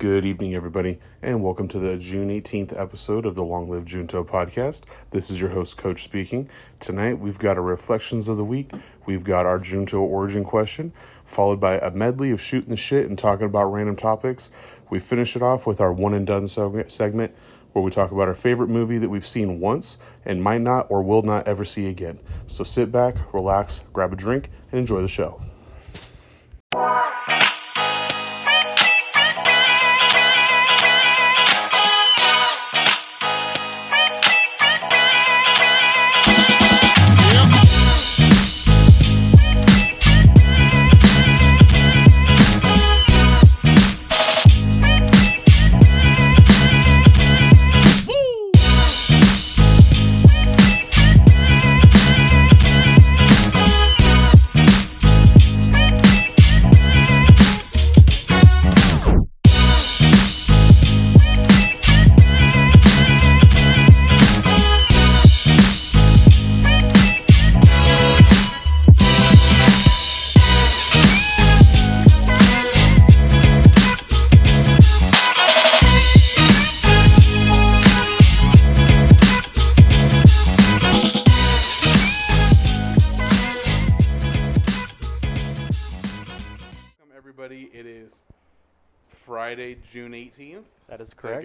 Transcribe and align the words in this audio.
Good 0.00 0.24
evening, 0.24 0.54
everybody, 0.54 0.98
and 1.20 1.42
welcome 1.42 1.68
to 1.68 1.78
the 1.78 1.98
June 1.98 2.30
18th 2.30 2.74
episode 2.80 3.26
of 3.26 3.34
the 3.34 3.44
Long 3.44 3.68
Live 3.68 3.84
Junto 3.84 4.24
podcast. 4.24 4.84
This 5.10 5.28
is 5.28 5.38
your 5.38 5.50
host, 5.50 5.76
Coach, 5.76 6.02
speaking. 6.02 6.48
Tonight, 6.78 7.18
we've 7.18 7.38
got 7.38 7.58
our 7.58 7.62
reflections 7.62 8.26
of 8.26 8.38
the 8.38 8.44
week, 8.44 8.70
we've 9.04 9.24
got 9.24 9.44
our 9.44 9.58
Junto 9.58 10.00
origin 10.00 10.42
question, 10.42 10.94
followed 11.26 11.60
by 11.60 11.76
a 11.80 11.90
medley 11.90 12.30
of 12.30 12.40
shooting 12.40 12.70
the 12.70 12.78
shit 12.78 13.08
and 13.08 13.18
talking 13.18 13.44
about 13.44 13.66
random 13.66 13.94
topics. 13.94 14.48
We 14.88 15.00
finish 15.00 15.36
it 15.36 15.42
off 15.42 15.66
with 15.66 15.82
our 15.82 15.92
one 15.92 16.14
and 16.14 16.26
done 16.26 16.46
segment 16.46 17.34
where 17.74 17.84
we 17.84 17.90
talk 17.90 18.10
about 18.10 18.26
our 18.26 18.34
favorite 18.34 18.70
movie 18.70 18.96
that 18.96 19.10
we've 19.10 19.26
seen 19.26 19.60
once 19.60 19.98
and 20.24 20.42
might 20.42 20.62
not 20.62 20.86
or 20.90 21.02
will 21.02 21.20
not 21.20 21.46
ever 21.46 21.66
see 21.66 21.90
again. 21.90 22.20
So 22.46 22.64
sit 22.64 22.90
back, 22.90 23.16
relax, 23.34 23.84
grab 23.92 24.14
a 24.14 24.16
drink, 24.16 24.48
and 24.72 24.78
enjoy 24.78 25.02
the 25.02 25.08
show. 25.08 25.42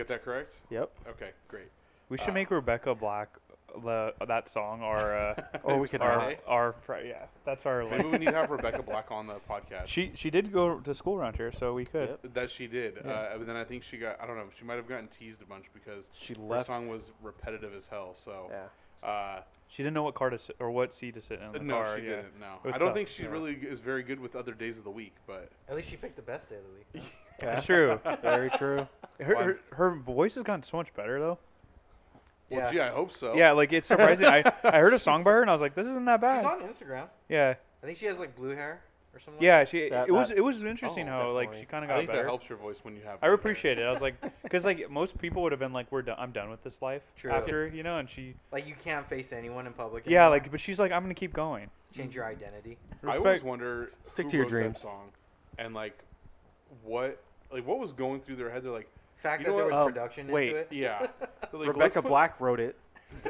Get 0.07 0.13
that 0.15 0.23
correct? 0.25 0.55
Yep. 0.69 0.91
Okay, 1.09 1.29
great. 1.47 1.69
We 2.09 2.17
should 2.17 2.29
Uh, 2.29 2.33
make 2.33 2.51
Rebecca 2.51 2.93
Black 2.95 3.29
the 3.83 4.13
that 4.25 4.47
song 4.47 4.81
our 4.81 5.17
uh, 5.17 5.35
Oh, 5.65 5.75
we 5.75 5.81
It's 5.81 5.89
could 5.91 5.99
Friday. 5.99 6.39
our, 6.47 6.75
our 6.87 7.01
yeah 7.03 7.25
that's 7.43 7.65
our 7.65 7.83
Maybe 7.83 8.03
like, 8.03 8.11
we 8.13 8.17
need 8.19 8.25
to 8.27 8.31
have 8.31 8.49
Rebecca 8.57 8.81
Black 8.83 9.11
on 9.11 9.27
the 9.27 9.35
podcast. 9.49 9.87
she 9.87 10.11
she 10.15 10.29
did 10.29 10.53
go 10.53 10.79
to 10.79 10.93
school 10.93 11.15
around 11.17 11.35
here 11.35 11.51
so 11.51 11.73
we 11.73 11.83
could 11.83 12.09
Yep. 12.23 12.33
that 12.35 12.51
she 12.51 12.67
did. 12.67 12.99
Yeah. 13.03 13.11
Uh, 13.11 13.37
but 13.39 13.47
then 13.47 13.57
I 13.57 13.65
think 13.65 13.83
she 13.83 13.97
got, 13.97 14.21
I 14.21 14.27
don't 14.27 14.37
know, 14.37 14.45
she 14.57 14.63
might 14.63 14.75
have 14.75 14.87
gotten 14.87 15.07
teased 15.09 15.41
a 15.41 15.45
bunch 15.45 15.65
because 15.73 16.05
She 16.17 16.33
her 16.35 16.41
left. 16.41 16.67
song 16.67 16.87
was 16.87 17.11
repetitive 17.21 17.73
as 17.75 17.87
hell. 17.89 18.15
So, 18.23 18.49
Yeah. 18.49 19.09
uh, 19.09 19.41
she 19.67 19.83
didn't 19.83 19.95
know 19.95 20.03
what 20.03 20.13
car 20.15 20.29
to 20.29 20.39
sit 20.39 20.55
or 20.59 20.71
what 20.71 20.93
seat 20.93 21.15
to 21.15 21.21
sit 21.21 21.41
in 21.41 21.51
the 21.51 21.59
no, 21.59 21.73
car 21.73 21.97
she 21.97 22.03
yeah. 22.05 22.15
didn't. 22.17 22.39
No. 22.39 22.59
I 22.63 22.77
don't 22.77 22.79
tough, 22.87 22.93
think 22.93 23.09
she 23.09 23.23
yeah. 23.23 23.29
really 23.29 23.55
is 23.55 23.79
very 23.81 24.03
good 24.03 24.21
with 24.21 24.37
other 24.37 24.53
days 24.53 24.77
of 24.77 24.85
the 24.85 24.91
week, 24.91 25.15
but 25.27 25.49
At 25.67 25.75
least 25.75 25.89
she 25.89 25.97
picked 25.97 26.15
the 26.15 26.21
best 26.21 26.47
day 26.49 26.55
of 26.55 26.63
the 26.63 26.99
week. 26.99 27.03
That's 27.39 27.65
true 27.65 27.99
Very 28.21 28.49
true. 28.51 28.87
her, 29.19 29.35
her 29.43 29.59
her 29.73 29.91
voice 29.95 30.35
has 30.35 30.43
gotten 30.43 30.63
so 30.63 30.77
much 30.77 30.93
better 30.93 31.19
though 31.19 31.37
well, 32.49 32.59
Yeah. 32.61 32.71
gee, 32.71 32.79
I 32.79 32.89
hope 32.89 33.11
so. 33.11 33.33
yeah 33.35 33.51
like 33.51 33.73
it's 33.73 33.87
surprising 33.87 34.27
I 34.27 34.43
I 34.63 34.79
heard 34.79 34.93
a 34.93 34.99
song 34.99 35.23
by 35.23 35.31
her 35.31 35.41
and 35.41 35.49
I 35.49 35.53
was 35.53 35.61
like 35.61 35.75
this 35.75 35.87
isn't 35.87 36.05
that 36.05 36.21
bad. 36.21 36.41
She's 36.41 36.49
bad 36.49 36.61
on 36.61 36.69
Instagram. 37.03 37.07
yeah 37.29 37.55
I 37.81 37.85
think 37.85 37.97
she 37.97 38.05
has 38.05 38.17
like 38.19 38.35
blue 38.35 38.51
hair 38.55 38.81
or 39.13 39.19
something. 39.19 39.41
yeah 39.43 39.63
she 39.63 39.89
That- 39.89 40.07
it 40.07 40.11
was 40.11 40.29
that- 40.29 40.37
it 40.37 40.41
was 40.41 40.63
interesting 40.63 41.07
oh, 41.09 41.11
how 41.11 41.31
like 41.31 41.53
she 41.53 41.65
kind 41.65 41.83
of 41.83 41.89
I 41.89 41.93
got 41.93 41.97
think 41.99 42.09
better 42.09 42.21
that 42.23 42.27
helps 42.27 42.47
your 42.49 42.57
voice 42.57 42.77
when 42.83 42.95
you 42.95 43.01
have. 43.03 43.15
I 43.15 43.17
blue 43.19 43.27
hair. 43.27 43.33
appreciate 43.35 43.79
it. 43.79 43.83
I 43.83 43.91
was 43.91 44.01
like, 44.01 44.15
because 44.43 44.63
like 44.65 44.89
most 44.89 45.17
people 45.17 45.41
would 45.43 45.51
have 45.53 45.59
been 45.59 45.71
like, 45.73 45.89
"We're 45.91 46.01
done. 46.01 46.17
I'm 46.19 46.31
done 46.31 46.49
with 46.49 46.61
this 46.63 46.81
life." 46.81 47.01
True. 47.17 47.31
After 47.31 47.67
you 47.67 47.81
know, 47.83 47.97
and 47.97 48.09
she, 48.09 48.33
Like 48.51 48.67
you 48.67 48.75
can't 48.83 49.07
face 49.07 49.31
anyone 49.31 49.67
in 49.67 49.73
public. 49.73 50.03
yeah, 50.05 50.27
like, 50.27 50.51
but 50.51 50.59
she's 50.59 50.79
like, 50.79 50.91
"I'm 50.91 51.01
gonna 51.03 51.13
keep 51.13 51.33
going." 51.33 51.69
change 51.95 52.13
your 52.13 52.25
identity. 52.25 52.77
I 53.07 53.15
always 53.17 53.41
wonder 53.41 53.89
Stick 54.07 54.25
who 54.25 54.31
to 54.31 54.35
your 54.37 54.45
wrote 54.47 54.49
dreams. 54.51 54.73
that 54.75 54.81
song, 54.81 55.11
and 55.57 55.73
like 55.73 55.97
what, 56.83 57.21
like 57.51 57.65
what 57.65 57.79
was 57.79 57.91
going 57.91 58.21
through 58.21 58.35
their 58.37 58.49
head. 58.49 58.63
They're 58.63 58.71
like, 58.71 58.89
Fact 59.23 59.41
You 59.41 59.45
that 59.47 59.51
know 59.51 59.57
there 59.57 59.65
what? 59.65 59.73
was 59.73 59.87
Um, 59.87 59.93
production 59.93 60.27
wait. 60.27 60.47
into 60.49 60.59
it. 60.61 60.67
yeah. 60.71 60.99
They're 61.19 61.59
like, 61.59 61.67
Rebecca 61.69 61.79
"Let's 61.79 61.93
put- 61.95 62.05
Black 62.05 62.39
wrote 62.39 62.59
it. 62.59 62.75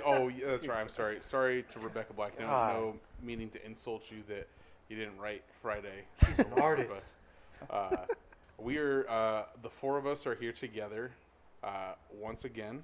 Oh, 0.05 0.29
yeah, 0.29 0.47
that's 0.47 0.67
right. 0.67 0.79
I'm 0.79 0.89
sorry. 0.89 1.19
Sorry 1.21 1.63
to 1.73 1.79
Rebecca 1.79 2.11
Black. 2.13 2.39
No, 2.39 2.45
God. 2.47 2.73
no 2.75 2.95
meaning 3.21 3.49
to 3.51 3.63
insult 3.65 4.03
you 4.09 4.23
that 4.27 4.47
you 4.89 4.95
didn't 4.97 5.17
write 5.19 5.43
Friday. 5.61 6.03
She's 6.25 6.39
an 6.39 6.47
artist. 6.57 6.89
But, 7.69 7.73
uh, 7.73 7.95
we 8.57 8.77
are 8.77 9.07
uh, 9.09 9.43
the 9.61 9.69
four 9.69 9.97
of 9.99 10.07
us 10.07 10.25
are 10.25 10.33
here 10.35 10.51
together 10.53 11.11
uh, 11.63 11.93
once 12.19 12.45
again. 12.45 12.81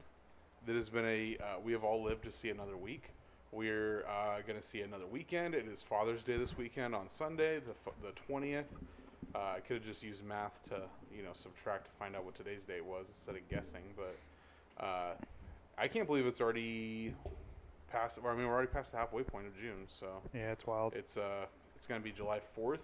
That 0.67 0.75
has 0.75 0.89
been 0.89 1.05
a 1.05 1.38
uh, 1.41 1.59
we 1.63 1.72
have 1.72 1.83
all 1.83 2.03
lived 2.03 2.23
to 2.25 2.31
see 2.31 2.49
another 2.49 2.78
week. 2.78 3.05
We're 3.51 4.05
uh, 4.05 4.41
going 4.47 4.59
to 4.59 4.66
see 4.66 4.81
another 4.81 5.07
weekend. 5.07 5.55
It 5.55 5.66
is 5.67 5.81
Father's 5.81 6.22
Day 6.23 6.38
this 6.38 6.55
weekend 6.55 6.93
on 6.93 7.09
Sunday, 7.09 7.59
the 7.59 7.72
f- 7.88 7.93
the 8.03 8.11
twentieth. 8.28 8.66
Uh, 9.34 9.38
I 9.58 9.59
could 9.59 9.78
have 9.78 9.86
just 9.86 10.04
used 10.04 10.24
math 10.24 10.62
to 10.70 10.82
you 11.16 11.24
know 11.24 11.32
subtract 11.34 11.86
to 11.86 11.92
find 11.98 12.16
out 12.16 12.26
what 12.26 12.36
today's 12.36 12.64
date 12.64 12.84
was 12.86 13.08
instead 13.08 13.36
of 13.36 13.48
guessing, 13.50 13.84
but 13.96 14.84
uh, 14.84 15.14
I 15.78 15.88
can't 15.88 16.08
believe 16.08 16.26
it's 16.26 16.42
already 16.42 17.14
past. 17.92 18.18
I 18.26 18.36
mean, 18.36 18.46
we're 18.48 18.54
already 18.54 18.72
past 18.72 18.92
the 18.92 18.98
halfway 18.98 19.24
point 19.24 19.48
of 19.48 19.56
June, 19.56 19.88
so 20.00 20.08
Yeah, 20.34 20.52
it's 20.52 20.66
wild. 20.68 20.94
it's 20.96 21.18
uh, 21.18 21.46
it's 21.76 21.86
gonna 21.88 22.02
be 22.02 22.12
July 22.12 22.40
fourth, 22.56 22.84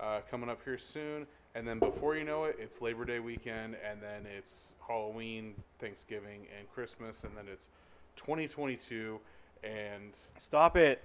uh, 0.00 0.20
coming 0.30 0.48
up 0.48 0.60
here 0.64 0.78
soon, 0.78 1.26
and 1.54 1.66
then 1.66 1.78
before 1.78 2.16
you 2.16 2.24
know 2.24 2.44
it, 2.44 2.56
it's 2.58 2.80
Labor 2.80 3.04
Day 3.04 3.18
weekend, 3.18 3.76
and 3.88 4.00
then 4.02 4.26
it's 4.36 4.72
Halloween, 4.86 5.54
Thanksgiving, 5.80 6.46
and 6.58 6.70
Christmas, 6.72 7.24
and 7.24 7.36
then 7.36 7.44
it's 7.52 7.68
2022, 8.16 9.18
and 9.62 10.16
Stop 10.42 10.76
it. 10.76 11.02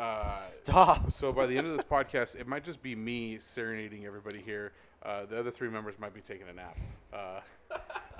Uh, 0.00 0.38
Stop. 0.62 1.12
so 1.12 1.32
by 1.32 1.46
the 1.46 1.56
end 1.56 1.66
of 1.66 1.76
this 1.76 1.84
podcast, 1.86 2.36
it 2.36 2.46
might 2.46 2.64
just 2.64 2.82
be 2.82 2.94
me 2.94 3.38
serenading 3.38 4.06
everybody 4.06 4.40
here. 4.40 4.72
Uh, 5.02 5.24
the 5.26 5.38
other 5.38 5.50
three 5.50 5.68
members 5.70 5.94
might 5.98 6.14
be 6.14 6.20
taking 6.20 6.48
a 6.48 6.52
nap. 6.52 6.76
Uh, 7.12 7.40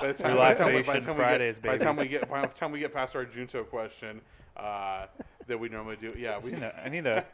by 0.01 0.07
the 0.13 0.15
time, 0.15 0.37
by 0.37 0.55
the 0.55 0.65
time 0.65 0.75
we- 0.75 0.83
by 0.83 0.99
the 0.99 1.01
Relaxation 1.01 1.03
time 1.05 1.17
we 1.17 1.23
Fridays, 1.23 1.57
get, 1.59 1.63
By 1.65 1.77
the 1.79 1.85
time 1.85 1.97
we 1.97 2.09
get, 2.09 2.31
by 2.31 2.41
the 2.43 2.47
time 2.49 2.73
we 2.73 2.79
get 2.81 2.93
past 2.95 3.15
our 3.17 3.25
Junto 3.25 3.65
question, 3.65 4.21
uh, 4.57 5.07
that 5.47 5.59
we 5.59 5.69
normally 5.69 5.97
do, 5.97 6.15
yeah, 6.17 6.39
we. 6.39 6.55
I 6.55 6.55
need 6.55 6.61
to- 6.61 6.81
I 6.85 6.89
need 6.89 7.05
to- 7.05 7.25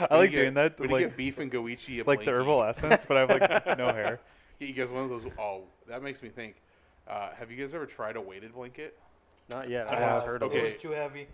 we 0.00 0.06
I 0.10 0.16
like 0.16 0.30
get- 0.30 0.36
doing 0.36 0.54
that, 0.54 0.78
We 0.80 0.88
like- 0.88 1.00
get 1.04 1.16
beef 1.16 1.38
and 1.38 1.52
goichi, 1.52 2.04
a 2.04 2.08
like 2.08 2.24
the 2.24 2.30
herbal 2.32 2.64
essence, 2.64 3.04
but 3.06 3.16
I 3.16 3.20
have 3.20 3.30
like 3.30 3.66
no 3.78 3.92
hair. 3.92 4.20
You 4.58 4.72
guys, 4.72 4.90
one 4.90 5.04
of 5.04 5.10
those. 5.10 5.24
Oh, 5.38 5.62
that 5.88 6.02
makes 6.02 6.22
me 6.22 6.28
think. 6.28 6.56
Uh, 7.06 7.30
have 7.38 7.50
you 7.50 7.56
guys 7.56 7.74
ever 7.74 7.86
tried 7.86 8.16
a 8.16 8.20
weighted 8.20 8.54
blanket? 8.54 8.98
Not 9.50 9.68
yet. 9.68 9.88
I 9.88 9.96
I 9.96 10.00
have. 10.00 10.10
have 10.16 10.22
heard 10.24 10.42
of 10.42 10.50
Okay. 10.50 10.58
it. 10.58 10.64
It 10.64 10.72
was 10.74 10.82
too 10.82 10.90
heavy. 10.92 11.26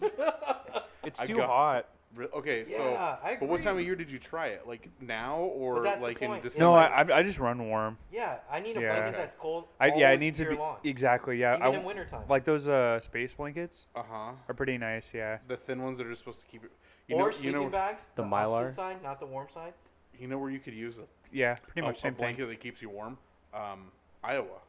It's 1.04 1.18
I 1.20 1.26
too 1.26 1.36
got- 1.36 1.48
hot. 1.48 1.86
Re- 2.14 2.26
okay, 2.34 2.64
Yeah, 2.68 2.76
so. 2.76 2.94
I 2.94 3.36
But 3.40 3.48
what 3.48 3.62
time 3.62 3.78
of 3.78 3.82
year 3.84 3.96
did 3.96 4.10
you 4.10 4.18
try 4.18 4.48
it? 4.48 4.68
Like 4.68 4.86
now 5.00 5.38
or 5.38 5.76
But 5.76 5.84
that's 5.84 6.00
the 6.00 6.06
like 6.08 6.20
in 6.20 6.28
point. 6.28 6.42
December? 6.42 6.64
No, 6.64 6.74
I 6.74 6.84
I 7.02 7.18
I 7.18 7.22
just 7.22 7.38
run 7.38 7.68
warm. 7.70 7.96
Yeah, 8.12 8.36
I 8.50 8.60
need 8.60 8.76
a 8.76 8.80
Yeah. 8.82 8.92
blanket 8.92 9.08
Okay. 9.08 9.16
that's 9.16 9.36
cold. 9.36 9.64
I 9.80 9.88
all 9.90 9.98
yeah, 9.98 10.10
it 10.10 10.20
needs 10.20 10.36
to 10.36 10.44
year 10.44 10.52
be 10.52 10.58
long. 10.58 10.76
exactly 10.84 11.38
yeah. 11.38 11.54
Even 11.56 11.66
I 11.66 11.70
in 11.78 11.84
wintertime. 11.84 12.24
like 12.28 12.44
those 12.44 12.68
uh 12.68 13.00
space 13.00 13.32
blankets 13.32 13.86
Uh 13.96 14.02
huh. 14.06 14.32
are 14.46 14.54
pretty 14.54 14.76
nice. 14.76 15.14
Yeah. 15.14 15.38
The 15.48 15.56
thin 15.56 15.82
ones 15.82 15.96
that 15.98 16.06
are 16.06 16.14
supposed 16.14 16.40
to 16.40 16.46
keep 16.46 16.64
it. 16.64 16.70
You 17.08 17.16
or 17.16 17.18
know, 17.18 17.26
you 17.28 17.32
sleeping 17.32 17.52
know, 17.62 17.68
bags. 17.70 18.02
The 18.14 18.22
opposite 18.22 18.36
Mylar? 18.36 18.74
side, 18.76 19.02
not 19.02 19.18
the 19.18 19.26
warm 19.26 19.48
side. 19.48 19.72
you 20.18 20.28
know 20.28 20.38
where 20.38 20.50
you 20.50 20.60
could 20.60 20.74
use 20.74 20.98
a, 20.98 21.04
Yeah, 21.32 21.54
pretty 21.54 21.80
a, 21.80 21.84
much 21.84 21.96
a 21.96 22.00
same 22.02 22.12
thing. 22.12 22.20
blanket 22.36 22.46
that 22.46 22.60
keeps 22.60 22.82
you 22.82 22.90
warm. 22.90 23.16
Um, 23.54 23.90
Iowa. 24.22 24.60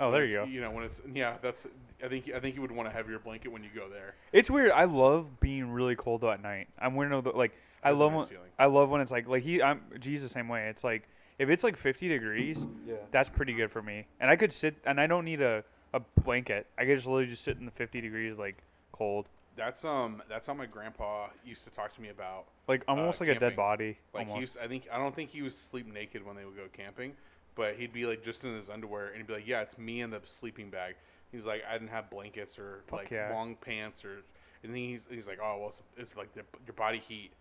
Oh, 0.00 0.10
there 0.10 0.24
you 0.24 0.32
go. 0.34 0.44
You 0.44 0.60
know 0.60 0.70
when 0.70 0.84
it's 0.84 1.00
yeah, 1.14 1.36
that's. 1.42 1.66
I 2.04 2.08
think 2.08 2.30
I 2.34 2.40
think 2.40 2.56
you 2.56 2.60
would 2.62 2.72
want 2.72 2.88
a 2.88 2.90
heavier 2.90 3.18
blanket 3.18 3.50
when 3.52 3.62
you 3.62 3.70
go 3.74 3.88
there. 3.88 4.14
It's 4.32 4.50
weird. 4.50 4.72
I 4.72 4.84
love 4.84 5.38
being 5.40 5.70
really 5.70 5.94
cold 5.94 6.22
though 6.22 6.30
at 6.30 6.42
night. 6.42 6.68
I'm 6.78 6.94
weird 6.96 7.12
though. 7.12 7.30
Like 7.34 7.52
I 7.84 7.90
That's 7.90 8.00
a 8.00 8.02
love 8.04 8.12
nice 8.12 8.18
when, 8.20 8.28
feeling. 8.28 8.50
I 8.58 8.66
love 8.66 8.88
when 8.90 9.00
it's 9.00 9.10
like 9.12 9.28
like 9.28 9.42
he 9.42 9.62
I'm 9.62 9.82
G's 10.00 10.22
the 10.22 10.28
same 10.28 10.48
way. 10.48 10.68
It's 10.68 10.82
like 10.82 11.08
if 11.38 11.48
it's 11.48 11.62
like 11.64 11.76
50 11.76 12.08
degrees, 12.08 12.66
Yeah. 12.86 12.94
that's 13.10 13.28
pretty 13.28 13.52
good 13.52 13.70
for 13.70 13.82
me. 13.82 14.06
And 14.20 14.28
I 14.30 14.36
could 14.36 14.52
sit 14.52 14.76
and 14.84 15.00
I 15.00 15.06
don't 15.06 15.24
need 15.24 15.40
a 15.40 15.62
a 15.94 16.00
blanket. 16.24 16.66
I 16.78 16.84
could 16.84 16.96
just 16.96 17.06
literally 17.06 17.26
just 17.26 17.44
sit 17.44 17.58
in 17.58 17.64
the 17.66 17.70
50 17.72 18.00
degrees 18.00 18.38
like 18.38 18.56
cold. 18.92 19.28
That's 19.54 19.84
um. 19.84 20.22
That's 20.28 20.46
how 20.46 20.54
my 20.54 20.66
grandpa 20.66 21.28
used 21.44 21.64
to 21.64 21.70
talk 21.70 21.94
to 21.94 22.00
me 22.00 22.08
about. 22.08 22.46
Like 22.66 22.82
Uh, 22.88 22.92
almost 22.92 23.20
like 23.20 23.28
a 23.28 23.38
dead 23.38 23.54
body. 23.54 23.98
Like 24.14 24.28
he 24.28 24.40
used, 24.40 24.56
I 24.58 24.66
think 24.66 24.88
I 24.90 24.96
don't 24.96 25.14
think 25.14 25.30
he 25.30 25.42
was 25.42 25.54
sleep 25.56 25.86
naked 25.92 26.24
when 26.24 26.34
they 26.36 26.44
would 26.46 26.56
go 26.56 26.64
camping, 26.72 27.12
but 27.54 27.76
he'd 27.76 27.92
be 27.92 28.06
like 28.06 28.24
just 28.24 28.44
in 28.44 28.56
his 28.56 28.68
underwear 28.68 29.08
and 29.08 29.16
he'd 29.18 29.26
be 29.26 29.34
like, 29.34 29.46
"Yeah, 29.46 29.60
it's 29.62 29.78
me 29.78 30.00
in 30.00 30.10
the 30.10 30.20
sleeping 30.24 30.70
bag." 30.70 30.94
He's 31.30 31.46
like, 31.46 31.62
"I 31.68 31.72
didn't 31.74 31.88
have 31.90 32.10
blankets 32.10 32.58
or 32.58 32.82
Fuck 32.88 32.98
like 33.00 33.10
yeah. 33.10 33.32
long 33.32 33.56
pants 33.56 34.04
or," 34.04 34.18
and 34.62 34.72
then 34.72 34.76
he's 34.76 35.06
he's 35.10 35.26
like, 35.26 35.38
"Oh 35.42 35.58
well, 35.58 35.68
it's, 35.68 35.82
it's 35.96 36.16
like 36.16 36.32
the, 36.34 36.42
your 36.66 36.74
body 36.74 36.98
heat 37.06 37.32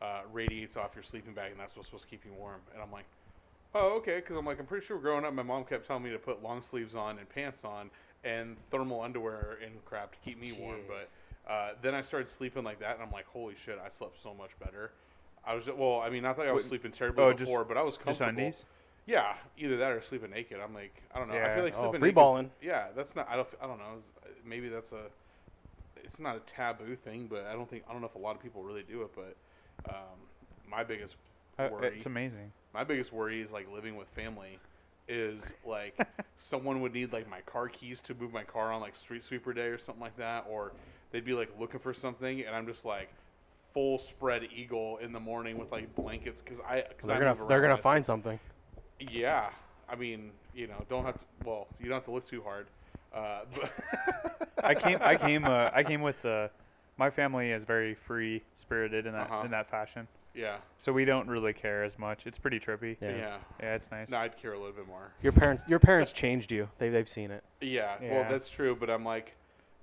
uh, 0.00 0.22
radiates 0.32 0.76
off 0.76 0.94
your 0.94 1.04
sleeping 1.04 1.34
bag 1.34 1.50
and 1.52 1.60
that's 1.60 1.76
what's 1.76 1.88
supposed 1.88 2.04
to 2.04 2.10
keep 2.10 2.24
you 2.24 2.32
warm." 2.32 2.60
And 2.72 2.82
I'm 2.82 2.92
like, 2.92 3.06
oh, 3.74 3.96
okay. 3.98 4.16
Because 4.16 4.36
I'm 4.36 4.46
like, 4.46 4.58
I'm 4.58 4.66
pretty 4.66 4.86
sure 4.86 4.98
growing 4.98 5.24
up, 5.24 5.32
my 5.34 5.42
mom 5.42 5.64
kept 5.64 5.86
telling 5.86 6.02
me 6.02 6.10
to 6.10 6.18
put 6.18 6.42
long 6.42 6.62
sleeves 6.62 6.94
on 6.94 7.18
and 7.18 7.28
pants 7.28 7.64
on 7.64 7.90
and 8.24 8.56
thermal 8.70 9.00
underwear 9.00 9.58
and 9.64 9.84
crap 9.84 10.12
to 10.12 10.18
keep 10.24 10.40
me 10.40 10.52
warm. 10.52 10.80
But 10.88 11.52
uh, 11.52 11.70
then 11.82 11.94
I 11.94 12.02
started 12.02 12.28
sleeping 12.28 12.64
like 12.64 12.80
that, 12.80 12.94
and 12.94 13.02
I'm 13.02 13.10
like, 13.10 13.26
holy 13.26 13.54
shit, 13.64 13.78
I 13.84 13.88
slept 13.88 14.22
so 14.22 14.34
much 14.34 14.50
better. 14.58 14.92
I 15.44 15.54
was 15.54 15.66
well. 15.66 16.00
I 16.00 16.10
mean, 16.10 16.22
not 16.22 16.36
that 16.36 16.46
I 16.46 16.52
was 16.52 16.64
Wait, 16.64 16.68
sleeping 16.70 16.92
terribly 16.92 17.24
oh, 17.24 17.32
just- 17.32 17.44
before, 17.50 17.64
but 17.64 17.76
I 17.76 17.82
was 17.82 17.94
Just 17.94 18.04
comfortable. 18.04 18.28
undies. 18.30 18.64
Yeah, 19.08 19.34
either 19.56 19.78
that 19.78 19.90
or 19.92 20.02
sleeping 20.02 20.30
naked. 20.30 20.58
I'm 20.62 20.74
like, 20.74 20.94
I 21.14 21.18
don't 21.18 21.28
know. 21.28 21.34
I 21.34 21.54
feel 21.54 21.64
like 21.64 21.74
Oh, 21.76 21.80
sleeping 21.84 22.00
free 22.00 22.08
naked's- 22.10 22.14
balling. 22.14 22.50
Yeah, 22.60 22.88
that's 22.94 23.16
not. 23.16 23.26
I 23.28 23.36
don't. 23.36 23.48
I 23.62 23.66
don't 23.66 23.78
know. 23.78 24.02
Maybe 24.44 24.68
that's 24.68 24.92
a. 24.92 25.06
It's 26.04 26.18
not 26.20 26.36
a 26.36 26.40
taboo 26.40 26.94
thing, 26.94 27.26
but 27.28 27.46
I 27.46 27.54
don't 27.54 27.68
think 27.68 27.84
I 27.88 27.92
don't 27.92 28.02
know 28.02 28.06
if 28.06 28.14
a 28.14 28.18
lot 28.18 28.36
of 28.36 28.42
people 28.42 28.62
really 28.62 28.82
do 28.82 29.02
it. 29.02 29.10
But 29.16 29.34
um, 29.90 30.18
my 30.70 30.84
biggest 30.84 31.14
Uh, 31.58 31.68
worry, 31.72 31.96
It's 31.96 32.06
amazing. 32.06 32.52
my 32.74 32.84
biggest 32.84 33.12
worry 33.12 33.40
is 33.40 33.50
like 33.50 33.66
living 33.72 33.96
with 33.96 34.08
family, 34.08 34.58
is 35.08 35.40
like 35.66 35.96
someone 36.36 36.80
would 36.82 36.92
need 36.92 37.10
like 37.12 37.28
my 37.30 37.40
car 37.42 37.68
keys 37.68 38.00
to 38.02 38.14
move 38.14 38.32
my 38.32 38.44
car 38.44 38.70
on 38.72 38.80
like 38.82 38.94
street 38.94 39.24
sweeper 39.24 39.54
day 39.54 39.66
or 39.68 39.78
something 39.78 40.02
like 40.02 40.16
that, 40.18 40.44
or 40.50 40.72
they'd 41.12 41.24
be 41.24 41.32
like 41.32 41.48
looking 41.58 41.80
for 41.80 41.94
something, 41.94 42.42
and 42.42 42.54
I'm 42.54 42.66
just 42.66 42.84
like 42.84 43.08
full 43.72 43.98
spread 43.98 44.42
eagle 44.54 44.98
in 44.98 45.12
the 45.12 45.20
morning 45.20 45.56
with 45.58 45.70
like 45.72 45.94
blankets 45.94 46.40
because 46.42 46.60
I 46.60 46.82
cause 46.98 47.06
They're 47.08 47.16
I 47.16 47.34
gonna 47.34 47.48
they're 47.48 47.60
gonna 47.62 47.76
find 47.78 48.04
something. 48.04 48.38
Yeah, 49.00 49.50
I 49.88 49.94
mean, 49.96 50.30
you 50.54 50.66
know, 50.66 50.84
don't 50.88 51.04
have 51.04 51.18
to. 51.18 51.24
Well, 51.44 51.66
you 51.78 51.86
don't 51.86 51.94
have 51.96 52.04
to 52.06 52.10
look 52.10 52.28
too 52.28 52.42
hard. 52.42 52.66
Uh, 53.14 53.40
but 53.54 53.72
I 54.64 54.74
came. 54.74 54.98
I 55.00 55.16
came. 55.16 55.44
Uh, 55.44 55.70
I 55.72 55.82
came 55.82 56.02
with. 56.02 56.22
Uh, 56.24 56.48
my 56.96 57.10
family 57.10 57.52
is 57.52 57.64
very 57.64 57.94
free 57.94 58.42
spirited 58.54 59.06
in 59.06 59.12
that 59.12 59.30
Uh-huh. 59.30 59.44
in 59.44 59.50
that 59.52 59.70
fashion. 59.70 60.08
yeah, 60.34 60.56
So 60.78 60.92
we 60.92 61.04
don't 61.04 61.28
really 61.28 61.52
care 61.52 61.84
as 61.84 61.96
much. 61.98 62.26
It's 62.26 62.38
pretty 62.38 62.58
trippy. 62.58 62.96
Yeah. 63.00 63.10
yeah. 63.16 63.36
Yeah, 63.60 63.74
it's 63.76 63.90
nice. 63.92 64.08
No, 64.08 64.18
I'd 64.18 64.36
care 64.36 64.52
a 64.52 64.58
little 64.58 64.72
bit 64.72 64.86
more. 64.88 65.12
Your 65.22 65.32
parents 65.32 65.62
your 65.68 65.78
parents 65.78 66.10
changed 66.12 66.50
you. 66.50 66.68
They 66.78 66.88
they've 66.88 67.08
seen 67.08 67.30
it. 67.30 67.44
Yeah, 67.60 67.96
well, 68.02 68.26
that's 68.28 68.50
true, 68.50 68.74
but 68.78 68.90
I'm 68.90 69.04
like, 69.04 69.34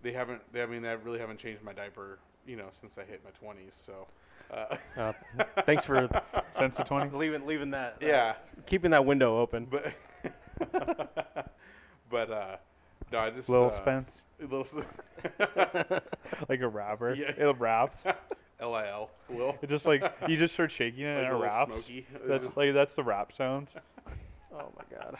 they 0.03 0.11
haven't. 0.11 0.41
They, 0.51 0.61
I 0.61 0.65
mean, 0.65 0.81
they 0.81 0.93
really 0.95 1.19
haven't 1.19 1.39
changed 1.39 1.63
my 1.63 1.73
diaper, 1.73 2.19
you 2.45 2.57
know, 2.57 2.67
since 2.71 2.97
I 2.97 3.03
hit 3.05 3.21
my 3.23 3.31
20s. 3.31 3.73
So. 3.85 4.07
Uh, 4.51 4.75
Uh, 4.97 5.13
thanks 5.65 5.83
for 5.85 6.07
Since 6.57 6.77
the 6.77 6.83
twenty. 6.83 7.15
leaving 7.15 7.45
leaving 7.45 7.71
that. 7.71 7.99
that- 7.99 8.05
yeah, 8.07 8.35
keeping 8.65 8.91
that 8.91 9.05
window 9.05 9.39
open. 9.39 9.65
but. 9.65 9.93
but 12.09 12.31
uh, 12.31 12.55
no, 13.11 13.19
I 13.19 13.29
just 13.31 13.49
Little 13.49 13.67
uh, 13.67 13.71
Spence, 13.71 14.23
Little. 14.39 14.65
like 16.49 16.61
a 16.61 16.67
rapper. 16.67 17.13
Yeah. 17.13 17.31
It 17.37 17.59
raps. 17.59 18.03
Lil. 18.61 19.09
Will. 19.29 19.55
It 19.61 19.67
just 19.69 19.85
like 19.85 20.01
you 20.27 20.37
just 20.37 20.53
start 20.53 20.71
shaking 20.71 21.03
it 21.05 21.07
Like 21.09 21.17
and 21.17 21.27
it 21.27 21.33
little 21.33 21.41
raps. 21.41 21.73
Smokey. 21.75 22.07
That's 22.25 22.55
like 22.55 22.73
that's 22.73 22.95
the 22.95 23.03
rap 23.03 23.31
sounds. 23.31 23.75
oh 24.53 24.71
my 24.77 24.97
god. 24.97 25.17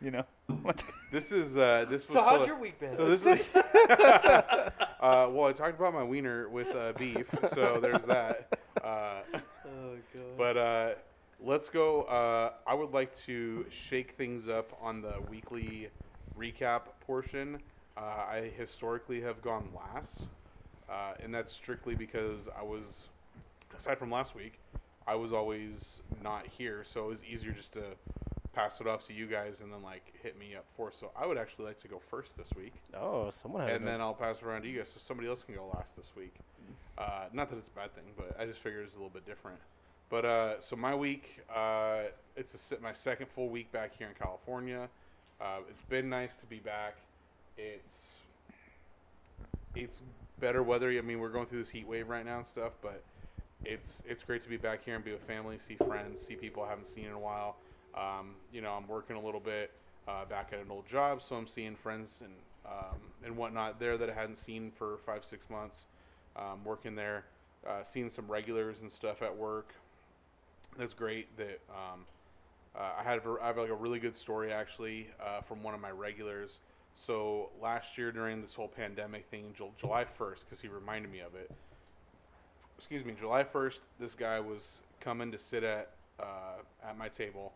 You 0.00 0.10
know. 0.10 0.24
This 1.10 1.32
is 1.32 1.56
uh, 1.56 1.86
this 1.88 2.06
was 2.06 2.16
So 2.16 2.22
how's 2.22 2.38
full- 2.40 2.46
your 2.48 2.58
week 2.58 2.78
been? 2.78 2.94
So 2.94 3.08
this 3.08 3.24
is. 3.24 3.40
uh, 3.54 4.70
well, 5.00 5.46
I 5.46 5.52
talked 5.56 5.78
about 5.80 5.94
my 5.94 6.02
wiener 6.02 6.50
with 6.50 6.68
uh, 6.68 6.92
beef, 6.98 7.26
so 7.54 7.78
there's 7.80 8.04
that. 8.04 8.46
Uh, 8.84 9.22
oh 9.34 9.96
god. 10.12 10.22
but 10.36 10.56
uh, 10.58 10.90
let's 11.42 11.70
go. 11.70 12.02
Uh, 12.02 12.52
I 12.66 12.74
would 12.74 12.92
like 12.92 13.16
to 13.24 13.64
shake 13.70 14.16
things 14.18 14.50
up 14.50 14.70
on 14.82 15.00
the 15.00 15.14
weekly 15.30 15.88
recap 16.38 16.82
portion. 17.06 17.58
Uh, 17.96 18.00
I 18.00 18.52
historically 18.56 19.22
have 19.22 19.40
gone 19.40 19.68
last, 19.74 20.24
uh, 20.90 21.14
and 21.22 21.34
that's 21.34 21.50
strictly 21.50 21.94
because 21.94 22.48
I 22.56 22.62
was, 22.62 23.08
aside 23.76 23.98
from 23.98 24.10
last 24.10 24.34
week, 24.34 24.60
I 25.06 25.14
was 25.14 25.32
always 25.32 26.00
not 26.22 26.46
here, 26.46 26.84
so 26.86 27.06
it 27.06 27.08
was 27.08 27.24
easier 27.24 27.52
just 27.52 27.72
to 27.72 27.82
pass 28.58 28.80
it 28.80 28.88
off 28.88 29.06
to 29.06 29.12
you 29.12 29.26
guys 29.26 29.60
and 29.60 29.72
then 29.72 29.82
like 29.82 30.02
hit 30.20 30.36
me 30.38 30.56
up 30.56 30.64
for. 30.76 30.90
So 30.92 31.10
I 31.16 31.26
would 31.26 31.38
actually 31.38 31.66
like 31.66 31.80
to 31.82 31.88
go 31.88 32.00
first 32.10 32.36
this 32.36 32.48
week 32.56 32.72
Oh, 32.94 33.30
someone 33.30 33.62
had 33.62 33.76
and 33.76 33.86
then 33.86 34.00
I'll 34.00 34.14
pass 34.14 34.38
it 34.38 34.44
around 34.44 34.62
to 34.62 34.68
you 34.68 34.78
guys 34.78 34.88
so 34.88 34.98
somebody 35.00 35.28
else 35.28 35.44
can 35.44 35.54
go 35.54 35.70
last 35.74 35.94
this 35.96 36.10
week. 36.16 36.34
Uh, 36.98 37.26
not 37.32 37.50
that 37.50 37.56
it's 37.56 37.68
a 37.68 37.78
bad 37.78 37.94
thing, 37.94 38.04
but 38.16 38.36
I 38.40 38.44
just 38.46 38.58
figured 38.58 38.84
it's 38.84 38.94
a 38.94 38.96
little 38.96 39.10
bit 39.10 39.24
different. 39.24 39.58
But 40.10 40.24
uh, 40.24 40.60
so 40.60 40.74
my 40.74 40.94
week, 40.94 41.40
uh, 41.54 42.04
it's 42.34 42.72
a, 42.72 42.80
my 42.80 42.92
second 42.92 43.28
full 43.34 43.48
week 43.48 43.70
back 43.70 43.92
here 43.96 44.08
in 44.08 44.14
California. 44.14 44.88
Uh, 45.40 45.58
it's 45.70 45.82
been 45.82 46.08
nice 46.08 46.34
to 46.36 46.46
be 46.46 46.58
back. 46.58 46.96
It's 47.56 47.94
it's 49.76 50.02
better 50.40 50.64
weather. 50.64 50.90
I 50.90 51.00
mean, 51.02 51.20
we're 51.20 51.28
going 51.28 51.46
through 51.46 51.60
this 51.60 51.68
heat 51.68 51.86
wave 51.86 52.08
right 52.08 52.24
now 52.24 52.38
and 52.38 52.46
stuff, 52.46 52.72
but 52.82 53.04
it's 53.64 54.02
it's 54.08 54.24
great 54.24 54.42
to 54.42 54.48
be 54.48 54.56
back 54.56 54.84
here 54.84 54.96
and 54.96 55.04
be 55.04 55.12
with 55.12 55.22
family, 55.22 55.58
see 55.58 55.76
friends, 55.76 56.20
see 56.20 56.34
people 56.34 56.64
I 56.64 56.70
haven't 56.70 56.88
seen 56.88 57.04
in 57.04 57.12
a 57.12 57.18
while. 57.18 57.56
Um, 57.98 58.34
you 58.52 58.60
know, 58.60 58.72
I'm 58.72 58.86
working 58.86 59.16
a 59.16 59.20
little 59.20 59.40
bit 59.40 59.72
uh, 60.06 60.24
back 60.24 60.50
at 60.52 60.60
an 60.60 60.70
old 60.70 60.86
job, 60.88 61.22
so 61.22 61.36
I'm 61.36 61.48
seeing 61.48 61.74
friends 61.74 62.20
and 62.22 62.32
um, 62.66 62.98
and 63.24 63.36
whatnot 63.36 63.80
there 63.80 63.96
that 63.96 64.10
I 64.10 64.14
hadn't 64.14 64.36
seen 64.36 64.70
for 64.76 64.98
five 65.04 65.24
six 65.24 65.48
months. 65.50 65.86
Um, 66.36 66.64
working 66.64 66.94
there, 66.94 67.24
uh, 67.66 67.82
seeing 67.82 68.10
some 68.10 68.30
regulars 68.30 68.82
and 68.82 68.90
stuff 68.90 69.22
at 69.22 69.34
work. 69.34 69.74
That's 70.78 70.94
great. 70.94 71.36
That 71.36 71.60
um, 71.70 72.04
uh, 72.76 72.92
I 72.98 73.02
had 73.02 73.20
I 73.42 73.46
have 73.46 73.56
like 73.56 73.70
a 73.70 73.74
really 73.74 73.98
good 73.98 74.14
story 74.14 74.52
actually 74.52 75.08
uh, 75.24 75.40
from 75.40 75.62
one 75.62 75.74
of 75.74 75.80
my 75.80 75.90
regulars. 75.90 76.58
So 76.94 77.50
last 77.60 77.96
year 77.96 78.12
during 78.12 78.42
this 78.42 78.54
whole 78.54 78.68
pandemic 78.68 79.26
thing, 79.30 79.54
Jul- 79.56 79.72
July 79.78 80.04
1st, 80.18 80.40
because 80.44 80.60
he 80.60 80.68
reminded 80.68 81.12
me 81.12 81.20
of 81.20 81.34
it. 81.36 81.50
Excuse 82.76 83.04
me, 83.04 83.14
July 83.18 83.44
1st, 83.44 83.78
this 84.00 84.14
guy 84.14 84.40
was 84.40 84.80
coming 85.00 85.30
to 85.30 85.38
sit 85.38 85.62
at 85.62 85.90
uh, 86.18 86.62
at 86.84 86.98
my 86.98 87.08
table, 87.08 87.52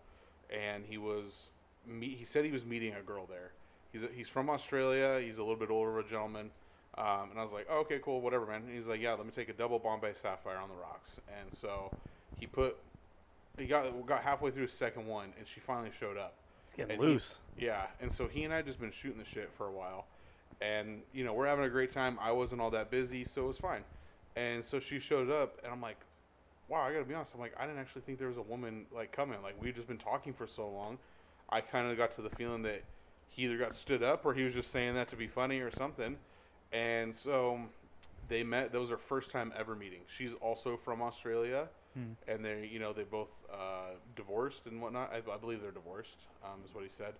and 0.53 0.85
he 0.85 0.99
was 0.99 1.49
me- 1.87 2.15
he 2.15 2.25
said 2.25 2.45
he 2.45 2.53
was 2.53 2.65
meeting 2.65 2.95
a 2.95 3.03
girl 3.03 3.27
there. 3.27 3.53
He's 3.93 4.03
a, 4.03 4.09
he's 4.15 4.29
from 4.29 4.49
Australia. 4.51 5.21
He's 5.25 5.39
a 5.39 5.43
little 5.43 5.57
bit 5.57 5.71
older 5.71 5.99
of 5.99 6.07
a 6.07 6.09
gentleman. 6.09 6.51
Um, 6.99 7.31
and 7.31 7.41
I 7.41 7.43
was 7.43 7.53
like, 7.53 7.67
oh, 7.71 7.79
okay, 7.81 7.99
cool, 8.05 8.21
whatever, 8.21 8.47
man. 8.47 8.63
And 8.67 8.75
he's 8.77 8.87
like, 8.87 9.01
yeah, 9.01 9.15
let 9.15 9.25
me 9.25 9.33
take 9.33 9.49
a 9.49 9.55
double 9.55 9.79
Bombay 9.79 10.13
Sapphire 10.15 10.59
on 10.59 10.69
the 10.69 10.75
rocks. 10.75 11.19
And 11.41 11.53
so 11.53 11.91
he 12.39 12.47
put, 12.47 12.77
he 13.57 13.67
got 13.67 14.07
got 14.07 14.23
halfway 14.23 14.51
through 14.51 14.63
his 14.63 14.73
second 14.73 15.07
one, 15.07 15.33
and 15.39 15.47
she 15.47 15.61
finally 15.61 15.91
showed 15.99 16.19
up. 16.19 16.35
It's 16.67 16.75
getting 16.75 16.93
and 16.93 17.03
he- 17.03 17.09
loose. 17.09 17.39
Yeah, 17.57 17.87
and 18.01 18.11
so 18.13 18.29
he 18.29 18.45
and 18.45 18.53
I 18.53 18.63
just 18.63 18.81
been 18.81 18.91
shooting 18.91 19.19
the 19.19 19.25
shit 19.25 19.51
for 19.57 19.67
a 19.67 19.73
while, 19.73 20.07
and 20.61 21.03
you 21.13 21.25
know 21.25 21.33
we're 21.35 21.47
having 21.47 21.65
a 21.65 21.71
great 21.71 21.93
time. 21.93 22.19
I 22.21 22.33
wasn't 22.33 22.61
all 22.61 22.71
that 22.71 22.91
busy, 22.91 23.25
so 23.25 23.45
it 23.45 23.49
was 23.49 23.59
fine. 23.59 23.85
And 24.37 24.65
so 24.65 24.81
she 24.81 24.99
showed 24.99 25.31
up, 25.31 25.59
and 25.63 25.73
I'm 25.73 25.83
like, 25.83 25.99
wow, 26.69 26.83
I 26.83 26.93
gotta 26.93 27.05
be 27.05 27.15
honest. 27.15 27.35
I'm 27.35 27.41
like, 27.41 27.55
I 27.59 27.67
didn't 27.67 27.81
actually 27.81 28.03
think 28.03 28.19
there 28.19 28.29
was 28.29 28.37
a 28.39 28.43
woman 28.43 28.87
like 28.95 29.13
coming. 29.13 29.43
Like 29.43 29.61
we'd 29.61 29.75
just 29.75 29.89
been 29.89 29.99
talking 29.99 30.33
for 30.33 30.47
so 30.47 30.69
long. 30.69 30.99
I 31.51 31.61
kind 31.61 31.91
of 31.91 31.97
got 31.97 32.15
to 32.17 32.23
the 32.23 32.31
feeling 32.31 32.63
that 32.63 32.83
he 33.29 33.43
either 33.45 33.59
got 33.59 33.75
stood 33.75 34.03
up 34.03 34.25
or 34.25 34.35
he 34.35 34.43
was 34.43 34.55
just 34.55 34.71
saying 34.71 34.95
that 34.95 35.09
to 35.09 35.17
be 35.17 35.27
funny 35.27 35.61
or 35.61 35.71
something. 35.71 36.17
And 36.73 37.15
so 37.15 37.61
they 38.29 38.43
met. 38.43 38.73
That 38.73 38.79
was 38.81 38.89
their 38.89 38.99
first 38.99 39.31
time 39.31 39.53
ever 39.59 39.75
meeting. 39.75 40.01
She's 40.07 40.31
also 40.41 40.77
from 40.77 41.03
Australia, 41.03 41.69
Hmm. 41.95 42.13
and 42.27 42.43
they, 42.43 42.67
you 42.73 42.79
know, 42.79 42.95
they 42.95 43.03
both 43.03 43.29
uh, 43.53 43.91
divorced 44.17 44.63
and 44.65 44.81
whatnot. 44.81 45.13
I, 45.13 45.19
I 45.31 45.37
believe 45.37 45.61
they're 45.61 45.71
divorced, 45.71 46.17
um, 46.43 46.61
is 46.67 46.75
what 46.75 46.85
he 46.85 46.89
said. 46.91 47.13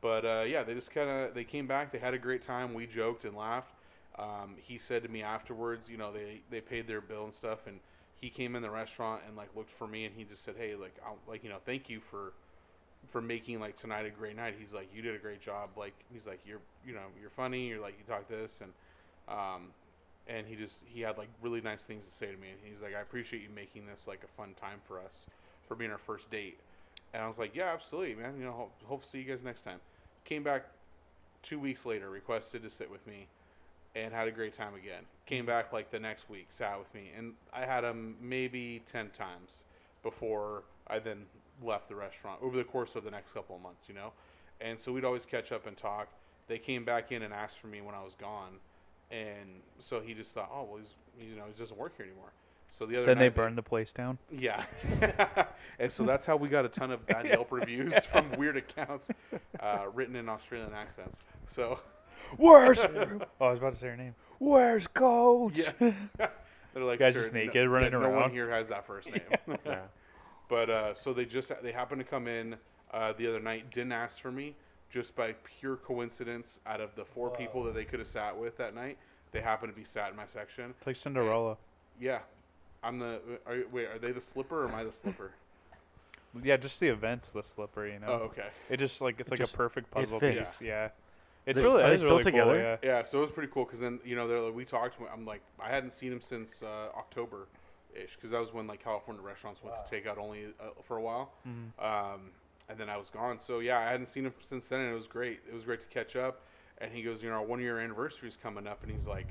But 0.00 0.24
uh, 0.24 0.44
yeah, 0.48 0.64
they 0.64 0.74
just 0.74 0.90
kind 0.90 1.08
of 1.08 1.32
they 1.34 1.44
came 1.44 1.68
back. 1.68 1.92
They 1.92 1.98
had 1.98 2.12
a 2.14 2.18
great 2.18 2.42
time. 2.42 2.74
We 2.74 2.86
joked 2.86 3.24
and 3.24 3.36
laughed. 3.36 3.70
Um, 4.18 4.54
he 4.56 4.78
said 4.78 5.02
to 5.04 5.08
me 5.08 5.22
afterwards, 5.22 5.88
you 5.88 5.96
know, 5.96 6.12
they 6.12 6.40
they 6.50 6.60
paid 6.60 6.88
their 6.88 7.00
bill 7.00 7.24
and 7.24 7.32
stuff, 7.34 7.68
and 7.68 7.78
he 8.20 8.30
came 8.30 8.56
in 8.56 8.62
the 8.62 8.70
restaurant 8.70 9.22
and 9.26 9.36
like 9.36 9.48
looked 9.54 9.72
for 9.72 9.86
me, 9.86 10.04
and 10.04 10.14
he 10.14 10.24
just 10.24 10.44
said, 10.44 10.54
hey, 10.58 10.74
like, 10.74 10.94
I'll, 11.04 11.18
like 11.28 11.44
you 11.44 11.50
know, 11.50 11.58
thank 11.64 11.88
you 11.88 12.00
for 12.10 12.32
for 13.10 13.20
making 13.20 13.60
like 13.60 13.76
tonight 13.76 14.06
a 14.06 14.10
great 14.10 14.36
night. 14.36 14.54
He's 14.58 14.72
like, 14.72 14.88
you 14.94 15.02
did 15.02 15.14
a 15.14 15.18
great 15.18 15.40
job. 15.40 15.70
Like 15.76 15.94
he's 16.12 16.26
like, 16.26 16.40
you're 16.46 16.60
you 16.86 16.94
know, 16.94 17.06
you're 17.20 17.30
funny. 17.30 17.68
You're 17.68 17.80
like, 17.80 17.94
you 17.98 18.12
talk 18.12 18.28
this 18.28 18.60
and 18.60 18.72
um, 19.28 19.68
and 20.28 20.46
he 20.46 20.56
just 20.56 20.76
he 20.86 21.00
had 21.00 21.18
like 21.18 21.28
really 21.42 21.60
nice 21.60 21.84
things 21.84 22.04
to 22.04 22.12
say 22.12 22.26
to 22.26 22.36
me. 22.36 22.48
And 22.48 22.58
he's 22.64 22.82
like, 22.82 22.94
I 22.94 23.00
appreciate 23.00 23.42
you 23.42 23.48
making 23.54 23.86
this 23.86 24.06
like 24.06 24.22
a 24.24 24.36
fun 24.36 24.54
time 24.60 24.78
for 24.86 24.98
us 24.98 25.26
for 25.68 25.74
being 25.74 25.90
our 25.90 25.98
first 25.98 26.30
date. 26.30 26.58
And 27.14 27.22
I 27.22 27.28
was 27.28 27.38
like, 27.38 27.54
yeah, 27.54 27.72
absolutely, 27.72 28.14
man. 28.14 28.34
You 28.38 28.44
know, 28.44 28.52
hope, 28.52 28.72
hope 28.84 29.04
see 29.04 29.18
you 29.18 29.24
guys 29.24 29.42
next 29.42 29.62
time. 29.62 29.78
Came 30.24 30.42
back 30.42 30.64
two 31.42 31.58
weeks 31.58 31.86
later, 31.86 32.10
requested 32.10 32.62
to 32.62 32.70
sit 32.70 32.90
with 32.90 33.06
me, 33.06 33.26
and 33.96 34.12
had 34.12 34.28
a 34.28 34.30
great 34.30 34.52
time 34.54 34.74
again. 34.74 35.02
Came 35.24 35.46
back 35.46 35.72
like 35.72 35.90
the 35.90 35.98
next 35.98 36.28
week, 36.28 36.46
sat 36.50 36.78
with 36.78 36.92
me, 36.94 37.10
and 37.16 37.32
I 37.52 37.64
had 37.64 37.82
him 37.82 38.16
maybe 38.20 38.82
ten 38.90 39.08
times 39.10 39.62
before 40.02 40.62
I 40.86 40.98
then 40.98 41.22
left 41.64 41.88
the 41.88 41.96
restaurant 41.96 42.38
over 42.42 42.56
the 42.56 42.64
course 42.64 42.94
of 42.94 43.04
the 43.04 43.10
next 43.10 43.32
couple 43.32 43.56
of 43.56 43.62
months, 43.62 43.88
you 43.88 43.94
know. 43.94 44.12
And 44.60 44.78
so 44.78 44.92
we'd 44.92 45.04
always 45.04 45.24
catch 45.24 45.50
up 45.50 45.66
and 45.66 45.76
talk. 45.76 46.08
They 46.48 46.58
came 46.58 46.84
back 46.84 47.10
in 47.10 47.22
and 47.22 47.32
asked 47.32 47.58
for 47.58 47.66
me 47.66 47.80
when 47.80 47.94
I 47.94 48.04
was 48.04 48.14
gone, 48.14 48.52
and 49.10 49.48
so 49.78 50.00
he 50.00 50.14
just 50.14 50.32
thought, 50.32 50.50
oh 50.52 50.68
well, 50.70 50.78
he's 50.78 51.28
you 51.28 51.36
know 51.36 51.44
he 51.52 51.58
doesn't 51.58 51.78
work 51.78 51.96
here 51.96 52.06
anymore. 52.06 52.30
So 52.68 52.84
the 52.84 52.96
other 52.96 53.06
Then 53.06 53.18
they 53.18 53.28
burned 53.28 53.56
the 53.56 53.62
place 53.62 53.92
down. 53.92 54.18
yeah. 54.30 54.64
and 55.78 55.90
so 55.90 56.04
that's 56.04 56.26
how 56.26 56.36
we 56.36 56.48
got 56.48 56.64
a 56.64 56.68
ton 56.68 56.90
of 56.90 57.06
bad 57.06 57.24
Yelp 57.30 57.52
reviews 57.52 57.94
from 58.06 58.30
weird 58.32 58.56
accounts 58.56 59.08
uh, 59.60 59.84
written 59.94 60.16
in 60.16 60.28
Australian 60.28 60.74
accents. 60.74 61.22
So, 61.46 61.78
Where's? 62.36 62.78
oh, 62.80 63.20
I 63.40 63.50
was 63.50 63.58
about 63.58 63.74
to 63.74 63.78
say 63.78 63.88
her 63.88 63.96
name. 63.96 64.14
Where's 64.38 64.86
Coach? 64.86 65.56
yeah. 65.58 65.92
They're 66.74 66.84
like, 66.84 66.98
Guys 66.98 67.14
sure, 67.14 67.22
just 67.22 67.32
no- 67.34 67.40
naked, 67.40 67.68
running 67.68 67.92
yeah, 67.92 67.98
No 68.00 68.08
one 68.10 68.18
around." 68.18 68.30
here 68.32 68.50
has 68.50 68.68
that 68.68 68.86
first 68.86 69.08
name. 69.10 69.20
Yeah. 69.64 69.80
But 70.48 70.70
uh, 70.70 70.94
so 70.94 71.12
they 71.12 71.24
just 71.24 71.50
they 71.62 71.72
happened 71.72 72.00
to 72.00 72.04
come 72.06 72.28
in 72.28 72.54
uh, 72.92 73.12
the 73.18 73.26
other 73.26 73.40
night, 73.40 73.70
didn't 73.72 73.92
ask 73.92 74.20
for 74.20 74.30
me, 74.30 74.54
just 74.92 75.16
by 75.16 75.34
pure 75.60 75.76
coincidence. 75.76 76.60
Out 76.66 76.80
of 76.80 76.94
the 76.94 77.04
four 77.04 77.30
people 77.30 77.64
that 77.64 77.74
they 77.74 77.84
could 77.84 77.98
have 77.98 78.06
sat 78.08 78.36
with 78.38 78.56
that 78.58 78.74
night, 78.74 78.96
they 79.32 79.40
happened 79.40 79.72
to 79.72 79.76
be 79.78 79.84
sat 79.84 80.10
in 80.10 80.16
my 80.16 80.26
section. 80.26 80.72
It's 80.78 80.86
like 80.86 80.94
Cinderella. 80.96 81.56
Yeah, 82.00 82.18
I'm 82.84 82.98
the. 83.00 83.20
Are, 83.46 83.56
you- 83.56 83.68
wait, 83.72 83.86
are 83.86 83.98
they 83.98 84.12
the 84.12 84.20
slipper 84.20 84.62
or 84.64 84.68
am 84.68 84.74
I 84.74 84.84
the 84.84 84.92
slipper? 84.92 85.32
Yeah, 86.44 86.58
just 86.58 86.78
the 86.80 86.88
event's 86.88 87.30
the 87.30 87.42
slipper, 87.42 87.86
you 87.88 87.98
know. 87.98 88.06
oh, 88.08 88.24
okay. 88.26 88.48
It 88.68 88.76
just 88.76 89.00
like 89.00 89.18
it's 89.18 89.28
It 89.28 89.32
like 89.32 89.40
just- 89.40 89.54
a 89.54 89.56
perfect 89.56 89.90
puzzle 89.90 90.20
fits. 90.20 90.50
piece. 90.58 90.60
Yeah. 90.60 90.90
It's 91.46 91.56
They- 91.56 91.62
really, 91.62 91.82
are 91.82 91.90
they 91.90 91.96
still 91.96 92.10
really 92.18 92.24
cool, 92.24 92.32
together? 92.32 92.78
yeah. 92.82 92.88
Yeah, 92.98 93.02
so 93.04 93.18
it 93.18 93.22
was 93.22 93.30
pretty 93.30 93.52
cool 93.52 93.64
because 93.64 93.78
then 93.78 94.00
you 94.04 94.16
know 94.16 94.26
they're 94.26 94.40
like, 94.40 94.54
we 94.54 94.64
talked. 94.64 94.96
I'm 95.12 95.24
like 95.24 95.42
I 95.60 95.68
hadn't 95.68 95.92
seen 95.92 96.12
him 96.12 96.20
since 96.20 96.62
uh, 96.62 96.88
October, 96.96 97.46
ish, 97.94 98.16
because 98.16 98.30
that 98.32 98.40
was 98.40 98.52
when 98.52 98.66
like 98.66 98.82
California 98.82 99.22
restaurants 99.22 99.62
went 99.62 99.76
Wow. 99.76 99.82
to 99.82 99.88
take 99.90 100.06
out 100.06 100.18
only 100.18 100.46
uh, 100.60 100.70
for 100.82 100.96
a 100.96 101.02
while. 101.02 101.32
Mhm. 101.48 101.82
Um, 101.82 102.30
and 102.68 102.76
then 102.76 102.90
I 102.90 102.96
was 102.96 103.10
gone. 103.10 103.38
So 103.38 103.60
yeah, 103.60 103.78
I 103.78 103.84
hadn't 103.90 104.06
seen 104.08 104.26
him 104.26 104.34
since 104.42 104.68
then, 104.68 104.80
and 104.80 104.90
it 104.90 104.94
was 104.94 105.06
great. 105.06 105.38
It 105.48 105.54
was 105.54 105.62
great 105.62 105.80
to 105.82 105.86
catch 105.86 106.16
up. 106.16 106.40
And 106.78 106.92
he 106.92 107.02
goes, 107.02 107.22
you 107.22 107.30
know, 107.30 107.36
our 107.36 107.42
one 107.44 107.60
year 107.60 107.78
anniversary 107.78 108.28
is 108.28 108.36
coming 108.36 108.66
up, 108.66 108.82
and 108.82 108.90
he's 108.92 109.06
like, 109.06 109.28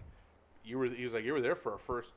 you 0.64 0.80
were, 0.80 0.86
he 0.88 1.04
was 1.04 1.14
like, 1.14 1.24
you 1.26 1.34
were 1.34 1.42
there 1.42 1.56
for 1.56 1.74
our 1.74 1.78
first, 1.78 2.10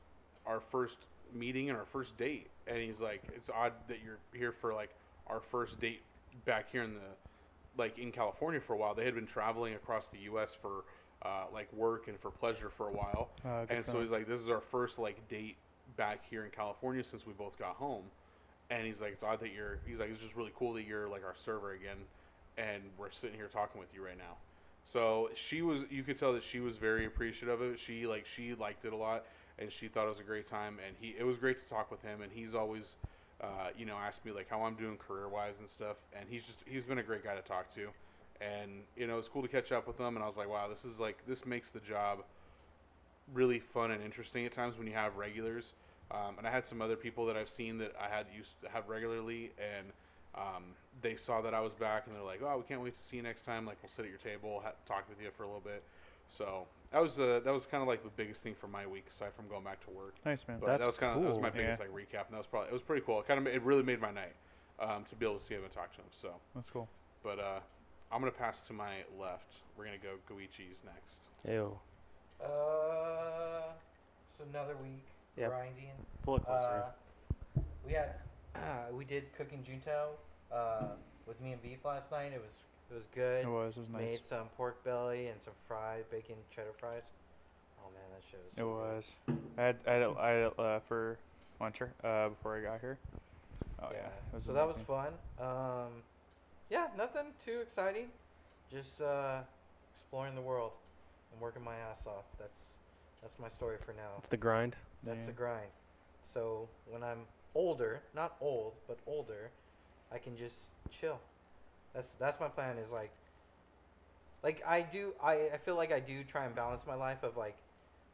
our 0.47 0.59
first 0.59 0.97
meeting 1.33 1.69
and 1.69 1.77
our 1.77 1.85
first 1.85 2.17
date, 2.17 2.47
and 2.65 2.77
he's 2.77 2.99
like, 3.01 3.21
it's 3.35 3.47
odd 3.49 3.73
that 3.89 3.97
you're 4.03 4.17
here 4.33 4.51
for 4.53 4.73
like 4.73 4.89
our 5.27 5.39
first 5.39 5.79
date 5.79 6.01
back 6.45 6.71
here 6.71 6.81
in 6.83 6.95
the, 6.95 7.01
like 7.77 7.97
in 7.97 8.11
California 8.11 8.59
for 8.59 8.73
a 8.73 8.77
while. 8.77 8.93
They 8.93 9.05
had 9.05 9.15
been 9.15 9.27
traveling 9.27 9.73
across 9.75 10.09
the 10.09 10.19
U.S. 10.19 10.55
for, 10.61 10.83
uh, 11.23 11.45
like 11.53 11.71
work 11.73 12.07
and 12.07 12.19
for 12.19 12.31
pleasure 12.31 12.69
for 12.69 12.87
a 12.87 12.93
while, 12.93 13.29
Uh, 13.45 13.65
and 13.69 13.85
so 13.85 13.99
he's 14.01 14.09
like, 14.09 14.27
this 14.27 14.39
is 14.39 14.49
our 14.49 14.61
first 14.61 14.97
like 14.99 15.27
date 15.29 15.57
back 15.97 16.25
here 16.29 16.45
in 16.45 16.51
California 16.51 17.03
since 17.03 17.25
we 17.25 17.33
both 17.33 17.57
got 17.59 17.75
home. 17.75 18.03
And 18.69 18.85
he's 18.85 19.01
like, 19.01 19.13
it's 19.13 19.23
odd 19.23 19.39
that 19.39 19.51
you're. 19.51 19.79
He's 19.87 19.99
like, 19.99 20.09
it's 20.11 20.21
just 20.21 20.35
really 20.35 20.51
cool 20.55 20.73
that 20.73 20.83
you're 20.85 21.07
like 21.09 21.23
our 21.25 21.33
server 21.35 21.71
again, 21.71 21.97
and 22.57 22.83
we're 22.99 23.11
sitting 23.11 23.35
here 23.35 23.47
talking 23.47 23.79
with 23.79 23.89
you 23.95 24.05
right 24.05 24.17
now. 24.17 24.37
So 24.83 25.29
she 25.35 25.61
was. 25.63 25.81
You 25.89 26.03
could 26.03 26.19
tell 26.19 26.33
that 26.33 26.43
she 26.43 26.59
was 26.59 26.77
very 26.77 27.05
appreciative 27.05 27.61
of 27.61 27.73
it. 27.73 27.79
She 27.79 28.05
like 28.05 28.25
she 28.27 28.53
liked 28.53 28.85
it 28.85 28.93
a 28.93 28.95
lot, 28.95 29.25
and 29.57 29.71
she 29.71 29.87
thought 29.87 30.05
it 30.05 30.09
was 30.09 30.19
a 30.19 30.23
great 30.23 30.47
time. 30.47 30.77
And 30.85 30.95
he, 31.01 31.15
it 31.17 31.23
was 31.23 31.37
great 31.37 31.59
to 31.59 31.67
talk 31.67 31.89
with 31.89 32.01
him. 32.03 32.21
And 32.21 32.31
he's 32.31 32.53
always, 32.53 32.95
uh, 33.41 33.69
you 33.77 33.85
know, 33.85 33.95
asked 33.95 34.25
me 34.25 34.31
like 34.31 34.49
how 34.49 34.63
I'm 34.63 34.75
doing 34.75 34.97
career 34.97 35.29
wise 35.29 35.55
and 35.59 35.69
stuff. 35.69 35.97
And 36.17 36.27
he's 36.29 36.43
just 36.43 36.59
he's 36.65 36.85
been 36.85 36.99
a 36.99 37.03
great 37.03 37.23
guy 37.23 37.35
to 37.35 37.41
talk 37.41 37.73
to. 37.75 37.87
And 38.41 38.71
you 38.95 39.07
know, 39.07 39.17
it's 39.17 39.27
cool 39.27 39.41
to 39.41 39.47
catch 39.47 39.71
up 39.71 39.87
with 39.87 39.99
him. 39.99 40.15
And 40.15 40.23
I 40.23 40.27
was 40.27 40.37
like, 40.37 40.49
wow, 40.49 40.67
this 40.67 40.85
is 40.85 40.99
like 40.99 41.17
this 41.27 41.45
makes 41.45 41.69
the 41.69 41.79
job 41.79 42.19
really 43.33 43.59
fun 43.59 43.91
and 43.91 44.03
interesting 44.03 44.45
at 44.45 44.51
times 44.51 44.77
when 44.77 44.87
you 44.87 44.93
have 44.93 45.15
regulars. 45.15 45.73
Um, 46.11 46.35
and 46.37 46.47
I 46.47 46.51
had 46.51 46.65
some 46.65 46.81
other 46.81 46.95
people 46.95 47.25
that 47.27 47.37
I've 47.37 47.49
seen 47.49 47.77
that 47.79 47.93
I 48.01 48.13
had 48.13 48.25
used 48.35 48.59
to 48.63 48.69
have 48.69 48.89
regularly, 48.89 49.51
and 49.59 49.87
um, 50.33 50.63
they 51.01 51.15
saw 51.15 51.41
that 51.41 51.53
I 51.53 51.61
was 51.61 51.73
back, 51.73 52.07
and 52.07 52.15
they're 52.15 52.23
like, 52.23 52.41
"Oh, 52.41 52.57
we 52.57 52.63
can't 52.63 52.81
wait 52.81 52.95
to 52.95 53.03
see 53.03 53.17
you 53.17 53.21
next 53.21 53.45
time. 53.45 53.65
Like, 53.65 53.77
we'll 53.83 53.91
sit 53.91 54.05
at 54.05 54.09
your 54.09 54.19
table, 54.19 54.61
ha- 54.63 54.73
talk 54.87 55.07
with 55.07 55.21
you 55.21 55.29
for 55.37 55.43
a 55.43 55.45
little 55.45 55.61
bit." 55.61 55.83
So 56.27 56.65
that 56.91 57.01
was 57.01 57.19
uh, 57.19 57.39
that 57.43 57.53
was 57.53 57.65
kind 57.65 57.81
of 57.81 57.87
like 57.87 58.03
the 58.03 58.09
biggest 58.15 58.41
thing 58.41 58.55
for 58.59 58.67
my 58.67 58.85
week, 58.87 59.05
aside 59.09 59.33
from 59.35 59.47
going 59.47 59.63
back 59.63 59.83
to 59.85 59.91
work. 59.91 60.15
nice 60.25 60.47
man. 60.47 60.57
But 60.59 60.67
That's 60.67 60.79
that 60.81 60.87
was 60.87 60.97
kind 60.97 61.15
of 61.15 61.21
that 61.21 61.27
was 61.29 61.35
cool. 61.35 61.41
my 61.43 61.49
biggest 61.49 61.79
Yeah. 61.81 61.85
like 61.87 61.95
recap, 61.95 62.25
and 62.27 62.33
that 62.33 62.37
was 62.39 62.47
probably 62.47 62.69
it 62.69 62.73
was 62.73 62.81
pretty 62.81 63.03
cool. 63.05 63.19
It 63.19 63.27
kind 63.27 63.39
of 63.39 63.47
it 63.47 63.61
really 63.61 63.83
made 63.83 64.01
my 64.01 64.11
night 64.11 64.33
um, 64.79 65.05
to 65.09 65.15
be 65.15 65.25
able 65.25 65.37
to 65.37 65.43
see 65.43 65.53
him 65.55 65.63
and 65.63 65.71
talk 65.71 65.91
to 65.93 65.97
him. 66.01 66.07
So, 66.11 66.29
That's 66.55 66.69
cool. 66.69 66.87
but 67.23 67.37
uh, 67.39 67.59
I'm 68.11 68.19
gonna 68.21 68.31
pass 68.31 68.61
to 68.67 68.73
my 68.73 69.03
left. 69.19 69.55
We're 69.77 69.85
gonna 69.85 69.97
go 69.97 70.15
Goichi's 70.33 70.81
next. 70.85 71.27
Ew. 71.47 71.77
Uh, 72.41 73.69
so 74.37 74.43
another 74.49 74.75
week 74.81 75.03
Yep. 75.37 75.49
grinding. 75.49 75.91
Pull 76.23 76.37
it 76.37 76.43
closer. 76.45 76.83
Uh, 77.57 77.61
we 77.85 77.93
had 77.93 78.15
we 78.93 79.05
did 79.05 79.25
cooking 79.37 79.63
junto 79.63 80.09
uh, 80.51 80.87
with 81.27 81.39
me 81.41 81.51
and 81.53 81.61
beef 81.61 81.85
last 81.85 82.11
night. 82.11 82.31
It 82.33 82.41
was 82.41 82.51
it 82.91 82.95
was 82.95 83.05
good. 83.13 83.45
It 83.45 83.49
was. 83.49 83.77
It 83.77 83.81
was 83.81 83.89
nice. 83.89 84.01
Made 84.01 84.19
some 84.29 84.47
pork 84.57 84.83
belly 84.83 85.27
and 85.27 85.39
some 85.43 85.53
fried 85.67 86.09
bacon 86.09 86.35
cheddar 86.53 86.73
fries. 86.79 87.03
Oh 87.79 87.89
man, 87.93 88.03
that 88.11 88.23
shit 88.29 88.39
was. 88.43 88.53
It 88.53 88.57
so 88.57 88.69
was. 88.69 89.11
I 89.57 89.61
had 89.61 89.75
I 89.87 89.91
had 89.93 90.01
it, 90.01 90.17
I 90.19 90.29
had 90.29 90.37
it 90.47 90.59
uh, 90.59 90.79
for 90.87 91.17
lunch 91.59 91.81
uh, 92.03 92.29
before 92.29 92.57
I 92.57 92.61
got 92.61 92.79
here. 92.79 92.97
Oh 93.81 93.89
good. 93.89 93.97
yeah. 93.97 94.07
it 94.07 94.35
was 94.35 94.43
so 94.43 94.53
that 94.53 94.67
was 94.67 94.77
fun. 94.87 95.13
Um, 95.39 96.03
yeah, 96.69 96.87
nothing 96.97 97.27
too 97.45 97.59
exciting. 97.61 98.07
Just 98.71 99.01
uh, 99.01 99.39
exploring 99.95 100.35
the 100.35 100.41
world 100.41 100.71
and 101.31 101.41
working 101.41 101.63
my 101.63 101.75
ass 101.75 102.05
off. 102.05 102.25
That's 102.39 102.61
that's 103.21 103.39
my 103.39 103.49
story 103.49 103.77
for 103.83 103.93
now. 103.93 104.17
It's 104.19 104.29
the 104.29 104.37
grind. 104.37 104.75
That's 105.03 105.19
Yeah. 105.19 105.25
the 105.27 105.31
grind. 105.31 105.69
So 106.33 106.67
when 106.89 107.03
I'm 107.03 107.19
older, 107.55 108.01
not 108.15 108.35
old, 108.41 108.73
but 108.87 108.97
older, 109.07 109.49
I 110.11 110.17
can 110.17 110.37
just 110.37 110.57
chill. 110.91 111.19
That's 111.93 112.07
that's 112.19 112.39
my 112.39 112.47
plan. 112.47 112.77
Is 112.77 112.91
like, 112.91 113.11
like 114.43 114.61
I 114.67 114.81
do. 114.81 115.13
I 115.23 115.49
I 115.53 115.57
feel 115.65 115.75
like 115.75 115.91
I 115.91 115.99
do 115.99 116.23
try 116.23 116.45
and 116.45 116.55
balance 116.55 116.83
my 116.87 116.95
life 116.95 117.23
of 117.23 117.37
like, 117.37 117.57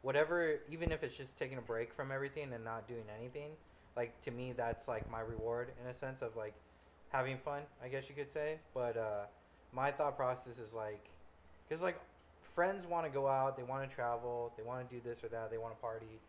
whatever. 0.02 0.56
Even 0.70 0.92
if 0.92 1.02
it's 1.02 1.16
just 1.16 1.36
taking 1.38 1.58
a 1.58 1.62
break 1.62 1.94
from 1.94 2.10
everything 2.12 2.52
and 2.52 2.64
not 2.64 2.88
doing 2.88 3.04
anything. 3.18 3.50
Like 3.96 4.20
to 4.24 4.30
me, 4.30 4.52
that's 4.56 4.88
like 4.88 5.10
my 5.10 5.20
reward 5.20 5.68
in 5.82 5.88
a 5.90 5.94
sense 5.94 6.22
of 6.22 6.36
like 6.36 6.54
having 7.10 7.38
fun. 7.44 7.62
I 7.82 7.88
guess 7.88 8.04
you 8.08 8.14
could 8.14 8.32
say. 8.32 8.58
But 8.74 8.96
uh, 8.96 9.24
my 9.72 9.90
thought 9.92 10.16
process 10.16 10.58
is 10.58 10.72
like, 10.74 11.08
because 11.68 11.82
like 11.82 11.98
friends 12.54 12.86
want 12.86 13.06
to 13.06 13.10
go 13.12 13.26
out, 13.28 13.56
they 13.56 13.62
want 13.62 13.88
to 13.88 13.94
travel, 13.94 14.52
they 14.56 14.62
want 14.62 14.88
to 14.88 14.94
do 14.94 15.00
this 15.04 15.24
or 15.24 15.28
that, 15.28 15.50
they 15.50 15.58
want 15.58 15.74
to 15.74 15.80
party, 15.80 16.20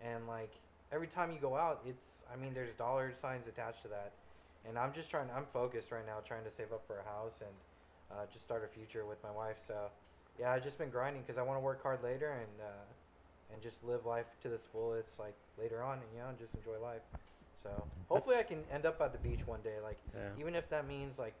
and 0.00 0.26
like 0.28 0.52
every 0.92 1.06
time 1.08 1.32
you 1.32 1.38
go 1.40 1.56
out, 1.56 1.80
it's 1.86 2.04
I 2.32 2.36
mean 2.36 2.54
there's 2.54 2.74
dollar 2.74 3.12
signs 3.20 3.46
attached 3.48 3.82
to 3.82 3.88
that, 3.88 4.12
and 4.68 4.78
I'm 4.78 4.92
just 4.92 5.10
trying. 5.10 5.28
I'm 5.34 5.46
focused 5.52 5.90
right 5.90 6.06
now, 6.06 6.18
trying 6.26 6.44
to 6.44 6.50
save 6.50 6.72
up 6.72 6.82
for 6.86 6.98
a 6.98 7.04
house 7.04 7.40
and 7.40 7.50
uh, 8.10 8.24
just 8.32 8.44
start 8.44 8.62
a 8.64 8.68
future 8.78 9.04
with 9.06 9.22
my 9.22 9.30
wife. 9.30 9.56
So 9.66 9.74
yeah, 10.38 10.52
I've 10.52 10.64
just 10.64 10.78
been 10.78 10.90
grinding 10.90 11.22
because 11.22 11.38
I 11.38 11.42
want 11.42 11.56
to 11.56 11.60
work 11.64 11.82
hard 11.82 12.02
later 12.02 12.30
and 12.32 12.60
uh, 12.60 13.52
and 13.54 13.62
just 13.62 13.82
live 13.84 14.06
life 14.06 14.26
to 14.42 14.48
the 14.48 14.58
fullest, 14.72 15.18
like 15.18 15.34
later 15.58 15.82
on, 15.82 15.94
and 15.98 16.06
you 16.14 16.20
know, 16.20 16.28
and 16.28 16.38
just 16.38 16.54
enjoy 16.54 16.78
life. 16.82 17.02
So 17.62 17.70
hopefully 18.08 18.36
I 18.36 18.42
can 18.42 18.58
end 18.72 18.86
up 18.86 19.00
at 19.00 19.12
the 19.12 19.18
beach 19.18 19.40
one 19.46 19.60
day, 19.62 19.76
like 19.82 19.98
Yeah. 20.14 20.28
even 20.40 20.54
if 20.54 20.68
that 20.70 20.86
means 20.88 21.18
like 21.18 21.34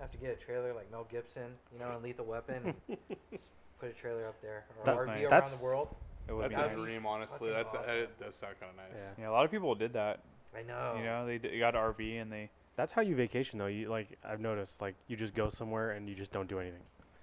I 0.00 0.04
have 0.04 0.12
to 0.12 0.18
get 0.18 0.30
a 0.30 0.44
trailer 0.44 0.72
like 0.74 0.90
Mel 0.90 1.06
Gibson, 1.10 1.52
you 1.72 1.78
know, 1.78 1.90
and 1.90 2.02
Lethal 2.02 2.24
Weapon, 2.26 2.74
and 2.88 2.96
just 3.30 3.50
put 3.78 3.90
a 3.90 3.92
trailer 3.92 4.26
up 4.26 4.40
there 4.42 4.64
or 4.78 4.84
That's 4.86 4.98
RV 5.00 5.06
nice. 5.06 5.20
around 5.22 5.30
That's- 5.30 5.54
the 5.56 5.64
world. 5.64 5.94
It 6.26 6.32
would 6.32 6.44
That's 6.50 6.54
be 6.54 6.60
a 6.60 6.66
nice. 6.68 6.76
dream, 6.86 7.04
honestly. 7.04 7.50
fucking 7.50 7.52
That's 7.52 7.74
awesome. 7.74 7.90
it 7.96 8.18
does 8.18 8.34
sound 8.34 8.54
kind 8.58 8.70
of 8.70 8.76
nice. 8.78 8.96
Yeah. 9.18 9.24
Yeah, 9.24 9.30
a 9.30 9.32
lot 9.32 9.44
of 9.44 9.50
people 9.50 9.74
did 9.74 9.92
that. 9.92 10.20
I 10.56 10.62
know. 10.62 10.94
You 10.98 11.04
know, 11.04 11.26
they, 11.26 11.38
d- 11.38 11.58
got 11.58 11.74
an 11.74 11.80
RV 11.82 12.22
and 12.22 12.30
they. 12.32 12.50
That's 12.76 12.90
how 12.92 13.02
you 13.02 13.14
vacation 13.14 13.58
though. 13.58 13.66
You 13.66 13.88
like 13.88 14.18
I've 14.28 14.40
noticed 14.40 14.80
like 14.80 14.94
you 15.06 15.16
just 15.16 15.34
go 15.34 15.48
somewhere 15.48 15.92
and 15.92 16.08
you 16.08 16.14
just 16.14 16.32
don't 16.32 16.48
do 16.48 16.58
anything. 16.58 16.80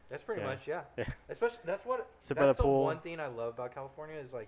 That's 0.10 0.24
pretty 0.24 0.42
Yeah. 0.42 0.48
much 0.48 0.60
yeah. 0.68 0.82
Yeah. 0.98 1.06
Especially 1.30 1.58
that's 1.66 1.86
what 1.86 2.08
Sit 2.22 2.38
by 2.38 2.46
that's 2.46 2.58
the 2.58 2.64
the 2.64 2.68
pool. 2.70 2.84
one 2.84 3.00
thing 3.00 3.20
I 3.20 3.28
love 3.28 3.56
about 3.56 3.74
California 3.74 4.16
is 4.18 4.32
like 4.34 4.48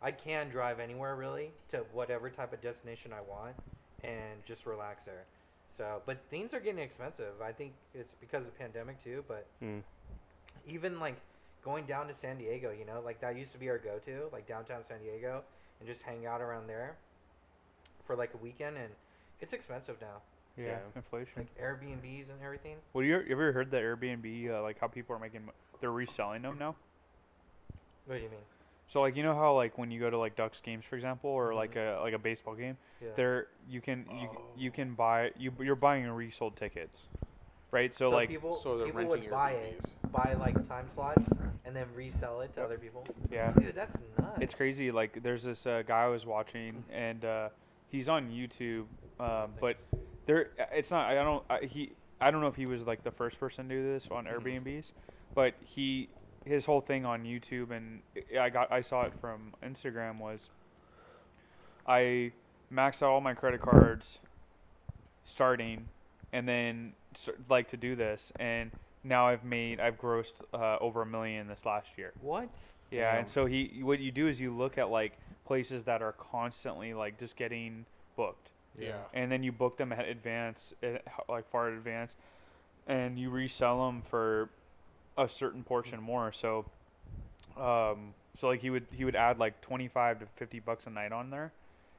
I 0.00 0.10
can 0.10 0.48
drive 0.48 0.80
anywhere 0.80 1.16
really 1.16 1.50
to 1.70 1.78
whatever 1.92 2.30
type 2.30 2.52
of 2.52 2.60
destination 2.62 3.12
I 3.12 3.20
want 3.30 3.54
and 4.04 4.44
just 4.46 4.64
relax 4.66 5.04
there. 5.04 5.24
So, 5.76 6.02
but 6.06 6.18
things 6.30 6.52
are 6.54 6.60
getting 6.60 6.80
expensive. 6.82 7.40
I 7.42 7.52
think 7.52 7.72
it's 7.94 8.14
because 8.20 8.40
of 8.40 8.46
the 8.46 8.58
pandemic 8.58 9.02
too, 9.04 9.24
but 9.28 9.46
Mm. 9.62 9.82
even 10.66 10.98
like 10.98 11.16
going 11.64 11.84
down 11.84 12.08
to 12.08 12.14
San 12.14 12.38
Diego, 12.38 12.70
you 12.72 12.84
know, 12.84 13.00
like 13.04 13.20
that 13.20 13.36
used 13.36 13.52
to 13.52 13.58
be 13.58 13.68
our 13.68 13.78
go-to, 13.78 14.28
like 14.32 14.46
downtown 14.48 14.82
San 14.82 14.98
Diego, 15.02 15.42
and 15.78 15.88
just 15.88 16.02
hang 16.02 16.26
out 16.26 16.40
around 16.40 16.66
there 16.66 16.96
for 18.06 18.16
like 18.16 18.34
a 18.34 18.36
weekend, 18.38 18.76
and 18.76 18.88
it's 19.40 19.52
expensive 19.52 19.96
now, 20.00 20.22
Yeah, 20.56 20.64
Yeah. 20.66 20.78
inflation. 20.96 21.32
like 21.46 21.58
Airbnbs 21.58 22.30
and 22.30 22.42
everything. 22.42 22.76
Well, 22.92 23.04
you, 23.04 23.18
you 23.20 23.32
ever 23.32 23.52
heard 23.52 23.70
that 23.70 23.82
Airbnb, 23.82 24.50
uh, 24.50 24.62
like 24.62 24.78
how 24.78 24.88
people 24.88 25.16
are 25.16 25.18
making, 25.18 25.48
they're 25.80 25.90
reselling 25.92 26.42
them 26.42 26.58
now? 26.58 26.76
What 28.06 28.16
do 28.16 28.22
you 28.22 28.28
mean? 28.30 28.40
So 28.88 29.00
like 29.00 29.16
you 29.16 29.22
know 29.22 29.34
how 29.34 29.54
like 29.54 29.78
when 29.78 29.90
you 29.90 29.98
go 30.00 30.10
to 30.10 30.18
like 30.18 30.36
Ducks 30.36 30.60
games 30.60 30.84
for 30.84 30.96
example 30.96 31.30
or 31.30 31.54
like 31.54 31.76
a 31.76 31.98
like 32.02 32.12
a 32.12 32.18
baseball 32.18 32.54
game, 32.54 32.76
Yeah. 33.00 33.08
there 33.16 33.46
you 33.66 33.80
can 33.80 34.04
you 34.10 34.28
c- 34.28 34.38
you 34.64 34.70
can 34.70 34.94
buy 34.94 35.30
you 35.38 35.50
you're 35.60 35.76
buying 35.76 36.06
resold 36.10 36.56
tickets, 36.56 37.04
right? 37.70 37.94
So, 37.94 38.10
like 38.10 38.28
people, 38.28 38.60
So 38.62 38.76
they're 38.76 38.86
people 38.88 39.00
renting 39.06 39.20
would 39.22 39.30
buy 39.30 39.52
it, 39.52 39.80
buy 40.12 40.34
like 40.34 40.68
time 40.68 40.90
slots, 40.92 41.24
and 41.64 41.74
then 41.74 41.86
resell 41.94 42.42
it 42.42 42.52
to 42.54 42.60
Yep. 42.60 42.66
other 42.66 42.76
people. 42.78 43.06
yeah, 43.30 43.52
Dude, 43.52 43.74
that's 43.74 43.94
nuts. 44.18 44.38
it's 44.42 44.52
crazy. 44.54 44.90
Like 44.90 45.22
there's 45.22 45.44
this 45.44 45.66
uh, 45.66 45.82
guy 45.86 46.04
I 46.04 46.08
was 46.08 46.26
watching 46.26 46.84
and 46.92 47.24
uh, 47.24 47.48
he's 47.92 48.08
on 48.08 48.30
YouTube, 48.30 48.86
uh, 49.20 49.46
but 49.60 49.76
there 50.26 50.48
it's 50.72 50.90
not 50.90 51.06
I 51.10 51.14
don't 51.14 51.44
I, 51.48 51.60
he 51.66 51.92
I 52.20 52.30
don't 52.32 52.40
know 52.40 52.48
if 52.48 52.56
he 52.56 52.66
was 52.66 52.84
like 52.86 53.04
the 53.04 53.10
first 53.12 53.38
person 53.38 53.68
to 53.68 53.74
do 53.76 53.82
this 53.92 54.08
on 54.10 54.24
Mhm. 54.24 54.64
Airbnbs, 54.64 54.90
but 55.34 55.54
he 55.64 56.08
his 56.44 56.64
whole 56.64 56.80
thing 56.80 57.04
on 57.04 57.22
YouTube 57.24 57.70
and 57.70 58.00
I 58.40 58.48
got 58.50 58.72
I 58.72 58.80
saw 58.80 59.04
it 59.04 59.12
from 59.20 59.52
Instagram 59.62 60.18
was 60.18 60.50
I 61.86 62.32
maxed 62.72 63.02
out 63.02 63.10
all 63.10 63.20
my 63.20 63.34
credit 63.34 63.60
cards 63.60 64.18
starting 65.24 65.86
and 66.32 66.48
then 66.48 66.94
like 67.48 67.68
to 67.68 67.76
do 67.76 67.94
this 67.94 68.32
and 68.40 68.70
now 69.04 69.26
I've 69.28 69.44
made 69.44 69.80
I've 69.80 69.98
grossed 70.00 70.32
uh, 70.54 70.78
over 70.80 71.02
a 71.02 71.06
million 71.06 71.46
this 71.48 71.66
last 71.66 71.88
year. 71.96 72.12
what? 72.20 72.48
Yeah, 72.90 73.10
Damn. 73.12 73.20
and 73.20 73.28
so 73.28 73.46
he 73.46 73.80
what 73.82 73.98
you 74.00 74.10
do 74.12 74.28
is 74.28 74.40
you 74.40 74.54
look 74.54 74.78
at 74.78 74.90
like 74.90 75.18
places 75.44 75.84
that 75.84 76.02
are 76.02 76.12
constantly 76.12 76.94
like 76.94 77.18
just 77.18 77.36
getting 77.36 77.84
booked. 78.16 78.50
Yeah. 78.78 78.96
and 79.12 79.30
then 79.30 79.42
you 79.42 79.52
book 79.52 79.76
them 79.76 79.92
at 79.92 80.08
advance, 80.08 80.72
eh, 80.82 80.96
like 81.28 81.46
far 81.50 81.68
in 81.68 81.74
advance, 81.74 82.16
and 82.86 83.18
you 83.18 83.28
resell 83.28 83.84
them 83.86 84.00
for 84.08 84.48
a 85.18 85.28
certain 85.28 85.62
portion 85.62 86.00
more. 86.02 86.32
So, 86.32 86.64
um, 87.58 88.14
so 88.34 88.48
like 88.48 88.60
he 88.62 88.70
would 88.70 88.86
he 88.90 89.04
would 89.04 89.14
add 89.14 89.38
like 89.38 89.60
twenty 89.60 89.88
five 89.88 90.20
to 90.20 90.26
fifty 90.36 90.58
bucks 90.58 90.86
a 90.86 90.90
night 90.90 91.12
on 91.12 91.28
there, 91.28 91.52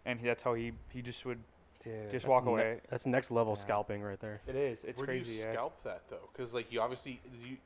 and 0.05 0.19
he, 0.19 0.25
that's 0.25 0.41
how 0.41 0.55
he 0.55 0.71
he 0.89 1.03
just 1.03 1.23
would 1.25 1.37
Dude. 1.83 1.93
just 2.05 2.11
That's 2.11 2.25
walk 2.25 2.45
ne- 2.45 2.51
away. 2.51 2.81
That's 2.89 3.05
next 3.05 3.29
level 3.29 3.53
Yeah. 3.55 3.61
scalping 3.61 4.01
right 4.01 4.19
there. 4.19 4.41
It 4.47 4.55
is. 4.55 4.79
It's 4.83 4.97
Where 4.97 5.05
crazy. 5.05 5.25
do 5.25 5.31
you 5.33 5.39
yeah. 5.43 5.53
scalp 5.53 5.83
that 5.83 6.01
though? 6.09 6.27
Because 6.35 6.55
like 6.55 6.71
you 6.71 6.81
obviously 6.81 7.21
do 7.31 7.49
you 7.49 7.57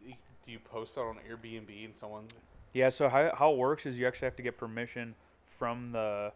do 0.46 0.52
you 0.52 0.60
post 0.60 0.96
that 0.96 1.02
on 1.02 1.18
Airbnb 1.32 1.86
and 1.86 1.96
someone 1.96 2.26
Yeah, 2.74 2.90
so 2.90 3.08
how 3.08 3.32
how 3.34 3.52
it 3.54 3.58
works 3.58 3.86
is 3.86 3.98
you 3.98 4.06
actually 4.06 4.26
have 4.26 4.36
to 4.36 4.44
get 4.44 4.58
permission 4.58 5.16
from 5.58 5.92
the 5.92 6.32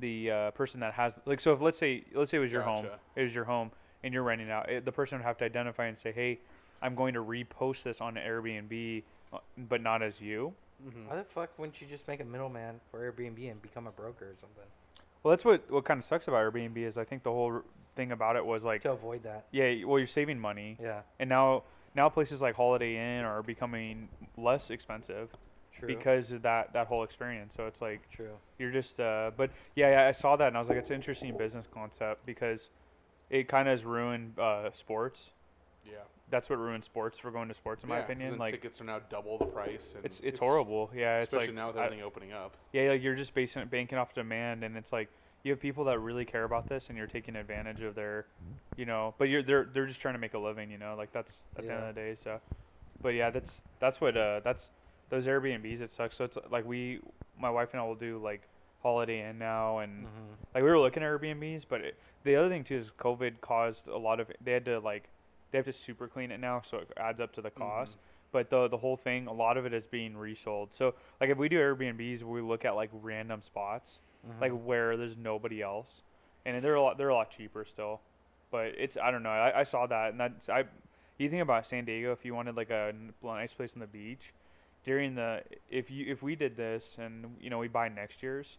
the 0.00 0.30
uh, 0.30 0.50
person 0.52 0.80
that 0.80 0.92
has 0.92 1.14
like 1.24 1.40
so 1.40 1.52
if 1.52 1.60
let's 1.60 1.78
say 1.78 2.04
let's 2.14 2.30
say 2.30 2.36
it 2.36 2.40
was 2.40 2.52
your 2.52 2.62
home 2.62 2.86
it 3.14 3.22
was 3.22 3.34
your 3.34 3.44
home 3.44 3.70
and 4.02 4.12
you're 4.12 4.22
renting 4.22 4.50
out 4.50 4.68
it, 4.68 4.84
the 4.84 4.92
person 4.92 5.18
would 5.18 5.24
have 5.24 5.38
to 5.38 5.44
identify 5.44 5.86
and 5.86 5.96
say 5.96 6.12
hey 6.12 6.38
I'm 6.82 6.94
going 6.94 7.14
to 7.14 7.24
repost 7.24 7.82
this 7.82 8.00
on 8.00 8.16
Airbnb 8.16 9.02
uh, 9.32 9.38
but 9.68 9.82
not 9.82 10.02
as 10.02 10.20
you. 10.20 10.52
Mm-hmm. 10.86 11.08
Why 11.08 11.16
the 11.16 11.24
fuck 11.24 11.58
wouldn't 11.58 11.80
you 11.80 11.86
just 11.86 12.06
make 12.06 12.20
a 12.20 12.24
middleman 12.24 12.80
for 12.90 13.00
Airbnb 13.00 13.50
and 13.50 13.62
become 13.62 13.86
a 13.86 13.90
broker 13.90 14.26
or 14.26 14.34
something? 14.38 14.64
Well 15.22 15.30
that's 15.30 15.44
what 15.44 15.70
what 15.70 15.84
kind 15.84 15.98
of 15.98 16.04
sucks 16.04 16.28
about 16.28 16.52
Airbnb 16.52 16.76
is 16.76 16.98
I 16.98 17.04
think 17.04 17.22
the 17.22 17.32
whole 17.32 17.62
thing 17.94 18.12
about 18.12 18.36
it 18.36 18.44
was 18.44 18.62
like 18.62 18.82
to 18.82 18.92
avoid 18.92 19.22
that? 19.22 19.46
yeah 19.52 19.84
well 19.84 19.98
you're 19.98 20.06
saving 20.06 20.38
money. 20.38 20.76
Yeah, 20.82 21.00
and 21.18 21.28
now 21.30 21.62
now 21.94 22.10
places 22.10 22.42
like 22.42 22.54
Holiday 22.54 22.96
Inn 22.96 23.24
are 23.24 23.42
becoming 23.42 24.08
less 24.36 24.70
expensive 24.70 25.30
true. 25.78 25.88
because 25.88 26.32
of 26.32 26.42
that 26.42 26.72
that 26.72 26.86
whole 26.86 27.02
experience 27.02 27.54
so 27.56 27.66
it's 27.66 27.80
like 27.80 28.00
true. 28.10 28.30
You're 28.58 28.72
just, 28.72 28.98
uh, 28.98 29.32
but 29.36 29.50
yeah, 29.74 29.90
yeah, 29.90 30.08
I 30.08 30.12
saw 30.12 30.36
that 30.36 30.48
and 30.48 30.56
I 30.56 30.60
was 30.60 30.68
like, 30.68 30.78
it's 30.78 30.88
an 30.90 30.96
interesting 30.96 31.36
business 31.36 31.66
concept 31.72 32.24
because 32.24 32.70
it 33.28 33.48
kind 33.48 33.68
of 33.68 33.72
has 33.72 33.84
ruined 33.84 34.38
uh, 34.38 34.70
sports. 34.72 35.30
Yeah. 35.84 35.98
That's 36.30 36.48
what 36.50 36.58
ruined 36.58 36.84
sports 36.84 37.18
for 37.18 37.30
going 37.30 37.48
to 37.48 37.54
sports, 37.54 37.82
in 37.84 37.88
my 37.88 37.98
opinion. 37.98 38.30
then 38.30 38.38
Like, 38.38 38.54
tickets 38.54 38.80
are 38.80 38.84
now 38.84 39.00
double 39.10 39.38
the 39.38 39.44
price. 39.44 39.92
And 39.94 40.04
it's, 40.04 40.20
it's 40.24 40.38
horrible. 40.38 40.90
Yeah, 40.94 41.20
it's 41.20 41.32
especially 41.32 41.48
like, 41.48 41.56
now 41.56 41.66
with 41.68 41.76
I- 41.76 42.00
opening 42.00 42.32
up. 42.32 42.56
yeah, 42.72 42.88
like 42.88 43.02
you're 43.02 43.14
just 43.14 43.34
basing 43.34 43.64
banking 43.66 43.98
off 43.98 44.14
demand, 44.14 44.64
and 44.64 44.76
it's 44.76 44.92
like 44.92 45.08
you 45.44 45.52
have 45.52 45.60
people 45.60 45.84
that 45.84 46.00
really 46.00 46.24
care 46.24 46.44
about 46.44 46.68
this, 46.68 46.88
and 46.88 46.98
you're 46.98 47.06
taking 47.06 47.36
advantage 47.36 47.82
of 47.82 47.94
their, 47.94 48.26
you 48.76 48.86
know, 48.86 49.14
but 49.18 49.28
you're 49.28 49.42
they're 49.42 49.68
they're 49.72 49.86
just 49.86 50.00
trying 50.00 50.14
to 50.14 50.18
make 50.18 50.34
a 50.34 50.38
living, 50.38 50.70
you 50.70 50.78
know, 50.78 50.96
like 50.96 51.12
that's 51.12 51.32
at 51.56 51.64
the 51.64 51.72
end 51.72 51.84
of 51.84 51.94
the 51.94 52.00
day. 52.00 52.16
So, 52.20 52.40
but 53.00 53.10
yeah, 53.10 53.30
that's 53.30 53.62
that's 53.78 54.00
what 54.00 54.16
uh 54.16 54.40
that's 54.42 54.70
those 55.10 55.26
Airbnbs. 55.26 55.80
It 55.80 55.92
sucks. 55.92 56.16
So 56.16 56.24
it's 56.24 56.38
like 56.50 56.64
we, 56.66 57.00
my 57.38 57.50
wife 57.50 57.70
and 57.72 57.80
I 57.80 57.84
will 57.84 57.94
do 57.94 58.18
like 58.22 58.48
Holiday 58.82 59.28
Inn 59.28 59.38
now, 59.38 59.78
and 59.78 60.06
Mm-hmm. 60.06 60.32
like 60.54 60.64
we 60.64 60.70
were 60.70 60.78
looking 60.78 61.02
at 61.02 61.08
Airbnbs, 61.08 61.64
but 61.68 61.80
it, 61.80 61.98
the 62.24 62.36
other 62.36 62.48
thing 62.48 62.64
too 62.64 62.76
is 62.76 62.90
COVID 62.98 63.40
caused 63.40 63.88
a 63.88 63.98
lot 63.98 64.20
of 64.20 64.30
they 64.40 64.52
had 64.52 64.64
to 64.66 64.78
like 64.80 65.08
they 65.50 65.58
have 65.58 65.64
to 65.66 65.72
super 65.72 66.08
clean 66.08 66.30
it 66.30 66.40
now, 66.40 66.60
so 66.64 66.78
it 66.78 66.90
adds 66.96 67.20
up 67.20 67.32
to 67.34 67.40
the 67.42 67.50
cost. 67.50 67.96
But 68.32 68.50
the 68.50 68.68
the 68.68 68.76
whole 68.78 68.96
thing, 68.96 69.26
a 69.26 69.32
lot 69.32 69.56
of 69.56 69.64
it 69.66 69.72
is 69.72 69.86
being 69.86 70.16
resold. 70.16 70.70
So 70.74 70.94
like 71.20 71.30
if 71.30 71.38
we 71.38 71.48
do 71.48 71.56
Airbnbs, 71.58 72.22
we 72.22 72.40
look 72.40 72.64
at 72.64 72.74
like 72.74 72.90
random 72.92 73.42
spots, 73.42 73.98
like 74.40 74.50
Mm-hmm. 74.52 74.66
where 74.66 74.96
there's 74.96 75.16
nobody 75.16 75.62
else, 75.62 76.02
and 76.44 76.62
they're 76.62 76.74
a 76.74 76.82
lot 76.82 76.98
they're 76.98 77.10
a 77.10 77.14
lot 77.14 77.30
cheaper 77.30 77.64
still. 77.64 78.00
But 78.50 78.72
it's 78.78 78.96
I 78.96 79.10
don't 79.10 79.22
know 79.22 79.30
I, 79.30 79.60
I 79.60 79.62
saw 79.64 79.86
that 79.86 80.10
and 80.10 80.20
that's 80.20 80.48
I 80.48 80.64
you 81.18 81.28
think 81.30 81.42
about 81.42 81.66
San 81.66 81.84
Diego 81.84 82.12
if 82.12 82.24
you 82.24 82.34
wanted 82.34 82.56
like 82.56 82.70
a 82.70 82.92
nice 83.22 83.52
place 83.52 83.70
on 83.74 83.80
the 83.80 83.86
beach 83.86 84.32
during 84.86 85.14
the 85.14 85.42
if 85.68 85.90
you 85.90 86.06
if 86.10 86.22
we 86.22 86.34
did 86.34 86.56
this 86.56 86.96
and 86.98 87.26
you 87.40 87.50
know 87.50 87.58
we 87.58 87.68
buy 87.68 87.88
next 87.88 88.22
year's 88.22 88.56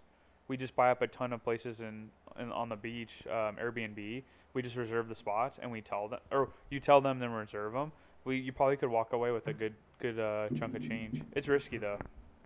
we 0.48 0.56
just 0.58 0.76
buy 0.76 0.92
up 0.92 1.02
a 1.02 1.08
ton 1.08 1.34
of 1.34 1.44
places 1.44 1.80
in, 1.82 2.10
in 2.40 2.52
on 2.52 2.70
the 2.70 2.76
beach 2.76 3.12
um, 3.28 3.56
Airbnb 3.56 4.22
we 4.54 4.62
just 4.62 4.76
reserve 4.76 5.08
the 5.10 5.16
spots 5.16 5.58
and 5.62 5.72
we 5.72 5.82
tell 5.82 6.08
them 6.08 6.20
or 6.32 6.50
you 6.70 6.80
tell 6.80 7.02
them 7.02 7.18
then 7.20 7.32
reserve 7.32 7.74
them 7.74 7.92
we 8.26 8.38
you 8.38 8.52
probably 8.52 8.78
could 8.78 8.90
walk 8.90 9.14
away 9.14 9.32
with 9.32 9.48
a 9.48 9.54
good 9.54 9.74
good 10.00 10.20
uh, 10.20 10.50
chunk 10.60 10.76
of 10.76 10.88
change 10.88 11.22
it's 11.34 11.48
risky 11.48 11.78
though 11.78 11.98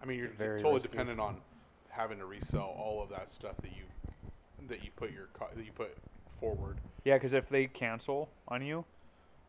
I 0.02 0.06
mean, 0.08 0.18
you're 0.18 0.30
Very 0.30 0.62
totally 0.62 0.76
risky. 0.76 0.90
dependent 0.90 1.20
on 1.20 1.38
having 1.90 2.18
to 2.18 2.26
resell 2.26 2.74
all 2.76 3.04
of 3.04 3.10
that 3.10 3.30
stuff 3.30 3.56
that 3.62 3.70
you 3.72 3.84
that 4.68 4.84
you 4.84 4.90
put 4.96 5.12
your 5.12 5.28
that 5.56 5.66
you 5.66 5.72
put 5.74 5.96
forward. 6.40 6.78
yeah 7.04 7.16
because 7.16 7.34
if 7.34 7.50
they 7.50 7.68
cancel 7.68 8.30
on 8.48 8.64
you 8.64 8.84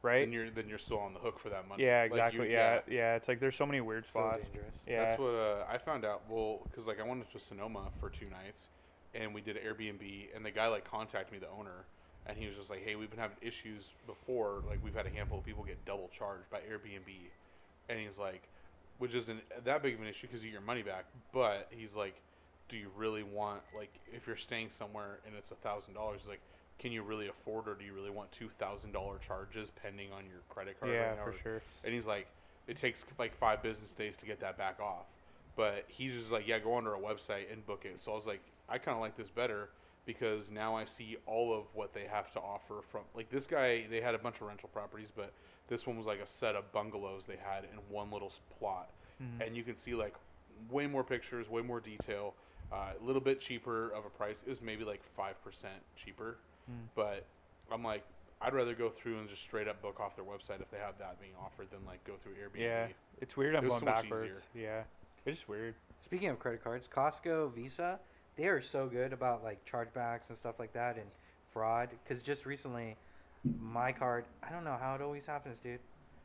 right 0.02 0.20
Then 0.20 0.32
you're 0.32 0.50
then 0.50 0.68
you're 0.68 0.78
still 0.78 0.98
on 0.98 1.14
the 1.14 1.20
hook 1.20 1.38
for 1.38 1.48
that 1.50 1.68
money. 1.68 1.84
yeah 1.84 2.02
Like, 2.02 2.10
you- 2.10 2.16
exactly 2.42 2.52
yeah, 2.52 2.80
yeah 2.88 3.14
it's 3.14 3.28
like 3.28 3.40
there's 3.40 3.56
so 3.56 3.66
many 3.66 3.80
weird 3.80 4.04
so 4.06 4.10
spots 4.10 4.42
dangerous. 4.44 4.74
yeah 4.86 5.04
That's 5.04 5.20
what 5.20 5.34
uh, 5.34 5.64
I 5.70 5.78
found 5.78 6.04
out. 6.04 6.22
Well, 6.28 6.66
because 6.70 6.86
like 6.86 7.00
I 7.00 7.04
went 7.04 7.30
to 7.30 7.40
Sonoma 7.40 7.90
for 8.00 8.10
two 8.10 8.28
nights, 8.28 8.68
and 9.14 9.32
we 9.34 9.40
did 9.40 9.56
Airbnb, 9.56 10.34
and 10.34 10.44
the 10.44 10.50
guy 10.50 10.66
like 10.68 10.84
contacted 10.90 11.32
me, 11.32 11.38
the 11.38 11.48
owner, 11.50 11.86
and 12.26 12.36
he 12.36 12.46
was 12.46 12.56
just 12.56 12.70
like, 12.70 12.82
"Hey, 12.84 12.96
we've 12.96 13.10
been 13.10 13.18
having 13.18 13.36
issues 13.40 13.84
before. 14.06 14.62
Like 14.68 14.80
we've 14.82 14.94
had 14.94 15.06
a 15.06 15.10
handful 15.10 15.38
of 15.38 15.44
people 15.44 15.64
get 15.64 15.84
double 15.86 16.08
charged 16.08 16.50
by 16.50 16.58
Airbnb," 16.58 17.08
and 17.88 17.98
he's 18.00 18.18
like, 18.18 18.42
which 18.98 19.14
isn't 19.14 19.40
that 19.64 19.82
big 19.82 19.94
of 19.94 20.00
an 20.00 20.06
issue 20.08 20.26
because 20.26 20.42
you 20.42 20.48
get 20.50 20.54
your 20.54 20.62
money 20.62 20.82
back, 20.82 21.04
but 21.32 21.68
he's 21.70 21.94
like, 21.94 22.14
"Do 22.68 22.76
you 22.76 22.90
really 22.96 23.22
want 23.22 23.62
like 23.76 23.90
if 24.12 24.26
you're 24.26 24.36
staying 24.36 24.70
somewhere 24.70 25.20
and 25.26 25.34
it's 25.36 25.50
a 25.52 25.56
thousand 25.56 25.94
dollars, 25.94 26.22
like." 26.28 26.40
Can 26.78 26.90
you 26.92 27.02
really 27.02 27.28
afford, 27.28 27.68
or 27.68 27.74
do 27.74 27.84
you 27.84 27.92
really 27.92 28.10
want 28.10 28.32
two 28.32 28.48
thousand 28.58 28.92
dollar 28.92 29.18
charges 29.18 29.70
pending 29.82 30.10
on 30.12 30.24
your 30.26 30.40
credit 30.48 30.78
card? 30.80 30.92
yeah 30.92 31.08
right 31.08 31.16
now, 31.18 31.24
for 31.24 31.30
or- 31.30 31.38
sure 31.42 31.62
and 31.84 31.94
he's 31.94 32.06
like, 32.06 32.26
it 32.66 32.76
takes 32.76 33.04
like 33.18 33.36
five 33.38 33.62
business 33.62 33.90
days 33.92 34.16
to 34.18 34.26
get 34.26 34.40
that 34.40 34.56
back 34.58 34.80
off. 34.80 35.06
But 35.54 35.84
he's 35.86 36.14
just 36.14 36.30
like, 36.30 36.46
yeah, 36.48 36.58
go 36.58 36.72
onto 36.74 36.88
our 36.88 36.96
website 36.98 37.52
and 37.52 37.64
book 37.66 37.84
it. 37.84 38.00
So 38.00 38.12
I 38.12 38.14
was 38.16 38.26
like, 38.26 38.40
I 38.68 38.78
kind 38.78 38.94
of 38.96 39.00
like 39.02 39.16
this 39.16 39.28
better 39.28 39.68
because 40.06 40.50
now 40.50 40.74
I 40.74 40.86
see 40.86 41.18
all 41.26 41.54
of 41.54 41.64
what 41.74 41.92
they 41.92 42.04
have 42.10 42.32
to 42.32 42.40
offer 42.40 42.76
from 42.90 43.02
like 43.14 43.30
this 43.30 43.46
guy. 43.46 43.84
They 43.90 44.00
had 44.00 44.14
a 44.14 44.18
bunch 44.18 44.36
of 44.40 44.48
rental 44.48 44.70
properties, 44.72 45.08
but 45.14 45.32
this 45.68 45.86
one 45.86 45.96
was 45.96 46.06
like 46.06 46.20
a 46.20 46.26
set 46.26 46.56
of 46.56 46.72
bungalows 46.72 47.24
they 47.26 47.36
had 47.36 47.64
in 47.64 47.78
one 47.94 48.10
little 48.10 48.32
plot, 48.58 48.90
Mhm. 49.22 49.46
and 49.46 49.56
you 49.56 49.62
can 49.62 49.76
see 49.76 49.94
like 49.94 50.14
way 50.70 50.86
more 50.86 51.04
pictures, 51.04 51.48
way 51.48 51.62
more 51.62 51.80
detail, 51.80 52.34
uh, 52.72 52.92
a 53.00 53.04
little 53.04 53.20
bit 53.20 53.40
cheaper 53.40 53.90
of 53.90 54.04
a 54.06 54.10
price. 54.10 54.42
It 54.42 54.48
was 54.48 54.60
maybe 54.62 54.84
like 54.84 55.02
five 55.16 55.40
percent 55.44 55.82
cheaper, 55.96 56.38
Mm. 56.70 56.86
but 56.94 57.24
I'm 57.70 57.82
like. 57.82 58.04
I'd 58.44 58.54
rather 58.54 58.74
go 58.74 58.90
through 58.90 59.20
and 59.20 59.28
just 59.28 59.40
straight 59.42 59.68
up 59.68 59.80
book 59.80 60.00
off 60.00 60.16
their 60.16 60.24
website 60.24 60.60
if 60.60 60.68
they 60.72 60.78
have 60.78 60.98
that 60.98 61.20
being 61.20 61.30
offered 61.40 61.70
than 61.70 61.78
like 61.86 62.02
go 62.02 62.14
through 62.24 62.32
Airbnb. 62.32 62.60
yeah 62.60 62.88
it's 63.20 63.36
weird 63.36 63.54
I'm 63.54 63.64
It 63.64 63.70
was 63.70 63.80
going 63.80 63.94
so 63.94 64.02
backwards 64.02 64.40
yeah 64.52 64.82
it's 65.24 65.36
just 65.36 65.48
weird 65.48 65.76
Speaking 66.00 66.28
of 66.28 66.40
credit 66.40 66.64
cards, 66.64 66.88
Costco, 66.92 67.54
Visa, 67.54 68.00
they 68.36 68.46
are 68.48 68.60
so 68.60 68.88
good 68.88 69.12
about 69.12 69.44
like 69.44 69.64
chargebacks 69.64 70.28
and 70.28 70.36
stuff 70.36 70.56
like 70.58 70.72
that 70.72 70.96
and 70.96 71.06
fraud. 71.52 71.90
Because 72.02 72.20
just 72.22 72.44
recently, 72.44 72.96
my 73.60 73.92
card, 73.92 74.24
I 74.42 74.50
don't 74.50 74.64
know 74.64 74.76
how 74.80 74.96
it 74.96 75.00
always 75.00 75.24
happens, 75.24 75.60
dude. 75.60 75.78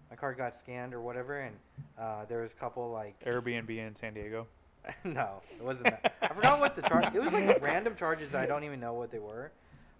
My 0.09 0.15
card 0.15 0.37
got 0.37 0.55
scanned 0.57 0.95
or 0.95 1.01
whatever, 1.01 1.41
and 1.41 1.55
uh, 1.99 2.25
there 2.27 2.41
was 2.41 2.53
a 2.53 2.55
couple 2.55 2.89
like 2.89 3.23
Airbnb 3.25 3.69
in 3.69 3.95
San 3.95 4.15
Diego 4.15 4.47
no, 5.03 5.41
it 5.55 5.63
wasn't 5.63 5.83
that. 5.85 6.15
I 6.21 6.33
forgot 6.33 6.59
what 6.59 6.75
the 6.75 6.81
charge. 6.81 7.13
It 7.13 7.21
was 7.21 7.33
like 7.33 7.61
random 7.61 7.95
charges. 7.95 8.33
I 8.33 8.45
don't 8.47 8.63
even 8.63 8.79
know 8.79 8.93
what 8.93 9.11
they 9.11 9.19
were, 9.19 9.51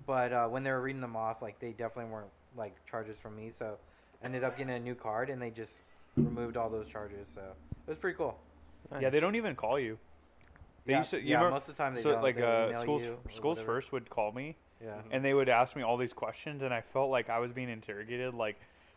but 0.08 0.34
uh, 0.34 0.48
when 0.48 0.64
they 0.64 0.72
were 0.72 0.82
reading 0.82 1.02
them 1.02 1.16
off, 1.16 1.42
like 1.44 1.60
they 1.60 1.72
definitely 1.72 2.12
weren't 2.12 2.32
like 2.58 2.74
charges 2.90 3.18
from 3.22 3.36
me. 3.36 3.52
So, 3.58 3.78
ended 4.24 4.44
up 4.44 4.58
getting 4.58 4.74
a 4.74 4.80
new 4.80 4.96
card, 4.96 5.30
and 5.30 5.40
they 5.40 5.52
just 5.52 5.74
removed 6.16 6.58
all 6.58 6.70
those 6.72 6.88
charges. 6.88 7.28
So 7.36 7.42
it 7.42 7.90
was 7.92 8.00
pretty 8.00 8.18
cool. 8.18 8.40
Yeah, 9.00 9.10
they 9.12 9.20
don't 9.20 9.36
even 9.36 9.56
call 9.56 9.78
you. 9.80 10.00
They 10.86 10.94
yeah, 10.94 11.00
used 11.00 11.10
to, 11.12 11.18
you 11.20 11.24
yeah, 11.28 11.36
remember- 11.36 11.56
most 11.56 11.68
of 11.70 11.76
the 11.76 11.84
time 11.84 11.94
they 11.94 12.02
so 12.02 12.14
don't. 12.14 12.24
like 12.24 12.38
They'll 12.38 12.46
uh, 12.48 12.68
email 12.70 12.82
schools 12.82 13.04
you 13.04 13.18
schools 13.30 13.58
whatever. 13.58 13.74
first 13.76 13.92
would 13.92 14.10
call 14.10 14.32
me 14.32 14.56
Yeah. 14.82 14.94
and 15.12 15.24
they 15.26 15.34
would 15.34 15.50
ask 15.50 15.76
me 15.76 15.82
all 15.84 15.98
these 15.98 16.14
questions 16.14 16.62
and 16.64 16.74
I 16.74 16.80
felt 16.80 17.10
like 17.12 17.30
I 17.30 17.40
was 17.40 17.52
being 17.52 17.68
interrogated. 17.70 18.34
Like 18.34 18.56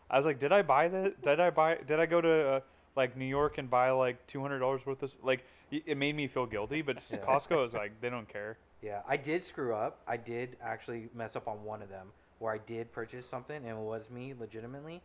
I 0.09 0.15
was 0.15 0.25
like, 0.25 0.39
did 0.39 0.53
I 0.53 0.61
buy 0.61 0.87
this? 0.87 1.13
Did 1.21 1.41
I 1.41 1.49
buy? 1.49 1.75
Did 1.85 1.99
I 1.99 2.05
go 2.05 2.21
to 2.21 2.47
uh, 2.47 2.59
like 2.95 3.17
New 3.17 3.25
York 3.25 3.57
and 3.57 3.69
buy 3.69 3.91
like 3.91 4.25
two 4.27 4.41
hundred 4.41 4.59
dollars 4.59 4.85
worth 4.85 5.03
of 5.03 5.09
s- 5.09 5.17
like? 5.21 5.43
It 5.69 5.97
made 5.97 6.15
me 6.15 6.27
feel 6.29 6.45
guilty, 6.45 6.81
but 6.81 7.03
Yeah. 7.11 7.17
Costco 7.19 7.65
is 7.67 7.73
like 7.73 7.99
they 7.99 8.09
don't 8.09 8.27
care. 8.29 8.57
Yeah, 8.81 9.01
I 9.07 9.17
did 9.17 9.45
screw 9.45 9.75
up. 9.75 10.01
I 10.07 10.17
did 10.17 10.57
actually 10.63 11.09
mess 11.15 11.35
up 11.35 11.47
on 11.47 11.63
one 11.63 11.81
of 11.81 11.89
them 11.89 12.07
where 12.39 12.53
I 12.53 12.57
did 12.57 12.91
purchase 12.91 13.27
something 13.27 13.55
and 13.55 13.67
it 13.67 13.75
was 13.75 14.09
me 14.09 14.33
legitimately, 14.39 15.01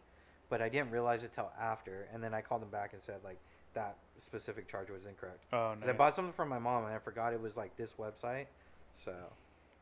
but 0.49 0.63
I 0.63 0.69
didn't 0.69 0.91
realize 0.91 1.23
it 1.23 1.33
till 1.35 1.51
after. 1.61 2.09
And 2.13 2.23
then 2.23 2.33
I 2.33 2.41
called 2.41 2.63
them 2.63 2.71
back 2.71 2.95
and 2.95 3.03
said 3.03 3.17
like 3.23 3.39
that 3.75 3.97
specific 4.25 4.69
charge 4.69 4.89
was 4.91 5.05
incorrect. 5.05 5.45
Oh, 5.53 5.75
'Cause 5.75 5.81
nice. 5.81 5.89
I 5.89 5.93
bought 5.93 6.15
something 6.17 6.33
from 6.33 6.49
my 6.49 6.59
mom 6.59 6.85
and 6.87 6.95
I 6.95 6.99
forgot 6.99 7.33
it 7.35 7.41
was 7.41 7.57
like 7.57 7.77
this 7.77 7.93
website, 7.95 8.47
so 8.95 9.13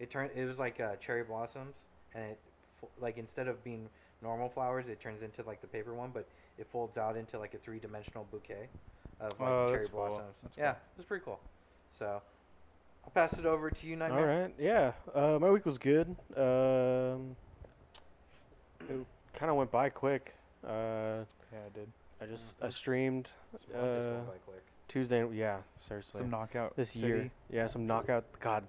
it 0.00 0.11
turned 0.11 0.30
it 0.35 0.44
was 0.44 0.59
like 0.59 0.80
uh, 0.80 0.96
cherry 0.96 1.22
blossoms 1.22 1.85
and 2.14 2.24
it 2.33 2.40
fo- 2.80 2.90
like 2.98 3.16
instead 3.18 3.46
of 3.48 3.62
being 3.62 3.88
normal 4.22 4.48
flowers, 4.48 4.88
it 4.88 5.00
turns 5.00 5.22
into 5.22 5.42
like 5.42 5.61
the 5.61 5.66
paper 5.68 5.94
one, 5.94 6.11
but 6.12 6.26
it 6.59 6.66
folds 6.66 6.96
out 6.98 7.16
into 7.16 7.38
like 7.38 7.54
a 7.54 7.59
three 7.59 7.78
dimensional 7.78 8.26
bouquet 8.30 8.68
of 9.20 9.40
like 9.40 9.50
Oh, 9.50 9.66
cherry 9.66 9.83
that's 9.83 9.88
cool. 9.88 10.02
blossoms. 10.09 10.35
That's 10.42 10.57
yeah, 10.57 10.72
cool. 10.72 10.72
it 10.72 10.98
was 10.98 11.07
pretty 11.07 11.24
cool. 11.24 11.40
So 11.98 12.20
I'll 13.04 13.10
pass 13.10 13.38
it 13.38 13.46
over 13.46 13.70
to 13.70 13.86
you, 13.86 13.94
All 13.94 13.98
Nightmare. 14.00 14.42
right. 14.42 14.54
Yeah. 14.58 14.92
Uh, 15.14 15.38
my 15.38 15.50
week 15.50 15.66
was 15.66 15.78
good. 15.78 16.08
Um, 16.36 17.36
it 18.88 18.96
kind 19.34 19.50
of 19.50 19.56
went 19.56 19.70
by 19.70 19.88
quick. 19.90 20.34
Uh, 20.66 21.24
yeah, 21.52 21.58
I 21.66 21.68
did 21.74 21.88
I 22.20 22.26
just 22.26 22.44
I 22.62 22.70
streamed 22.70 23.28
Just 23.52 23.74
want 23.74 23.84
this 23.84 24.06
one 24.06 24.16
uh, 24.16 24.20
by 24.20 24.36
quick. 24.46 24.62
Tuesday. 24.88 25.26
Yeah, 25.32 25.58
seriously. 25.86 26.18
some 26.18 26.30
knockout 26.30 26.76
this 26.76 26.90
City. 26.90 27.06
year. 27.06 27.30
Yeah, 27.50 27.66
some 27.66 27.86
knockout. 27.86 28.24
God, 28.40 28.64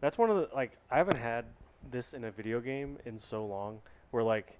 that's 0.00 0.18
one 0.18 0.30
of 0.30 0.36
the 0.36 0.48
like 0.54 0.72
I 0.90 0.96
haven't 0.96 1.18
had 1.18 1.44
this 1.90 2.12
in 2.12 2.24
a 2.24 2.30
video 2.30 2.60
game 2.60 2.98
in 3.06 3.18
so 3.18 3.46
long. 3.46 3.78
Where 4.10 4.22
like, 4.24 4.58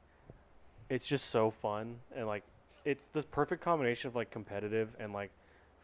it's 0.89 1.07
just 1.07 1.31
so 1.31 1.51
fun 1.51 1.97
and 2.15 2.27
like, 2.27 2.43
it's 2.85 3.07
this 3.07 3.25
perfect 3.25 3.63
combination 3.63 4.09
of 4.09 4.15
like 4.15 4.31
competitive 4.31 4.91
and 5.01 5.13
like, 5.13 5.31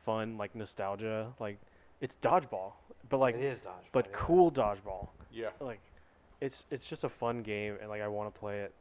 fun 0.05 0.37
like 0.39 0.55
nostalgia. 0.55 1.33
Like, 1.41 1.59
it's 2.03 2.17
dodgeball, 2.21 2.73
but 3.09 3.19
like, 3.19 3.37
it 3.37 3.43
is 3.43 3.61
dodgeball. 3.61 3.93
but 3.93 4.07
yeah. 4.11 4.17
cool 4.17 4.51
dodgeball. 4.53 5.09
Yeah. 5.33 5.49
Like, 5.61 5.81
it's 6.43 6.65
it's 6.71 6.85
just 6.85 7.05
a 7.05 7.09
fun 7.09 7.43
game 7.43 7.77
and 7.81 7.89
like 7.89 8.03
I 8.03 8.09
want 8.09 8.33
to 8.33 8.39
play 8.39 8.61
it, 8.61 8.75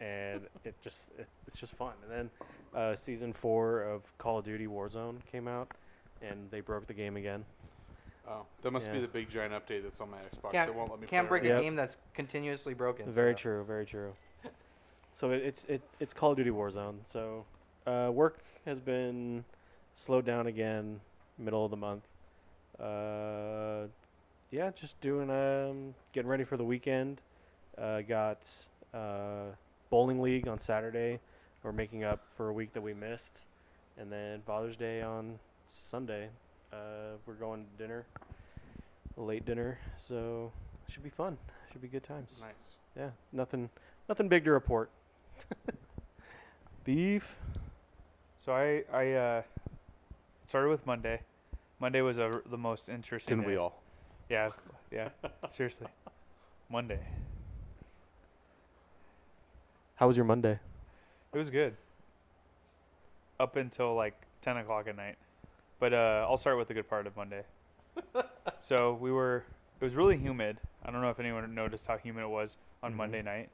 and 0.00 0.40
it 0.64 0.74
just 0.82 1.04
it, 1.18 1.28
it's 1.46 1.56
just 1.56 1.72
fun. 1.74 1.92
And 2.02 2.10
then, 2.10 2.30
uh, 2.74 2.96
season 2.96 3.32
four 3.32 3.82
of 3.82 4.02
Call 4.18 4.38
of 4.38 4.44
Duty 4.44 4.66
Warzone 4.66 5.16
came 5.30 5.46
out, 5.46 5.70
and 6.22 6.50
they 6.50 6.60
broke 6.60 6.86
the 6.88 6.94
game 6.94 7.16
again. 7.16 7.44
Oh, 8.26 8.46
that 8.62 8.70
must 8.70 8.90
be 8.90 9.00
the 9.00 9.06
big 9.06 9.28
giant 9.28 9.52
update 9.52 9.82
that's 9.82 10.00
on 10.00 10.10
my 10.10 10.16
Xbox. 10.16 10.52
Can't, 10.52 10.70
it 10.70 10.74
won't 10.74 10.90
let 10.90 10.98
me 10.98 11.06
can't 11.06 11.28
play 11.28 11.40
break 11.40 11.42
right 11.42 11.52
a 11.52 11.54
Yep. 11.56 11.62
game 11.62 11.76
that's 11.76 11.98
continuously 12.14 12.72
broken. 12.72 13.12
Very 13.12 13.34
so. 13.34 13.38
true, 13.38 13.64
very 13.64 13.86
true. 13.86 14.12
So 15.16 15.30
it, 15.30 15.42
it's 15.42 15.64
it 15.66 15.80
it's 16.00 16.12
Call 16.12 16.32
of 16.32 16.36
Duty 16.36 16.50
Warzone. 16.50 16.96
So 17.06 17.44
uh, 17.86 18.10
work 18.12 18.40
has 18.66 18.80
been 18.80 19.44
slowed 19.94 20.26
down 20.26 20.48
again, 20.48 21.00
middle 21.38 21.64
of 21.64 21.70
the 21.70 21.76
month. 21.76 22.02
Uh, 22.80 23.86
yeah, 24.50 24.70
just 24.74 25.00
doing 25.00 25.30
um 25.30 25.94
getting 26.12 26.28
ready 26.28 26.44
for 26.44 26.56
the 26.56 26.64
weekend. 26.64 27.20
Uh, 27.76 28.00
got 28.02 28.38
uh, 28.92 29.46
bowling 29.90 30.20
league 30.20 30.46
on 30.48 30.60
Saturday. 30.60 31.18
We're 31.62 31.72
making 31.72 32.04
up 32.04 32.20
for 32.36 32.50
a 32.50 32.52
week 32.52 32.72
that 32.74 32.82
we 32.82 32.94
missed, 32.94 33.40
and 33.98 34.12
then 34.12 34.42
Father's 34.46 34.76
Day 34.76 35.02
on 35.02 35.38
Sunday. 35.90 36.28
Uh, 36.72 37.16
we're 37.26 37.34
going 37.34 37.64
to 37.64 37.82
dinner, 37.82 38.04
a 39.16 39.20
late 39.22 39.44
dinner. 39.44 39.78
So 40.06 40.52
should 40.88 41.02
be 41.02 41.10
fun. 41.10 41.38
Should 41.72 41.82
be 41.82 41.88
good 41.88 42.04
times. 42.04 42.38
Nice. 42.40 42.52
Yeah, 42.96 43.10
nothing, 43.32 43.70
nothing 44.08 44.28
big 44.28 44.44
to 44.44 44.52
report. 44.52 44.90
Beef. 46.84 47.36
So 48.36 48.52
I 48.52 48.84
I 48.92 49.12
uh, 49.12 49.42
started 50.48 50.68
with 50.68 50.86
Monday. 50.86 51.20
Monday 51.80 52.00
was 52.00 52.18
a, 52.18 52.30
the 52.46 52.56
most 52.58 52.88
interesting. 52.88 53.36
Didn't 53.36 53.46
we 53.46 53.54
day. 53.54 53.58
all? 53.58 53.82
Yeah, 54.28 54.50
yeah. 54.90 55.08
seriously, 55.50 55.86
Monday. 56.70 57.00
How 59.96 60.06
was 60.06 60.16
your 60.16 60.24
Monday? 60.24 60.58
It 61.32 61.38
was 61.38 61.50
good. 61.50 61.76
Up 63.38 63.56
until 63.56 63.94
like 63.94 64.14
ten 64.42 64.56
o'clock 64.56 64.86
at 64.88 64.96
night, 64.96 65.16
but 65.80 65.92
uh, 65.92 66.26
I'll 66.28 66.36
start 66.36 66.56
with 66.58 66.68
the 66.68 66.74
good 66.74 66.88
part 66.88 67.06
of 67.06 67.16
Monday. 67.16 67.42
so 68.60 68.96
we 69.00 69.10
were. 69.12 69.44
It 69.80 69.84
was 69.84 69.94
really 69.94 70.16
humid. 70.16 70.56
I 70.84 70.90
don't 70.90 71.00
know 71.02 71.10
if 71.10 71.18
anyone 71.18 71.52
noticed 71.54 71.86
how 71.86 71.96
humid 71.98 72.24
it 72.24 72.28
was 72.28 72.56
on 72.82 72.92
Mhm. 72.92 72.96
Monday 72.96 73.22
night, 73.22 73.50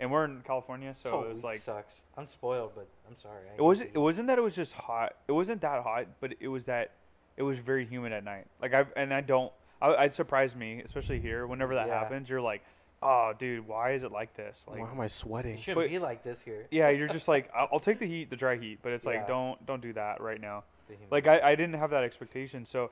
and 0.00 0.10
we're 0.10 0.24
in 0.24 0.40
California, 0.42 0.94
so 1.00 1.10
whole 1.10 1.24
it 1.24 1.34
was 1.34 1.44
like 1.44 1.60
sucks. 1.60 2.00
I'm 2.16 2.26
spoiled, 2.26 2.72
but 2.74 2.88
I'm 3.08 3.16
sorry. 3.22 3.42
I 3.52 3.56
It 3.56 3.62
wasn't. 3.62 3.90
It 3.94 3.98
wasn't 3.98 4.28
that 4.28 4.38
it 4.38 4.42
was 4.42 4.56
just 4.56 4.72
hot. 4.72 5.14
It 5.28 5.32
wasn't 5.32 5.60
that 5.60 5.82
hot, 5.82 6.06
but 6.20 6.34
it 6.40 6.48
was 6.48 6.64
that 6.64 6.92
it 7.38 7.42
was 7.42 7.58
very 7.58 7.86
humid 7.86 8.12
at 8.12 8.24
night. 8.24 8.44
Like 8.60 8.74
I 8.74 8.84
and 8.96 9.14
I 9.14 9.22
don't. 9.22 9.50
I, 9.80 10.04
it 10.06 10.14
surprised 10.14 10.56
me, 10.56 10.82
especially 10.84 11.20
here. 11.20 11.46
Whenever 11.46 11.76
that 11.76 11.86
Yeah. 11.86 11.98
happens, 12.00 12.28
you're 12.28 12.40
like, 12.40 12.62
oh, 13.00 13.32
dude, 13.38 13.66
why 13.66 13.92
is 13.92 14.02
it 14.02 14.10
like 14.10 14.34
this? 14.36 14.64
Like, 14.66 14.80
Why 14.80 14.90
am 14.90 15.00
I 15.00 15.06
sweating? 15.06 15.54
It 15.54 15.60
shouldn't 15.60 15.86
but- 15.86 15.88
be 15.90 16.00
like 16.00 16.24
this 16.24 16.40
here. 16.40 16.66
yeah, 16.72 16.88
you're 16.88 17.06
just 17.06 17.28
like, 17.28 17.48
I'll, 17.56 17.68
I'll 17.74 17.80
take 17.80 18.00
the 18.00 18.06
heat, 18.06 18.28
the 18.28 18.34
dry 18.34 18.56
heat, 18.56 18.80
but 18.82 18.90
it's 18.92 19.04
Yeah. 19.06 19.12
like, 19.12 19.28
don't 19.28 19.64
don't 19.66 19.80
do 19.80 19.92
that 19.92 20.20
right 20.20 20.40
now. 20.40 20.64
Like 21.12 21.26
I, 21.28 21.38
I 21.40 21.54
didn't 21.54 21.74
have 21.78 21.90
that 21.90 22.02
expectation, 22.02 22.66
so 22.66 22.90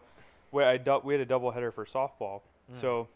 we 0.52 0.62
I 0.62 0.76
dou- 0.76 1.00
we 1.02 1.14
had 1.14 1.20
a 1.20 1.26
double 1.26 1.50
header 1.50 1.72
for 1.72 1.84
softball. 1.84 2.42
Mm. 2.72 2.80
So 2.80 3.08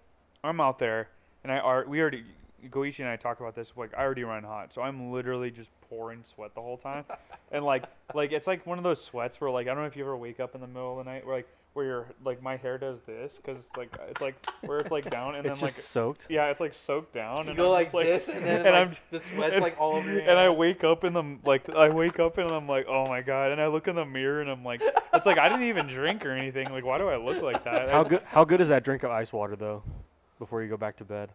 I'm 0.43 0.61
out 0.61 0.79
there, 0.81 1.09
and 1.45 1.53
I 1.53 1.59
are 1.59 1.85
we 1.87 2.01
already 2.01 2.25
Goichi 2.69 3.01
and 3.01 3.09
I 3.09 3.17
talk 3.17 3.41
about 3.41 3.55
this. 3.55 3.73
Like 3.77 3.93
I 3.97 4.03
already 4.03 4.25
run 4.25 4.43
hot, 4.43 4.73
so 4.73 4.83
I'm 4.83 5.13
literally 5.13 5.51
just 5.51 5.71
pouring 5.89 6.25
sweat 6.35 6.55
the 6.55 6.61
whole 6.61 6.79
time, 6.79 7.05
and 7.53 7.65
like 7.65 7.85
like 8.15 8.33
it's 8.33 8.47
like 8.47 8.67
one 8.67 8.79
of 8.79 8.85
those 8.85 9.03
sweats 9.03 9.41
where 9.41 9.51
like 9.51 9.67
I 9.67 9.75
don't 9.75 9.83
know 9.83 9.87
if 9.89 9.97
you 9.97 10.05
ever 10.05 10.17
wake 10.17 10.41
up 10.41 10.55
in 10.55 10.61
the 10.61 10.67
middle 10.67 10.99
of 10.99 11.05
the 11.05 11.11
night 11.11 11.27
where 11.27 11.37
like 11.37 11.49
where 11.73 11.87
your 11.87 12.07
like 12.25 12.43
my 12.43 12.57
hair 12.57 12.79
does 12.79 12.99
this 13.07 13.37
because 13.37 13.61
it's 13.61 13.77
like 13.77 13.95
it's 14.09 14.21
like 14.21 14.35
where 14.63 14.81
it's 14.81 14.91
like 14.91 15.09
down 15.09 15.37
and 15.37 15.47
it's 15.47 15.57
then 15.57 15.67
just 15.69 15.79
like 15.79 15.85
soaked. 15.85 16.27
yeah 16.29 16.47
it's 16.47 16.59
like 16.59 16.75
soaked 16.75 17.15
down 17.15 17.45
you 17.45 17.51
and 17.51 17.57
go 17.57 17.67
I'm 17.67 17.71
like, 17.71 17.87
just, 17.87 17.95
like 17.95 18.07
this, 18.07 18.29
and 18.29 18.45
then 18.45 18.57
and 18.67 18.75
like, 18.75 18.89
I'm 18.89 18.97
the 19.13 19.21
sweat's 19.21 19.53
and- 19.55 19.63
like 19.63 19.77
all 19.79 19.95
over 19.95 20.11
your 20.11 20.21
and 20.23 20.33
I 20.37 20.49
wake 20.49 20.83
up 20.83 21.05
in 21.05 21.13
the 21.13 21.39
like 21.45 21.69
I 21.71 21.89
wake 21.89 22.19
up 22.19 22.39
and 22.39 22.51
I'm 22.51 22.67
like, 22.67 22.87
oh 22.89 23.07
my 23.07 23.23
god, 23.23 23.53
and 23.53 23.61
I 23.61 23.69
look 23.69 23.87
in 23.87 23.95
the 23.95 24.05
mirror 24.05 24.41
and 24.41 24.51
I'm 24.51 24.65
like, 24.65 24.83
it's 25.15 25.27
like 25.27 25.39
I 25.39 25.49
didn't 25.49 25.69
even 25.69 25.87
drink 25.87 26.27
or 26.27 26.33
anything. 26.33 26.71
Like, 26.71 26.85
why 26.85 26.99
do 26.99 27.07
I 27.07 27.17
look 27.17 27.41
like 27.41 27.63
that? 27.65 27.89
How 27.89 28.03
good? 28.03 28.23
How 28.25 28.45
good 28.45 28.61
is 28.61 28.69
that 28.69 28.83
drink 28.83 29.05
of 29.05 29.13
ice 29.13 29.33
water 29.33 29.55
though? 29.55 29.85
Before 30.41 30.63
you 30.63 30.69
go 30.69 30.77
back 30.77 30.97
to 30.97 31.05
bed. 31.05 31.31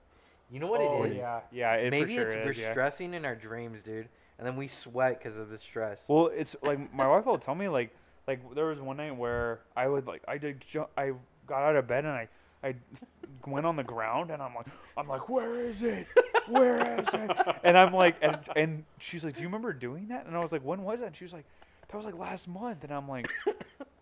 You 0.52 0.60
know 0.60 0.68
what 0.68 0.82
oh, 0.82 1.04
it 1.04 1.12
is? 1.12 1.18
Yeah, 1.18 1.40
yeah. 1.52 1.74
It 1.74 1.92
Maybe 1.92 2.16
sure 2.16 2.28
it's 2.28 2.36
is, 2.36 2.46
we're 2.46 2.64
yeah. 2.64 2.72
stressing 2.72 3.14
in 3.14 3.26
our 3.26 3.36
dreams, 3.36 3.82
dude, 3.82 4.08
and 4.38 4.46
then 4.46 4.56
we 4.56 4.68
sweat 4.68 5.20
because 5.20 5.38
of 5.38 5.50
the 5.50 5.58
stress. 5.58 6.04
Well, 6.08 6.28
it's 6.28 6.56
like 6.62 6.94
my 6.94 7.08
wife 7.08 7.26
will 7.26 7.40
tell 7.40 7.56
me 7.56 7.68
like 7.68 7.92
like 8.28 8.54
there 8.56 8.66
was 8.66 8.80
one 8.80 8.98
night 8.98 9.16
where 9.16 9.62
I 9.76 9.88
would 9.88 10.08
like 10.08 10.24
I 10.28 10.38
did 10.38 10.62
ju- 10.62 10.88
I 10.98 11.14
got 11.48 11.64
out 11.64 11.76
of 11.76 11.88
bed 11.88 12.06
and 12.06 12.14
I 12.14 12.28
I 12.64 12.76
went 13.48 13.66
on 13.66 13.76
the 13.76 13.84
ground 13.84 14.32
and 14.32 14.42
I'm 14.42 14.56
like 14.56 14.68
I'm 14.98 15.08
like 15.08 15.30
where 15.30 15.60
is 15.60 15.84
it 15.84 16.08
where 16.48 17.00
is 17.00 17.08
it 17.14 17.32
and 17.64 17.78
I'm 17.78 17.94
like 17.94 18.16
and 18.22 18.40
and 18.56 18.84
she's 19.00 19.24
like 19.24 19.36
do 19.36 19.42
you 19.42 19.48
remember 19.48 19.74
doing 19.74 20.08
that 20.08 20.26
and 20.26 20.36
I 20.36 20.40
was 20.40 20.52
like 20.52 20.64
when 20.64 20.84
was 20.84 21.00
that 21.00 21.08
and 21.08 21.16
she 21.16 21.24
was 21.24 21.34
like 21.34 21.46
that 21.88 21.98
was 21.98 22.06
like 22.06 22.18
last 22.18 22.48
month 22.48 22.84
and 22.84 22.92
I'm 22.92 23.08
like 23.08 23.28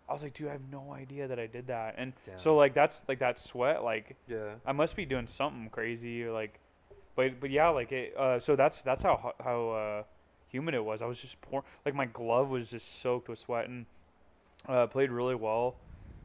I 0.09 0.13
was 0.13 0.21
like 0.21 0.33
dude 0.33 0.49
I 0.49 0.51
have 0.51 0.69
no 0.71 0.93
idea 0.93 1.27
that 1.27 1.39
I 1.39 1.47
did 1.47 1.67
that 1.67 1.95
and 1.97 2.13
so 2.37 2.55
like 2.55 2.73
that's 2.73 3.03
like 3.07 3.19
that 3.19 3.39
sweat 3.39 3.83
like 3.83 4.15
yeah. 4.27 4.55
I 4.65 4.71
must 4.71 4.95
be 4.95 5.05
doing 5.05 5.27
something 5.27 5.69
crazy, 5.69 6.23
or 6.23 6.31
like, 6.31 6.59
but 7.15 7.39
but 7.39 7.49
yeah, 7.49 7.69
like 7.69 7.91
it. 7.91 8.15
Uh, 8.17 8.39
so 8.39 8.55
that's 8.55 8.81
that's 8.81 9.03
how 9.03 9.33
how 9.43 9.69
uh, 9.69 10.03
humid 10.49 10.73
it 10.73 10.83
was. 10.83 11.01
I 11.01 11.05
was 11.05 11.19
just 11.19 11.39
pouring, 11.41 11.65
like 11.85 11.95
my 11.95 12.05
glove 12.05 12.49
was 12.49 12.69
just 12.69 13.01
soaked 13.01 13.29
with 13.29 13.39
sweat, 13.39 13.67
and 13.69 13.85
uh, 14.67 14.87
played 14.87 15.11
really 15.11 15.35
well. 15.35 15.75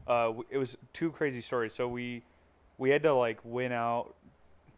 Uh, 0.07 0.33
it 0.49 0.57
was 0.57 0.77
two 0.93 1.11
crazy 1.11 1.41
stories. 1.41 1.73
So 1.73 1.87
we 1.87 2.23
we 2.77 2.89
had 2.89 3.03
to 3.03 3.13
like 3.13 3.39
win 3.43 3.71
out 3.71 4.15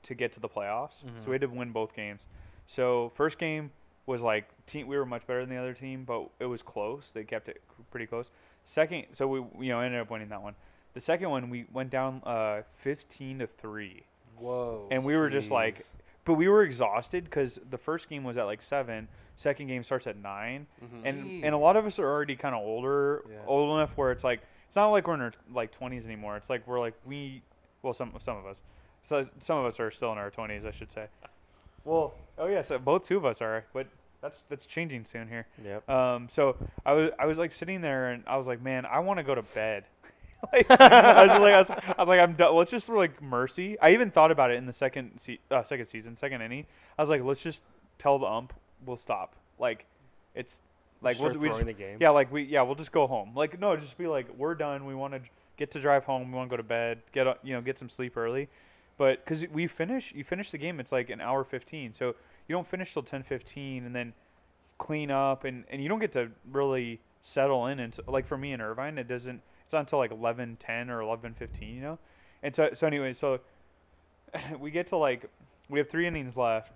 to 0.04 0.16
get 0.16 0.32
to 0.34 0.40
the 0.40 0.50
playoffs. 0.50 1.04
Mhm. 1.04 1.24
So 1.24 1.28
we 1.28 1.34
had 1.34 1.42
to 1.42 1.48
win 1.48 1.72
both 1.72 1.96
games. 1.96 2.28
So 2.68 3.12
first 3.16 3.38
game 3.38 3.72
was 4.06 4.22
like 4.22 4.46
team. 4.66 4.88
We 4.88 4.98
were 4.98 5.06
much 5.06 5.26
better 5.28 5.42
than 5.42 5.50
the 5.50 5.62
other 5.62 5.74
team, 5.74 6.04
but 6.04 6.30
it 6.40 6.46
was 6.46 6.62
close. 6.62 7.12
They 7.14 7.24
kept 7.24 7.50
it 7.50 7.62
pretty 7.92 8.08
close. 8.08 8.32
Second, 8.66 9.06
so 9.14 9.28
we 9.28 9.66
you 9.66 9.72
know 9.72 9.80
ended 9.82 10.00
up 10.02 10.10
winning 10.10 10.30
that 10.30 10.42
one. 10.42 10.56
The 10.94 11.02
second 11.02 11.30
one 11.30 11.50
we 11.50 11.66
went 11.72 11.90
down 11.90 12.22
uh, 12.26 12.62
15 12.78 13.40
to 13.40 13.48
three, 13.48 14.04
Whoa. 14.38 14.88
and 14.92 15.04
we 15.04 15.16
were 15.16 15.30
just 15.30 15.50
like, 15.52 15.86
but 16.26 16.34
we 16.34 16.48
were 16.48 16.64
exhausted 16.64 17.24
because 17.26 17.60
the 17.70 17.78
first 17.78 18.10
game 18.10 18.24
was 18.24 18.38
at 18.38 18.44
like 18.44 18.62
seven. 18.62 19.08
Second 19.38 19.68
game 19.68 19.84
starts 19.84 20.06
at 20.06 20.18
9 20.18 20.68
Mhm. 20.84 20.88
and 21.06 21.46
and 21.46 21.56
a 21.56 21.58
lot 21.58 21.76
of 21.76 21.86
us 21.86 21.98
are 21.98 22.06
already 22.08 22.36
kind 22.36 22.54
of 22.54 22.62
older, 22.62 23.24
Yeah. 23.30 23.38
old 23.48 23.76
enough 23.78 23.92
where 23.98 24.12
it's 24.12 24.24
like 24.24 24.42
it's 24.68 24.76
not 24.76 24.90
like 24.90 25.08
we're 25.08 25.16
in 25.16 25.22
our 25.22 25.34
like 25.54 25.72
20s 25.78 26.06
anymore. 26.06 26.38
It's 26.38 26.50
like 26.50 26.68
we're 26.68 26.80
like 26.80 26.94
we, 27.06 27.42
well 27.82 27.94
some 27.94 28.14
some 28.22 28.38
of 28.38 28.46
us, 28.46 28.62
so 29.02 29.28
some 29.40 29.58
of 29.58 29.66
us 29.66 29.80
are 29.80 29.90
still 29.92 30.12
in 30.12 30.18
our 30.18 30.30
20s, 30.30 30.66
I 30.66 30.72
should 30.72 30.92
say. 30.92 31.08
Well, 31.84 32.14
oh 32.38 32.46
yeah, 32.48 32.62
so 32.62 32.78
both 32.78 33.06
two 33.06 33.18
of 33.18 33.26
us 33.26 33.42
are, 33.42 33.66
but 33.74 33.88
that's 34.22 34.40
that's 34.50 34.66
changing 34.66 35.06
soon 35.06 35.28
here. 35.28 35.48
Yep. 35.64 35.90
Um, 35.90 36.28
so 36.32 36.56
I 36.86 36.94
was 36.94 37.12
I 37.20 37.26
was 37.26 37.38
like 37.38 37.52
sitting 37.52 37.82
there 37.82 38.12
and 38.12 38.24
I 38.28 38.38
was 38.38 38.48
like, 38.48 38.62
man, 38.62 38.86
I 38.86 39.00
want 39.00 39.18
to 39.18 39.24
go 39.24 39.36
to 39.36 39.42
bed. 39.42 39.84
like, 40.54 40.66
I 40.70 41.24
was 41.24 41.42
like, 41.42 41.54
I 41.54 41.60
was, 41.60 41.70
I 41.70 41.96
was 42.00 42.10
like, 42.10 42.20
I'm 42.20 42.34
done. 42.34 42.56
Let's 42.56 42.72
just 42.72 42.90
like 42.90 43.22
mercy. 43.22 43.80
I 43.80 43.92
even 43.92 44.12
thought 44.12 44.32
about 44.32 44.52
it 44.52 44.56
in 44.56 44.66
the 44.66 44.74
second 44.74 45.12
se- 45.20 45.40
uh, 45.50 45.64
second 45.64 45.88
season, 45.88 46.16
second 46.16 46.42
inning. 46.42 46.66
I 46.98 47.02
was 47.02 47.10
like, 47.10 47.24
let's 47.24 47.42
just 47.42 47.64
tell 48.00 48.20
the 48.20 48.26
ump 48.26 48.54
we'll 48.86 48.98
stop. 48.98 49.36
Like, 49.60 49.86
it's 50.34 50.58
like 51.02 51.20
we'll, 51.20 51.38
we 51.38 51.50
just, 51.50 51.66
the 51.66 51.74
game. 51.74 51.98
yeah, 52.00 52.10
like 52.10 52.32
we 52.32 52.44
yeah 52.44 52.62
we'll 52.62 52.76
just 52.76 52.92
go 52.92 53.08
home. 53.08 53.32
Like 53.36 53.60
no, 53.60 53.76
just 53.76 53.98
be 53.98 54.08
like 54.08 54.28
we're 54.38 54.56
done. 54.56 54.86
We 54.86 54.96
want 54.96 55.14
to 55.14 55.22
get 55.58 55.72
to 55.72 55.80
drive 55.80 56.04
home. 56.06 56.32
We 56.32 56.38
want 56.38 56.50
to 56.50 56.54
go 56.54 56.58
to 56.58 56.68
bed. 56.68 57.00
Get 57.12 57.28
a- 57.28 57.38
you 57.44 57.54
know 57.54 57.62
get 57.62 57.80
some 57.80 57.90
sleep 57.90 58.18
early. 58.18 58.50
But 58.98 59.24
because 59.26 59.48
we 59.48 59.66
finish, 59.66 60.14
you 60.16 60.24
finish 60.24 60.52
the 60.52 60.60
game. 60.60 60.80
It's 60.80 60.92
like 60.92 61.10
an 61.10 61.22
hour 61.22 61.44
fifteen. 61.44 61.94
So 61.94 62.16
you 62.52 62.58
don't 62.58 62.68
finish 62.68 62.92
till 62.92 63.02
ten 63.02 63.24
fifteen, 63.24 63.86
and 63.86 63.96
then 63.96 64.12
clean 64.78 65.10
up, 65.10 65.46
and, 65.46 65.64
and 65.72 65.82
you 65.82 65.88
don't 65.88 66.00
get 66.00 66.12
to 66.12 66.30
really 66.52 67.00
settle 67.22 67.68
in. 67.68 67.80
And 67.80 67.98
like 68.08 68.28
for 68.28 68.38
me 68.38 68.52
in 68.52 68.60
Irvine, 68.60 68.98
it 68.98 69.08
doesn't. 69.08 69.42
It's 69.64 69.72
not 69.72 69.80
until 69.80 70.00
like 70.00 70.12
eleven 70.12 70.58
ten 70.60 70.90
or 70.90 71.00
eleven 71.00 71.34
fifteen, 71.34 71.76
you 71.76 71.82
know. 71.82 72.00
And 72.44 72.54
so 72.54 72.72
so 72.74 72.86
anyway, 72.86 73.14
so 73.14 73.40
we 74.60 74.70
get 74.70 74.88
to 74.88 74.98
like 74.98 75.30
we 75.70 75.80
have 75.80 75.90
three 75.90 76.06
innings 76.06 76.36
left, 76.36 76.76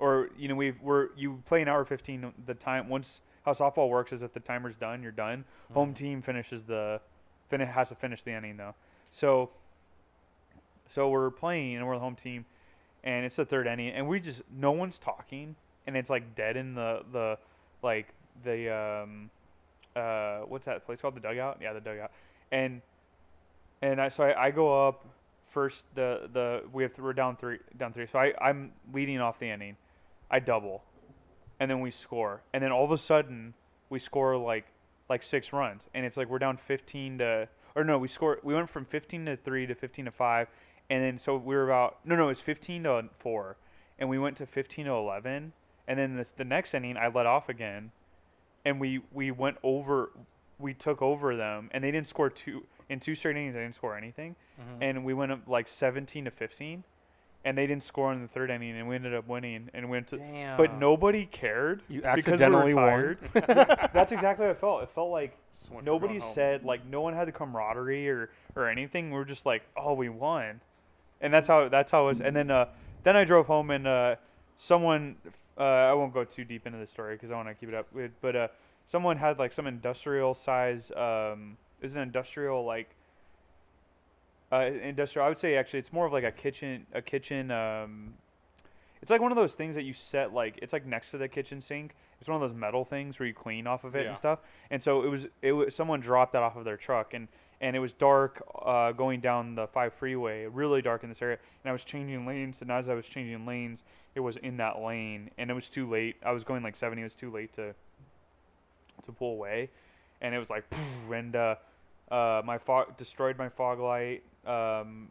or 0.00 0.30
you 0.36 0.48
know 0.48 0.56
we've 0.56 0.80
we're 0.82 1.10
you 1.16 1.40
play 1.46 1.62
an 1.62 1.68
hour 1.68 1.84
fifteen. 1.84 2.32
The 2.46 2.54
time 2.54 2.88
once 2.88 3.20
how 3.44 3.52
softball 3.52 3.88
works 3.88 4.12
is 4.12 4.22
if 4.22 4.32
the 4.32 4.40
timer's 4.40 4.74
done, 4.74 5.04
you're 5.04 5.12
done. 5.12 5.38
Mm-hmm. 5.38 5.74
Home 5.74 5.94
team 5.94 6.20
finishes 6.20 6.64
the 6.64 7.00
fin 7.48 7.60
has 7.60 7.90
to 7.90 7.94
finish 7.94 8.22
the 8.22 8.32
inning 8.32 8.56
though. 8.56 8.74
So 9.10 9.50
so 10.90 11.10
we're 11.10 11.30
playing 11.30 11.76
and 11.76 11.86
we're 11.86 11.94
the 11.94 12.00
home 12.00 12.16
team, 12.16 12.44
and 13.04 13.24
it's 13.24 13.36
the 13.36 13.44
third 13.44 13.66
inning, 13.66 13.90
and 13.90 14.06
we 14.06 14.20
just 14.20 14.42
no 14.54 14.72
one's 14.72 14.98
talking, 14.98 15.56
and 15.86 15.96
it's 15.96 16.10
like 16.10 16.34
dead 16.34 16.56
in 16.56 16.74
the 16.74 17.02
the 17.12 17.38
like 17.82 18.08
the 18.44 18.74
um 18.74 19.30
uh 19.96 20.40
what's 20.40 20.66
that 20.66 20.84
place 20.86 21.00
called 21.00 21.16
the 21.16 21.20
dugout? 21.20 21.58
Yeah, 21.60 21.72
the 21.72 21.80
dugout, 21.80 22.10
and 22.50 22.80
and 23.80 24.00
I 24.00 24.08
so 24.08 24.24
I, 24.24 24.46
I 24.46 24.50
go 24.50 24.88
up 24.88 25.06
first 25.50 25.84
the 25.94 26.28
the 26.32 26.62
we 26.72 26.82
have 26.82 26.92
we're 26.98 27.12
down 27.12 27.36
three 27.36 27.58
down 27.78 27.92
three. 27.92 28.06
So 28.06 28.18
I 28.18 28.32
I'm 28.40 28.72
leading 28.92 29.20
off 29.20 29.38
the 29.38 29.50
inning. 29.50 29.76
I 30.30 30.38
double, 30.38 30.82
and 31.60 31.70
then 31.70 31.80
we 31.80 31.90
score, 31.90 32.40
and 32.54 32.62
then 32.62 32.72
all 32.72 32.84
of 32.84 32.90
a 32.90 32.98
sudden 32.98 33.54
we 33.90 33.98
score 33.98 34.36
like 34.36 34.64
like 35.10 35.22
six 35.22 35.52
runs, 35.52 35.88
and 35.94 36.06
it's 36.06 36.16
like 36.16 36.28
we're 36.30 36.38
down 36.38 36.56
15 36.56 37.18
to 37.18 37.48
or 37.74 37.84
no, 37.84 37.98
we 37.98 38.08
score 38.08 38.38
we 38.42 38.54
went 38.54 38.70
from 38.70 38.84
15 38.84 39.26
to 39.26 39.36
three 39.36 39.66
to 39.66 39.74
15 39.74 40.06
to 40.06 40.10
five, 40.10 40.48
and 40.92 41.02
then 41.02 41.18
so 41.18 41.36
we 41.38 41.54
were 41.54 41.64
about 41.64 41.96
no 42.04 42.14
no 42.14 42.24
it 42.24 42.28
was 42.28 42.40
15 42.40 42.82
to 42.84 43.04
four, 43.18 43.56
and 43.98 44.08
we 44.10 44.18
went 44.18 44.36
to 44.36 44.46
15 44.46 44.84
to 44.84 44.92
11, 44.92 45.52
and 45.88 45.98
then 45.98 46.16
this, 46.16 46.32
the 46.36 46.44
next 46.44 46.74
inning 46.74 46.96
I 46.98 47.08
let 47.08 47.24
off 47.24 47.48
again, 47.48 47.90
and 48.66 48.78
we 48.78 49.00
we 49.12 49.30
went 49.30 49.56
over 49.62 50.10
we 50.58 50.74
took 50.74 51.00
over 51.02 51.34
them, 51.34 51.70
and 51.72 51.82
they 51.82 51.90
didn't 51.90 52.06
score 52.08 52.28
two 52.30 52.64
in 52.90 53.00
two 53.00 53.14
straight 53.14 53.36
innings. 53.36 53.54
They 53.54 53.60
didn't 53.62 53.74
score 53.74 53.96
anything, 53.96 54.36
Mhm. 54.60 54.78
and 54.82 55.04
we 55.04 55.14
went 55.14 55.32
up 55.32 55.40
like 55.48 55.66
17 55.66 56.26
to 56.26 56.30
15, 56.30 56.84
and 57.44 57.56
they 57.58 57.66
didn't 57.66 57.82
score 57.84 58.12
in 58.12 58.20
the 58.20 58.28
third 58.28 58.50
inning, 58.50 58.76
and 58.76 58.86
we 58.86 58.94
ended 58.94 59.14
up 59.14 59.26
winning 59.26 59.70
and 59.72 59.88
went 59.88 60.08
to. 60.08 60.18
Damn. 60.18 60.58
But 60.58 60.74
nobody 60.74 61.24
cared 61.26 61.82
You 61.88 62.02
because 62.02 62.26
we 62.26 62.32
accidentally 62.34 62.74
were 62.74 62.80
won. 62.82 62.90
tired. 62.90 63.90
That's 63.94 64.12
exactly 64.12 64.44
how 64.44 64.52
it 64.52 64.58
felt. 64.60 64.82
It 64.82 64.90
felt 64.90 65.10
like 65.10 65.36
Someone 65.52 65.84
nobody 65.84 66.20
said 66.34 66.64
like 66.64 66.84
no 66.86 67.00
one 67.00 67.14
had 67.14 67.26
the 67.26 67.32
camaraderie 67.32 68.08
or 68.08 68.30
or 68.54 68.68
anything. 68.68 69.10
We 69.10 69.16
were 69.16 69.24
just 69.24 69.46
like, 69.46 69.62
oh, 69.76 69.94
we 69.94 70.10
won, 70.10 70.60
and 71.22 71.32
that's 71.32 71.48
how 71.48 71.68
that's 71.68 71.90
how 71.90 72.02
it 72.04 72.06
was. 72.08 72.20
And 72.20 72.36
then 72.36 72.50
uh, 72.50 72.66
then 73.04 73.16
I 73.16 73.24
drove 73.24 73.46
home 73.46 73.70
and 73.70 73.86
uh, 73.86 74.16
someone 74.58 75.16
uh, 75.58 75.62
I 75.62 75.94
won't 75.94 76.12
go 76.12 76.24
too 76.24 76.44
deep 76.44 76.66
into 76.66 76.78
the 76.78 76.86
story 76.86 77.14
because 77.14 77.30
I 77.30 77.34
want 77.34 77.48
to 77.48 77.54
keep 77.54 77.68
it 77.68 77.74
up. 77.74 77.86
With, 77.92 78.10
but 78.20 78.36
uh, 78.36 78.48
someone 78.86 79.16
had 79.16 79.38
like 79.38 79.52
some 79.52 79.66
industrial 79.66 80.34
size. 80.34 80.90
Um, 80.92 81.56
is 81.80 81.94
an 81.94 82.00
industrial 82.00 82.64
like. 82.64 82.90
Uh, 84.52 84.70
industrial. 84.82 85.24
I 85.24 85.28
would 85.30 85.38
say 85.38 85.56
actually, 85.56 85.78
it's 85.78 85.92
more 85.92 86.06
of 86.06 86.12
like 86.12 86.24
a 86.24 86.32
kitchen. 86.32 86.86
A 86.92 87.00
kitchen. 87.00 87.50
Um, 87.50 88.14
it's 89.00 89.10
like 89.10 89.20
one 89.20 89.32
of 89.32 89.36
those 89.36 89.54
things 89.54 89.74
that 89.74 89.82
you 89.82 89.94
set 89.94 90.32
like 90.32 90.58
it's 90.62 90.72
like 90.72 90.86
next 90.86 91.10
to 91.12 91.18
the 91.18 91.28
kitchen 91.28 91.60
sink. 91.60 91.94
It's 92.20 92.28
one 92.28 92.40
of 92.40 92.48
those 92.48 92.56
metal 92.56 92.84
things 92.84 93.18
where 93.18 93.26
you 93.26 93.34
clean 93.34 93.66
off 93.66 93.82
of 93.82 93.96
it 93.96 94.04
Yeah. 94.04 94.10
and 94.10 94.18
stuff. 94.18 94.38
And 94.70 94.82
so 94.82 95.02
it 95.02 95.08
was 95.08 95.26
it 95.42 95.52
was 95.52 95.74
someone 95.74 96.00
dropped 96.00 96.34
that 96.34 96.42
off 96.42 96.56
of 96.56 96.64
their 96.64 96.76
truck 96.76 97.14
and 97.14 97.26
and 97.62 97.76
it 97.76 97.78
was 97.78 97.92
dark 97.92 98.44
uh, 98.66 98.90
going 98.92 99.20
down 99.20 99.54
the 99.54 99.68
five 99.68 99.94
freeway, 99.94 100.46
really 100.46 100.82
dark 100.82 101.04
in 101.04 101.08
this 101.08 101.22
area. 101.22 101.38
And 101.62 101.70
I 101.70 101.72
was 101.72 101.84
changing 101.84 102.26
lanes, 102.26 102.60
and 102.60 102.70
as 102.70 102.88
I 102.88 102.94
was 102.94 103.06
changing 103.06 103.46
lanes, 103.46 103.84
it 104.16 104.20
was 104.20 104.36
in 104.38 104.56
that 104.58 104.82
lane, 104.82 105.30
and 105.38 105.48
it 105.48 105.54
was 105.54 105.70
too 105.70 105.88
late. 105.88 106.16
I 106.26 106.32
was 106.32 106.42
going 106.42 106.62
like 106.62 106.76
70. 106.76 107.00
It 107.00 107.04
was 107.04 107.14
too 107.14 107.30
late 107.30 107.54
to 107.54 107.72
to 109.04 109.12
pull 109.12 109.32
away, 109.32 109.70
and 110.20 110.34
it 110.34 110.38
was 110.38 110.50
like, 110.50 110.64
and 111.10 111.34
uh, 111.34 111.54
uh, 112.10 112.42
my 112.44 112.58
fog 112.58 112.96
destroyed 112.98 113.38
my 113.38 113.48
fog 113.48 113.78
light. 113.78 114.22
Um, 114.44 115.08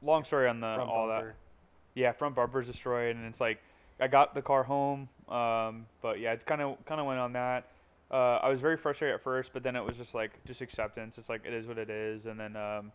long 0.00 0.24
story 0.24 0.48
on 0.48 0.60
the 0.60 0.74
Front 0.76 0.90
all 0.90 1.08
bumper. 1.08 1.26
that. 1.26 2.00
Yeah, 2.00 2.12
front 2.12 2.36
bumper's 2.36 2.68
destroyed, 2.68 3.16
and 3.16 3.26
it's 3.26 3.40
like 3.40 3.58
I 4.00 4.06
got 4.06 4.34
the 4.34 4.42
car 4.42 4.62
home, 4.62 5.08
um, 5.28 5.86
but 6.02 6.20
yeah, 6.20 6.32
it's 6.32 6.44
kind 6.44 6.62
of 6.62 6.76
kind 6.86 7.00
of 7.00 7.06
went 7.06 7.18
on 7.18 7.32
that. 7.32 7.68
Uh, 8.14 8.38
I 8.44 8.48
was 8.48 8.60
very 8.60 8.76
frustrated 8.76 9.16
at 9.16 9.22
first, 9.24 9.50
but 9.52 9.64
then 9.64 9.74
it 9.74 9.84
was 9.84 9.96
just 9.96 10.14
like 10.14 10.30
just 10.44 10.60
acceptance. 10.60 11.18
It's 11.18 11.28
like 11.28 11.40
it 11.44 11.52
is 11.52 11.66
what 11.66 11.78
it 11.78 11.90
is, 11.90 12.26
and 12.26 12.38
then 12.38 12.54
um, 12.54 12.92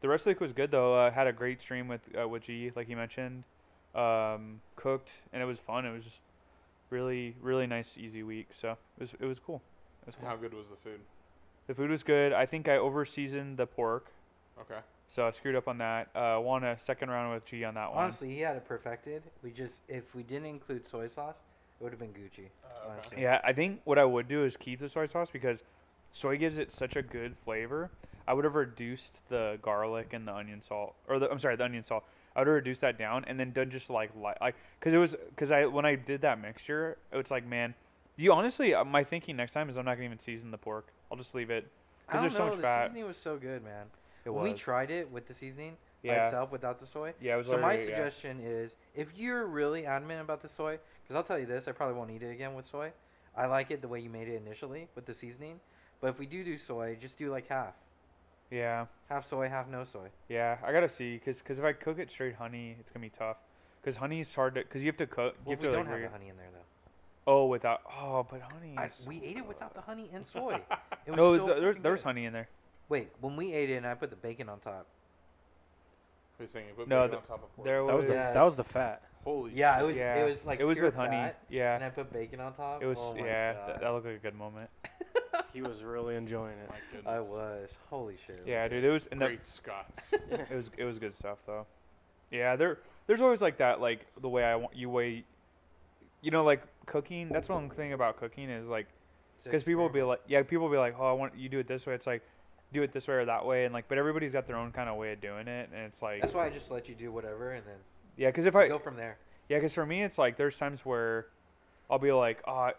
the 0.00 0.08
rest 0.08 0.22
of 0.22 0.24
the 0.24 0.30
week 0.30 0.40
was 0.40 0.54
good 0.54 0.70
though. 0.70 0.98
I 0.98 1.10
had 1.10 1.26
a 1.26 1.34
great 1.34 1.60
stream 1.60 1.86
with 1.86 2.00
uh, 2.18 2.26
with 2.26 2.44
G, 2.44 2.72
like 2.74 2.88
you 2.88 2.96
mentioned. 2.96 3.44
Um, 3.94 4.62
cooked, 4.74 5.10
and 5.34 5.42
it 5.42 5.44
was 5.44 5.58
fun. 5.58 5.84
It 5.84 5.92
was 5.92 6.02
just 6.02 6.16
really 6.88 7.36
really 7.42 7.66
nice, 7.66 7.98
easy 7.98 8.22
week. 8.22 8.48
So 8.58 8.70
it 8.70 9.00
was 9.00 9.10
it 9.20 9.26
was 9.26 9.38
cool. 9.38 9.60
It 10.02 10.06
was 10.06 10.14
cool. 10.18 10.28
How 10.30 10.36
good 10.36 10.54
was 10.54 10.70
the 10.70 10.76
food? 10.76 11.00
The 11.66 11.74
food 11.74 11.90
was 11.90 12.02
good. 12.02 12.32
I 12.32 12.46
think 12.46 12.66
I 12.66 12.78
over 12.78 13.04
seasoned 13.04 13.58
the 13.58 13.66
pork, 13.66 14.06
Okay. 14.58 14.80
so 15.08 15.26
I 15.26 15.30
screwed 15.30 15.56
up 15.56 15.68
on 15.68 15.76
that. 15.76 16.08
Uh, 16.14 16.40
won 16.40 16.64
a 16.64 16.78
second 16.78 17.10
round 17.10 17.34
with 17.34 17.44
G 17.44 17.64
on 17.64 17.74
that 17.74 17.90
one. 17.90 18.04
Honestly, 18.04 18.34
he 18.34 18.40
had 18.40 18.56
it 18.56 18.64
perfected. 18.64 19.24
We 19.42 19.50
just 19.50 19.80
if 19.88 20.14
we 20.14 20.22
didn't 20.22 20.46
include 20.46 20.88
soy 20.88 21.08
sauce, 21.08 21.36
it 21.36 21.53
would 21.84 21.92
have 21.92 22.00
been 22.00 22.08
Gucci. 22.08 22.46
Uh, 22.64 22.68
okay. 22.86 22.90
honestly. 22.92 23.22
Yeah, 23.22 23.40
I 23.44 23.52
think 23.52 23.80
what 23.84 23.98
I 23.98 24.04
would 24.04 24.26
do 24.26 24.42
is 24.44 24.56
keep 24.56 24.80
the 24.80 24.88
soy 24.88 25.06
sauce 25.06 25.28
because 25.32 25.62
soy 26.12 26.36
gives 26.38 26.56
it 26.58 26.72
such 26.72 26.96
a 26.96 27.02
good 27.02 27.36
flavor. 27.44 27.90
I 28.26 28.32
would 28.32 28.44
have 28.44 28.54
reduced 28.54 29.20
the 29.28 29.58
garlic 29.60 30.14
and 30.14 30.26
the 30.26 30.34
onion 30.34 30.62
salt, 30.62 30.94
or 31.08 31.18
the 31.18 31.30
I'm 31.30 31.38
sorry, 31.38 31.56
the 31.56 31.64
onion 31.64 31.84
salt. 31.84 32.04
I 32.34 32.40
would 32.40 32.48
have 32.48 32.54
reduced 32.54 32.80
that 32.80 32.98
down 32.98 33.24
and 33.28 33.38
then 33.38 33.52
done 33.52 33.70
just 33.70 33.90
like 33.90 34.10
like 34.20 34.40
like 34.40 34.56
because 34.80 34.94
it 34.94 34.98
was 34.98 35.14
because 35.28 35.50
I 35.50 35.66
when 35.66 35.84
I 35.84 35.94
did 35.94 36.22
that 36.22 36.40
mixture, 36.40 36.96
it's 37.12 37.30
like 37.30 37.46
man, 37.46 37.74
you 38.16 38.32
honestly 38.32 38.74
uh, 38.74 38.82
my 38.82 39.04
thinking 39.04 39.36
next 39.36 39.52
time 39.52 39.68
is 39.68 39.76
I'm 39.76 39.84
not 39.84 39.94
gonna 39.96 40.06
even 40.06 40.18
season 40.18 40.50
the 40.50 40.58
pork. 40.58 40.88
I'll 41.12 41.18
just 41.18 41.34
leave 41.34 41.50
it 41.50 41.68
I 42.08 42.12
because 42.12 42.14
don't 42.14 42.22
there's 42.22 42.32
so 42.36 42.44
know. 42.44 42.50
much 42.52 42.56
the 42.56 42.62
fat. 42.62 42.86
seasoning 42.88 43.06
was 43.06 43.16
so 43.18 43.36
good, 43.36 43.62
man. 43.62 43.84
It 44.24 44.30
when 44.30 44.42
was. 44.44 44.52
we 44.54 44.58
tried 44.58 44.90
it 44.90 45.10
with 45.12 45.28
the 45.28 45.34
seasoning 45.34 45.76
by 46.02 46.14
itself 46.14 46.50
without 46.50 46.80
the 46.80 46.86
soy. 46.86 47.12
yeah, 47.20 47.34
it 47.34 47.38
was 47.38 47.46
So 47.46 47.56
my 47.58 47.62
already, 47.62 47.82
yeah. 47.82 47.96
suggestion 47.96 48.40
is, 48.42 48.76
if 48.94 49.08
you're 49.16 49.46
really 49.46 49.86
adamant 49.86 50.20
about 50.22 50.42
the 50.42 50.48
soy, 50.48 50.78
because 51.04 51.16
I'll 51.16 51.22
tell 51.24 51.38
you 51.38 51.46
this, 51.46 51.68
I 51.68 51.72
probably 51.72 51.96
won't 51.96 52.10
eat 52.10 52.22
it 52.22 52.30
again 52.30 52.54
with 52.54 52.66
soy. 52.66 52.90
I 53.36 53.46
like 53.46 53.70
it 53.70 53.82
the 53.82 53.88
way 53.88 54.00
you 54.00 54.10
made 54.10 54.28
it 54.28 54.36
initially 54.44 54.88
with 54.94 55.06
the 55.06 55.14
seasoning, 55.14 55.60
but 56.00 56.08
if 56.08 56.18
we 56.18 56.26
do 56.26 56.44
do 56.44 56.56
soy, 56.56 56.96
just 57.00 57.18
do 57.18 57.30
like 57.30 57.48
half, 57.48 57.74
Yeah, 58.50 58.86
half 59.08 59.26
soy, 59.28 59.48
half 59.48 59.68
no 59.68 59.84
soy. 59.84 60.08
yeah, 60.28 60.58
I 60.64 60.72
gotta 60.72 60.88
see 60.88 61.14
because 61.16 61.40
cause 61.42 61.58
if 61.58 61.64
I 61.64 61.72
cook 61.72 61.98
it 61.98 62.10
straight 62.10 62.36
honey, 62.36 62.76
it's 62.78 62.92
gonna 62.92 63.04
be 63.04 63.10
tough. 63.10 63.36
Because 63.82 63.96
honey's 63.96 64.34
hard 64.34 64.54
to 64.54 64.62
because 64.62 64.82
you 64.82 64.86
have 64.88 64.96
to 64.98 65.06
cook. 65.06 65.34
Well, 65.44 65.48
you 65.48 65.52
if 65.52 65.58
have 65.58 65.60
we 65.60 65.66
to 65.68 65.72
don't 65.72 65.84
like 65.84 65.86
have 65.88 65.96
re- 65.98 66.06
the 66.06 66.10
honey 66.12 66.28
in 66.30 66.36
there 66.36 66.48
though. 66.52 66.60
Oh, 67.26 67.46
without 67.46 67.80
oh, 67.90 68.26
but 68.30 68.40
honey. 68.40 68.74
I, 68.78 68.86
is- 68.86 69.04
we 69.06 69.22
ate 69.24 69.36
it 69.36 69.46
without 69.46 69.74
the 69.74 69.80
honey 69.82 70.08
and 70.12 70.26
soy. 70.26 70.60
It 71.06 71.10
was 71.10 71.18
no, 71.18 71.36
so 71.36 71.46
th- 71.48 71.60
there, 71.60 71.74
there 71.74 71.92
was 71.92 72.02
honey 72.02 72.24
in 72.24 72.32
there. 72.32 72.48
Wait, 72.88 73.10
when 73.20 73.36
we 73.36 73.52
ate 73.52 73.68
it 73.68 73.76
and 73.76 73.86
I 73.86 73.92
put 73.94 74.08
the 74.08 74.16
bacon 74.16 74.48
on 74.48 74.58
top. 74.60 74.86
Who's 76.38 76.50
saying 76.50 76.68
you 76.68 76.74
put 76.74 76.88
No, 76.88 77.02
bacon 77.06 77.10
th- 77.10 77.22
on 77.22 77.28
top 77.38 77.44
of 77.44 77.56
pork? 77.56 77.66
there 77.66 77.86
That 77.86 77.94
was 77.96 78.06
the 78.06 78.12
Yes. 78.14 78.34
that 78.34 78.42
was 78.42 78.56
the 78.56 78.64
fat. 78.64 79.02
Holy 79.24 79.52
Yeah, 79.54 79.80
it 79.80 79.84
was. 79.84 79.96
yeah, 79.96 80.16
It 80.16 80.28
was 80.30 80.44
like 80.44 80.60
it 80.60 80.64
was 80.64 80.76
pure 80.76 80.86
with 80.86 80.94
honey. 80.94 81.10
fat, 81.16 81.38
Yeah, 81.48 81.74
and 81.74 81.84
I 81.84 81.88
put 81.88 82.12
bacon 82.12 82.40
on 82.40 82.54
top. 82.54 82.82
it 82.82 82.86
was. 82.86 82.98
Oh 83.00 83.14
my 83.14 83.24
yeah, 83.26 83.52
God. 83.54 83.66
th- 83.66 83.80
that 83.80 83.90
looked 83.92 84.06
like 84.06 84.16
a 84.16 84.18
good 84.18 84.34
moment. 84.36 84.70
He 85.52 85.62
was 85.62 85.84
really 85.84 86.16
enjoying 86.16 86.58
it. 86.58 86.68
My. 87.04 87.12
I 87.12 87.20
was. 87.20 87.70
Holy 87.88 88.16
shit. 88.26 88.42
Yeah, 88.44 88.66
good. 88.66 88.74
dude, 88.76 88.84
it 88.84 88.90
was. 88.90 89.06
And 89.12 89.20
the, 89.20 89.26
Great 89.26 89.46
Scots. 89.46 90.12
it 90.12 90.50
was. 90.50 90.68
It 90.76 90.84
was 90.84 90.98
good 90.98 91.14
stuff 91.14 91.38
though. 91.46 91.64
Yeah, 92.32 92.56
there. 92.56 92.78
There's 93.06 93.20
always 93.20 93.40
like 93.40 93.58
that, 93.58 93.80
like 93.80 94.00
the 94.20 94.28
way 94.28 94.42
I 94.42 94.56
want 94.56 94.74
you 94.74 94.90
way. 94.90 95.24
You 96.22 96.32
know, 96.32 96.42
like 96.42 96.62
cooking. 96.86 97.28
That's 97.28 97.48
one 97.48 97.70
thing 97.70 97.92
about 97.92 98.18
cooking 98.18 98.50
is 98.50 98.66
like 98.66 98.86
because 99.44 99.62
people 99.62 99.82
will 99.82 99.90
be 99.90 100.02
like, 100.02 100.22
yeah, 100.26 100.42
people 100.42 100.64
will 100.64 100.72
be 100.72 100.78
like, 100.78 100.96
oh, 100.98 101.06
I 101.06 101.12
want 101.12 101.36
you 101.36 101.48
do 101.48 101.60
it 101.60 101.68
this 101.68 101.86
way. 101.86 101.94
It's 101.94 102.06
like, 102.06 102.22
do 102.72 102.82
it 102.82 102.92
this 102.92 103.06
way 103.06 103.14
or 103.14 103.24
that 103.24 103.44
way, 103.46 103.64
and 103.64 103.72
like, 103.72 103.88
but 103.88 103.96
everybody's 103.98 104.32
got 104.32 104.46
their 104.48 104.56
own 104.56 104.72
kind 104.72 104.88
of 104.88 104.96
way 104.96 105.12
of 105.12 105.20
doing 105.20 105.46
it, 105.46 105.70
and 105.72 105.82
it's 105.84 106.02
like, 106.02 106.20
That's 106.22 106.34
why 106.34 106.46
I 106.46 106.50
just 106.50 106.70
let 106.70 106.88
you 106.88 106.94
do 106.94 107.12
whatever 107.12 107.52
and 107.52 107.64
then 107.66 107.76
yeah, 108.16 108.28
because 108.28 108.46
if 108.46 108.56
I 108.56 108.68
go 108.68 108.78
from 108.78 108.96
there. 108.96 109.18
Yeah, 109.48 109.58
because 109.58 109.74
for 109.74 109.84
me, 109.84 110.02
it's 110.02 110.18
like 110.18 110.36
there's 110.36 110.56
times 110.56 110.80
where 110.84 111.26
I'll 111.90 111.98
be 111.98 112.12
like, 112.12 112.42
oh, 112.46 112.70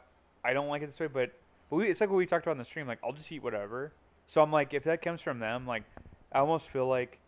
I 0.43 0.53
don't 0.53 0.67
like 0.67 0.81
it 0.81 0.87
this 0.87 0.99
way, 0.99 1.07
but 1.07 1.31
but 1.69 1.77
we, 1.77 1.89
it's 1.89 2.01
like 2.01 2.09
what 2.09 2.17
we 2.17 2.25
talked 2.25 2.45
about 2.45 2.53
in 2.53 2.57
the 2.59 2.65
stream. 2.65 2.87
Like, 2.87 2.99
I'll 3.03 3.13
just 3.13 3.31
eat 3.31 3.43
whatever. 3.43 3.91
So 4.27 4.41
I'm 4.41 4.51
like, 4.51 4.73
if 4.73 4.83
that 4.85 5.01
comes 5.01 5.21
from 5.21 5.39
them, 5.39 5.65
like, 5.65 5.83
I 6.31 6.39
almost 6.39 6.69
feel 6.69 6.87
like 6.87 7.19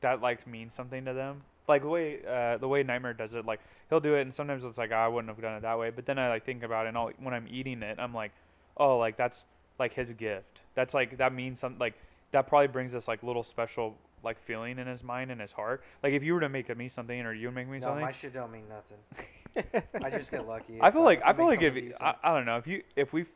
that 0.00 0.20
like 0.20 0.46
means 0.46 0.74
something 0.74 1.04
to 1.04 1.12
them. 1.12 1.42
Like 1.68 1.82
the 1.82 1.88
way 1.88 2.18
uh, 2.28 2.58
the 2.58 2.66
way 2.66 2.82
Nightmare 2.82 3.14
does 3.14 3.34
it, 3.34 3.44
like 3.44 3.60
he'll 3.88 4.00
do 4.00 4.14
it, 4.14 4.22
and 4.22 4.34
sometimes 4.34 4.64
it's 4.64 4.78
like 4.78 4.90
"Ah, 4.92 5.04
I 5.04 5.08
wouldn't 5.08 5.32
have 5.32 5.40
done 5.40 5.54
it 5.54 5.62
that 5.62 5.78
way. 5.78 5.90
But 5.90 6.06
then 6.06 6.18
I 6.18 6.28
like 6.28 6.44
think 6.44 6.62
about 6.64 6.86
it, 6.86 6.90
and 6.90 6.98
I'll, 6.98 7.10
when 7.20 7.32
I'm 7.32 7.46
eating 7.48 7.82
it, 7.82 7.98
I'm 8.00 8.12
like, 8.12 8.32
oh, 8.76 8.98
like 8.98 9.16
that's 9.16 9.44
like 9.78 9.94
his 9.94 10.12
gift. 10.12 10.62
That's 10.74 10.94
like 10.94 11.18
that 11.18 11.32
means 11.32 11.60
something. 11.60 11.78
Like 11.78 11.94
that 12.32 12.48
probably 12.48 12.68
brings 12.68 12.94
us 12.94 13.06
like 13.06 13.22
little 13.22 13.44
special 13.44 13.96
like 14.22 14.38
feeling 14.44 14.78
in 14.78 14.86
his 14.86 15.02
mind 15.02 15.30
and 15.30 15.40
his 15.40 15.52
heart. 15.52 15.82
Like 16.02 16.12
if 16.12 16.22
you 16.22 16.34
were 16.34 16.40
to 16.40 16.48
make 16.48 16.74
me 16.76 16.88
something, 16.88 17.20
or 17.20 17.32
you 17.32 17.48
would 17.48 17.54
make 17.54 17.68
me 17.68 17.78
No, 17.78 17.86
something, 17.88 18.02
my 18.02 18.12
shit 18.12 18.34
don't 18.34 18.52
mean 18.52 18.64
nothing. 18.68 19.72
I 20.04 20.10
just 20.10 20.30
get 20.30 20.46
lucky. 20.46 20.78
I 20.80 20.90
feel 20.90 21.02
like 21.02 21.22
I 21.24 21.30
if 21.30 21.36
feel 21.36 21.46
like 21.46 21.62
if 21.62 21.74
I. 22.00 22.14
I 22.22 22.34
don't 22.34 22.46
know 22.46 22.56
if 22.56 22.66
you 22.66 22.82
if 22.96 23.12
we 23.12 23.26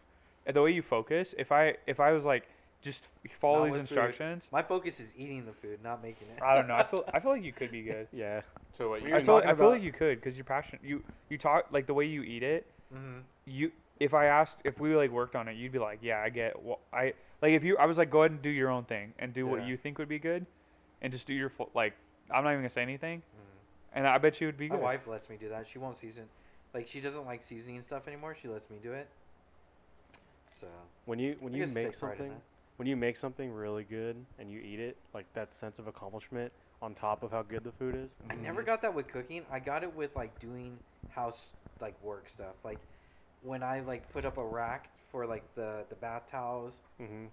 the 0.52 0.62
way 0.62 0.70
you 0.70 0.82
focus 0.82 1.34
if 1.38 1.50
I 1.52 1.74
if 1.86 2.00
I 2.00 2.12
was 2.12 2.24
like 2.24 2.48
just 2.82 3.02
follow 3.40 3.60
Not 3.60 3.64
these 3.64 3.72
with 3.72 3.88
food. 3.88 3.98
instructions 3.98 4.48
my 4.52 4.62
focus 4.62 5.00
is 5.00 5.08
eating 5.16 5.46
the 5.46 5.52
food, 5.52 5.82
not 5.82 6.02
making 6.02 6.28
it. 6.28 6.42
I 6.42 6.54
don't 6.54 6.68
know 6.68 6.74
I 6.74 6.84
feel 6.84 7.04
I 7.12 7.20
feel 7.20 7.30
like 7.32 7.42
you 7.44 7.52
could 7.52 7.70
be 7.70 7.82
good 7.82 8.08
Yeah. 8.12 8.42
So 8.72 8.90
what? 8.90 9.02
We 9.02 9.08
You 9.08 9.14
I 9.14 9.18
were 9.18 9.24
feel 9.24 9.34
talking 9.36 9.50
I 9.50 9.54
feel 9.54 9.68
like 9.70 9.82
you 9.82 9.92
could 9.92 10.20
because 10.20 10.36
you're 10.36 10.44
passionate 10.44 10.84
you 10.84 11.02
you 11.30 11.38
talk 11.38 11.66
like 11.70 11.86
the 11.86 11.94
way 11.94 12.04
you 12.06 12.22
eat 12.22 12.42
it 12.42 12.66
hmm 12.92 13.20
you 13.46 13.72
if 14.00 14.12
I 14.14 14.26
asked 14.26 14.58
if 14.64 14.80
we 14.80 14.94
like 14.96 15.10
worked 15.10 15.36
on 15.36 15.48
it 15.48 15.56
you'd 15.56 15.72
be 15.72 15.78
like 15.78 16.00
yeah 16.02 16.20
I 16.20 16.28
get 16.28 16.60
what 16.62 16.80
I 16.92 17.14
like 17.42 17.52
if 17.52 17.64
you 17.64 17.76
I 17.78 17.86
was 17.86 17.98
like 17.98 18.10
go 18.10 18.20
ahead 18.22 18.32
and 18.32 18.42
do 18.42 18.50
your 18.50 18.70
own 18.70 18.84
thing 18.84 19.14
and 19.18 19.32
do 19.32 19.46
what 19.46 19.64
you 19.66 19.76
think 19.76 19.98
would 19.98 20.08
be 20.08 20.18
good 20.18 20.46
and 21.02 21.12
just 21.12 21.26
do 21.26 21.34
your 21.34 21.48
full 21.48 21.70
like 21.74 21.94
I'm 22.30 22.44
not 22.44 22.50
even 22.50 22.60
gonna 22.60 22.68
say 22.70 22.82
anything 22.82 23.18
Mm. 23.20 23.96
and 23.96 24.06
I 24.08 24.18
bet 24.18 24.40
you 24.40 24.46
would 24.48 24.56
be 24.58 24.68
good. 24.68 24.74
My 24.74 24.78
good 24.78 24.84
wife 24.84 25.06
lets 25.06 25.28
me 25.28 25.36
do 25.36 25.48
that. 25.50 25.66
She 25.68 25.78
won't 25.78 25.96
season. 25.98 26.24
Like 26.72 26.88
she 26.88 27.00
doesn't 27.00 27.24
like 27.26 27.42
seasoning 27.42 27.82
stuff 27.82 28.08
anymore. 28.08 28.36
She 28.40 28.48
lets 28.48 28.68
me 28.70 28.78
do 28.82 28.92
it. 28.92 29.08
So 30.60 30.66
When 31.04 31.18
you 31.18 31.36
when 31.40 31.54
I 31.54 31.58
you 31.58 31.66
make 31.66 31.90
take 31.92 31.98
pride 32.00 32.12
in 32.12 32.18
something 32.18 32.40
when 32.76 32.88
you 32.88 32.96
make 32.96 33.16
something 33.16 33.52
really 33.52 33.84
good 33.84 34.16
and 34.38 34.50
you 34.50 34.58
eat 34.60 34.80
it, 34.80 34.96
like 35.14 35.26
that 35.34 35.54
sense 35.54 35.78
of 35.78 35.86
accomplishment 35.86 36.52
on 36.82 36.92
top 36.94 37.22
of 37.22 37.30
how 37.30 37.42
good 37.42 37.62
the 37.62 37.70
food 37.72 37.94
is. 37.94 38.10
I 38.28 38.34
never 38.34 38.62
Mhm. 38.62 38.66
got 38.66 38.82
that 38.82 38.92
with 38.92 39.06
cooking. 39.06 39.46
I 39.50 39.60
got 39.60 39.84
it 39.84 39.94
with 39.94 40.14
like 40.16 40.36
doing 40.40 40.76
house 41.10 41.38
like 41.80 41.94
work 42.02 42.28
stuff. 42.28 42.54
Like 42.64 42.78
when 43.42 43.62
I 43.62 43.80
like 43.80 44.10
put 44.12 44.24
up 44.24 44.38
a 44.38 44.44
rack 44.44 44.88
for 45.10 45.24
like 45.26 45.44
the 45.54 45.84
the 45.88 45.94
bath 45.96 46.24
towels. 46.30 46.80
Mm-hmm. 47.00 47.26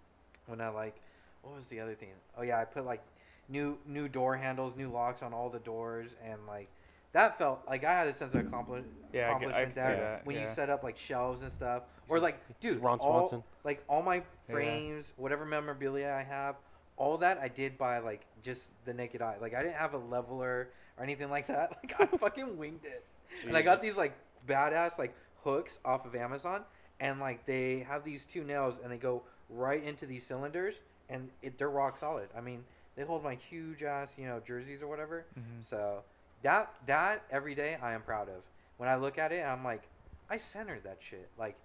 When 0.48 0.60
I 0.62 0.70
like, 0.70 0.96
what 1.44 1.56
was 1.56 1.66
the 1.68 1.80
other 1.80 1.96
thing? 1.96 2.10
Oh 2.38 2.42
yeah, 2.44 2.60
I 2.60 2.66
put 2.66 2.86
like 2.86 3.02
new 3.50 3.78
new 3.86 4.08
door 4.08 4.36
handles, 4.38 4.76
new 4.76 4.90
locks 4.90 5.22
on 5.22 5.34
all 5.34 5.50
the 5.50 5.60
doors, 5.60 6.12
and 6.26 6.40
like 6.48 6.68
that 7.14 7.38
felt 7.38 7.62
like 7.68 7.84
I 7.84 7.92
had 7.92 8.08
a 8.08 8.14
sense 8.14 8.34
of 8.36 8.46
accompli- 8.48 8.84
Yeah, 9.12 9.24
I 9.24 9.24
I 9.24 9.30
accomplishment 9.32 9.74
can 9.76 9.84
see 9.84 9.88
there 9.90 9.96
that, 9.98 10.26
when 10.26 10.38
you 10.38 10.48
set 10.56 10.70
up 10.70 10.84
like 10.84 10.98
shelves 10.98 11.42
and 11.42 11.52
stuff, 11.52 11.84
or 12.08 12.20
like 12.20 12.40
dude, 12.62 12.82
Ron 12.82 13.00
all- 13.00 13.28
Swanson. 13.28 13.44
like 13.64 13.84
all 13.90 14.02
my 14.02 14.18
Yeah. 14.18 14.24
frames, 14.54 15.12
whatever 15.18 15.46
memorabilia 15.46 16.10
I 16.12 16.24
have, 16.24 16.56
all 16.98 17.18
that 17.18 17.38
I 17.40 17.48
did 17.50 17.78
by 17.78 18.00
like 18.00 18.22
just 18.44 18.70
the 18.86 18.94
naked 18.94 19.22
eye. 19.22 19.36
Like 19.42 19.54
I 19.54 19.62
didn't 19.62 19.76
have 19.76 19.94
a 19.94 19.98
leveler 19.98 20.70
or 20.98 21.04
anything 21.04 21.30
like 21.30 21.48
that. 21.48 21.78
Like 21.84 21.96
I 22.14 22.18
fucking 22.18 22.58
winged 22.58 22.86
it. 22.86 23.04
And 23.46 23.56
I 23.58 23.62
got 23.62 23.82
these 23.82 23.96
like 23.96 24.14
badass 24.48 24.98
like 24.98 25.14
hooks 25.44 25.80
off 25.84 26.06
of 26.06 26.16
Amazon, 26.16 26.62
and 27.02 27.20
like 27.20 27.46
they 27.46 27.80
have 27.90 28.04
these 28.06 28.24
two 28.26 28.44
nails, 28.46 28.80
and 28.82 28.92
they 28.92 28.98
go 28.98 29.24
right 29.50 29.84
into 29.84 30.06
these 30.06 30.26
cylinders, 30.26 30.76
and 31.10 31.30
it, 31.42 31.58
they're 31.58 31.70
rock 31.70 31.98
solid. 31.98 32.30
I 32.38 32.40
mean, 32.42 32.64
they 32.96 33.04
hold 33.04 33.24
my 33.24 33.36
huge 33.36 33.84
ass, 33.84 34.10
you 34.18 34.26
know, 34.26 34.40
jerseys 34.46 34.82
or 34.82 34.88
whatever. 34.88 35.26
Mhm. 35.40 35.64
So 35.64 36.04
that 36.44 36.74
that 36.88 37.24
every 37.32 37.56
day 37.56 37.78
I 37.82 37.94
am 37.94 38.02
proud 38.02 38.30
of. 38.30 38.44
When 38.78 38.90
I 38.90 38.96
look 38.96 39.18
at 39.18 39.32
it, 39.32 39.44
I'm 39.46 39.64
like, 39.64 39.84
I 40.30 40.38
centered 40.38 40.84
that 40.84 40.98
shit. 41.00 41.30
Like, 41.38 41.56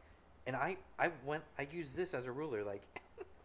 and 0.46 0.54
I 0.56 0.76
I 0.98 1.10
went 1.24 1.42
I 1.58 1.66
used 1.70 1.94
this 1.96 2.14
as 2.14 2.26
a 2.26 2.32
ruler. 2.32 2.62
Like, 2.64 2.82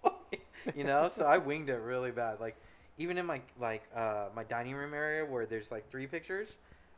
you 0.75 0.83
know, 0.83 1.09
so 1.09 1.25
I 1.25 1.37
winged 1.37 1.69
it 1.69 1.77
really 1.77 2.11
bad. 2.11 2.39
Like, 2.39 2.55
even 2.97 3.17
in 3.17 3.25
my 3.25 3.41
like 3.59 3.83
uh, 3.95 4.27
my 4.35 4.43
dining 4.43 4.75
room 4.75 4.93
area 4.93 5.25
where 5.25 5.45
there's 5.45 5.71
like 5.71 5.89
three 5.89 6.07
pictures, 6.07 6.49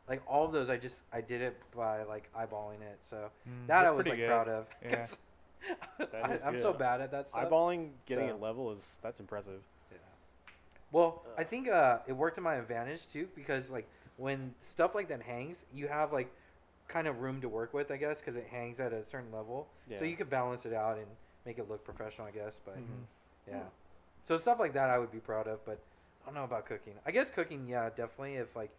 like 0.08 0.22
all 0.26 0.44
of 0.44 0.52
those 0.52 0.68
I 0.68 0.76
just 0.76 0.96
I 1.12 1.20
did 1.20 1.40
it 1.40 1.56
by 1.74 2.02
like 2.02 2.30
eyeballing 2.34 2.82
it. 2.82 2.98
So 3.08 3.30
Mm, 3.48 3.66
that 3.68 3.86
I 3.86 3.90
was 3.90 4.06
like 4.06 4.16
good. 4.16 4.28
proud 4.28 4.48
of. 4.48 4.66
Yeah. 4.84 5.06
'cause 5.98 6.08
That 6.12 6.24
I, 6.44 6.46
I'm 6.46 6.60
so 6.60 6.74
bad 6.74 7.00
at 7.00 7.10
that 7.12 7.28
stuff. 7.28 7.48
Eyeballing, 7.48 7.92
getting 8.04 8.28
So- 8.28 8.34
it 8.34 8.40
level 8.42 8.72
is 8.72 8.84
that's 9.02 9.20
impressive. 9.20 9.62
Well, 10.94 11.22
Uh. 11.26 11.40
I 11.40 11.44
think 11.44 11.68
uh, 11.68 11.98
it 12.06 12.12
worked 12.12 12.36
to 12.36 12.40
my 12.40 12.54
advantage 12.54 13.00
too 13.12 13.28
because 13.34 13.68
like 13.68 13.86
when 14.16 14.54
stuff 14.62 14.94
like 14.94 15.08
that 15.08 15.20
hangs, 15.20 15.66
you 15.74 15.88
have 15.88 16.12
like 16.12 16.32
kind 16.86 17.08
of 17.08 17.20
room 17.20 17.40
to 17.40 17.48
work 17.48 17.74
with, 17.74 17.90
I 17.90 17.96
guess, 17.96 18.20
because 18.20 18.36
it 18.36 18.46
hangs 18.48 18.78
at 18.78 18.92
a 18.92 19.04
certain 19.04 19.32
level. 19.32 19.66
Yeah. 19.90 19.98
So 19.98 20.04
you 20.04 20.16
could 20.16 20.30
balance 20.30 20.64
it 20.66 20.72
out 20.72 20.96
and 20.96 21.08
make 21.44 21.58
it 21.58 21.68
look 21.68 21.84
professional, 21.84 22.28
I 22.28 22.30
guess. 22.30 22.60
But 22.64 22.76
Mhm. 22.78 23.04
yeah, 23.48 23.64
so 24.22 24.38
stuff 24.38 24.60
like 24.60 24.72
that 24.74 24.88
I 24.88 24.98
would 24.98 25.10
be 25.10 25.18
proud 25.18 25.48
of. 25.48 25.64
But 25.64 25.80
I 26.22 26.26
don't 26.26 26.34
know 26.34 26.44
about 26.44 26.64
cooking. 26.66 26.94
I 27.04 27.10
guess 27.10 27.28
cooking, 27.28 27.66
yeah, 27.68 27.90
definitely. 27.90 28.36
If 28.36 28.54
like 28.54 28.70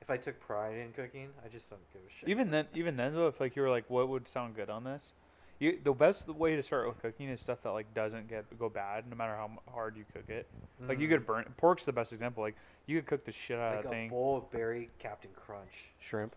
if 0.00 0.08
I 0.08 0.16
took 0.16 0.40
pride 0.40 0.78
in 0.78 0.94
cooking, 0.94 1.28
I 1.44 1.48
just 1.48 1.68
don't 1.68 1.92
give 1.92 2.00
a 2.00 2.10
shit. 2.10 2.28
Even 2.30 2.50
then, 2.50 2.68
even 2.74 2.96
then 2.96 3.12
though, 3.12 3.26
if 3.26 3.38
like 3.38 3.54
you 3.54 3.60
were 3.60 3.68
like, 3.70 3.84
what 3.90 4.08
would 4.08 4.26
sound 4.28 4.56
good 4.56 4.70
on 4.70 4.84
this? 4.84 5.12
You, 5.60 5.78
the 5.84 5.92
best 5.92 6.26
way 6.26 6.56
to 6.56 6.62
start 6.62 6.88
with 6.88 7.00
cooking 7.02 7.28
is 7.28 7.38
stuff 7.40 7.58
that 7.64 7.70
like 7.70 7.92
doesn't 7.94 8.28
get 8.28 8.44
go 8.58 8.68
bad 8.70 9.04
no 9.08 9.14
matter 9.14 9.36
how 9.36 9.50
hard 9.72 9.94
you 9.96 10.04
cook 10.12 10.28
it. 10.28 10.46
Like 10.88 10.98
you 10.98 11.06
Mm. 11.06 11.10
could 11.10 11.26
burn 11.26 11.44
pork's 11.58 11.84
the 11.84 11.92
best 11.92 12.12
example. 12.14 12.42
Like 12.42 12.56
you 12.86 12.98
could 12.98 13.06
cook 13.06 13.24
the 13.26 13.32
shit 13.32 13.58
out 13.58 13.76
like 13.76 13.78
of 13.78 13.82
that 13.84 13.88
a 13.90 13.92
thing, 13.92 14.08
bowl 14.10 14.38
of 14.38 14.50
berry 14.50 14.88
Captain 14.98 15.30
Crunch. 15.36 15.70
Shrimp. 16.00 16.34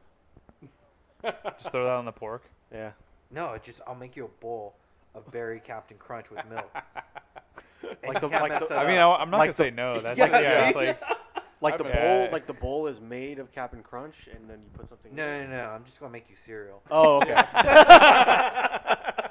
just 1.24 1.72
throw 1.72 1.86
that 1.86 1.94
on 1.94 2.04
the 2.06 2.12
pork. 2.12 2.44
Yeah. 2.72 2.92
No, 3.32 3.54
it 3.54 3.64
just 3.64 3.80
I'll 3.88 3.96
make 3.96 4.16
you 4.18 4.26
a 4.26 4.42
bowl 4.42 4.76
of 5.16 5.30
berry 5.32 5.62
Captain 5.66 5.98
Crunch 5.98 6.30
with 6.30 6.40
milk. 6.50 6.70
Like 8.08 8.22
the- 8.22 8.28
like 8.28 8.60
the- 8.60 8.68
that 8.68 8.78
I 8.78 8.88
mean. 8.88 8.98
I, 8.98 9.08
I'm 9.16 9.30
not 9.30 9.38
Like 9.40 9.50
gonna 9.58 9.70
say 9.70 9.70
no. 9.70 10.00
That's 10.02 10.18
yeah, 10.18 10.24
like, 10.26 10.42
yeah, 10.42 10.68
it's 10.70 10.76
like 10.76 11.02
Like 11.62 11.78
the 11.78 11.86
I've- 11.86 11.94
bowl, 11.98 12.24
Yeah. 12.26 12.30
like 12.32 12.48
the 12.48 12.54
bowl 12.54 12.88
is 12.88 13.00
made 13.00 13.40
of 13.40 13.52
Captain 13.54 13.82
Crunch, 13.84 14.16
and 14.34 14.50
then 14.50 14.58
you 14.64 14.70
put 14.78 14.90
something. 14.90 15.14
No, 15.16 15.26
in 15.26 15.50
no, 15.50 15.56
it. 15.56 15.60
no. 15.64 15.70
I'm 15.70 15.86
just 15.86 16.00
gonna 16.00 16.12
make 16.12 16.30
you 16.30 16.36
cereal. 16.46 16.82
Oh, 16.92 17.18
okay. 17.22 17.36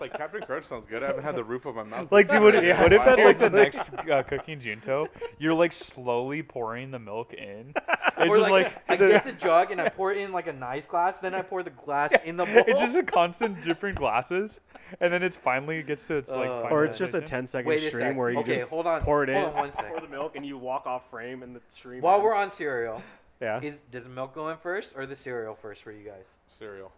It's 0.03 0.13
like 0.13 0.19
Captain 0.21 0.43
Crunch 0.43 0.67
sounds 0.67 0.87
good. 0.89 1.03
I 1.03 1.07
haven't 1.07 1.23
had 1.23 1.37
the 1.37 1.45
roof 1.45 1.65
of 1.65 1.77
my 1.77 1.85
mouth. 1.85 2.11
Like, 2.11 2.29
dude, 2.29 2.43
what, 2.43 2.63
Yeah, 2.63 2.83
what 2.83 2.93
if 2.93 3.05
that's 3.05 3.23
like 3.23 3.39
the 3.39 3.51
next 3.51 3.91
uh, 4.11 4.23
cooking 4.25 4.61
junto? 4.61 5.07
You're 5.39 5.55
like 5.55 5.73
slowly 5.73 6.43
pouring 6.43 6.91
the 6.91 6.99
milk 6.99 7.33
in. 7.35 7.75
It's 8.15 8.31
or 8.31 8.39
just 8.39 8.51
like, 8.51 8.67
I 8.89 8.93
it's, 8.93 9.03
a- 9.03 9.09
get 9.09 9.25
the 9.25 9.33
jug 9.33 9.73
and 9.73 9.81
I 9.81 9.89
pour 9.89 10.13
it 10.13 10.19
in 10.19 10.33
like 10.33 10.47
a 10.47 10.53
nice 10.53 10.87
glass, 10.87 11.17
then 11.17 11.35
I 11.35 11.41
pour 11.43 11.63
the 11.65 11.71
glass 11.71 12.13
in 12.25 12.37
the 12.37 12.45
bowl. 12.45 12.63
it's 12.69 12.79
just 12.79 12.95
a 12.95 13.03
constant 13.03 13.63
different 13.63 13.99
glasses, 13.99 14.61
and 15.01 15.13
then 15.13 15.23
it's 15.25 15.35
finally 15.35 15.83
gets 15.83 16.05
to 16.05 16.17
its 16.17 16.29
like. 16.29 16.49
Oh, 16.49 16.63
final 16.63 16.77
or 16.77 16.85
it's 16.85 16.99
just 16.99 17.15
a 17.15 17.21
position. 17.23 17.47
10 17.47 17.47
second 17.49 17.69
Wait 17.71 17.89
stream 17.89 18.11
sec. 18.11 18.17
where 18.17 18.31
you 18.31 18.39
okay, 18.41 18.57
just 18.57 18.69
hold 18.69 18.87
on. 18.87 19.01
pour 19.01 19.25
it 19.25 19.31
in, 19.31 19.43
Hold 19.43 19.57
on 19.57 19.71
one 19.71 19.71
pour 19.89 20.01
the 20.01 20.09
milk, 20.09 20.37
and 20.37 20.47
you 20.47 20.57
walk 20.59 20.87
off 20.87 21.09
frame, 21.11 21.43
and 21.43 21.57
the 21.57 21.63
stream. 21.71 22.03
While 22.03 22.17
ends. 22.17 22.25
we're 22.25 22.35
on 22.35 22.51
cereal, 22.51 23.03
yeah, 23.41 23.61
is 23.61 23.77
does 23.91 24.05
the 24.05 24.11
milk 24.11 24.35
go 24.35 24.51
in 24.51 24.59
first 24.59 24.93
or 24.95 25.07
the 25.07 25.17
cereal 25.17 25.57
first 25.61 25.83
for 25.83 25.91
you 25.91 26.05
guys? 26.05 26.27
cereal. 26.59 26.93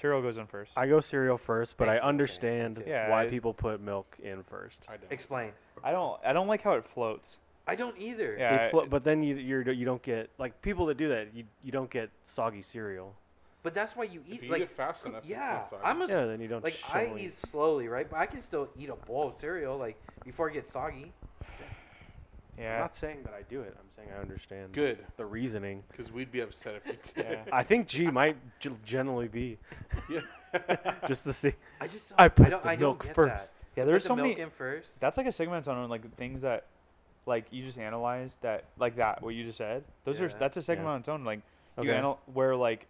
Cereal 0.00 0.22
goes 0.22 0.38
in 0.38 0.46
first. 0.46 0.72
I 0.76 0.86
go 0.86 1.00
cereal 1.00 1.36
first, 1.38 1.76
but 1.76 1.88
Thank 1.88 2.02
I 2.02 2.06
understand. 2.06 2.84
Yeah, 2.86 3.10
why 3.10 3.24
I- 3.24 3.28
people 3.28 3.52
put 3.52 3.80
milk 3.80 4.16
in 4.22 4.42
first. 4.44 4.78
I 4.88 4.96
don't. 4.96 5.10
Explain. 5.12 5.50
I 5.82 5.90
don't. 5.90 6.20
I 6.24 6.32
don't 6.32 6.46
like 6.46 6.62
how 6.62 6.72
it 6.74 6.86
floats. 6.94 7.38
I 7.66 7.74
don't 7.74 7.98
either. 7.98 8.36
Yeah. 8.38 8.56
They 8.56 8.64
I- 8.66 8.70
flo- 8.70 8.86
but 8.86 9.02
then 9.04 9.22
you 9.22 9.36
you're, 9.36 9.68
you 9.70 9.84
don't 9.84 10.02
get 10.02 10.30
like 10.38 10.60
people 10.62 10.86
that 10.86 10.96
do 10.96 11.08
that. 11.08 11.34
You 11.34 11.44
you 11.64 11.72
don't 11.72 11.90
get 11.90 12.10
soggy 12.22 12.62
cereal. 12.62 13.14
But 13.64 13.74
that's 13.74 13.96
why 13.96 14.04
you 14.04 14.22
If 14.28 14.34
eat 14.34 14.42
you 14.44 14.50
like 14.52 14.60
eat 14.60 14.64
it 14.64 14.70
fast 14.76 15.04
enough, 15.04 15.18
it's 15.22 15.28
yeah. 15.28 15.54
not 15.54 15.70
soggy. 15.70 15.82
I'm 15.84 16.00
a 16.00 16.04
s- 16.04 16.10
Yeah, 16.10 16.24
then 16.26 16.40
you 16.40 16.46
don't. 16.48 16.62
like 16.62 16.74
show 16.74 16.86
I 16.96 17.04
any- 17.06 17.24
eat 17.24 17.34
slowly, 17.50 17.88
right? 17.88 18.08
But 18.08 18.20
I 18.20 18.26
can 18.26 18.40
still 18.40 18.68
eat 18.78 18.88
a 18.88 18.94
bowl 18.94 19.28
of 19.28 19.34
cereal 19.40 19.76
like 19.76 19.96
before 20.24 20.48
it 20.48 20.52
gets 20.52 20.70
soggy. 20.70 21.12
I'm 22.60 22.80
not 22.80 22.96
saying 22.96 23.18
that 23.24 23.34
I 23.34 23.42
do 23.48 23.60
it. 23.62 23.76
I'm 23.78 23.90
saying 23.94 24.08
I 24.16 24.20
understand 24.20 24.72
Good, 24.72 24.98
the 25.16 25.24
reasoning. 25.24 25.82
because 25.90 26.10
we'd 26.12 26.32
be 26.32 26.40
upset 26.40 26.74
if 26.76 26.86
you 26.86 26.92
did. 27.22 27.26
Yeah. 27.46 27.52
I 27.52 27.62
think 27.62 27.86
G 27.88 28.10
might 28.10 28.36
g- 28.60 28.70
generally 28.84 29.28
be 29.28 29.58
Yeah. 30.10 30.20
just 31.06 31.24
to 31.24 31.32
see. 31.32 31.52
I 31.80 31.86
just 31.86 32.04
I 32.18 32.24
I 32.24 32.28
put 32.28 32.50
don't, 32.50 32.62
the 32.62 32.68
I 32.68 32.74
don't 32.76 32.80
milk 32.80 33.04
get 33.04 33.14
first. 33.14 33.36
That. 33.46 33.50
Yeah. 33.76 33.84
Put 33.84 33.90
There's 33.90 34.02
the 34.02 34.08
so 34.08 34.16
milk 34.16 34.28
many. 34.28 34.40
in 34.40 34.50
first. 34.50 34.98
That's 35.00 35.16
like 35.16 35.26
a 35.26 35.32
segment 35.32 35.68
on 35.68 35.88
like 35.88 36.16
things 36.16 36.40
that, 36.42 36.64
like 37.26 37.44
you 37.50 37.64
just 37.64 37.78
analyze 37.78 38.38
that 38.42 38.64
like 38.78 38.96
that 38.96 39.22
what 39.22 39.34
you 39.34 39.44
just 39.44 39.58
said. 39.58 39.84
Those 40.04 40.20
are 40.20 40.28
that's 40.28 40.56
a 40.56 40.62
segment 40.62 40.86
Yeah. 40.88 40.92
on 40.94 41.00
its 41.00 41.08
own. 41.08 41.24
Like 41.24 41.40
you 41.80 41.90
Okay. 41.90 41.98
anal- 41.98 42.20
where 42.32 42.56
like 42.56 42.86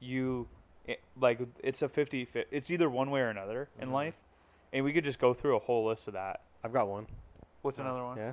you 0.00 0.48
i 0.88 0.96
like 1.20 1.40
it's 1.62 1.82
a 1.82 1.88
50 1.88 2.24
fit. 2.24 2.48
It's 2.50 2.70
either 2.70 2.88
one 2.90 3.10
way 3.10 3.20
or 3.20 3.28
another 3.28 3.68
in 3.78 3.88
Mhm. 3.90 3.92
life, 3.92 4.14
and 4.72 4.84
we 4.84 4.92
could 4.92 5.04
just 5.04 5.18
go 5.18 5.34
through 5.34 5.56
a 5.56 5.58
whole 5.60 5.84
list 5.86 6.08
of 6.08 6.14
that. 6.14 6.40
I've 6.64 6.72
got 6.72 6.88
one. 6.88 7.06
What's 7.62 7.78
Yeah. 7.78 7.84
another 7.84 8.02
one? 8.04 8.16
Yeah. 8.16 8.32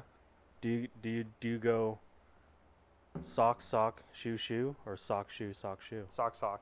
Do 0.61 0.69
you 0.69 0.87
do 1.01 1.09
you 1.09 1.25
do 1.39 1.47
you 1.49 1.57
go 1.57 1.99
sock 3.23 3.61
sock 3.61 4.01
shoe 4.11 4.37
shoe 4.37 4.75
or 4.85 4.97
sock 4.97 5.29
shoe 5.31 5.53
sock 5.53 5.79
shoe? 5.81 6.03
Sock 6.09 6.35
sock. 6.35 6.61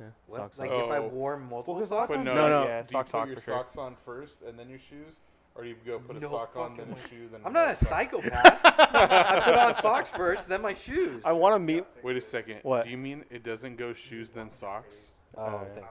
Yeah. 0.00 0.06
What? 0.26 0.36
Sock 0.38 0.58
like 0.58 0.70
sock. 0.70 0.84
if 0.84 0.90
I 0.90 0.96
Oh. 0.98 1.08
wore 1.08 1.36
multiple 1.36 1.74
Well, 1.74 1.82
'cause 1.82 1.88
socks. 1.88 2.08
But 2.08 2.20
no, 2.22 2.34
No, 2.34 2.48
no. 2.48 2.64
Yeah, 2.66 2.82
Do 2.82 2.88
sock 2.88 3.06
you 3.06 3.10
sock 3.10 3.20
put 3.22 3.28
your 3.28 3.36
for 3.38 3.42
sure. 3.44 3.54
socks 3.58 3.76
on 3.76 3.96
first 4.04 4.42
and 4.42 4.58
then 4.58 4.68
your 4.68 4.78
shoes, 4.78 5.14
or 5.54 5.62
do 5.62 5.68
you 5.70 5.76
go 5.86 5.98
put 5.98 6.16
a 6.16 6.20
No 6.20 6.30
sock 6.30 6.56
on, 6.56 6.76
then 6.76 6.86
fucking 6.88 7.04
a 7.04 7.08
shoe, 7.08 7.28
then? 7.32 7.40
I'm 7.44 7.52
no 7.52 7.64
not 7.64 7.72
a 7.72 7.76
socks? 7.76 7.90
psychopath. 7.90 8.60
I 8.64 9.40
put 9.44 9.54
on 9.54 9.82
socks 9.82 10.08
first, 10.10 10.48
then 10.48 10.62
my 10.62 10.74
shoes. 10.74 11.22
I 11.24 11.32
want 11.32 11.54
to 11.54 11.58
meet. 11.58 11.84
Wait 12.02 12.16
a 12.16 12.20
second. 12.20 12.60
What? 12.62 12.84
Do 12.84 12.90
you 12.90 12.98
mean 12.98 13.24
it 13.30 13.42
doesn't 13.42 13.76
go 13.76 13.92
shoes 13.92 14.30
then 14.30 14.50
socks? 14.50 15.10
Oh, 15.36 15.42
Uh, 15.42 15.64
thanks. 15.74 15.88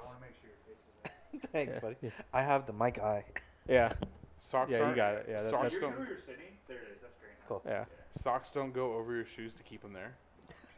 thanks, 1.51 1.73
Yeah, 1.75 1.79
buddy. 1.81 1.95
yeah. 2.01 2.09
I 2.33 2.41
have 2.43 2.65
the 2.65 2.73
mic 2.73 2.99
eye. 2.99 3.23
Yeah. 3.67 3.93
Socks 4.39 4.71
Yeah, 4.71 4.77
you 4.77 4.83
aren't- 4.85 4.95
got 4.95 5.13
it. 5.15 5.25
Yeah, 5.27 5.41
that- 5.41 5.49
socks 5.49 5.73
that's- 5.73 5.81
don't. 5.81 6.07
you're 6.07 6.17
sitting. 6.19 6.56
There 6.67 6.77
it 6.77 6.89
is. 6.95 7.01
That's 7.01 7.17
great. 7.19 7.33
Cool. 7.47 7.61
Yeah. 7.65 7.85
Socks 8.21 8.49
don't 8.53 8.73
go 8.73 8.93
over 8.95 9.13
your 9.15 9.25
shoes 9.25 9.53
to 9.55 9.63
keep 9.63 9.81
them 9.81 9.93
there. 9.93 10.13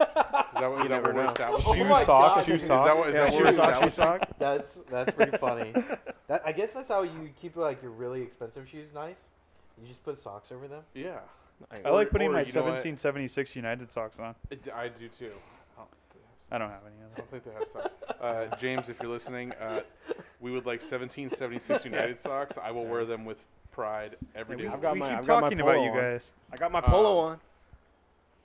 Is 0.00 0.06
that 0.06 0.32
what, 0.54 0.60
You 0.60 0.82
is 0.84 0.88
that 0.88 0.88
never 0.88 1.02
what 1.08 1.14
we're 1.14 1.24
know. 1.24 1.30
establishing? 1.30 1.74
Shoe 1.74 1.80
Oh 1.82 1.84
my 1.88 2.04
sock, 2.04 2.36
God, 2.36 2.46
shoe 2.46 2.52
dude. 2.52 2.60
Is 2.62 2.66
sock. 2.66 2.86
that 2.86 2.96
what, 2.96 3.08
is 3.08 3.14
Yeah, 3.14 3.20
that 3.20 3.32
what 3.32 3.38
shoe 3.38 3.44
we're 3.44 3.52
sock, 3.52 3.74
shoe 3.80 3.86
establishing? 3.86 4.26
sock. 4.28 4.38
That's 4.38 4.78
that's 4.90 5.14
pretty 5.16 5.36
funny. 5.38 5.74
That 6.28 6.42
I 6.46 6.52
guess 6.52 6.68
that's 6.72 6.88
how 6.88 7.02
you 7.02 7.30
keep 7.42 7.56
like 7.56 7.82
your 7.82 7.90
really 7.90 8.22
expensive 8.22 8.68
shoes 8.68 8.86
nice. 8.94 9.16
You 9.82 9.88
just 9.88 10.02
put 10.04 10.16
socks 10.22 10.52
over 10.52 10.68
them. 10.68 10.82
Yeah, 10.94 11.18
I- 11.72 11.80
I 11.84 11.90
like 11.90 12.10
putting 12.10 12.28
or 12.28 12.34
my 12.34 12.40
you 12.42 12.52
know 12.52 12.60
what? 12.60 12.78
1776 12.84 13.56
United 13.56 13.92
socks 13.92 14.18
on. 14.20 14.34
it, 14.50 14.60
I 14.74 14.88
do 14.88 15.08
too. 15.08 15.32
I 15.76 15.80
don't, 15.80 15.88
I 16.52 16.58
don't 16.58 16.70
have 16.70 16.82
any 16.86 16.94
I 17.02 17.04
of 17.04 17.16
them. 17.16 17.24
don't 17.26 17.30
think 17.30 17.44
they 17.44 17.52
have 17.58 17.68
socks. 17.68 17.94
Uh, 18.20 18.56
James, 18.58 18.88
if 18.88 19.00
you're 19.02 19.10
listening, 19.10 19.50
uh, 19.60 19.80
we 20.40 20.52
would 20.52 20.66
like 20.66 20.80
1776 20.80 21.84
United 21.84 22.18
socks. 22.18 22.56
I 22.62 22.70
will 22.70 22.86
wear 22.86 23.04
them 23.04 23.24
with 23.24 23.42
pride 23.80 24.16
every 24.36 24.56
day. 24.58 24.64
we, 24.64 24.68
I've 24.68 24.82
got 24.82 24.92
we 24.94 25.00
my- 25.00 25.08
keep 25.08 25.18
I've 25.18 25.26
got 25.26 25.34
my 25.36 25.40
talking 25.48 25.60
about 25.60 25.74
polo 25.76 25.84
you 25.84 25.90
on. 25.90 25.96
guys. 25.96 26.30
I 26.52 26.56
got 26.56 26.70
my 26.72 26.80
polo 26.82 27.18
Uh, 27.18 27.22
on. 27.22 27.40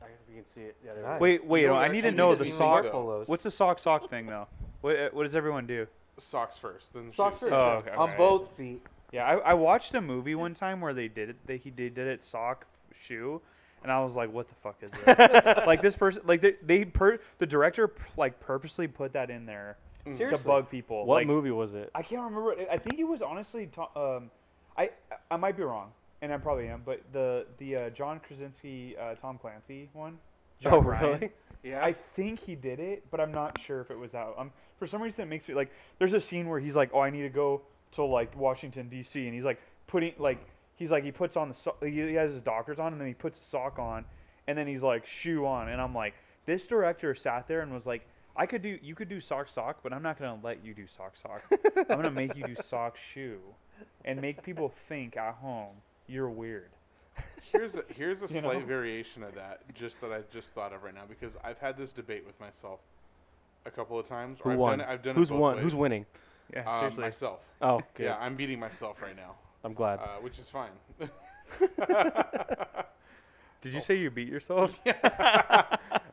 I 0.01 0.05
don't 0.05 0.09
know 0.11 0.15
if 0.29 0.35
you 0.35 0.41
can 0.41 0.49
see 0.49 0.61
it. 0.61 0.75
Yeah, 0.85 0.93
there 0.93 1.03
Nice. 1.03 1.19
Wait, 1.21 1.45
wait. 1.45 1.61
You 1.61 1.67
no, 1.67 1.73
don't 1.73 1.83
I 1.83 1.87
need 1.89 2.01
to 2.01 2.11
know 2.11 2.31
the 2.31 2.37
to 2.39 2.43
These 2.45 2.53
be 2.53 2.57
sock. 2.57 2.85
polos. 2.89 3.27
What's 3.27 3.43
the 3.43 3.51
sock 3.51 3.79
sock 3.79 4.09
thing 4.09 4.27
though? 4.27 4.47
What 4.81 4.95
uh, 4.97 5.09
what 5.11 5.23
does 5.23 5.35
everyone 5.35 5.67
do? 5.67 5.87
Socks 6.17 6.55
first, 6.57 6.93
then 6.93 7.11
socks 7.13 7.35
shoes. 7.39 7.49
first? 7.49 7.53
Oh, 7.53 7.81
okay, 7.85 7.91
on 7.91 7.97
alright. 7.97 8.17
both 8.17 8.49
feet. 8.55 8.81
Yeah, 9.11 9.25
I, 9.25 9.35
I 9.37 9.53
watched 9.53 9.93
a 9.95 10.01
movie 10.01 10.35
one 10.35 10.53
time 10.53 10.79
where 10.79 10.93
they 10.93 11.09
did 11.09 11.29
it. 11.31 11.35
They 11.45 11.57
he 11.57 11.69
did, 11.69 11.95
did 11.95 12.07
it 12.07 12.23
sock 12.23 12.65
shoe, 13.01 13.41
and 13.83 13.91
I 13.91 14.01
was 14.01 14.15
like, 14.15 14.31
what 14.31 14.47
the 14.47 14.55
fuck 14.55 14.77
is 14.81 14.91
this? 15.05 15.17
like 15.67 15.81
this 15.81 15.95
person, 15.97 16.21
like 16.25 16.41
they, 16.41 16.55
they 16.65 16.85
per 16.85 17.19
the 17.39 17.45
director 17.45 17.91
like 18.15 18.39
purposely 18.39 18.87
put 18.87 19.11
that 19.13 19.29
in 19.29 19.45
there 19.45 19.75
Mm. 20.07 20.15
Seriously. 20.17 20.37
to 20.37 20.43
bug 20.43 20.69
people. 20.69 21.03
What 21.07 21.15
like, 21.15 21.25
movie 21.27 21.49
was 21.49 21.73
it? 21.73 21.89
I 21.95 22.03
can't 22.03 22.21
remember. 22.21 22.53
I 22.71 22.77
think 22.77 22.99
it 22.99 23.03
was 23.05 23.23
honestly. 23.23 23.67
To, 23.73 23.81
um, 23.99 24.29
I 24.77 24.89
I 25.31 25.37
might 25.37 25.57
be 25.57 25.63
wrong, 25.63 25.91
and 26.21 26.33
I 26.33 26.37
probably 26.37 26.67
am. 26.67 26.81
But 26.85 27.01
the 27.13 27.45
the 27.57 27.75
uh, 27.75 27.89
John 27.91 28.19
Krasinski, 28.19 28.95
uh, 28.97 29.15
Tom 29.15 29.37
Clancy 29.37 29.89
one. 29.93 30.17
Jack 30.59 30.73
oh, 30.73 30.79
Ryan, 30.79 31.05
really? 31.05 31.31
Yeah. 31.63 31.83
I 31.83 31.93
think 32.15 32.39
he 32.39 32.55
did 32.55 32.79
it, 32.79 33.03
but 33.11 33.19
I'm 33.19 33.31
not 33.31 33.57
sure 33.59 33.81
if 33.81 33.91
it 33.91 33.97
was 33.97 34.11
that. 34.11 34.27
Um, 34.37 34.51
for 34.77 34.87
some 34.87 35.01
reason, 35.01 35.23
it 35.23 35.25
makes 35.27 35.47
me 35.47 35.55
like. 35.55 35.71
There's 35.99 36.13
a 36.13 36.21
scene 36.21 36.47
where 36.47 36.59
he's 36.59 36.75
like, 36.75 36.91
"Oh, 36.93 36.99
I 36.99 37.09
need 37.09 37.23
to 37.23 37.29
go 37.29 37.63
to 37.93 38.03
like 38.03 38.35
Washington 38.37 38.87
D.C." 38.87 39.25
and 39.25 39.33
he's 39.33 39.43
like 39.43 39.59
putting 39.87 40.13
like 40.17 40.39
he's 40.75 40.91
like 40.91 41.03
he 41.03 41.11
puts 41.11 41.35
on 41.35 41.49
the 41.49 41.55
so- 41.55 41.75
he 41.81 41.91
he 41.91 42.13
has 42.13 42.31
his 42.31 42.41
doctors 42.41 42.79
on 42.79 42.91
and 42.91 43.01
then 43.01 43.07
he 43.07 43.13
puts 43.13 43.39
the 43.39 43.45
sock 43.45 43.79
on 43.79 44.05
and 44.47 44.57
then 44.57 44.67
he's 44.67 44.83
like 44.83 45.05
shoe 45.05 45.45
on 45.45 45.69
and 45.69 45.81
I'm 45.81 45.93
like 45.93 46.13
this 46.45 46.67
director 46.67 47.15
sat 47.15 47.47
there 47.47 47.61
and 47.61 47.73
was 47.73 47.85
like 47.85 48.07
I 48.35 48.45
could 48.45 48.61
do 48.61 48.77
you 48.81 48.95
could 48.95 49.09
do 49.09 49.19
sock 49.19 49.49
sock 49.49 49.79
but 49.81 49.93
I'm 49.93 50.03
not 50.03 50.19
gonna 50.19 50.39
let 50.43 50.63
you 50.63 50.73
do 50.73 50.85
sock 50.87 51.15
sock 51.17 51.43
I'm 51.77 51.85
gonna 51.87 52.11
make 52.11 52.35
you 52.35 52.45
do 52.45 52.55
sock 52.67 52.97
shoe 53.13 53.39
and 54.03 54.21
make 54.21 54.43
people 54.43 54.73
think 54.87 55.17
at 55.17 55.35
home 55.35 55.75
you're 56.07 56.29
weird 56.29 56.69
Here's 57.51 57.75
a 57.75 57.83
here's 57.89 58.21
a 58.23 58.27
You 58.33 58.41
slight 58.41 58.59
know? 58.59 58.65
variation 58.65 59.23
of 59.23 59.33
that, 59.35 59.61
just 59.73 60.01
that 60.01 60.11
I 60.11 60.19
just 60.33 60.49
thought 60.53 60.73
of 60.73 60.83
right 60.83 60.93
now 60.93 61.03
because 61.07 61.37
I've 61.43 61.57
had 61.59 61.77
this 61.77 61.91
debate 61.91 62.25
with 62.25 62.37
myself 62.39 62.79
a 63.65 63.71
couple 63.71 63.97
of 63.97 64.07
times. 64.07 64.39
Who 64.41 64.51
I've 64.51 64.57
won? 64.57 64.79
Done 64.79 64.87
it, 64.89 64.91
I've 64.91 65.01
done 65.03 65.15
Who's 65.15 65.29
it 65.29 65.33
both 65.33 65.39
won? 65.39 65.57
Who's 65.59 65.75
winning? 65.75 66.05
yeah 66.53 66.69
Um, 66.69 66.79
seriously 66.79 67.03
myself. 67.03 67.39
Oh, 67.61 67.81
good. 67.95 68.03
Yeah, 68.03 68.17
I'm 68.17 68.35
beating 68.35 68.59
myself 68.59 69.01
right 69.01 69.15
now, 69.15 69.35
I'm 69.63 69.73
glad. 69.73 69.99
uh, 69.99 70.17
which 70.21 70.39
is 70.39 70.49
fine. 70.49 70.71
did 73.61 73.73
you 73.73 73.79
say 73.81 73.95
you 73.95 74.09
beat 74.09 74.27
yourself 74.27 74.71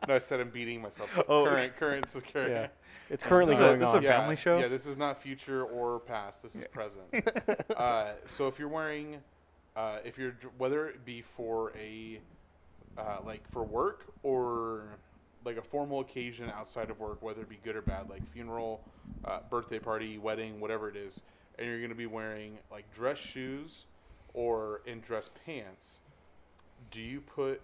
no, 0.08 0.14
I 0.16 0.18
said 0.18 0.40
I'm 0.40 0.50
beating 0.50 0.82
myself. 0.82 1.10
Oh. 1.28 1.44
current, 1.44 1.76
current, 1.76 2.06
current. 2.32 2.50
yeah. 2.50 2.66
It's 3.12 3.22
currently 3.22 3.54
This 3.54 3.60
is 3.60 3.66
a- 3.66 3.68
going 3.68 3.78
this 3.80 3.88
is 3.90 3.94
a 3.94 3.96
on. 3.98 4.02
yeah, 4.02 4.20
family 4.20 4.36
show? 4.36 4.58
Yeah, 4.58 4.68
this 4.68 4.86
is 4.86 4.96
not 4.96 5.22
future 5.22 5.64
or 5.64 6.00
past. 6.00 6.42
This 6.42 6.54
is 6.54 6.62
Yeah. 6.62 6.66
present. 6.68 7.70
uh, 7.76 8.14
so 8.26 8.48
if 8.48 8.58
you're 8.58 8.70
wearing, 8.70 9.18
uh, 9.76 9.98
if 10.02 10.16
you're 10.16 10.32
whether 10.56 10.88
it 10.88 11.04
be 11.04 11.20
for 11.20 11.72
a, 11.76 12.20
uh, 12.96 13.18
like 13.26 13.46
for 13.52 13.64
work 13.64 14.06
or 14.22 14.84
like 15.44 15.58
a 15.58 15.62
formal 15.62 16.00
occasion 16.00 16.48
outside 16.50 16.88
of 16.88 16.98
work, 17.00 17.20
whether 17.20 17.42
it 17.42 17.50
be 17.50 17.58
good 17.62 17.76
or 17.76 17.82
bad, 17.82 18.08
like 18.08 18.26
funeral, 18.32 18.80
uh, 19.26 19.40
birthday 19.50 19.78
party, 19.78 20.16
wedding, 20.16 20.58
whatever 20.58 20.88
it 20.88 20.96
is, 20.96 21.20
and 21.58 21.68
you're 21.68 21.78
going 21.80 21.90
to 21.90 21.94
be 21.94 22.06
wearing 22.06 22.56
like 22.70 22.90
dress 22.94 23.18
shoes 23.18 23.84
or 24.32 24.80
in 24.86 25.00
dress 25.00 25.28
pants, 25.44 25.98
do 26.90 26.98
you 27.02 27.20
put 27.20 27.60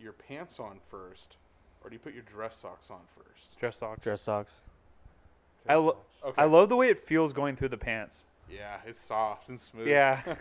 your 0.00 0.14
pants 0.14 0.58
on 0.58 0.80
first, 0.90 1.36
or 1.84 1.90
do 1.90 1.94
you 1.94 2.00
put 2.00 2.12
your 2.12 2.24
dress 2.24 2.56
socks 2.56 2.90
on 2.90 3.00
first? 3.16 3.56
dress 3.60 3.76
socks 3.76 4.02
Dress 4.02 4.22
socks. 4.22 4.62
I 5.68 5.74
lo- 5.76 5.96
Okay. 6.22 6.42
I 6.42 6.44
love 6.44 6.68
the 6.68 6.76
way 6.76 6.90
it 6.90 7.06
feels 7.06 7.32
going 7.32 7.56
through 7.56 7.70
the 7.70 7.78
pants 7.78 8.24
Yeah, 8.50 8.76
it's 8.86 9.00
soft 9.00 9.48
and 9.48 9.58
smooth. 9.58 9.88
Yeah. 9.88 10.20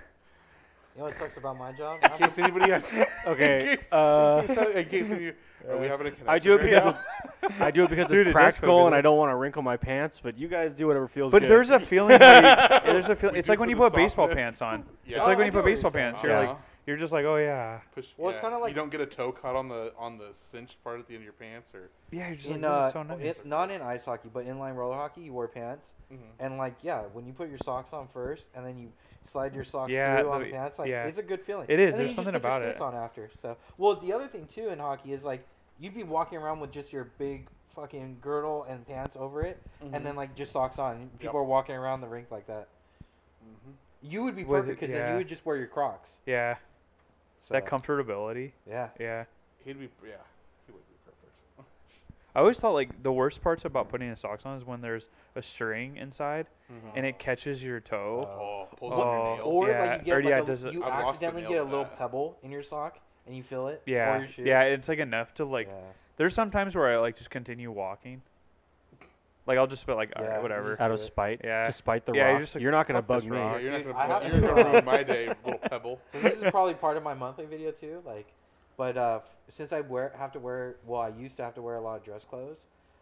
You 0.96 1.02
know 1.02 1.12
what 1.12 1.18
sucks 1.20 1.38
about 1.38 1.58
my 1.58 1.72
job? 1.72 2.00
in 2.04 2.10
case 2.18 2.38
anybody 2.40 2.72
has. 2.72 2.92
Okay, 3.26 3.60
In 3.72 3.78
case, 3.78 3.88
uh, 3.92 4.44
in 4.50 4.56
case, 4.56 4.76
in 4.76 4.86
case 4.90 5.10
you, 5.22 5.34
are 5.70 5.78
we 5.78 5.88
having 5.88 6.08
a 6.08 6.12
connection? 6.12 6.28
I 6.28 6.40
do 6.40 6.56
it 6.56 6.64
because 6.64 6.84
now? 6.84 7.00
it's 7.44 7.62
I 7.62 7.72
do 7.72 7.84
it 7.86 7.90
because 7.92 8.08
Dude, 8.08 8.28
it's 8.28 8.34
practical 8.34 8.88
and 8.88 8.96
I 8.96 9.00
don't 9.00 9.16
want 9.18 9.32
to 9.32 9.36
wrinkle 9.36 9.62
my 9.62 9.78
pants. 9.78 10.20
But 10.22 10.38
you 10.38 10.48
guys 10.50 10.74
do 10.74 10.88
whatever 10.88 11.08
feels 11.08 11.32
good. 11.32 11.42
But 11.44 11.48
good. 11.48 11.52
there's 11.52 11.70
a 11.70 11.80
feeling. 11.80 12.20
Where 12.20 12.82
you, 12.86 12.92
there's 12.92 13.08
a 13.10 13.16
feel. 13.16 13.30
It's 13.34 13.48
like 13.48 13.60
when 13.60 13.70
you 13.70 13.76
the 13.76 13.84
put 13.84 13.94
baseball 13.94 14.28
pants 14.28 14.62
on. 14.62 14.84
Yeah. 15.06 15.18
It's 15.18 15.26
like 15.28 15.36
Oh, 15.36 15.38
when 15.38 15.44
I 15.44 15.46
you 15.46 15.52
put 15.54 15.64
baseball 15.64 15.92
pants. 15.92 16.22
You're 16.24 16.34
like, 16.38 16.50
Uh-huh. 16.50 16.60
You're 16.86 16.98
just 16.98 17.14
like, 17.14 17.26
oh 17.26 17.38
yeah, 17.38 17.80
Push, 17.94 18.08
Well, 18.18 18.32
it's 18.32 18.40
kinda 18.40 18.58
like- 18.58 18.70
you 18.70 18.76
don't 18.76 18.90
get 18.92 19.02
a 19.02 19.06
toe 19.06 19.32
caught 19.32 19.56
on 19.56 19.68
the 19.68 19.94
on 19.98 20.18
the 20.18 20.30
cinched 20.34 20.84
part 20.84 21.00
at 21.00 21.08
the 21.08 21.14
end 21.14 21.22
of 21.22 21.24
your 21.26 21.34
pants, 21.34 21.72
or 21.74 21.90
yeah. 22.12 22.28
You're 22.28 22.36
just 22.38 22.50
in 22.50 22.62
like, 22.62 22.72
uh, 22.72 22.88
is 22.88 22.94
so 22.94 23.04
nice. 23.04 23.22
it, 23.40 23.46
not 23.46 23.72
in 23.72 23.82
ice 23.82 24.04
hockey, 24.06 24.30
but 24.34 24.46
inline 24.48 24.76
roller 24.76 24.96
hockey, 24.96 25.22
you 25.22 25.34
wear 25.34 25.48
pants, 25.48 25.86
and 26.40 26.58
like 26.58 26.76
yeah, 26.82 27.02
when 27.14 27.26
you 27.28 27.34
put 27.34 27.50
your 27.50 27.60
socks 27.64 27.94
on 27.94 28.08
first, 28.14 28.46
and 28.56 28.66
then 28.66 28.78
you 28.80 28.92
slide 29.26 29.54
your 29.54 29.64
socks 29.64 29.92
Yeah, 29.92 30.22
through 30.22 30.32
on 30.32 30.40
the- 30.40 30.46
the 30.48 30.52
pants, 30.52 30.80
like 30.80 30.90
yeah. 30.90 31.06
it's 31.06 31.20
a 31.20 31.24
good 31.24 31.42
feeling. 31.42 31.68
It 31.70 31.80
is, 31.80 31.94
And 31.94 31.94
then 31.94 31.98
there's 32.00 32.00
you 32.00 32.08
just 32.08 32.16
something 32.16 32.34
put 32.34 32.42
your 32.44 32.52
about 32.52 32.62
it. 32.64 32.70
skates 32.72 32.82
on 32.82 32.96
after. 32.96 33.30
So 33.42 33.58
well, 33.78 33.96
the 33.96 34.12
other 34.14 34.28
thing 34.28 34.48
too 34.48 34.70
in 34.70 34.80
hockey 34.80 35.14
is 35.14 35.24
like 35.24 35.46
you'd 35.80 35.94
be 35.94 36.04
walking 36.04 36.38
around 36.40 36.60
with 36.60 36.72
just 36.72 36.92
your 36.92 37.06
big 37.20 37.48
fucking 37.76 38.18
girdle 38.22 38.64
and 38.68 38.86
pants 38.88 39.16
over 39.18 39.44
it, 39.44 39.62
and 39.94 40.04
then 40.06 40.16
like 40.16 40.36
just 40.36 40.52
socks 40.52 40.80
on. 40.80 41.10
People 41.20 41.26
Yep. 41.26 41.34
are 41.36 41.44
walking 41.44 41.76
around 41.76 42.02
the 42.02 42.08
rink 42.08 42.32
like 42.32 42.48
that. 42.48 42.68
Mhm. 43.46 43.74
You 44.02 44.24
would 44.24 44.36
be 44.36 44.44
perfect 44.44 44.70
it- 44.70 44.80
because 44.80 44.90
then 44.94 45.12
you 45.12 45.18
would 45.18 45.28
just 45.28 45.46
wear 45.46 45.58
your 45.58 45.68
Crocs. 45.68 46.10
yeah, 46.26 46.56
So, 47.48 47.54
that 47.54 47.66
comfortability. 47.66 48.52
Yeah. 48.68 48.90
Yeah. 49.00 49.26
he'd 49.66 49.80
be 49.80 49.90
yeah, 50.06 50.16
he 50.68 50.72
would 50.72 50.82
be 50.88 50.96
perfect. 51.06 51.34
I 52.36 52.40
always 52.40 52.60
thought 52.60 52.74
like 52.74 53.02
the 53.04 53.12
worst 53.12 53.42
parts 53.42 53.66
about 53.66 53.90
putting 53.90 54.10
the 54.10 54.16
socks 54.16 54.46
on 54.46 54.56
is 54.58 54.64
when 54.66 54.82
there's 54.82 55.10
a 55.36 55.42
string 55.42 55.98
inside 55.98 56.48
Mhm. 56.72 56.92
and 56.96 57.06
it 57.06 57.18
catches 57.18 57.64
your 57.64 57.80
toe. 57.80 58.28
oh, 58.72 58.76
pulls 58.78 58.94
Oh, 58.94 59.02
on 59.02 59.08
your 59.28 59.36
nail. 59.38 59.46
Or 59.46 59.68
Yeah, 59.70 59.82
like 59.96 60.08
you 60.08 60.14
or 60.14 60.22
get 60.22 60.30
yeah, 60.30 60.40
a, 60.42 60.46
does 60.46 60.64
it- 60.64 60.74
you 60.74 60.84
I've 60.84 61.04
lost 61.04 61.22
a 61.22 61.26
accidentally 61.26 61.54
get 61.54 61.62
a 61.62 61.64
little 61.64 61.84
that. 61.86 61.98
pebble 61.98 62.38
in 62.44 62.52
your 62.52 62.62
sock 62.64 63.00
and 63.26 63.36
you 63.36 63.42
feel 63.44 63.68
it. 63.68 63.82
Or 63.88 63.92
yeah, 63.92 64.20
your 64.20 64.28
shoe. 64.28 64.44
yeah. 64.44 64.62
It's 64.64 64.88
like 64.88 65.00
enough 65.00 65.34
to 65.36 65.46
like. 65.46 65.68
yeah. 65.68 65.74
There's 66.18 66.34
some 66.34 66.52
times 66.52 66.76
where 66.76 66.88
I 66.94 66.98
like 67.00 67.16
just 67.18 67.30
continue 67.32 67.72
walking. 67.72 68.22
Like 69.50 69.58
I'll 69.58 69.66
just 69.66 69.88
be 69.88 69.94
like, 69.94 70.14
all 70.16 70.24
Yeah, 70.24 70.30
right, 70.34 70.42
whatever. 70.44 70.80
out 70.80 70.92
of 70.92 71.00
spite. 71.00 71.42
Yeah. 71.44 71.66
To 71.66 71.72
spite 71.72 72.06
the 72.06 72.14
Yeah, 72.14 72.30
you're 72.34 72.42
just 72.42 72.54
like, 72.54 72.62
you're 72.62 72.72
not 72.72 72.86
gonna 72.88 73.02
bug 73.02 73.24
me. 73.24 73.32
rock." 73.32 73.56
Yeah, 73.56 73.62
you're 73.62 73.72
not 73.72 73.78
Dude, 73.80 73.88
gonna, 73.88 73.98
I 73.98 74.06
ru- 74.06 74.14
have 74.14 74.32
you're 74.32 74.42
gonna 74.42 74.62
uh, 74.62 74.72
ruin 74.74 74.86
my 74.86 75.02
day, 75.04 75.34
little 75.44 75.60
pebble. 75.60 76.00
So 76.14 76.22
this 76.22 76.34
is 76.38 76.44
probably 76.52 76.76
part 76.76 76.98
of 76.98 77.02
my 77.04 77.16
monthly 77.16 77.48
video 77.48 77.72
too. 77.72 78.04
Like, 78.06 78.28
but 78.78 78.96
uh, 78.96 79.22
since 79.50 79.74
I 79.74 79.82
wear 79.82 80.14
have 80.20 80.32
to 80.34 80.40
wear 80.40 80.76
well, 80.86 81.02
I 81.02 81.08
used 81.10 81.36
to 81.38 81.44
have 81.44 81.56
to 81.56 81.64
wear 81.64 81.78
a 81.78 81.82
lot 81.82 81.96
of 81.98 82.04
dress 82.06 82.22
clothes. 82.30 82.60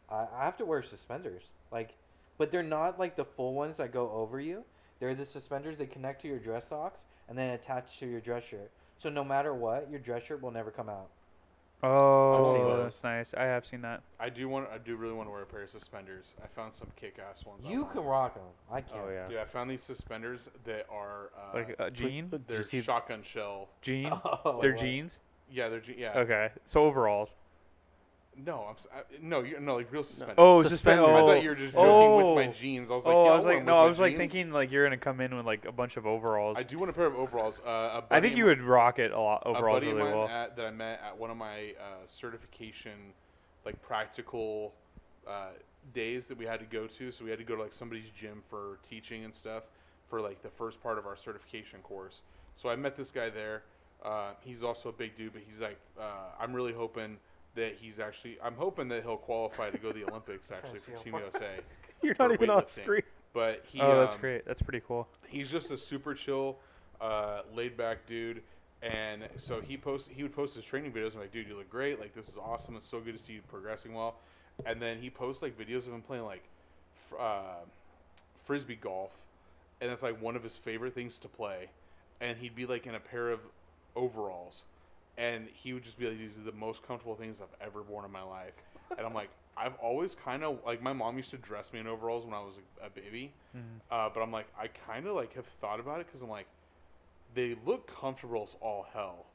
I 0.09 0.25
I 0.33 0.45
have 0.45 0.55
to 0.59 0.65
wear 0.65 0.81
suspenders. 0.81 1.43
Like, 1.69 1.95
but 2.37 2.49
they're 2.49 2.63
not 2.63 2.97
like 2.97 3.17
the 3.17 3.25
full 3.25 3.53
ones 3.53 3.75
that 3.75 3.91
go 3.91 4.09
over 4.11 4.39
you. 4.39 4.63
They're 5.01 5.15
the 5.15 5.25
suspenders 5.25 5.77
that 5.79 5.91
connect 5.91 6.21
to 6.21 6.29
your 6.29 6.39
dress 6.39 6.69
socks 6.69 7.01
and 7.27 7.37
then 7.37 7.49
attach 7.55 7.99
to 7.99 8.05
your 8.07 8.21
dress 8.21 8.45
shirt. 8.45 8.71
So 8.99 9.09
no 9.09 9.25
matter 9.25 9.53
what, 9.53 9.89
your 9.91 9.99
dress 9.99 10.23
shirt 10.23 10.41
will 10.41 10.51
never 10.51 10.71
come 10.71 10.87
out. 10.87 11.09
Oh, 11.83 12.81
that's 12.83 13.03
nice. 13.03 13.33
I 13.35 13.43
have 13.43 13.65
seen 13.65 13.81
that. 13.81 14.01
I 14.19 14.29
do 14.29 14.49
want. 14.49 14.67
I 14.73 14.77
do 14.79 14.95
really 14.95 15.13
want 15.13 15.27
to 15.27 15.31
wear 15.31 15.43
a 15.43 15.45
pair 15.45 15.61
of 15.63 15.69
suspenders. 15.69 16.33
I 16.43 16.47
found 16.47 16.73
some 16.73 16.87
kick-ass 16.99 17.45
ones. 17.45 17.61
You 17.65 17.81
online. 17.81 17.93
can 17.93 18.03
rock 18.03 18.33
them. 18.33 18.43
I 18.71 18.81
can't. 18.81 19.01
Oh 19.05 19.09
yeah. 19.11 19.27
Dude, 19.27 19.37
I 19.37 19.45
found 19.45 19.69
these 19.69 19.83
suspenders 19.83 20.49
that 20.65 20.87
are 20.91 21.29
uh, 21.37 21.55
Like 21.57 21.75
uh, 21.79 21.89
jean, 21.91 22.29
Did 22.29 22.41
you 22.49 22.63
they're 22.63 22.83
shotgun 22.83 23.21
shell. 23.23 23.69
jean. 23.81 24.11
Oh, 24.45 24.59
They're 24.61 24.71
wow. 24.71 24.77
jeans. 24.77 25.17
Yeah, 25.51 25.69
they're 25.69 25.79
je- 25.79 25.95
yeah. 25.97 26.17
Okay, 26.17 26.49
so 26.65 26.83
overalls. 26.83 27.35
No, 28.45 28.65
I'm 28.69 28.75
s- 28.75 28.87
I, 28.93 29.01
no, 29.21 29.41
you 29.41 29.59
no 29.59 29.75
like 29.77 29.91
real 29.91 30.03
suspenders. 30.03 30.35
Oh, 30.37 30.61
Suspenders. 30.61 30.69
suspend. 30.71 30.99
I 30.99 31.03
I 31.03 31.21
Oh, 31.21 31.25
thought 31.25 31.41
you 31.43 31.49
were 31.49 31.55
just 31.55 31.73
joking 31.73 32.15
with 32.15 32.35
my 32.35 32.47
Oh. 32.47 32.53
jeans. 32.53 32.91
I 32.91 32.93
was 32.95 33.05
like, 33.05 33.15
oh, 33.15 33.23
yeah, 33.23 33.31
I 33.31 33.31
I'll 33.31 33.35
was 33.35 33.45
wear 33.45 33.53
like, 33.55 33.59
'em 33.61 33.65
no, 33.65 33.73
with 33.73 33.79
I 33.79 33.83
my 33.83 33.89
was 33.89 33.99
like 33.99 34.11
jeans. 34.17 34.31
thinking 34.31 34.51
like 34.51 34.71
you're 34.71 34.85
gonna 34.85 34.97
come 34.97 35.21
in 35.21 35.35
with 35.35 35.45
like 35.45 35.65
a 35.65 35.71
bunch 35.71 35.97
of 35.97 36.05
overalls. 36.05 36.55
I 36.55 36.63
do 36.63 36.77
want 36.77 36.91
a 36.91 36.93
pair 36.93 37.07
of 37.07 37.15
overalls. 37.15 37.61
Uh, 37.65 37.69
a 37.69 38.05
I 38.11 38.19
buddy 38.19 38.21
think 38.21 38.33
of 38.33 38.37
you 38.37 38.43
mi- 38.45 38.49
would 38.49 38.61
rock 38.61 38.99
it 38.99 39.11
a 39.11 39.19
lot 39.19 39.41
a 39.43 39.47
overalls 39.47 39.75
buddy 39.77 39.87
really 39.87 40.01
of 40.01 40.07
mine 40.07 40.17
well. 40.19 40.27
at, 40.27 40.55
that 40.55 40.65
I 40.67 40.71
met 40.71 41.01
at 41.03 41.17
one 41.17 41.31
of 41.31 41.37
my 41.37 41.71
uh, 41.81 42.05
certification, 42.05 43.13
like 43.65 43.81
practical 43.81 44.73
uh, 45.27 45.49
days 45.93 46.27
that 46.27 46.37
we 46.37 46.45
had 46.45 46.59
to 46.59 46.65
go 46.67 46.85
to. 46.87 47.11
So 47.11 47.23
we 47.23 47.31
had 47.31 47.39
to 47.39 47.45
go 47.45 47.55
to 47.55 47.63
like 47.63 47.73
somebody's 47.73 48.09
gym 48.09 48.43
for 48.49 48.77
teaching 48.87 49.25
and 49.25 49.33
stuff 49.35 49.63
for 50.09 50.21
like 50.21 50.41
the 50.43 50.49
first 50.49 50.81
part 50.83 50.97
of 50.99 51.05
our 51.07 51.15
certification 51.15 51.79
course. 51.81 52.21
So 52.55 52.69
I 52.69 52.75
met 52.75 52.95
this 52.95 53.09
guy 53.11 53.29
there. 53.29 53.63
Uh, 54.03 54.33
he's 54.41 54.61
also 54.63 54.89
a 54.89 54.93
big 54.93 55.17
dude, 55.17 55.33
but 55.33 55.41
he's 55.49 55.59
like, 55.59 55.79
uh, 55.99 56.29
I'm 56.39 56.53
really 56.53 56.71
hoping 56.73 57.17
that 57.57 57.75
he's 57.79 57.99
actually, 57.99 58.37
I'm 58.41 58.55
hoping 58.55 58.87
that 58.89 59.03
he'll 59.03 59.17
qualify 59.17 59.69
to 59.69 59.77
go 59.77 59.91
to 59.91 59.99
the 59.99 60.05
Olympics 60.09 60.51
actually 60.51 60.79
for 60.79 61.03
Team 61.03 61.15
USA. 61.15 61.59
You're 62.01 62.15
not 62.17 62.31
even 62.31 62.49
on 62.49 62.67
screen. 62.67 63.01
But 63.33 63.63
he, 63.67 63.81
oh, 63.81 63.99
that's 63.99 64.15
um, 64.15 64.21
great. 64.21 64.45
That's 64.45 64.61
pretty 64.61 64.81
cool. 64.87 65.07
he's 65.27 65.51
just 65.51 65.71
a 65.71 65.77
super 65.77 66.13
chill, 66.13 66.57
uh, 67.01 67.41
laid 67.53 67.75
back 67.75 68.05
dude. 68.07 68.41
And 68.81 69.23
so 69.37 69.59
he 69.59 69.75
post 69.75 70.09
he 70.11 70.21
would 70.21 70.35
post 70.35 70.55
his 70.55 70.63
training 70.63 70.91
videos. 70.91 71.13
I'm 71.13 71.19
like, 71.19 71.31
dude, 71.31 71.47
you 71.47 71.57
look 71.57 71.69
great. 71.69 71.99
Like 71.99 72.13
this 72.13 72.29
is 72.29 72.37
awesome. 72.37 72.75
It's 72.75 72.87
so 72.87 72.99
good 72.99 73.17
to 73.17 73.23
see 73.23 73.33
you 73.33 73.41
progressing 73.47 73.93
well. 73.93 74.15
And 74.65 74.81
then 74.81 74.99
he 74.99 75.09
posts 75.09 75.41
like 75.41 75.57
videos 75.57 75.87
of 75.87 75.93
him 75.93 76.01
playing 76.01 76.23
like 76.23 76.43
fr- 77.09 77.19
uh, 77.19 77.59
frisbee 78.45 78.75
golf, 78.75 79.11
and 79.81 79.91
it's 79.91 80.03
like 80.03 80.21
one 80.21 80.35
of 80.35 80.43
his 80.43 80.55
favorite 80.55 80.93
things 80.93 81.17
to 81.19 81.27
play. 81.27 81.69
And 82.21 82.37
he'd 82.37 82.55
be 82.55 82.65
like 82.65 82.85
in 82.85 82.95
a 82.95 82.99
pair 82.99 83.31
of 83.31 83.39
overalls, 83.95 84.63
and 85.17 85.47
he 85.53 85.73
would 85.73 85.83
just 85.83 85.97
be 85.97 86.07
like, 86.07 86.17
these 86.17 86.37
are 86.37 86.41
the 86.41 86.51
most 86.51 86.85
comfortable 86.85 87.15
things 87.15 87.37
I've 87.41 87.67
ever 87.67 87.81
worn 87.81 88.05
in 88.05 88.11
my 88.11 88.21
life. 88.21 88.53
And 88.97 89.05
I'm 89.05 89.13
like, 89.13 89.29
I've 89.57 89.75
always 89.81 90.15
kind 90.15 90.43
of 90.43 90.59
like 90.65 90.81
my 90.83 90.93
mom 90.93 91.17
used 91.17 91.31
to 91.31 91.37
dress 91.37 91.73
me 91.73 91.79
in 91.79 91.87
overalls 91.87 92.25
when 92.25 92.33
I 92.33 92.39
was 92.39 92.55
a, 92.81 92.85
a 92.85 92.89
baby. 92.89 93.33
Mhm. 93.55 93.61
Uh, 93.89 94.09
but 94.13 94.21
I'm 94.21 94.31
like, 94.31 94.45
I 94.59 94.67
kind 94.67 95.07
of 95.07 95.15
like 95.15 95.33
have 95.33 95.47
thought 95.59 95.79
about 95.79 95.99
it 95.99 96.05
because 96.07 96.21
I'm 96.21 96.29
like, 96.29 96.47
they 97.33 97.55
look 97.65 97.89
comfortable 97.99 98.43
as 98.47 98.55
all 98.61 98.85
hell, 98.93 99.25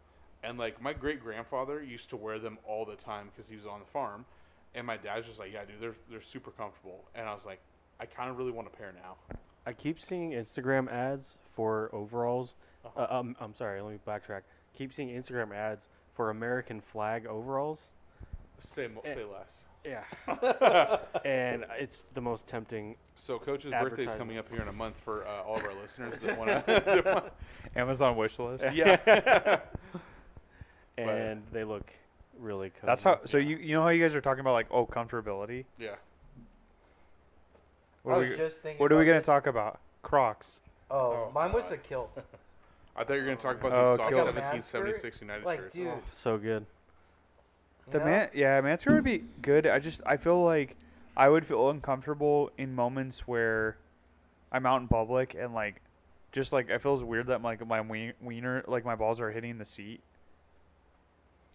and 0.43 0.59
like 0.59 0.81
my 0.81 0.93
great 0.93 1.23
grandfather 1.23 1.83
used 1.83 2.09
to 2.11 2.17
wear 2.17 2.39
them 2.39 2.59
all 2.67 2.85
the 2.85 2.97
time 2.97 3.31
because 3.35 3.49
he 3.51 3.57
was 3.57 3.67
on 3.67 3.81
the 3.81 3.87
farm, 3.87 4.25
and 4.75 4.87
my 4.87 4.97
dad's 4.97 5.27
just 5.27 5.39
like, 5.39 5.53
yeah, 5.53 5.65
dude, 5.65 5.81
they're 5.81 5.97
they're 6.11 6.23
super 6.23 6.51
comfortable, 6.51 7.05
and 7.15 7.29
I 7.29 7.35
was 7.35 7.45
like, 7.45 7.61
I 8.01 8.07
kind 8.07 8.31
of 8.31 8.39
really 8.39 8.53
want 8.53 8.69
a 8.69 8.71
pair 8.77 8.93
now. 8.95 9.17
I 9.67 9.73
keep 9.73 10.01
seeing 10.01 10.33
Instagram 10.33 10.91
ads 10.91 11.39
for 11.55 11.91
overalls. 11.93 12.55
Uh-huh. 12.85 13.07
Uh, 13.09 13.19
um, 13.21 13.37
I'm 13.41 13.55
sorry. 13.55 13.81
Let 13.81 13.93
me 13.93 13.99
backtrack. 14.07 14.43
Keep 14.77 14.93
seeing 14.93 15.09
Instagram 15.09 15.55
ads 15.55 15.89
for 16.15 16.31
American 16.31 16.81
flag 16.81 17.27
overalls. 17.27 17.89
Say 18.59 18.87
mo- 18.89 19.03
Eh. 19.05 19.15
say 19.15 19.25
less. 19.25 19.65
Yeah. 19.85 20.05
and 21.25 21.65
it's 21.79 22.05
the 22.15 22.21
most 22.21 22.47
tempting. 22.47 22.95
So 23.17 23.39
coach's 23.39 23.73
birthday 23.73 23.77
is 24.05 24.09
Advertisement. 24.09 24.19
coming 24.19 24.39
up 24.39 24.49
here 24.49 24.63
in 24.63 24.69
a 24.69 24.73
month 24.73 24.95
for 25.05 25.27
uh, 25.27 25.43
all 25.43 25.57
of 25.57 25.65
our 25.65 25.75
listeners 25.75 26.21
that 26.21 26.39
want 26.39 26.49
to. 26.67 27.25
Amazon 27.75 28.17
wish 28.17 28.39
list. 28.39 28.65
yeah. 28.73 29.59
And 30.99 31.43
they 31.53 31.65
look 31.65 31.91
really 32.39 32.71
cozy. 32.71 32.87
That's 32.87 33.03
how. 33.03 33.21
So 33.25 33.39
Yeah. 33.39 33.49
you 33.49 33.57
you 33.57 33.75
know 33.75 33.83
how 33.83 33.89
you 33.89 34.03
guys 34.05 34.15
are 34.15 34.21
talking 34.21 34.41
about 34.41 34.53
like 34.53 34.67
oh 34.71 34.87
comfortability. 34.87 35.65
yeah. 35.79 35.95
What 38.03 38.13
I 38.13 38.17
are 38.17 38.21
was 38.21 38.31
we 38.31 38.37
just 38.37 38.57
thinking. 38.59 38.81
What 38.81 38.93
are 38.93 38.97
we 38.97 39.03
about 39.03 39.09
gonna 39.11 39.21
this. 39.21 39.27
talk 39.27 39.47
about? 39.47 39.81
Crocs. 40.03 40.61
Oh, 40.91 40.97
Oh, 41.29 41.31
mine 41.35 41.53
was 41.53 41.65
God. 41.65 41.73
a 41.73 41.77
kilt. 41.79 42.19
I 42.95 43.05
thought 43.05 43.15
you 43.15 43.21
were 43.21 43.25
gonna 43.27 43.37
talk 43.37 43.59
about 43.61 43.73
Oh, 43.73 43.89
these 43.91 43.97
soft 43.97 44.11
kill- 44.11 44.25
1776 44.25 45.21
United 45.21 45.45
Like, 45.47 45.61
shirts. 45.61 45.75
dude, 45.75 45.89
Oh, 45.89 46.03
so 46.13 46.37
good. 46.39 46.67
you 47.87 47.93
The 47.93 47.99
know? 47.99 48.05
man, 48.05 48.31
yeah, 48.35 48.61
Mansker 48.61 48.93
would 48.95 49.05
be 49.05 49.25
good. 49.41 49.67
I 49.67 49.79
just, 49.79 50.01
I 50.05 50.17
feel 50.17 50.43
like 50.45 50.77
I 51.17 51.29
would 51.29 51.47
feel 51.47 51.71
uncomfortable 51.71 52.51
in 52.59 52.75
moments 52.75 53.27
where 53.27 53.77
I'm 54.51 54.67
out 54.67 54.81
in 54.83 54.89
public 54.89 55.35
and 55.35 55.55
like, 55.55 55.81
just 56.33 56.53
like 56.53 56.69
it 56.71 56.81
feels 56.83 57.03
weird 57.03 57.27
that 57.29 57.43
like 57.43 57.67
my 57.67 57.81
wien- 57.81 58.15
wiener, 58.21 58.63
like 58.67 58.85
my 58.85 58.95
balls 58.95 59.21
are 59.21 59.31
hitting 59.31 59.59
the 59.59 59.65
seat. 59.65 60.01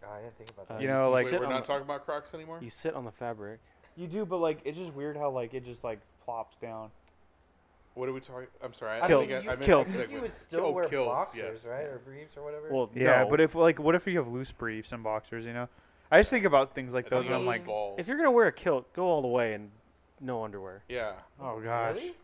Oh, 0.04 0.12
I 0.12 0.22
didn't 0.22 0.38
think 0.38 0.50
about 0.52 0.70
Uh, 0.70 0.74
that. 0.76 0.82
You 0.82 0.88
know, 0.88 1.10
like 1.12 1.26
Wait, 1.26 1.30
sit 1.32 1.40
we're 1.40 1.46
on 1.48 1.54
not 1.54 1.62
the- 1.64 1.68
talking 1.68 1.84
about 1.86 2.06
Crocs 2.06 2.34
anymore. 2.34 2.60
You 2.62 2.70
sit 2.70 2.94
on 2.94 3.04
the 3.06 3.12
fabric. 3.12 3.60
You 3.96 4.08
do, 4.08 4.26
but 4.26 4.38
like 4.38 4.60
it's 4.64 4.78
just 4.78 4.94
weird 4.94 5.18
how 5.18 5.30
like 5.30 5.54
it 5.54 5.66
just 5.66 5.84
like 5.84 6.00
plops 6.26 6.56
down. 6.58 6.92
What 7.98 8.08
are 8.10 8.14
we 8.14 8.20
talking? 8.20 8.48
I'm 8.64 8.74
sorry. 8.74 9.02
I 9.02 9.08
Kilts. 9.08 9.28
think 9.28 9.48
I, 9.48 9.52
I 9.52 9.56
meant 9.56 9.62
Kilts. 9.64 9.92
to 9.92 9.96
I 9.96 10.00
think 10.02 10.12
you 10.12 10.18
segue. 10.20 10.22
would 10.22 10.32
still 10.48 10.66
Oh, 10.66 10.72
wear 10.72 10.86
kilts, 10.88 11.08
boxers, 11.08 11.38
yes. 11.64 11.66
right, 11.66 11.86
or 11.86 12.00
briefs 12.06 12.38
or 12.38 12.44
whatever. 12.44 12.70
Well, 12.72 12.90
Yeah, 12.96 13.24
no. 13.24 13.30
but 13.30 13.42
if 13.42 13.56
like, 13.56 13.80
what 13.80 13.96
if 13.96 14.06
you 14.08 14.18
have 14.18 14.28
loose 14.28 14.52
briefs 14.52 14.92
and 14.92 15.04
boxers? 15.04 15.46
You 15.46 15.54
know, 15.54 15.68
I 16.12 16.20
just 16.20 16.30
think 16.30 16.46
about 16.46 16.76
things 16.76 16.94
like 16.94 17.08
I 17.08 17.10
those. 17.10 17.26
And 17.26 17.36
I'm 17.36 17.46
like, 17.46 17.66
balls. 17.66 18.00
if 18.00 18.08
you're 18.08 18.18
gonna 18.18 18.32
wear 18.32 18.48
a 18.48 18.52
kilt, 18.52 18.92
go 18.94 19.06
all 19.06 19.22
the 19.22 19.28
way 19.28 19.54
and 19.54 19.72
no 20.22 20.44
underwear. 20.44 20.84
yeah. 20.90 21.14
oh 21.42 21.60
gosh. 21.60 21.96
Really? 21.96 22.16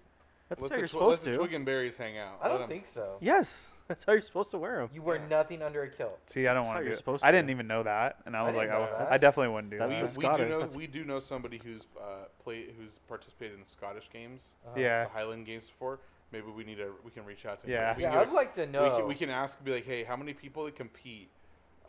That's 0.50 0.62
let 0.62 0.72
how 0.72 0.78
you're 0.78 0.88
twi- 0.88 1.00
supposed 1.00 1.20
let 1.20 1.26
the 1.26 1.32
to. 1.32 1.38
twig 1.38 1.54
and 1.54 1.66
berries 1.66 1.98
hang 1.98 2.18
out. 2.20 2.38
I 2.42 2.48
don't 2.50 2.68
think 2.68 2.86
so. 2.86 3.18
Yes, 3.22 3.70
that's 3.88 4.04
how 4.04 4.14
you're 4.14 4.22
supposed 4.22 4.52
to 4.52 4.58
wear 4.58 4.78
them. 4.78 4.90
You 4.94 5.02
wear 5.02 5.18
Yeah. 5.18 5.28
nothing 5.30 5.62
under 5.62 5.84
a 5.84 5.90
kilt. 5.90 6.20
See, 6.28 6.48
I 6.48 6.54
don't 6.54 6.64
That's 6.64 6.68
how 6.68 6.74
want 6.74 6.80
to 6.80 6.84
you're 6.90 6.96
do 6.96 7.14
it. 7.16 7.20
I 7.24 7.32
to. 7.32 7.38
didn't 7.38 7.50
even 7.50 7.68
know 7.68 7.84
that, 7.84 8.18
and 8.26 8.36
I 8.36 8.40
I 8.40 8.44
was 8.44 8.56
like, 8.56 8.68
didn't 8.70 8.80
know 8.82 8.96
I, 8.96 9.00
that. 9.04 9.12
I 9.12 9.18
definitely 9.18 9.54
wouldn't 9.54 9.72
do 9.72 9.78
That's 9.78 9.90
We, 9.90 9.96
that. 9.96 10.02
the 10.14 10.20
we 10.20 10.24
do 10.24 10.28
Scottish- 10.30 10.50
know 10.50 10.60
that's- 10.60 10.78
we 10.78 10.88
do 10.88 11.04
know 11.06 11.20
somebody 11.20 11.62
who's 11.64 11.82
uh, 12.00 12.26
play 12.44 12.66
who's 12.78 13.00
participated 13.08 13.58
in 13.60 13.66
Scottish 13.66 14.10
games, 14.12 14.54
Uh-huh. 14.66 14.80
Yeah. 14.80 15.04
the 15.06 15.10
Highland 15.10 15.46
games 15.46 15.66
before. 15.68 16.00
Maybe 16.32 16.48
we 16.48 16.64
need 16.64 16.78
to 16.78 16.94
we 17.04 17.12
can 17.12 17.26
reach 17.26 17.46
out 17.46 17.62
to 17.62 17.68
him. 17.68 17.74
Yeah. 17.74 17.96
we 17.96 18.04
Yeah, 18.04 18.10
can, 18.10 18.20
I'd 18.20 18.26
get 18.26 18.34
like 18.34 18.54
to 18.56 18.64
a- 18.64 18.68
know. 18.68 18.84
we 18.84 18.90
can 19.00 19.08
we 19.10 19.16
can 19.16 19.30
ask 19.30 19.64
be 19.64 19.72
like, 19.74 19.86
hey, 19.86 20.04
how 20.04 20.16
many 20.16 20.34
people 20.34 20.66
that 20.66 20.76
compete 20.76 21.30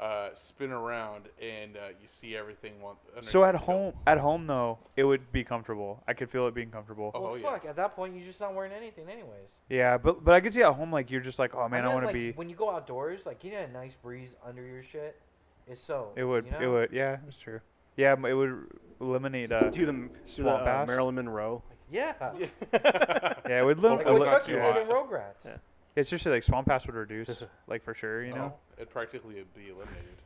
uh, 0.01 0.29
spin 0.35 0.73
around 0.73 1.29
and 1.41 1.77
uh, 1.77 1.89
you 2.01 2.07
see 2.07 2.37
everything. 2.37 2.75
So 3.23 3.45
at 3.45 3.53
the 3.53 3.59
kilt? 3.59 3.67
home, 3.67 3.93
at 4.07 4.19
home 4.19 4.47
though, 4.47 4.79
it 4.97 5.05
would 5.05 5.31
be 5.33 5.45
comfortable. 5.45 6.03
I 6.09 6.13
could 6.15 6.31
feel 6.31 6.47
it 6.47 6.55
being 6.55 6.71
comfortable. 6.71 7.11
Oh, 7.15 7.21
well, 7.21 7.39
yeah. 7.39 7.51
fuck. 7.51 7.65
At 7.65 7.77
that 7.77 7.95
point, 7.95 8.17
you're 8.17 8.27
just 8.27 8.41
not 8.41 8.55
wearing 8.55 8.73
anything, 8.73 9.09
anyways. 9.09 9.61
Yeah, 9.69 9.97
but 9.99 10.25
but 10.25 10.35
I 10.35 10.41
could 10.41 10.53
see 10.53 10.63
at 10.63 10.73
home 10.73 10.93
like 10.93 11.11
you're 11.11 11.21
just 11.21 11.39
like, 11.39 11.55
oh 11.55 11.69
man, 11.69 11.81
I, 11.81 11.83
meant, 11.85 11.95
want 11.95 12.03
to 12.03 12.07
like, 12.07 12.15
be. 12.15 12.33
When 12.33 12.49
you 12.49 12.57
go 12.57 12.71
outdoors, 12.71 13.27
like 13.27 13.41
getting 13.41 13.59
a 13.59 13.69
nice 13.69 13.95
breeze 13.95 14.35
under 14.47 14.65
your 14.67 14.83
shit 14.83 15.21
is 15.69 15.81
so. 15.81 16.13
It 16.17 16.25
would, 16.25 16.47
You 16.47 16.53
know? 16.53 16.61
it 16.61 16.67
would, 16.67 16.93
yeah, 16.93 17.17
it's 17.27 17.37
true. 17.39 17.61
Yeah, 17.97 18.15
it 18.27 18.35
would 18.35 18.67
eliminate. 19.01 19.53
Uh, 19.53 19.71
do 19.71 19.87
the, 19.87 19.93
do 19.93 20.09
the 20.11 20.29
swamp 20.29 20.63
uh, 20.63 20.65
bass? 20.65 20.87
Marilyn 20.89 21.15
Monroe. 21.15 21.63
Yeah. 21.91 22.15
yeah, 22.73 23.61
it 23.61 23.65
would 23.65 23.79
lim- 23.79 23.99
Like 23.99 24.07
Hopefully 24.07 24.29
what 24.29 24.39
it's 24.39 24.49
elim- 24.49 24.61
Chuckie 24.61 24.79
did 24.81 24.83
in 24.83 24.89
Rugrats. 24.89 25.45
Yeah. 25.45 25.57
It's 25.97 26.11
just 26.11 26.27
like 26.27 26.43
swamp 26.43 26.67
pass 26.69 26.87
would 26.87 26.95
reduce, 26.97 27.43
like 27.69 27.83
for 27.85 27.95
sure. 27.95 28.25
You 28.25 28.33
Oh, 28.33 28.37
know, 28.37 28.55
it 28.79 28.91
practically 28.91 29.35
would 29.37 29.55
be 29.55 29.69
eliminated. 29.71 30.17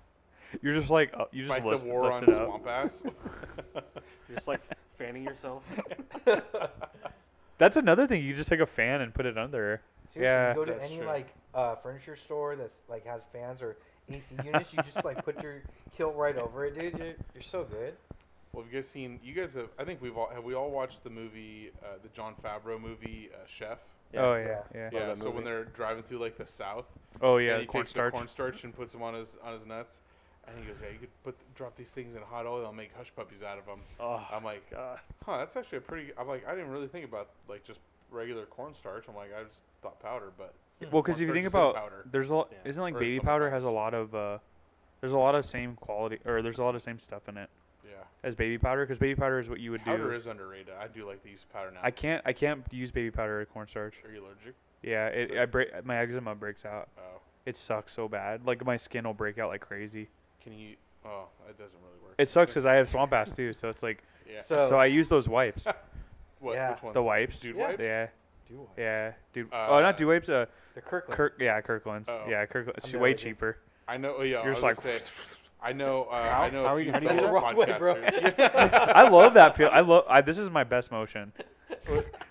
you're 0.63 0.75
just 0.79 0.91
like 0.91 1.13
uh, 1.15 1.27
you 1.33 1.45
just 1.45 1.55
Fight 1.55 1.67
list, 1.67 1.85
the 1.85 1.91
war 1.91 2.11
on 2.13 2.23
it 2.25 2.31
up. 2.31 2.47
swamp 2.47 2.67
ass. 2.67 3.03
You're 3.75 4.37
just 4.37 4.49
like 4.49 4.61
fanning 4.99 5.25
yourself. 5.25 5.63
That's 7.59 7.77
another 7.77 8.07
thing. 8.07 8.23
You 8.23 8.35
just 8.35 8.49
take 8.49 8.61
a 8.61 8.67
fan 8.67 9.01
and 9.01 9.13
put 9.13 9.27
it 9.27 9.37
under. 9.37 9.81
Seriously, 10.13 10.23
Yeah. 10.23 10.51
you 10.51 10.55
go 10.55 10.65
to 10.65 10.83
any 10.83 10.99
true. 10.99 11.07
like 11.07 11.29
uh, 11.55 11.75
furniture 11.77 12.15
store 12.17 12.55
that's 12.57 12.79
like 12.89 13.05
has 13.07 13.23
fans 13.33 13.61
or 13.63 13.77
AC 14.09 14.25
units, 14.45 14.73
you 14.73 14.83
just 14.83 15.05
like 15.05 15.25
put 15.25 15.43
your 15.43 15.63
kilt 15.97 16.15
right 16.17 16.37
over 16.37 16.67
it, 16.67 16.79
dude. 16.79 16.97
You're, 16.99 17.15
you're 17.35 17.43
so 17.43 17.65
good. 17.65 17.95
Well, 18.53 18.63
have 18.65 18.73
you 18.73 18.79
guys 18.79 18.89
seen? 18.89 19.19
You 19.25 19.35
guys 19.35 19.55
have. 19.55 19.69
I 19.79 19.85
think 19.85 20.01
we've 20.01 20.17
all 20.17 20.31
have 20.33 20.45
we 20.45 20.55
all 20.55 20.71
watched 20.71 21.03
the 21.05 21.11
movie, 21.11 21.71
uh, 21.83 21.97
the 22.03 22.09
Jon 22.11 22.35
Favreau 22.43 22.81
movie, 22.81 23.29
uh, 23.35 23.39
Chef. 23.47 23.79
Yeah. 24.13 24.21
oh 24.25 24.35
yeah, 24.37 24.47
Yeah. 24.75 24.89
yeah. 24.93 24.99
Love 25.09 25.19
Yeah. 25.19 25.23
So 25.25 25.31
when 25.31 25.45
they're 25.45 25.65
driving 25.65 26.03
through 26.03 26.19
like 26.19 26.37
the 26.39 26.47
South, 26.47 26.87
Oh 27.21 27.37
and 27.37 27.47
yeah, 27.47 27.55
he 27.59 27.61
takes 27.63 27.73
cornstarch. 27.73 28.13
the 28.13 28.17
cornstarch 28.19 28.65
and 28.65 28.75
puts 28.75 28.93
them 28.93 29.03
on 29.03 29.15
his 29.15 29.37
on 29.45 29.53
his 29.53 29.67
nuts, 29.67 30.01
and 30.47 30.59
he 30.59 30.65
goes, 30.65 30.77
"Yeah, 30.83 30.89
you 30.93 30.99
could 30.99 31.23
put 31.25 31.37
drop 31.55 31.77
these 31.77 31.91
things 31.91 32.17
in 32.17 32.23
hot 32.23 32.47
oil 32.47 32.67
and 32.69 32.77
make 32.77 32.91
hush 32.97 33.13
puppies 33.15 33.43
out 33.43 33.59
of 33.59 33.67
them." 33.67 33.81
Oh, 34.01 34.25
I'm 34.33 34.45
like, 34.45 34.71
God. 34.71 34.99
huh, 35.27 35.39
that's 35.39 35.57
actually 35.57 35.79
a 35.79 35.83
pretty. 35.83 36.13
I'm 36.19 36.29
like, 36.29 36.47
I 36.47 36.55
didn't 36.55 36.71
really 36.71 36.89
think 36.89 37.05
about 37.05 37.29
like 37.49 37.65
just 37.65 37.81
regular 38.11 38.47
cornstarch. 38.47 39.05
I'm 39.09 39.15
like, 39.17 39.31
I 39.39 39.43
just 39.45 39.63
thought 39.83 40.01
powder, 40.01 40.33
but 40.39 40.55
Well, 40.91 41.03
because 41.03 41.21
if 41.21 41.29
you 41.29 41.35
think 41.35 41.47
about, 41.47 41.75
powder. 41.75 42.05
there's 42.11 42.31
a 42.31 42.35
lot. 42.37 42.49
Yeah. 42.51 42.69
Isn't 42.71 42.83
like 42.83 42.95
Or 42.95 43.01
baby 43.01 43.17
some 43.17 43.27
powder 43.27 43.51
has 43.51 43.65
a 43.65 43.71
lot 43.71 43.93
of. 43.95 44.15
uh 44.15 44.39
There's 45.03 45.13
a 45.13 45.19
lot 45.19 45.35
of 45.35 45.45
same 45.45 45.77
quality, 45.77 46.19
or 46.25 46.41
there's 46.43 46.59
a 46.59 46.65
lot 46.65 46.75
of 46.75 46.83
same 46.83 46.99
stuff 46.99 47.29
in 47.29 47.37
it 47.37 47.51
yeah, 47.51 47.58
as 48.25 48.35
baby 48.35 48.59
powder. 48.59 48.85
Because 48.87 48.99
baby 48.99 49.15
powder 49.15 49.39
is 49.41 49.49
what 49.49 49.61
you 49.61 49.71
would 49.71 49.83
powder 49.85 50.11
do. 50.11 50.17
is 50.17 50.27
underrated. 50.27 50.75
I 50.81 50.87
do 50.89 51.07
like 51.07 51.23
to 51.23 51.29
use 51.31 51.45
powder 51.53 51.71
now. 51.71 51.81
I 51.83 51.91
can't. 51.91 52.23
I 52.27 52.33
can't 52.33 52.63
use 52.71 52.91
baby 52.91 53.11
powder 53.11 53.41
or 53.41 53.45
cornstarch. 53.47 53.95
Are 54.07 54.13
you 54.13 54.23
allergic? 54.25 54.55
Yeah, 54.83 55.07
it. 55.09 55.31
So- 55.33 55.43
I 55.43 55.47
break 55.47 55.85
my 55.85 55.97
eczema 55.99 56.35
breaks 56.35 56.65
out. 56.65 56.89
Oh, 56.99 57.21
It 57.47 57.57
sucks 57.57 57.93
so 57.93 58.09
bad. 58.09 58.47
Like 58.47 58.65
my 58.65 58.77
skin 58.77 59.05
will 59.05 59.15
break 59.15 59.39
out 59.39 59.49
like 59.49 59.61
crazy. 59.61 60.09
can 60.43 60.53
you? 60.53 60.77
Oh, 61.05 61.25
it 61.49 61.57
doesn't 61.59 61.79
really 61.81 62.05
work. 62.05 62.15
It 62.19 62.29
sucks 62.31 62.53
because 62.53 62.67
I 62.67 62.75
have 62.75 62.89
swamp 62.91 63.13
ass 63.13 63.35
too. 63.35 63.53
So 63.53 63.69
it's 63.69 63.83
like. 63.83 64.03
Yeah. 64.31 64.43
So, 64.43 64.69
So 64.69 64.77
I 64.79 64.85
use 64.85 65.09
those 65.09 65.27
wipes. 65.27 65.65
what? 66.41 66.55
Yeah. 66.55 66.73
Which 66.75 66.83
ones? 66.83 66.95
The 66.95 67.03
wipes. 67.03 67.39
Dude 67.41 67.57
Yeah. 67.57 67.67
wipes. 67.69 67.81
Yeah. 67.81 68.07
do 68.47 68.69
I? 68.77 68.81
Yeah, 68.81 69.13
dude. 69.33 69.51
Uh, 69.51 69.67
oh, 69.71 69.81
not 69.81 69.97
dew 69.97 70.09
wipes. 70.09 70.29
Uh, 70.29 70.45
The 70.75 70.83
Kirkland. 70.83 71.17
Kirk. 71.17 71.37
Yeah, 71.41 71.59
Kirkland's. 71.63 72.11
Oh. 72.11 72.25
Yeah, 72.29 72.45
Kirkland's. 72.45 72.85
It's 72.85 72.93
way 72.95 73.15
cheaper. 73.15 73.57
I 73.89 73.97
know. 73.97 74.17
Oh, 74.19 74.23
yeah. 74.23 74.43
You're 74.45 74.53
I 74.55 74.61
just 74.61 74.63
was 74.63 74.85
like. 74.85 75.03
Gonna 75.61 75.71
say, 75.71 75.71
I 75.71 75.73
know. 75.73 76.05
Uh, 76.05 76.29
How- 76.31 76.43
I 76.43 76.51
know. 76.51 76.65
how 76.67 76.75
are 76.75 76.79
you- 76.81 76.85
few 76.85 76.93
how 76.93 76.99
do 77.01 77.15
you 77.15 77.21
do? 77.21 77.27
Wrong 77.27 77.57
way, 77.57 77.77
bro. 77.79 77.95
I 78.39 79.09
love 79.09 79.35
that 79.35 79.57
feel. 79.57 79.69
I 79.73 79.81
love. 79.81 80.05
I, 80.09 80.21
this 80.21 80.39
is 80.39 80.51
my 80.51 80.65
best 80.65 80.91
motion. 80.91 81.33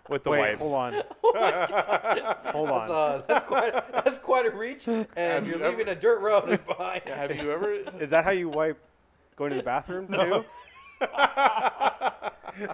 With 0.10 0.24
the 0.24 0.30
Wait, 0.30 0.40
wipes. 0.40 0.60
hold 0.60 0.74
on. 0.74 0.94
Oh 1.24 2.52
Hold 2.52 2.70
That's, 2.70 2.90
on. 2.90 2.92
uh, 2.92 3.22
that's 3.28 3.48
quite 3.48 3.74
that's 4.06 4.18
quite 4.20 4.46
a 4.46 4.52
reach, 4.52 4.88
and 4.88 5.06
Have 5.16 5.46
you're 5.48 5.58
you 5.58 5.64
ever- 5.64 5.78
leaving 5.78 5.92
a 5.92 5.96
dirt 6.00 6.22
road 6.22 6.60
behind. 6.68 7.04
Have 7.06 7.36
you 7.44 7.52
ever? 7.52 7.74
Is 8.00 8.10
that 8.12 8.24
how 8.24 8.32
you 8.32 8.50
wipe 8.50 8.78
going 9.36 9.52
to 9.52 9.58
the 9.58 9.64
bathroom 9.64 10.08
too? 10.08 10.44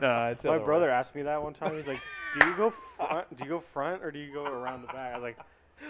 no, 0.02 0.28
it's 0.32 0.44
My 0.46 0.58
brother 0.58 0.86
way. 0.88 0.92
asked 0.92 1.16
me 1.16 1.24
that 1.24 1.42
one 1.42 1.54
time. 1.54 1.76
He's 1.76 1.88
like, 1.88 2.00
"Do 2.40 2.48
you 2.48 2.56
go 2.56 2.74
front? 2.98 3.36
Do 3.38 3.44
you 3.44 3.50
go 3.50 3.64
front 3.74 4.04
or 4.04 4.12
do 4.12 4.20
you 4.20 4.32
go 4.34 4.46
around 4.46 4.82
the 4.82 4.88
back?" 4.88 5.14
I 5.14 5.16
was 5.16 5.24
like, 5.24 5.38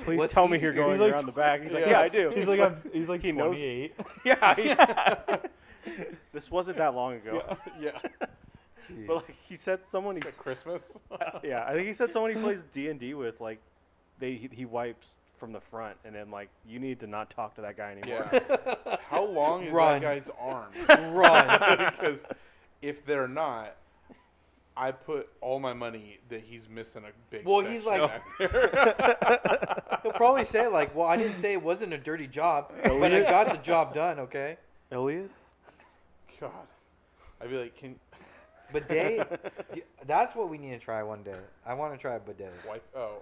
"Please 0.05 0.17
What's 0.17 0.33
tell 0.33 0.47
me 0.47 0.59
you're 0.59 0.73
going 0.73 0.99
like 0.99 1.13
around 1.13 1.25
the 1.25 1.31
back." 1.31 1.61
He's 1.61 1.73
like, 1.73 1.85
Yeah. 1.85 1.91
"Yeah, 1.91 1.99
I 2.01 2.09
do." 2.09 2.29
He's 2.35 2.47
like, 2.47 2.59
I'm, 2.59 2.77
he's 2.93 3.07
like 3.09 3.21
He 3.21 3.31
knows- 3.31 3.59
"Yeah." 3.59 3.89
yeah. 4.57 5.37
this 6.33 6.49
wasn't 6.51 6.77
that 6.77 6.93
long 6.95 7.13
ago. 7.15 7.57
yeah. 7.79 7.91
But 9.07 9.15
like, 9.15 9.35
he 9.47 9.55
said 9.55 9.79
someone. 9.89 10.15
He, 10.17 10.21
Christmas. 10.21 10.97
yeah, 11.43 11.65
I 11.65 11.73
think 11.73 11.87
he 11.87 11.93
said 11.93 12.11
someone 12.11 12.35
he 12.35 12.41
plays 12.41 12.59
D 12.73 12.89
and 12.89 12.99
D 12.99 13.13
with. 13.13 13.39
Like, 13.39 13.59
they 14.19 14.33
he, 14.33 14.49
he 14.51 14.65
wipes 14.65 15.07
from 15.39 15.51
the 15.53 15.61
front, 15.61 15.97
and 16.05 16.13
then 16.13 16.29
like 16.31 16.49
you 16.67 16.79
need 16.79 16.99
to 16.99 17.07
not 17.07 17.29
talk 17.29 17.55
to 17.55 17.61
that 17.61 17.77
guy 17.77 17.91
anymore. 17.91 18.29
Yeah. 18.31 18.97
How 19.09 19.25
long 19.25 19.63
is 19.63 19.73
Run. 19.73 20.01
that 20.01 20.07
guy's 20.07 20.29
arms? 20.39 20.75
Run. 21.13 21.91
because 21.91 22.25
if 22.81 23.05
they're 23.05 23.27
not, 23.27 23.75
I 24.75 24.91
put 24.91 25.29
all 25.41 25.59
my 25.59 25.73
money 25.73 26.19
that 26.29 26.41
he's 26.41 26.67
missing 26.67 27.03
a 27.03 27.11
big. 27.29 27.45
Well, 27.45 27.61
he's 27.63 27.83
like- 27.83 28.09
He'll 28.39 30.11
probably 30.13 30.45
say 30.45 30.67
like, 30.67 30.95
"Well, 30.95 31.07
I 31.07 31.15
didn't 31.15 31.39
say 31.39 31.53
it 31.53 31.61
wasn't 31.61 31.93
a 31.93 31.97
dirty 31.97 32.27
job, 32.27 32.71
but 32.83 33.13
I 33.13 33.21
got 33.21 33.51
the 33.51 33.57
job 33.59 33.93
done." 33.93 34.19
Okay. 34.19 34.57
Elliot. 34.91 35.29
God, 36.39 36.51
I'd 37.41 37.49
be 37.49 37.57
like, 37.57 37.77
can 37.77 37.95
Bidet. 38.73 39.73
d- 39.73 39.83
that's 40.07 40.35
what 40.35 40.49
we 40.49 40.57
need 40.57 40.71
to 40.71 40.79
try 40.79 41.03
one 41.03 41.23
day. 41.23 41.37
I 41.65 41.73
want 41.73 41.93
to 41.93 41.97
try 41.99 42.15
a 42.15 42.19
bidet. 42.19 42.51
wipe? 42.67 42.83
Oh, 42.95 43.17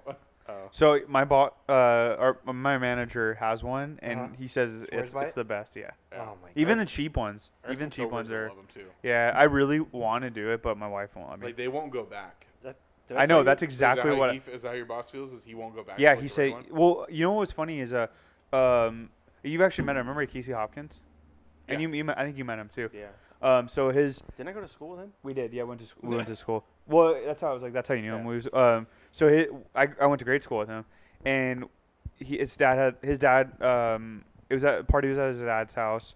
Oh. 0.52 0.68
So 0.72 1.00
my 1.08 1.24
bot, 1.26 1.56
uh, 1.70 2.16
or 2.20 2.38
my 2.46 2.78
manager 2.78 3.36
has 3.36 3.64
one, 3.64 4.00
and 4.02 4.20
Uh-huh. 4.20 4.30
he 4.38 4.48
says 4.48 4.86
it's 4.92 5.14
it's 5.14 5.34
the 5.34 5.44
best. 5.44 5.76
Yeah. 5.76 5.92
yeah. 6.12 6.22
Oh 6.22 6.26
my 6.42 6.50
god. 6.50 6.52
Even 6.56 6.78
the 6.78 6.86
cheap 6.86 7.16
ones. 7.18 7.50
Or 7.66 7.72
Even 7.72 7.90
cheap 7.90 8.10
ones 8.10 8.30
coworkers 8.30 8.32
are. 8.32 8.48
Love 8.50 8.58
them 8.58 8.68
too. 8.74 8.90
Yeah, 9.04 9.34
I 9.36 9.44
really 9.44 9.80
want 9.80 10.24
to 10.24 10.30
do 10.30 10.52
it, 10.52 10.62
but 10.62 10.78
my 10.78 10.88
wife 10.88 11.16
won't 11.16 11.30
let 11.30 11.40
me. 11.40 11.48
Like 11.48 11.58
they 11.58 11.68
won't 11.68 11.92
go 11.92 12.04
back. 12.04 12.46
Did 13.08 13.18
I 13.18 13.26
know 13.26 13.40
you- 13.40 13.44
that's 13.44 13.62
Is 13.62 13.78
that 13.80 13.94
exactly 13.98 14.12
how 14.14 14.20
what. 14.20 14.32
he 14.32 14.38
f- 14.38 14.48
is 14.50 14.62
that 14.62 14.70
how 14.70 14.74
your 14.76 14.86
boss 14.86 15.10
feels? 15.10 15.34
Is 15.34 15.44
he 15.44 15.54
won't 15.54 15.76
go 15.76 15.84
back? 15.84 16.00
yeah, 16.00 16.16
he 16.16 16.24
the 16.24 16.30
say. 16.30 16.56
Well, 16.70 17.06
you 17.10 17.26
know 17.26 17.34
what's 17.34 17.52
funny 17.52 17.82
is 17.82 17.94
uh, 17.94 18.08
um, 18.54 19.10
you've 19.44 19.62
actually 19.62 19.84
met 19.86 19.94
him. 19.98 20.08
Remember 20.08 20.26
Casey 20.26 20.54
Hopkins? 20.54 21.00
And 21.68 21.82
you, 21.82 21.90
you 21.94 22.04
met, 22.06 22.18
I 22.18 22.24
think 22.26 22.38
you 22.38 22.46
met 22.46 22.60
him 22.60 22.70
too. 22.74 22.90
Yeah. 22.94 23.08
Um, 23.42 23.68
so 23.68 23.90
his 23.90 24.22
Didn't 24.38 24.50
I 24.50 24.52
go 24.54 24.62
to 24.62 24.68
school 24.68 24.90
with 24.92 25.00
him? 25.00 25.12
We 25.24 25.34
did, 25.34 25.52
yeah. 25.52 25.64
Went 25.64 25.80
to 25.82 25.88
school. 25.88 26.10
We 26.10 26.16
went 26.16 26.28
to 26.30 26.36
school. 26.44 26.64
Well, 26.88 27.20
that's 27.26 27.42
how 27.42 27.50
I 27.50 27.54
was 27.54 27.64
like. 27.64 27.74
That's 27.74 27.88
how 27.90 27.96
you 27.96 28.02
knew 28.04 28.14
him. 28.16 28.24
We 28.26 28.36
was, 28.36 28.48
um, 28.54 28.88
so 29.12 29.28
he, 29.28 29.48
I, 29.76 29.88
I 30.00 30.06
went 30.06 30.20
to 30.20 30.26
grade 30.26 30.44
school 30.44 30.60
with 30.60 30.70
him, 30.70 30.86
and 31.26 31.66
he, 32.16 32.38
his 32.38 32.56
dad 32.56 32.78
had 32.78 32.96
his 33.02 33.18
dad. 33.18 33.62
Um, 33.62 34.24
it 34.50 34.54
was 34.54 34.64
at 34.64 34.80
a 34.80 34.84
party. 34.84 35.10
Was 35.10 35.18
at 35.18 35.30
his 35.30 35.42
dad's 35.42 35.74
house, 35.74 36.16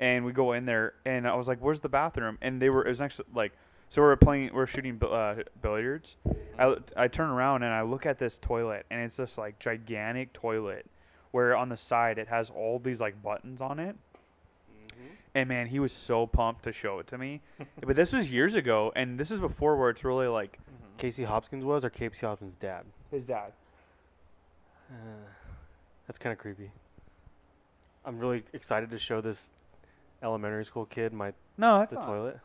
and 0.00 0.24
we 0.24 0.32
go 0.32 0.52
in 0.52 0.66
there, 0.66 0.94
and 1.04 1.26
I 1.26 1.34
was 1.34 1.48
like, 1.48 1.58
"Where's 1.60 1.80
the 1.80 1.88
bathroom?" 1.88 2.38
And 2.42 2.60
they 2.60 2.70
were. 2.70 2.84
It 2.84 2.88
was 2.88 3.00
next 3.00 3.16
to, 3.16 3.24
like. 3.34 3.52
So 3.90 4.02
we're 4.02 4.16
playing. 4.16 4.50
We're 4.52 4.66
shooting 4.66 5.00
uh, 5.02 5.36
billiards. 5.62 6.16
I, 6.58 6.76
I 6.96 7.08
turn 7.08 7.30
around 7.30 7.62
and 7.62 7.72
I 7.72 7.82
look 7.82 8.06
at 8.06 8.18
this 8.18 8.38
toilet, 8.40 8.86
and 8.90 9.00
it's 9.02 9.16
this 9.16 9.38
like 9.38 9.58
gigantic 9.58 10.32
toilet, 10.32 10.86
where 11.30 11.56
on 11.56 11.68
the 11.68 11.76
side 11.76 12.18
it 12.18 12.26
has 12.28 12.50
all 12.50 12.78
these 12.78 13.00
like 13.00 13.22
buttons 13.22 13.60
on 13.60 13.78
it. 13.78 13.96
And 15.36 15.48
man, 15.48 15.66
he 15.66 15.80
was 15.80 15.92
so 15.92 16.26
pumped 16.26 16.64
to 16.64 16.72
show 16.72 17.00
it 17.00 17.08
to 17.08 17.18
me. 17.18 17.40
but 17.86 17.96
this 17.96 18.12
was 18.12 18.30
years 18.30 18.54
ago, 18.54 18.92
and 18.94 19.18
this 19.18 19.30
is 19.30 19.38
before 19.38 19.76
where 19.76 19.90
it's 19.90 20.04
really 20.04 20.28
like 20.28 20.58
Casey 20.98 21.24
Hopkins 21.24 21.64
was, 21.64 21.84
or 21.84 21.90
Casey 21.90 22.26
Hopkins' 22.26 22.54
dad? 22.60 22.84
his 23.10 23.22
dad. 23.24 23.52
Uh, 24.90 24.94
that's 26.06 26.18
kind 26.18 26.32
of 26.32 26.38
creepy. 26.38 26.70
I'm 28.04 28.18
really 28.18 28.42
excited 28.52 28.90
to 28.90 28.98
show 28.98 29.20
this 29.20 29.50
elementary 30.22 30.64
school 30.64 30.84
kid 30.86 31.12
my 31.12 31.32
No, 31.56 31.78
that's 31.78 31.90
the 31.92 31.98
not. 32.00 32.06
toilet. 32.06 32.38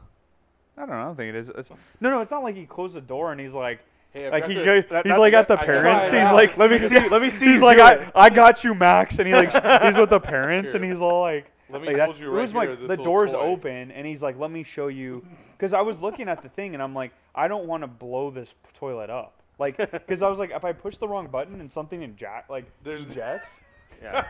I 0.78 0.82
don't 0.82 0.90
know. 0.92 0.96
I 0.96 1.04
don't 1.06 1.16
think 1.16 1.30
it 1.30 1.36
is. 1.36 1.50
It's, 1.50 1.70
no, 2.00 2.10
no, 2.10 2.22
it's 2.22 2.32
not 2.32 2.44
like 2.44 2.56
he 2.56 2.66
closed 2.66 2.96
the 2.96 3.02
door 3.02 3.32
and 3.32 3.42
he's 3.42 3.52
like, 3.52 3.80
Hey, 4.14 4.30
like 4.32 4.48
he, 4.48 4.56
this- 4.56 4.66
go- 4.66 4.82
that- 4.96 5.06
he's 5.06 5.18
like 5.18 5.34
at 5.34 5.48
the 5.48 5.60
I 5.60 5.66
parents. 5.66 6.06
He's 6.06 6.14
out. 6.16 6.34
like, 6.34 6.58
let 6.58 6.72
me 6.72 6.80
see. 6.80 7.00
Let 7.10 7.22
me 7.22 7.30
see. 7.30 7.48
he's 7.52 7.62
like, 7.62 7.78
do 7.78 7.84
I. 7.84 8.12
I 8.16 8.30
got 8.30 8.64
you, 8.64 8.74
Max, 8.74 9.20
and 9.20 9.28
he 9.28 9.34
like, 9.36 9.52
he's 9.84 9.98
with 9.98 10.10
the 10.10 10.20
parents, 10.20 10.74
and 10.74 10.84
he's 10.84 11.00
all 11.02 11.22
like, 11.22 11.52
Let 11.72 11.82
me 11.82 11.88
like 11.88 11.98
that. 11.98 12.06
hold 12.08 12.20
you 12.20 12.30
right 12.30 12.42
was 12.42 12.52
here, 12.52 12.60
like 12.72 12.80
this 12.80 12.88
the 12.98 13.04
door's 13.04 13.32
toy. 13.32 13.38
open, 13.38 13.92
and 13.92 14.06
he's 14.08 14.22
like, 14.22 14.38
let 14.40 14.52
me 14.52 14.64
show 14.64 14.88
you, 14.88 15.24
because 15.58 15.74
I 15.74 15.82
was 15.82 16.00
looking 16.00 16.28
at 16.28 16.42
the 16.42 16.50
thing, 16.50 16.74
and 16.74 16.82
I'm 16.82 16.96
like, 16.96 17.12
I 17.36 17.48
don't 17.48 17.66
want 17.68 17.84
to 17.84 17.88
blow 17.88 18.32
this 18.32 18.50
toilet 18.74 19.10
up, 19.10 19.34
like, 19.60 19.78
because 19.92 20.22
I 20.24 20.28
was 20.30 20.40
like, 20.40 20.52
if 20.52 20.66
I 20.66 20.72
push 20.74 20.98
the 20.98 21.08
wrong 21.08 21.28
button 21.28 21.60
and 21.62 21.72
something 21.72 22.02
in 22.02 22.16
jack, 22.16 22.46
like, 22.50 22.66
There's 22.84 23.04
ejects, 23.04 23.60
Yeah. 24.02 24.26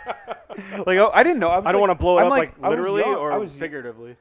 like 0.86 0.98
I, 0.98 1.10
I 1.14 1.24
didn't 1.24 1.40
know. 1.40 1.50
I, 1.50 1.58
was 1.60 1.66
I 1.68 1.72
don't 1.72 1.82
like- 1.82 1.88
want 1.90 2.00
to 2.00 2.02
blow 2.04 2.18
it 2.18 2.22
I'm 2.22 2.28
up 2.28 2.32
like, 2.32 2.58
like, 2.58 2.64
I 2.66 2.70
was 2.70 2.78
literally 2.78 3.02
young- 3.02 3.14
I 3.16 3.18
or 3.18 3.40
was 3.40 3.52
figuratively. 3.52 4.16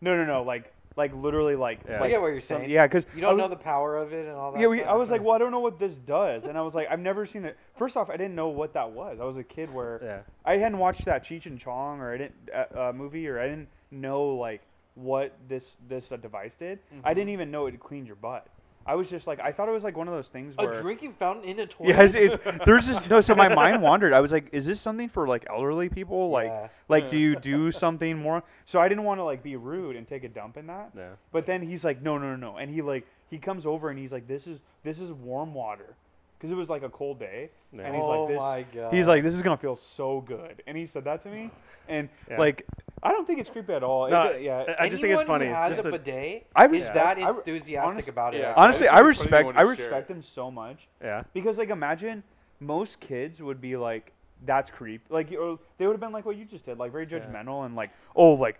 No, 0.00 0.16
no, 0.16 0.24
no, 0.24 0.42
like, 0.42 0.72
like 0.98 1.14
literally, 1.14 1.54
like, 1.54 1.78
Yeah. 1.88 1.96
I 1.96 2.00
like 2.00 2.10
get 2.10 2.20
what 2.20 2.26
you're 2.28 2.40
some- 2.40 2.58
saying. 2.58 2.70
yeah, 2.70 2.86
because 2.86 3.06
You 3.14 3.22
don't 3.22 3.38
know 3.38 3.48
the 3.48 3.56
power 3.56 3.96
of 3.96 4.12
it 4.12 4.26
and 4.26 4.36
all 4.36 4.52
that. 4.52 4.60
Yeah, 4.60 4.66
we, 4.66 4.80
stuff? 4.80 4.90
I 4.90 4.94
was 4.96 5.10
like, 5.10 5.22
well, 5.22 5.34
I 5.34 5.38
don't 5.38 5.52
know 5.52 5.60
what 5.60 5.78
this 5.78 5.94
does, 5.94 6.44
and 6.44 6.58
I 6.58 6.62
was 6.62 6.74
like, 6.74 6.88
I've 6.90 6.98
never 7.00 7.24
seen 7.24 7.44
it. 7.44 7.56
First 7.78 7.96
off, 7.96 8.10
I 8.10 8.16
didn't 8.16 8.34
know 8.34 8.48
what 8.48 8.74
that 8.74 8.90
was. 8.90 9.18
I 9.20 9.24
was 9.24 9.36
a 9.38 9.44
kid 9.44 9.72
where 9.72 10.00
Yeah. 10.02 10.18
I 10.44 10.56
hadn't 10.58 10.78
watched 10.78 11.04
that 11.06 11.24
Cheech 11.24 11.46
and 11.46 11.58
Chong 11.58 12.00
or 12.00 12.12
I 12.12 12.16
didn't 12.18 12.34
uh, 12.52 12.88
uh, 12.88 12.92
movie, 12.92 13.26
or 13.28 13.40
I 13.40 13.48
didn't 13.48 13.68
know 13.92 14.24
like 14.24 14.60
what 14.96 15.32
this 15.48 15.76
this 15.88 16.10
uh, 16.10 16.16
device 16.16 16.54
did. 16.58 16.80
I 17.04 17.14
didn't 17.14 17.30
even 17.30 17.50
know 17.52 17.66
it 17.66 17.78
cleaned 17.80 18.08
your 18.08 18.16
butt. 18.16 18.46
I 18.88 18.94
was 18.94 19.10
just 19.10 19.26
like, 19.26 19.38
I 19.38 19.52
thought 19.52 19.68
it 19.68 19.72
was 19.72 19.84
like 19.84 19.96
one 19.98 20.08
of 20.08 20.14
those 20.14 20.28
things 20.28 20.56
where 20.56 20.72
a 20.72 20.80
drinking 20.80 21.12
fountain 21.18 21.44
in 21.44 21.60
a 21.60 21.66
toilet. 21.74 21.90
Yes, 21.90 22.14
it's 22.14 22.36
there's 22.64 22.86
just 22.86 23.10
no. 23.10 23.20
So 23.20 23.34
my 23.34 23.48
mind 23.54 23.82
wandered. 23.82 24.14
I 24.14 24.20
was 24.20 24.32
like, 24.32 24.48
is 24.50 24.64
this 24.64 24.80
something 24.80 25.08
for 25.10 25.28
like 25.28 25.46
elderly 25.50 25.90
people? 25.90 26.30
Like, 26.30 26.46
Yeah. 26.46 26.68
like 26.88 27.10
do 27.10 27.18
you 27.18 27.36
do 27.36 27.70
something 27.70 28.16
more? 28.16 28.42
So 28.64 28.80
I 28.80 28.88
didn't 28.88 29.04
want 29.04 29.20
to 29.20 29.24
like 29.24 29.42
be 29.42 29.56
rude 29.56 29.94
and 29.96 30.08
take 30.08 30.24
a 30.24 30.28
dump 30.28 30.56
in 30.56 30.66
that. 30.68 30.90
Yeah. 30.96 31.10
But 31.32 31.44
then 31.44 31.60
he's 31.62 31.84
like, 31.84 32.02
no, 32.02 32.16
no, 32.16 32.34
no, 32.34 32.36
no, 32.36 32.56
and 32.56 32.70
he 32.70 32.80
like 32.80 33.06
he 33.30 33.36
comes 33.36 33.66
over 33.66 33.90
and 33.90 33.98
he's 33.98 34.10
like, 34.10 34.26
this 34.26 34.46
is 34.46 34.58
this 34.84 35.00
is 35.00 35.12
warm 35.12 35.52
water, 35.52 35.94
because 36.38 36.52
it 36.52 36.54
was 36.54 36.68
like 36.68 36.82
a 36.82 36.88
cold 36.88 37.18
day, 37.18 37.50
Yeah. 37.72 37.82
and 37.82 37.94
he's 37.96 38.04
oh 38.04 38.22
like, 38.24 38.28
this. 38.28 38.38
my 38.38 38.62
god. 38.74 38.94
He's 38.94 39.08
like, 39.08 39.22
this 39.22 39.34
is 39.34 39.42
gonna 39.42 39.56
feel 39.56 39.76
so 39.76 40.20
good, 40.20 40.62
and 40.66 40.76
he 40.76 40.86
said 40.86 41.04
that 41.04 41.22
to 41.24 41.28
me, 41.28 41.50
and 41.88 42.08
Yeah. 42.30 42.38
like, 42.38 42.64
I 43.02 43.10
don't 43.10 43.26
think 43.26 43.40
it's 43.40 43.50
creepy 43.50 43.72
at 43.72 43.82
all. 43.82 44.06
It 44.06 44.10
No, 44.10 44.32
d- 44.32 44.44
yeah. 44.44 44.74
I 44.78 44.88
just 44.88 45.00
think 45.00 45.14
it's 45.14 45.22
funny. 45.24 45.46
Who 45.46 45.52
has 45.54 45.70
just 45.70 45.80
a 45.80 45.90
the- 45.90 45.98
bidet 45.98 46.46
I 46.54 46.66
is 46.66 46.70
respect- 46.72 46.94
that 46.94 47.18
enthusiastic 47.18 47.90
honest- 47.90 48.08
about 48.08 48.34
it. 48.34 48.40
yeah. 48.40 48.54
Honestly, 48.56 48.88
I 48.88 48.96
I 48.98 49.02
just 49.02 49.20
think 49.22 49.30
it's 49.30 49.30
funny 49.30 49.44
respect 49.44 49.46
when 49.46 49.56
I 49.56 49.60
respect 49.62 50.10
him 50.10 50.22
so 50.22 50.50
much 50.50 50.88
yeah. 51.02 51.22
because 51.32 51.58
like 51.58 51.70
imagine 51.70 52.22
most 52.60 52.98
kids 53.00 53.40
would 53.42 53.60
be 53.60 53.76
like, 53.76 54.12
that's 54.46 54.70
creep. 54.70 55.02
Like 55.10 55.30
you- 55.30 55.58
they 55.78 55.86
would 55.86 55.92
have 55.94 56.00
been 56.00 56.12
like 56.12 56.24
what 56.24 56.36
you 56.36 56.44
just 56.44 56.64
did, 56.66 56.78
like 56.78 56.92
very 56.92 57.06
Yeah. 57.10 57.18
judgmental 57.18 57.66
and 57.66 57.74
like, 57.76 57.90
oh, 58.16 58.32
like, 58.34 58.58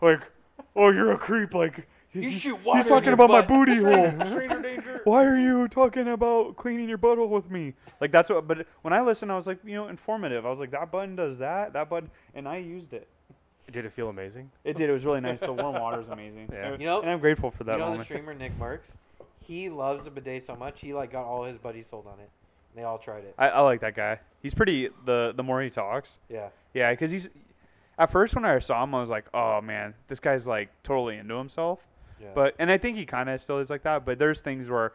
like, 0.00 0.20
oh, 0.74 0.90
you're 0.90 1.12
a 1.12 1.18
creep. 1.18 1.54
Like 1.54 1.86
You 2.22 2.30
shoot 2.30 2.64
water 2.64 2.78
He's 2.78 2.86
in 2.86 2.90
talking 2.92 3.04
your 3.06 3.14
about 3.14 3.30
my 3.30 3.42
booty 3.42 3.76
hole. 3.82 4.10
Why 5.04 5.24
are 5.24 5.36
you 5.38 5.68
talking 5.68 6.08
about 6.08 6.56
cleaning 6.56 6.88
your 6.88 6.98
butthole 6.98 7.28
with 7.28 7.50
me? 7.50 7.74
Like 8.00 8.12
that's 8.12 8.28
what. 8.28 8.46
But 8.48 8.66
when 8.82 8.92
I 8.92 9.00
listened, 9.00 9.30
I 9.32 9.36
was 9.36 9.46
like, 9.46 9.58
you 9.64 9.74
know, 9.74 9.88
informative. 9.88 10.44
I 10.46 10.50
was 10.50 10.58
like, 10.60 10.70
that 10.72 10.90
button 10.90 11.16
does 11.16 11.38
that, 11.38 11.72
that 11.74 11.88
button, 11.88 12.10
and 12.34 12.48
I 12.48 12.58
used 12.58 12.92
it. 12.92 13.08
Did 13.72 13.84
it 13.84 13.92
feel 13.92 14.08
amazing? 14.08 14.50
It 14.64 14.76
did. 14.76 14.88
It 14.88 14.92
was 14.92 15.04
really 15.04 15.20
nice. 15.20 15.40
The 15.40 15.52
warm 15.52 15.74
water 15.80 16.00
is 16.00 16.08
amazing. 16.08 16.48
Yeah. 16.52 16.72
And- 16.72 16.80
You 16.80 16.86
know- 16.86 17.00
and 17.02 17.10
I'm 17.10 17.18
grateful 17.18 17.50
for 17.50 17.64
that 17.64 17.72
you 17.72 17.78
know 17.78 17.84
the 17.86 17.90
moment. 17.92 18.06
streamer 18.06 18.34
Nickmercs. 18.34 18.92
He 19.40 19.68
loves 19.68 20.04
the 20.04 20.10
bidet 20.10 20.44
so 20.46 20.54
much. 20.56 20.80
He 20.80 20.94
like 20.94 21.10
got 21.12 21.24
all 21.24 21.44
his 21.44 21.58
buddies 21.58 21.86
sold 21.90 22.06
on 22.06 22.18
it. 22.20 22.30
They 22.74 22.82
all 22.82 22.98
tried 22.98 23.24
it. 23.24 23.34
I, 23.38 23.48
I 23.48 23.60
like 23.60 23.80
that 23.80 23.96
guy. 23.96 24.20
He's 24.42 24.54
pretty. 24.54 24.88
The 25.04 25.32
the 25.36 25.42
more 25.42 25.62
he 25.62 25.70
talks, 25.70 26.18
Yeah. 26.28 26.48
yeah, 26.74 26.90
because 26.92 27.10
he's. 27.10 27.28
At 27.98 28.12
first, 28.12 28.34
when 28.34 28.44
I 28.44 28.58
saw 28.58 28.84
him, 28.84 28.94
I 28.94 29.00
was 29.00 29.08
like, 29.08 29.24
oh 29.32 29.60
man, 29.62 29.94
this 30.08 30.20
guy's 30.20 30.46
like 30.46 30.68
totally 30.82 31.16
into 31.16 31.34
himself. 31.36 31.80
Yeah. 32.20 32.28
But 32.34 32.54
and 32.58 32.70
I 32.70 32.78
think 32.78 32.96
he 32.96 33.06
kind 33.06 33.28
of 33.28 33.40
still 33.40 33.58
is 33.58 33.70
like 33.70 33.82
that. 33.82 34.04
But 34.04 34.18
there's 34.18 34.40
things 34.40 34.68
where 34.68 34.92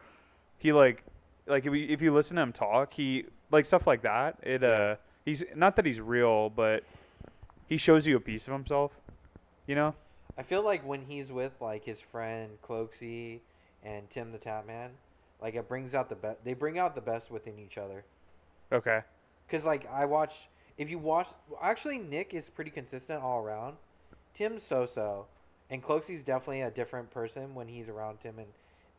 he 0.58 0.72
like, 0.72 1.02
like 1.46 1.66
if 1.66 1.72
you, 1.72 1.86
if 1.88 2.02
you 2.02 2.12
listen 2.12 2.36
to 2.36 2.42
him 2.42 2.52
talk, 2.52 2.92
he 2.92 3.24
like 3.50 3.66
stuff 3.66 3.86
like 3.86 4.02
that. 4.02 4.38
It 4.42 4.64
uh, 4.64 4.96
he's 5.24 5.44
not 5.54 5.76
that 5.76 5.86
he's 5.86 6.00
real, 6.00 6.50
but 6.50 6.84
he 7.68 7.76
shows 7.76 8.06
you 8.06 8.16
a 8.16 8.20
piece 8.20 8.46
of 8.46 8.52
himself. 8.52 8.92
You 9.66 9.76
know? 9.76 9.94
I 10.36 10.42
feel 10.42 10.62
like 10.62 10.86
when 10.86 11.02
he's 11.02 11.30
with 11.30 11.52
like 11.60 11.84
his 11.84 12.00
friend 12.00 12.50
Cloakzy 12.66 13.40
and 13.84 14.08
Tim 14.10 14.32
the 14.32 14.38
Tatman, 14.38 14.88
like 15.40 15.54
it 15.54 15.68
brings 15.68 15.94
out 15.94 16.08
the 16.08 16.14
best. 16.14 16.38
They 16.44 16.54
bring 16.54 16.78
out 16.78 16.94
the 16.94 17.00
best 17.00 17.30
within 17.30 17.58
each 17.58 17.78
other. 17.78 18.04
Okay. 18.72 19.00
Cause 19.50 19.64
like 19.64 19.86
I 19.92 20.06
watch, 20.06 20.34
if 20.78 20.88
you 20.88 20.98
watch, 20.98 21.28
actually 21.62 21.98
Nick 21.98 22.32
is 22.32 22.48
pretty 22.48 22.70
consistent 22.70 23.22
all 23.22 23.44
around. 23.44 23.76
Tim's 24.34 24.62
so-so, 24.62 25.26
and 25.72 25.82
Cloakzy's 25.82 26.22
definitely 26.22 26.60
a 26.60 26.70
different 26.70 27.10
person 27.10 27.54
when 27.54 27.66
he's 27.66 27.88
around 27.88 28.20
Tim 28.20 28.38
and 28.38 28.48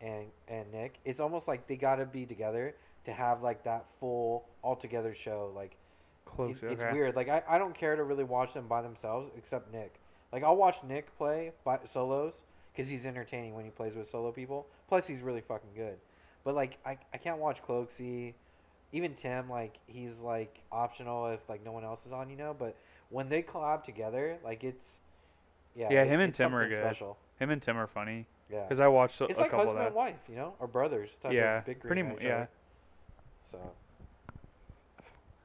and 0.02 0.26
and 0.50 0.70
Nick. 0.74 0.96
It's 1.06 1.22
almost 1.22 1.48
like 1.48 1.68
they 1.68 1.78
gotta 1.78 2.06
be 2.06 2.26
together 2.26 2.76
to 3.06 3.14
have 3.14 3.42
like 3.44 3.64
that 3.64 3.86
full 4.00 4.44
all 4.62 4.76
together 4.76 5.14
show. 5.14 5.52
Like 5.56 5.78
Close. 6.26 6.58
it- 6.64 6.72
it's 6.74 6.84
weird. 6.92 7.16
Like 7.16 7.30
I, 7.30 7.44
I 7.48 7.58
don't 7.58 7.76
care 7.78 7.96
to 7.96 8.04
really 8.04 8.24
watch 8.24 8.54
them 8.54 8.68
by 8.68 8.82
themselves 8.82 9.32
except 9.38 9.72
Nick. 9.72 9.94
Like 10.34 10.44
I'll 10.44 10.56
watch 10.58 10.78
Nick 10.84 11.16
play 11.18 11.52
by 11.64 11.80
solos 11.90 12.34
because 12.74 12.90
he's 12.90 13.06
entertaining 13.06 13.54
when 13.54 13.66
he 13.66 13.72
plays 13.72 13.94
with 13.94 14.10
solo 14.10 14.32
people. 14.32 14.66
Plus 14.90 15.06
he's 15.06 15.22
really 15.22 15.42
fucking 15.42 15.70
good. 15.76 15.98
But 16.44 16.56
like 16.56 16.80
I, 16.86 16.98
I 17.14 17.18
can't 17.18 17.38
watch 17.38 17.62
Cloakzy, 17.62 18.34
even 18.92 19.14
Tim. 19.14 19.48
Like 19.48 19.78
he's 19.86 20.20
like 20.20 20.60
optional 20.72 21.28
if 21.28 21.48
like 21.48 21.64
no 21.64 21.72
one 21.72 21.84
else 21.84 22.06
is 22.08 22.12
on, 22.12 22.32
you 22.32 22.36
know. 22.36 22.56
But 22.58 22.76
when 23.10 23.30
they 23.30 23.44
collab 23.44 23.84
together, 23.84 24.38
like 24.44 24.64
it's 24.64 24.98
yeah. 25.76 25.90
Yeah, 25.92 26.04
it- 26.04 26.08
him 26.10 26.20
and 26.20 26.34
Tim 26.34 26.56
are 26.56 26.68
good. 26.68 26.82
Special. 26.84 27.18
Him 27.40 27.50
and 27.50 27.62
Tim 27.62 27.78
are 27.78 27.88
funny 27.88 28.26
Yeah. 28.50 28.62
because 28.64 28.80
I 28.80 28.88
watched 28.88 29.20
a, 29.22 29.26
It's 29.26 29.38
a 29.38 29.42
like 29.42 29.52
couple 29.52 29.66
husband 29.66 29.82
of 29.82 29.88
and 29.88 29.96
wife, 29.96 30.20
you 30.30 30.36
know, 30.36 30.54
or 30.60 30.68
brothers 30.68 31.10
type 31.22 31.34
Yeah, 31.34 31.62
big 31.62 31.80
pretty 31.82 32.02
at 32.02 32.08
mu- 32.08 32.16
each 32.16 32.22
yeah. 32.24 32.36
other. 32.36 32.50
So 33.52 33.60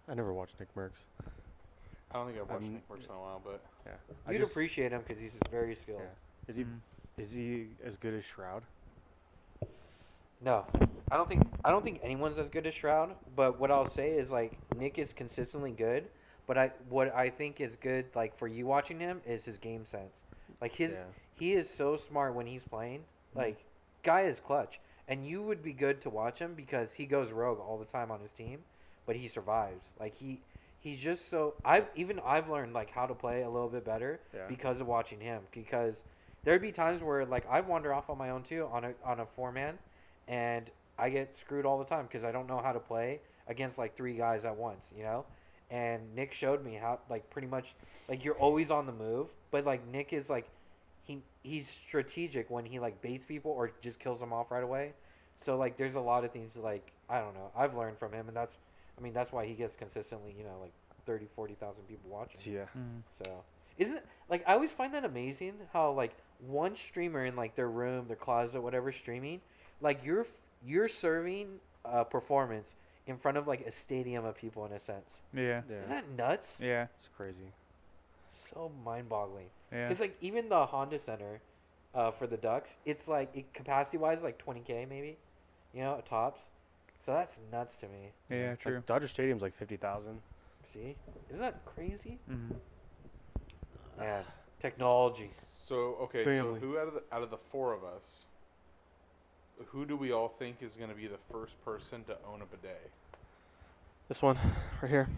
I 0.09 0.15
never 0.15 0.33
watched 0.33 0.55
Nickmercs. 0.59 1.05
I 2.11 2.15
don't 2.15 2.27
think 2.27 2.41
I've 2.41 2.49
watched 2.49 2.65
Um, 2.65 2.81
Nickmercs 2.91 3.05
in 3.05 3.11
a 3.15 3.19
while, 3.19 3.41
but 3.45 3.61
Yeah. 3.87 3.93
You'd 4.33 4.39
just- 4.41 4.53
appreciate 4.53 4.93
him 4.93 5.03
because 5.07 5.19
he's 5.19 5.39
very 5.51 5.75
skilled. 5.75 6.01
Yeah. 6.03 6.51
Is 6.51 6.57
he 6.57 6.65
Mm. 6.65 6.81
is 7.19 7.33
he 7.33 7.69
as 7.85 7.97
good 7.97 8.15
as 8.15 8.25
Shroud? 8.25 8.63
No, 10.41 10.65
I 11.11 11.17
don't 11.17 11.29
think 11.29 11.43
I 11.65 11.71
don't 11.71 11.83
think 11.83 12.01
anyone's 12.03 12.39
as 12.39 12.49
good 12.49 12.67
as 12.67 12.75
Shroud. 12.75 13.15
But 13.35 13.59
what 13.59 13.71
I'll 13.71 13.89
say 13.89 14.11
is 14.13 14.31
like 14.31 14.53
Nick 14.77 14.99
is 14.99 15.13
consistently 15.13 15.73
good. 15.73 16.09
But 16.49 16.59
I 16.59 16.73
what 16.89 17.15
I 17.15 17.31
think 17.31 17.61
is 17.61 17.77
good 17.77 18.07
like 18.17 18.37
for 18.37 18.49
you 18.49 18.67
watching 18.67 18.99
him 18.99 19.21
is 19.25 19.45
his 19.45 19.59
game 19.59 19.85
sense. 19.85 20.25
Like 20.61 20.75
his 20.75 20.93
yeah. 20.93 21.05
he 21.35 21.53
is 21.53 21.71
so 21.71 21.97
smart 21.97 22.35
when 22.35 22.47
he's 22.47 22.65
playing. 22.65 23.01
Mm-hmm. 23.01 23.39
Like 23.39 23.65
guy 24.03 24.23
is 24.23 24.41
clutch, 24.41 24.81
and 25.07 25.25
you 25.25 25.43
would 25.43 25.63
be 25.63 25.73
good 25.73 26.01
to 26.01 26.11
watch 26.11 26.41
him 26.41 26.55
because 26.55 26.93
he 26.93 27.07
goes 27.07 27.31
rogue 27.31 27.61
all 27.61 27.79
the 27.79 27.85
time 27.85 28.11
on 28.11 28.21
his 28.21 28.33
team, 28.33 28.61
but 29.07 29.15
he 29.15 29.29
survives. 29.29 29.91
Like 30.01 30.17
he 30.17 30.41
he's 30.81 30.99
just 30.99 31.29
so 31.29 31.55
I've 31.65 31.87
even 31.95 32.19
I've 32.25 32.49
learned 32.49 32.73
like 32.73 32.91
how 32.91 33.07
to 33.07 33.15
play 33.15 33.43
a 33.43 33.51
little 33.51 33.69
bit 33.69 33.85
better 33.85 34.19
Yeah. 34.35 34.47
because 34.49 34.81
of 34.81 34.87
watching 34.87 35.21
him 35.21 35.43
because 35.53 36.03
there'd 36.45 36.63
be 36.63 36.73
times 36.73 37.03
where 37.03 37.27
like 37.27 37.47
I 37.49 37.61
wander 37.61 37.93
off 37.93 38.09
on 38.11 38.19
my 38.19 38.31
own 38.31 38.43
too 38.43 38.69
on 38.73 38.85
a 38.85 38.95
on 39.05 39.21
a 39.21 39.27
four 39.27 39.53
man 39.53 39.79
and 40.27 40.71
I 40.99 41.11
get 41.11 41.37
screwed 41.37 41.67
all 41.67 41.79
the 41.79 41.85
time 41.85 42.07
because 42.07 42.25
I 42.25 42.33
don't 42.33 42.49
know 42.49 42.61
how 42.61 42.73
to 42.73 42.81
play 42.81 43.21
against 43.47 43.79
like 43.79 43.97
three 43.97 44.15
guys 44.15 44.45
at 44.45 44.57
once, 44.57 44.87
you 44.97 45.03
know. 45.03 45.25
And 45.71 46.15
Nick 46.15 46.33
showed 46.33 46.65
me 46.65 46.75
how 46.75 46.99
like 47.11 47.29
pretty 47.31 47.49
much 47.49 47.75
like 48.09 48.25
you're 48.25 48.39
always 48.39 48.71
on 48.71 48.87
the 48.87 48.93
move, 48.93 49.29
but 49.51 49.65
like 49.67 49.87
Nick 49.89 50.13
is 50.13 50.31
like 50.31 50.49
he 51.05 51.23
he's 51.43 51.69
strategic 51.89 52.49
when 52.51 52.65
he 52.65 52.79
like 52.79 53.01
baits 53.03 53.25
people 53.27 53.51
or 53.51 53.71
just 53.83 53.99
kills 53.99 54.21
them 54.21 54.33
off 54.33 54.51
right 54.51 54.65
away. 54.65 54.93
So 55.45 55.57
like 55.57 55.77
there's 55.77 55.95
a 55.95 56.01
lot 56.01 56.25
of 56.25 56.33
things 56.33 56.57
like 56.57 56.91
I 57.09 57.21
don't 57.21 57.35
know 57.35 57.51
I've 57.57 57.75
learned 57.77 57.99
from 57.99 58.13
him 58.13 58.29
and 58.29 58.37
that's 58.37 58.57
I 58.97 59.03
mean 59.03 59.13
that's 59.13 59.31
why 59.31 59.47
he 59.47 59.55
gets 59.55 59.77
consistently 59.77 60.35
you 60.37 60.45
know 60.45 60.59
like 60.61 60.73
30 61.07 61.27
40,000 61.35 61.83
people 61.89 62.11
watching. 62.11 62.41
Yeah. 62.53 62.67
Mm. 62.77 63.03
So 63.23 63.43
isn't 63.79 64.01
like 64.29 64.43
I 64.47 64.55
always 64.55 64.73
find 64.73 64.93
that 64.95 65.05
amazing 65.05 65.55
how 65.73 65.93
like 65.93 66.13
one 66.47 66.77
streamer 66.77 67.25
in 67.25 67.37
like 67.37 67.57
their 67.57 67.69
room, 67.69 68.07
their 68.07 68.17
closet, 68.17 68.61
whatever 68.61 68.93
streaming, 68.93 69.41
like 69.81 70.05
you're 70.05 70.27
you're 70.65 70.89
serving 70.89 71.49
a 71.85 72.05
performance 72.05 72.75
in 73.09 73.17
front 73.17 73.37
of 73.39 73.49
like 73.49 73.67
a 73.67 73.73
stadium 73.73 74.25
of 74.25 74.37
people 74.37 74.67
in 74.67 74.73
a 74.73 74.81
sense. 74.81 75.23
Yeah. 75.35 75.63
Isn't 75.69 75.89
that 75.89 76.09
nuts? 76.17 76.59
Yeah. 76.61 76.87
It's 76.99 77.09
crazy. 77.17 77.53
So 78.53 78.71
mind-boggling. 78.85 79.47
Yeah. 79.73 79.89
Because 79.89 80.01
like 80.01 80.17
even 80.21 80.49
the 80.49 80.67
Honda 80.67 80.99
Center 80.99 81.41
uh, 81.95 82.11
for 82.11 82.27
the 82.27 82.37
Ducks, 82.37 82.77
it's 82.85 83.09
like 83.09 83.31
it, 83.35 83.53
capacity-wise 83.55 84.23
like 84.23 84.43
20k 84.45 84.89
maybe, 84.89 85.17
you 85.75 85.81
know, 85.81 86.01
tops. 86.09 86.43
So 87.05 87.13
that's 87.13 87.39
nuts 87.51 87.77
to 87.79 87.87
me. 87.87 88.13
Yeah. 88.31 88.51
Like, 88.51 88.61
True. 88.61 88.83
Dodger 88.87 89.09
Stadium's 89.09 89.43
like 89.43 89.57
fifty 89.57 89.77
thousand. 89.77 90.21
See, 90.73 90.97
isn't 91.31 91.41
that 91.41 91.65
crazy? 91.65 92.19
hmm 92.29 92.55
Man, 93.99 94.23
technology. 94.61 95.31
so 95.67 95.97
okay. 96.03 96.25
Family. 96.25 96.61
So 96.61 96.67
who 96.67 96.79
out 96.79 96.89
of 96.89 96.95
the 96.95 97.03
out 97.11 97.23
of 97.23 97.31
the 97.31 97.39
four 97.51 97.73
of 97.73 97.83
us, 97.85 98.25
who 99.67 99.85
do 99.85 99.97
we 99.97 100.13
all 100.13 100.29
think 100.39 100.57
is 100.63 100.73
going 100.75 100.91
to 100.91 100.97
be 100.97 101.07
the 101.07 101.19
first 101.33 101.53
person 101.65 102.05
to 102.05 102.13
own 102.33 102.43
a 102.43 102.47
bidet? 102.47 102.91
This 104.09 104.23
one 104.23 104.39
right 104.83 104.91
here. 104.91 105.09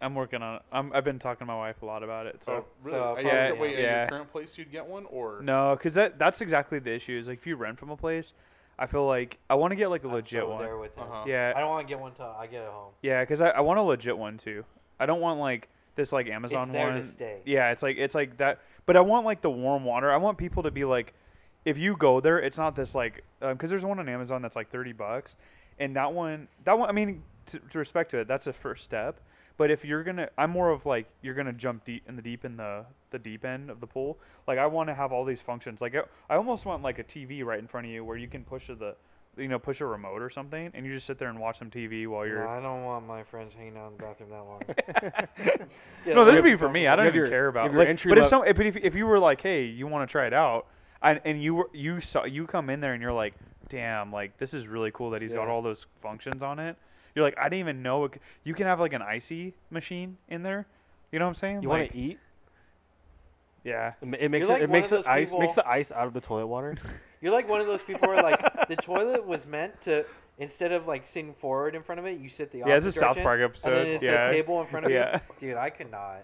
I'm 0.00 0.14
working 0.14 0.42
on. 0.42 0.56
it. 0.56 0.62
I'm, 0.70 0.92
I've 0.92 1.04
been 1.04 1.18
talking 1.18 1.40
to 1.40 1.44
my 1.46 1.56
wife 1.56 1.82
a 1.82 1.86
lot 1.86 2.02
about 2.04 2.26
it. 2.26 2.40
So 2.44 2.64
So 2.84 2.90
really, 2.90 3.22
so 3.22 3.28
yeah, 3.28 3.48
you, 3.52 3.60
wait, 3.60 3.74
at 3.74 3.82
yeah. 3.82 4.00
your 4.02 4.08
current 4.08 4.30
place 4.32 4.56
you'd 4.56 4.70
get 4.70 4.86
one 4.86 5.06
or 5.06 5.40
no, 5.42 5.74
because 5.76 5.94
that 5.94 6.18
that's 6.18 6.40
exactly 6.40 6.78
the 6.78 6.94
issue. 6.94 7.18
Is 7.18 7.26
like 7.26 7.38
if 7.38 7.46
you 7.46 7.56
rent 7.56 7.80
from 7.80 7.90
a 7.90 7.96
place, 7.96 8.32
I 8.78 8.86
feel 8.86 9.06
like 9.06 9.38
I 9.50 9.56
want 9.56 9.72
to 9.72 9.76
get 9.76 9.90
like 9.90 10.04
a 10.04 10.06
I'm 10.06 10.14
legit 10.14 10.42
so 10.42 10.50
one. 10.50 10.62
there 10.62 10.78
with 10.78 10.94
him. 10.96 11.02
Uh-huh. 11.02 11.24
Yeah, 11.26 11.52
I 11.56 11.58
don't 11.60 11.70
want 11.70 11.88
to 11.88 11.92
get 11.92 11.98
one 12.00 12.12
till 12.12 12.26
I 12.26 12.46
get 12.46 12.62
it 12.62 12.68
home. 12.70 12.92
yeah, 13.02 13.22
because 13.24 13.40
I, 13.40 13.48
I 13.48 13.60
want 13.60 13.80
a 13.80 13.82
legit 13.82 14.16
one 14.16 14.38
too. 14.38 14.64
I 15.00 15.06
don't 15.06 15.20
want 15.20 15.40
like 15.40 15.68
this 15.96 16.12
like 16.12 16.28
Amazon 16.28 16.68
it's 16.68 16.72
there 16.72 16.90
one. 16.90 17.02
to 17.02 17.08
stay. 17.08 17.38
Yeah, 17.44 17.72
it's 17.72 17.82
like 17.82 17.96
it's 17.96 18.14
like 18.14 18.36
that. 18.36 18.60
But 18.86 18.96
I 18.96 19.00
want 19.00 19.26
like 19.26 19.42
the 19.42 19.50
warm 19.50 19.84
water. 19.84 20.12
I 20.12 20.16
want 20.18 20.38
people 20.38 20.62
to 20.62 20.70
be 20.70 20.84
like, 20.84 21.12
if 21.64 21.76
you 21.78 21.96
go 21.96 22.20
there, 22.20 22.38
it's 22.38 22.56
not 22.56 22.76
this 22.76 22.94
like 22.94 23.24
um, 23.42 23.54
because 23.54 23.70
there's 23.70 23.84
one 23.84 23.98
on 23.98 24.08
Amazon 24.08 24.42
that's 24.42 24.56
like 24.56 24.70
thirty 24.70 24.92
bucks, 24.92 25.36
and 25.78 25.94
that 25.96 26.12
one 26.12 26.48
that 26.64 26.78
one 26.78 26.88
I 26.88 26.92
mean 26.92 27.22
to, 27.46 27.58
to 27.58 27.78
respect 27.78 28.10
to 28.12 28.18
it, 28.18 28.28
that's 28.28 28.46
a 28.46 28.52
first 28.52 28.84
step. 28.84 29.20
But 29.56 29.72
if 29.72 29.84
you're 29.84 30.04
gonna, 30.04 30.28
I'm 30.38 30.50
more 30.50 30.70
of 30.70 30.86
like 30.86 31.06
you're 31.20 31.34
gonna 31.34 31.52
jump 31.52 31.84
deep 31.84 32.04
in 32.08 32.14
the 32.14 32.22
deep 32.22 32.44
in 32.44 32.56
the 32.56 32.84
the 33.10 33.18
deep 33.18 33.44
end 33.44 33.70
of 33.70 33.80
the 33.80 33.86
pool. 33.86 34.18
Like 34.46 34.58
I 34.58 34.66
want 34.66 34.88
to 34.88 34.94
have 34.94 35.12
all 35.12 35.24
these 35.24 35.40
functions. 35.40 35.80
Like 35.80 35.96
I, 35.96 36.02
I 36.30 36.36
almost 36.36 36.64
want 36.64 36.82
like 36.82 37.00
a 37.00 37.04
TV 37.04 37.44
right 37.44 37.58
in 37.58 37.66
front 37.66 37.86
of 37.86 37.92
you 37.92 38.04
where 38.04 38.16
you 38.16 38.28
can 38.28 38.44
push 38.44 38.68
the, 38.68 38.94
you 39.36 39.48
know, 39.48 39.58
push 39.58 39.80
a 39.80 39.86
remote 39.86 40.22
or 40.22 40.30
something, 40.30 40.70
and 40.74 40.86
you 40.86 40.94
just 40.94 41.06
sit 41.06 41.18
there 41.18 41.28
and 41.28 41.40
watch 41.40 41.58
some 41.58 41.70
TV 41.70 42.06
while 42.06 42.24
you're. 42.24 42.46
I 42.46 42.60
don't 42.60 42.84
want 42.84 43.04
my 43.08 43.24
friends 43.24 43.52
hanging 43.52 43.76
out 43.76 43.90
in 43.90 43.96
the 43.96 44.02
bathroom 44.04 44.30
that 44.30 44.44
long. 44.44 44.62
Yeah, 46.06 46.14
no, 46.14 46.24
this 46.24 46.34
would 46.34 46.44
be 46.44 46.56
for 46.56 46.68
me. 46.68 46.86
I 46.86 46.94
don't 46.94 47.06
even 47.06 47.16
your- 47.16 47.28
care 47.28 47.48
about. 47.48 47.74
Like, 47.74 47.88
entry 47.88 48.10
but 48.10 48.18
if 48.18 48.28
some, 48.28 48.44
but 48.44 48.64
if 48.64 48.76
if 48.76 48.94
you 48.94 49.06
were 49.06 49.18
like, 49.18 49.40
hey, 49.40 49.64
you 49.64 49.88
want 49.88 50.08
to 50.08 50.10
try 50.10 50.26
it 50.28 50.32
out, 50.32 50.66
and 51.02 51.20
and 51.24 51.42
you 51.42 51.54
were 51.54 51.70
you 51.72 52.00
saw 52.00 52.24
you 52.24 52.46
come 52.46 52.70
in 52.70 52.80
there 52.80 52.92
and 52.92 53.02
you're 53.02 53.12
like, 53.12 53.34
damn, 53.68 54.12
like 54.12 54.36
this 54.38 54.54
is 54.54 54.66
really 54.66 54.90
cool 54.92 55.10
that 55.10 55.22
he's 55.22 55.32
got 55.32 55.48
all 55.48 55.62
those 55.62 55.86
functions 56.02 56.42
on 56.42 56.58
it. 56.58 56.76
You're 57.14 57.24
like, 57.24 57.36
I 57.38 57.44
didn't 57.44 57.60
even 57.60 57.82
know 57.82 58.04
it, 58.04 58.12
c- 58.14 58.20
you 58.44 58.54
can 58.54 58.66
have 58.66 58.80
like 58.80 58.92
an 58.92 59.02
icy 59.02 59.54
machine 59.70 60.16
in 60.28 60.42
there. 60.42 60.66
You 61.10 61.18
know 61.18 61.24
what 61.24 61.30
I'm 61.30 61.34
saying? 61.36 61.62
You 61.62 61.68
like, 61.68 61.78
want 61.80 61.92
to 61.92 61.98
eat? 61.98 62.18
Yeah. 63.64 63.92
It, 64.00 64.06
ma- 64.08 64.16
it 64.20 64.28
makes 64.30 64.48
like 64.48 64.60
it, 64.60 64.64
it 64.64 64.70
makes 64.70 64.90
the 64.90 64.96
those 64.96 65.06
ice 65.06 65.34
makes 65.36 65.54
the 65.54 65.66
ice 65.68 65.90
out 65.92 66.06
of 66.06 66.12
the 66.14 66.20
toilet 66.20 66.46
water. 66.46 66.76
You're 67.20 67.32
like 67.32 67.48
one 67.48 67.60
of 67.60 67.66
those 67.66 67.82
people 67.82 68.08
where 68.08 68.22
like 68.22 68.68
the 68.68 68.76
toilet 68.82 69.26
was 69.26 69.46
meant 69.46 69.80
to 69.82 70.04
instead 70.38 70.70
of 70.72 70.86
like 70.86 71.06
sitting 71.06 71.34
forward 71.34 71.74
in 71.74 71.82
front 71.82 71.98
of 71.98 72.06
it, 72.06 72.18
you 72.20 72.28
sit 72.28 72.52
the 72.52 72.58
Yeah, 72.58 72.76
it's 72.76 72.86
a 72.86 72.88
opposite 72.88 73.00
South 73.00 73.16
direction, 73.16 73.24
Park 73.24 73.40
And 73.40 73.44
episode. 73.50 73.70
then 73.70 73.86
it's 73.88 74.02
yeah. 74.04 74.28
a 74.28 74.32
table 74.32 74.60
in 74.60 74.66
front 74.68 74.86
of 74.86 74.92
Yeah. 74.92 75.20
you. 75.40 75.48
Dude, 75.48 75.56
I 75.56 75.70
could 75.70 75.90
not. 75.90 76.22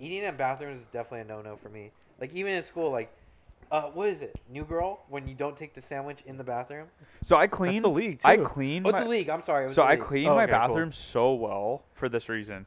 Eating 0.00 0.24
in 0.24 0.36
bathrooms 0.36 0.80
is 0.80 0.86
definitely 0.92 1.20
a 1.20 1.24
no-no 1.24 1.56
for 1.56 1.68
me. 1.68 1.92
Like 2.20 2.32
even 2.34 2.52
in 2.54 2.62
school, 2.64 2.90
like, 2.90 3.12
uh, 3.70 3.82
what 3.82 4.08
is 4.08 4.22
it? 4.22 4.34
New 4.50 4.64
girl 4.64 5.00
when 5.08 5.26
you 5.28 5.34
don't 5.34 5.56
take 5.56 5.74
the 5.74 5.80
sandwich 5.80 6.18
in 6.26 6.36
the 6.36 6.44
bathroom. 6.44 6.86
So 7.22 7.36
I 7.36 7.46
That's 7.46 7.56
clean. 7.56 7.82
the 7.82 7.90
league 7.90 8.20
too. 8.20 8.28
I 8.28 8.36
clean. 8.38 8.86
Oh, 8.86 8.90
my, 8.92 9.02
the 9.02 9.08
league. 9.08 9.28
I'm 9.28 9.42
sorry. 9.42 9.64
It 9.64 9.68
was 9.68 9.76
so 9.76 9.82
the 9.82 9.88
I 9.88 9.96
clean 9.96 10.28
Oh, 10.28 10.34
my 10.34 10.44
okay, 10.44 10.52
cool. 10.52 10.60
bathroom 10.68 10.92
so 10.92 11.34
well 11.34 11.82
for 11.94 12.08
this 12.08 12.28
reason. 12.28 12.64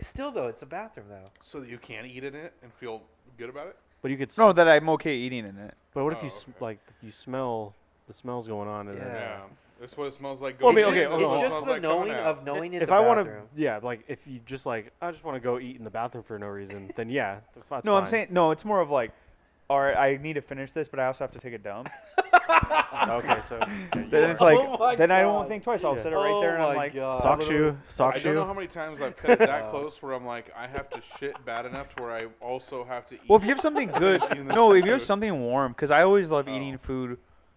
Still 0.00 0.30
though, 0.30 0.48
it's 0.48 0.62
a 0.62 0.66
bathroom 0.66 1.06
though. 1.08 1.24
so 1.42 1.60
that 1.60 1.68
you 1.68 1.78
can 1.78 2.06
eat 2.06 2.24
in 2.24 2.34
it 2.34 2.52
and 2.62 2.72
feel 2.74 3.02
good 3.38 3.48
about 3.48 3.68
it? 3.68 3.76
but 4.00 4.10
you 4.10 4.16
could. 4.16 4.30
s- 4.30 4.38
No, 4.38 4.52
that 4.52 4.66
I'm 4.68 4.88
okay 4.90 5.14
eating 5.14 5.46
in 5.46 5.56
it. 5.58 5.74
But 5.94 6.02
what 6.04 6.12
if 6.12 6.18
Oh, 6.20 6.24
you 6.24 6.28
sm- 6.30 6.50
like 6.60 6.78
you 7.02 7.10
smell 7.12 7.72
the 8.08 8.12
smells 8.14 8.48
going 8.48 8.68
on? 8.68 8.88
in 8.88 8.96
then- 8.98 9.06
Yeah. 9.06 9.12
Yeah. 9.14 9.40
That's 9.80 9.96
what 9.96 10.06
it 10.06 10.14
smells 10.14 10.40
like. 10.40 10.60
Well, 10.60 10.70
I 10.70 10.74
going 10.74 10.76
mean, 10.76 10.84
in, 10.84 10.90
okay, 10.92 11.10
that's 11.10 11.22
hold 11.22 11.22
what 11.22 11.30
on. 11.30 11.42
it 11.42 11.46
It's 11.46 11.54
just 11.54 11.66
the 11.66 11.72
like 11.72 11.82
knowing 11.82 12.12
of 12.12 12.44
knowing 12.44 12.74
it's 12.74 12.82
if 12.84 12.88
a 12.90 12.92
I 12.92 13.00
want 13.00 13.26
to, 13.26 13.40
yeah, 13.56 13.80
like 13.82 14.04
if 14.06 14.20
you 14.28 14.38
just 14.46 14.64
like 14.64 14.92
I 15.02 15.10
just 15.10 15.24
want 15.24 15.34
to 15.36 15.40
go 15.40 15.58
eat 15.58 15.76
in 15.76 15.82
the 15.82 15.90
bathroom 15.90 16.22
for 16.22 16.38
no 16.38 16.46
reason, 16.46 16.92
then 16.94 17.10
yeah, 17.10 17.38
th- 17.54 17.66
that's 17.68 17.84
no, 17.84 17.96
I'm 17.96 18.06
saying 18.06 18.28
no. 18.30 18.52
It's 18.52 18.64
more 18.64 18.80
of 18.80 18.90
like, 18.90 19.10
all 19.72 19.80
right, 19.80 19.96
I 19.96 20.22
need 20.22 20.34
to 20.34 20.42
finish 20.42 20.70
this, 20.72 20.86
but 20.86 21.00
I 21.00 21.06
also 21.06 21.24
have 21.24 21.32
to 21.32 21.38
take 21.38 21.54
a 21.54 21.58
dump. 21.58 21.88
okay, 23.08 23.40
so 23.48 23.56
yeah, 23.94 24.04
then 24.10 24.28
it's 24.30 24.42
like, 24.42 24.58
Oh 24.60 24.94
then 24.96 25.10
I 25.10 25.22
God. 25.22 25.32
won't 25.32 25.48
think 25.48 25.64
twice. 25.64 25.82
I'll 25.82 25.96
Yeah. 25.96 26.02
sit 26.02 26.12
it 26.12 26.16
right 26.16 26.38
there, 26.42 26.52
and 26.56 26.62
oh 26.62 26.68
I'm 26.68 26.76
like, 26.76 26.94
God. 26.94 27.22
sock 27.22 27.38
a 27.38 27.42
little 27.42 27.70
shoe, 27.70 27.78
sock 27.88 28.14
I 28.14 28.18
don't 28.18 28.34
know 28.34 28.44
how 28.44 28.52
many 28.52 28.66
times 28.66 29.00
I've 29.00 29.16
cut 29.16 29.30
it 29.30 29.38
that 29.46 29.70
close 29.70 30.02
where 30.02 30.12
I'm 30.12 30.26
like, 30.26 30.52
I 30.54 30.66
have 30.66 30.90
to 30.90 31.00
shit 31.18 31.42
bad 31.46 31.64
enough 31.64 31.88
to 31.94 32.02
where 32.02 32.10
I 32.12 32.26
also 32.42 32.84
have 32.84 33.06
to 33.06 33.14
eat. 33.14 33.22
Well, 33.28 33.38
if 33.38 33.44
you 33.44 33.48
have 33.50 33.60
something 33.62 33.88
good, 33.88 34.22
no, 34.44 34.74
if 34.74 34.84
you 34.84 34.92
have 34.92 35.00
something 35.00 35.40
warm, 35.40 35.72
because 35.72 35.90
I 35.90 36.02
always 36.02 36.30
love 36.30 36.48
Oh. 36.48 36.54
eating 36.54 36.76
food. 36.76 37.16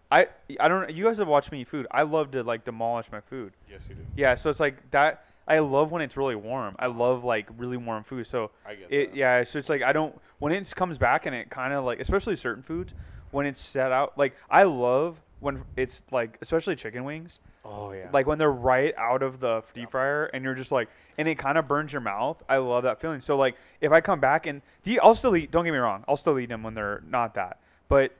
I 0.09 0.27
I 0.57 0.69
don't. 0.69 0.89
You 0.93 1.03
guys 1.03 1.17
have 1.17 1.27
watched 1.27 1.51
me 1.51 1.61
eat 1.61 1.67
food. 1.67 1.85
I 1.91 2.03
love 2.03 2.31
to 2.31 2.43
like 2.43 2.63
demolish 2.63 3.11
my 3.11 3.19
food. 3.19 3.51
Yes, 3.69 3.81
you 3.89 3.95
do. 3.95 4.01
Yeah, 4.15 4.35
so 4.35 4.49
it's 4.49 4.61
like 4.61 4.89
that. 4.91 5.25
I 5.47 5.59
love 5.59 5.91
when 5.91 6.01
it's 6.01 6.17
really 6.17 6.35
warm. 6.35 6.75
I 6.79 6.87
love 6.87 7.23
like 7.23 7.47
really 7.57 7.77
warm 7.77 8.03
food. 8.03 8.27
So 8.27 8.51
I 8.65 8.75
get 8.75 8.91
it 8.91 9.11
that. 9.11 9.17
yeah. 9.17 9.43
So 9.43 9.59
it's 9.59 9.69
like 9.69 9.81
I 9.81 9.93
don't 9.93 10.19
when 10.39 10.51
it 10.51 10.73
comes 10.75 10.97
back 10.97 11.25
and 11.25 11.35
it 11.35 11.49
kind 11.49 11.73
of 11.73 11.85
like 11.85 11.99
especially 11.99 12.35
certain 12.35 12.63
foods 12.63 12.93
when 13.31 13.45
it's 13.45 13.61
set 13.61 13.91
out. 13.91 14.17
Like 14.17 14.35
I 14.49 14.63
love 14.63 15.17
when 15.39 15.63
it's 15.75 16.01
like 16.11 16.37
especially 16.41 16.75
chicken 16.75 17.03
wings. 17.03 17.39
Oh 17.67 17.91
yeah. 17.93 18.09
like 18.13 18.27
when 18.27 18.37
they're 18.37 18.51
right 18.51 18.93
out 18.95 19.23
of 19.23 19.39
the 19.39 19.63
deep 19.73 19.89
fryer 19.89 20.25
and 20.25 20.43
you're 20.43 20.53
just 20.53 20.71
like 20.71 20.87
and 21.17 21.27
it 21.27 21.39
kind 21.39 21.57
of 21.57 21.67
burns 21.67 21.91
your 21.91 21.99
mouth 21.99 22.37
i 22.47 22.57
love 22.57 22.83
that 22.83 23.01
feeling 23.01 23.19
so 23.19 23.35
like 23.37 23.55
if 23.81 23.91
i 23.91 24.01
come 24.01 24.19
back 24.19 24.45
and 24.45 24.61
do 24.83 24.95
i'll 25.01 25.15
still 25.15 25.35
eat 25.35 25.49
don't 25.49 25.65
get 25.65 25.71
me 25.71 25.79
wrong 25.79 26.03
i'll 26.07 26.15
still 26.15 26.37
eat 26.37 26.47
them 26.47 26.61
when 26.61 26.75
they're 26.75 27.01
not 27.09 27.33
that 27.33 27.57
but 27.89 28.11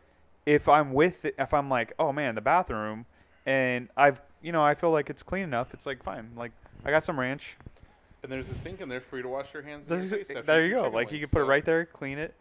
if 0.48 0.68
i'm 0.68 0.94
with 0.94 1.24
it, 1.26 1.36
if 1.38 1.54
i'm 1.54 1.70
like 1.70 1.94
oh 2.00 2.12
man 2.12 2.34
the 2.34 2.42
bathroom 2.42 3.06
and 3.46 3.88
i've 3.96 4.20
you 4.42 4.52
know 4.52 4.64
i 4.64 4.74
feel 4.74 4.90
like 4.90 5.12
it's 5.12 5.22
clean 5.22 5.44
enough 5.44 5.76
it's 5.76 5.86
like 5.86 6.02
fine 6.04 6.28
like 6.36 6.52
i 6.86 6.92
got 6.92 7.04
some 7.04 7.20
ranch 7.20 7.58
And 8.24 8.32
there's 8.32 8.50
a 8.50 8.56
sink 8.56 8.82
in 8.82 8.90
there 8.90 9.02
for 9.02 9.18
you 9.18 9.24
to 9.24 9.30
wash 9.30 9.54
your 9.54 9.64
hands. 9.64 9.88
and 9.88 9.98
This 10.02 10.12
your 10.12 10.24
face 10.26 10.46
there 10.46 10.66
you 10.66 10.72
go 10.76 10.82
chicken 10.84 10.94
like 10.94 11.12
you 11.12 11.20
can 11.20 11.30
put 11.30 11.42
it 11.42 11.46
right 11.46 11.66
there 11.66 11.86
clean 11.86 12.18
it 12.18 12.34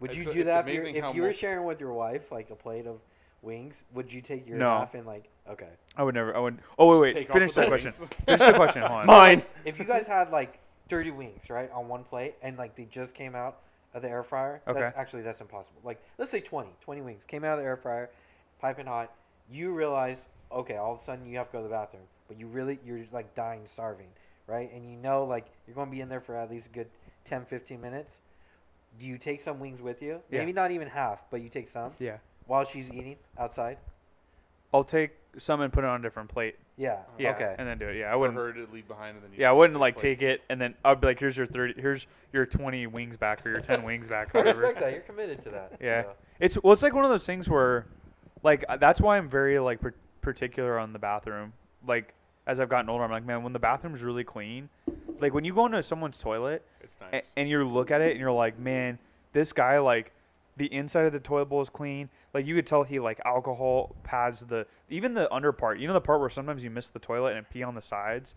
Would 0.00 0.14
you 0.14 0.22
a- 0.28 0.32
do 0.32 0.40
it's 0.40 0.46
that 0.46 0.68
if, 0.68 0.74
you're, 0.74 0.82
amazing 0.84 1.02
how 1.02 1.10
if 1.10 1.16
you 1.16 1.22
were 1.22 1.32
sharing 1.32 1.64
with 1.66 1.80
your 1.80 1.92
wife 1.92 2.30
like 2.30 2.50
a 2.50 2.54
plate 2.56 2.86
of 2.86 2.98
wings? 3.42 3.82
Would 3.94 4.12
you 4.12 4.20
take 4.20 4.46
your 4.46 4.58
No. 4.58 4.78
half 4.78 4.94
and 4.94 5.06
like 5.06 5.24
okay? 5.50 5.68
i 5.96 6.02
would 6.02 6.14
never 6.14 6.34
i 6.36 6.38
would 6.38 6.58
oh 6.78 6.86
wait 6.92 7.00
wait 7.00 7.14
Take 7.14 7.32
finish 7.32 7.54
that 7.54 7.68
question 7.68 7.92
finish 8.26 8.40
the 8.40 8.52
question 8.52 8.82
hold 8.82 9.00
on 9.00 9.06
Mine. 9.06 9.42
If 9.64 9.78
you 9.78 9.84
guys 9.84 10.06
had 10.06 10.30
like 10.30 10.58
30 10.88 11.10
wings 11.12 11.48
right 11.50 11.70
on 11.72 11.88
one 11.88 12.04
plate 12.04 12.34
and 12.42 12.56
like 12.58 12.76
they 12.76 12.84
just 12.84 13.14
came 13.14 13.34
out 13.34 13.58
of 13.94 14.00
the 14.02 14.08
air 14.08 14.22
fryer, 14.22 14.62
that's 14.64 14.76
Okay. 14.78 14.90
actually 14.96 15.20
that's 15.22 15.40
impossible. 15.42 15.80
Like 15.84 16.00
let's 16.18 16.30
say 16.30 16.40
20, 16.40 16.70
20 16.80 17.00
wings 17.02 17.24
came 17.26 17.44
out 17.44 17.54
of 17.54 17.58
the 17.58 17.64
air 17.64 17.76
fryer, 17.76 18.08
piping 18.60 18.86
hot. 18.86 19.12
You 19.50 19.72
realize 19.74 20.26
okay, 20.50 20.76
all 20.76 20.94
of 20.94 21.00
a 21.00 21.04
sudden 21.04 21.26
you 21.26 21.36
have 21.38 21.48
to 21.48 21.52
go 21.52 21.58
to 21.58 21.64
the 21.64 21.74
bathroom, 21.74 22.02
but 22.28 22.38
you 22.38 22.46
really 22.46 22.78
you're 22.84 23.00
like 23.12 23.34
dying, 23.34 23.62
starving, 23.66 24.08
right? 24.46 24.70
And 24.72 24.84
you 24.90 24.96
know 24.96 25.24
like 25.24 25.46
you're 25.66 25.74
going 25.74 25.88
to 25.88 25.92
be 25.94 26.00
in 26.00 26.08
there 26.08 26.20
for 26.20 26.36
at 26.36 26.50
least 26.50 26.66
a 26.66 26.70
good 26.70 26.88
10, 27.24 27.44
15 27.46 27.80
minutes. 27.80 28.20
Do 29.00 29.06
you 29.06 29.16
take 29.18 29.40
some 29.40 29.58
wings 29.58 29.80
with 29.80 30.02
you? 30.02 30.20
Yeah. 30.30 30.40
Maybe 30.40 30.52
not 30.52 30.70
even 30.70 30.88
half, 30.88 31.20
but 31.30 31.40
you 31.40 31.48
take 31.48 31.68
some 31.68 31.92
yeah 31.98 32.16
while 32.46 32.64
she's 32.64 32.90
eating 32.90 33.16
outside. 33.38 33.78
i'll 34.74 34.82
take 34.82 35.12
some 35.38 35.60
and 35.60 35.72
put 35.72 35.84
it 35.84 35.86
on 35.86 36.00
a 36.00 36.02
different 36.02 36.28
plate 36.28 36.56
Yeah. 36.76 36.98
yeah 37.18 37.30
Okay. 37.34 37.54
and 37.56 37.66
then 37.68 37.78
do 37.78 37.86
it 37.88 37.96
yeah 37.96 38.12
i 38.12 38.16
wouldn't 38.16 38.36
her 38.36 38.52
to 38.52 38.66
leave 38.72 38.88
behind 38.88 39.14
and 39.16 39.24
then 39.24 39.32
you 39.32 39.38
Yeah, 39.40 39.50
I 39.50 39.52
wouldn't 39.52 39.78
like 39.78 39.94
plate. 39.96 40.18
take 40.18 40.22
it 40.22 40.42
and 40.50 40.60
then 40.60 40.74
I'd 40.84 41.00
be 41.00 41.06
like, 41.06 41.20
"Here's 41.20 41.36
your 41.36 41.46
thirty, 41.46 41.80
here's 41.80 42.06
your 42.32 42.44
twenty 42.44 42.86
wings 42.88 43.16
back 43.16 43.46
or 43.46 43.50
your 43.50 43.60
ten 43.60 43.82
wings 43.88 44.08
back." 44.08 44.34
Or 44.34 44.38
I 44.38 44.42
respect 44.50 44.80
that. 44.80 44.90
You're 44.92 45.00
committed 45.02 45.40
to 45.42 45.50
that. 45.50 45.78
Yeah. 45.80 46.02
so. 46.02 46.12
It's 46.40 46.56
well, 46.62 46.72
it's 46.72 46.82
like 46.82 46.92
one 46.94 47.04
of 47.04 47.10
those 47.10 47.24
things 47.24 47.48
where, 47.48 47.86
like, 48.42 48.64
that's 48.80 49.00
why 49.00 49.16
I'm 49.16 49.28
very 49.30 49.58
like 49.60 49.80
par- 49.80 49.94
particular 50.20 50.78
on 50.78 50.92
the 50.92 50.98
bathroom. 50.98 51.52
Like, 51.86 52.14
as 52.46 52.58
I've 52.60 52.68
gotten 52.68 52.88
older, 52.90 53.04
I'm 53.04 53.10
like, 53.10 53.24
man, 53.24 53.42
when 53.42 53.52
the 53.52 53.58
bathroom's 53.58 54.02
really 54.02 54.24
clean, 54.24 54.68
like 55.20 55.32
when 55.34 55.44
you 55.44 55.54
go 55.54 55.66
into 55.66 55.82
someone's 55.82 56.18
toilet 56.18 56.64
nice. 57.12 57.24
and 57.36 57.48
you 57.48 57.62
look 57.66 57.90
at 57.90 58.00
it 58.00 58.10
and 58.12 58.20
you're 58.20 58.32
like, 58.32 58.58
man, 58.58 58.98
this 59.32 59.52
guy 59.52 59.78
like, 59.78 60.12
the 60.58 60.66
inside 60.66 61.06
of 61.06 61.12
the 61.14 61.18
toilet 61.18 61.46
bowl 61.46 61.62
is 61.62 61.70
clean. 61.70 62.10
Like 62.34 62.46
you 62.46 62.54
could 62.54 62.66
tell 62.66 62.82
he 62.82 62.98
like 63.00 63.18
alcohol 63.24 63.96
pads 64.04 64.40
the 64.40 64.66
even 64.90 65.14
the 65.14 65.32
under 65.32 65.50
part. 65.50 65.78
You 65.78 65.86
know 65.86 65.94
the 65.94 66.00
part 66.00 66.20
where 66.20 66.28
sometimes 66.28 66.62
you 66.62 66.68
miss 66.68 66.88
the 66.88 66.98
toilet 66.98 67.36
and 67.38 67.48
pee 67.48 67.62
on 67.62 67.74
the 67.74 67.80
sides. 67.80 68.34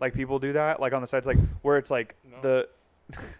Like 0.00 0.14
people 0.14 0.38
do 0.38 0.54
that, 0.54 0.80
like 0.80 0.94
on 0.94 1.02
the 1.02 1.06
sides, 1.06 1.26
like 1.26 1.36
where 1.60 1.76
it's 1.76 1.90
like 1.90 2.14
No. 2.30 2.40
the 2.40 2.68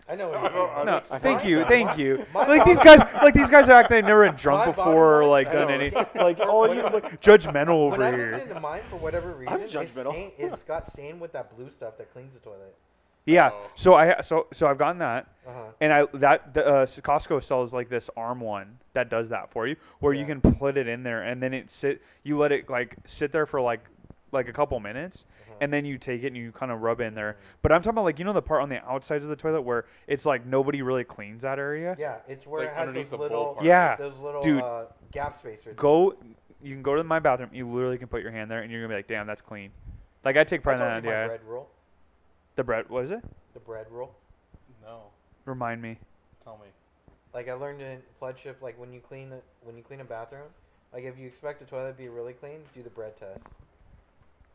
I 0.08 0.14
know. 0.16 0.28
What 0.30 0.40
you're 0.40 0.50
don't- 0.50 0.68
saying. 0.68 0.78
I 0.78 0.84
no, 0.84 1.02
I 1.10 1.18
thank 1.18 1.44
you, 1.44 1.62
so. 1.62 1.68
thank 1.68 1.98
you. 1.98 2.24
my 2.32 2.46
Like 2.46 2.64
these 2.64 2.80
guys, 2.80 3.00
like 3.22 3.34
these 3.34 3.50
guys 3.50 3.68
act 3.68 3.90
they've 3.90 4.04
never 4.04 4.26
been 4.26 4.36
drunk 4.36 4.74
before, 4.74 5.20
or 5.20 5.26
like 5.26 5.52
done 5.52 5.68
know. 5.68 5.74
any, 5.74 5.90
like 6.14 6.38
When- 6.38 6.48
oh 6.48 6.72
you 6.72 6.82
like 6.82 7.20
judgmental 7.20 7.90
When 7.90 8.00
I 8.02 8.06
over 8.08 8.16
looked 8.16 8.16
here. 8.18 8.34
into 8.34 8.60
mine 8.60 8.80
for 8.88 8.96
whatever 8.96 9.32
reason, 9.32 9.60
it's, 9.60 9.74
judgmental. 9.74 10.12
stained, 10.12 10.32
it's 10.38 10.62
got 10.68 10.90
stained 10.90 11.20
with 11.20 11.32
that 11.32 11.54
blue 11.56 11.70
stuff 11.70 11.98
that 11.98 12.10
cleans 12.14 12.32
the 12.32 12.40
toilet. 12.40 12.74
Yeah, 13.26 13.50
Oh. 13.52 13.66
so 13.74 13.92
I 13.94 14.22
so 14.22 14.46
so 14.54 14.66
I've 14.68 14.78
gotten 14.78 14.98
that, 15.00 15.26
Uh 15.46 15.50
huh. 15.52 15.60
and 15.82 15.92
I 15.92 16.06
that 16.14 16.54
the, 16.54 16.66
uh, 16.66 16.86
Costco 16.86 17.44
sells 17.44 17.74
like 17.74 17.90
this 17.90 18.08
arm 18.16 18.40
one 18.40 18.78
that 18.94 19.10
does 19.10 19.28
that 19.28 19.50
for 19.52 19.66
you, 19.66 19.76
where 20.00 20.14
you 20.14 20.24
can 20.24 20.40
put 20.40 20.78
it 20.78 20.88
in 20.88 21.02
there 21.02 21.22
and 21.24 21.42
then 21.42 21.52
it 21.52 21.70
sit. 21.70 22.00
You 22.22 22.38
let 22.38 22.52
it 22.52 22.70
like 22.70 22.96
sit 23.04 23.32
there 23.32 23.44
for 23.44 23.60
like 23.60 23.80
like 24.32 24.48
a 24.48 24.52
couple 24.52 24.78
minutes, 24.80 25.26
Uh-huh. 25.42 25.47
And 25.60 25.72
then 25.72 25.84
you 25.84 25.98
take 25.98 26.22
it 26.22 26.28
and 26.28 26.36
you 26.36 26.52
kind 26.52 26.70
of 26.72 26.80
rub 26.80 27.00
it 27.00 27.04
in 27.04 27.14
there. 27.14 27.36
But 27.62 27.72
I'm 27.72 27.80
talking 27.82 27.94
about 27.96 28.04
like 28.04 28.18
you 28.18 28.24
know 28.24 28.32
the 28.32 28.42
part 28.42 28.62
on 28.62 28.68
the 28.68 28.82
outsides 28.84 29.24
of 29.24 29.30
the 29.30 29.36
toilet 29.36 29.62
where 29.62 29.84
it's 30.06 30.24
like 30.26 30.46
nobody 30.46 30.82
really 30.82 31.04
cleans 31.04 31.42
that 31.42 31.58
area. 31.58 31.96
Yeah, 31.98 32.16
it's 32.28 32.46
where 32.46 32.62
like 32.64 32.70
it 32.72 32.76
has 32.76 32.88
underneath 32.88 33.10
those 33.10 33.10
the 33.12 33.16
bowl 33.16 33.38
little, 33.38 33.54
part. 33.54 33.66
Yeah, 33.66 33.96
those 33.96 34.18
little 34.18 34.42
dude. 34.42 34.62
uh, 34.62 34.84
gap 35.12 35.38
spacers. 35.38 35.74
Go, 35.76 36.14
you 36.62 36.74
can 36.74 36.82
go 36.82 36.94
to 36.96 37.04
my 37.04 37.18
bathroom. 37.18 37.50
You 37.52 37.68
literally 37.68 37.98
can 37.98 38.08
put 38.08 38.22
your 38.22 38.32
hand 38.32 38.50
there, 38.50 38.60
and 38.62 38.70
you're 38.70 38.80
gonna 38.82 38.92
be 38.94 38.98
like, 38.98 39.08
damn, 39.08 39.26
that's 39.26 39.42
clean. 39.42 39.70
Like 40.24 40.36
I 40.36 40.44
take 40.44 40.60
I 40.60 40.62
pride 40.62 40.78
told 40.78 40.90
in 40.90 40.96
you 40.96 41.00
that. 41.02 41.06
my 41.06 41.12
Yeah, 41.22 41.26
bread 41.28 41.40
rule. 41.46 41.68
the 42.56 42.64
bread. 42.64 42.88
What 42.88 43.04
is 43.04 43.10
it? 43.10 43.22
The 43.54 43.60
bread 43.60 43.86
rule. 43.90 44.14
No, 44.82 45.02
Remind 45.44 45.80
me. 45.82 45.98
tell 46.44 46.58
me. 46.58 46.68
Like 47.34 47.48
I 47.48 47.52
learned 47.52 47.82
in 47.82 47.98
pledgeship, 48.18 48.58
like 48.62 48.78
when 48.80 48.92
you 48.92 49.00
clean 49.00 49.32
a, 49.32 49.40
when 49.62 49.76
you 49.76 49.82
clean 49.82 50.00
a 50.00 50.04
bathroom, 50.04 50.48
like 50.92 51.04
if 51.04 51.18
you 51.18 51.26
expect 51.26 51.60
a 51.62 51.64
toilet 51.66 51.92
to 51.92 51.98
be 51.98 52.08
really 52.08 52.32
clean, 52.32 52.60
do 52.74 52.82
the 52.82 52.90
bread 52.90 53.16
test. 53.18 53.40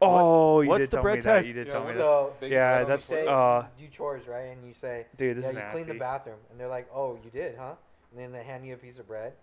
Oh, 0.06 0.62
you 0.62 0.70
what's 0.70 0.82
did 0.82 0.92
the 0.92 0.98
tell 0.98 1.04
bread 1.04 1.16
me 1.16 1.22
that. 1.22 1.46
You 1.46 1.54
test? 1.54 1.56
did 1.56 1.68
Yeah, 1.68 1.74
tell 1.74 1.82
me 1.82 1.86
what's 1.88 1.98
that. 1.98 2.04
So 2.04 2.34
Big 2.40 2.52
Yeah, 2.52 2.76
bread 2.78 2.88
that's- 2.88 3.10
you 3.10 3.16
say 3.16 3.28
uh, 3.28 3.64
you 3.80 3.88
do 3.88 3.94
chores, 3.94 4.28
right? 4.28 4.42
And 4.48 4.68
you 4.68 4.74
say, 4.74 5.06
Dude, 5.18 5.38
this 5.38 5.44
yeah, 5.46 5.52
is 5.52 5.56
you 5.58 5.64
clean 5.72 5.88
the 5.88 5.94
bathroom, 6.00 6.38
and 6.52 6.60
they're 6.60 6.68
like, 6.68 6.88
oh, 6.94 7.18
you 7.24 7.30
did, 7.30 7.56
huh? 7.58 7.74
And 8.12 8.20
then 8.20 8.32
they 8.32 8.44
hand 8.44 8.66
you 8.66 8.74
a 8.74 8.78
piece 8.78 9.00
of 9.00 9.08
bread. 9.08 9.34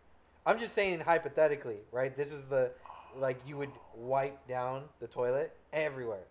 I'm 0.46 0.58
just 0.58 0.74
saying 0.74 1.00
hypothetically, 1.00 1.78
right? 1.92 2.16
This 2.16 2.32
is 2.32 2.42
the 2.48 2.70
like 3.18 3.40
you 3.46 3.56
would 3.56 3.70
wipe 3.96 4.46
down 4.46 4.84
the 5.00 5.06
toilet 5.08 5.52
everywhere, 5.72 6.22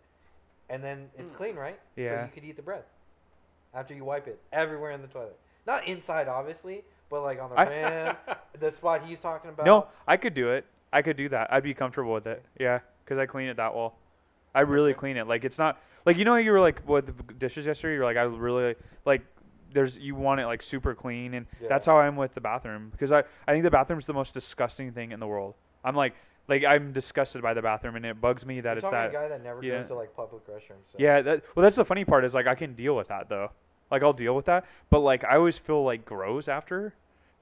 and 0.69 0.81
then 0.83 1.09
it's 1.17 1.31
Mm. 1.31 1.35
clean, 1.35 1.55
right? 1.55 1.79
Yeah. 1.97 2.07
So 2.07 2.13
Yeah. 2.13 2.25
you 2.25 2.31
could 2.33 2.43
eat 2.45 2.55
the 2.55 2.61
bread 2.61 2.83
after 3.73 3.93
you 3.93 4.03
wipe 4.05 4.27
it 4.27 4.39
everywhere 4.53 4.91
in 4.91 5.01
the 5.01 5.07
toilet, 5.07 5.37
not 5.67 5.85
inside, 5.87 6.27
obviously, 6.27 6.83
but 7.09 7.21
like 7.21 7.39
on 7.41 7.49
the 7.49 7.59
I- 7.59 7.65
rim, 7.65 8.15
the 8.59 8.71
spot 8.71 9.03
he's 9.05 9.19
talking 9.19 9.49
about. 9.49 9.65
No, 9.65 9.87
I 10.07 10.15
could 10.17 10.33
do 10.33 10.51
it. 10.51 10.65
I 10.91 11.01
could 11.01 11.17
do 11.17 11.29
that. 11.29 11.51
I'd 11.53 11.63
be 11.63 11.73
comfortable 11.73 12.13
with 12.13 12.25
it. 12.25 12.43
Yeah, 12.59 12.79
because 13.03 13.17
I 13.19 13.25
clean 13.25 13.47
it 13.49 13.57
that 13.57 13.75
well. 13.75 13.95
I 14.53 14.61
really 14.61 14.93
clean 14.93 15.17
it. 15.17 15.27
Like 15.27 15.43
it's 15.43 15.57
not 15.57 15.79
like 16.05 16.17
you 16.17 16.25
know 16.25 16.31
how 16.31 16.37
you 16.37 16.51
were 16.51 16.61
like 16.61 16.87
with 16.87 17.05
the 17.05 17.33
dishes 17.33 17.65
yesterday. 17.65 17.95
You're 17.95 18.05
like 18.05 18.17
I 18.17 18.23
really 18.23 18.75
like 19.05 19.21
there's 19.73 19.97
you 19.97 20.15
want 20.15 20.39
it 20.39 20.45
like 20.45 20.61
super 20.61 20.95
clean 20.95 21.35
and 21.35 21.45
that's 21.67 21.85
how 21.85 21.97
I'm 21.97 22.15
with 22.15 22.33
the 22.33 22.41
bathroom 22.41 22.89
because 22.91 23.11
I 23.11 23.23
I 23.47 23.51
think 23.51 23.63
the 23.63 23.71
bathroom's 23.71 24.05
the 24.05 24.13
most 24.13 24.33
disgusting 24.33 24.91
thing 24.91 25.11
in 25.11 25.19
the 25.19 25.27
world. 25.27 25.55
I'm 25.83 25.95
like 25.95 26.15
like 26.47 26.63
I'm 26.65 26.91
disgusted 26.91 27.41
by 27.41 27.53
the 27.53 27.61
bathroom 27.61 27.95
and 27.95 28.05
it 28.05 28.19
bugs 28.19 28.45
me 28.45 28.61
that 28.61 28.69
You're 28.69 28.77
it's 28.77 28.89
that. 28.89 29.13
guy 29.13 29.27
that 29.27 29.43
never 29.43 29.63
yeah. 29.63 29.77
goes 29.77 29.87
to 29.87 29.95
like 29.95 30.15
public 30.15 30.47
restrooms. 30.47 30.91
So. 30.91 30.97
Yeah, 30.97 31.21
that 31.21 31.43
well 31.55 31.63
that's 31.63 31.75
the 31.75 31.85
funny 31.85 32.05
part 32.05 32.25
is 32.25 32.33
like 32.33 32.47
I 32.47 32.55
can 32.55 32.73
deal 32.73 32.95
with 32.95 33.09
that 33.09 33.29
though. 33.29 33.51
Like 33.91 34.03
I'll 34.03 34.13
deal 34.13 34.35
with 34.35 34.45
that, 34.45 34.65
but 34.89 34.99
like 34.99 35.23
I 35.23 35.35
always 35.35 35.57
feel 35.57 35.83
like 35.83 36.05
gross 36.05 36.47
after. 36.47 36.93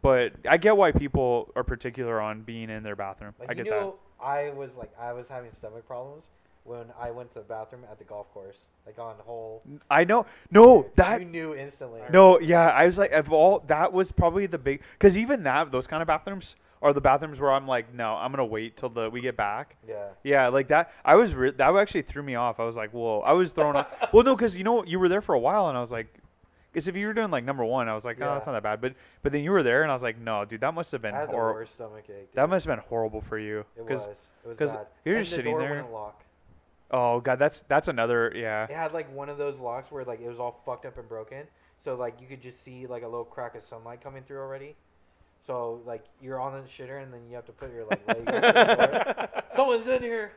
But 0.02 0.34
I 0.48 0.58
get 0.58 0.78
why 0.78 0.92
people 0.92 1.52
are 1.56 1.64
particular 1.64 2.22
on 2.22 2.42
being 2.42 2.70
in 2.70 2.84
their 2.84 2.96
bathroom. 2.96 3.34
Like 3.40 3.50
I 3.50 3.54
you 3.54 3.64
get 3.64 3.72
that. 3.72 3.94
I 4.22 4.50
was 4.52 4.72
like 4.78 4.92
I 5.00 5.14
was 5.14 5.28
having 5.28 5.52
stomach 5.54 5.88
problems 5.88 6.26
when 6.68 6.86
I 7.00 7.12
went 7.12 7.30
to 7.34 7.40
the 7.40 7.46
bathroom 7.46 7.84
at 7.90 7.98
the 7.98 8.04
golf 8.04 8.32
course, 8.34 8.58
like 8.86 9.00
on 9.00 9.16
whole. 9.26 9.64
I 9.90 10.04
know. 10.04 10.26
No, 10.52 10.86
that 10.96 11.22
you 11.22 11.26
knew 11.28 11.56
instantly. 11.56 12.02
No, 12.12 12.40
yeah, 12.40 12.68
I 12.70 12.86
was 12.86 12.98
like, 12.98 13.12
of 13.12 13.32
all 13.32 13.64
that 13.68 13.92
was 13.94 14.12
probably 14.12 14.46
the 14.46 14.58
big, 14.58 14.82
because 14.94 15.18
even 15.18 15.44
that 15.44 15.72
those 15.72 15.88
kind 15.88 16.02
of 16.02 16.08
bathrooms 16.08 16.56
are 16.82 16.94
the 16.94 17.02
bathrooms 17.02 17.40
where 17.40 17.52
I'm 17.52 17.68
like, 17.68 17.94
no, 17.94 18.14
I'm 18.16 18.32
gonna 18.32 18.46
wait 18.46 18.78
till 18.78 18.90
the 18.90 19.10
we 19.10 19.22
get 19.22 19.36
back. 19.38 19.78
Yeah. 19.88 20.10
Yeah, 20.24 20.48
like 20.50 20.68
that. 20.68 20.92
I 21.06 21.16
was 21.16 21.34
re- 21.34 21.52
that 21.52 21.76
actually 21.76 22.04
threw 22.04 22.22
me 22.22 22.36
off. 22.36 22.60
I 22.60 22.66
was 22.66 22.76
like, 22.76 22.92
whoa, 22.92 23.22
I 23.22 23.32
was 23.34 23.52
thrown 23.52 23.76
off. 23.76 23.88
Well, 24.14 24.24
no, 24.24 24.36
because 24.36 24.56
you 24.58 24.64
know 24.64 24.84
you 24.84 25.00
were 25.00 25.10
there 25.10 25.22
for 25.22 25.34
a 25.36 25.40
while, 25.40 25.70
and 25.70 25.78
I 25.78 25.82
was 25.82 25.92
like, 25.92 26.08
because 26.72 26.88
if 26.88 26.96
you 26.96 27.08
were 27.08 27.14
doing 27.14 27.32
like 27.32 27.44
number 27.44 27.66
one, 27.66 27.90
I 27.90 27.96
was 27.96 28.06
like, 28.06 28.18
oh, 28.22 28.26
Yeah. 28.26 28.34
that's 28.36 28.46
not 28.46 28.54
that 28.54 28.62
bad. 28.64 28.82
But 28.82 28.94
but 29.24 29.32
then 29.32 29.42
you 29.44 29.50
were 29.52 29.64
there, 29.64 29.82
and 29.82 29.92
I 29.92 29.96
was 29.96 30.04
like, 30.04 30.20
no, 30.20 30.46
dude, 30.46 30.62
that 30.62 30.74
must 30.76 30.92
have 30.92 31.02
been 31.02 31.16
I 31.16 31.20
had 31.22 31.30
the 31.30 31.34
horrible. 31.34 31.66
stomach 31.72 32.04
ache. 32.10 32.32
That 32.36 32.48
must 32.50 32.66
have 32.68 32.76
been 32.78 32.84
horrible 32.88 33.22
for 33.22 33.40
you. 33.40 33.66
It 33.76 33.84
was. 33.86 34.06
It 34.46 34.48
was 34.48 34.58
bad. 34.58 34.86
you're 35.04 35.16
and 35.16 35.26
just 35.26 35.36
sitting 35.36 35.58
there-. 35.58 35.86
Oh 36.92 37.20
god, 37.20 37.40
that's 37.40 37.62
that's 37.68 37.88
another 37.88 38.32
yeah. 38.36 38.64
It 38.66 38.72
had 38.72 38.94
like 38.94 39.14
one 39.14 39.30
of 39.30 39.38
those 39.38 39.60
locks 39.60 39.92
where 39.92 40.04
like 40.06 40.22
it 40.22 40.28
was 40.28 40.40
all 40.40 40.62
fucked 40.66 40.86
up 40.86 40.98
and 40.98 41.08
broken. 41.08 41.44
So 41.84 41.96
like 41.96 42.20
you 42.22 42.28
could 42.28 42.42
just 42.42 42.64
see 42.64 42.88
like 42.88 43.04
a 43.04 43.08
little 43.08 43.26
crack 43.26 43.56
of 43.56 43.64
sunlight 43.64 44.02
coming 44.02 44.24
through 44.24 44.40
already. 44.40 44.76
So 45.46 45.82
like 45.86 46.04
you're 46.22 46.40
on 46.40 46.54
the 46.54 46.68
shitter 46.68 47.02
and 47.02 47.14
then 47.14 47.22
you 47.30 47.36
have 47.36 47.46
to 47.46 47.52
put 47.52 47.74
your 47.74 47.86
like 47.86 48.06
leg 48.08 48.26
the. 48.26 49.44
Someone's 49.56 49.88
in 49.88 50.02
here. 50.02 50.32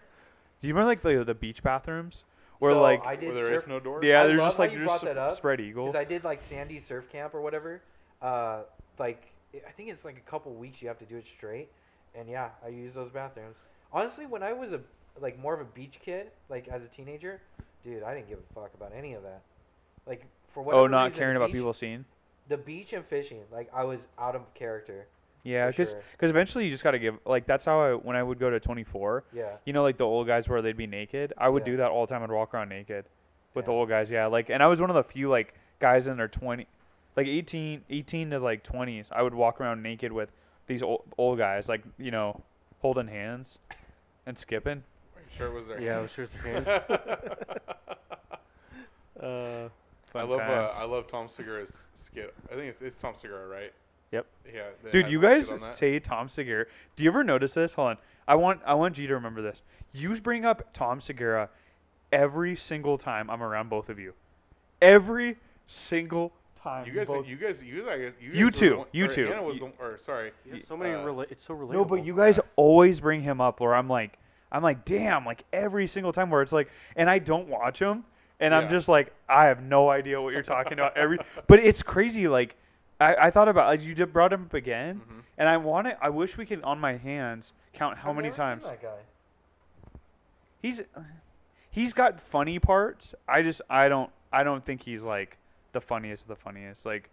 Do 0.61 0.69
you 0.69 0.75
remember 0.75 0.89
like 0.89 1.03
the 1.03 1.25
the 1.25 1.35
beach 1.35 1.63
bathrooms? 1.63 2.25
where 2.61 2.73
so 2.75 2.81
like 2.83 3.05
I 3.05 3.17
did 3.17 3.35
Where 3.35 3.35
there 3.45 3.55
is 3.55 3.63
surf 3.63 3.69
no 3.69 3.81
door. 3.81 4.05
yeah, 4.05 4.23
I 4.23 4.27
they're 4.27 4.37
love 4.37 4.49
just 4.49 4.59
how 4.59 4.63
like 4.65 4.73
you 4.73 4.79
you're 4.79 4.87
brought 4.87 5.01
just 5.01 5.15
that 5.15 5.19
up, 5.19 5.37
spread 5.37 5.61
eagle. 5.61 5.87
because 5.87 5.99
I 5.99 6.05
did 6.05 6.25
like 6.25 6.43
Sandy 6.43 6.79
surf 6.79 7.11
camp 7.11 7.35
or 7.35 7.41
whatever. 7.41 7.81
Uh, 8.23 8.61
like 8.99 9.23
I 9.55 9.69
I 9.69 9.73
think 9.73 9.89
it's 9.89 10.05
like 10.05 10.17
a 10.19 10.31
couple 10.31 10.53
weeks 10.55 10.81
you 10.83 10.89
have 10.89 10.99
to 10.99 11.07
do 11.07 11.17
it 11.17 11.27
straight. 11.27 11.69
And 12.15 12.29
yeah, 12.29 12.51
I 12.65 12.69
use 12.69 12.95
those 12.95 13.11
bathrooms. 13.11 13.57
Honestly, 13.93 14.27
when 14.27 14.43
I 14.43 14.53
was 14.53 14.73
a 14.73 14.81
like 15.21 15.39
more 15.39 15.55
of 15.55 15.61
a 15.61 15.65
beach 15.65 15.99
kid, 16.05 16.29
like 16.49 16.69
as 16.69 16.85
a 16.85 16.89
teenager, 16.89 17.41
dude, 17.85 18.03
I 18.03 18.15
didn't 18.15 18.29
give 18.29 18.39
a 18.39 18.55
fuck 18.55 18.73
about 18.75 18.93
any 18.97 19.15
of 19.15 19.23
that. 19.23 19.43
Like 20.07 20.25
for 20.53 20.63
what? 20.63 20.75
oh, 20.75 20.87
not 20.87 21.05
reason, 21.07 21.19
caring 21.19 21.37
about 21.37 21.47
beach- 21.49 21.57
people 21.57 21.73
seeing. 21.73 22.05
The 22.49 22.57
beach 22.57 22.93
and 22.93 23.05
fishing, 23.07 23.41
like 23.53 23.71
I 23.75 23.85
was 23.85 24.07
out 24.19 24.35
of 24.35 24.53
character. 24.55 25.07
Yeah, 25.43 25.69
because 25.69 25.91
sure. 25.91 26.03
eventually 26.29 26.67
you 26.67 26.71
just 26.71 26.85
got 26.85 26.91
to 26.91 26.99
give 26.99 27.17
like 27.25 27.47
that's 27.47 27.65
how 27.65 27.81
I 27.81 27.93
when 27.95 28.17
I 28.17 28.23
would 28.23 28.39
go 28.39 28.51
to 28.51 28.61
24. 28.61 29.25
Yeah. 29.33 29.57
You 29.65 29.73
know, 29.73 29.83
like 29.83 29.97
the 29.97 30.05
old 30.05 30.27
guys 30.27 30.49
where 30.49 30.61
they'd 30.61 30.77
be 30.77 30.87
naked. 30.87 31.33
I 31.39 31.49
would 31.49 31.63
Yeah. 31.63 31.73
do 31.73 31.77
that 31.79 31.91
all 31.91 32.07
the 32.07 32.13
time. 32.13 32.23
I'd 32.23 32.31
walk 32.31 32.53
around 32.53 32.69
naked 32.69 33.07
with 33.55 33.65
the 33.65 33.71
old 33.73 33.89
guys. 33.89 34.11
Yeah, 34.11 34.27
like 34.27 34.51
and 34.51 34.63
I 34.63 34.67
was 34.67 34.81
one 34.81 34.91
of 34.91 34.97
the 34.97 35.05
few 35.05 35.31
like 35.31 35.55
guys 35.81 36.09
in 36.09 36.17
their 36.19 36.29
20, 36.29 36.67
like 37.17 37.27
18, 37.27 37.83
18 37.89 38.31
to 38.31 38.39
like 38.39 38.65
20s. 38.65 39.07
I 39.13 39.23
would 39.23 39.35
walk 39.35 39.61
around 39.61 39.83
naked 39.83 40.13
with 40.13 40.31
these 40.67 40.83
old 40.83 41.03
old 41.17 41.39
guys, 41.39 41.69
like 41.69 41.83
you 41.99 42.11
know, 42.11 42.43
holding 42.81 43.07
hands 43.09 43.59
and 44.27 44.37
skipping. 44.37 44.83
Are 45.33 45.37
sure 45.37 45.51
was 45.51 45.67
there? 45.67 45.81
Yeah, 45.81 45.99
I 45.99 46.01
was 46.01 46.11
sure 46.13 46.25
it's 46.25 46.33
their 46.35 46.43
hands. 46.43 46.67
uh, 49.23 49.69
I 50.15 50.23
love 50.23 50.41
uh. 50.41 50.73
I 50.77 50.85
love 50.85 51.07
Tom 51.07 51.29
Segura's 51.29 51.89
skit. 51.95 52.35
I 52.51 52.55
think 52.55 52.67
it's, 52.71 52.83
it's 52.83 52.97
Tom 52.97 53.15
Segura, 53.21 53.47
right? 53.47 53.73
Yep. 54.13 54.27
Yeah. 54.53 54.63
Dude, 54.91 55.09
you 55.09 55.21
guys 55.21 55.45
skit 55.47 55.55
on 55.55 55.61
that. 55.69 55.79
say 55.79 55.99
Tom 56.01 56.29
Segura. 56.29 56.67
Do 56.97 57.05
you 57.05 57.11
ever 57.11 57.23
notice 57.23 57.55
this? 57.55 57.75
Hold 57.75 57.91
on. 57.91 57.97
I 58.27 58.35
want 58.35 58.61
I 58.67 58.75
want 58.75 58.99
you 58.99 59.07
to 59.07 59.15
remember 59.15 59.43
this. 59.43 59.63
You 59.93 60.19
bring 60.21 60.45
up 60.45 60.73
Tom 60.73 61.01
Segura 61.01 61.49
every 62.13 62.57
single 62.57 62.99
time 62.99 63.31
I'm 63.31 63.43
around 63.43 63.71
both 63.71 63.89
of 63.89 63.99
you. 63.99 64.15
Every 64.83 65.37
single 65.67 66.33
time. 66.63 66.87
You 66.87 66.93
guys, 66.93 67.07
both- 67.07 67.27
you 67.27 67.37
guys, 67.37 67.63
you 67.63 67.85
guys, 67.85 68.13
you, 68.21 68.33
You 68.33 68.33
guys 68.33 68.45
were 68.45 68.51
two, 68.69 68.77
one- 68.79 68.87
you 68.93 69.05
or 69.05 69.09
two. 69.09 69.27
Hannah 69.27 69.43
was 69.43 69.61
You- 69.61 69.73
the, 69.79 69.85
or 69.85 69.99
sorry. 69.99 70.33
he 70.45 70.63
so 70.63 70.77
many. 70.77 70.93
uh, 70.95 71.05
rela- 71.05 71.31
it's 71.31 71.45
so 71.45 71.55
relatable. 71.55 71.73
no, 71.73 71.85
but 71.85 72.05
you 72.05 72.17
guys 72.17 72.39
always 72.57 73.01
bring 73.01 73.23
him 73.23 73.41
up 73.41 73.61
where 73.61 73.75
I'm 73.75 73.89
like 73.89 74.19
I'm 74.53 74.63
like, 74.63 74.85
damn, 74.85 75.25
like 75.25 75.45
every 75.53 75.87
single 75.87 76.13
time 76.13 76.31
where 76.31 76.43
it's 76.43 76.53
like 76.53 76.69
and 76.97 77.09
I 77.09 77.19
don't 77.19 77.49
watch 77.49 77.79
him 77.79 78.05
and 78.41 78.55
I'm 78.55 78.71
just 78.71 78.89
like, 78.89 79.13
I 79.29 79.45
have 79.47 79.63
no 79.63 79.91
idea 79.91 80.21
what 80.21 80.33
you're 80.33 80.43
talking 80.43 80.73
about 80.75 80.97
every 80.97 81.19
but 81.47 81.59
it's 81.61 81.83
crazy, 81.83 82.27
like 82.29 82.57
I, 83.01 83.15
I 83.15 83.31
thought 83.31 83.49
about 83.49 83.67
like 83.67 83.83
you 83.83 83.95
did 83.95 84.13
brought 84.13 84.33
him 84.33 84.43
up 84.45 84.55
again 84.55 85.01
mhm. 85.01 85.23
and 85.39 85.49
I 85.49 85.57
want 85.57 85.87
it 85.87 85.97
I 86.03 86.11
wish 86.11 86.37
we 86.37 86.45
could 86.47 86.63
on 86.63 86.79
my 86.81 86.97
hands 86.97 87.53
count 87.73 87.97
how 87.99 88.11
I've 88.11 88.17
many 88.17 88.29
never 88.29 88.35
seen 88.37 88.45
times. 88.45 88.63
that 88.65 88.83
guy. 88.83 88.99
He's 90.63 90.83
he's 91.71 91.93
got 91.93 92.21
funny 92.21 92.59
parts. 92.59 93.15
I 93.29 93.43
just 93.43 93.63
I 93.71 93.89
don't 93.89 94.11
I 94.33 94.43
don't 94.43 94.65
think 94.65 94.83
he's 94.83 95.03
like 95.03 95.37
the 95.73 95.81
funniest 95.81 96.23
of 96.23 96.29
the 96.29 96.37
funniest. 96.37 96.85
Like 96.85 97.09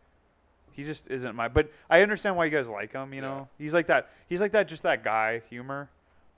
he 0.71 0.83
just 0.83 1.05
isn't 1.07 1.35
my 1.35 1.47
but 1.47 1.71
I 1.89 2.01
understand 2.01 2.35
why 2.35 2.45
you 2.45 2.51
guys 2.51 2.67
like 2.67 2.91
him, 2.93 3.13
you 3.13 3.21
Yeah. 3.21 3.27
know. 3.27 3.47
He's 3.57 3.73
like 3.73 3.87
that 3.87 4.09
he's 4.27 4.41
like 4.41 4.51
that 4.51 4.67
just 4.67 4.83
that 4.83 5.03
guy 5.03 5.41
humor. 5.49 5.89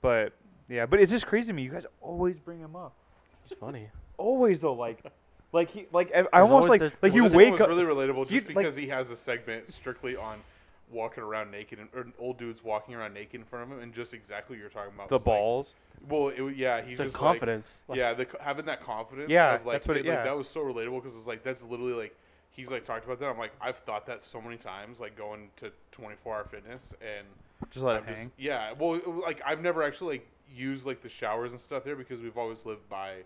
But 0.02 0.32
yeah, 0.70 0.86
but 0.86 1.00
it's 1.00 1.10
just 1.12 1.26
crazy 1.26 1.48
to 1.48 1.52
me. 1.52 1.62
You 1.62 1.70
guys 1.70 1.84
always 2.00 2.38
bring 2.38 2.60
him 2.60 2.76
up. 2.76 2.92
It's 3.44 3.54
funny. 3.58 3.88
Always 4.16 4.60
though, 4.60 4.74
like 4.74 5.02
like 5.52 5.70
he 5.70 5.86
like 5.92 6.10
I- 6.14 6.18
I 6.18 6.22
There's 6.22 6.28
almost 6.34 6.52
always- 6.52 6.68
like 6.68 6.80
there's- 6.80 6.92
like 7.02 7.12
Well, 7.12 7.16
you 7.16 7.22
this 7.24 7.32
one 7.32 7.44
wake 7.44 7.52
was 7.52 7.60
up 7.62 7.68
really 7.68 7.84
relatable 7.84 8.28
just 8.28 8.32
you- 8.32 8.40
like- 8.54 8.56
because 8.64 8.76
he 8.76 8.86
has 8.88 9.10
a 9.10 9.16
segment 9.16 9.72
strictly 9.72 10.14
on 10.14 10.38
walking 10.92 11.22
around 11.22 11.50
naked 11.50 11.78
and 11.78 11.88
or 11.94 12.06
old 12.18 12.36
dudes 12.38 12.62
walking 12.62 12.94
around 12.94 13.14
naked 13.14 13.40
in 13.40 13.46
front 13.46 13.64
of 13.64 13.70
him 13.76 13.82
and 13.82 13.94
just 13.94 14.12
exactly 14.12 14.56
what 14.56 14.60
you're 14.60 14.68
talking 14.68 14.92
about. 14.94 15.08
the 15.08 15.14
was, 15.16 15.26
like- 15.26 15.36
balls. 15.36 15.70
well, 16.08 16.28
it, 16.28 16.36
w- 16.36 16.54
yeah, 16.54 16.82
he's 16.82 16.98
the 16.98 17.04
just 17.04 17.16
confidence. 17.16 17.78
Like, 17.88 17.98
yeah, 17.98 18.12
the, 18.12 18.26
co- 18.26 18.38
having 18.42 18.66
that 18.66 18.82
confidence. 18.84 19.30
Yeah, 19.30 19.54
of, 19.54 19.64
like, 19.66 19.76
that's 19.76 19.88
what 19.88 19.96
it- 19.96 20.04
like, 20.04 20.14
yeah. 20.14 20.24
that 20.24 20.36
was 20.36 20.48
so 20.48 20.60
relatable 20.60 21.02
because 21.02 21.16
it's 21.16 21.26
like 21.26 21.42
that's 21.42 21.62
literally 21.62 21.94
like 21.94 22.14
he's 22.50 22.70
like 22.70 22.84
talked 22.84 23.06
about 23.06 23.18
that. 23.20 23.26
I'm 23.26 23.38
like 23.38 23.52
I've 23.60 23.78
thought 23.78 24.04
that 24.06 24.22
so 24.22 24.40
many 24.42 24.58
times, 24.58 25.00
like 25.00 25.16
going 25.16 25.48
to 25.58 25.70
24 25.92 26.34
hour 26.36 26.44
fitness 26.44 26.92
and 27.00 27.26
Just 27.70 27.84
let 27.86 27.96
I'm 27.96 28.02
it 28.02 28.06
just- 28.08 28.18
hang. 28.18 28.32
yeah, 28.36 28.72
well, 28.78 28.94
it- 28.96 29.06
like 29.08 29.40
I've 29.46 29.62
never 29.62 29.82
actually 29.82 30.16
like 30.18 30.26
used 30.54 30.84
like 30.86 31.02
the 31.02 31.08
showers 31.08 31.52
and 31.52 31.60
stuff 31.60 31.84
there 31.84 31.96
because 31.96 32.20
we've 32.20 32.38
always 32.38 32.66
lived 32.66 32.88
by 32.88 33.16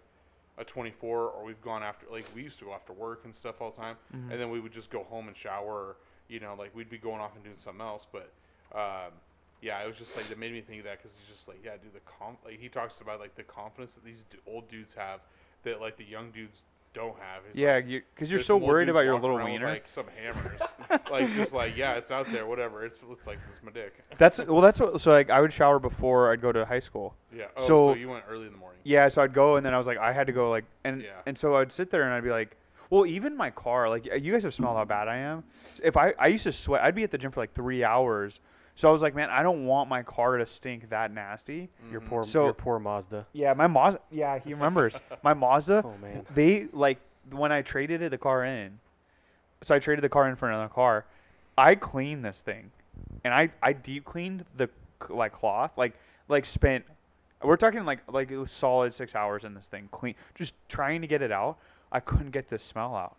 a 0.58 0.64
24 0.64 1.28
or 1.30 1.44
we've 1.44 1.60
gone 1.62 1.82
after 1.82 2.06
like 2.10 2.26
we 2.34 2.42
used 2.42 2.58
to 2.60 2.64
go 2.66 2.72
after 2.72 2.92
work 2.92 3.22
and 3.24 3.34
stuff 3.34 3.60
all 3.60 3.70
the 3.70 3.76
time 3.76 3.96
Mhm. 4.14 4.30
and 4.30 4.40
then 4.40 4.50
we 4.50 4.60
would 4.60 4.72
just 4.72 4.90
go 4.90 5.02
home 5.04 5.26
and 5.28 5.36
shower 5.36 5.72
or 5.72 5.96
you 6.28 6.38
know 6.40 6.54
like 6.56 6.74
we'd 6.76 6.88
be 6.90 6.98
going 6.98 7.20
off 7.20 7.34
and 7.34 7.42
doing 7.42 7.56
something 7.56 7.80
else 7.80 8.06
but 8.12 8.30
um, 8.78 9.12
yeah 9.60 9.82
it 9.82 9.86
was 9.86 9.98
just 9.98 10.16
like 10.16 10.28
that 10.28 10.38
made 10.38 10.52
me 10.52 10.60
think 10.60 10.78
of 10.80 10.84
that 10.84 10.98
because 10.98 11.16
he's 11.18 11.28
just 11.36 11.48
like 11.48 11.58
yeah 11.64 11.72
dude 11.82 11.92
the 11.92 12.00
com 12.00 12.36
like 12.44 12.58
he 12.60 12.68
talks 12.68 13.00
about 13.00 13.18
like 13.18 13.34
the 13.34 13.42
confidence 13.42 13.94
that 13.94 14.04
these 14.04 14.22
d- 14.30 14.38
old 14.46 14.68
dudes 14.68 14.94
have 14.94 15.20
that 15.64 15.80
like 15.80 15.96
the 15.96 16.04
young 16.04 16.30
dudes 16.30 16.62
don't 16.94 17.16
have 17.18 17.42
He's 17.52 17.60
Yeah, 17.60 17.74
like, 17.74 17.88
you 17.88 18.02
because 18.14 18.30
you're 18.30 18.40
so 18.40 18.56
worried 18.56 18.88
about 18.88 19.00
your 19.00 19.18
little 19.20 19.36
with, 19.36 19.44
wiener. 19.44 19.68
like 19.68 19.86
some 19.86 20.06
hammers 20.16 20.60
like 21.10 21.34
just 21.34 21.52
like 21.52 21.76
yeah 21.76 21.94
it's 21.94 22.10
out 22.10 22.30
there 22.32 22.46
whatever 22.46 22.84
it's 22.84 23.02
it's 23.10 23.26
like 23.26 23.38
this 23.48 23.56
is 23.58 23.62
my 23.62 23.72
dick 23.72 23.98
That's 24.18 24.38
well 24.38 24.60
that's 24.60 24.80
what 24.80 25.00
so 25.00 25.10
like 25.10 25.28
I 25.28 25.40
would 25.40 25.52
shower 25.52 25.78
before 25.78 26.32
I'd 26.32 26.40
go 26.40 26.52
to 26.52 26.64
high 26.64 26.78
school. 26.78 27.14
yeah 27.34 27.46
oh, 27.56 27.60
so, 27.60 27.66
So- 27.66 27.94
you 27.94 28.08
went 28.08 28.24
early 28.30 28.46
in 28.46 28.52
the 28.52 28.58
morning 28.58 28.80
Yeah, 28.84 29.08
so 29.08 29.22
I'd 29.22 29.34
go 29.34 29.56
and 29.56 29.66
then 29.66 29.74
I 29.74 29.78
was 29.78 29.86
like, 29.86 29.98
I 29.98 30.12
had 30.12 30.26
to 30.28 30.32
go 30.32 30.50
like, 30.50 30.64
and 30.84 31.02
Yeah. 31.02 31.08
and 31.26 31.36
so 31.36 31.56
I'd 31.56 31.72
sit 31.72 31.90
there 31.90 32.04
and 32.04 32.12
I'd 32.14 32.24
be 32.24 32.30
like, 32.30 32.56
well, 32.90 33.06
even 33.06 33.36
my 33.36 33.50
car, 33.50 33.88
like 33.88 34.06
you 34.06 34.32
guys 34.32 34.44
have 34.44 34.54
smelled 34.54 34.76
how 34.76 34.84
bad 34.84 35.08
I 35.08 35.16
am. 35.16 35.42
If 35.82 35.96
I 35.96 36.14
I 36.18 36.28
used 36.28 36.44
to 36.44 36.52
sweat, 36.52 36.82
I'd 36.82 36.94
be 36.94 37.02
at 37.02 37.10
the 37.10 37.18
gym 37.18 37.32
for 37.32 37.40
like 37.40 37.52
three 37.54 37.82
hours. 37.82 38.40
So 38.76 38.88
I 38.88 38.92
was 38.92 39.02
like, 39.02 39.14
man, 39.14 39.30
I 39.30 39.42
don't 39.42 39.66
want 39.66 39.88
my 39.88 40.02
car 40.02 40.36
to 40.36 40.46
stink 40.46 40.88
that 40.90 41.12
nasty. 41.12 41.68
Your 41.92 42.00
Mhm. 42.00 42.08
poor, 42.08 42.24
So- 42.24 42.44
your 42.44 42.52
poor 42.54 42.78
Mazda. 42.80 43.26
Yeah, 43.32 43.52
my 43.54 43.66
Mazda. 43.68 44.00
Yeah, 44.10 44.38
he 44.38 44.52
remembers 44.52 45.00
my 45.22 45.32
Mazda. 45.32 45.82
Oh 45.84 45.96
man. 45.98 46.26
They 46.34 46.66
like 46.72 46.98
when 47.30 47.52
I 47.52 47.62
traded 47.62 48.02
it, 48.02 48.10
the 48.10 48.18
car 48.18 48.44
in. 48.44 48.80
So 49.62 49.74
I 49.74 49.78
traded 49.78 50.02
the 50.04 50.08
car 50.08 50.28
in 50.28 50.36
for 50.36 50.48
another 50.48 50.68
car. 50.68 51.04
I 51.56 51.76
cleaned 51.76 52.24
this 52.24 52.40
thing, 52.40 52.72
and 53.22 53.32
I 53.32 53.50
I 53.62 53.72
deep 53.72 54.04
cleaned 54.04 54.44
the 54.56 54.66
c- 55.06 55.14
like 55.14 55.32
cloth, 55.32 55.70
like 55.76 55.94
like 56.28 56.44
spent 56.44 56.84
we're 57.42 57.56
talking 57.56 57.84
like 57.84 58.00
like 58.10 58.30
a 58.32 58.46
solid 58.46 58.92
six 58.92 59.14
hours 59.14 59.44
in 59.44 59.54
this 59.54 59.66
thing, 59.66 59.88
clean, 59.92 60.16
just 60.34 60.54
trying 60.68 61.00
to 61.02 61.06
get 61.06 61.22
it 61.22 61.30
out. 61.30 61.58
I 61.92 62.00
couldn't 62.00 62.32
get 62.32 62.48
this 62.48 62.64
smell 62.64 62.96
out, 62.96 63.14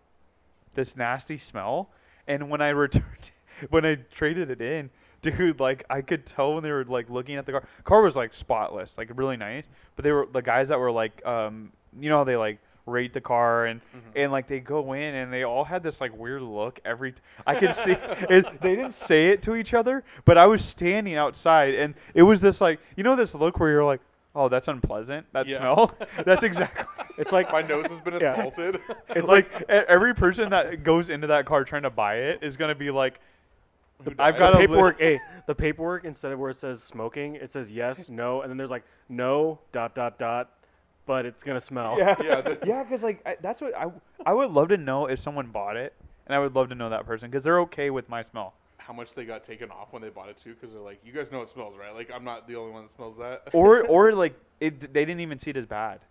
this 0.73 0.97
nasty 0.97 1.37
smell. 1.37 1.89
And 2.27 2.49
when 2.49 2.59
I 2.61 2.69
returned, 2.85 3.31
when 3.69 3.85
I 3.85 3.95
traded 4.11 4.49
it 4.51 4.59
in, 4.61 4.89
dude, 5.31 5.59
like 5.59 5.83
I 5.89 6.01
could 6.01 6.25
tell 6.25 6.53
when 6.53 6.63
they 6.63 6.71
were 6.71 6.85
like 6.85 7.09
looking 7.09 7.35
at 7.35 7.45
the 7.45 7.51
car. 7.53 7.67
Car 7.83 8.01
was 8.01 8.15
like 8.15 8.33
spotless, 8.33 8.97
like 8.97 9.09
really 9.15 9.37
nice. 9.37 9.65
But 9.95 10.03
they 10.03 10.11
were 10.11 10.27
the 10.31 10.41
guys 10.41 10.67
that 10.69 10.79
were 10.79 10.91
like, 10.91 11.25
um, 11.25 11.71
you 11.99 12.09
know, 12.09 12.17
how 12.19 12.23
they 12.23 12.35
like 12.37 12.59
rate 12.87 13.13
the 13.15 13.21
car 13.21 13.65
and 13.65 13.81
and 14.15 14.31
like 14.31 14.47
they 14.47 14.59
go 14.59 14.93
in 14.93 15.15
and 15.15 15.33
they 15.33 15.41
all 15.43 15.63
had 15.63 15.81
this 15.81 15.99
like 15.99 16.15
weird 16.15 16.43
look 16.43 16.79
every 16.85 17.13
t- 17.13 17.17
I 17.47 17.55
could 17.55 17.73
see 17.73 17.93
it, 18.29 18.61
they 18.61 18.75
didn't 18.75 18.93
say 18.93 19.29
it 19.29 19.41
to 19.41 19.55
each 19.55 19.73
other 19.73 20.03
but 20.23 20.37
I 20.37 20.45
was 20.45 20.63
standing 20.63 21.15
outside 21.15 21.73
and 21.73 21.95
it 22.13 22.21
was 22.21 22.41
this 22.41 22.61
like 22.61 22.79
you 22.95 23.03
know 23.03 23.15
this 23.15 23.33
look 23.33 23.59
where 23.59 23.71
you're 23.71 23.83
like 23.83 24.01
oh 24.35 24.49
that's 24.49 24.67
unpleasant 24.67 25.25
that 25.33 25.47
Yeah. 25.47 25.57
smell 25.57 25.95
that's 26.25 26.43
exactly 26.43 26.85
It's 27.17 27.31
like 27.31 27.51
My 27.51 27.63
nose 27.63 27.89
has 27.89 28.01
been 28.01 28.19
Yeah. 28.21 28.33
assaulted. 28.33 28.79
it's 29.15 29.27
like 29.27 29.49
every 29.67 30.13
person 30.13 30.51
that 30.51 30.83
goes 30.83 31.09
into 31.09 31.25
that 31.25 31.47
car 31.47 31.63
trying 31.63 31.83
to 31.83 31.89
buy 31.89 32.17
it 32.17 32.43
is 32.43 32.55
gonna 32.55 32.75
be 32.75 32.91
like 32.91 33.19
Who 34.03 34.11
I've 34.19 34.37
got 34.37 34.51
the 34.51 34.57
a 34.57 34.59
li- 34.59 34.67
paperwork. 34.67 34.99
hey, 34.99 35.19
the 35.47 35.55
paperwork 35.55 36.05
instead 36.05 36.31
of 36.31 36.39
where 36.39 36.49
it 36.49 36.57
says 36.57 36.83
smoking, 36.83 37.35
it 37.35 37.51
says 37.51 37.71
yes, 37.71 38.09
no, 38.09 38.41
and 38.41 38.49
then 38.49 38.57
there's 38.57 38.69
like 38.71 38.83
no 39.09 39.59
dot 39.71 39.95
dot 39.95 40.19
dot, 40.19 40.51
but 41.05 41.25
it's 41.25 41.43
gonna 41.43 41.59
smell. 41.61 41.95
yeah 41.97 42.15
Yeah, 42.21 42.41
the- 42.41 42.59
yeah 42.65 42.83
because 42.83 43.03
like 43.03 43.21
I, 43.25 43.37
that's 43.41 43.61
what 43.61 43.75
I 43.75 43.87
I 44.25 44.33
would 44.33 44.51
love 44.51 44.69
to 44.69 44.77
know 44.77 45.05
if 45.07 45.19
someone 45.19 45.47
bought 45.47 45.77
it 45.77 45.93
and 46.27 46.35
I 46.35 46.39
would 46.39 46.55
love 46.55 46.69
to 46.69 46.75
know 46.75 46.89
that 46.89 47.05
person 47.05 47.29
because 47.29 47.43
they're 47.43 47.61
okay 47.61 47.89
with 47.89 48.09
my 48.09 48.21
smell 48.21 48.53
how 48.77 48.93
much 48.93 49.15
they 49.15 49.25
got 49.25 49.43
taken 49.43 49.71
off 49.71 49.91
when 49.93 50.01
they 50.03 50.09
bought 50.09 50.29
it 50.29 50.37
too, 50.43 50.53
because 50.53 50.71
they're 50.71 50.79
like, 50.81 50.99
you 51.03 51.11
guys 51.11 51.31
know 51.31 51.41
it 51.41 51.49
smells, 51.49 51.73
right? 51.75 51.95
Like 51.95 52.11
I'm 52.13 52.23
not 52.23 52.47
the 52.47 52.55
only 52.55 52.71
one 52.71 52.83
that 52.83 52.91
smells 52.95 53.17
that. 53.17 53.49
or 53.53 53.81
or 53.87 54.11
like 54.13 54.39
it 54.59 54.93
they 54.93 55.05
didn't 55.05 55.21
even 55.21 55.39
see 55.39 55.49
it 55.49 55.57
as 55.57 55.65
bad. 55.65 56.01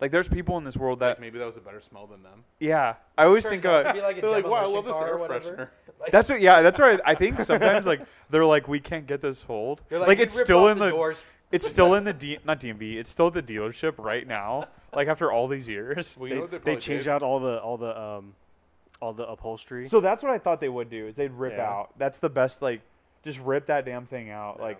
Like 0.00 0.10
there's 0.10 0.28
people 0.28 0.58
in 0.58 0.64
this 0.64 0.76
world 0.76 0.98
that 1.00 1.10
like 1.10 1.20
maybe 1.20 1.38
that 1.38 1.46
was 1.46 1.56
a 1.56 1.60
better 1.60 1.80
smell 1.80 2.06
than 2.06 2.22
them. 2.22 2.44
yeah. 2.60 2.94
I 3.16 3.24
always 3.24 3.44
think 3.46 3.64
out 3.64 3.82
to 3.84 3.90
about 3.90 4.02
like 4.02 4.18
a 4.18 4.20
They're 4.20 4.30
like, 4.30 4.46
wow, 4.46 4.64
I 4.64 4.66
love 4.66 4.84
this 4.84 4.96
air 4.96 5.16
freshener. 5.18 5.68
Like, 6.00 6.10
that's 6.12 6.28
what 6.28 6.40
yeah 6.42 6.60
that's 6.60 6.78
right. 6.78 7.00
I 7.06 7.14
think 7.14 7.40
sometimes 7.42 7.86
like 7.86 8.00
they're 8.28 8.44
like 8.44 8.68
we 8.68 8.80
can't 8.80 9.06
get 9.06 9.22
this 9.22 9.42
hold. 9.42 9.80
you're 9.88 10.00
Like, 10.00 10.18
it's 10.18 10.38
still 10.38 10.68
in 10.68 10.78
the, 10.78 10.90
doors. 10.90 11.16
it's 11.52 11.66
still 11.66 11.94
in 11.94 12.04
the 12.04 12.12
D 12.12 12.36
not 12.44 12.60
DMV 12.60 12.96
it's 12.96 13.08
still 13.10 13.30
the 13.30 13.42
dealership 13.42 13.94
right 13.98 14.26
now. 14.26 14.68
Like 14.94 15.08
after 15.08 15.32
all 15.32 15.48
these 15.48 15.66
years. 15.66 16.14
Well, 16.16 16.28
They, 16.30 16.36
know 16.36 16.46
they, 16.46 16.58
they 16.58 16.76
changed 16.76 17.08
out 17.08 17.22
all 17.22 17.40
the 17.40 17.58
all 17.60 17.76
the 17.76 17.98
um 18.00 18.34
all 19.00 19.12
the 19.12 19.26
upholstery. 19.28 19.88
So 19.88 20.00
that's 20.00 20.22
what 20.22 20.30
I 20.30 20.38
thought 20.38 20.60
they 20.60 20.68
would 20.68 20.88
do 20.88 21.08
is 21.08 21.16
they'd 21.16 21.32
rip 21.32 21.54
Yeah. 21.56 21.68
out. 21.68 21.90
That's 21.98 22.18
the 22.18 22.28
best 22.28 22.62
like 22.62 22.80
just 23.24 23.40
rip 23.40 23.66
that 23.66 23.84
damn 23.84 24.06
thing 24.06 24.30
out. 24.30 24.56
Yeah. 24.58 24.64
Like 24.66 24.78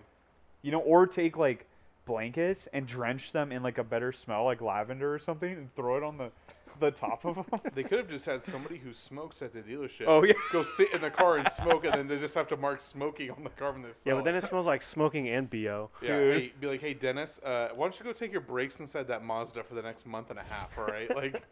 you 0.63 0.71
know 0.71 0.79
or 0.81 1.07
take 1.09 1.37
like 1.37 1.67
blankets 2.07 2.69
and 2.73 2.87
drench 2.87 3.33
them 3.33 3.53
in 3.53 3.63
like 3.63 3.79
a 3.79 3.85
better 3.85 4.13
smell 4.13 4.45
like 4.45 4.61
lavender 4.61 5.15
or 5.15 5.19
something 5.19 5.53
and 5.53 5.75
throw 5.75 5.97
it 5.97 6.03
on 6.03 6.19
the 6.19 6.31
the 6.81 6.91
top 6.91 7.25
of 7.25 7.37
them. 7.37 7.45
They 7.75 7.85
could 7.85 7.99
have 7.99 8.09
just 8.09 8.27
had 8.27 8.43
somebody 8.43 8.79
who 8.79 8.93
smokes 8.93 9.43
at 9.43 9.53
the 9.53 9.61
dealership. 9.61 10.07
Oh, 10.07 10.25
yeah. 10.25 10.33
Go 10.53 10.63
sit 10.63 10.93
in 10.93 11.03
the 11.03 11.11
car 11.11 11.37
and 11.37 11.49
smoke, 11.53 11.85
and 11.85 11.95
then 11.95 12.09
they 12.09 12.19
just 12.19 12.35
have 12.35 12.49
to 12.49 12.57
mark 12.57 12.83
smoking 12.83 13.31
on 13.31 13.45
the 13.45 13.51
car 13.51 13.73
when 13.73 13.83
they 13.83 13.91
sell 13.91 14.01
yeah, 14.05 14.15
but 14.15 14.25
then 14.25 14.35
it 14.35 14.45
smells 14.45 14.67
like 14.67 14.83
smoking 14.83 15.29
and 15.29 15.49
bo. 15.49 15.91
Yeah, 16.03 16.19
Dude. 16.19 16.37
hey, 16.37 16.53
be 16.61 16.67
like, 16.67 16.81
hey 16.81 16.95
Dennis, 16.95 17.39
uh, 17.45 17.69
why 17.75 17.85
don't 17.87 17.99
you 17.99 18.05
go 18.05 18.13
take 18.13 18.33
your 18.33 18.41
breaks 18.41 18.81
inside 18.81 19.07
that 19.09 19.25
Mazda 19.25 19.63
for 19.63 19.75
the 19.75 19.83
next 19.83 20.05
month 20.07 20.31
and 20.31 20.39
a 20.39 20.43
half? 20.43 20.77
All 20.77 20.87
right, 20.87 21.09
like 21.17 21.43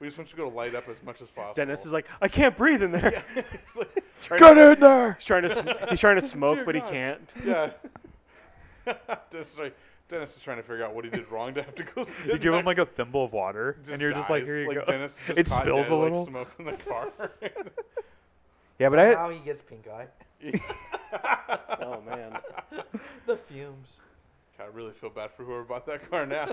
we 0.00 0.08
just 0.08 0.18
want 0.18 0.30
you 0.30 0.36
to 0.36 0.42
go 0.42 0.48
light 0.48 0.74
up 0.74 0.88
as 0.88 1.00
much 1.04 1.22
as 1.22 1.28
possible. 1.30 1.54
Dennis 1.54 1.86
is 1.86 1.92
like, 1.92 2.06
I 2.20 2.26
can't 2.26 2.56
breathe 2.56 2.82
in 2.82 2.90
there. 2.90 3.24
He's 3.34 3.76
like, 3.76 4.04
trying 4.20 4.40
Get 4.40 4.54
to, 4.54 4.72
in 4.72 4.80
there. 4.80 5.12
He's 5.12 5.24
trying 5.24 5.42
to 5.44 5.54
sm- 5.54 5.68
he's 5.90 6.00
trying 6.00 6.20
to 6.20 6.26
smoke, 6.26 6.56
Dear 6.56 6.64
but 6.64 6.74
he 6.74 6.80
can't. 6.80 7.20
yeah. 7.44 7.70
Dennis, 9.30 9.52
is 9.52 9.58
like, 9.58 9.76
Dennis 10.12 10.36
is 10.36 10.42
trying 10.42 10.58
to 10.58 10.62
figure 10.62 10.84
out 10.84 10.94
what 10.94 11.04
he 11.04 11.10
did 11.10 11.28
wrong 11.30 11.54
to 11.54 11.62
have 11.62 11.74
to 11.74 11.82
go. 11.84 12.02
Sit 12.02 12.26
You 12.26 12.32
in 12.34 12.40
give 12.40 12.54
him 12.54 12.64
like 12.64 12.78
a 12.78 12.86
thimble 12.86 13.24
of 13.24 13.32
water, 13.32 13.78
and 13.90 14.00
you're 14.00 14.12
just 14.12 14.28
like, 14.30 14.42
dies. 14.42 14.48
here 14.48 14.60
you 14.62 14.68
like 14.68 14.86
go. 14.86 14.92
Dennis 14.92 15.16
just 15.26 15.38
it 15.38 15.48
spills 15.48 15.64
dead, 15.86 15.92
a 15.92 15.94
like, 15.96 16.02
little. 16.04 16.26
smoke 16.26 16.48
in 16.58 16.64
the 16.66 16.72
car. 16.88 17.08
yeah, 18.78 18.88
but 18.88 18.98
I 18.98 19.12
Somehow 19.14 19.30
he 19.30 19.38
gets 19.40 19.62
pink 19.62 19.86
eye. 19.88 20.06
Oh 21.80 22.00
man. 22.06 22.38
the 23.26 23.36
fumes. 23.36 23.96
I 24.60 24.66
really 24.66 24.92
feel 24.92 25.10
bad 25.10 25.30
for 25.36 25.42
whoever 25.44 25.64
bought 25.64 25.86
that 25.86 26.08
car 26.08 26.24
now. 26.24 26.46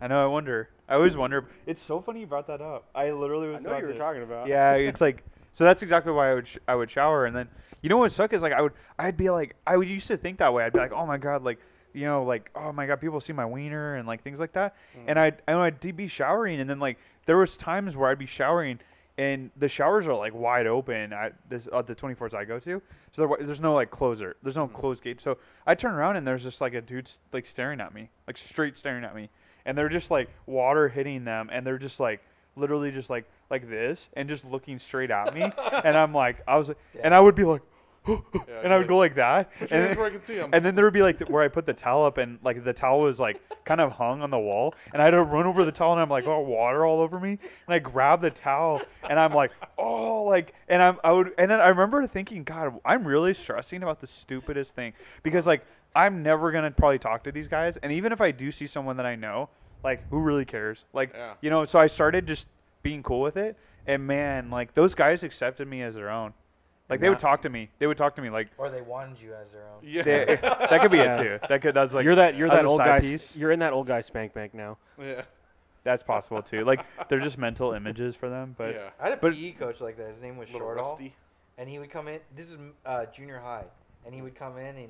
I 0.00 0.06
know. 0.08 0.22
I 0.22 0.26
wonder. 0.26 0.70
I 0.88 0.94
always 0.94 1.16
wonder. 1.16 1.46
It's 1.66 1.82
so 1.82 2.00
funny 2.00 2.20
you 2.20 2.26
brought 2.26 2.46
that 2.46 2.62
up. 2.62 2.86
I 2.94 3.10
literally 3.10 3.48
was. 3.48 3.56
I 3.58 3.60
know 3.60 3.68
about 3.70 3.80
you 3.82 3.86
were 3.88 3.92
to- 3.92 3.98
talking 3.98 4.22
about. 4.22 4.48
Yeah, 4.48 4.72
it's 4.74 5.00
like 5.02 5.22
so. 5.52 5.64
That's 5.64 5.82
exactly 5.82 6.12
why 6.12 6.30
I 6.30 6.34
would 6.34 6.48
sh- 6.48 6.56
I 6.66 6.74
would 6.74 6.90
shower, 6.90 7.26
and 7.26 7.36
then 7.36 7.48
you 7.82 7.90
know 7.90 7.98
what 7.98 8.10
suck 8.12 8.32
is 8.32 8.40
like 8.42 8.54
I 8.54 8.62
would 8.62 8.72
I'd 8.98 9.16
be 9.18 9.28
like 9.28 9.54
I 9.66 9.76
would 9.76 9.88
used 9.88 10.06
to 10.08 10.16
think 10.16 10.38
that 10.38 10.54
way. 10.54 10.64
I'd 10.64 10.72
be 10.72 10.78
like, 10.78 10.92
oh 10.92 11.04
my 11.04 11.18
god, 11.18 11.42
like 11.44 11.58
you 11.94 12.04
know, 12.06 12.22
like 12.24 12.50
oh 12.54 12.72
my 12.72 12.86
god, 12.86 13.00
people 13.00 13.20
see 13.20 13.32
my 13.32 13.46
wiener 13.46 13.96
and 13.96 14.06
like 14.06 14.22
things 14.22 14.38
like 14.40 14.52
that. 14.52 14.74
And 15.06 15.18
I'd 15.18 15.42
I 15.48 15.54
I'd 15.54 15.96
be 15.96 16.08
showering, 16.08 16.60
and 16.60 16.68
then 16.68 16.78
like 16.78 16.98
there 17.26 17.36
was 17.36 17.56
times 17.56 17.96
where 17.96 18.10
I'd 18.10 18.18
be 18.18 18.26
showering, 18.26 18.78
and 19.18 19.50
the 19.56 19.68
showers 19.68 20.06
are 20.06 20.14
like 20.14 20.34
wide 20.34 20.66
open 20.66 21.12
at 21.12 21.34
this 21.48 21.68
at 21.72 21.86
the 21.86 21.94
24s 21.94 22.34
I 22.34 22.44
go 22.44 22.58
to. 22.60 22.80
So 23.12 23.26
there, 23.26 23.46
there's 23.46 23.60
no 23.60 23.74
like 23.74 23.90
closer. 23.90 24.36
There's 24.42 24.56
no 24.56 24.68
Mhm. 24.68 24.72
closed 24.74 25.02
gate. 25.02 25.20
So 25.20 25.38
I 25.66 25.74
turn 25.74 25.94
around 25.94 26.16
and 26.16 26.26
there's 26.26 26.42
just 26.42 26.60
like 26.60 26.74
a 26.74 26.80
dude 26.80 27.10
like 27.32 27.46
staring 27.46 27.80
at 27.80 27.92
me, 27.94 28.08
like 28.26 28.38
straight 28.38 28.76
staring 28.76 29.04
at 29.04 29.14
me, 29.14 29.28
and 29.66 29.76
they're 29.76 29.88
just 29.88 30.10
like 30.10 30.30
water 30.46 30.88
hitting 30.88 31.24
them, 31.24 31.50
and 31.52 31.66
they're 31.66 31.78
just 31.78 32.00
like 32.00 32.20
literally 32.56 32.90
just 32.90 33.10
like 33.10 33.24
like 33.50 33.68
this 33.68 34.08
and 34.14 34.28
just 34.28 34.44
looking 34.44 34.78
straight 34.78 35.10
at 35.10 35.34
me, 35.34 35.42
and 35.84 35.96
I'm 35.96 36.14
like 36.14 36.42
I 36.48 36.56
was 36.56 36.68
like, 36.68 36.78
and 37.02 37.14
I 37.14 37.20
would 37.20 37.34
be 37.34 37.44
like, 37.44 37.62
and 38.06 38.72
I 38.72 38.78
would 38.78 38.88
go 38.88 38.96
like 38.96 39.14
that, 39.16 39.50
Put 39.58 39.70
your 39.70 39.78
and 39.78 39.86
hands 39.86 39.90
then, 39.90 39.98
where 39.98 40.06
I 40.06 40.10
can 40.10 40.22
see 40.22 40.38
and 40.38 40.64
then 40.64 40.74
there 40.74 40.84
would 40.84 40.94
be 40.94 41.02
like 41.02 41.18
th- 41.18 41.30
where 41.30 41.42
I 41.42 41.48
put 41.48 41.66
the 41.66 41.74
towel 41.74 42.04
up, 42.04 42.18
and 42.18 42.38
like 42.42 42.64
the 42.64 42.72
towel 42.72 43.00
was 43.00 43.20
like 43.20 43.40
kind 43.64 43.80
of 43.80 43.92
hung 43.92 44.22
on 44.22 44.30
the 44.30 44.38
wall, 44.38 44.74
and 44.92 45.02
I 45.02 45.04
had 45.04 45.10
to 45.12 45.22
run 45.22 45.46
over 45.46 45.64
the 45.64 45.72
towel, 45.72 45.92
and 45.92 46.00
I'm 46.00 46.08
like, 46.08 46.26
oh, 46.26 46.40
water 46.40 46.86
all 46.86 47.00
over 47.00 47.20
me, 47.20 47.30
and 47.32 47.74
I 47.74 47.78
grab 47.78 48.22
the 48.22 48.30
towel, 48.30 48.80
and 49.08 49.18
I'm 49.20 49.34
like, 49.34 49.50
oh, 49.78 50.24
like, 50.24 50.54
and 50.68 50.82
I'm 50.82 50.98
I 51.04 51.12
would, 51.12 51.32
and 51.36 51.50
then 51.50 51.60
I 51.60 51.68
remember 51.68 52.06
thinking, 52.06 52.42
God, 52.42 52.78
I'm 52.84 53.06
really 53.06 53.34
stressing 53.34 53.82
about 53.82 54.00
the 54.00 54.06
stupidest 54.06 54.74
thing 54.74 54.94
because 55.22 55.46
like 55.46 55.64
I'm 55.94 56.22
never 56.22 56.52
gonna 56.52 56.70
probably 56.70 56.98
talk 56.98 57.24
to 57.24 57.32
these 57.32 57.48
guys, 57.48 57.76
and 57.78 57.92
even 57.92 58.12
if 58.12 58.20
I 58.20 58.30
do 58.30 58.50
see 58.50 58.66
someone 58.66 58.96
that 58.96 59.06
I 59.06 59.14
know, 59.14 59.50
like 59.84 60.08
who 60.08 60.20
really 60.20 60.44
cares, 60.46 60.84
like 60.94 61.12
Yeah. 61.14 61.34
you 61.42 61.50
know, 61.50 61.66
so 61.66 61.78
I 61.78 61.86
started 61.86 62.26
just 62.26 62.46
being 62.82 63.02
cool 63.02 63.20
with 63.20 63.36
it, 63.36 63.56
and 63.86 64.06
man, 64.06 64.48
like 64.50 64.72
those 64.74 64.94
guys 64.94 65.22
accepted 65.22 65.68
me 65.68 65.82
as 65.82 65.94
their 65.94 66.08
own. 66.10 66.32
Like 66.90 67.00
they 67.00 67.08
would 67.08 67.18
talk 67.20 67.42
to 67.42 67.48
me. 67.48 67.70
They 67.78 67.86
would 67.86 67.96
talk 67.96 68.14
to 68.16 68.22
me 68.22 68.30
like 68.30 68.48
Or 68.58 68.68
they 68.68 68.82
wanted 68.82 69.18
you 69.20 69.32
as 69.34 69.52
their 69.52 69.62
own. 69.62 69.78
yeah. 69.82 70.02
they, 70.02 70.24
that 70.42 70.80
could 70.82 70.90
be 70.90 70.98
Yeah. 70.98 71.14
it 71.14 71.22
too. 71.22 71.46
That 71.48 71.62
could 71.62 71.74
that's 71.74 71.94
like 71.94 72.04
you're 72.04 72.16
that 72.16 72.34
you're 72.36 72.48
as 72.48 72.58
that 72.58 72.64
old 72.66 72.80
guy. 72.80 73.00
piece. 73.00 73.36
You're 73.36 73.52
in 73.52 73.60
that 73.60 73.72
old 73.72 73.86
guy 73.86 74.00
spank 74.00 74.34
bank 74.34 74.52
now. 74.54 74.76
yeah. 75.00 75.22
That's 75.84 76.02
possible 76.02 76.42
too. 76.42 76.64
Like 76.64 76.80
they're 77.08 77.20
just 77.20 77.38
mental 77.38 77.72
images 77.72 78.14
for 78.14 78.28
them. 78.28 78.54
But 78.58 78.74
yeah. 78.74 78.90
I 79.00 79.04
had 79.04 79.12
a 79.14 79.16
But- 79.16 79.32
PE 79.34 79.52
coach 79.52 79.80
like 79.80 79.96
that. 79.96 80.10
His 80.10 80.20
name 80.20 80.36
was 80.36 80.50
Little 80.50 80.66
Shortall, 80.68 80.76
rusty. 80.92 81.14
and 81.56 81.68
he 81.68 81.78
would 81.78 81.90
come 81.90 82.08
in. 82.08 82.20
This 82.36 82.50
is 82.50 82.58
uh, 82.84 83.06
junior 83.06 83.38
high, 83.38 83.64
and 84.04 84.14
he 84.14 84.20
would 84.20 84.34
come 84.34 84.58
in, 84.58 84.76
and 84.76 84.88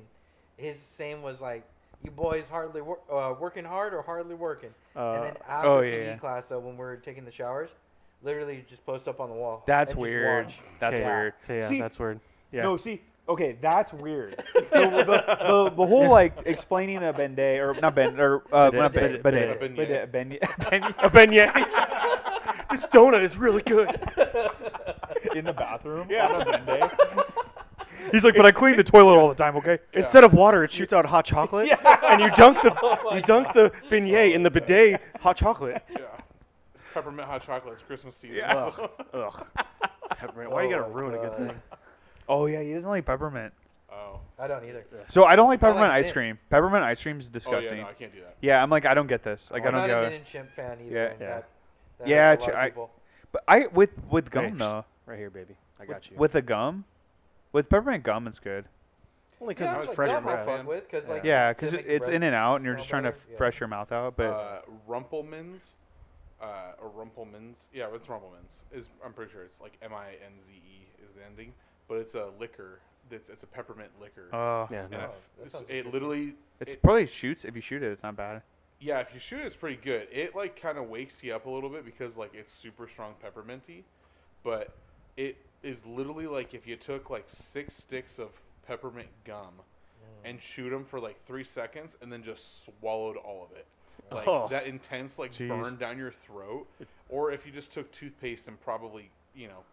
his 0.57 0.75
same 0.97 1.21
was 1.21 1.39
like, 1.39 1.63
"You 2.03 2.11
boys 2.11 2.43
hardly 2.49 2.81
wor- 2.81 2.99
uh, 3.11 3.33
working 3.39 3.63
hard 3.63 3.93
or 3.93 4.01
hardly 4.01 4.35
working." 4.35 4.71
Uh, 4.95 5.13
and 5.13 5.23
then 5.23 5.33
after 5.47 5.69
oh, 5.69 5.81
PE 5.81 5.91
yeah, 5.91 6.05
yeah. 6.11 6.17
class, 6.17 6.47
though, 6.47 6.59
when 6.59 6.73
we 6.73 6.79
were 6.79 6.97
taking 6.97 7.23
the 7.23 7.31
showers, 7.31 7.69
literally 8.23 8.65
just 8.69 8.85
post 8.85 9.07
up 9.07 9.19
on 9.19 9.29
the 9.29 9.35
wall. 9.35 9.63
that's 9.67 9.91
and 9.91 9.99
just 9.99 10.01
weird. 10.01 10.45
watch. 10.45 10.55
That's 10.79 10.93
Okay. 10.95 11.05
weird. 11.05 11.33
okay, 11.45 11.59
yeah, 11.59 11.67
See- 11.69 11.79
that's 11.79 11.99
weird. 11.99 12.19
Yeah. 12.51 12.63
No, 12.63 12.75
see, 12.77 13.01
okay, 13.29 13.55
that's 13.61 13.93
weird. 13.93 14.43
the, 14.53 14.61
the, 14.71 15.03
the, 15.05 15.73
the 15.75 15.85
whole 15.87 16.09
like 16.09 16.33
explaining 16.45 16.97
a 16.97 17.13
bidet 17.13 17.59
or 17.61 17.73
not 17.81 17.95
ben 17.95 18.19
or 18.19 18.43
uh, 18.53 18.69
not 18.71 18.91
Bidet. 18.93 19.23
bidet, 19.23 19.59
Bidet. 19.59 19.59
bidet, 19.59 20.11
bidet, 20.11 20.11
bidet, 20.11 20.39
bidet, 20.69 20.95
a 21.03 21.09
beignet. 21.09 22.67
this 22.71 22.83
donut 22.87 23.23
is 23.23 23.37
really 23.37 23.61
good. 23.61 23.89
in 25.35 25.45
the 25.45 25.53
bathroom 25.53 26.07
Yeah. 26.09 26.27
on 26.27 26.41
a 26.53 26.59
bidet. 26.59 26.91
He's 28.11 28.23
like, 28.25 28.35
but 28.35 28.45
I 28.45 28.51
clean 28.51 28.75
the 28.75 28.83
toilet 28.83 29.15
all 29.15 29.29
the 29.29 29.35
time. 29.35 29.55
Okay. 29.57 29.77
Instead 29.93 30.23
of 30.25 30.33
water, 30.33 30.63
it 30.65 30.71
shoots 30.71 30.91
out 30.91 31.05
hot 31.05 31.23
chocolate, 31.23 31.67
Yeah. 31.67 31.97
and 32.11 32.19
you 32.19 32.29
dunk 32.31 32.61
the 32.61 32.97
you 33.15 33.21
dunk 33.21 33.53
the 33.53 33.71
beignet 33.89 34.33
in 34.33 34.43
the 34.43 34.49
bidet 34.51 34.99
hot 35.21 35.37
chocolate. 35.37 35.81
Yeah. 35.89 35.99
It's 36.91 36.93
peppermint 36.95 37.25
hot 37.27 37.41
chocolate. 37.45 37.73
It's 37.73 37.81
Christmas 37.83 38.15
season. 38.17 38.35
Yeah. 38.37 38.69
so- 38.75 38.91
Ugh. 39.13 39.45
Peppermint. 40.17 40.51
Why 40.51 40.63
do 40.63 40.67
you 40.67 40.73
gotta 40.75 40.85
Oh 40.85 40.93
my 40.93 40.99
ruin 40.99 41.15
a 41.15 41.17
good 41.19 41.37
thing? 41.37 41.61
Oh 42.27 42.45
yeah, 42.47 42.61
he 42.61 42.73
doesn't 42.73 42.89
like 42.89 43.05
peppermint. 43.05 43.53
Oh. 43.91 44.19
I 44.37 44.47
don't 44.47 44.63
either. 44.65 44.83
So 45.09 45.23
I 45.23 45.35
don't 45.37 45.47
like 45.47 45.63
I 45.63 45.67
like 45.67 45.75
peppermint 45.75 45.93
ice 45.93 46.03
mint. 46.05 46.13
cream. 46.13 46.39
Peppermint 46.49 46.83
ice 46.83 47.01
cream 47.01 47.19
is 47.19 47.25
Oh 47.25 47.29
yeah, 47.29 47.33
disgusting. 47.33 47.77
no, 47.81 47.87
I 47.87 47.93
can't 47.93 48.13
do 48.13 48.19
that. 48.21 48.35
Yeah, 48.41 48.61
I'm 48.61 48.69
like, 48.69 48.85
I 48.85 48.93
don't 48.93 49.07
get 49.07 49.23
this. 49.23 49.49
Like, 49.51 49.63
I 49.63 49.67
I'm 49.67 49.71
don't 49.73 49.81
not 49.81 49.87
go. 49.87 49.99
a 49.99 50.03
Min 50.03 50.13
and 50.13 50.25
Chimp 50.25 50.51
fan 50.53 50.77
either. 50.85 50.93
Yeah. 50.95 51.05
and 51.11 51.19
Yeah. 51.21 51.27
That, 51.29 51.47
that 51.99 52.07
Yeah, 52.07 52.29
hurts 52.31 52.43
a 52.43 52.47
lot 52.47 52.51
ch- 52.51 52.53
of 52.55 52.59
I- 52.59 52.69
people. 52.69 52.91
But 53.31 53.43
I 53.47 53.67
with 53.67 53.89
with 54.09 54.29
gum 54.29 54.43
Thanks. 54.43 54.59
though. 54.59 54.85
Right 55.05 55.17
here, 55.17 55.29
baby. 55.29 55.55
I 55.79 55.85
got 55.85 56.11
you. 56.11 56.17
With 56.17 56.35
a 56.35 56.41
gum, 56.41 56.83
with 57.53 57.69
peppermint 57.69 58.03
gum, 58.03 58.27
it's 58.27 58.39
good. 58.39 58.65
Only 59.39 59.55
Yeah, 59.55 59.59
because 59.59 59.75
it's 59.75 59.83
it's 59.83 59.87
like 59.89 59.95
fresh 59.95 60.11
gum 60.11 60.27
I 60.27 60.35
breath. 60.35 60.45
fuck 60.45 60.67
with, 60.67 60.91
'cause, 60.91 61.03
like, 61.07 61.23
Yeah, 61.23 61.49
it's 61.51 61.59
because 61.59 61.73
gonna 61.75 61.87
it's 61.87 62.07
in 62.09 62.21
and 62.23 62.35
out, 62.35 62.57
and 62.57 62.65
you're 62.65 62.75
just 62.75 62.89
trying 62.89 63.03
to 63.03 63.11
better, 63.11 63.37
fresh 63.37 63.59
your 63.61 63.67
mouth 63.69 63.91
out. 63.91 64.15
But 64.17 64.25
uh, 64.27 64.61
Rumpelmans, 64.87 65.71
uh, 66.41 66.73
or 66.81 66.89
Rumpelmans. 66.89 67.67
Yeah, 67.73 67.87
it's 67.93 68.07
Rumpelmans. 68.07 68.61
Is 68.73 68.87
I'm 69.05 69.13
pretty 69.13 69.31
sure 69.31 69.43
it's 69.43 69.61
like 69.61 69.73
M 69.81 69.93
I 69.93 70.09
N 70.25 70.33
Z 70.45 70.51
E 70.53 70.87
is 71.05 71.13
the 71.15 71.23
ending, 71.25 71.53
but 71.87 71.95
it's 71.97 72.15
a 72.15 72.29
liquor 72.39 72.79
that's 73.09 73.29
it's 73.29 73.43
a 73.43 73.47
peppermint 73.47 73.89
liquor. 74.01 74.27
Uh, 74.33 74.67
Yeah, 74.71 74.81
and 74.83 74.91
no. 74.91 74.97
I 74.97 75.01
Oh, 75.03 75.11
that 75.37 75.45
it's- 75.45 75.51
sounds 75.51 75.65
it 75.69 75.73
interesting. 75.77 75.91
literally 75.93 76.33
it's 76.59 76.73
it- 76.73 76.81
probably 76.81 77.05
shoots 77.05 77.45
if 77.45 77.55
you 77.55 77.61
shoot 77.61 77.83
it. 77.83 77.91
It's 77.91 78.03
not 78.03 78.15
bad. 78.15 78.41
yeah, 78.79 78.99
if 78.99 79.13
you 79.13 79.19
shoot 79.19 79.39
it, 79.41 79.45
it's 79.45 79.55
pretty 79.55 79.75
good. 79.77 80.07
It 80.11 80.35
like 80.35 80.59
kind 80.59 80.77
of 80.77 80.89
wakes 80.89 81.21
you 81.23 81.35
up 81.35 81.45
a 81.45 81.49
little 81.49 81.69
bit 81.69 81.85
because 81.85 82.17
like 82.17 82.33
it's 82.33 82.53
super 82.53 82.87
strong 82.87 83.13
pepperminty, 83.23 83.83
but 84.43 84.73
it 85.17 85.37
is 85.63 85.85
literally 85.85 86.25
like 86.27 86.53
if 86.55 86.65
you 86.65 86.75
took 86.75 87.09
like 87.09 87.25
six 87.27 87.75
sticks 87.75 88.17
of 88.17 88.29
peppermint 88.67 89.09
gum 89.25 89.53
Mm. 90.01 90.29
and 90.31 90.39
chewed 90.39 90.73
them 90.73 90.83
for 90.83 90.99
like 90.99 91.23
three 91.27 91.43
seconds 91.43 91.95
and 92.01 92.11
then 92.11 92.23
just 92.23 92.63
swallowed 92.65 93.17
all 93.17 93.43
of 93.43 93.55
it. 93.55 93.67
Like 94.11 94.27
Oh. 94.27 94.47
that 94.49 94.65
intense 94.65 95.17
like 95.17 95.31
Jeez. 95.31 95.47
burn 95.47 95.77
down 95.77 95.97
your 95.97 96.11
throat, 96.11 96.67
or 97.09 97.31
if 97.31 97.45
you 97.45 97.51
just 97.51 97.71
took 97.71 97.89
toothpaste 97.91 98.47
and 98.49 98.59
probably 98.61 99.09
you 99.35 99.47
know 99.47 99.63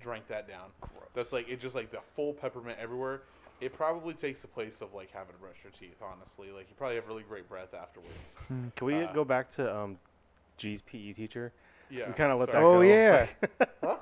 drank 0.00 0.26
that 0.28 0.48
down. 0.48 0.70
That's 1.14 1.32
like 1.32 1.48
it 1.48 1.60
just 1.60 1.74
like 1.74 1.90
the 1.90 2.00
full 2.14 2.32
peppermint 2.32 2.78
everywhere. 2.80 3.22
It 3.60 3.72
probably 3.72 4.12
takes 4.14 4.42
the 4.42 4.48
place 4.48 4.80
of 4.82 4.92
like 4.94 5.10
having 5.12 5.32
to 5.32 5.38
brush 5.40 5.56
your 5.62 5.72
teeth. 5.78 5.96
Honestly, 6.02 6.50
like 6.50 6.66
you 6.68 6.74
probably 6.76 6.96
have 6.96 7.06
really 7.06 7.22
great 7.22 7.48
breath 7.48 7.72
afterwards. 7.72 8.10
Can 8.74 8.86
we 8.86 9.04
Uh, 9.04 9.12
go 9.12 9.24
back 9.24 9.50
to 9.52 9.74
um, 9.74 9.96
G's 10.56 10.82
PE 10.82 11.12
teacher? 11.12 11.52
Yeah, 11.88 12.08
we 12.08 12.14
kind 12.14 12.32
of 12.32 12.38
let 12.40 12.46
that 12.48 12.54
sorry. 12.54 12.64
Oh, 12.64 12.80
go. 12.80 12.80
yeah. 12.82 13.66
Huh? 13.82 13.96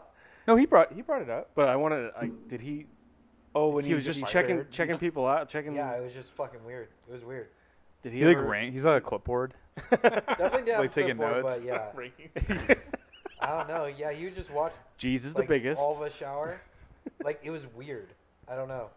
No, 0.49 0.57
he 0.57 0.65
brought 0.67 0.93
he 0.93 1.03
brought 1.03 1.23
it 1.23 1.31
up. 1.31 1.51
but 1.55 1.69
I 1.69 1.77
wanted. 1.77 2.11
I 2.19 2.31
did 2.49 2.61
he? 2.61 2.87
Oh, 3.55 3.69
when 3.69 3.85
he 3.85 3.95
was 3.95 4.05
just 4.05 4.27
checking 4.27 4.65
checking 4.71 4.99
people 4.99 5.27
out. 5.27 5.49
Checking. 5.49 5.75
Yeah, 5.75 5.93
it 5.93 6.03
was 6.03 6.13
just 6.13 6.31
fucking 6.31 6.65
weird. 6.65 6.89
It 7.09 7.13
was 7.13 7.25
weird. 7.25 7.49
Did 8.05 8.13
he? 8.13 8.19
He 8.21 8.25
like 8.27 8.37
ever- 8.37 8.47
ran. 8.47 8.71
He's 8.71 8.87
on 8.87 8.97
a 8.97 9.01
clipboard. 9.01 9.55
Definitely 9.91 10.63
did 10.63 10.69
have 10.69 10.81
Like 10.81 10.91
a 10.91 10.95
taking 10.95 11.17
clipboard, 11.17 11.45
notes? 11.45 11.57
but 11.59 11.65
yeah, 11.65 12.75
I 13.41 13.47
don't 13.59 13.67
know. 13.69 13.87
Yeah, 13.87 14.11
you 14.11 14.31
just 14.31 14.51
watched 14.51 14.77
Jesus 14.99 15.31
is 15.31 15.35
like, 15.35 15.49
the 15.49 15.55
biggest. 15.55 15.81
all 15.81 15.97
of 15.97 16.03
a 16.03 16.11
shower. 16.13 16.61
like 17.25 17.41
it 17.43 17.51
was 17.51 17.63
weird. 17.75 18.09
I 18.47 18.55
don't 18.55 18.69
know. 18.69 18.91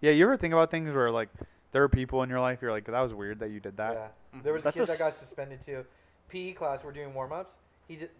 Yeah, 0.00 0.12
you 0.12 0.24
ever 0.24 0.36
think 0.36 0.54
about 0.54 0.70
things 0.70 0.94
where 0.94 1.10
like 1.10 1.28
there 1.72 1.82
are 1.82 1.88
people 1.88 2.22
in 2.22 2.30
your 2.30 2.40
life 2.40 2.60
you're 2.62 2.70
like 2.70 2.86
that 2.86 3.00
was 3.00 3.12
weird 3.12 3.40
that 3.40 3.50
you 3.50 3.60
did 3.60 3.76
that. 3.76 3.92
Yeah. 4.32 4.40
There 4.42 4.52
was 4.54 4.62
That's 4.62 4.78
a 4.78 4.84
a 4.84 4.86
kid 4.86 4.92
that 4.94 4.98
got 5.00 5.14
suspended 5.14 5.58
too. 5.66 5.84
PE 6.28 6.52
class, 6.52 6.80
we're 6.84 6.92
doing 6.92 7.12
warm 7.12 7.32
ups. 7.32 7.54
He 7.88 7.96
just, 7.96 8.12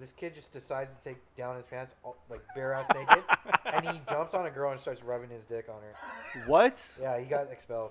this 0.00 0.12
kid 0.12 0.34
just 0.34 0.52
decides 0.52 0.90
to 0.96 1.08
take 1.08 1.18
down 1.36 1.56
his 1.56 1.66
pants, 1.66 1.92
all, 2.04 2.16
like 2.30 2.40
bare 2.54 2.72
ass 2.74 2.86
naked, 2.94 3.22
and 3.66 3.88
he 3.88 4.00
jumps 4.08 4.34
on 4.34 4.46
a 4.46 4.50
girl 4.50 4.70
and 4.72 4.80
starts 4.80 5.02
rubbing 5.02 5.30
his 5.30 5.42
dick 5.48 5.66
on 5.68 5.76
her. 5.82 6.42
What? 6.46 6.80
Yeah, 7.00 7.18
he 7.18 7.24
got 7.24 7.50
expelled. 7.50 7.90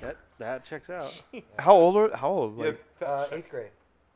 That 0.00 0.16
that 0.38 0.64
checks 0.64 0.90
out. 0.90 1.12
How 1.58 1.74
old? 1.74 1.96
Are, 1.96 2.16
how 2.16 2.28
old? 2.30 2.58
Like, 2.58 2.80
that 3.00 3.06
Uh, 3.08 3.26
eighth 3.32 3.50
grade. 3.50 3.70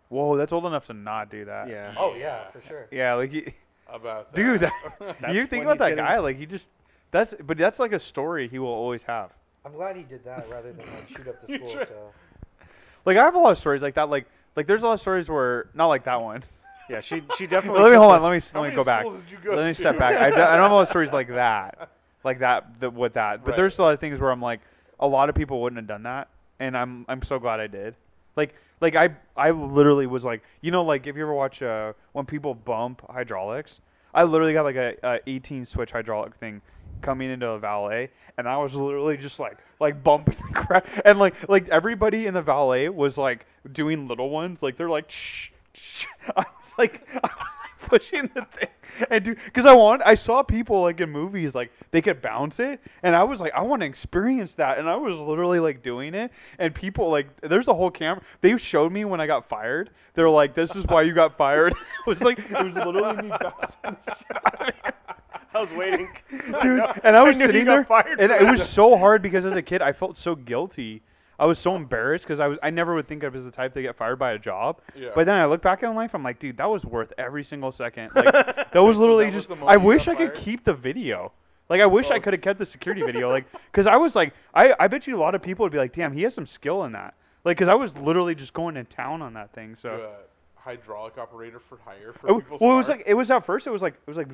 whoa, 0.08 0.36
that's 0.36 0.52
old 0.52 0.66
enough 0.66 0.86
to 0.86 0.94
not 0.94 1.30
do 1.30 1.44
that. 1.46 1.68
Yeah. 1.68 1.94
Oh 1.98 2.14
yeah, 2.14 2.50
for 2.50 2.62
sure. 2.68 2.86
Yeah, 2.90 3.14
like 3.14 3.32
you, 3.32 3.50
About 3.88 4.32
that. 4.32 4.36
dude, 4.36 4.60
that, 4.60 5.32
you 5.34 5.46
think 5.46 5.64
about 5.64 5.72
he's 5.74 5.78
that 5.80 5.96
guy, 5.96 6.18
like 6.18 6.36
he 6.38 6.46
just 6.46 6.68
that's 7.10 7.34
but 7.44 7.56
that's 7.58 7.78
like 7.78 7.92
a 7.92 8.00
story 8.00 8.48
he 8.48 8.58
will 8.58 8.68
always 8.68 9.02
have. 9.04 9.30
I'm 9.64 9.72
glad 9.72 9.96
he 9.96 10.02
did 10.02 10.24
that 10.24 10.48
rather 10.50 10.72
than 10.72 10.86
like 10.86 11.08
shoot 11.08 11.26
up 11.28 11.44
the 11.46 11.54
school. 11.58 11.70
should. 11.72 11.88
So 11.88 12.10
Like 13.04 13.16
I 13.16 13.24
have 13.24 13.34
a 13.34 13.38
lot 13.38 13.52
of 13.52 13.58
stories 13.58 13.82
like 13.82 13.94
that. 13.94 14.08
Like 14.10 14.26
like 14.56 14.66
there's 14.66 14.82
a 14.82 14.86
lot 14.86 14.92
of 14.94 15.00
stories 15.00 15.28
where 15.28 15.68
not 15.74 15.86
like 15.88 16.04
that 16.04 16.20
one. 16.22 16.42
Yeah, 16.88 17.00
she 17.00 17.22
she 17.36 17.46
definitely. 17.46 17.82
let 17.82 17.90
me 17.92 17.96
hold 17.96 18.12
on. 18.12 18.22
Let 18.22 18.32
me 18.32 18.40
How 18.52 18.60
let 18.62 18.70
me 18.70 18.74
go 18.76 18.84
back. 18.84 19.02
schools 19.02 19.20
did 19.22 19.30
you 19.30 19.38
go 19.42 19.54
Let 19.56 19.64
me 19.66 19.70
to? 19.72 19.74
step 19.74 19.98
back. 19.98 20.16
I, 20.20 20.30
don't- 20.30 20.38
I 20.40 20.52
don't 20.52 20.62
have 20.62 20.70
a 20.70 20.74
lot 20.74 20.82
of 20.82 20.88
stories 20.88 21.12
like 21.12 21.28
that, 21.34 21.88
like 22.24 22.40
that, 22.40 22.78
the, 22.80 22.90
with 22.90 23.14
that. 23.14 23.42
But 23.44 23.50
Right. 23.52 23.56
there's 23.56 23.78
a 23.78 23.82
lot 23.82 23.94
of 23.94 24.00
things 24.00 24.20
where 24.20 24.30
I'm 24.30 24.42
like, 24.42 24.60
a 25.00 25.06
lot 25.08 25.28
of 25.28 25.34
people 25.34 25.62
wouldn't 25.62 25.78
have 25.78 25.86
done 25.88 26.02
that, 26.04 26.28
and 26.60 26.76
I'm 26.76 27.06
I'm 27.08 27.22
so 27.22 27.38
glad 27.38 27.58
I 27.60 27.66
did. 27.68 27.94
Like 28.36 28.54
like 28.80 28.96
I 28.96 29.10
I 29.36 29.50
literally 29.50 30.06
was 30.06 30.24
like, 30.24 30.42
you 30.60 30.70
know, 30.70 30.82
like 30.84 31.06
if 31.06 31.16
you 31.16 31.22
ever 31.22 31.32
watch 31.34 31.62
uh 31.62 31.94
when 32.12 32.26
people 32.26 32.54
bump 32.54 33.02
hydraulics, 33.10 33.80
I 34.12 34.24
literally 34.24 34.52
got 34.52 34.64
like 34.64 34.76
a, 34.76 34.94
a 35.02 35.20
18 35.26 35.64
switch 35.66 35.90
hydraulic 35.92 36.34
thing 36.36 36.60
coming 37.00 37.30
into 37.30 37.48
a 37.48 37.58
valet, 37.58 38.10
and 38.38 38.46
I 38.48 38.56
was 38.58 38.74
literally 38.74 39.16
just 39.16 39.38
like 39.38 39.56
like 39.80 40.02
bumping 40.04 40.36
the 40.48 40.54
crap, 40.54 40.86
and 41.06 41.18
like 41.18 41.48
like 41.48 41.66
everybody 41.70 42.26
in 42.26 42.34
the 42.34 42.42
valet 42.42 42.90
was 42.90 43.16
like 43.16 43.46
doing 43.72 44.06
little 44.06 44.28
ones, 44.28 44.62
like 44.62 44.76
they're 44.76 44.90
like 44.90 45.10
shh. 45.10 45.48
I 46.36 46.40
was 46.40 46.72
like 46.78 47.06
I 47.12 47.20
was 47.22 47.32
like 47.62 47.88
pushing 47.88 48.30
the 48.34 48.46
thing, 48.56 48.68
and 49.10 49.24
dude, 49.24 49.38
because 49.44 49.66
I 49.66 49.74
want 49.74 50.02
I 50.04 50.14
saw 50.14 50.42
people 50.42 50.82
like 50.82 51.00
in 51.00 51.10
movies 51.10 51.54
like 51.54 51.72
they 51.90 52.00
could 52.00 52.22
bounce 52.22 52.58
it, 52.60 52.80
and 53.02 53.14
I 53.14 53.24
was 53.24 53.40
like 53.40 53.52
I 53.54 53.62
want 53.62 53.80
to 53.80 53.86
experience 53.86 54.54
that, 54.56 54.78
and 54.78 54.88
I 54.88 54.96
was 54.96 55.16
literally 55.16 55.60
like 55.60 55.82
doing 55.82 56.14
it, 56.14 56.30
and 56.58 56.74
people 56.74 57.10
like 57.10 57.28
there's 57.40 57.68
a 57.68 57.74
whole 57.74 57.90
camera. 57.90 58.22
They 58.40 58.56
showed 58.56 58.92
me 58.92 59.04
when 59.04 59.20
I 59.20 59.26
got 59.26 59.48
fired. 59.48 59.90
They're 60.14 60.30
like, 60.30 60.54
this 60.54 60.76
is 60.76 60.84
why 60.86 61.02
you 61.02 61.12
got 61.12 61.36
fired. 61.36 61.72
it 62.06 62.06
was 62.06 62.22
like 62.22 62.38
it 62.38 62.50
was 62.50 62.74
literally 62.74 63.22
me 63.22 63.28
bouncing 63.40 63.96
the 64.06 64.14
shit 64.16 64.36
out 64.36 64.68
of. 64.68 64.94
I 65.54 65.60
was 65.60 65.70
waiting. 65.70 66.08
dude. 66.62 66.82
And 67.04 67.16
I 67.16 67.22
was 67.22 67.38
you 67.38 67.46
sitting 67.46 67.64
there, 67.64 67.84
fired 67.84 68.18
and 68.18 68.32
it 68.32 68.50
was 68.50 68.68
so 68.68 68.96
hard 68.96 69.22
because 69.22 69.44
as 69.44 69.54
a 69.54 69.62
kid, 69.62 69.82
I 69.82 69.92
felt 69.92 70.18
so 70.18 70.34
guilty. 70.34 71.02
I 71.38 71.46
was 71.46 71.58
so 71.58 71.74
embarrassed 71.76 72.24
because 72.24 72.40
I 72.40 72.46
was 72.46 72.58
I 72.62 72.70
never 72.70 72.94
would 72.94 73.08
think 73.08 73.24
I 73.24 73.28
was 73.28 73.44
the 73.44 73.50
type 73.50 73.74
to 73.74 73.82
get 73.82 73.96
fired 73.96 74.18
by 74.18 74.32
a 74.32 74.38
job. 74.38 74.80
Yeah. 74.94 75.10
But 75.14 75.26
then 75.26 75.34
I 75.34 75.46
look 75.46 75.62
back 75.62 75.82
on 75.82 75.94
life, 75.96 76.14
I'm 76.14 76.22
like, 76.22 76.38
dude, 76.38 76.56
that 76.58 76.68
was 76.70 76.84
worth 76.84 77.12
every 77.18 77.42
single 77.44 77.72
second. 77.72 78.10
Like 78.14 78.32
that 78.32 78.80
was 78.82 78.98
literally 78.98 79.24
that 79.26 79.34
was 79.34 79.46
just. 79.46 79.60
the 79.60 79.66
I 79.66 79.76
wish 79.76 80.06
I 80.08 80.14
could 80.14 80.28
fired? 80.32 80.36
keep 80.44 80.64
the 80.64 80.74
video. 80.74 81.32
Like 81.68 81.80
I 81.80 81.86
wish 81.86 82.10
I 82.10 82.16
Oh. 82.16 82.20
could 82.20 82.34
have 82.34 82.42
kept 82.42 82.58
the 82.58 82.66
security 82.66 83.02
video. 83.02 83.30
Like 83.30 83.46
because 83.72 83.86
I 83.86 83.96
was 83.96 84.14
like, 84.14 84.32
I 84.54 84.74
I 84.78 84.86
bet 84.88 85.06
you 85.06 85.16
a 85.16 85.20
lot 85.20 85.34
of 85.34 85.42
people 85.42 85.64
would 85.64 85.72
be 85.72 85.78
like, 85.78 85.92
damn, 85.92 86.12
he 86.12 86.22
has 86.22 86.34
some 86.34 86.46
skill 86.46 86.84
in 86.84 86.92
that. 86.92 87.14
Like 87.44 87.56
because 87.56 87.68
I 87.68 87.74
was 87.74 87.96
literally 87.98 88.34
just 88.34 88.52
going 88.54 88.74
to 88.76 88.84
town 88.84 89.20
on 89.22 89.34
that 89.34 89.52
thing. 89.52 89.74
So. 89.76 90.10
Hydraulic 90.56 91.18
operator 91.18 91.58
for 91.58 91.78
hire 91.84 92.14
for 92.14 92.30
Oh, 92.30 92.40
people's 92.40 92.58
well, 92.60 92.72
it 92.72 92.76
was 92.76 92.88
like 92.88 93.02
it 93.06 93.12
was 93.12 93.30
at 93.30 93.44
first. 93.44 93.66
It 93.66 93.70
was 93.70 93.82
like 93.82 93.92
it 93.94 94.08
was 94.08 94.16
like, 94.16 94.28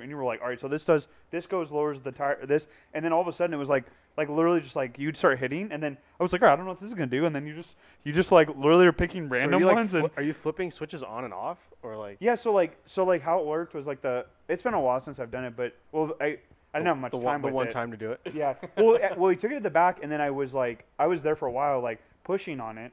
and 0.00 0.08
you 0.10 0.16
were 0.16 0.24
like, 0.24 0.40
all 0.42 0.48
right, 0.48 0.60
so 0.60 0.68
this 0.68 0.84
does 0.84 1.08
this 1.30 1.46
goes 1.46 1.70
lowers 1.70 2.00
the 2.00 2.12
tire 2.12 2.44
this, 2.46 2.66
and 2.92 3.04
then 3.04 3.12
all 3.12 3.20
of 3.20 3.28
a 3.28 3.32
sudden 3.32 3.54
it 3.54 3.58
was 3.58 3.68
like 3.68 3.84
like 4.16 4.28
literally 4.28 4.60
just 4.60 4.76
like 4.76 4.98
you'd 4.98 5.16
start 5.16 5.38
hitting, 5.38 5.70
and 5.72 5.82
then 5.82 5.96
I 6.18 6.22
was 6.22 6.32
like, 6.32 6.42
all 6.42 6.48
right, 6.48 6.52
I 6.54 6.56
don't 6.56 6.64
know 6.66 6.72
what 6.72 6.80
this 6.80 6.88
is 6.88 6.94
gonna 6.94 7.06
do, 7.06 7.26
and 7.26 7.34
then 7.34 7.46
you 7.46 7.54
just 7.54 7.74
you 8.04 8.12
just 8.12 8.30
like 8.32 8.48
literally 8.48 8.86
are 8.86 8.92
picking 8.92 9.28
So 9.28 9.34
are 9.34 9.38
random 9.38 9.60
you, 9.60 9.66
like, 9.66 9.76
ones, 9.76 9.92
fli- 9.92 10.02
and 10.04 10.10
are 10.16 10.22
you 10.22 10.32
flipping 10.34 10.70
switches 10.70 11.02
on 11.02 11.24
and 11.24 11.34
off, 11.34 11.58
or 11.82 11.96
like? 11.96 12.16
yeah, 12.20 12.34
so 12.34 12.52
like 12.52 12.76
so 12.86 13.04
like 13.04 13.22
how 13.22 13.40
it 13.40 13.46
worked 13.46 13.74
was 13.74 13.86
like 13.86 14.02
the 14.02 14.26
it's 14.48 14.62
been 14.62 14.74
a 14.74 14.80
while 14.80 15.00
since 15.00 15.18
I've 15.18 15.30
done 15.30 15.44
it, 15.44 15.56
but 15.56 15.74
well 15.92 16.16
I 16.20 16.38
I 16.72 16.78
didn't 16.78 16.86
have 16.88 16.98
much 16.98 17.12
the 17.12 17.18
time 17.18 17.24
one, 17.24 17.42
the 17.42 17.48
one 17.48 17.68
it. 17.68 17.72
time 17.72 17.90
to 17.92 17.96
do 17.96 18.12
it. 18.12 18.20
Yeah. 18.34 18.54
Well, 18.76 18.96
eh, 19.00 19.14
well, 19.16 19.30
he 19.30 19.36
took 19.36 19.52
it 19.52 19.54
to 19.54 19.60
the 19.60 19.70
back, 19.70 20.00
and 20.02 20.10
then 20.10 20.20
I 20.20 20.30
was 20.30 20.54
like, 20.54 20.84
I 20.98 21.06
was 21.06 21.22
there 21.22 21.36
for 21.36 21.46
a 21.46 21.52
while, 21.52 21.80
like 21.80 22.00
pushing 22.24 22.58
on 22.60 22.78
it, 22.78 22.90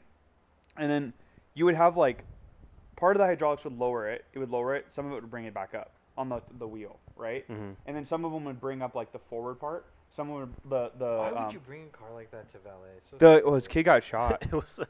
and 0.77 0.89
then 0.89 1.13
you 1.55 1.65
would 1.65 1.75
have 1.75 1.97
like 1.97 2.23
part 2.95 3.15
of 3.15 3.19
the 3.19 3.25
hydraulics 3.25 3.63
would 3.63 3.77
lower 3.77 4.07
it. 4.07 4.25
It 4.33 4.39
would 4.39 4.51
lower 4.51 4.75
it. 4.75 4.85
Some 4.93 5.05
of 5.07 5.11
it 5.11 5.15
would 5.15 5.31
bring 5.31 5.45
it 5.45 5.53
back 5.53 5.73
up 5.73 5.91
on 6.17 6.29
the 6.29 6.41
the 6.59 6.67
wheel, 6.67 6.99
right? 7.15 7.47
Mhm. 7.49 7.75
And 7.85 7.95
then 7.95 8.05
some 8.05 8.25
of 8.25 8.31
them 8.31 8.43
would 8.45 8.59
bring 8.59 8.81
up 8.81 8.95
like 8.95 9.11
the 9.11 9.19
forward 9.19 9.55
part. 9.59 9.85
Some 10.09 10.29
of 10.29 10.39
them 10.41 10.55
would, 10.65 10.71
the 10.71 10.91
the 10.97 11.17
Why 11.17 11.31
would 11.31 11.37
um, 11.37 11.51
you 11.53 11.59
bring 11.59 11.83
a 11.93 11.97
car 11.97 12.07
like 12.13 12.31
that 12.31 12.51
to 12.51 12.57
valet? 12.59 12.89
So 13.03 13.17
the 13.17 13.31
stupid. 13.35 13.45
well, 13.45 13.55
his 13.55 13.67
kid 13.67 13.83
got 13.83 14.03
shot. 14.03 14.41
it 14.45 14.51
was. 14.51 14.79
it 14.79 14.89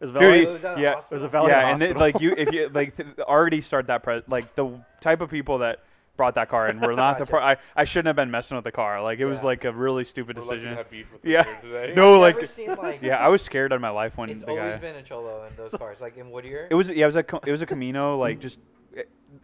was 0.00 0.10
Dude, 0.10 0.12
valet- 0.12 0.40
he- 0.40 0.46
Oh, 0.46 0.52
was 0.52 0.62
that 0.62 0.78
yeah, 0.78 0.92
it 0.98 1.04
it 1.10 1.14
was 1.14 1.22
a 1.22 1.28
valet 1.28 1.50
yeah, 1.50 1.68
and 1.72 1.80
it, 1.82 1.96
like 1.96 2.20
you, 2.20 2.34
if 2.36 2.52
you 2.52 2.68
like 2.74 2.96
th- 2.96 3.08
already 3.20 3.60
start 3.62 3.86
that 3.86 4.02
pre- 4.02 4.22
like 4.28 4.54
the 4.54 4.78
type 5.00 5.20
of 5.22 5.30
people 5.30 5.58
that 5.58 5.78
brought 6.16 6.34
that 6.36 6.48
car 6.48 6.66
and 6.66 6.80
were 6.80 6.94
not 6.94 7.18
the 7.18 7.24
Gotcha. 7.24 7.30
pro- 7.30 7.40
I 7.40 7.56
I 7.74 7.84
shouldn't 7.84 8.06
have 8.08 8.16
been 8.16 8.30
messing 8.30 8.56
with 8.56 8.64
the 8.64 8.70
car. 8.72 9.02
Like 9.02 9.18
it 9.18 9.24
was 9.24 9.42
like 9.42 9.64
a 9.64 9.72
really 9.72 10.04
stupid 10.04 10.36
We're 10.36 10.42
decision. 10.44 10.76
have 10.76 10.90
beef 10.90 11.06
with 11.10 11.24
Yeah. 11.24 11.42
today. 11.60 11.92
No, 11.96 12.20
like 12.20 12.46
seen, 12.50 12.68
like, 12.74 13.00
yeah, 13.02 13.16
I 13.16 13.28
was 13.28 13.40
scared 13.42 13.72
out 13.72 13.76
of 13.76 13.82
my 13.82 13.90
life 13.90 14.16
when 14.18 14.28
It's 14.30 14.44
the 14.44 14.50
always 14.50 14.74
guy. 14.74 14.78
been 14.78 14.96
a 14.96 15.02
cholo 15.02 15.46
in 15.46 15.56
those 15.56 15.72
cars, 15.72 16.00
like 16.00 16.16
in 16.18 16.30
Whittier. 16.30 16.68
It 16.70 16.74
was 16.74 16.90
yeah, 16.90 17.04
it 17.04 17.06
was 17.06 17.16
a 17.16 17.22
co- 17.22 17.40
it 17.46 17.50
was 17.50 17.62
a 17.62 17.66
Camino. 17.66 18.18
Like 18.18 18.40
just 18.40 18.58
it, 18.58 18.64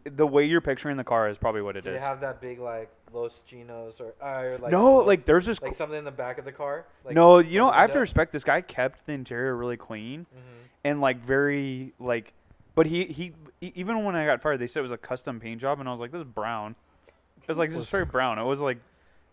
the 0.04 0.26
way 0.26 0.44
you're 0.44 0.60
picturing 0.60 0.96
the 0.96 1.04
car 1.04 1.28
is 1.28 1.36
probably 1.36 1.62
what 1.62 1.76
it 1.76 1.82
Did 1.84 1.94
is. 1.94 1.96
it 1.96 2.00
have 2.04 2.20
that 2.20 2.40
big 2.40 2.58
like 2.60 2.88
Los 3.12 3.40
Chinos 3.48 4.00
or, 4.00 4.14
uh, 4.22 4.42
or 4.42 4.58
like 4.58 4.70
no, 4.72 4.96
Los- 4.98 5.06
like 5.06 5.24
there's 5.24 5.46
this. 5.46 5.60
like 5.60 5.74
something 5.74 5.98
in 5.98 6.04
the 6.04 6.10
back 6.12 6.38
of 6.38 6.44
the 6.44 6.52
car? 6.52 6.84
Like 7.04 7.14
no, 7.14 7.38
you 7.38 7.58
know 7.58 7.70
I 7.70 7.80
have 7.80 7.92
to 7.92 7.98
respect 7.98 8.32
this 8.32 8.44
guy. 8.44 8.60
Kept 8.60 9.04
the 9.06 9.12
interior 9.12 9.56
really 9.56 9.76
clean 9.76 10.26
Mhm. 10.32 10.68
and 10.84 11.00
like 11.00 11.24
very 11.24 11.92
like, 11.98 12.32
but 12.74 12.86
he 12.86 13.04
he 13.06 13.32
e- 13.60 13.72
even 13.74 14.04
when 14.04 14.14
I 14.14 14.24
got 14.26 14.40
fired, 14.42 14.58
they 14.60 14.66
said 14.68 14.80
it 14.80 14.82
was 14.82 14.92
a 14.92 14.96
custom 14.98 15.40
paint 15.40 15.60
job, 15.60 15.80
and 15.80 15.88
I 15.88 15.92
was 15.92 16.00
like, 16.00 16.12
this 16.12 16.20
is 16.20 16.24
brown. 16.26 16.76
It 17.42 17.48
was 17.48 17.58
like 17.58 17.70
this 17.72 17.80
is 17.80 17.90
very 17.90 18.04
brown. 18.04 18.38
It 18.38 18.44
was 18.44 18.60
like, 18.60 18.78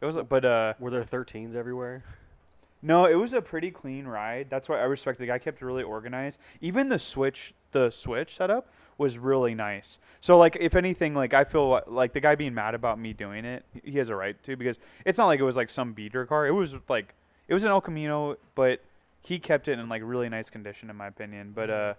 it 0.01 0.05
was 0.05 0.15
like, 0.15 0.27
but 0.29 0.43
uh, 0.45 0.73
Were 0.79 0.89
there 0.91 1.03
13s 1.03 1.55
everywhere? 1.55 2.03
No, 2.81 3.05
it 3.05 3.15
was 3.15 3.33
a 3.33 3.41
pretty 3.41 3.69
clean 3.71 4.05
ride. 4.07 4.47
That's 4.49 4.69
why 4.69 4.79
I 4.79 4.83
respect 4.83 5.19
the 5.19 5.25
guy. 5.25 5.39
Kept 5.39 5.61
it 5.61 5.65
really 5.65 5.83
organized. 5.83 6.39
Even 6.61 6.89
the 6.89 6.99
switch, 6.99 7.53
the 7.71 7.89
switch 7.89 8.35
setup 8.37 8.69
was 8.97 9.17
really 9.17 9.53
nice. 9.53 9.97
So 10.21 10.37
like, 10.37 10.57
if 10.59 10.75
anything, 10.75 11.13
like 11.13 11.33
I 11.33 11.43
feel 11.43 11.81
like 11.87 12.13
the 12.13 12.19
guy 12.19 12.35
being 12.35 12.53
mad 12.53 12.75
about 12.75 12.99
me 12.99 13.13
doing 13.13 13.45
it, 13.45 13.63
he 13.83 13.97
has 13.97 14.09
a 14.09 14.15
right 14.15 14.41
to 14.43 14.55
because 14.55 14.79
it's 15.05 15.17
not 15.17 15.27
like 15.27 15.39
it 15.39 15.43
was 15.43 15.55
like 15.55 15.69
some 15.69 15.93
beater 15.93 16.25
car. 16.25 16.47
It 16.47 16.51
was 16.51 16.75
like 16.89 17.13
it 17.47 17.53
was 17.53 17.63
an 17.63 17.69
El 17.69 17.81
Camino, 17.81 18.37
but 18.55 18.81
he 19.21 19.39
kept 19.39 19.67
it 19.67 19.77
in 19.77 19.89
like 19.89 20.01
really 20.03 20.29
nice 20.29 20.49
condition 20.49 20.89
in 20.89 20.95
my 20.95 21.07
opinion. 21.07 21.51
But 21.53 21.69
uh, 21.69 21.93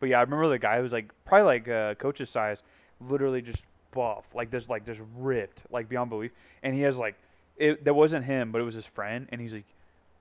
but 0.00 0.08
yeah, 0.08 0.18
I 0.18 0.22
remember 0.22 0.48
the 0.48 0.58
guy 0.58 0.80
was 0.80 0.92
like 0.92 1.10
probably 1.24 1.46
like 1.46 1.68
uh, 1.68 1.94
coach's 1.94 2.30
size, 2.30 2.62
literally 3.00 3.42
just 3.42 3.62
buff, 3.92 4.24
like 4.34 4.50
this, 4.50 4.68
like 4.68 4.84
just 4.84 5.00
ripped, 5.16 5.62
like 5.70 5.88
beyond 5.88 6.10
belief. 6.10 6.32
And 6.62 6.74
he 6.74 6.82
has 6.82 6.96
like, 6.96 7.14
it 7.56 7.84
that 7.84 7.94
wasn't 7.94 8.24
him, 8.24 8.52
but 8.52 8.60
it 8.60 8.64
was 8.64 8.74
his 8.74 8.86
friend, 8.86 9.28
and 9.30 9.40
he's 9.40 9.54
like, 9.54 9.64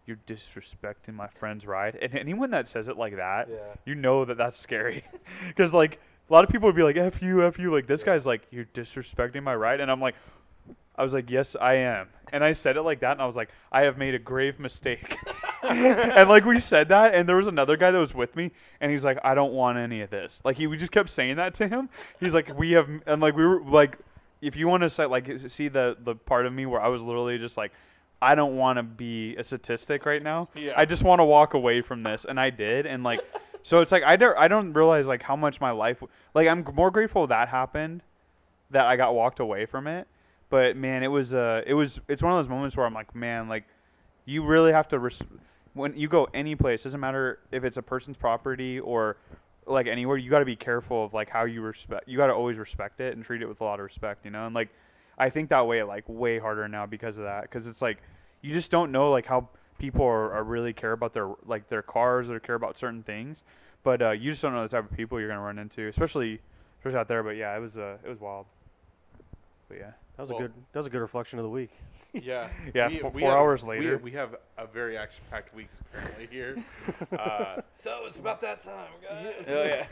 "You're 0.06 0.20
disrespecting 0.28 1.14
my 1.14 1.28
friend's 1.28 1.66
ride." 1.66 1.96
And 2.02 2.16
anyone 2.16 2.52
that 2.52 2.68
says 2.68 2.88
it 2.88 2.98
like 2.98 3.16
that, 3.16 3.50
Yeah. 3.50 3.58
you 3.86 3.96
know 3.96 4.26
that 4.26 4.38
that's 4.38 4.58
scary, 4.60 5.04
because 5.48 5.74
like 5.74 6.00
a 6.30 6.34
lot 6.34 6.44
of 6.44 6.50
people 6.50 6.68
would 6.68 6.76
be 6.76 6.84
like, 6.84 6.98
"F 6.98 7.22
you, 7.22 7.46
F 7.46 7.58
you," 7.60 7.72
like 7.74 7.88
this 7.88 8.02
Yeah. 8.02 8.08
guy's 8.08 8.26
like, 8.26 8.42
"You're 8.52 8.66
disrespecting 8.74 9.44
my 9.44 9.56
ride," 9.56 9.80
and 9.80 9.92
I'm 9.92 10.02
like, 10.02 10.16
I 10.96 11.04
was 11.04 11.12
like, 11.14 11.32
yes, 11.32 11.56
I 11.60 11.74
am. 11.74 12.08
And 12.32 12.44
I 12.44 12.54
said 12.54 12.78
it 12.78 12.84
like 12.84 13.00
that, 13.00 13.14
and 13.14 13.22
I 13.22 13.26
was 13.26 13.36
like, 13.36 13.50
I 13.72 13.82
have 13.82 13.98
made 13.98 14.14
a 14.14 14.20
grave 14.20 14.60
mistake. 14.60 15.18
and 15.64 16.30
like 16.30 16.46
we 16.46 16.60
said 16.60 16.90
that, 16.90 17.16
and 17.16 17.28
there 17.28 17.36
was 17.36 17.48
another 17.48 17.78
guy 17.78 17.90
that 17.90 17.98
was 17.98 18.14
with 18.14 18.36
me, 18.36 18.52
and 18.80 18.92
he's 18.92 19.04
like, 19.04 19.18
I 19.24 19.34
don't 19.34 19.54
want 19.54 19.80
any 19.80 20.02
of 20.02 20.12
this. 20.12 20.40
Like 20.44 20.56
he, 20.58 20.68
we 20.68 20.78
just 20.78 20.92
kept 20.92 21.10
saying 21.10 21.38
that 21.38 21.56
to 21.56 21.68
him. 21.68 21.90
He's 22.20 22.36
like, 22.36 22.56
we 22.58 22.72
have, 22.74 22.88
and 23.08 23.22
like 23.22 23.36
we 23.36 23.44
were 23.46 23.62
like, 23.64 23.98
if 24.42 24.56
you 24.56 24.68
want 24.68 24.82
to 24.84 24.90
say 24.90 25.06
like 25.06 25.28
see 25.50 25.68
the 25.68 25.98
the 26.04 26.14
part 26.16 26.46
of 26.46 26.54
me 26.54 26.66
where 26.68 26.80
I 26.82 26.90
was 26.90 27.02
literally 27.02 27.40
just 27.40 27.58
like, 27.58 27.72
I 28.24 28.36
don't 28.36 28.56
want 28.56 28.78
to 28.78 28.84
be 28.84 29.36
a 29.36 29.44
statistic 29.44 30.06
right 30.06 30.24
now. 30.24 30.50
Yeah. 30.56 30.74
I 30.76 30.86
just 30.86 31.04
want 31.04 31.20
to 31.20 31.26
walk 31.26 31.54
away 31.54 31.82
from 31.82 32.04
this, 32.04 32.26
and 32.28 32.40
I 32.40 32.50
did, 32.50 32.86
and 32.86 33.04
like, 33.04 33.20
so 33.64 33.82
it's 33.82 33.92
like 33.92 34.04
I 34.04 34.16
don't 34.16 34.38
I 34.38 34.48
don't 34.48 34.74
realize 34.74 35.08
like 35.08 35.22
how 35.22 35.36
much 35.36 35.60
my 35.60 35.72
life 35.72 36.02
like 36.34 36.48
I'm 36.48 36.66
more 36.74 36.92
grateful 36.92 37.28
that 37.28 37.50
happened, 37.50 38.02
that 38.72 38.86
I 38.86 38.96
got 38.96 39.14
walked 39.14 39.40
away 39.40 39.66
from 39.66 39.88
it. 39.88 40.08
But 40.50 40.76
man, 40.78 41.04
it 41.04 41.08
was 41.08 41.34
uh 41.34 41.62
it 41.66 41.74
was 41.74 42.00
it's 42.08 42.24
one 42.24 42.32
of 42.32 42.38
those 42.38 42.50
moments 42.50 42.78
where 42.78 42.86
I'm 42.86 42.94
like, 42.94 43.16
man, 43.16 43.50
like, 43.50 43.66
you 44.26 44.44
really 44.44 44.72
have 44.72 44.88
to 44.90 45.00
res- 45.00 45.22
when 45.74 45.96
you 45.98 46.08
go 46.08 46.28
any 46.34 46.56
place, 46.56 46.84
doesn't 46.84 47.00
matter 47.00 47.40
if 47.52 47.64
it's 47.64 47.78
a 47.78 47.82
person's 47.82 48.18
property 48.18 48.80
or 48.80 49.18
like 49.66 49.88
anywhere, 49.88 50.18
you 50.18 50.30
got 50.30 50.40
to 50.40 50.46
be 50.46 50.56
careful 50.56 51.06
of 51.06 51.14
like 51.14 51.30
how 51.30 51.46
you 51.46 51.62
respect. 51.62 52.08
You 52.08 52.18
got 52.18 52.28
to 52.28 52.34
always 52.34 52.58
respect 52.58 53.00
it 53.00 53.16
and 53.16 53.26
treat 53.26 53.42
it 53.42 53.48
with 53.48 53.62
a 53.62 53.64
lot 53.64 53.80
of 53.80 53.84
respect, 53.84 54.26
you 54.26 54.32
know. 54.32 54.46
And 54.46 54.54
like, 54.54 54.70
I 55.18 55.30
think 55.30 55.50
that 55.50 55.66
way 55.68 55.84
like 55.84 56.04
way 56.08 56.40
harder 56.40 56.68
now 56.68 56.86
because 56.86 57.18
of 57.18 57.24
that. 57.24 57.44
Because 57.44 57.68
it's 57.68 57.82
like 57.82 58.00
you 58.44 58.54
just 58.54 58.70
don't 58.70 58.92
know 58.92 59.10
like 59.10 59.26
how 59.26 59.48
people 59.80 60.06
are, 60.06 60.32
are 60.34 60.44
really 60.44 60.74
care 60.74 60.92
about 60.92 61.14
their 61.14 61.30
like 61.46 61.68
their 61.70 61.82
cars 61.82 62.30
or 62.30 62.40
care 62.40 62.56
about 62.56 62.78
certain 62.78 63.02
things. 63.02 63.42
But 63.82 64.02
uh, 64.02 64.12
you 64.12 64.30
just 64.32 64.42
don't 64.44 64.54
know 64.54 64.62
the 64.64 64.70
type 64.70 64.90
of 64.90 64.96
people 64.96 65.20
you're 65.20 65.28
gonna 65.30 65.42
run 65.42 65.58
into, 65.58 65.88
especially 65.88 66.40
especially 66.80 67.00
out 67.00 67.08
there. 67.08 67.24
But 67.24 67.32
yeah, 67.38 67.58
it 67.58 67.60
was 67.60 67.78
uh 67.78 67.98
it 68.06 68.10
was 68.10 68.20
wild. 68.20 68.46
But 69.68 69.78
yeah. 69.80 69.92
That 70.18 70.24
was 70.24 70.30
Well- 70.30 70.40
a 70.40 70.42
good. 70.44 70.54
That 70.74 70.80
was 70.80 70.86
a 70.88 70.90
good 70.92 71.02
reflection 71.02 71.40
of 71.40 71.44
the 71.44 71.50
week. 71.50 71.72
Yeah. 72.14 72.50
Yeah, 72.76 72.90
we- 72.90 73.00
fo- 73.00 73.10
we 73.10 73.22
four 73.22 73.32
have- 73.32 73.40
hours 73.40 73.64
later. 73.64 73.98
We, 73.98 74.12
have 74.12 74.36
a 74.60 74.68
very 74.68 74.96
action-packed 74.96 75.52
weeks 75.56 75.78
apparently 75.82 76.28
here. 76.30 76.64
Uh, 77.12 77.62
So 77.74 78.02
it's 78.06 78.18
about 78.18 78.40
that 78.42 78.62
time, 78.64 78.92
guys. 79.02 79.34
Oh, 79.48 79.64
yeah. 79.64 79.88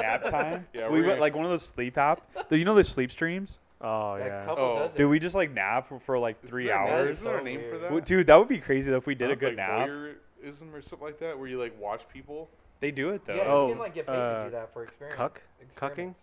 Nap 0.00 0.30
time. 0.30 0.66
Yeah, 0.72 0.88
we 0.88 1.00
went 1.00 1.08
gonna- 1.08 1.20
like 1.20 1.34
one 1.34 1.44
of 1.44 1.50
those 1.50 1.62
sleep 1.64 1.98
app. 1.98 2.22
Do 2.48 2.56
you 2.56 2.64
know 2.64 2.74
those 2.74 2.88
sleep 2.88 3.12
streams? 3.12 3.58
Oh 3.80 4.16
That 4.18 4.26
yeah. 4.26 4.44
couple 4.46 4.64
Oh, 4.64 4.78
does 4.78 4.94
it. 4.94 4.98
Dude, 4.98 5.10
we 5.10 5.18
just 5.18 5.34
like 5.34 5.50
nap 5.52 5.88
for, 5.88 5.98
for 6.00 6.18
like 6.18 6.36
isn't 6.42 6.48
three 6.50 6.66
there- 6.66 6.76
hours. 6.76 7.10
Isn't 7.10 7.24
there 7.24 7.36
a 7.36 7.40
So 7.40 7.44
name 7.44 7.60
for 7.60 7.66
weird. 7.70 7.80
that? 7.82 7.84
W- 7.86 8.00
Dude, 8.04 8.26
that 8.28 8.36
would 8.38 8.48
be 8.48 8.58
crazy 8.60 8.90
though 8.90 8.96
if 8.98 9.06
we 9.06 9.14
did 9.14 9.26
a 9.26 9.30
Like 9.30 9.40
good 9.40 9.56
nap. 9.56 9.88
Voyeurism 9.88 10.72
or 10.72 10.82
something 10.82 11.00
like 11.06 11.18
that, 11.20 11.38
where 11.38 11.48
you 11.48 11.58
like 11.60 11.78
watch 11.80 12.02
people. 12.12 12.48
They 12.80 12.90
do 12.90 13.10
it 13.10 13.24
though. 13.26 13.34
Yeah, 13.34 13.44
Oh, 13.46 13.66
you 13.66 13.72
can 13.74 13.80
like 13.80 13.94
get 13.94 14.06
paid 14.06 14.12
uh, 14.14 14.38
to 14.38 14.44
do 14.44 14.50
that 14.56 14.72
for 14.72 14.84
experiment. 14.84 15.18
cuck? 15.18 15.40
Cucking? 15.60 16.14
experiments. 16.14 16.20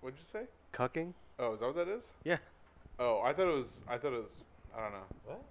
What'd 0.00 0.18
you 0.18 0.24
say? 0.32 0.46
Cucking. 0.72 1.12
Oh, 1.38 1.52
is 1.54 1.60
that 1.60 1.66
what 1.66 1.76
that 1.76 1.88
is? 1.88 2.04
Yeah. 2.24 2.38
Oh, 2.98 3.20
I 3.24 3.32
thought 3.32 3.48
it 3.48 3.54
was. 3.56 3.80
I 3.88 3.96
thought 3.98 4.12
it 4.12 4.22
was. 4.22 4.30
I 4.76 4.82
don't 4.82 4.92
know. 4.92 4.98
What? 5.26 5.42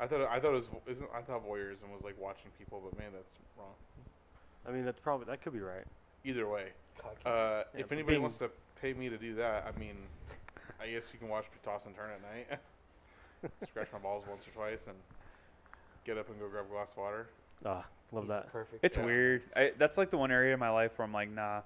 I 0.00 0.06
thought. 0.06 0.20
I 0.28 0.38
thought 0.40 0.50
it 0.52 0.54
was. 0.54 0.68
Isn't 0.86 1.08
I 1.14 1.20
thought 1.22 1.46
voyeurism 1.46 1.90
was 1.92 2.02
like 2.02 2.18
watching 2.20 2.50
people, 2.58 2.82
but 2.84 2.98
man, 2.98 3.08
that's 3.12 3.28
wrong. 3.58 3.72
I 4.66 4.70
mean, 4.70 4.84
that's 4.84 5.00
probably 5.00 5.26
that 5.26 5.42
could 5.42 5.52
be 5.52 5.60
right. 5.60 5.84
Either 6.24 6.48
way, 6.48 6.68
Cucking. 6.98 7.26
uh, 7.26 7.64
Yeah, 7.74 7.80
if 7.80 7.92
anybody 7.92 8.14
being- 8.14 8.22
wants 8.22 8.38
to 8.38 8.50
pay 8.84 8.92
me 8.92 9.08
to 9.08 9.16
do 9.16 9.34
that, 9.36 9.64
I 9.74 9.78
mean, 9.80 9.96
I 10.78 10.88
guess 10.88 11.04
you 11.12 11.18
can 11.18 11.28
watch 11.30 11.44
me 11.44 11.58
toss 11.64 11.86
and 11.86 11.96
turn 11.96 12.10
at 12.10 12.20
night, 12.20 12.58
scratch 13.70 13.88
my 13.94 13.98
balls 13.98 14.24
once 14.28 14.42
or 14.46 14.50
twice, 14.50 14.82
and 14.86 14.96
get 16.04 16.18
up 16.18 16.28
and 16.28 16.38
go 16.38 16.48
grab 16.50 16.66
a 16.66 16.68
glass 16.70 16.90
of 16.90 16.98
water. 16.98 17.28
Ah, 17.64 17.86
love 18.12 18.24
He's 18.24 18.28
that. 18.28 18.52
Perfect. 18.52 18.84
It's 18.84 18.98
Yeah. 18.98 19.04
weird. 19.06 19.42
I, 19.56 19.72
that's 19.78 19.96
like 19.96 20.10
the 20.10 20.18
one 20.18 20.30
area 20.30 20.52
in 20.52 20.60
my 20.60 20.68
life 20.68 20.92
where 20.98 21.06
I'm 21.06 21.14
like, 21.14 21.30
nah. 21.30 21.62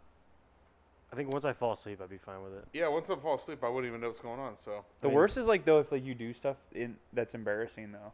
I 1.13 1.17
think 1.17 1.33
once 1.33 1.45
I 1.45 1.55
fall 1.55 1.73
asleep, 1.73 2.01
I'd 2.03 2.09
be 2.11 2.19
fine 2.19 2.41
with 2.45 2.53
it. 2.53 2.65
Yeah, 2.73 2.87
once 2.89 3.11
I 3.11 3.17
fall 3.17 3.35
asleep, 3.35 3.65
I 3.65 3.69
wouldn't 3.69 3.91
even 3.91 4.01
know 4.01 4.09
what's 4.09 4.21
going 4.21 4.39
on. 4.39 4.57
So 4.63 4.85
The 5.01 5.09
mean- 5.09 5.17
worst 5.17 5.37
is 5.39 5.47
like 5.47 5.65
though 5.65 5.81
if 5.81 5.91
like 5.91 6.05
you 6.05 6.15
do 6.15 6.33
stuff 6.35 6.57
in 6.73 6.97
that's 7.15 7.35
embarrassing 7.35 7.91
though. 7.91 8.13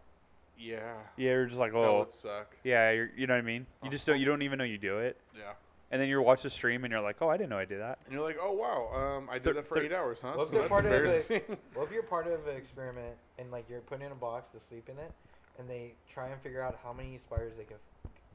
yeah, 0.59 0.95
Yeah, 1.19 1.31
you're 1.33 1.47
just 1.47 1.59
like, 1.59 1.75
oh, 1.75 1.83
that 1.83 1.93
would 1.93 2.13
suck. 2.13 2.57
yeah, 2.65 2.91
you're, 2.93 3.11
you 3.17 3.27
know 3.27 3.35
what 3.35 3.41
I 3.41 3.43
mean. 3.43 3.67
You 3.83 3.91
just 3.91 4.07
don't 4.07 4.19
you 4.19 4.25
don't 4.25 4.41
even 4.43 4.57
know 4.59 4.65
you 4.65 4.79
do 4.79 5.01
it, 5.01 5.19
Yeah, 5.37 5.53
and 5.91 6.01
then 6.01 6.09
you 6.09 6.21
watch 6.23 6.43
the 6.43 6.51
stream 6.51 6.85
and 6.85 6.91
you're 6.93 7.01
like, 7.01 7.17
oh, 7.21 7.29
I 7.29 7.37
didn't 7.37 7.51
know 7.51 7.59
I 7.59 7.65
did 7.65 7.81
that. 7.81 7.99
and 8.05 8.15
you're 8.15 8.23
like, 8.25 8.37
oh 8.41 8.53
wow, 8.53 8.91
um, 8.99 9.29
I 9.31 9.35
did 9.35 9.45
Thir- 9.45 9.53
that 9.55 9.69
for 9.69 9.77
thir- 9.77 9.83
eight 9.85 9.93
hours, 9.93 10.19
huh? 10.23 10.33
What 10.35 10.43
if 10.45 10.49
so 10.49 10.53
they're 10.53 10.61
that's 10.63 10.71
part 10.71 10.85
of 10.87 10.91
the- 10.91 10.97
embarrassing. 10.97 11.41
What 11.75 11.85
if 11.85 11.93
you're 11.93 12.03
part 12.03 12.27
of 12.27 12.47
an 12.47 12.57
experiment 12.57 13.15
and 13.39 13.51
like 13.51 13.69
you're 13.69 13.81
put 13.81 14.03
in 14.03 14.11
a 14.13 14.15
box 14.15 14.51
to 14.53 14.61
sleep 14.61 14.89
in 14.89 14.99
it, 14.99 15.13
and 15.59 15.69
they 15.69 15.93
try 16.13 16.29
and 16.29 16.41
figure 16.43 16.63
out 16.63 16.79
how 16.83 16.93
many 16.93 17.19
spiders 17.19 17.53
they 17.57 17.65
can 17.65 17.77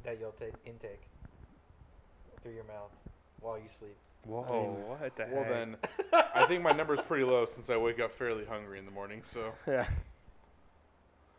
that 0.05 0.17
you'll 0.19 0.31
take 0.39 0.53
intake 0.65 1.01
through 2.41 2.53
your 2.53 2.63
mouth 2.63 2.91
while 3.41 3.57
you 3.57 3.65
sleep. 3.77 3.95
Whoa, 4.25 4.45
mean, 4.51 4.87
what 4.87 5.15
the 5.15 5.27
well 5.31 5.43
heck? 5.43 5.51
then, 5.53 5.75
I 6.35 6.45
think 6.45 6.61
my 6.61 6.71
number's 6.71 6.99
pretty 7.01 7.23
low 7.23 7.45
since 7.45 7.69
I 7.69 7.77
wake 7.77 7.99
up 7.99 8.13
fairly 8.17 8.45
hungry 8.45 8.77
in 8.79 8.85
the 8.85 8.91
morning. 8.91 9.21
So 9.23 9.51
Yeah. 9.67 9.85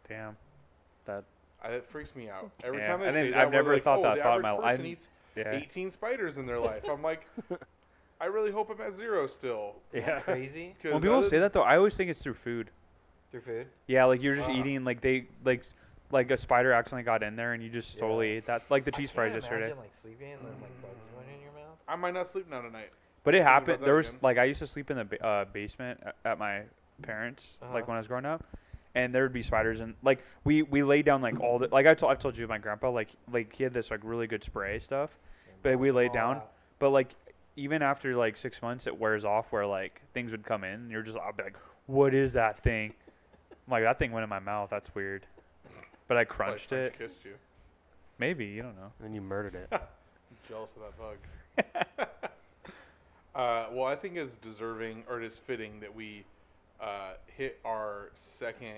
Damn. 0.08 0.36
That. 1.06 1.24
I, 1.62 1.68
it 1.68 1.86
freaks 1.90 2.14
me 2.16 2.28
out 2.30 2.50
every 2.64 2.78
Yeah, 2.78 2.88
time 2.88 3.00
they 3.00 3.06
I 3.06 3.10
say 3.10 3.16
didn't- 3.22 3.32
that. 3.32 3.40
I've 3.46 3.52
never 3.52 3.74
like, 3.74 3.84
thought 3.84 3.98
oh, 3.98 4.02
that 4.02 4.16
the 4.16 4.22
thought 4.22 4.36
in 4.36 4.42
my- 4.42 4.56
I- 4.56 4.70
person 4.72 4.86
eats 4.86 5.08
Yeah. 5.36 5.52
18 5.52 5.90
spiders 5.90 6.38
in 6.38 6.46
their 6.46 6.58
life. 6.58 6.82
I'm 6.88 7.02
like, 7.02 7.26
I 8.20 8.26
really 8.26 8.50
hope 8.50 8.70
I'm 8.70 8.80
at 8.80 8.94
zero 8.94 9.26
still. 9.26 9.76
Yeah. 9.92 10.20
crazy 10.20 10.74
'cause 10.82 10.92
When 10.92 11.02
people 11.02 11.22
say 11.22 11.38
that 11.38 11.52
though, 11.52 11.62
I 11.62 11.76
always 11.76 11.96
think 11.96 12.10
it's 12.10 12.22
through 12.22 12.34
food. 12.34 12.70
through 13.30 13.42
food. 13.42 13.66
Yeah, 13.86 14.04
like 14.06 14.22
you're 14.22 14.34
just 14.34 14.50
Ah. 14.50 14.58
eating 14.58 14.84
like 14.84 15.00
they 15.00 15.26
like 15.44 15.62
like 16.10 16.30
a 16.32 16.36
spider 16.36 16.72
accidentally 16.72 17.04
got 17.04 17.22
in 17.22 17.36
there 17.36 17.52
and 17.52 17.62
you 17.62 17.70
just 17.70 17.94
Yeah. 17.94 18.00
totally 18.00 18.30
ate 18.30 18.46
that 18.46 18.62
like 18.70 18.84
the 18.84 18.90
I 18.92 18.98
cheese 18.98 19.10
can't 19.10 19.14
fries 19.16 19.34
yesterday. 19.34 19.66
Imagine 19.66 19.78
like 19.78 19.94
sleeping 19.94 20.32
and 20.32 20.40
then 20.42 20.52
like 20.60 20.82
bugs 20.82 21.00
going 21.14 21.28
in 21.36 21.40
your 21.40 21.52
mouth. 21.52 21.78
I 21.86 21.94
might 21.96 22.12
not 22.14 22.26
sleep 22.26 22.48
now 22.50 22.60
tonight. 22.60 22.90
But 23.22 23.34
it 23.36 23.42
happened. 23.42 23.80
that 23.80 23.84
There 23.84 23.94
was 23.94 24.08
again. 24.08 24.18
like 24.22 24.38
I 24.38 24.44
used 24.44 24.58
to 24.60 24.66
sleep 24.66 24.90
in 24.90 24.96
the 24.96 25.04
ba- 25.04 25.24
uh, 25.24 25.44
basement 25.46 26.00
a- 26.04 26.28
at 26.28 26.38
my 26.38 26.62
parents 27.02 27.56
Uh-huh. 27.62 27.72
like 27.72 27.86
when 27.86 27.94
I 27.96 28.00
was 28.00 28.08
growing 28.08 28.26
up, 28.26 28.44
and 28.94 29.14
there 29.14 29.22
would 29.22 29.32
be 29.32 29.42
spiders 29.42 29.80
and 29.80 29.94
like 30.02 30.22
we 30.44 30.62
we 30.62 30.82
laid 30.82 31.04
down 31.04 31.22
like 31.22 31.38
all 31.40 31.58
the 31.58 31.68
like 31.70 31.86
I 31.86 31.94
told 31.94 32.10
I've 32.12 32.18
told 32.18 32.36
you 32.36 32.46
my 32.48 32.58
grandpa 32.58 32.90
like 32.90 33.08
like 33.32 33.54
he 33.54 33.62
had 33.64 33.72
this 33.72 33.90
like 33.90 34.00
really 34.02 34.26
good 34.26 34.42
spray 34.44 34.78
stuff, 34.80 35.10
But 35.62 35.78
we 35.78 35.90
block 35.90 35.96
laid 35.98 36.12
down. 36.12 36.36
out. 36.36 36.52
but 36.78 36.90
like 36.90 37.14
even 37.56 37.82
after 37.82 38.16
like 38.16 38.36
six 38.36 38.62
months 38.62 38.86
it 38.86 38.98
wears 38.98 39.24
off 39.24 39.46
where 39.52 39.66
like 39.66 40.00
things 40.14 40.30
would 40.32 40.44
come 40.44 40.64
in 40.64 40.74
and 40.74 40.90
you're 40.90 41.02
just 41.02 41.16
I'll 41.18 41.32
be 41.32 41.42
like 41.44 41.56
what 41.86 42.14
is 42.14 42.32
that 42.34 42.62
thing? 42.62 42.92
I'm 43.66 43.72
like 43.72 43.82
that 43.84 43.98
thing 43.98 44.12
went 44.12 44.24
in 44.24 44.30
my 44.30 44.38
mouth. 44.40 44.68
That's 44.70 44.92
weird. 44.94 45.26
But 46.08 46.16
I 46.16 46.24
crunched 46.24 46.70
French 46.70 46.94
it. 46.94 46.98
Kissed 46.98 47.24
you. 47.24 47.34
Maybe 48.18 48.44
you 48.46 48.62
don't 48.62 48.76
know. 48.76 48.90
And 48.98 49.06
then 49.08 49.14
you 49.14 49.20
murdered 49.20 49.54
it. 49.54 49.68
I'm 49.72 49.80
jealous 50.48 50.70
of 50.76 50.82
that 50.82 51.76
bug. 51.78 52.08
uh, 53.34 53.66
well, 53.72 53.86
I 53.86 53.94
think 53.96 54.16
it's 54.16 54.34
deserving 54.36 55.04
or 55.08 55.20
it 55.22 55.24
is 55.26 55.38
fitting 55.38 55.78
that 55.80 55.94
we 55.94 56.24
uh, 56.80 57.12
hit 57.26 57.58
our 57.64 58.10
second 58.14 58.74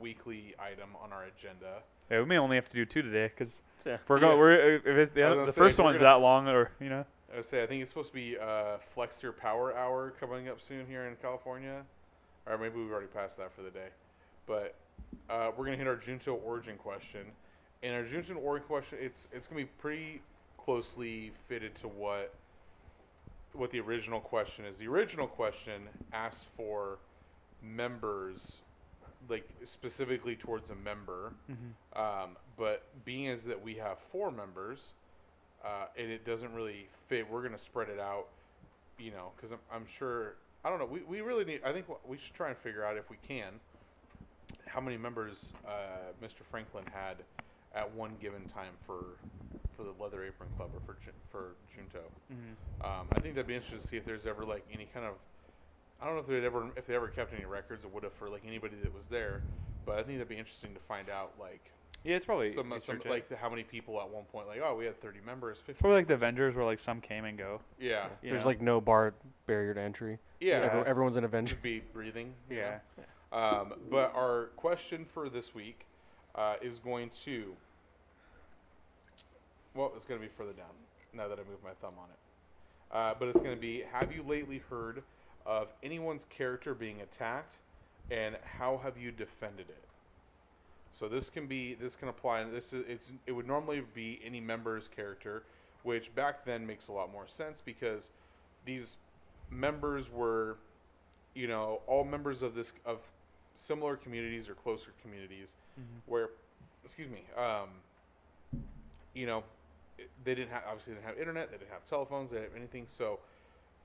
weekly 0.00 0.54
item 0.58 0.90
on 1.02 1.12
our 1.12 1.24
agenda. 1.24 1.82
Yeah, 2.10 2.20
we 2.20 2.24
may 2.26 2.38
only 2.38 2.56
have 2.56 2.68
to 2.68 2.74
do 2.74 2.84
two 2.84 3.02
today 3.02 3.28
because 3.28 3.60
Yeah. 3.84 3.98
we're 4.08 4.16
Yeah. 4.16 4.20
going. 4.20 4.38
We're 4.38 4.74
if 4.76 4.86
it's 4.86 5.14
the, 5.14 5.20
the 5.46 5.52
say, 5.52 5.60
first 5.60 5.78
one's 5.78 5.98
gonna- 5.98 6.10
that 6.16 6.20
long 6.20 6.48
or 6.48 6.70
you 6.80 6.88
know. 6.88 7.04
I 7.32 7.36
would 7.36 7.44
say 7.44 7.62
I 7.62 7.66
think 7.66 7.82
it's 7.82 7.90
supposed 7.90 8.08
to 8.08 8.14
be 8.14 8.36
uh, 8.36 8.78
Flex 8.94 9.22
Your 9.22 9.32
Power 9.32 9.76
Hour 9.76 10.10
coming 10.18 10.48
up 10.48 10.60
soon 10.60 10.86
here 10.86 11.06
in 11.06 11.14
California, 11.16 11.84
or 12.46 12.58
maybe 12.58 12.80
we've 12.80 12.90
already 12.90 13.06
passed 13.06 13.36
that 13.38 13.52
for 13.52 13.62
the 13.62 13.70
day. 13.70 13.88
But 14.46 14.74
uh, 15.28 15.52
we're 15.56 15.64
gonna 15.64 15.76
hit 15.76 15.86
our 15.86 15.96
Junto 15.96 16.34
origin 16.34 16.76
question, 16.76 17.30
and 17.84 17.94
our 17.94 18.04
Junto 18.04 18.34
origin 18.34 18.66
question 18.66 18.98
it's 19.00 19.28
it's 19.32 19.46
gonna 19.46 19.60
be 19.62 19.66
pretty 19.78 20.20
closely 20.58 21.32
fitted 21.48 21.74
to 21.76 21.88
what 21.88 22.34
what 23.52 23.70
the 23.70 23.80
original 23.80 24.20
question 24.20 24.64
is. 24.64 24.78
The 24.78 24.86
original 24.88 25.26
question 25.26 25.88
asked 26.12 26.46
for 26.56 26.98
members, 27.62 28.60
like 29.28 29.48
specifically 29.64 30.36
towards 30.36 30.70
a 30.70 30.74
member. 30.74 31.32
Mm-hmm. 31.50 32.00
Um, 32.00 32.36
but 32.56 32.84
being 33.04 33.28
as 33.28 33.42
that 33.44 33.60
we 33.62 33.74
have 33.74 33.98
four 34.12 34.30
members, 34.30 34.80
uh, 35.64 35.86
and 35.98 36.10
it 36.10 36.24
doesn't 36.24 36.52
really 36.52 36.86
fit, 37.08 37.28
we're 37.30 37.42
going 37.42 37.56
to 37.56 37.62
spread 37.62 37.88
it 37.88 38.00
out, 38.00 38.26
you 38.98 39.10
know, 39.10 39.30
because 39.36 39.52
I'm, 39.52 39.58
I'm 39.72 39.86
sure, 39.98 40.34
I 40.64 40.70
don't 40.70 40.78
know, 40.78 40.86
we, 40.86 41.00
we 41.02 41.20
really 41.20 41.44
need, 41.44 41.60
I 41.64 41.72
think 41.72 41.86
we 42.06 42.16
should 42.16 42.34
try 42.34 42.48
and 42.48 42.58
figure 42.58 42.84
out 42.84 42.96
if 42.96 43.10
we 43.10 43.16
can, 43.26 43.54
how 44.66 44.80
many 44.80 44.96
members 44.96 45.52
uh, 45.66 46.12
Mr. 46.24 46.44
Franklin 46.50 46.84
had 46.92 47.16
at 47.74 47.92
one 47.94 48.12
given 48.20 48.42
time 48.48 48.72
for 48.86 49.04
for 49.76 49.84
the 49.84 50.02
Leather 50.02 50.24
Apron 50.24 50.50
Club 50.56 50.70
or 50.74 50.80
for 50.84 50.96
for 51.30 51.54
Junto. 51.74 52.04
Mm-hmm. 52.32 52.84
Um, 52.84 53.06
I 53.12 53.20
think 53.20 53.34
that'd 53.34 53.46
be 53.46 53.54
interesting 53.54 53.80
to 53.80 53.86
see 53.86 53.96
if 53.96 54.04
there's 54.04 54.26
ever 54.26 54.44
like 54.44 54.64
any 54.72 54.88
kind 54.92 55.06
of 55.06 55.14
I 56.02 56.06
don't 56.06 56.14
know 56.14 56.20
if 56.20 56.26
they 56.26 56.44
ever 56.46 56.68
if 56.76 56.86
they 56.86 56.94
ever 56.94 57.08
kept 57.08 57.32
any 57.34 57.44
records 57.44 57.84
or 57.84 57.88
would 57.88 58.04
have 58.04 58.12
for 58.14 58.28
like 58.30 58.42
anybody 58.46 58.76
that 58.82 58.94
was 58.94 59.06
there, 59.08 59.42
but 59.84 59.92
I 59.98 60.02
think 60.02 60.18
that'd 60.18 60.28
be 60.28 60.36
interesting 60.38 60.72
to 60.74 60.80
find 60.80 61.10
out 61.10 61.32
like 61.38 61.70
Yeah, 62.04 62.16
it's 62.16 62.24
probably 62.24 62.54
some, 62.54 62.72
some 62.84 63.00
like 63.08 63.28
the, 63.28 63.36
how 63.36 63.50
many 63.50 63.62
people 63.64 64.00
at 64.00 64.08
one 64.08 64.24
point 64.24 64.46
like 64.48 64.60
oh 64.64 64.74
we 64.76 64.86
had 64.86 65.00
30 65.02 65.18
members 65.26 65.58
50 65.58 65.74
probably 65.80 65.96
like 65.98 66.06
the 66.06 66.12
members. 66.14 66.22
Avengers 66.22 66.54
where 66.56 66.64
like 66.64 66.80
some 66.80 67.00
came 67.00 67.24
and 67.26 67.36
go. 67.36 67.60
yeah 67.78 68.06
you 68.22 68.30
There's 68.30 68.42
know? 68.42 68.46
like 68.48 68.60
no 68.62 68.80
bar 68.80 69.12
barrier 69.46 69.74
to 69.74 69.80
entry. 69.80 70.18
yeah 70.40 70.60
Every- 70.72 70.86
everyone's 70.90 71.16
an 71.16 71.24
Avenger. 71.24 71.54
just 71.54 71.62
be 71.62 71.82
breathing 71.92 72.32
you 72.48 72.56
Yeah. 72.58 72.78
um, 73.32 73.74
but 73.90 74.12
our 74.14 74.46
question 74.56 75.04
for 75.12 75.28
this 75.28 75.54
week 75.54 75.84
uh, 76.34 76.54
is 76.62 76.78
going 76.78 77.10
to 77.24 77.54
well 79.74 79.92
it's 79.96 80.06
going 80.06 80.18
to 80.20 80.26
be 80.26 80.32
further 80.36 80.52
down 80.52 80.66
now 81.12 81.28
that 81.28 81.34
I 81.38 81.42
move 81.42 81.62
my 81.62 81.72
thumb 81.82 81.94
on 81.98 82.08
it 82.08 82.96
uh, 82.96 83.14
but 83.18 83.28
it's 83.28 83.40
going 83.40 83.54
to 83.54 83.60
be 83.60 83.82
have 83.92 84.12
you 84.12 84.22
lately 84.26 84.62
heard 84.70 85.02
of 85.46 85.68
anyone's 85.82 86.26
character 86.30 86.74
being 86.74 87.00
attacked 87.00 87.56
and 88.10 88.36
how 88.58 88.80
have 88.82 88.96
you 88.96 89.10
defended 89.10 89.68
it. 89.68 89.84
So 90.92 91.08
this 91.08 91.30
can 91.30 91.46
be 91.46 91.74
this 91.74 91.96
can 91.96 92.08
apply 92.08 92.40
and 92.40 92.52
this 92.52 92.72
is 92.72 92.84
it's 92.88 93.10
it 93.26 93.32
would 93.32 93.46
normally 93.46 93.82
be 93.94 94.20
any 94.24 94.40
member's 94.40 94.88
character, 94.94 95.44
which 95.82 96.14
back 96.14 96.44
then 96.44 96.66
makes 96.66 96.88
a 96.88 96.92
lot 96.92 97.12
more 97.12 97.28
sense 97.28 97.62
because 97.64 98.10
these 98.64 98.96
members 99.50 100.10
were 100.10 100.56
you 101.34 101.46
know 101.46 101.80
all 101.86 102.04
members 102.04 102.42
of 102.42 102.54
this 102.54 102.72
of 102.84 102.98
similar 103.54 103.96
communities 103.96 104.48
or 104.48 104.54
closer 104.54 104.92
communities 105.02 105.54
where 106.06 106.30
excuse 106.84 107.08
me 107.10 107.22
um, 107.36 107.68
you 109.14 109.26
know 109.26 109.42
they 110.24 110.34
didn't 110.34 110.50
have 110.50 110.62
obviously 110.66 110.94
didn't 110.94 111.06
have 111.06 111.18
internet 111.18 111.50
they 111.50 111.56
didn't 111.58 111.70
have 111.70 111.86
telephones 111.86 112.30
they 112.30 112.38
didn't 112.38 112.52
have 112.52 112.58
anything 112.58 112.84
so 112.86 113.18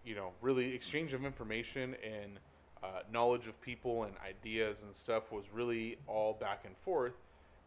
you 0.05 0.15
know 0.15 0.31
really 0.41 0.73
exchange 0.73 1.13
of 1.13 1.25
information 1.25 1.95
and 2.03 2.39
uh, 2.83 2.99
knowledge 3.11 3.47
of 3.47 3.59
people 3.61 4.03
and 4.03 4.13
ideas 4.27 4.83
and 4.83 4.93
stuff 4.93 5.31
was 5.31 5.45
really 5.51 5.97
all 6.07 6.33
back 6.33 6.61
and 6.65 6.75
forth. 6.77 7.13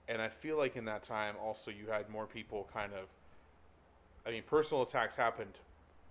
And 0.08 0.22
i 0.22 0.28
feel 0.28 0.56
like 0.56 0.76
in 0.76 0.84
that 0.86 1.02
time 1.02 1.34
also 1.42 1.70
you 1.70 1.86
had 1.86 2.08
more 2.08 2.26
people 2.26 2.68
kind 2.72 2.92
of 2.94 3.08
i 4.26 4.30
mean 4.30 4.42
personal 4.46 4.82
attacks 4.82 5.14
happened 5.14 5.58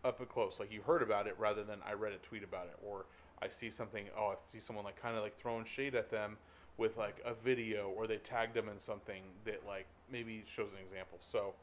up 0.05 0.19
and 0.19 0.29
close 0.29 0.59
like 0.59 0.71
you 0.71 0.81
heard 0.81 1.01
about 1.01 1.25
it 1.25 1.35
rather 1.39 1.63
than 1.63 1.79
i 1.83 1.93
read 1.93 2.13
a 2.13 2.17
tweet 2.17 2.43
about 2.43 2.67
it 2.67 2.77
or 2.85 3.07
i 3.41 3.47
see 3.47 3.71
something 3.71 4.05
oh 4.15 4.27
i 4.27 4.35
see 4.45 4.59
someone 4.59 4.85
like 4.85 5.01
kind 5.01 5.17
of 5.17 5.23
like 5.23 5.35
throwing 5.41 5.65
shade 5.65 5.95
at 5.95 6.11
them 6.11 6.37
with 6.77 6.95
like 6.97 7.19
a 7.25 7.33
video 7.33 7.89
or 7.89 8.07
they 8.07 8.17
tagged 8.17 8.53
them 8.53 8.69
in 8.69 8.79
something 8.79 9.23
that 9.45 9.65
like 9.65 9.87
maybe 10.11 10.43
shows 10.47 10.69
an 10.73 10.85
example. 10.85 11.17
So 11.21 11.53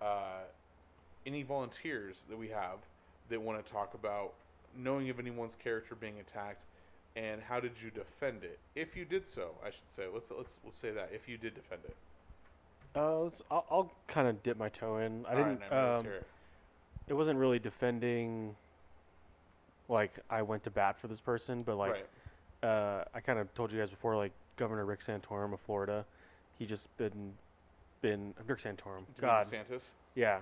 uh, 0.00 0.44
any 1.26 1.42
volunteers 1.42 2.18
that 2.28 2.38
we 2.38 2.48
have 2.48 2.78
that 3.28 3.40
want 3.40 3.64
to 3.64 3.72
talk 3.72 3.94
about 3.94 4.32
knowing 4.76 5.08
of 5.10 5.18
anyone's 5.18 5.56
character 5.62 5.94
being 5.94 6.14
attacked 6.20 6.64
and 7.16 7.40
how 7.42 7.58
did 7.58 7.72
you 7.82 7.90
defend 7.90 8.44
it 8.44 8.58
if 8.76 8.96
you 8.96 9.04
did 9.04 9.26
so 9.26 9.50
i 9.64 9.70
should 9.70 9.90
say 9.94 10.04
let's 10.12 10.30
let's 10.30 10.56
let's 10.64 10.78
say 10.78 10.90
that 10.90 11.10
if 11.12 11.28
you 11.28 11.36
did 11.36 11.54
defend 11.54 11.80
it 11.84 11.96
Uh, 12.94 13.20
let's, 13.20 13.42
I'll, 13.50 13.64
I'll 13.70 13.92
kind 14.06 14.28
of 14.28 14.42
dip 14.42 14.56
my 14.58 14.68
toe 14.70 14.98
in. 14.98 15.24
I 15.26 15.34
All 15.34 15.42
right, 15.42 15.60
didn't. 15.60 15.70
Naomi, 15.70 15.88
let's 15.88 16.00
um, 16.00 16.06
it. 16.06 16.26
it 17.08 17.14
wasn't 17.14 17.38
really 17.38 17.58
defending. 17.58 18.56
Like 19.88 20.18
I 20.30 20.42
went 20.42 20.64
to 20.64 20.70
bat 20.70 20.98
for 21.00 21.06
this 21.08 21.20
person, 21.20 21.62
but 21.62 21.76
like 21.76 21.92
right 21.92 22.06
uh, 22.62 23.04
I 23.14 23.20
kind 23.20 23.38
of 23.38 23.52
told 23.54 23.72
you 23.72 23.78
guys 23.78 23.90
before, 23.90 24.16
like 24.16 24.32
Governor 24.56 24.84
Rick 24.84 25.00
Santorum 25.00 25.52
of 25.52 25.60
Florida, 25.60 26.04
he 26.58 26.66
just 26.66 26.94
been 26.96 27.34
been 28.00 28.34
Rick 28.46 28.60
Santorum. 28.60 29.06
Do 29.16 29.22
you 29.22 29.22
God, 29.22 29.46
DeSantis? 29.50 29.82
yeah. 30.14 30.40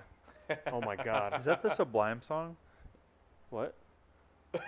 Oh 0.73 0.81
my 0.81 0.97
God. 0.97 1.35
Is 1.39 1.45
that 1.47 1.63
the 1.63 1.75
Sublime 1.75 2.23
song? 2.23 2.57
What? 3.51 3.75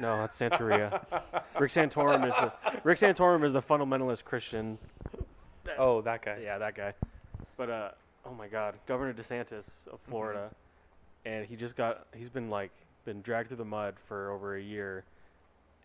No, 0.01 0.17
that's 0.19 0.39
Santeria. 0.39 1.03
Rick 1.59 1.73
Santorum 1.73 2.27
is 2.29 2.35
the 2.35 2.53
Rick 2.85 2.99
Santorum 2.99 3.45
is 3.45 3.53
the 3.53 3.63
fundamentalist 3.63 4.25
Christian. 4.25 4.79
Oh, 5.79 6.01
that 6.03 6.25
guy. 6.25 6.39
Yeah, 6.43 6.59
that 6.59 6.75
guy. 6.75 6.93
But 7.57 7.71
uh, 7.71 7.89
oh 8.27 8.35
my 8.35 8.49
God, 8.49 8.75
Governor 8.87 9.15
DeSantis 9.15 9.87
of 9.91 9.99
Florida, 10.09 10.51
and 11.25 11.47
he 11.47 11.57
just 11.57 11.77
got 11.77 12.07
he's 12.15 12.29
been 12.29 12.51
like 12.51 12.71
been 13.05 13.23
dragged 13.23 13.49
through 13.49 13.57
the 13.59 13.65
mud 13.65 13.95
for 14.07 14.31
over 14.31 14.57
a 14.57 14.61
year, 14.63 15.05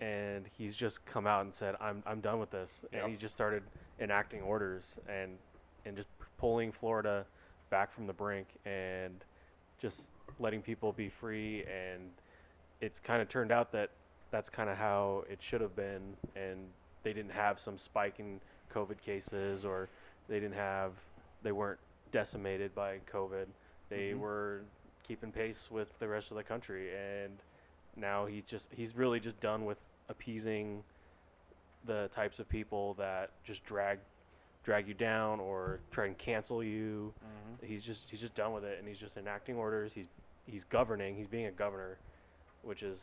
and 0.01 0.45
he's 0.57 0.75
just 0.75 1.05
come 1.05 1.25
out 1.25 1.45
and 1.45 1.53
said 1.53 1.75
I'm 1.79 2.03
I'm 2.05 2.19
done 2.19 2.39
with 2.39 2.51
this, 2.51 2.79
Yep. 2.91 3.03
and 3.03 3.11
he 3.11 3.17
just 3.17 3.33
started 3.33 3.63
enacting 3.99 4.41
orders 4.41 4.95
and 5.07 5.37
and 5.85 5.95
just 5.95 6.09
pulling 6.37 6.71
Florida 6.71 7.25
back 7.69 7.93
from 7.93 8.05
the 8.07 8.13
brink 8.13 8.47
and 8.65 9.13
just 9.81 10.03
letting 10.39 10.61
people 10.61 10.91
be 10.93 11.09
free 11.09 11.63
and 11.63 12.01
it's 12.81 12.99
kind 12.99 13.21
of 13.21 13.29
turned 13.29 13.51
out 13.51 13.71
that 13.71 13.89
that's 14.31 14.49
kind 14.49 14.69
of 14.69 14.77
how 14.77 15.23
it 15.29 15.41
should 15.41 15.61
have 15.61 15.75
been 15.75 16.15
and 16.35 16.59
they 17.03 17.13
didn't 17.13 17.31
have 17.31 17.59
some 17.59 17.77
spike 17.77 18.19
in 18.19 18.39
covid 18.73 18.99
cases 19.01 19.63
or 19.65 19.89
they 20.27 20.39
didn't 20.39 20.55
have 20.55 20.93
they 21.43 21.51
weren't 21.51 21.79
decimated 22.11 22.73
by 22.75 22.99
covid. 23.11 23.47
They 23.89 24.11
Mhm. 24.11 24.19
were 24.19 24.61
keeping 25.03 25.31
pace 25.31 25.69
with 25.69 25.97
the 25.99 26.07
rest 26.07 26.31
of 26.31 26.37
the 26.37 26.43
country 26.43 26.95
and 26.95 27.37
now 27.95 28.25
he's 28.25 28.45
just 28.45 28.71
he's 28.71 28.95
really 28.95 29.19
just 29.19 29.39
done 29.39 29.65
with 29.65 29.77
appeasing 30.09 30.83
the 31.85 32.07
types 32.13 32.39
of 32.39 32.47
people 32.47 32.93
that 32.95 33.31
just 33.43 33.63
drag 33.65 33.99
drag 34.63 34.87
you 34.87 34.93
down 34.93 35.41
or 35.41 35.81
try 35.91 36.05
and 36.05 36.17
cancel 36.17 36.63
you. 36.63 37.13
Mhm. 37.21 37.65
he's 37.67 37.83
just 37.83 38.09
he's 38.09 38.21
just 38.21 38.33
done 38.35 38.53
with 38.53 38.63
it 38.63 38.79
and 38.79 38.87
he's 38.87 38.97
just 38.97 39.17
enacting 39.17 39.57
orders. 39.57 39.93
He's 39.93 40.07
he's 40.45 40.63
governing. 40.63 41.15
He's 41.15 41.27
being 41.27 41.45
a 41.47 41.51
governor 41.51 41.97
which 42.63 42.83
is 42.83 42.99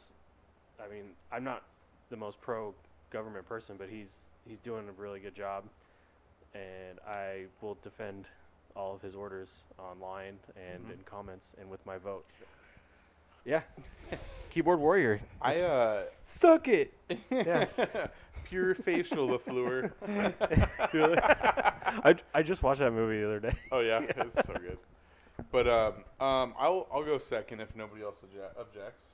i 0.82 0.88
mean 0.92 1.04
i'm 1.32 1.44
not 1.44 1.62
the 2.10 2.16
most 2.16 2.40
pro 2.40 2.74
government 3.12 3.46
person 3.46 3.76
but 3.78 3.88
he's 3.88 4.08
he's 4.48 4.58
doing 4.60 4.88
a 4.88 4.92
really 4.92 5.20
good 5.20 5.34
job 5.34 5.64
and 6.54 6.98
i 7.06 7.44
will 7.60 7.78
defend 7.82 8.26
all 8.76 8.94
of 8.94 9.02
his 9.02 9.14
orders 9.14 9.62
online 9.78 10.38
and 10.56 10.84
Mhm. 10.84 10.92
in 10.94 10.98
comments 11.04 11.54
and 11.60 11.68
with 11.70 11.84
my 11.86 11.98
vote 11.98 12.24
yeah 13.44 13.62
keyboard 14.50 14.80
warrior 14.80 15.20
i 15.42 15.56
uh 15.56 16.02
Suck 16.40 16.68
it. 16.68 16.94
Yeah. 17.30 17.66
pure 18.44 18.74
facial 18.74 19.28
lafleur? 19.28 19.92
I, 22.02 22.14
I 22.32 22.42
just 22.42 22.62
watched 22.62 22.80
that 22.80 22.92
movie 22.92 23.18
the 23.20 23.26
other 23.26 23.40
day 23.40 23.54
Oh 23.70 23.80
yeah, 23.80 24.00
it's 24.16 24.46
so 24.46 24.54
good. 24.54 24.78
But 25.52 25.68
um, 25.68 25.92
um, 26.26 26.54
I'll 26.58 26.86
I'll 26.92 27.04
go 27.04 27.18
second 27.18 27.60
if 27.60 27.74
nobody 27.76 28.02
else 28.02 28.24
obje- 28.24 28.58
objects. 28.60 29.04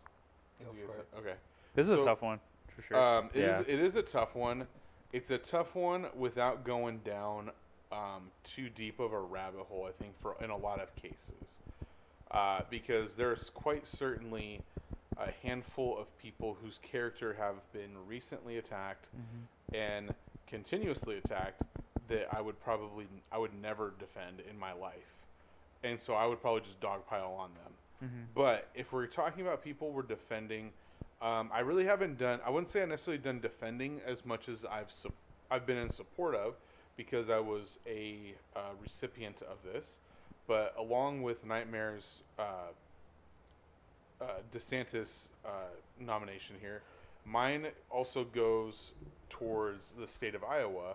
Okay. 1.19 1.35
This 1.75 1.87
is 1.89 1.95
So, 1.95 2.03
a 2.03 2.05
tough 2.05 2.23
one 2.23 2.41
for 2.75 2.83
sure. 2.83 2.97
Um, 2.97 3.31
it 3.35 3.43
is 3.43 3.67
Yeah. 3.67 3.75
it 3.75 3.81
is 3.81 3.97
a 3.97 4.03
tough 4.03 4.35
one. 4.35 4.67
It's 5.13 5.31
a 5.31 5.39
tough 5.39 5.75
one 5.75 6.07
without 6.15 6.65
going 6.65 6.99
down 6.99 7.51
um, 7.93 8.31
too 8.45 8.69
deep 8.69 8.99
of 8.99 9.13
a 9.13 9.21
rabbit 9.21 9.65
hole. 9.67 9.87
I 9.87 9.93
think 9.93 10.19
for 10.21 10.37
in 10.43 10.51
a 10.51 10.57
lot 10.57 10.81
of 10.81 10.95
cases, 10.97 11.59
uh, 12.31 12.63
because 12.71 13.15
there's 13.17 13.51
quite 13.51 13.87
certainly 13.87 14.61
a 15.19 15.31
handful 15.43 15.97
of 15.97 16.07
people 16.19 16.55
whose 16.63 16.79
character 16.83 17.33
have 17.35 17.55
been 17.73 17.97
recently 18.07 18.59
attacked 18.59 19.09
Mhm. 19.17 19.75
and 19.75 20.15
continuously 20.47 21.19
attacked 21.19 21.63
that 22.09 22.33
I 22.33 22.41
would 22.41 22.61
probably 22.61 23.07
I 23.33 23.39
would 23.39 23.55
never 23.55 23.93
defend 23.99 24.41
in 24.41 24.59
my 24.59 24.73
life, 24.73 25.15
and 25.85 26.01
so 26.01 26.15
I 26.15 26.27
would 26.27 26.41
probably 26.41 26.63
just 26.63 26.81
dogpile 26.81 27.37
on 27.39 27.55
them. 27.55 27.73
Mhm. 28.03 28.27
But 28.35 28.69
if 28.75 28.93
we're 28.93 29.07
talking 29.07 29.43
about 29.43 29.63
people 29.63 29.91
we're 29.91 30.03
defending, 30.03 30.73
um, 31.23 31.51
I 31.53 31.61
really 31.61 31.85
haven't 31.85 32.19
done. 32.19 32.41
I 32.45 32.51
wouldn't 32.51 32.69
say 32.71 32.83
I 32.83 32.85
necessarily 32.85 33.23
done 33.23 33.41
defending 33.41 34.01
as 34.05 34.25
much 34.25 34.49
as 34.49 34.65
I've 34.65 34.91
sup- 34.91 35.15
I've 35.51 35.67
been 35.67 35.79
in 35.79 35.91
support 35.91 36.35
of 36.35 36.55
because 36.97 37.31
I 37.31 37.39
was 37.39 37.79
a 37.87 38.35
uh, 38.55 38.61
recipient 38.83 39.43
of 39.43 39.63
this. 39.63 39.99
But 40.47 40.75
along 40.79 41.23
with 41.23 41.45
Nightmare's 41.45 42.23
uh, 42.39 42.43
uh, 44.21 44.25
DeSantis 44.53 45.29
uh, 45.45 45.49
nomination 45.99 46.57
here, 46.61 46.83
mine 47.25 47.67
also 47.91 48.25
goes 48.25 48.93
towards 49.29 49.93
the 49.99 50.07
state 50.07 50.35
of 50.35 50.45
Iowa, 50.45 50.95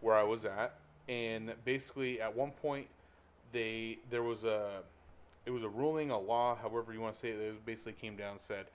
where 0.00 0.16
I 0.16 0.22
was 0.22 0.44
at, 0.44 0.74
and 1.08 1.54
basically 1.64 2.20
at 2.20 2.34
one 2.34 2.50
point 2.50 2.86
they 3.52 3.98
there 4.10 4.22
was 4.22 4.44
a 4.44 4.82
it 5.46 5.50
was 5.50 5.62
a 5.62 5.68
ruling, 5.68 6.10
a 6.10 6.18
law, 6.18 6.56
however 6.56 6.92
you 6.92 7.00
want 7.00 7.14
to 7.14 7.20
say 7.20 7.30
it. 7.30 7.40
It 7.40 7.64
basically 7.66 7.92
came 7.92 8.16
down 8.16 8.32
and 8.32 8.40
said 8.40 8.66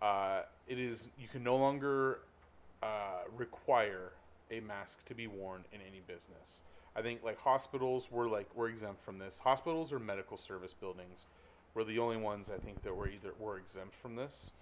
uh, 0.00 0.42
it 0.68 0.78
is 0.78 1.08
you 1.18 1.28
can 1.28 1.42
no 1.42 1.56
longer 1.56 2.20
uh, 2.82 3.22
require 3.36 4.12
a 4.50 4.60
mask 4.60 5.04
to 5.06 5.14
be 5.14 5.26
worn 5.26 5.64
in 5.72 5.80
any 5.80 6.00
business. 6.06 6.60
I 6.94 7.02
think 7.02 7.22
like 7.22 7.38
hospitals 7.38 8.10
were 8.10 8.28
like 8.28 8.54
were 8.54 8.68
exempt 8.68 9.04
from 9.04 9.18
this. 9.18 9.38
Hospitals 9.38 9.92
or 9.92 9.98
medical 9.98 10.36
service 10.36 10.72
buildings 10.78 11.26
were 11.74 11.84
the 11.84 11.98
only 11.98 12.16
ones 12.16 12.48
I 12.48 12.56
think 12.64 12.82
that 12.84 12.94
were 12.94 13.08
either 13.08 13.32
were 13.38 13.58
exempt 13.58 13.94
from 14.00 14.16
this. 14.16 14.52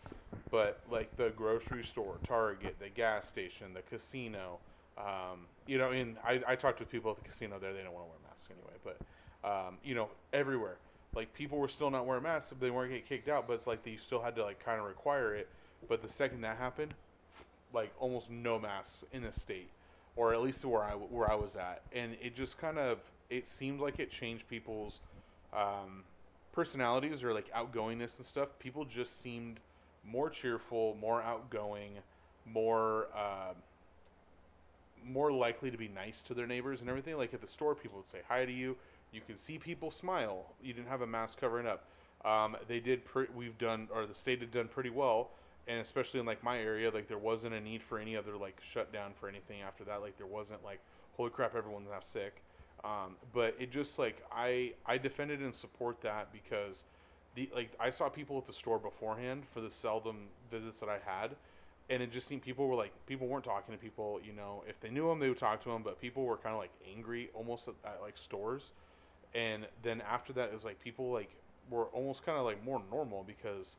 But 0.51 0.81
like 0.91 1.16
the 1.16 1.31
grocery 1.37 1.85
store, 1.85 2.16
Target, 2.27 2.77
the 2.81 2.89
gas 2.89 3.29
station, 3.29 3.73
the 3.73 3.83
casino, 3.83 4.59
um, 4.99 5.47
you 5.66 5.79
know, 5.79 5.91
and 5.91 6.16
I, 6.25 6.41
I 6.47 6.57
talked 6.57 6.81
with 6.81 6.91
people 6.91 7.11
at 7.11 7.16
the 7.16 7.29
casino 7.29 7.59
there. 7.59 7.73
They 7.73 7.83
don't 7.83 7.93
want 7.93 8.07
to 8.07 8.11
wear 8.11 8.19
masks 8.29 8.49
anyway, 8.51 8.79
but 8.85 9.49
um, 9.49 9.79
you 9.85 9.95
know, 9.95 10.09
everywhere. 10.33 10.77
Like 11.15 11.32
people 11.35 11.59
were 11.59 11.69
still 11.69 11.91
not 11.91 12.07
wearing 12.07 12.23
masks, 12.23 12.51
but 12.51 12.61
they 12.61 12.70
weren't 12.70 12.91
getting 12.91 13.07
kicked 13.07 13.28
out. 13.28 13.47
But 13.47 13.55
it's 13.55 13.66
like 13.66 13.85
they 13.85 13.97
still 13.97 14.20
had 14.23 14.35
to 14.36 14.45
like 14.45 14.65
kind 14.65 14.81
of 14.81 14.86
require 14.86 15.35
it. 15.35 15.49
But 15.89 16.03
the 16.03 16.09
second 16.09 16.41
that 16.43 16.57
happened, 16.57 16.95
like 17.73 17.93
almost 17.99 18.31
no 18.31 18.59
masks 18.59 19.05
in 19.12 19.23
the 19.23 19.32
state, 19.32 19.70
or 20.16 20.35
at 20.35 20.43
least 20.43 20.65
where 20.65 20.82
I 20.82 20.93
where 20.93 21.31
I 21.31 21.35
was 21.35 21.57
at, 21.57 21.82
and 21.93 22.16
it 22.23 22.35
just 22.35 22.59
kind 22.59 22.78
of 22.78 22.99
it 23.31 23.47
seemed 23.47 23.81
like 23.81 23.99
it 23.99 24.11
changed 24.11 24.49
people's 24.49 25.01
um, 25.53 26.03
personalities 26.53 27.23
or 27.23 27.32
like 27.32 27.53
outgoingness 27.53 28.16
and 28.16 28.27
stuff. 28.27 28.49
People 28.59 28.85
just 28.85 29.23
seemed 29.23 29.61
more 30.05 30.31
cheerful, 30.31 30.97
more 31.01 31.23
outgoing, 31.23 31.93
more. 32.47 33.09
Uh, 33.15 33.55
more 35.07 35.31
likely 35.31 35.70
to 35.70 35.77
be 35.77 35.89
nice 35.89 36.23
to 36.23 36.32
their 36.35 36.47
neighbors 36.47 36.81
and 36.81 36.89
everything. 36.89 37.16
Like 37.16 37.35
at 37.35 37.41
the 37.41 37.47
store, 37.47 37.74
people 37.74 37.99
would 37.99 38.09
say 38.09 38.20
hi 38.27 38.45
to 38.45 38.53
you. 38.53 38.77
You 39.15 39.20
could 39.27 39.39
see 39.39 39.59
people 39.59 39.91
smile. 39.91 40.45
You 40.62 40.73
didn't 40.73 40.89
have 40.89 41.03
a 41.03 41.07
mask 41.07 41.41
covering 41.41 41.66
up. 41.66 41.85
Um, 42.24 42.57
they 42.69 42.81
did. 42.81 43.05
Pre- 43.05 43.27
we've 43.35 43.57
done, 43.59 43.89
or 43.95 44.07
the 44.07 44.15
state 44.15 44.41
had 44.41 44.51
done 44.51 44.69
pretty 44.69 44.91
well 44.91 45.31
and 45.66 45.81
especially 45.81 46.20
in 46.20 46.27
like 46.27 46.43
my 46.43 46.59
area, 46.59 46.91
like 46.91 47.09
there 47.09 47.19
wasn't 47.19 47.55
a 47.55 47.61
need 47.61 47.82
for 47.82 47.99
any 47.99 48.16
other 48.16 48.36
like 48.36 48.61
shutdown 48.62 49.12
for 49.19 49.28
anything 49.28 49.62
after 49.62 49.85
that. 49.85 50.01
Like 50.01 50.16
there 50.19 50.27
wasn't 50.27 50.62
like, 50.65 50.81
holy 51.16 51.31
crap, 51.31 51.55
everyone's 51.55 51.89
now 51.91 52.01
sick. 52.01 52.43
Um, 52.85 53.16
but 53.32 53.55
it 53.59 53.70
just 53.73 53.99
like 53.99 54.23
I 54.31 54.73
I 54.85 54.99
defended 54.99 55.41
and 55.41 55.55
support 55.55 56.01
that 56.03 56.32
because 56.32 56.85
the 57.35 57.49
like 57.55 57.70
I 57.81 57.91
saw 57.91 58.09
people 58.09 58.36
at 58.36 58.47
the 58.47 58.53
store 58.53 58.78
beforehand 58.78 59.45
for 59.53 59.61
the 59.61 59.70
seldom 59.70 60.16
visits 60.51 60.81
that 60.81 60.91
I 60.91 60.99
had, 61.05 61.31
and 61.89 62.03
it 62.03 62.12
just 62.12 62.28
seemed 62.28 62.43
people 62.43 62.69
were 62.69 62.74
like 62.74 62.93
people 63.07 63.27
weren't 63.27 63.45
talking 63.45 63.74
to 63.74 63.81
people. 63.81 64.20
You 64.23 64.35
know, 64.35 64.65
if 64.69 64.78
they 64.81 64.91
knew 64.91 65.09
them, 65.09 65.19
they 65.19 65.28
would 65.28 65.39
talk 65.39 65.62
to 65.65 65.70
them, 65.70 65.82
but 65.82 65.99
people 65.99 66.24
were 66.24 66.36
kind 66.36 66.55
of 66.55 66.61
like 66.61 66.73
angry 66.95 67.31
almost 67.32 67.69
at, 67.69 67.74
at 67.86 68.03
like 68.03 68.19
stores. 68.19 68.73
And 69.35 69.69
then 69.82 70.01
after 70.01 70.32
that, 70.35 70.51
it 70.51 70.55
was 70.55 70.65
like 70.65 70.81
people 70.81 71.12
like 71.12 71.43
were 71.69 71.86
almost 71.89 72.23
kind 72.23 72.39
of 72.39 72.44
like 72.44 72.62
more 72.62 72.82
normal 72.90 73.24
because 73.24 73.77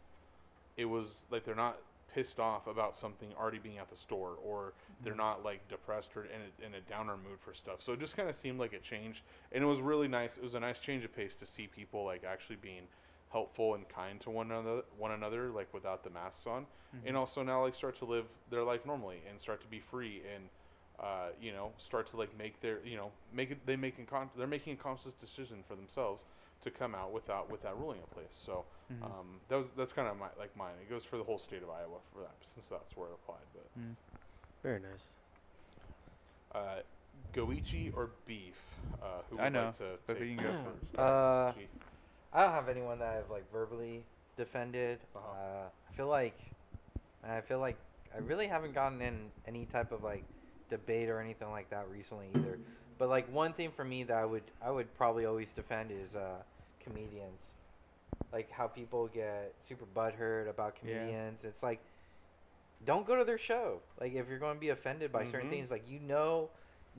it 0.77 0.85
was 0.85 1.25
like 1.29 1.45
they're 1.45 1.55
not 1.55 1.81
pissed 2.07 2.39
off 2.39 2.67
about 2.67 2.95
something 2.95 3.33
already 3.33 3.57
being 3.59 3.77
at 3.77 3.89
the 3.89 3.95
store 3.95 4.35
or 4.35 4.75
they're 5.03 5.15
Mhm. 5.15 5.15
not 5.15 5.43
like 5.43 5.67
depressed 5.67 6.15
or 6.15 6.25
in 6.25 6.41
a, 6.41 6.65
in 6.65 6.73
a 6.75 6.81
downer 6.81 7.17
mood 7.17 7.39
for 7.39 7.53
stuff 7.53 7.81
so 7.81 7.93
it 7.93 7.99
just 7.99 8.15
kind 8.15 8.29
of 8.29 8.35
seemed 8.35 8.59
like 8.59 8.73
it 8.73 8.83
changed 8.83 9.23
and 9.51 9.63
it 9.63 9.67
was 9.67 9.81
really 9.81 10.07
nice 10.07 10.37
it 10.37 10.43
was 10.43 10.53
a 10.53 10.59
nice 10.59 10.79
change 10.79 11.03
of 11.03 11.11
pace 11.11 11.35
to 11.35 11.45
see 11.45 11.67
people 11.67 12.05
like 12.05 12.23
actually 12.23 12.55
being 12.55 12.87
helpful 13.29 13.73
and 13.75 13.89
kind 13.89 14.21
to 14.21 14.29
one 14.29 14.51
another 14.51 14.83
one 14.97 15.11
another 15.11 15.49
like 15.51 15.73
without 15.73 16.03
the 16.03 16.09
masks 16.09 16.45
on 16.45 16.67
and 17.03 17.17
Mhm. 17.17 17.17
also 17.17 17.43
now 17.43 17.63
like 17.63 17.75
start 17.75 17.95
to 17.95 18.05
live 18.05 18.27
their 18.49 18.63
life 18.63 18.85
normally 18.85 19.23
and 19.27 19.39
start 19.41 19.59
to 19.61 19.67
be 19.67 19.79
free 19.79 20.21
and 20.27 20.49
uh, 21.05 21.29
you 21.45 21.51
know 21.51 21.67
start 21.77 22.05
to 22.11 22.17
like 22.17 22.31
make 22.37 22.55
their 22.61 22.77
you 22.91 22.97
know 22.97 23.09
make 23.39 23.51
it 23.51 23.59
they 23.67 23.75
making 23.75 24.05
con- 24.07 24.29
they're 24.37 24.47
making 24.57 24.73
a 24.73 24.81
conscious 24.89 25.13
decision 25.25 25.57
for 25.67 25.75
themselves 25.75 26.23
to 26.63 26.71
come 26.71 26.95
out 26.95 27.11
without 27.13 27.45
with 27.51 27.61
that 27.61 27.75
ruling 27.77 27.99
in 27.99 28.07
place 28.17 28.35
so 28.45 28.65
Mhm. 28.91 29.05
um, 29.05 29.27
that 29.49 29.57
was 29.61 29.67
that's 29.77 29.93
kind 29.93 30.07
of 30.07 30.17
my 30.17 30.29
like 30.43 30.55
mine 30.57 30.73
it 30.81 30.89
goes 30.89 31.03
for 31.09 31.17
the 31.17 31.23
whole 31.29 31.39
state 31.39 31.63
of 31.63 31.69
Iowa 31.69 31.99
for 32.11 32.21
that 32.21 32.35
since 32.53 32.65
that's 32.73 32.95
where 32.97 33.09
it 33.09 33.13
applied 33.23 33.47
but 33.53 33.67
Mm. 33.79 33.95
Very 34.63 34.79
nice. 34.79 35.05
uh, 36.55 36.79
goichi 37.33 37.91
or 37.95 38.09
beef 38.25 38.55
uh, 39.01 39.21
who 39.29 39.35
would 39.35 39.45
I 39.45 39.49
know, 39.49 39.65
like 39.67 39.77
to 39.77 39.97
but 40.07 40.17
take 40.17 40.29
you 40.29 40.35
can 40.37 40.45
go 40.45 40.51
first? 40.63 40.85
first. 40.89 40.99
Uh, 40.99 41.53
I 42.33 42.41
don't 42.43 42.51
have 42.51 42.69
anyone 42.69 42.99
that 42.99 43.09
I've 43.09 43.29
like 43.29 43.43
verbally 43.51 44.03
defended. 44.37 44.99
Uh-huh. 45.15 45.31
Uh, 45.31 45.67
I 45.91 45.95
feel 45.95 46.07
like, 46.07 46.37
I 47.23 47.41
feel 47.41 47.59
like 47.59 47.77
I 48.13 48.19
really 48.19 48.47
haven't 48.47 48.73
gotten 48.73 49.01
in 49.01 49.31
any 49.47 49.65
type 49.65 49.91
of 49.91 50.03
like 50.03 50.23
debate 50.69 51.09
or 51.09 51.19
anything 51.19 51.49
like 51.51 51.69
that 51.69 51.89
recently 51.89 52.27
either. 52.35 52.59
But 52.97 53.09
like 53.09 53.31
one 53.31 53.53
thing 53.53 53.71
for 53.71 53.83
me 53.83 54.03
that 54.03 54.17
I 54.17 54.25
would 54.25 54.43
I 54.61 54.71
would 54.71 54.93
probably 54.97 55.25
always 55.25 55.51
defend 55.51 55.91
is 55.91 56.15
uh, 56.15 56.43
comedians, 56.83 57.39
like 58.31 58.49
how 58.51 58.67
people 58.67 59.07
get 59.07 59.53
super 59.67 59.85
butthurt 59.85 60.49
about 60.49 60.75
Yeah. 60.83 60.97
comedians. 60.97 61.39
It's 61.43 61.61
like, 61.63 61.81
don't 62.85 63.05
go 63.07 63.15
to 63.15 63.25
their 63.25 63.37
show. 63.37 63.79
Like 63.99 64.13
if 64.13 64.27
you're 64.29 64.39
going 64.39 64.55
to 64.55 64.59
be 64.59 64.69
offended 64.69 65.11
by 65.11 65.25
certain 65.25 65.47
Mhm. 65.47 65.51
things, 65.51 65.71
like 65.71 65.83
you 65.89 65.99
know, 65.99 66.49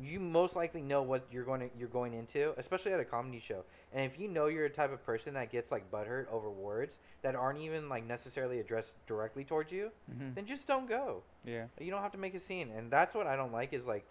you 0.02 0.20
most 0.20 0.54
likely 0.56 0.82
know 0.82 1.02
what 1.02 1.26
you're 1.32 1.44
going 1.44 1.60
to 1.60 1.70
you're 1.78 1.88
going 1.88 2.12
into, 2.12 2.52
especially 2.58 2.92
at 2.92 3.00
a 3.00 3.04
comedy 3.04 3.40
show. 3.46 3.64
And 3.92 4.04
if 4.10 4.18
you 4.18 4.28
know 4.28 4.46
you're 4.46 4.66
a 4.66 4.70
type 4.70 4.92
of 4.92 5.04
person 5.06 5.34
that 5.34 5.50
gets 5.50 5.70
like 5.70 5.90
butthurt 5.90 6.26
over 6.30 6.50
words 6.50 6.98
that 7.22 7.34
aren't 7.34 7.60
even 7.60 7.88
like 7.88 8.06
necessarily 8.06 8.60
addressed 8.60 8.92
directly 9.06 9.44
towards 9.44 9.72
you, 9.72 9.90
Mhm. 10.10 10.34
then 10.34 10.46
just 10.46 10.66
don't 10.66 10.86
go. 10.88 11.22
Yeah. 11.44 11.66
You 11.80 11.90
don't 11.90 12.02
have 12.02 12.12
to 12.12 12.18
make 12.18 12.34
a 12.34 12.40
scene. 12.40 12.70
And 12.76 12.90
that's 12.90 13.14
what 13.14 13.26
I 13.26 13.36
don't 13.36 13.52
like 13.52 13.72
is 13.72 13.86
like 13.86 14.04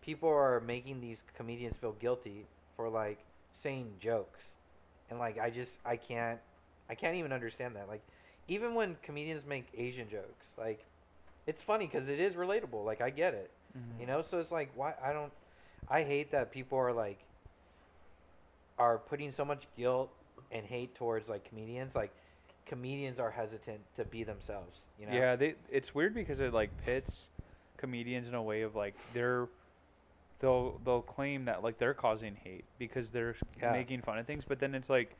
people 0.00 0.28
are 0.28 0.60
making 0.60 1.00
these 1.00 1.22
comedians 1.36 1.76
feel 1.76 1.92
guilty 1.92 2.46
for 2.76 2.88
like 2.88 3.18
saying 3.54 3.96
jokes. 4.00 4.54
And 5.10 5.18
like 5.18 5.38
I 5.38 5.50
just 5.50 5.78
I 5.84 5.96
can't 5.96 6.40
I 6.90 6.94
can't 6.96 7.16
even 7.16 7.32
understand 7.32 7.76
that. 7.76 7.86
Like 7.88 8.02
even 8.48 8.74
when 8.74 8.96
comedians 9.02 9.44
make 9.46 9.66
Asian 9.76 10.08
jokes, 10.10 10.52
like 10.56 10.84
it's 11.46 11.62
funny 11.62 11.86
cuz 11.86 12.08
it 12.08 12.18
is 12.18 12.34
relatable. 12.34 12.84
Like 12.84 13.00
I 13.00 13.10
get 13.10 13.34
it. 13.34 13.50
Mhm. 13.78 14.00
You 14.00 14.06
know, 14.06 14.22
so 14.22 14.38
it's 14.38 14.50
like 14.50 14.70
why 14.74 14.94
I 15.02 15.12
don't 15.12 15.32
I 15.88 16.02
hate 16.02 16.30
that 16.32 16.50
people 16.50 16.78
are 16.78 16.92
like 16.92 17.18
are 18.78 18.98
putting 18.98 19.32
so 19.32 19.44
much 19.44 19.66
guilt 19.76 20.10
and 20.52 20.64
hate 20.64 20.94
towards 20.94 21.28
like 21.28 21.44
comedians. 21.48 21.94
Like 21.94 22.12
comedians 22.66 23.18
are 23.18 23.30
hesitant 23.30 23.80
to 23.96 24.04
be 24.04 24.24
themselves, 24.24 24.82
you 25.00 25.06
know. 25.06 25.12
Yeah, 25.12 25.36
they 25.36 25.54
it's 25.70 25.94
weird 25.94 26.14
because 26.14 26.40
it 26.40 26.52
like 26.52 26.70
pits 26.84 27.26
comedians 27.76 28.28
in 28.28 28.34
a 28.34 28.42
way 28.42 28.62
of 28.62 28.74
like 28.74 28.94
they're 29.14 29.48
they'll 30.40 30.80
they'll 30.84 31.02
claim 31.02 31.44
that 31.46 31.62
like 31.62 31.78
they're 31.78 31.94
causing 31.94 32.36
hate 32.36 32.64
because 32.78 33.08
they're 33.08 33.36
Yeah. 33.60 33.72
making 33.72 34.02
fun 34.02 34.18
of 34.18 34.26
things, 34.26 34.44
but 34.44 34.58
then 34.60 34.74
it's 34.74 34.90
like 34.90 35.14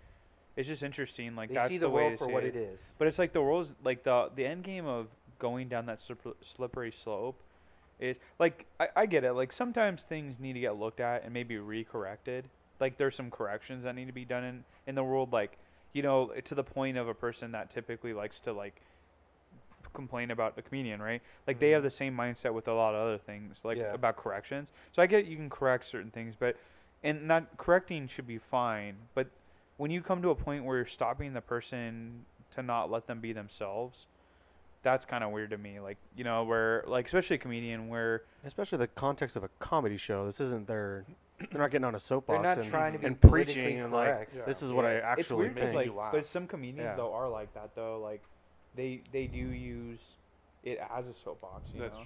it's 0.57 0.67
just 0.69 0.83
interesting 0.83 1.37
like 1.37 1.51
they 1.51 1.55
that's 1.55 1.69
see 1.69 1.79
the, 1.79 1.87
the, 1.87 1.91
way 1.91 2.17
for 2.17 2.27
what 2.29 2.45
it. 2.45 2.55
it 2.55 2.57
is. 2.57 2.81
But 2.99 3.07
it's 3.09 3.19
like 3.19 3.33
the 3.33 3.43
world's 3.43 3.73
like 3.85 4.03
the 4.05 4.31
the 4.35 4.45
end 4.45 4.65
game 4.65 4.87
of 4.87 5.09
going 5.39 5.69
down 5.69 5.87
that 5.87 6.01
slipper, 6.01 6.33
slippery 6.43 6.91
slope 6.93 7.41
is 7.99 8.19
like 8.39 8.67
I, 8.81 8.89
I 8.97 9.07
get 9.07 9.25
it. 9.25 9.33
Like 9.33 9.53
sometimes 9.53 10.03
things 10.03 10.39
need 10.39 10.55
to 10.55 10.61
get 10.61 10.77
looked 10.77 11.01
at 11.01 11.25
and 11.25 11.33
maybe 11.33 11.57
recorrected. 11.57 12.45
Like 12.81 12.97
there's 12.97 13.17
some 13.17 13.31
corrections 13.31 13.85
that 13.85 13.95
need 13.95 14.07
to 14.07 14.13
be 14.13 14.25
done 14.25 14.45
in 14.45 14.65
in 14.87 14.95
the 14.95 15.05
world. 15.05 15.33
Like 15.33 15.59
you 15.93 16.03
know 16.03 16.33
to 16.45 16.55
the 16.55 16.65
point 16.65 16.97
of 16.97 17.09
a 17.09 17.15
person 17.15 17.53
that 17.53 17.71
typically 17.71 18.13
likes 18.13 18.41
to 18.41 18.53
like 18.53 18.81
complain 19.95 20.31
about 20.31 20.55
a 20.57 20.63
comedian, 20.63 21.01
right? 21.03 21.23
Like 21.47 21.59
they 21.59 21.71
have 21.71 21.81
Mhm. 21.83 21.87
the 21.87 21.91
same 21.91 22.17
mindset 22.17 22.53
with 22.53 22.69
a 22.69 22.73
lot 22.75 22.95
of 22.95 23.01
other 23.01 23.19
things, 23.19 23.65
like 23.65 23.79
Yeah. 23.79 23.95
about 23.95 24.17
corrections. 24.17 24.71
So 24.93 25.03
I 25.03 25.07
get 25.07 25.25
you 25.27 25.37
can 25.37 25.51
correct 25.51 25.87
certain 25.87 26.11
things, 26.11 26.35
but 26.39 26.57
and 27.03 27.27
not 27.27 27.57
correcting 27.57 28.09
should 28.09 28.27
be 28.27 28.39
fine. 28.39 28.97
But 29.15 29.29
when 29.77 29.91
you 29.91 30.03
come 30.03 30.21
to 30.23 30.31
a 30.31 30.35
point 30.35 30.65
where 30.65 30.77
you're 30.77 30.87
stopping 30.87 31.33
the 31.33 31.41
person 31.41 32.25
to 32.51 32.63
not 32.63 32.91
let 32.91 33.07
them 33.07 33.21
be 33.21 33.33
themselves, 33.33 34.07
that's 34.83 35.05
kind 35.05 35.25
of 35.25 35.31
weird 35.31 35.51
to 35.51 35.59
me. 35.59 35.81
Like 35.81 35.97
you 36.17 36.25
know, 36.25 36.45
where 36.45 36.85
like 36.87 37.07
especially 37.07 37.37
a 37.37 37.39
comedian 37.39 37.89
where 37.89 38.23
Especially 38.45 38.79
the 38.79 38.87
context 38.89 39.37
of 39.37 39.43
a 39.45 39.49
comedy 39.59 39.97
show. 39.97 40.25
This 40.25 40.41
isn't 40.41 40.67
their. 40.67 41.05
They're 41.53 41.61
not 41.61 41.71
getting 41.71 41.85
on 41.85 41.91
a 41.95 41.99
They're 41.99 42.01
soapbox 42.01 42.43
not 42.43 42.59
and, 42.59 42.69
try 42.71 42.91
to 42.91 42.99
be 42.99 43.07
and 43.07 43.21
preaching 43.21 43.81
and 43.81 43.93
like 43.93 44.07
correct. 44.09 44.35
Yeah. 44.37 44.45
this 44.45 44.63
is 44.63 44.73
what 44.73 44.85
I 44.85 44.95
Yeah, 44.99 45.01
actually 45.05 45.23
it's 45.23 45.31
weird 45.31 45.55
'cause, 45.57 45.63
think. 45.65 45.75
like, 45.75 45.87
You 45.87 45.93
laugh. 45.95 46.13
but 46.13 46.27
some 46.27 46.47
comedians 46.47 46.85
Yeah. 46.87 46.97
though 46.97 47.13
are 47.13 47.29
like 47.29 47.53
that 47.55 47.75
though. 47.75 48.01
Like 48.01 48.23
they 48.77 49.03
they 49.13 49.27
do 49.27 49.39
use 49.39 49.99
it 50.65 50.79
as 50.91 51.07
a 51.07 51.15
soapbox. 51.15 51.71
You 51.75 51.81
That's 51.81 51.97
know. 51.97 52.05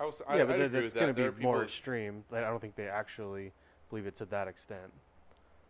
I 0.00 0.04
was, 0.06 0.22
I, 0.26 0.36
yeah, 0.36 0.42
I'd 0.42 0.46
but 0.48 0.54
agree 0.54 0.62
that, 0.66 0.72
that's 0.72 0.84
with 0.84 0.94
going 0.94 1.06
that. 1.08 1.16
to 1.16 1.22
There 1.22 1.32
be 1.32 1.40
are 1.40 1.42
more 1.42 1.62
extreme. 1.62 2.24
Like, 2.30 2.44
I 2.44 2.48
don't 2.48 2.60
think 2.60 2.74
they 2.76 2.88
actually 2.88 3.52
believe 3.90 4.06
it 4.06 4.16
to 4.16 4.24
that 4.26 4.48
extent. 4.48 4.90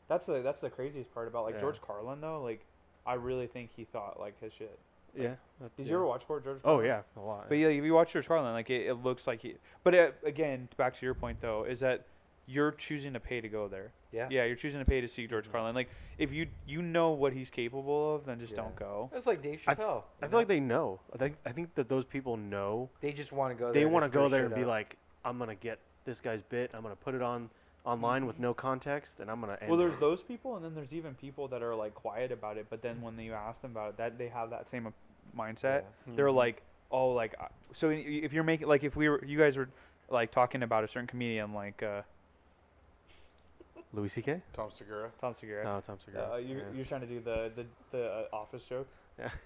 That's 0.09 0.27
the 0.27 0.41
that's 0.43 0.61
the 0.61 0.71
craziest 0.71 1.13
part 1.13 1.27
about 1.29 1.45
like 1.45 1.55
Yeah. 1.55 1.61
George 1.63 1.81
Carlin 1.83 2.21
though. 2.21 2.43
Like 2.43 2.65
I 3.07 3.15
really 3.15 3.47
think 3.47 3.71
he 3.75 3.85
thought 3.85 4.21
like 4.21 4.39
his 4.41 4.53
shit. 4.53 4.79
Yeah. 5.15 5.35
that- 5.61 5.77
Did 5.77 5.87
yeah. 5.87 5.91
you 5.91 5.97
ever 5.97 6.07
watch 6.07 6.23
George? 6.27 6.45
Oh 6.65 6.81
yeah, 6.81 7.03
a 7.17 7.21
lot. 7.21 7.49
But 7.49 7.57
yeah, 7.59 7.69
if 7.69 7.85
you 7.85 7.95
watch 7.95 8.13
George 8.13 8.27
Carlin, 8.27 8.53
like 8.53 8.71
it, 8.71 8.87
it 8.87 8.95
looks 8.95 9.27
like 9.27 9.41
he. 9.41 9.57
But 9.85 9.95
uh 9.95 10.11
again, 10.25 10.69
back 10.77 10.99
to 10.99 11.05
your 11.07 11.15
point 11.15 11.41
though, 11.41 11.65
is 11.65 11.81
that 11.81 12.07
you're 12.47 12.73
choosing 12.73 13.13
to 13.13 13.21
pay 13.21 13.41
to 13.41 13.49
go 13.49 13.69
there. 13.69 13.93
Yeah. 14.11 14.27
Yeah, 14.31 14.45
you're 14.45 14.57
choosing 14.57 14.81
to 14.81 14.85
pay 14.85 15.01
to 15.01 15.09
see 15.09 15.27
George 15.27 15.47
Mhm. 15.49 15.53
Carlin. 15.53 15.75
Like 15.75 15.89
if 16.19 16.33
you 16.33 16.49
you 16.67 16.83
know 16.83 17.11
what 17.11 17.33
he's 17.33 17.51
capable 17.51 18.17
of, 18.17 18.27
then 18.27 18.41
just 18.41 18.53
Yeah. 18.53 18.59
don't 18.63 18.77
go. 18.77 19.11
It's 19.15 19.27
like 19.27 19.43
Dave 19.43 19.61
Chappelle. 19.61 20.03
I 20.21 20.27
you 20.27 20.31
feel 20.31 20.39
like 20.41 20.49
they 20.49 20.61
know. 20.61 21.01
I 21.15 21.19
think 21.19 21.37
I 21.47 21.53
think 21.53 21.75
that 21.77 21.89
those 21.89 22.05
people 22.05 22.37
know. 22.37 22.91
they 23.01 23.13
just 23.13 23.33
want 23.33 23.57
to 23.57 23.59
go. 23.59 23.73
They 23.73 23.85
want 23.87 24.05
to 24.05 24.11
to 24.11 24.15
go 24.15 24.29
there 24.29 24.45
and 24.45 24.51
shit 24.51 24.57
be 24.57 24.63
up. 24.63 24.69
like, 24.69 24.97
I'm 25.25 25.39
gonna 25.39 25.55
get 25.55 25.79
this 26.05 26.21
guy's 26.21 26.43
bit. 26.43 26.71
I'm 26.75 26.83
gonna 26.83 26.97
put 26.97 27.15
it 27.15 27.23
on 27.23 27.49
online 27.85 28.27
with 28.27 28.39
no 28.39 28.55
context, 28.55 29.21
and 29.21 29.31
I'm 29.31 29.41
gonna. 29.41 29.59
End 29.61 29.69
Well, 29.71 29.79
there's 29.79 29.95
it. 29.95 30.01
those 30.01 30.23
people, 30.23 30.57
and 30.57 30.65
then 30.65 30.75
there's 30.75 30.93
even 30.93 31.15
people 31.15 31.49
that 31.49 31.63
are 31.63 31.75
like 31.75 31.95
quiet 31.95 32.31
about 32.33 32.57
it. 32.57 32.67
But 32.71 32.83
then 32.83 33.01
when 33.03 33.19
you 33.19 33.33
ask 33.33 33.61
them 33.63 33.73
about 33.73 33.91
it, 33.91 33.97
that 33.99 34.19
they 34.19 34.29
have 34.29 34.51
that 34.51 34.69
same 34.71 34.87
uh, 34.87 34.91
mindset. 35.37 35.83
They're 36.07 36.27
Mhm. 36.27 36.35
like, 36.35 36.63
oh, 36.91 37.09
like 37.11 37.35
uh, 37.41 37.47
so. 37.73 37.91
If 37.91 38.33
you're 38.33 38.45
making 38.45 38.69
like 38.69 38.85
if 38.85 38.95
we 38.97 39.09
were 39.09 39.25
you 39.25 39.39
guys 39.39 39.57
were 39.57 39.69
like 40.09 40.31
talking 40.31 40.63
about 40.63 40.85
a 40.85 40.89
certain 40.89 41.07
comedian 41.07 41.55
like 41.55 41.83
uh, 41.83 42.03
Louis 43.93 44.09
C.K. 44.09 44.41
Tom 44.53 44.71
Segura. 44.71 45.11
Tom 45.21 45.35
Segura. 45.39 45.65
No, 45.65 45.83
Tom 45.87 45.99
Segura. 46.05 46.33
Uh, 46.33 46.37
you're, 46.37 46.59
yeah. 46.59 46.65
you're 46.75 46.85
trying 46.87 47.03
to 47.03 47.07
do 47.07 47.21
the 47.21 47.51
the, 47.57 47.67
the 47.91 48.05
uh, 48.05 48.25
office 48.37 48.63
joke. 48.65 48.87
Yeah. 49.19 49.31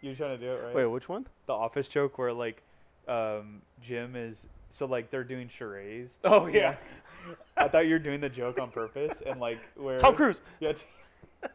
You're 0.00 0.14
trying 0.14 0.38
to 0.38 0.46
do 0.46 0.52
it 0.52 0.62
right. 0.64 0.74
Wait, 0.76 0.86
which 0.86 1.08
one? 1.08 1.26
the 1.46 1.52
office 1.52 1.88
joke 1.88 2.18
where 2.18 2.32
like 2.32 2.62
um, 3.08 3.62
Jim 3.82 4.14
is 4.14 4.46
so 4.70 4.86
like 4.86 5.10
they're 5.10 5.24
doing 5.24 5.48
charades. 5.48 6.16
Oh 6.22 6.46
Yeah. 6.46 6.76
I 7.56 7.68
thought 7.68 7.86
you 7.86 7.92
were 7.94 7.98
doing 7.98 8.20
the 8.20 8.28
joke 8.28 8.58
on 8.60 8.70
purpose 8.70 9.18
and 9.26 9.40
like 9.40 9.58
where 9.76 9.98
Tom 9.98 10.14
Cruise. 10.14 10.40
Yeah. 10.60 10.72
t- 10.72 10.84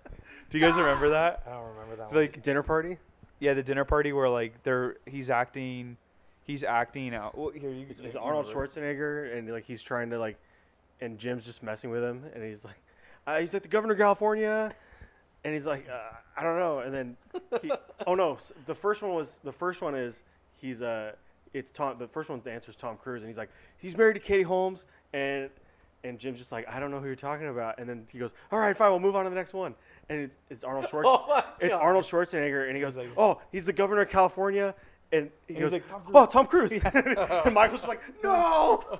do 0.50 0.58
you 0.58 0.64
guys 0.66 0.78
remember 0.78 1.10
that? 1.10 1.44
I 1.48 1.52
don't 1.52 1.70
remember 1.70 1.96
that 1.98 2.04
It's 2.04 2.14
one. 2.14 2.22
like 2.24 2.42
Dinner 2.44 2.64
party. 2.64 2.98
yeah, 3.40 3.54
the 3.54 3.64
dinner 3.64 3.86
party 3.86 4.14
where 4.14 4.30
like 4.30 4.62
they're 4.64 4.98
he's 5.06 5.30
acting, 5.30 5.98
he's 6.44 6.64
acting 6.64 7.14
out. 7.14 7.38
Well, 7.38 7.50
here 7.50 7.70
you. 7.72 7.86
It's, 7.90 8.00
it's 8.02 8.16
Arnold 8.16 8.48
remember. 8.50 8.68
Schwarzenegger, 8.68 9.38
and 9.38 9.50
like 9.52 9.66
he's 9.66 9.82
trying 9.82 10.10
to 10.12 10.20
like, 10.20 10.38
and 11.02 11.18
Jim's 11.18 11.46
just 11.46 11.64
messing 11.64 11.90
with 11.90 12.04
him, 12.04 12.24
and 12.34 12.44
he's 12.44 12.64
like, 12.64 12.80
uh, 13.28 13.40
he's 13.40 13.54
like 13.54 13.64
the 13.64 13.68
governor 13.70 13.94
of 13.94 14.00
California, 14.00 14.72
and 15.44 15.54
he's 15.54 15.66
like, 15.66 15.88
uh, 15.90 16.16
I 16.38 16.44
don't 16.44 16.58
know, 16.60 16.80
and 16.80 16.94
then, 16.94 17.18
he, 17.62 17.72
oh 18.08 18.16
no, 18.16 18.38
the 18.66 18.76
first 18.76 19.02
one 19.02 19.14
was 19.14 19.40
the 19.44 19.52
first 19.52 19.82
one 19.82 19.96
is 19.96 20.22
he's 20.58 20.82
uh, 20.82 21.12
it's 21.54 21.72
Tom. 21.72 21.98
The 22.00 22.08
first 22.08 22.30
one's 22.30 22.44
the 22.44 22.52
answer 22.52 22.72
is 22.72 22.78
Tom 22.78 22.96
Cruise, 22.98 23.22
and 23.22 23.30
he's 23.30 23.38
like, 23.38 23.50
he's 23.78 23.98
married 23.98 24.14
to 24.14 24.20
Katie 24.20 24.44
Holmes, 24.44 24.86
and 25.14 25.50
and 26.04 26.20
Jim's 26.20 26.38
just 26.40 26.52
like, 26.52 26.68
I 26.68 26.80
don't 26.80 26.92
know 26.92 27.00
who 27.00 27.08
you're 27.08 27.16
talking 27.16 27.48
about, 27.48 27.80
and 27.80 27.88
then 27.88 28.06
he 28.12 28.20
goes, 28.20 28.34
all 28.52 28.60
right, 28.60 28.76
fine, 28.76 28.92
we'll 28.92 29.00
move 29.00 29.16
on 29.16 29.24
to 29.24 29.30
the 29.30 29.36
next 29.36 29.54
one, 29.54 29.74
and 30.10 30.22
it, 30.22 30.32
it's 30.50 30.64
Arnold 30.64 30.86
Schwarzenegger. 30.86 31.04
oh 31.06 31.44
It's 31.60 31.74
Arnold 31.76 32.06
Schwarzenegger, 32.06 32.68
and 32.68 32.76
he 32.76 32.82
goes, 32.82 32.98
like- 32.98 33.10
"Oh, 33.18 33.42
he's 33.52 33.66
the 33.66 33.74
governor 33.74 34.02
of 34.02 34.10
California," 34.10 34.76
and 35.12 35.30
he 35.48 35.56
And 35.56 35.64
goes, 35.64 35.72
like, 35.74 35.88
"Tom 35.90 36.02
"Oh, 36.14 36.26
Tom 36.26 36.48
Cruise," 36.48 36.72
and 36.84 37.54
Michael's 37.54 37.82
just 37.82 37.88
like, 37.88 38.02
"No." 38.24 39.00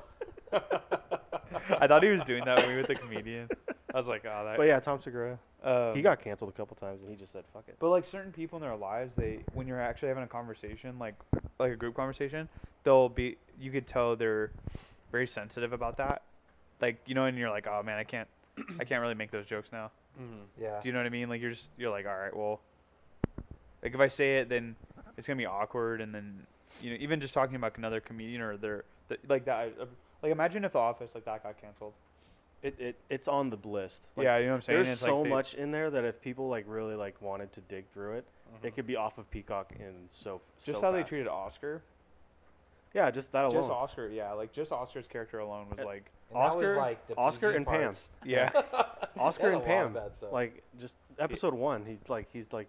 I 0.54 1.88
thought 1.88 2.04
he 2.04 2.10
was 2.10 2.24
doing 2.24 2.46
that 2.46 2.58
when 2.60 2.68
we 2.68 2.74
were 2.74 2.80
with 2.80 2.88
the 2.88 2.96
comedian. 2.96 3.50
I 3.94 3.98
was 3.98 4.08
like, 4.08 4.24
oh, 4.26 4.44
that. 4.46 4.58
But 4.58 4.68
yeah, 4.68 4.80
Tom 4.80 5.02
Segura, 5.02 5.38
um, 5.64 5.96
he 5.96 6.02
got 6.02 6.20
canceled 6.22 6.50
a 6.50 6.54
couple 6.54 6.76
times, 6.76 7.02
and 7.02 7.10
he 7.10 7.16
just 7.16 7.32
said, 7.32 7.44
"Fuck 7.54 7.64
it." 7.68 7.76
But 7.80 7.90
like 7.90 8.06
certain 8.08 8.32
people 8.32 8.58
in 8.58 8.62
their 8.64 8.76
lives, 8.76 9.16
they 9.16 9.40
when 9.54 9.68
you're 9.68 9.82
actually 9.82 10.08
having 10.10 10.24
a 10.24 10.28
conversation, 10.28 10.98
like 11.00 11.16
like 11.60 11.72
a 11.72 11.76
group 11.76 11.96
conversation, 11.96 12.48
they'll 12.84 13.10
be 13.10 13.38
you 13.60 13.72
could 13.72 13.88
tell 13.88 14.16
they're 14.16 14.52
very 15.12 15.28
sensitive 15.28 15.74
about 15.74 15.98
that. 15.98 16.24
Like 16.82 16.98
you 17.06 17.16
know, 17.16 17.26
and 17.26 17.38
you're 17.38 17.50
like, 17.50 17.68
oh 17.68 17.82
man, 17.84 17.98
I 17.98 18.04
can't, 18.04 18.28
I 18.80 18.84
can't 18.84 19.02
really 19.02 19.14
make 19.16 19.32
those 19.32 19.46
jokes 19.46 19.72
now. 19.72 19.92
Yeah. 20.62 20.80
Do 20.82 20.88
you 20.88 20.94
know 20.94 21.00
what 21.00 21.06
I 21.08 21.10
mean? 21.10 21.30
Like 21.30 21.42
you're 21.42 21.52
just 21.52 21.70
you're 21.78 21.90
like, 21.92 22.06
all 22.06 22.16
right, 22.18 22.36
well, 22.36 22.60
like 23.82 23.94
if 23.94 24.00
I 24.00 24.08
say 24.08 24.38
it, 24.40 24.50
then 24.50 24.76
it's 25.18 25.28
gonna 25.28 25.38
be 25.38 25.46
awkward, 25.46 26.02
and 26.02 26.14
then 26.14 26.46
you 26.82 26.92
know, 26.92 26.98
even 27.00 27.20
just 27.20 27.34
talking 27.34 27.56
about 27.56 27.78
another 27.78 28.00
comedian 28.00 28.42
or 28.42 28.58
their 28.58 28.84
the, 29.08 29.18
like 29.28 29.46
that. 29.46 29.74
uh, 29.80 29.86
Like 30.22 30.32
imagine 30.32 30.66
if 30.66 30.74
The 30.74 30.80
Office 30.80 31.12
like 31.16 31.26
that 31.26 31.44
got 31.44 31.60
canceled. 31.60 31.94
It, 32.62 32.80
it 32.80 32.96
it's 33.10 33.28
on 33.28 33.50
the 33.50 33.58
list. 33.68 34.02
Like, 34.16 34.24
yeah, 34.26 34.38
you 34.38 34.46
know 34.46 34.52
what 34.52 34.56
I'm 34.58 34.62
saying. 34.62 34.78
There's 34.84 34.90
It's 34.94 35.02
so 35.02 35.18
like 35.18 35.24
they- 35.26 35.30
much 35.30 35.54
in 35.56 35.72
there 35.72 35.90
that 35.90 36.04
if 36.06 36.22
people 36.22 36.48
like 36.48 36.66
really 36.68 36.96
like 36.96 37.22
wanted 37.22 37.52
to 37.54 37.62
dig 37.62 37.86
through 37.94 38.18
it, 38.18 38.26
Mm-hmm. 38.54 38.68
it 38.68 38.76
could 38.76 38.86
be 38.86 38.96
off 38.96 39.18
of 39.18 39.30
Peacock 39.32 39.72
and 39.80 40.08
so 40.10 40.40
Just 40.64 40.80
so 40.80 40.86
how 40.86 40.92
they 40.92 41.02
treated 41.02 41.28
Oscar. 41.28 41.82
Yeah, 42.94 43.10
just 43.10 43.32
that 43.32 43.46
alone. 43.46 43.64
Just 43.64 43.72
Oscar, 43.72 44.08
yeah. 44.10 44.32
Like 44.34 44.54
just 44.54 44.72
Oscar's 44.72 45.08
character 45.08 45.40
alone 45.40 45.66
was 45.72 45.80
Uh, 45.80 45.86
like, 45.86 46.06
And 46.30 46.38
Oscar- 46.40 46.78
like, 46.78 47.08
the 47.08 47.16
Oscar 47.18 47.48
PG 47.50 47.58
and 47.58 47.68
Pam. 47.68 47.96
yeah. 48.26 48.50
Oscar 49.18 49.48
and 49.48 49.56
a 49.56 49.58
lot 49.60 49.62
of 49.62 49.66
Pam, 49.66 49.98
like 50.32 50.64
just 50.80 50.96
episode 51.20 51.54
one, 51.54 51.86
he's 51.86 52.10
like 52.10 52.28
he's 52.34 52.52
like 52.52 52.68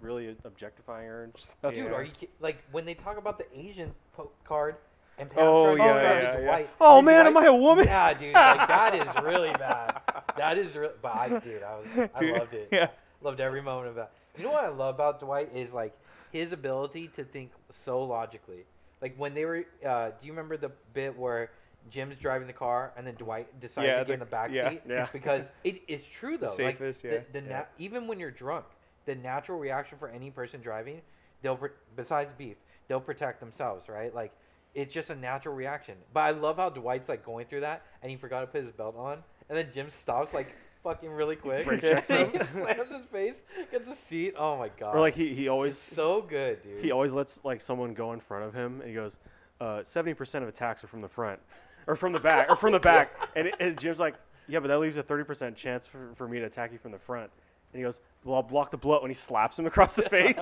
really 0.00 0.34
objectifying 0.44 1.06
her. 1.08 1.24
And 1.24 1.34
just, 1.34 1.48
Dude, 1.62 1.74
Yeah. 1.76 1.84
are 1.92 2.02
you 2.04 2.12
ki- 2.12 2.28
like 2.40 2.56
when 2.72 2.84
they 2.84 2.94
talk 2.94 3.18
about 3.18 3.38
the 3.38 3.46
Asian 3.58 3.92
po- 4.16 4.30
card 4.44 4.76
and 5.18 5.28
Pam 5.30 5.42
Oh, 5.42 5.74
yeah, 5.74 5.84
yeah, 5.96 6.20
yeah. 6.22 6.40
Dwight? 6.40 6.70
oh 6.80 7.02
man, 7.02 7.26
am 7.26 7.36
I 7.36 7.46
a 7.46 7.54
woman? 7.54 7.86
Yeah, 7.86 8.14
dude, 8.14 8.32
like 8.34 8.68
that 8.68 8.94
is 8.94 9.06
really 9.24 9.52
bad. 9.52 10.00
That 10.36 10.58
is 10.58 10.74
real. 10.76 10.92
But 11.02 11.14
I, 11.14 11.28
dude, 11.38 11.62
I 11.62 11.76
was, 11.76 12.08
I 12.14 12.24
loved 12.38 12.54
it. 12.54 12.68
Yeah. 12.72 12.88
Loved 13.22 13.40
every 13.40 13.62
moment 13.62 13.88
of 13.88 13.94
that. 13.96 14.10
You 14.36 14.44
know 14.44 14.50
what 14.52 14.64
I 14.64 14.68
love 14.68 14.94
about 14.94 15.20
Dwight 15.20 15.50
is 15.54 15.72
like 15.72 15.94
his 16.32 16.52
ability 16.52 17.08
to 17.16 17.24
think 17.24 17.50
so 17.84 18.02
logically. 18.02 18.64
Like 19.00 19.14
when 19.16 19.32
they 19.34 19.44
were, 19.46 19.64
uh, 19.86 20.10
do 20.20 20.26
you 20.26 20.32
remember 20.32 20.56
the 20.56 20.70
bit 20.92 21.18
where 21.18 21.50
Jim's 21.90 22.16
driving 22.18 22.46
the 22.46 22.52
car 22.52 22.92
and 22.96 23.06
then 23.06 23.14
Dwight 23.14 23.60
decides 23.60 23.86
Yeah, 23.86 23.98
to 24.00 24.04
get 24.04 24.14
in 24.14 24.18
the- 24.20 24.24
the 24.24 24.30
back 24.30 24.50
yeah. 24.52 24.70
seat? 24.70 24.82
Yeah. 24.88 25.08
Because 25.12 25.44
it, 25.64 25.82
it's 25.88 26.06
true 26.06 26.36
though. 26.38 26.46
like 26.48 26.56
safest, 26.56 27.02
the, 27.02 27.08
yeah. 27.08 27.18
the 27.32 27.40
Yeah. 27.40 27.48
na- 27.58 27.64
even 27.78 28.06
when 28.06 28.18
you're 28.18 28.30
drunk, 28.30 28.64
the 29.04 29.14
natural 29.14 29.58
reaction 29.58 29.98
for 29.98 30.08
any 30.08 30.30
person 30.30 30.60
driving, 30.60 31.00
they'll 31.42 31.56
pr- 31.56 31.66
besides 31.94 32.30
beef, 32.36 32.56
they'll 32.88 33.00
protect 33.00 33.40
themselves, 33.40 33.88
right? 33.88 34.14
Like 34.14 34.32
it's 34.74 34.92
just 34.92 35.10
a 35.10 35.14
natural 35.14 35.54
reaction. 35.54 35.94
But 36.12 36.20
I 36.20 36.30
love 36.30 36.56
how 36.56 36.68
Dwight's 36.70 37.08
like 37.08 37.24
going 37.24 37.46
through 37.46 37.60
that 37.60 37.82
and 38.02 38.10
he 38.10 38.16
forgot 38.16 38.40
to 38.40 38.46
put 38.46 38.62
his 38.64 38.72
belt 38.72 38.96
on, 38.98 39.18
and 39.48 39.56
then 39.56 39.68
Jim 39.72 39.88
stops 39.90 40.34
like 40.34 40.54
fucking 40.82 41.10
really 41.10 41.36
quick. 41.36 41.66
Brake 41.66 41.80
checks 41.80 42.08
he 42.08 42.14
him. 42.16 42.32
slams 42.52 42.90
his 42.90 43.04
face, 43.06 43.42
gets 43.70 43.88
a 43.88 43.94
seat. 43.94 44.34
Oh 44.36 44.56
my 44.56 44.68
god. 44.78 44.94
Or 44.94 45.00
like 45.00 45.14
he 45.14 45.34
he 45.34 45.42
it's 45.44 45.50
always 45.50 45.78
so 45.78 46.20
good, 46.22 46.62
dude. 46.62 46.82
he 46.84 46.90
always 46.90 47.12
lets 47.12 47.38
like 47.44 47.60
someone 47.60 47.94
go 47.94 48.12
in 48.12 48.20
front 48.20 48.44
of 48.44 48.54
him, 48.54 48.80
and 48.80 48.88
he 48.88 48.94
goes, 48.94 49.16
uh, 49.60 49.82
seventy 49.84 50.14
percent 50.14 50.42
of 50.42 50.48
attacks 50.48 50.84
are 50.84 50.88
from 50.88 51.00
the 51.00 51.08
front, 51.08 51.40
or 51.86 51.96
from 51.96 52.12
the 52.12 52.20
back, 52.20 52.48
or 52.50 52.56
from 52.56 52.72
the 52.72 52.78
back, 52.80 53.12
and, 53.36 53.50
and 53.60 53.78
Jim's 53.78 53.98
like, 53.98 54.14
yeah, 54.48 54.60
but 54.60 54.68
that 54.68 54.78
leaves 54.78 54.96
a 54.96 55.02
thirty 55.02 55.24
percent 55.24 55.56
chance 55.56 55.86
for, 55.86 56.10
for 56.16 56.28
me 56.28 56.38
to 56.38 56.44
attack 56.46 56.72
you 56.72 56.78
from 56.78 56.92
the 56.92 56.98
front, 56.98 57.30
and 57.72 57.78
he 57.80 57.84
goes, 57.84 58.00
well, 58.24 58.36
I'll 58.36 58.42
block 58.42 58.70
the 58.70 58.76
blow, 58.76 58.98
and 59.00 59.08
he 59.08 59.14
slaps 59.14 59.58
him 59.58 59.66
across 59.66 59.94
the 59.94 60.02
face. 60.10 60.40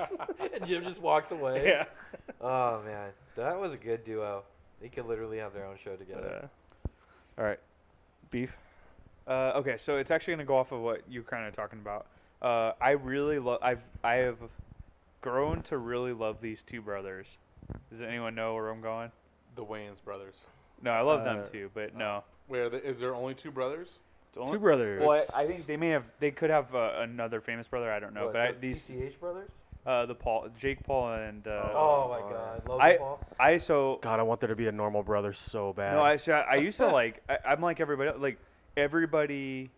and 0.54 0.66
Jim 0.66 0.84
just 0.84 1.00
walks 1.00 1.30
away. 1.30 1.64
yeah. 1.66 1.84
Oh 2.40 2.82
man, 2.84 3.10
that 3.36 3.58
was 3.58 3.72
a 3.72 3.76
good 3.78 4.04
duo. 4.04 4.42
They 4.80 4.88
could 4.88 5.06
literally 5.06 5.38
have 5.38 5.54
their 5.54 5.64
own 5.66 5.76
show 5.82 5.96
together. 5.96 6.48
Uh, 6.88 6.88
all 7.38 7.44
right, 7.46 7.60
beef. 8.30 8.52
Uh, 9.26 9.52
okay, 9.56 9.76
so 9.78 9.96
it's 9.96 10.10
actually 10.10 10.34
gonna 10.34 10.44
go 10.44 10.56
off 10.56 10.72
of 10.72 10.80
what 10.80 11.02
you're 11.08 11.22
kind 11.22 11.46
of 11.46 11.54
talking 11.56 11.78
about. 11.78 12.06
Uh, 12.42 12.72
I 12.80 12.90
really 12.90 13.38
love. 13.38 13.58
I've 13.62 13.80
I 14.02 14.16
have 14.16 14.36
grown 15.22 15.62
to 15.62 15.78
really 15.78 16.12
love 16.12 16.36
these 16.42 16.62
two 16.62 16.82
brothers. 16.82 17.26
Does 17.90 18.02
anyone 18.02 18.34
know 18.34 18.54
where 18.54 18.68
I'm 18.68 18.82
going? 18.82 19.10
The 19.56 19.64
Wayans 19.64 20.04
brothers. 20.04 20.34
No, 20.82 20.90
I 20.90 21.00
love 21.00 21.24
them 21.24 21.40
Uh, 21.40 21.48
too, 21.48 21.70
but 21.74 21.94
no. 21.96 22.22
Where 22.48 22.68
the, 22.68 22.82
is 22.86 22.98
there 23.00 23.14
only 23.14 23.34
two 23.34 23.50
brothers? 23.50 23.88
It's 24.28 24.38
only- 24.38 24.52
Two 24.52 24.58
brothers. 24.58 25.02
Well, 25.02 25.24
I, 25.34 25.42
I 25.42 25.46
think 25.46 25.66
they 25.66 25.76
may 25.76 25.88
have. 25.90 26.04
They 26.20 26.30
could 26.30 26.50
have 26.50 26.74
uh, 26.74 26.92
another 26.98 27.40
famous 27.40 27.66
brother. 27.66 27.90
I 27.92 28.00
don't 28.00 28.12
know, 28.14 28.24
What, 28.26 28.32
but 28.34 28.42
I, 28.42 28.52
those 28.52 28.60
these 28.60 28.88
PCH 28.88 29.20
brothers? 29.20 29.50
uh, 29.86 30.06
the 30.06 30.14
Paul, 30.14 30.48
Jake 30.58 30.82
Paul, 30.82 31.12
and 31.14 31.46
uh, 31.46 31.70
Oh, 31.72 32.08
my 32.10 32.18
Oh, 32.18 32.30
god, 32.30 32.68
Logan 32.68 32.86
I- 32.86 32.96
Paul. 32.96 33.20
I 33.38 33.58
so 33.58 33.98
God, 34.02 34.18
I 34.20 34.22
want 34.24 34.40
there 34.40 34.48
to 34.48 34.56
be 34.56 34.66
a 34.66 34.72
normal 34.72 35.02
brother 35.02 35.32
so 35.32 35.72
bad. 35.72 35.94
No, 35.94 36.02
I, 36.02 36.16
so 36.16 36.32
I, 36.32 36.40
I 36.40 36.54
used 36.56 36.78
to 36.78 36.86
like. 37.00 37.22
I, 37.28 37.38
I'm 37.46 37.60
like 37.60 37.80
everybody. 37.80 38.10
else, 38.10 38.18
Like 38.20 38.38
everybody 38.76 39.70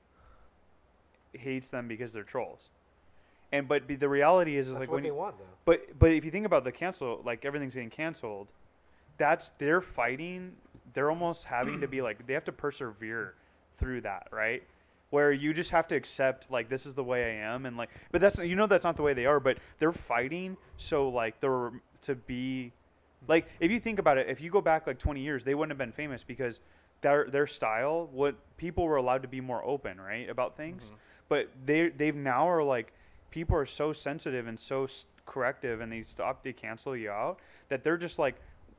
hates 1.34 1.68
them 1.68 1.86
because 1.86 2.12
they're 2.12 2.22
trolls, 2.22 2.68
and 3.52 3.68
but 3.68 3.86
be, 3.86 3.94
the 3.96 4.08
reality 4.08 4.56
is, 4.56 4.66
is 4.68 4.72
That's 4.72 4.80
like 4.80 4.88
what 4.88 4.94
when 4.96 5.02
they 5.02 5.08
you, 5.10 5.14
want 5.14 5.38
though. 5.38 5.44
but 5.66 5.98
but 5.98 6.10
if 6.12 6.24
you 6.24 6.30
think 6.30 6.46
about 6.46 6.64
the 6.64 6.72
cancel, 6.72 7.20
like 7.24 7.44
everything's 7.44 7.74
getting 7.74 7.90
canceled, 7.90 8.48
that's 9.18 9.50
they're 9.58 9.82
fighting. 9.82 10.52
They're 10.96 11.10
almost 11.10 11.44
having 11.44 11.82
to 11.82 11.86
be 11.86 12.00
like 12.00 12.26
they 12.26 12.32
have 12.32 12.46
to 12.46 12.52
persevere 12.52 13.34
through 13.78 14.00
that, 14.00 14.28
right? 14.32 14.62
Where 15.10 15.30
you 15.30 15.52
just 15.52 15.70
have 15.70 15.86
to 15.88 15.94
accept 15.94 16.50
like 16.50 16.70
this 16.70 16.86
is 16.86 16.94
the 16.94 17.04
way 17.04 17.38
I 17.38 17.52
am, 17.54 17.66
and 17.66 17.76
like, 17.76 17.90
but 18.12 18.22
that's 18.22 18.38
you 18.38 18.56
know 18.56 18.66
that's 18.66 18.82
not 18.82 18.96
the 18.96 19.02
way 19.02 19.12
they 19.12 19.26
are. 19.26 19.38
But 19.38 19.58
they're 19.78 19.92
fighting 19.92 20.56
so 20.78 21.10
like 21.10 21.38
they're 21.42 21.70
to 22.04 22.14
be 22.14 22.72
like 23.28 23.46
if 23.60 23.70
you 23.70 23.78
think 23.78 23.98
about 23.98 24.16
it, 24.16 24.30
if 24.30 24.40
you 24.40 24.50
go 24.50 24.62
back 24.62 24.86
like 24.86 24.98
20 24.98 25.20
years, 25.20 25.44
they 25.44 25.54
wouldn't 25.54 25.70
have 25.70 25.78
been 25.78 25.92
famous 25.92 26.24
because 26.24 26.60
their 27.02 27.28
their 27.30 27.46
style, 27.46 28.08
what 28.10 28.34
people 28.56 28.84
were 28.84 28.96
allowed 28.96 29.20
to 29.20 29.28
be 29.28 29.42
more 29.42 29.62
open, 29.66 30.00
right, 30.00 30.30
about 30.30 30.56
things. 30.56 30.82
Mm-hmm. 30.82 30.94
But 31.28 31.50
they 31.66 31.90
they've 31.90 32.16
now 32.16 32.48
are 32.48 32.64
like 32.64 32.94
people 33.30 33.54
are 33.54 33.66
so 33.66 33.92
sensitive 33.92 34.46
and 34.46 34.58
so 34.58 34.88
corrective, 35.26 35.82
and 35.82 35.92
they 35.92 36.04
stop 36.08 36.42
they 36.42 36.54
cancel 36.54 36.96
you 36.96 37.10
out 37.10 37.38
that 37.68 37.84
they're 37.84 37.98
just 37.98 38.18
like. 38.18 38.36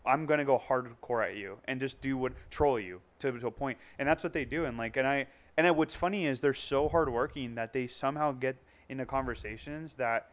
I'm 0.07 0.25
gonna 0.25 0.45
go 0.45 0.57
hardcore 0.57 1.27
at 1.29 1.35
you 1.35 1.57
and 1.65 1.79
just 1.79 2.01
do 2.01 2.17
what 2.17 2.33
troll 2.49 2.79
you 2.79 3.01
to, 3.19 3.31
to 3.39 3.47
a 3.47 3.51
point, 3.51 3.77
and 3.99 4.07
that's 4.07 4.23
what 4.23 4.33
they 4.33 4.45
do. 4.45 4.65
And 4.65 4.77
like, 4.77 4.97
and 4.97 5.07
I, 5.07 5.27
and 5.57 5.67
then 5.67 5.75
what's 5.75 5.95
funny 5.95 6.25
is 6.25 6.39
they're 6.39 6.53
so 6.53 6.87
hardworking 6.89 7.55
that 7.55 7.73
they 7.73 7.87
somehow 7.87 8.31
get 8.31 8.55
into 8.89 9.05
conversations 9.05 9.93
that 9.97 10.29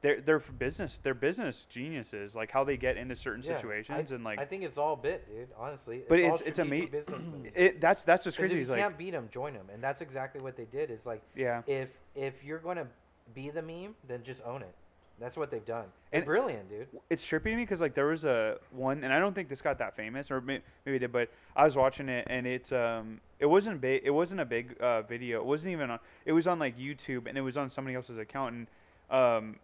they're 0.00 0.20
they're 0.20 0.38
for 0.38 0.52
business 0.52 1.00
they're 1.02 1.12
business 1.12 1.66
geniuses 1.68 2.32
like 2.32 2.52
how 2.52 2.62
they 2.62 2.76
get 2.76 2.96
into 2.96 3.16
certain 3.16 3.42
Yeah, 3.42 3.56
situations 3.56 4.12
I, 4.12 4.14
and 4.14 4.22
like 4.22 4.38
I 4.38 4.44
think 4.44 4.62
it's 4.62 4.78
all 4.78 4.94
bit, 4.94 5.26
dude. 5.28 5.48
Honestly, 5.58 6.04
But 6.08 6.20
it's- 6.20 6.40
it's 6.42 6.50
strategic 6.60 6.82
ama- 6.82 6.90
business 6.92 7.22
moves. 7.32 7.50
it 7.56 7.80
that's 7.80 8.04
that's 8.04 8.24
what's 8.24 8.36
'Cause 8.38 8.44
if 8.44 8.50
crazy 8.52 8.60
you 8.64 8.70
like 8.70 8.78
can't 8.80 8.96
beat 8.96 9.10
them, 9.10 9.28
join 9.32 9.54
them, 9.54 9.66
and 9.72 9.82
that's 9.82 10.00
exactly 10.00 10.40
what 10.40 10.56
they 10.56 10.66
did. 10.66 10.92
Is 10.92 11.04
like 11.04 11.22
yeah 11.34 11.62
if 11.66 11.88
if 12.14 12.44
you're 12.44 12.60
gonna 12.60 12.86
be 13.34 13.50
the 13.50 13.60
meme, 13.62 13.96
then 14.06 14.22
just 14.22 14.40
own 14.44 14.62
it. 14.62 14.74
That's 15.20 15.36
what 15.36 15.50
they've 15.50 15.64
done. 15.64 15.86
They're 16.10 16.18
And- 16.20 16.26
brilliant, 16.26 16.68
dude. 16.68 16.86
it's 17.10 17.24
trippy 17.26 17.44
to 17.50 17.56
me 17.56 17.62
because 17.64 17.80
like 17.80 17.94
there 17.94 18.06
was 18.06 18.24
a 18.24 18.58
one 18.70 19.02
and 19.04 19.12
I 19.12 19.18
don't 19.18 19.34
think 19.34 19.48
this 19.48 19.60
got 19.60 19.78
that 19.78 19.94
famous 19.96 20.30
or 20.30 20.40
may, 20.40 20.60
maybe 20.86 20.96
it 20.96 21.00
did 21.00 21.12
but 21.12 21.28
I 21.56 21.64
was 21.64 21.76
watching 21.76 22.08
it 22.08 22.26
and 22.30 22.46
it's 22.46 22.70
um 22.72 23.20
it 23.40 23.46
wasn't 23.46 23.80
big 23.80 24.02
it 24.04 24.10
wasn't 24.10 24.40
a 24.40 24.44
big 24.44 24.76
uh, 24.80 25.02
video 25.02 25.38
it 25.40 25.44
wasn't 25.44 25.72
even 25.72 25.90
on 25.90 25.98
it 26.24 26.32
was 26.32 26.46
on 26.46 26.58
like 26.58 26.78
YouTube 26.78 27.26
and 27.28 27.36
it 27.36 27.40
was 27.42 27.56
on 27.56 27.70
somebody 27.70 27.94
else's 27.96 28.18
account 28.18 28.54
and 28.54 28.66
um 29.10 29.56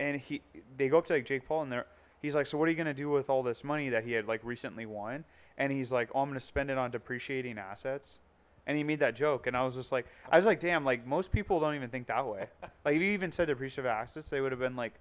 and 0.00 0.20
he 0.20 0.40
they 0.76 0.88
go 0.88 0.98
up 0.98 1.06
to 1.06 1.12
like 1.12 1.24
Jake 1.26 1.46
Paul 1.46 1.62
and 1.62 1.70
they're 1.72 1.86
he's 2.22 2.34
like 2.34 2.46
so 2.46 2.56
what 2.58 2.66
are 2.66 2.70
you 2.70 2.76
gonna 2.76 2.94
do 2.94 3.10
with 3.10 3.28
all 3.28 3.42
this 3.42 3.62
money 3.62 3.90
that 3.90 4.04
he 4.04 4.12
had 4.12 4.26
like 4.26 4.40
recently 4.42 4.86
won 4.86 5.24
and 5.58 5.70
he's 5.70 5.92
like 5.92 6.08
oh 6.14 6.20
I'm 6.22 6.28
gonna 6.30 6.40
spend 6.40 6.70
it 6.70 6.78
on 6.78 6.90
depreciating 6.90 7.58
assets 7.58 8.18
and 8.66 8.76
he 8.76 8.82
made 8.84 9.00
that 9.00 9.14
joke 9.14 9.46
and 9.46 9.56
I 9.56 9.64
was 9.64 9.74
just 9.74 9.92
like 9.92 10.06
I 10.30 10.36
was 10.36 10.46
like 10.46 10.60
damn 10.60 10.84
like 10.84 11.06
most 11.06 11.30
people 11.30 11.60
don't 11.60 11.74
even 11.74 11.90
think 11.90 12.06
that 12.08 12.26
way 12.26 12.46
like 12.84 12.96
if 12.96 13.02
you 13.02 13.10
even 13.12 13.32
said 13.32 13.48
depreciative 13.48 13.86
assets 13.86 14.28
they 14.28 14.40
would 14.40 14.52
have 14.52 14.60
been 14.60 14.76
like 14.76 14.94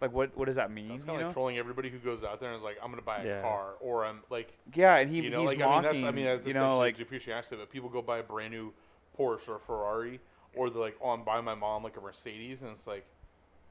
like 0.00 0.12
what 0.12 0.36
what 0.36 0.46
does 0.46 0.56
that 0.56 0.70
mean 0.70 0.88
That's 0.88 1.04
kind 1.04 1.16
of 1.16 1.20
know 1.20 1.26
like 1.28 1.34
trolling 1.34 1.58
everybody 1.58 1.90
who 1.90 1.98
goes 1.98 2.24
out 2.24 2.40
there 2.40 2.50
and 2.50 2.56
is 2.56 2.62
like, 2.62 2.78
I'm 2.82 2.90
gonna 2.90 3.02
buy 3.02 3.22
a 3.22 3.26
Yeah. 3.26 3.42
car, 3.42 3.74
or 3.80 4.04
I'm 4.04 4.20
like, 4.30 4.50
Yeah, 4.74 4.96
and 4.96 5.10
he, 5.10 5.20
you 5.20 5.30
know, 5.30 5.40
he's 5.40 5.48
like 5.48 5.58
mocking. 5.58 5.88
I 5.88 5.92
mean, 5.92 6.00
that's 6.00 6.04
I 6.04 6.10
mean, 6.10 6.24
that's 6.24 6.46
you 6.46 6.50
essentially 6.50 6.70
know, 6.70 6.78
like 6.78 6.96
depreciation 6.96 7.32
asset. 7.34 7.58
But 7.58 7.70
people 7.70 7.90
go 7.90 8.00
buy 8.00 8.18
a 8.18 8.22
brand 8.22 8.52
new 8.52 8.72
Porsche 9.18 9.48
or 9.48 9.58
Ferrari, 9.58 10.18
or 10.54 10.70
they're 10.70 10.80
like, 10.80 10.96
oh, 11.02 11.10
I'm 11.10 11.22
buying 11.22 11.44
my 11.44 11.54
mom 11.54 11.84
like 11.84 11.98
a 11.98 12.00
Mercedes, 12.00 12.62
and 12.62 12.70
it's 12.70 12.86
like, 12.86 13.04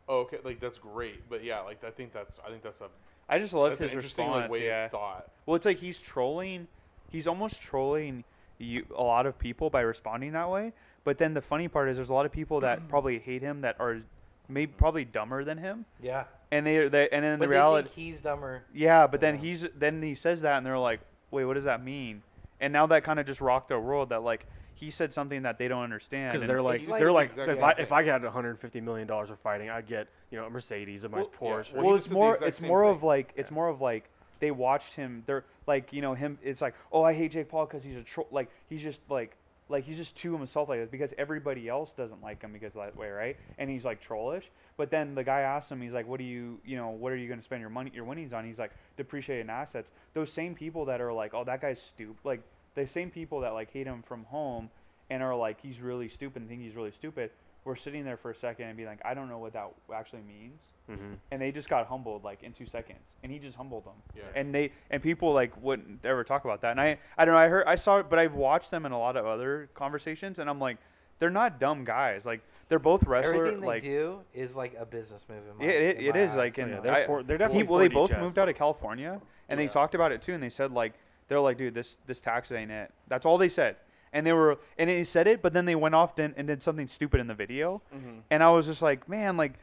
oh, 0.07 0.19
okay, 0.19 0.37
like 0.43 0.59
that's 0.59 0.77
great, 0.77 1.27
but 1.29 1.43
yeah, 1.43 1.61
like 1.61 1.83
I 1.83 1.89
think 1.89 2.13
that's 2.13 2.39
I 2.45 2.51
think 2.51 2.61
that's 2.61 2.81
a 2.81 2.89
I 3.27 3.39
just 3.39 3.53
loved 3.55 3.79
his 3.79 3.91
interesting 3.91 4.25
response. 4.27 4.43
like, 4.43 4.51
way 4.51 4.67
yeah. 4.67 4.85
of 4.85 4.91
thought. 4.91 5.31
Well, 5.47 5.55
it's 5.55 5.65
like 5.65 5.79
he's 5.79 5.99
trolling. 5.99 6.67
He's 7.09 7.25
almost 7.27 7.59
trolling 7.59 8.23
you 8.59 8.85
a 8.95 9.01
lot 9.01 9.25
of 9.25 9.39
people 9.39 9.69
by 9.69 9.81
responding 9.81 10.33
that 10.33 10.49
way. 10.49 10.73
But 11.05 11.17
then 11.17 11.33
the 11.33 11.41
funny 11.41 11.67
part 11.67 11.89
is, 11.89 11.95
there's 11.97 12.09
a 12.09 12.13
lot 12.13 12.25
of 12.25 12.31
people 12.31 12.59
that 12.59 12.87
probably 12.89 13.17
hate 13.17 13.41
him 13.41 13.61
that 13.61 13.77
are 13.79 14.01
maybe 14.47 14.71
probably 14.77 15.05
dumber 15.05 15.43
than 15.43 15.57
him, 15.57 15.85
Yeah. 16.01 16.25
and 16.51 16.65
they 16.65 16.87
they 16.89 17.09
and 17.09 17.23
then 17.23 17.39
But 17.39 17.45
the 17.45 17.49
reality. 17.49 17.87
think 17.89 17.95
he's 17.95 18.21
dumber. 18.21 18.63
Yeah, 18.73 19.07
but 19.07 19.21
then 19.21 19.35
Yeah. 19.35 19.41
he's 19.41 19.65
then 19.75 20.01
he 20.03 20.13
says 20.15 20.41
that, 20.41 20.57
and 20.57 20.65
they're 20.65 20.77
like, 20.77 20.99
"Wait, 21.31 21.45
what 21.45 21.53
does 21.55 21.63
that 21.63 21.83
mean?" 21.83 22.21
And 22.61 22.73
now 22.73 22.85
that 22.87 23.03
kind 23.03 23.19
of 23.19 23.25
just 23.25 23.39
rocked 23.41 23.69
their 23.69 23.79
world. 23.79 24.09
That 24.09 24.23
like 24.23 24.45
he 24.75 24.91
said 24.91 25.13
something 25.13 25.41
that 25.43 25.57
they 25.57 25.67
don't 25.67 25.83
understand. 25.83 26.31
Because 26.31 26.41
and- 26.43 26.49
they're 26.49 26.61
like, 26.61 26.87
like 26.87 26.99
they're 26.99 27.11
like, 27.11 27.29
exact 27.31 27.51
if 27.51 27.63
I, 27.63 27.73
thing. 27.73 27.83
if 27.83 27.91
I 27.91 28.03
had 28.03 28.23
150 28.23 28.81
million 28.81 29.07
dollars 29.07 29.29
of 29.29 29.39
fighting, 29.39 29.69
I'd 29.69 29.87
get 29.87 30.07
you 30.31 30.37
know 30.37 30.45
a 30.45 30.49
Mercedes, 30.49 31.03
a 31.05 31.09
nice 31.09 31.25
Well, 31.39 31.51
yeah, 31.51 31.57
Porsche. 31.63 31.73
well, 31.75 31.85
well, 31.85 31.95
it's 31.95 32.09
more 32.09 32.37
it's 32.43 32.61
more 32.61 32.83
thing. 32.85 32.95
of 32.95 33.03
like 33.03 33.31
it's 33.37 33.49
Yeah. 33.49 33.55
more 33.55 33.69
of 33.69 33.79
like 33.81 34.09
they 34.39 34.51
watched 34.51 34.93
him 34.93 35.23
they're 35.25 35.45
like 35.67 35.91
you 35.93 36.01
know 36.01 36.13
him 36.13 36.37
it's 36.41 36.61
like 36.61 36.73
oh 36.91 37.03
i 37.03 37.13
hate 37.13 37.31
jake 37.31 37.49
paul 37.49 37.65
because 37.65 37.83
he's 37.83 37.97
a 37.97 38.03
troll 38.03 38.27
like 38.31 38.49
he's 38.69 38.81
just 38.81 38.99
like 39.09 39.35
like 39.69 39.83
he's 39.83 39.97
just 39.97 40.15
to 40.15 40.35
himself 40.35 40.67
like 40.67 40.79
this 40.79 40.89
because 40.89 41.13
everybody 41.17 41.69
else 41.69 41.91
doesn't 41.95 42.21
like 42.21 42.41
him 42.41 42.51
because 42.51 42.75
of 42.75 42.81
that 42.81 42.97
way 42.97 43.09
right? 43.09 43.37
And 43.59 43.69
he's 43.69 43.85
like 43.85 44.01
trollish. 44.01 44.49
But 44.77 44.89
then 44.89 45.13
the 45.13 45.23
guy 45.23 45.41
asked 45.41 45.71
him 45.71 45.79
he's 45.79 45.93
like 45.93 46.07
what 46.07 46.17
do 46.17 46.25
you 46.25 46.59
you 46.65 46.75
know 46.75 46.89
what 46.89 47.11
are 47.11 47.17
you 47.17 47.27
going 47.27 47.39
to 47.39 47.45
spend 47.45 47.61
your 47.61 47.69
money 47.69 47.91
your 47.93 48.03
winnings 48.03 48.33
on? 48.33 48.45
He's 48.45 48.57
like 48.57 48.71
depreciating 48.97 49.49
assets. 49.49 49.91
Those 50.15 50.31
same 50.33 50.55
people 50.55 50.85
that 50.85 50.99
are 50.99 51.13
like 51.13 51.33
oh 51.33 51.43
that 51.43 51.61
guy's 51.61 51.79
stupid 51.79 52.17
like 52.23 52.41
the 52.75 52.87
same 52.87 53.11
people 53.11 53.41
that 53.41 53.53
like 53.53 53.71
hate 53.71 53.85
him 53.85 54.03
from 54.07 54.23
home 54.25 54.69
and 55.09 55.21
are 55.21 55.35
like 55.35 55.61
he's 55.61 55.79
really 55.79 56.09
stupid 56.09 56.41
and 56.41 56.49
think 56.49 56.61
he's 56.61 56.75
really 56.75 56.91
stupid 56.91 57.29
were 57.65 57.75
sitting 57.75 58.03
there 58.05 58.17
for 58.17 58.31
a 58.31 58.35
second 58.35 58.67
and 58.67 58.77
be 58.77 58.85
like 58.85 58.99
i 59.05 59.13
don't 59.13 59.29
know 59.29 59.37
what 59.37 59.53
that 59.53 59.69
actually 59.93 60.21
means 60.23 60.59
hmm 60.87 61.13
and 61.31 61.39
they 61.41 61.51
just 61.51 61.69
got 61.69 61.85
humbled 61.87 62.23
like 62.23 62.41
in 62.41 62.51
two 62.51 62.65
seconds, 62.65 62.97
and 63.21 63.31
he 63.31 63.37
just 63.37 63.55
humbled 63.55 63.85
them. 63.85 63.93
Yeah. 64.17 64.23
And 64.33 64.51
they 64.55 64.71
and 64.89 65.03
people 65.03 65.31
like 65.33 65.51
wouldn't 65.61 66.03
ever 66.03 66.23
talk 66.23 66.45
about 66.45 66.61
that. 66.61 66.71
And 66.71 66.81
I 66.81 66.97
I 67.15 67.25
don't 67.25 67.35
know. 67.35 67.39
I 67.39 67.47
heard 67.47 67.67
I 67.67 67.75
saw 67.75 67.99
it, 67.99 68.09
but 68.09 68.17
I've 68.17 68.33
watched 68.33 68.71
them 68.71 68.87
in 68.87 68.91
a 68.91 68.97
lot 68.97 69.15
of 69.15 69.27
other 69.27 69.69
conversations, 69.75 70.39
and 70.39 70.49
I'm 70.49 70.57
like, 70.59 70.77
they're 71.19 71.29
not 71.29 71.59
dumb 71.59 71.85
guys. 71.85 72.25
Like 72.25 72.41
they're 72.69 72.79
both 72.79 73.03
wrestlers. 73.03 73.35
Everything 73.35 73.61
they 73.61 73.67
like 73.67 73.83
do 73.83 74.21
is 74.33 74.55
like 74.55 74.73
a 74.79 74.85
business 74.85 75.23
move. 75.29 75.43
In 75.51 75.57
my, 75.59 75.63
Yeah, 75.71 75.79
it- 75.79 75.97
in 75.97 76.05
it 76.07 76.15
my 76.15 76.21
is, 76.21 76.31
eyes. 76.31 76.37
like, 76.37 76.55
So, 76.55 76.61
in- 76.63 76.69
yeah, 76.69 76.77
I- 76.77 76.81
they're, 76.81 77.05
for, 77.05 77.21
they're 77.23 77.37
definitely 77.37 77.63
he, 77.65 77.69
well, 77.69 77.79
they 77.79 77.87
both 77.87 78.09
chess. 78.09 78.19
moved 78.19 78.39
out 78.39 78.49
of 78.49 78.55
California, 78.55 79.21
and 79.47 79.59
Yeah. 79.59 79.67
they 79.67 79.71
talked 79.71 79.93
about 79.93 80.11
it 80.11 80.23
too. 80.23 80.33
And 80.33 80.41
they 80.41 80.49
said 80.49 80.71
like 80.71 80.93
they're 81.27 81.39
like, 81.39 81.59
dude, 81.59 81.75
this 81.75 81.97
this 82.07 82.19
tax 82.19 82.51
ain't 82.51 82.71
it. 82.71 82.91
That's 83.09 83.27
all 83.27 83.37
they 83.37 83.49
said. 83.49 83.75
And 84.13 84.25
they 84.25 84.33
were 84.33 84.57
and 84.77 84.89
they 84.89 85.03
said 85.03 85.27
it, 85.27 85.41
but 85.41 85.53
then 85.53 85.65
they 85.65 85.75
went 85.75 85.95
off 85.95 86.17
and, 86.19 86.33
and 86.37 86.47
did 86.47 86.61
something 86.63 86.87
stupid 86.87 87.19
in 87.19 87.27
the 87.27 87.33
video. 87.35 87.81
Mhm. 87.93 88.21
And 88.31 88.43
I 88.43 88.49
was 88.49 88.65
just 88.65 88.81
like, 88.81 89.07
man, 89.07 89.37
like, 89.37 89.53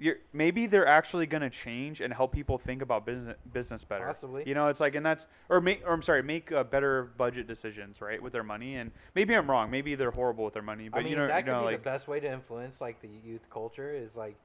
you're 0.00 0.16
maybe 0.32 0.66
they're 0.66 0.86
actually 0.86 1.26
gonna 1.26 1.50
change 1.50 2.00
and 2.00 2.12
help 2.12 2.30
people 2.32 2.56
think 2.58 2.82
about 2.82 3.04
business 3.04 3.36
business 3.52 3.82
better. 3.84 4.06
Possibly. 4.06 4.44
You 4.46 4.54
know, 4.54 4.68
it's 4.68 4.78
like, 4.78 4.94
and 4.94 5.04
that's 5.04 5.26
or 5.48 5.60
make 5.60 5.82
or 5.86 5.92
I'm 5.92 6.02
sorry, 6.02 6.22
make 6.22 6.52
uh, 6.52 6.62
better 6.64 7.10
budget 7.16 7.46
decisions, 7.48 8.00
right, 8.00 8.22
with 8.22 8.32
their 8.32 8.44
money. 8.44 8.76
And 8.76 8.92
maybe 9.14 9.34
I'm 9.34 9.50
wrong. 9.50 9.70
Maybe 9.70 9.94
they're 9.96 10.10
horrible 10.12 10.44
with 10.44 10.54
their 10.54 10.62
money, 10.62 10.88
but 10.88 10.98
I 10.98 11.02
mean, 11.02 11.12
you 11.12 11.16
know, 11.18 11.26
that 11.26 11.38
you 11.38 11.44
could 11.44 11.50
know, 11.50 11.60
be 11.60 11.66
like, 11.66 11.78
the 11.82 11.90
best 11.90 12.06
way 12.06 12.20
to 12.20 12.30
influence 12.32 12.80
like 12.80 13.00
the 13.00 13.08
youth 13.24 13.44
culture 13.50 13.92
is 13.92 14.14
like, 14.14 14.36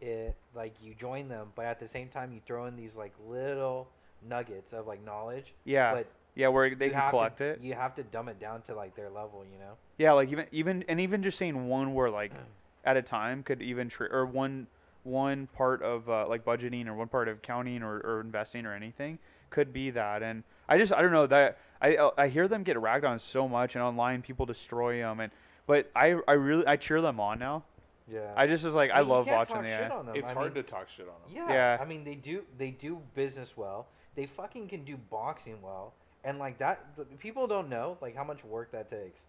it 0.00 0.34
like 0.54 0.74
you 0.82 0.94
join 0.94 1.28
them, 1.28 1.48
but 1.54 1.66
at 1.66 1.78
the 1.78 1.88
same 1.88 2.08
time 2.08 2.32
you 2.32 2.40
throw 2.46 2.66
in 2.66 2.74
these 2.76 2.96
like 2.96 3.12
little 3.28 3.88
nuggets 4.28 4.72
of 4.72 4.86
like 4.88 5.04
knowledge. 5.04 5.54
yeah, 5.64 5.94
but 5.94 6.06
yeah, 6.34 6.48
where 6.48 6.74
they 6.74 6.86
you 6.86 6.92
can 6.92 7.10
collect 7.10 7.38
to, 7.38 7.50
it. 7.50 7.60
You 7.62 7.74
have 7.74 7.94
to 7.96 8.02
dumb 8.02 8.28
it 8.28 8.38
down 8.38 8.62
to 8.62 8.74
like 8.74 8.94
their 8.94 9.10
level, 9.10 9.44
you 9.50 9.58
know. 9.58 9.74
Yeah, 9.98 10.12
like 10.12 10.30
even 10.30 10.46
even 10.52 10.84
and 10.88 11.00
even 11.00 11.22
just 11.22 11.38
saying 11.38 11.68
one 11.68 11.94
word 11.94 12.12
like 12.12 12.32
at 12.84 12.96
a 12.96 13.02
time 13.02 13.42
could 13.42 13.60
even 13.62 13.88
tr- 13.88 14.06
or 14.10 14.26
one 14.26 14.66
one 15.04 15.48
part 15.56 15.82
of 15.82 16.08
uh, 16.08 16.26
like 16.28 16.44
budgeting 16.44 16.86
or 16.86 16.94
one 16.94 17.08
part 17.08 17.28
of 17.28 17.42
counting 17.42 17.82
or, 17.82 17.98
or 17.98 18.20
investing 18.20 18.66
or 18.66 18.74
anything 18.74 19.18
could 19.50 19.72
be 19.72 19.90
that. 19.90 20.22
And 20.22 20.42
I 20.68 20.78
just 20.78 20.92
I 20.92 21.02
don't 21.02 21.12
know 21.12 21.26
that 21.26 21.58
I 21.80 21.96
uh, 21.96 22.10
I 22.16 22.28
hear 22.28 22.48
them 22.48 22.62
get 22.62 22.78
ragged 22.78 23.04
on 23.04 23.18
so 23.18 23.48
much 23.48 23.74
and 23.74 23.82
online 23.82 24.22
people 24.22 24.46
destroy 24.46 24.98
them 24.98 25.20
and 25.20 25.32
but 25.66 25.90
I 25.94 26.16
I 26.26 26.32
really 26.32 26.66
I 26.66 26.76
cheer 26.76 27.00
them 27.00 27.20
on 27.20 27.38
now. 27.38 27.64
Yeah. 28.10 28.32
I 28.36 28.46
just 28.46 28.64
is 28.64 28.74
like 28.74 28.90
I, 28.90 29.00
mean, 29.00 29.08
you 29.08 29.12
love 29.12 29.26
watching 29.26 29.62
the 29.62 29.68
shit. 29.68 29.92
It's 30.14 30.30
I 30.30 30.34
hard 30.34 30.54
mean, 30.54 30.64
to 30.64 30.70
talk 30.70 30.88
shit 30.88 31.06
on 31.06 31.32
them. 31.32 31.48
Yeah, 31.48 31.54
Yeah. 31.54 31.78
I 31.80 31.84
mean 31.84 32.04
they 32.04 32.14
do 32.14 32.42
they 32.56 32.70
do 32.70 33.00
business 33.14 33.56
well. 33.56 33.86
They 34.14 34.26
fucking 34.26 34.68
can 34.68 34.84
do 34.84 34.96
boxing 34.96 35.60
well, 35.62 35.92
and 36.24 36.38
like 36.38 36.58
that, 36.58 36.84
the, 36.96 37.04
people 37.04 37.46
don't 37.46 37.68
know 37.68 37.96
like 38.00 38.16
how 38.16 38.24
much 38.24 38.44
work 38.44 38.72
that 38.72 38.90
takes. 38.90 39.20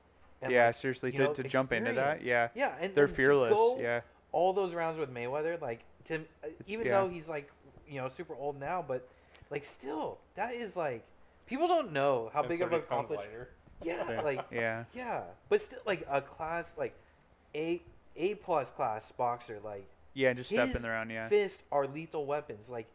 And, 0.41 0.51
yeah, 0.51 0.67
like, 0.67 0.75
seriously 0.75 1.11
to, 1.11 1.17
know, 1.17 1.33
to 1.33 1.43
jump 1.43 1.73
into 1.73 1.93
that. 1.93 2.23
Yeah. 2.23 2.47
yeah, 2.55 2.73
and 2.79 2.95
They're 2.95 3.05
and 3.05 3.15
fearless. 3.15 3.53
go 3.53 3.77
Yeah. 3.79 4.01
all 4.31 4.53
those 4.53 4.73
rounds 4.73 4.97
with 4.97 5.13
Mayweather, 5.13 5.59
like 5.61 5.81
to 6.05 6.15
uh, 6.43 6.47
even 6.67 6.85
yeah. 6.85 7.01
though 7.01 7.09
he's 7.09 7.27
like 7.27 7.49
you 7.87 7.99
know 7.99 8.09
super 8.09 8.35
old 8.35 8.59
now, 8.59 8.83
but 8.85 9.07
like 9.49 9.65
still 9.65 10.17
that 10.35 10.53
is 10.53 10.75
like 10.75 11.03
people 11.45 11.67
don't 11.67 11.91
know 11.91 12.29
how 12.33 12.39
And 12.41 12.49
big 12.49 12.61
of 12.61 12.69
30 12.69 12.81
a 12.83 12.85
pounds 12.85 13.05
accomplishment. 13.11 13.47
Yeah, 13.83 14.09
Yeah. 14.11 14.21
like 14.21 14.45
Yeah. 14.51 14.83
yeah, 14.93 15.21
but 15.49 15.61
still 15.61 15.79
like 15.85 16.05
a 16.09 16.21
class 16.21 16.73
like 16.77 16.93
a 17.55 17.81
a 18.15 18.35
plus 18.35 18.69
class 18.71 19.11
boxer 19.17 19.59
like 19.63 19.85
Yeah, 20.13 20.33
just 20.33 20.49
his 20.49 20.59
stepping 20.59 20.85
around, 20.85 21.09
yeah. 21.09 21.27
fists 21.29 21.61
are 21.71 21.87
lethal 21.87 22.25
weapons. 22.25 22.69
Like, 22.69 22.87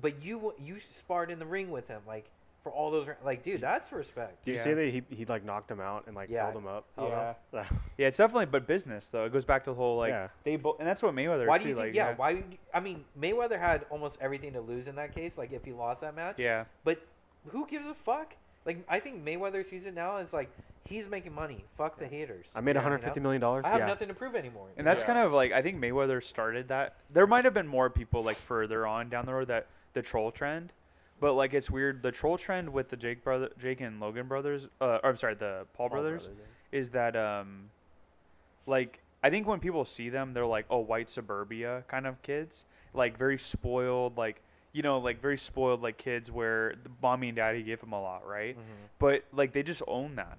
but 0.00 0.22
you 0.22 0.54
you 0.58 0.78
sparred 0.98 1.30
in 1.30 1.38
the 1.38 1.46
ring 1.46 1.70
with 1.70 1.86
him, 1.88 2.00
like 2.06 2.28
for 2.64 2.72
all 2.72 2.90
those. 2.90 3.06
ra- 3.06 3.14
Like, 3.24 3.44
dude, 3.44 3.60
that's 3.60 3.92
respect. 3.92 4.44
Did 4.44 4.52
you 4.52 4.56
Yeah. 4.56 4.64
see 4.64 4.72
that 4.74 4.88
he 4.88 5.02
he 5.14 5.24
like 5.26 5.44
knocked 5.44 5.70
him 5.70 5.78
out 5.80 6.04
and 6.08 6.16
like 6.16 6.28
Yeah. 6.30 6.44
held 6.44 6.56
him 6.56 6.66
up? 6.66 6.86
Held 6.96 7.10
Yeah. 7.10 7.34
Yeah. 7.52 7.64
Yeah, 7.98 8.06
it's 8.08 8.16
definitely 8.18 8.46
but 8.46 8.66
business 8.66 9.06
though. 9.12 9.24
It 9.26 9.32
goes 9.32 9.44
back 9.44 9.62
to 9.64 9.70
the 9.70 9.76
whole 9.76 9.98
like 9.98 10.10
Yeah. 10.10 10.28
they 10.42 10.56
both 10.56 10.80
and 10.80 10.88
that's 10.88 11.02
what 11.02 11.14
Mayweather 11.14 11.46
Why 11.46 11.58
is 11.58 11.62
do 11.62 11.68
you 11.68 11.74
too, 11.74 11.80
think? 11.82 11.88
like, 11.90 11.94
yeah, 11.94 12.14
why? 12.16 12.34
would 12.34 12.44
you- 12.50 12.58
I 12.72 12.80
mean, 12.80 13.04
Mayweather 13.20 13.60
had 13.60 13.84
almost 13.90 14.18
everything 14.20 14.54
to 14.54 14.60
lose 14.60 14.88
in 14.88 14.96
that 14.96 15.14
case. 15.14 15.38
Like, 15.38 15.52
if 15.52 15.64
he 15.64 15.72
lost 15.72 16.00
that 16.00 16.16
match. 16.16 16.38
Yeah. 16.38 16.64
But 16.82 17.00
who 17.52 17.66
gives 17.68 17.86
a 17.86 17.94
fuck? 17.94 18.34
Like, 18.64 18.78
I 18.88 18.98
think 18.98 19.22
Mayweather 19.22 19.64
sees 19.64 19.84
it 19.84 19.92
now 19.94 20.16
as 20.16 20.32
like 20.32 20.48
he's 20.86 21.06
making 21.06 21.34
money. 21.34 21.64
Fuck 21.76 21.98
the 21.98 22.06
haters. 22.08 22.46
I 22.54 22.60
made 22.62 22.76
Yeah, 22.76 22.80
150 22.80 23.18
you 23.18 23.20
know? 23.20 23.26
million 23.28 23.40
dollars. 23.42 23.64
I 23.66 23.68
have 23.68 23.80
yeah. 23.80 23.86
nothing 23.86 24.08
to 24.08 24.14
prove 24.14 24.34
anymore. 24.34 24.68
And 24.78 24.86
that's 24.86 25.02
Yeah. 25.02 25.06
kind 25.08 25.18
of 25.18 25.32
like 25.32 25.52
I 25.52 25.60
think 25.60 25.78
Mayweather 25.78 26.22
started 26.22 26.68
that. 26.68 26.94
There 27.10 27.26
might 27.26 27.44
have 27.44 27.52
been 27.54 27.66
more 27.68 27.90
people 27.90 28.22
like 28.24 28.38
further 28.38 28.86
on 28.86 29.10
down 29.10 29.26
the 29.26 29.34
road 29.34 29.48
that 29.48 29.66
the 29.92 30.00
troll 30.02 30.32
trend, 30.32 30.72
but 31.24 31.36
like 31.36 31.54
it's 31.54 31.70
weird. 31.70 32.02
The 32.02 32.12
troll 32.12 32.36
trend 32.36 32.70
with 32.70 32.90
the 32.90 32.98
Jake 32.98 33.24
brother, 33.24 33.48
Jake 33.58 33.80
and 33.80 33.98
Logan 33.98 34.28
brothers, 34.28 34.66
uh, 34.78 34.98
or 35.02 35.06
I'm 35.06 35.16
sorry, 35.16 35.34
the 35.34 35.64
Paul, 35.72 35.88
Paul 35.88 35.96
brothers, 36.02 36.24
brothers, 36.26 36.38
yeah. 36.70 36.78
is 36.78 36.90
that 36.90 37.16
um, 37.16 37.70
like 38.66 39.00
I 39.22 39.30
think 39.30 39.46
when 39.46 39.58
people 39.58 39.86
see 39.86 40.10
them, 40.10 40.34
they're 40.34 40.44
like, 40.44 40.66
oh, 40.68 40.80
white 40.80 41.08
suburbia 41.08 41.82
kind 41.88 42.06
of 42.06 42.20
kids, 42.20 42.66
like 42.92 43.16
very 43.16 43.38
spoiled, 43.38 44.18
like 44.18 44.42
you 44.74 44.82
know, 44.82 44.98
like 44.98 45.22
very 45.22 45.38
spoiled 45.38 45.80
like 45.80 45.96
kids 45.96 46.30
where 46.30 46.74
the 46.82 46.90
mommy 47.00 47.28
and 47.28 47.36
daddy 47.36 47.62
give 47.62 47.80
them 47.80 47.94
a 47.94 48.02
lot, 48.02 48.28
right? 48.28 48.54
Mhm. 48.54 48.88
but 48.98 49.24
like 49.32 49.54
they 49.54 49.62
just 49.62 49.80
own 49.88 50.16
that 50.16 50.36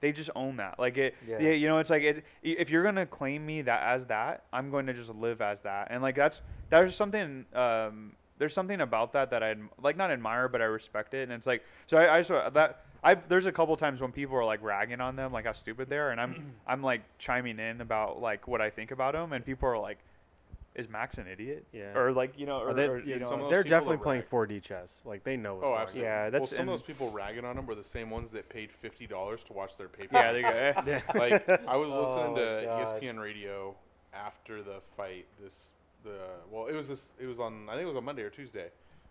they 0.00 0.12
just 0.12 0.30
own 0.36 0.58
that 0.58 0.78
like 0.78 0.96
it 0.96 1.16
Yeah. 1.26 1.40
yeah, 1.40 1.50
you 1.50 1.66
know 1.66 1.78
it's 1.78 1.90
like 1.90 2.04
it, 2.04 2.24
if 2.44 2.70
you're 2.70 2.84
gonna 2.84 3.06
claim 3.06 3.44
me 3.44 3.62
that 3.62 3.82
as 3.82 4.06
that 4.06 4.44
i'm 4.52 4.70
going 4.70 4.86
to 4.86 4.94
just 4.94 5.10
live 5.10 5.40
as 5.42 5.60
that 5.62 5.88
and 5.90 6.00
like 6.02 6.14
that's 6.14 6.40
there's 6.70 6.94
something 6.94 7.44
um 7.52 8.12
there's 8.38 8.54
something 8.54 8.80
about 8.80 9.12
that 9.12 9.30
that 9.30 9.42
i 9.42 9.54
like 9.82 9.96
not 9.96 10.10
admire 10.10 10.48
but 10.48 10.60
i 10.60 10.64
respect 10.64 11.14
it 11.14 11.22
and 11.24 11.32
it's 11.32 11.46
like 11.46 11.62
so 11.86 11.96
i, 11.98 12.16
I 12.18 12.22
just 12.22 12.54
that 12.54 12.84
i 13.04 13.14
there's 13.14 13.46
a 13.46 13.52
couple 13.52 13.76
times 13.76 14.00
when 14.00 14.12
people 14.12 14.36
are 14.36 14.44
like 14.44 14.62
ragging 14.62 15.00
on 15.00 15.16
them 15.16 15.32
like 15.32 15.44
how 15.46 15.52
stupid 15.52 15.88
they 15.88 15.98
are 15.98 16.10
and 16.10 16.20
i'm 16.20 16.52
i'm 16.66 16.82
like 16.82 17.02
chiming 17.18 17.58
in 17.58 17.80
about 17.80 18.20
like 18.20 18.46
what 18.48 18.60
i 18.60 18.70
think 18.70 18.90
about 18.90 19.12
them 19.14 19.32
and 19.32 19.44
people 19.44 19.68
are 19.68 19.78
like 19.78 19.98
is 20.74 20.88
max 20.88 21.18
an 21.18 21.26
idiot 21.26 21.66
Yeah. 21.72 21.96
or 21.98 22.12
like 22.12 22.38
you 22.38 22.46
know 22.46 22.58
or, 22.60 22.68
Or 22.70 22.74
they, 22.74 22.84
or, 22.84 22.98
you 23.00 23.16
know 23.16 23.28
some 23.28 23.34
of 23.40 23.46
those 23.46 23.50
they're 23.50 23.62
definitely 23.64 23.96
playing 23.96 24.22
4D 24.30 24.62
chess. 24.62 24.92
Like 25.04 25.24
they 25.24 25.36
know 25.36 25.56
what's 25.56 25.64
Oh, 25.64 25.70
going 25.70 25.80
absolutely. 25.82 26.08
on. 26.08 26.14
Yeah, 26.14 26.22
well, 26.22 26.30
that's- 26.30 26.50
some 26.50 26.60
of 26.60 26.66
those 26.78 26.82
people 26.86 27.10
ragging 27.10 27.44
on 27.44 27.56
them 27.56 27.66
were 27.66 27.74
the 27.74 27.82
same 27.82 28.10
ones 28.10 28.30
that 28.30 28.48
paid 28.48 28.70
fifty 28.70 29.04
dollars 29.08 29.42
to 29.48 29.52
watch 29.54 29.76
their 29.76 29.88
pay. 29.88 30.06
yeah 30.12 30.30
there 30.32 30.36
you 30.36 30.42
go 30.76 30.82
Yeah. 30.86 31.00
like 31.18 31.48
I 31.66 31.74
was 31.76 31.90
Oh 31.92 32.02
listening 32.02 32.32
my 32.34 32.60
to 32.60 32.62
God. 32.66 33.02
ESPN 33.02 33.18
radio 33.20 33.74
after 34.14 34.62
the 34.62 34.76
fight. 34.96 35.26
This 35.42 35.70
the 36.04 36.18
well, 36.50 36.66
it 36.66 36.74
was 36.74 36.88
this. 36.88 37.08
It 37.20 37.26
was 37.26 37.38
on. 37.38 37.68
I 37.68 37.72
think 37.72 37.82
it 37.82 37.88
was 37.88 37.96
on 37.96 38.04
Monday 38.04 38.22
or 38.22 38.30
Tuesday 38.30 38.68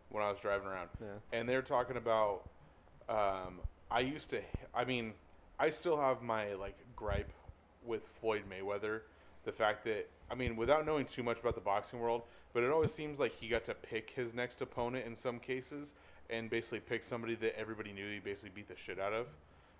when 0.09 0.23
I 0.23 0.29
was 0.29 0.39
driving 0.39 0.67
around, 0.67 0.89
Yeah. 1.01 1.07
and 1.37 1.47
they're 1.47 1.61
talking 1.61 1.97
about. 1.97 2.41
Um, 3.09 3.59
I 3.89 4.01
used 4.01 4.29
to. 4.31 4.41
I 4.73 4.83
mean, 4.85 5.13
I 5.59 5.69
still 5.69 5.97
have 5.97 6.21
my 6.21 6.53
like 6.53 6.77
gripe 6.95 7.31
with 7.85 8.01
Floyd 8.19 8.43
Mayweather. 8.49 9.01
The 9.45 9.51
fact 9.51 9.85
that 9.85 10.09
I 10.29 10.35
mean, 10.35 10.55
without 10.55 10.85
knowing 10.85 11.05
too 11.05 11.23
much 11.23 11.39
about 11.39 11.55
the 11.55 11.61
boxing 11.61 11.99
world, 11.99 12.23
but 12.53 12.63
it 12.63 12.71
always 12.71 12.91
seems 12.93 13.17
like 13.19 13.33
he 13.33 13.47
got 13.47 13.63
to 13.65 13.73
pick 13.73 14.09
his 14.09 14.33
next 14.33 14.61
opponent 14.61 15.05
in 15.05 15.15
some 15.15 15.39
cases, 15.39 15.93
and 16.29 16.49
basically 16.49 16.79
pick 16.79 17.03
somebody 17.03 17.35
that 17.35 17.57
everybody 17.57 17.93
knew 17.93 18.11
he 18.11 18.19
basically 18.19 18.51
beat 18.53 18.67
the 18.67 18.75
shit 18.75 18.99
out 18.99 19.13
of. 19.13 19.27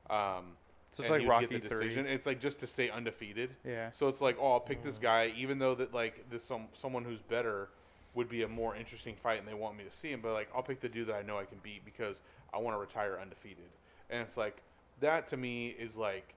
Um, 0.10 0.54
So 0.94 1.04
it's 1.04 1.10
and 1.10 1.10
like 1.12 1.22
he 1.22 1.28
would 1.28 1.32
Rocky 1.32 1.48
get 1.60 1.64
the 1.64 1.70
three. 1.70 1.96
It's 1.96 2.26
like 2.26 2.40
just 2.40 2.60
to 2.60 2.68
stay 2.68 2.90
undefeated. 2.90 3.56
yeah 3.64 3.92
So 3.92 4.08
it's 4.08 4.20
like, 4.22 4.38
oh, 4.40 4.54
I'll 4.54 4.60
pick 4.60 4.82
Mm. 4.82 4.86
this 4.86 4.98
guy, 4.98 5.32
even 5.38 5.60
though 5.60 5.76
that 5.76 5.94
like 5.94 6.28
this 6.30 6.44
some 6.44 6.68
someone 6.74 7.04
who's 7.04 7.22
better 7.22 7.70
would 8.16 8.30
be 8.30 8.42
a 8.44 8.48
more 8.48 8.76
interesting 8.76 9.16
fight, 9.16 9.38
and 9.40 9.48
they 9.48 9.54
want 9.54 9.78
me 9.78 9.84
to 9.84 9.92
see 9.92 10.10
him. 10.12 10.22
But 10.22 10.34
like, 10.34 10.50
I'll 10.56 10.64
pick 10.64 10.80
the 10.82 10.90
dude 10.90 11.08
that 11.10 11.16
I 11.16 11.22
know 11.22 11.38
I 11.38 11.46
can 11.46 11.60
beat 11.62 11.86
because 11.86 12.22
I 12.54 12.58
want 12.58 12.76
to 12.76 12.80
retire 12.80 13.20
undefeated. 13.22 13.70
And 14.10 14.22
it's 14.22 14.38
like 14.38 14.58
that 15.02 15.28
to 15.28 15.38
me 15.38 15.76
is 15.78 15.96
like, 15.98 16.34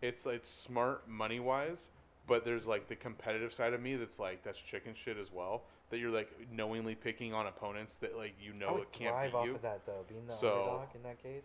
it's 0.00 0.26
it's 0.26 0.48
smart 0.48 1.08
money 1.08 1.40
wise, 1.40 1.90
but 2.28 2.44
there's 2.44 2.66
like 2.68 2.86
the 2.86 2.94
competitive 2.94 3.52
side 3.52 3.72
of 3.72 3.80
me 3.82 3.96
that's 3.96 4.20
like 4.20 4.44
that's 4.44 4.58
chicken 4.60 4.94
shit 4.94 5.16
as 5.18 5.32
well. 5.32 5.62
That 5.90 5.98
you're 5.98 6.10
like 6.10 6.30
knowingly 6.52 6.94
picking 6.94 7.32
on 7.34 7.46
opponents 7.46 7.96
that 7.96 8.16
like 8.16 8.34
you 8.40 8.52
I 8.52 8.56
know 8.58 8.72
would 8.74 8.82
it 8.82 8.92
can't 8.92 9.10
thrive 9.14 9.30
beat 9.32 9.36
off 9.38 9.46
you. 9.46 9.54
of 9.56 9.62
that 9.62 9.86
though, 9.86 10.04
being 10.08 10.26
the 10.26 10.34
So- 10.36 10.52
underdog 10.52 10.94
in 10.94 11.02
that 11.02 11.20
case. 11.20 11.42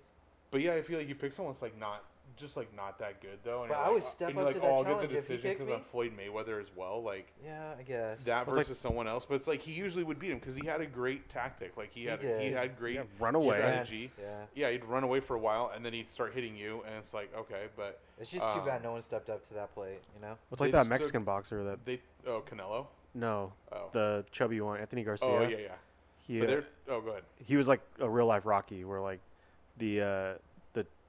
But 0.51 0.61
yeah, 0.61 0.73
I 0.75 0.83
feel 0.83 0.99
like 0.99 1.07
you 1.09 1.15
pick 1.15 1.31
someone 1.33 1.53
that's 1.53 1.63
like 1.63 1.79
not 1.79 2.03
just 2.37 2.57
like 2.57 2.73
not 2.75 2.97
that 2.99 3.21
good 3.21 3.39
though. 3.43 3.61
And 3.61 3.69
But 3.69 3.77
I 3.77 3.83
like, 3.85 3.93
would 3.93 4.03
uh, 4.03 4.07
step 4.07 4.29
and 4.29 4.39
up 4.39 4.45
like, 4.45 4.55
to 4.55 4.61
that 4.61 4.67
oh, 4.67 4.75
I'll 4.77 4.83
get 4.83 4.89
challenge 4.91 5.11
the 5.11 5.17
if 5.17 5.27
he 5.27 5.33
decision 5.35 5.49
kicked 5.49 5.59
because 5.59 5.73
I'm 5.73 5.79
me. 5.79 5.85
Floyd 5.91 6.11
Mayweather 6.17 6.61
as 6.61 6.67
well. 6.75 7.01
Like 7.03 7.27
Yeah, 7.45 7.73
I 7.79 7.83
guess. 7.83 8.23
that 8.25 8.47
Well, 8.47 8.57
it's 8.57 8.67
versus 8.69 8.79
someone 8.81 9.07
else, 9.07 9.25
but 9.25 9.35
it's 9.35 9.47
like 9.47 9.61
he 9.61 9.71
usually 9.71 10.03
would 10.03 10.19
beat 10.19 10.31
him 10.31 10.39
because 10.39 10.55
he 10.55 10.65
had 10.65 10.81
a 10.81 10.85
great 10.85 11.29
tactic. 11.29 11.75
Like 11.77 11.91
he 11.93 12.01
He 12.01 12.05
had 12.07 12.19
he 12.21 12.27
did. 12.27 12.53
had 12.53 12.77
great 12.77 12.95
Yeah, 12.95 13.03
run 13.19 13.35
away. 13.35 13.57
strategy. 13.57 14.11
Yeah. 14.19 14.25
Yeah, 14.55 14.71
he'd 14.71 14.85
run 14.85 15.03
away 15.03 15.19
for 15.19 15.35
a 15.35 15.39
while 15.39 15.71
and 15.75 15.85
then 15.85 15.93
he'd 15.93 16.11
start 16.11 16.33
hitting 16.33 16.55
you, 16.55 16.81
and 16.87 16.95
it's 16.95 17.13
like 17.13 17.31
okay, 17.37 17.65
but 17.75 17.99
It's 18.19 18.29
just 18.31 18.43
too 18.43 18.59
Um, 18.59 18.65
bad 18.65 18.83
no 18.83 18.91
one 18.93 19.03
stepped 19.03 19.29
up 19.29 19.47
to 19.47 19.53
that 19.55 19.73
plate. 19.73 19.99
You 20.15 20.21
know. 20.21 20.35
It's 20.51 20.59
They 20.59 20.65
like 20.65 20.71
that 20.73 20.77
just 20.79 20.89
took- 20.91 20.99
Mexican 20.99 21.23
boxer 21.23 21.63
that 21.65 21.85
they 21.85 21.99
oh 22.27 22.41
Canelo 22.49 22.87
no, 23.15 23.53
oh 23.71 23.89
the 23.93 24.25
chubby 24.31 24.59
one, 24.59 24.79
Anthony 24.79 25.03
Garcia. 25.03 25.27
oh 25.27 25.41
yeah 25.47 25.57
yeah. 25.57 25.67
He, 26.25 26.39
But 26.39 26.45
uh, 26.45 26.51
they're 26.51 26.65
oh 26.89 27.01
go 27.01 27.09
ahead. 27.11 27.23
he 27.45 27.55
was 27.57 27.67
like 27.67 27.81
a 27.99 28.09
real 28.09 28.25
life 28.25 28.45
Rocky, 28.45 28.85
where 28.85 29.01
like 29.01 29.19
the 29.77 30.01
uh, 30.01 30.33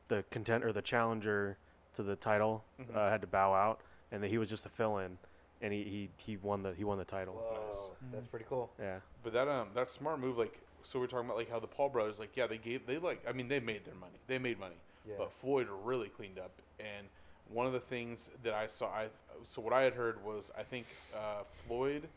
the 0.08 0.16
the 0.16 0.22
content 0.30 0.64
or 0.64 0.72
the 0.72 0.82
challenger 0.82 1.56
to 1.96 2.02
the 2.02 2.16
title 2.16 2.64
Mhm. 2.80 2.96
uh, 2.96 3.10
had 3.10 3.20
to 3.20 3.26
bow 3.26 3.52
out, 3.54 3.80
and 4.12 4.22
then 4.22 4.30
he 4.30 4.38
was 4.38 4.48
just 4.48 4.66
a 4.66 4.68
fill 4.68 4.98
in, 4.98 5.18
and 5.60 5.72
he, 5.72 5.84
he 5.84 6.10
he 6.16 6.36
won 6.36 6.62
the 6.62 6.74
he 6.74 6.84
won 6.84 6.98
the 6.98 7.04
title. 7.04 7.34
Whoa, 7.34 7.96
that's 8.12 8.26
Mhm. 8.26 8.30
pretty 8.30 8.46
cool. 8.48 8.70
Yeah, 8.78 9.00
But 9.22 9.32
that 9.32 9.48
um 9.48 9.68
that 9.74 9.88
smart 9.88 10.18
move 10.18 10.36
like 10.38 10.58
so 10.82 11.00
we're 11.00 11.06
talking 11.06 11.26
about 11.26 11.36
like 11.38 11.50
how 11.50 11.60
the 11.60 11.66
Paul 11.66 11.88
brothers 11.88 12.18
like 12.18 12.36
yeah 12.36 12.46
they 12.46 12.58
gave 12.58 12.86
they 12.86 12.98
like 12.98 13.26
I 13.26 13.32
mean 13.32 13.48
they 13.48 13.60
made 13.60 13.84
their 13.84 13.94
money 13.94 14.18
they 14.26 14.38
made 14.38 14.58
money 14.58 14.76
Yeah. 15.06 15.14
but 15.18 15.32
Floyd 15.32 15.68
really 15.70 16.08
cleaned 16.10 16.38
up 16.38 16.60
and 16.78 17.08
one 17.48 17.66
of 17.66 17.72
the 17.72 17.80
things 17.80 18.30
that 18.42 18.52
I 18.54 18.66
saw 18.66 18.88
I 18.88 19.08
so 19.44 19.62
what 19.62 19.72
I 19.72 19.82
had 19.82 19.94
heard 19.94 20.22
was 20.24 20.50
I 20.56 20.62
think 20.62 20.86
uh, 21.14 21.44
Floyd 21.66 22.08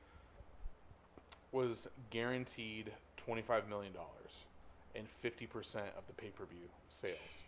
was 1.53 1.87
guaranteed 2.09 2.91
twenty 3.15 3.41
five 3.41 3.67
million 3.69 3.93
dollars 3.93 4.43
and 4.95 5.07
fifty 5.21 5.47
percent 5.47 5.87
of 5.97 6.05
the 6.07 6.13
pay 6.13 6.29
per 6.29 6.45
view 6.45 6.67
sales. 6.89 7.43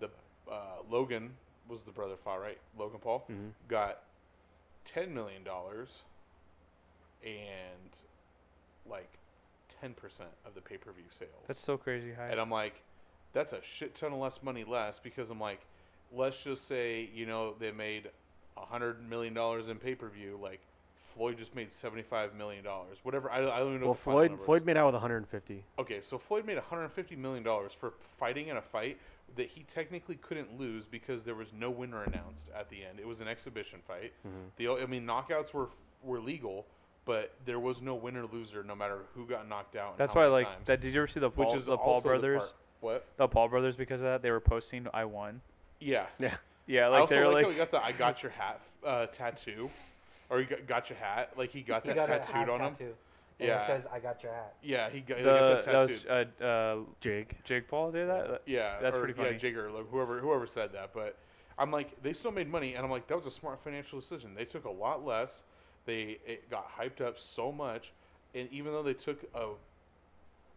The 0.00 0.08
uh, 0.50 0.82
Logan 0.90 1.30
was 1.68 1.82
the 1.82 1.90
brother 1.90 2.14
fought 2.22 2.40
right 2.40 2.58
Logan 2.78 3.00
Paul 3.00 3.24
hmm 3.28 3.48
got 3.68 4.02
ten 4.84 5.12
million 5.12 5.42
dollars 5.42 6.02
and 7.24 7.90
like 8.88 9.08
ten 9.80 9.94
percent 9.94 10.30
of 10.44 10.54
the 10.54 10.60
pay 10.60 10.76
per 10.76 10.92
view 10.92 11.04
sales. 11.10 11.30
That's 11.46 11.62
so 11.64 11.76
crazy 11.76 12.12
high. 12.12 12.28
and 12.28 12.40
I'm 12.40 12.50
like, 12.50 12.74
that's 13.32 13.52
a 13.52 13.60
shit 13.62 13.94
ton 13.94 14.12
of 14.12 14.18
less 14.18 14.40
money 14.42 14.64
less 14.64 15.00
because 15.02 15.30
I'm 15.30 15.40
like, 15.40 15.60
let's 16.14 16.40
just 16.42 16.66
say 16.68 17.08
you 17.14 17.26
know 17.26 17.54
they 17.58 17.72
made 17.72 18.08
a 18.56 18.64
hundred 18.64 19.08
million 19.08 19.34
dollars 19.34 19.68
in 19.68 19.76
pay 19.78 19.94
per 19.94 20.08
view, 20.08 20.38
like 20.40 20.60
Floyd 21.14 21.38
just 21.38 21.54
made 21.54 21.72
seventy 21.72 22.02
five 22.02 22.34
million 22.34 22.62
dollars, 22.62 22.98
whatever. 23.02 23.30
I, 23.30 23.38
I 23.38 23.58
don't 23.58 23.70
even 23.70 23.80
know. 23.80 23.86
Well, 23.88 23.94
Floyd. 23.94 24.38
Floyd 24.44 24.64
made 24.64 24.76
out 24.76 24.86
with 24.86 24.94
150. 24.94 25.64
Okay, 25.78 26.00
so 26.00 26.18
Floyd 26.18 26.46
made 26.46 26.56
150 26.56 27.16
million 27.16 27.42
dollars 27.42 27.72
for 27.78 27.94
fighting 28.18 28.48
in 28.48 28.56
a 28.56 28.62
fight 28.62 28.98
that 29.34 29.48
he 29.48 29.64
technically 29.64 30.14
couldn't 30.16 30.58
lose 30.58 30.84
because 30.86 31.24
there 31.24 31.34
was 31.34 31.48
no 31.52 31.70
winner 31.70 32.02
announced 32.04 32.46
at 32.54 32.70
the 32.70 32.84
end. 32.84 33.00
It 33.00 33.06
was 33.06 33.20
an 33.20 33.28
exhibition 33.28 33.80
fight. 33.86 34.12
Mhm. 34.26 34.50
The 34.56 34.68
o- 34.68 34.78
I 34.82 34.86
mean, 34.86 35.04
knockouts 35.06 35.52
were 35.52 35.68
were 36.02 36.20
legal, 36.20 36.66
but 37.04 37.32
there 37.44 37.58
was 37.58 37.80
no 37.80 37.94
winner 37.94 38.24
loser 38.26 38.62
no 38.62 38.74
matter 38.76 39.00
who 39.14 39.26
got 39.26 39.48
knocked 39.48 39.74
out. 39.76 39.98
That's 39.98 40.14
why, 40.14 40.22
many 40.22 40.32
like, 40.32 40.46
times, 40.46 40.66
that. 40.66 40.80
Did 40.80 40.94
you 40.94 41.00
ever 41.00 41.08
see 41.08 41.20
the 41.20 41.30
which 41.30 41.52
is 41.54 41.64
the 41.64 41.76
Paul 41.76 42.00
brothers? 42.00 42.38
part- 42.38 42.54
what? 42.80 43.06
The 43.16 43.26
Paul 43.28 43.48
brothers, 43.48 43.74
because 43.76 44.00
of 44.00 44.04
that, 44.04 44.22
they 44.22 44.30
were 44.30 44.40
posting 44.40 44.86
"I 44.94 45.04
won." 45.04 45.40
Yeah. 45.80 46.06
Yeah, 46.18 46.36
Yeah, 46.66 46.88
like 46.88 47.08
they're 47.08 47.26
like, 47.26 47.34
like, 47.34 47.44
how 47.46 47.50
he 47.50 47.56
got 47.56 47.70
the 47.70 47.84
"I 47.84 47.92
got 47.92 48.22
your 48.22 48.32
hat" 48.32 48.60
uh, 48.84 49.06
tattoo, 49.06 49.70
or 50.30 50.38
he 50.40 50.44
got, 50.44 50.66
got 50.66 50.90
your 50.90 50.98
hat. 50.98 51.32
Like 51.36 51.50
he 51.50 51.62
got 51.62 51.82
He 51.82 51.88
that 51.88 51.96
got 51.96 52.10
a 52.10 52.18
tattooed 52.18 52.34
hat 52.34 52.48
on 52.48 52.60
him. 52.60 52.94
Tattoo. 53.38 53.50
And 53.52 53.60
Yeah. 53.60 53.62
It 53.62 53.66
says, 53.66 53.84
"I 53.92 53.98
got 54.00 54.22
your 54.22 54.32
hat." 54.32 54.54
Yeah, 54.62 54.90
he 54.90 55.00
got, 55.00 55.18
he 55.18 55.24
the, 55.24 55.30
got 55.30 55.64
that 55.64 55.72
that 55.72 55.90
was 55.90 56.04
uh, 56.40 56.44
uh, 56.44 56.76
Jake. 57.00 57.42
Jake 57.44 57.68
Paul 57.68 57.92
did 57.92 58.08
that. 58.08 58.42
Yeah, 58.46 58.80
That's 58.80 58.96
or, 58.96 59.00
pretty 59.00 59.14
Yeah, 59.18 59.26
funny. 59.26 59.38
Jigger, 59.38 59.70
like 59.70 59.88
whoever 59.90 60.20
whoever 60.20 60.46
said 60.46 60.72
that, 60.72 60.92
but 60.94 61.16
I'm 61.58 61.70
like 61.70 62.00
they 62.02 62.12
still 62.12 62.32
made 62.32 62.48
money, 62.48 62.74
and 62.74 62.84
I'm 62.84 62.90
like 62.90 63.06
that 63.08 63.16
was 63.16 63.26
a 63.26 63.30
smart 63.30 63.60
financial 63.62 64.00
decision. 64.00 64.34
They 64.34 64.44
took 64.44 64.64
a 64.64 64.70
lot 64.70 65.04
less. 65.04 65.42
They 65.84 66.18
it 66.26 66.50
got 66.50 66.68
hyped 66.76 67.00
up 67.00 67.18
so 67.18 67.52
much, 67.52 67.92
and 68.34 68.48
even 68.52 68.72
though 68.72 68.82
they 68.82 68.94
took 68.94 69.22
a 69.34 69.48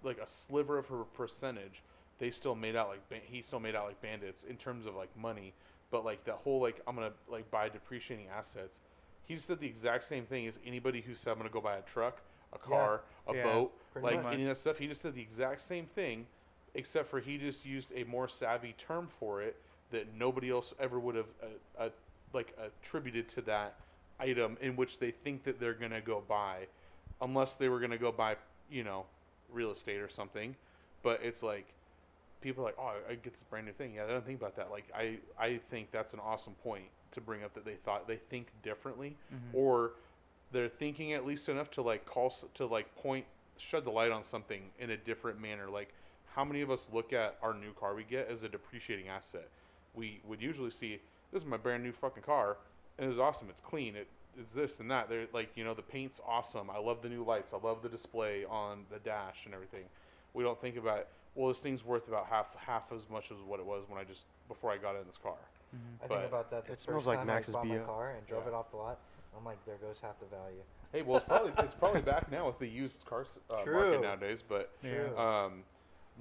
like 0.03 0.17
a 0.17 0.27
sliver 0.27 0.77
of 0.77 0.87
her 0.87 1.03
percentage, 1.03 1.83
they 2.19 2.31
still 2.31 2.55
made 2.55 2.75
out 2.75 2.89
like 2.89 3.07
ba- 3.09 3.21
he 3.25 3.41
still 3.41 3.59
made 3.59 3.75
out 3.75 3.85
like 3.87 4.01
bandits 4.01 4.43
in 4.43 4.57
terms 4.57 4.85
of 4.85 4.95
like 4.95 5.15
money. 5.17 5.53
But 5.91 6.05
like 6.05 6.23
that 6.25 6.35
whole 6.35 6.61
like 6.61 6.81
I'm 6.87 6.95
gonna 6.95 7.11
like 7.29 7.49
buy 7.51 7.69
depreciating 7.69 8.27
assets. 8.29 8.79
He 9.25 9.35
just 9.35 9.47
did 9.47 9.59
the 9.59 9.67
exact 9.67 10.03
same 10.05 10.25
thing 10.25 10.47
as 10.47 10.57
anybody 10.65 11.01
who 11.01 11.13
said 11.13 11.31
I'm 11.31 11.37
gonna 11.37 11.49
go 11.49 11.61
buy 11.61 11.77
a 11.77 11.81
truck, 11.81 12.21
a 12.53 12.57
car, 12.57 13.01
a 13.27 13.33
Yeah, 13.33 13.43
boat, 13.43 13.71
like 14.01 14.23
much. 14.23 14.33
any 14.33 14.43
of 14.43 14.49
that 14.49 14.57
stuff. 14.57 14.77
He 14.77 14.87
just 14.87 15.03
did 15.03 15.15
the 15.15 15.21
exact 15.21 15.61
same 15.61 15.85
thing, 15.85 16.25
except 16.75 17.09
for 17.09 17.19
he 17.19 17.37
just 17.37 17.65
used 17.65 17.91
a 17.95 18.03
more 18.05 18.27
savvy 18.27 18.73
term 18.77 19.07
for 19.19 19.41
it 19.41 19.55
that 19.91 20.13
nobody 20.13 20.49
else 20.51 20.73
ever 20.79 20.99
would 20.99 21.15
have 21.15 21.25
uh, 21.43 21.83
uh, 21.83 21.89
like 22.33 22.55
attributed 22.59 23.27
to 23.29 23.41
that 23.41 23.75
item 24.19 24.57
in 24.61 24.75
which 24.75 24.99
they 24.99 25.11
think 25.11 25.43
that 25.43 25.59
they're 25.59 25.73
gonna 25.73 26.01
go 26.01 26.21
buy, 26.27 26.67
unless 27.21 27.55
they 27.55 27.69
were 27.69 27.79
gonna 27.79 27.97
go 27.97 28.11
buy, 28.11 28.35
you 28.69 28.83
know, 28.83 29.05
real 29.51 29.71
estate 29.71 29.99
or 29.99 30.09
something. 30.09 30.55
But 31.01 31.21
it's 31.23 31.41
like 31.41 31.65
people 32.41 32.63
are 32.63 32.67
like, 32.67 32.77
oh, 32.79 32.93
I 33.09 33.15
get 33.15 33.33
this 33.33 33.43
brand 33.49 33.65
new 33.65 33.73
thing. 33.73 33.93
Yeah, 33.95 34.05
they 34.05 34.13
don't 34.13 34.25
think 34.25 34.39
about 34.39 34.55
that. 34.57 34.69
Like 34.71 34.85
I, 34.95 35.17
I 35.39 35.59
think 35.69 35.91
that's 35.91 36.13
an 36.13 36.19
awesome 36.19 36.53
point 36.63 36.85
to 37.11 37.21
bring 37.21 37.43
up 37.43 37.53
that 37.55 37.65
they 37.65 37.75
thought 37.83 38.07
they 38.07 38.17
think 38.29 38.47
differently, 38.63 39.15
Mhm. 39.33 39.53
or 39.53 39.93
they're 40.51 40.69
thinking 40.69 41.13
at 41.13 41.25
least 41.25 41.49
enough 41.49 41.69
to 41.71 41.81
like 41.81 42.05
call 42.05 42.33
to 42.55 42.65
like 42.65 42.93
point 42.95 43.25
shed 43.57 43.83
the 43.85 43.89
light 43.91 44.11
on 44.11 44.23
something 44.23 44.61
in 44.79 44.91
a 44.91 44.97
different 44.97 45.39
manner. 45.41 45.69
Like 45.69 45.93
how 46.35 46.43
many 46.45 46.61
of 46.61 46.71
us 46.71 46.87
look 46.93 47.13
at 47.13 47.37
our 47.41 47.53
new 47.53 47.73
car 47.73 47.95
we 47.95 48.03
get 48.03 48.27
as 48.29 48.43
a 48.43 48.49
depreciating 48.49 49.09
asset? 49.09 49.47
We 49.95 50.21
would 50.27 50.41
usually 50.41 50.71
see 50.71 50.99
this 51.31 51.43
is 51.43 51.47
my 51.47 51.57
brand 51.57 51.83
new 51.83 51.91
fucking 51.91 52.23
car, 52.23 52.57
and 52.97 53.09
it's 53.09 53.19
awesome. 53.19 53.47
It's 53.49 53.59
clean. 53.59 53.95
It's 53.95 54.51
this 54.51 54.79
and 54.79 54.89
that. 54.91 55.09
They're 55.09 55.27
like 55.33 55.49
you 55.55 55.63
know 55.63 55.73
the 55.73 55.81
paint's 55.81 56.19
awesome. 56.27 56.69
I 56.69 56.79
love 56.79 57.01
the 57.01 57.09
new 57.09 57.23
lights. 57.23 57.51
I 57.53 57.65
love 57.65 57.81
the 57.81 57.89
display 57.89 58.45
on 58.45 58.85
the 58.91 58.99
dash 58.99 59.45
and 59.45 59.53
everything. 59.53 59.83
We 60.33 60.43
don't 60.43 60.59
think 60.61 60.77
about 60.77 61.07
well 61.35 61.49
this 61.49 61.59
thing's 61.59 61.83
worth 61.83 62.07
about 62.07 62.25
half 62.27 62.47
half 62.55 62.91
as 62.93 63.01
much 63.11 63.31
as 63.31 63.37
what 63.45 63.59
it 63.59 63.65
was 63.65 63.83
when 63.87 63.99
I 63.99 64.03
just 64.03 64.21
before 64.47 64.71
I 64.71 64.77
got 64.77 64.95
in 64.95 65.05
this 65.05 65.17
car. 65.17 65.33
Mhm. 65.75 66.03
I 66.03 66.07
But 66.07 66.17
think 66.19 66.29
about 66.29 66.49
that 66.51 66.65
the 66.65 66.71
it 66.71 66.75
first 66.75 66.83
smells 66.85 67.07
like 67.07 67.19
time 67.19 67.27
Max's 67.27 67.53
I 67.53 67.57
bought 67.59 67.67
my 67.67 67.77
car 67.79 68.11
and 68.11 68.25
drove 68.27 68.43
Yeah. 68.43 68.49
it 68.49 68.53
off 68.55 68.71
the 68.71 68.77
lot. 68.77 68.97
I'm 69.37 69.45
like, 69.45 69.63
there 69.65 69.77
goes 69.77 69.97
half 70.01 70.19
the 70.19 70.25
value. 70.25 70.61
Hey, 70.91 71.01
well 71.01 71.17
it's 71.17 71.25
probably 71.25 71.53
it's 71.59 71.75
probably 71.75 72.01
back 72.01 72.31
now 72.31 72.47
with 72.47 72.59
the 72.59 72.67
used 72.67 73.05
car 73.05 73.25
uh, 73.49 73.65
market 73.65 74.01
nowadays, 74.01 74.43
but. 74.47 74.71
True. 74.81 75.17
Um, 75.17 75.63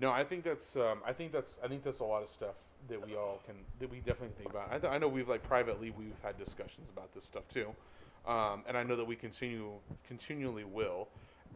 no, 0.00 0.10
I 0.10 0.24
think 0.24 0.44
that's 0.44 0.76
um, 0.76 1.00
I 1.04 1.12
think 1.12 1.32
that's 1.32 1.56
I 1.62 1.68
think 1.68 1.82
that's 1.82 2.00
a 2.00 2.04
lot 2.04 2.22
of 2.22 2.28
stuff 2.28 2.54
that 2.88 3.04
we 3.04 3.16
all 3.16 3.40
can 3.44 3.56
that 3.80 3.90
we 3.90 3.98
definitely 3.98 4.34
think 4.38 4.50
about. 4.50 4.68
I, 4.70 4.78
th- 4.78 4.92
I 4.92 4.98
know 4.98 5.08
we've 5.08 5.28
like 5.28 5.42
privately 5.42 5.90
we've 5.90 6.14
had 6.22 6.38
discussions 6.38 6.88
about 6.90 7.12
this 7.14 7.24
stuff 7.24 7.42
too, 7.52 7.68
um, 8.30 8.62
and 8.68 8.76
I 8.76 8.84
know 8.84 8.94
that 8.96 9.04
we 9.04 9.16
continue 9.16 9.70
continually 10.06 10.64
will, 10.64 11.08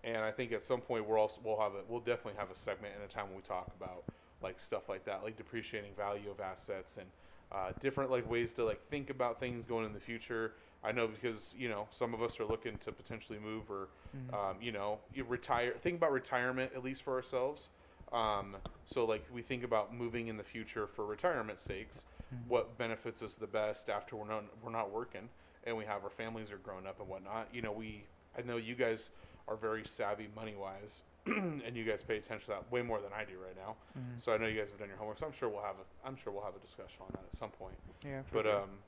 and 0.03 0.19
I 0.19 0.33
think 0.33 0.53
at 0.53 0.65
some 0.65 0.81
point 0.81 1.07
we're 1.07 1.19
also 1.19 1.41
we'll 1.45 1.61
have 1.61 1.73
a 1.73 1.83
we'll 1.89 2.01
definitely 2.01 2.35
have 2.39 2.51
a 2.51 2.57
segment 2.57 2.95
in 2.97 3.03
a 3.03 3.09
time 3.09 3.27
when 3.27 3.37
we 3.37 3.43
talk 3.43 3.70
about 3.81 4.03
like 4.43 4.59
stuff 4.59 4.89
like 4.89 5.05
that, 5.05 5.23
like 5.23 5.37
depreciating 5.37 5.93
value 5.97 6.31
of 6.31 6.41
assets 6.41 6.97
and 6.97 7.07
uh, 7.53 7.70
different 7.81 8.11
like 8.11 8.29
ways 8.29 8.53
to 8.55 8.65
like 8.65 8.81
think 8.91 9.11
about 9.11 9.39
things 9.39 9.65
going 9.65 9.87
in 9.87 9.93
the 9.93 10.01
future. 10.01 10.53
I 10.84 10.92
know 10.92 11.06
because 11.06 11.54
you 11.56 11.68
know 11.68 11.86
some 11.90 12.12
of 12.14 12.22
us 12.22 12.40
are 12.40 12.44
looking 12.44 12.78
to 12.78 12.92
potentially 12.92 13.38
move 13.38 13.70
or 13.70 13.88
Mhm. 14.16 14.34
um, 14.34 14.56
you 14.60 14.72
know, 14.72 14.98
you 15.14 15.24
retire. 15.24 15.72
Think 15.82 15.96
about 15.96 16.12
retirement 16.12 16.72
at 16.74 16.82
least 16.84 17.02
for 17.02 17.14
ourselves. 17.14 17.68
Um, 18.12 18.56
so 18.84 19.04
like 19.06 19.24
we 19.32 19.42
think 19.42 19.62
about 19.64 19.94
moving 19.94 20.28
in 20.28 20.36
the 20.36 20.44
future 20.44 20.86
for 20.86 21.06
retirement 21.06 21.59
sakes. 21.60 22.04
Mhm. 22.34 22.46
What 22.48 22.76
benefits 22.78 23.22
us 23.22 23.36
the 23.36 23.46
best 23.46 23.88
after 23.88 24.16
we're 24.16 24.26
not 24.26 24.44
we're 24.62 24.70
not 24.70 24.90
working 24.90 25.28
and 25.64 25.76
we 25.76 25.84
have 25.84 26.02
our 26.04 26.10
families 26.10 26.50
are 26.50 26.59
grown 26.59 26.86
up 26.86 26.98
and 27.00 27.09
whatnot. 27.09 27.48
You 27.54 27.62
know, 27.62 27.72
we 27.72 28.04
I 28.36 28.42
know 28.42 28.56
you 28.56 28.74
guys 28.74 29.10
are 29.48 29.56
very 29.56 29.84
savvy 29.84 30.28
money 30.34 30.54
wise, 30.54 31.02
and 31.26 31.76
you 31.76 31.84
guys 31.84 32.02
pay 32.02 32.16
attention 32.18 32.46
to 32.46 32.50
that 32.52 32.70
way 32.72 32.82
more 32.82 33.00
than 33.00 33.12
I 33.12 33.24
do 33.24 33.38
right 33.38 33.56
now. 33.56 33.76
Mhm. 33.98 34.20
So 34.20 34.32
I 34.32 34.36
know 34.38 34.46
you 34.46 34.59
guys 34.59 34.70
have 34.70 34.78
done 34.78 34.88
your 34.88 34.96
homework. 34.98 35.18
So 35.18 35.26
I'm 35.26 35.32
sure 35.32 35.48
we'll 35.48 35.62
have 35.62 35.76
a 35.78 36.06
I'm 36.06 36.16
sure 36.16 36.32
we'll 36.32 36.44
have 36.44 36.56
a 36.56 36.60
discussion 36.60 37.02
on 37.02 37.09
that 37.12 37.24
at 37.24 37.32
some 37.32 37.50
point. 37.50 37.76
Yeah. 38.04 38.22
for 38.24 38.34
But 38.34 38.44
sure. 38.44 38.60
um, 38.62 38.82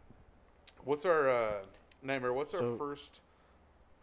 what's 0.84 1.04
our 1.04 1.28
uh, 1.28 1.62
nightmare? 2.05 2.32
What's 2.32 2.55
our 2.55 2.76
first? 2.76 3.20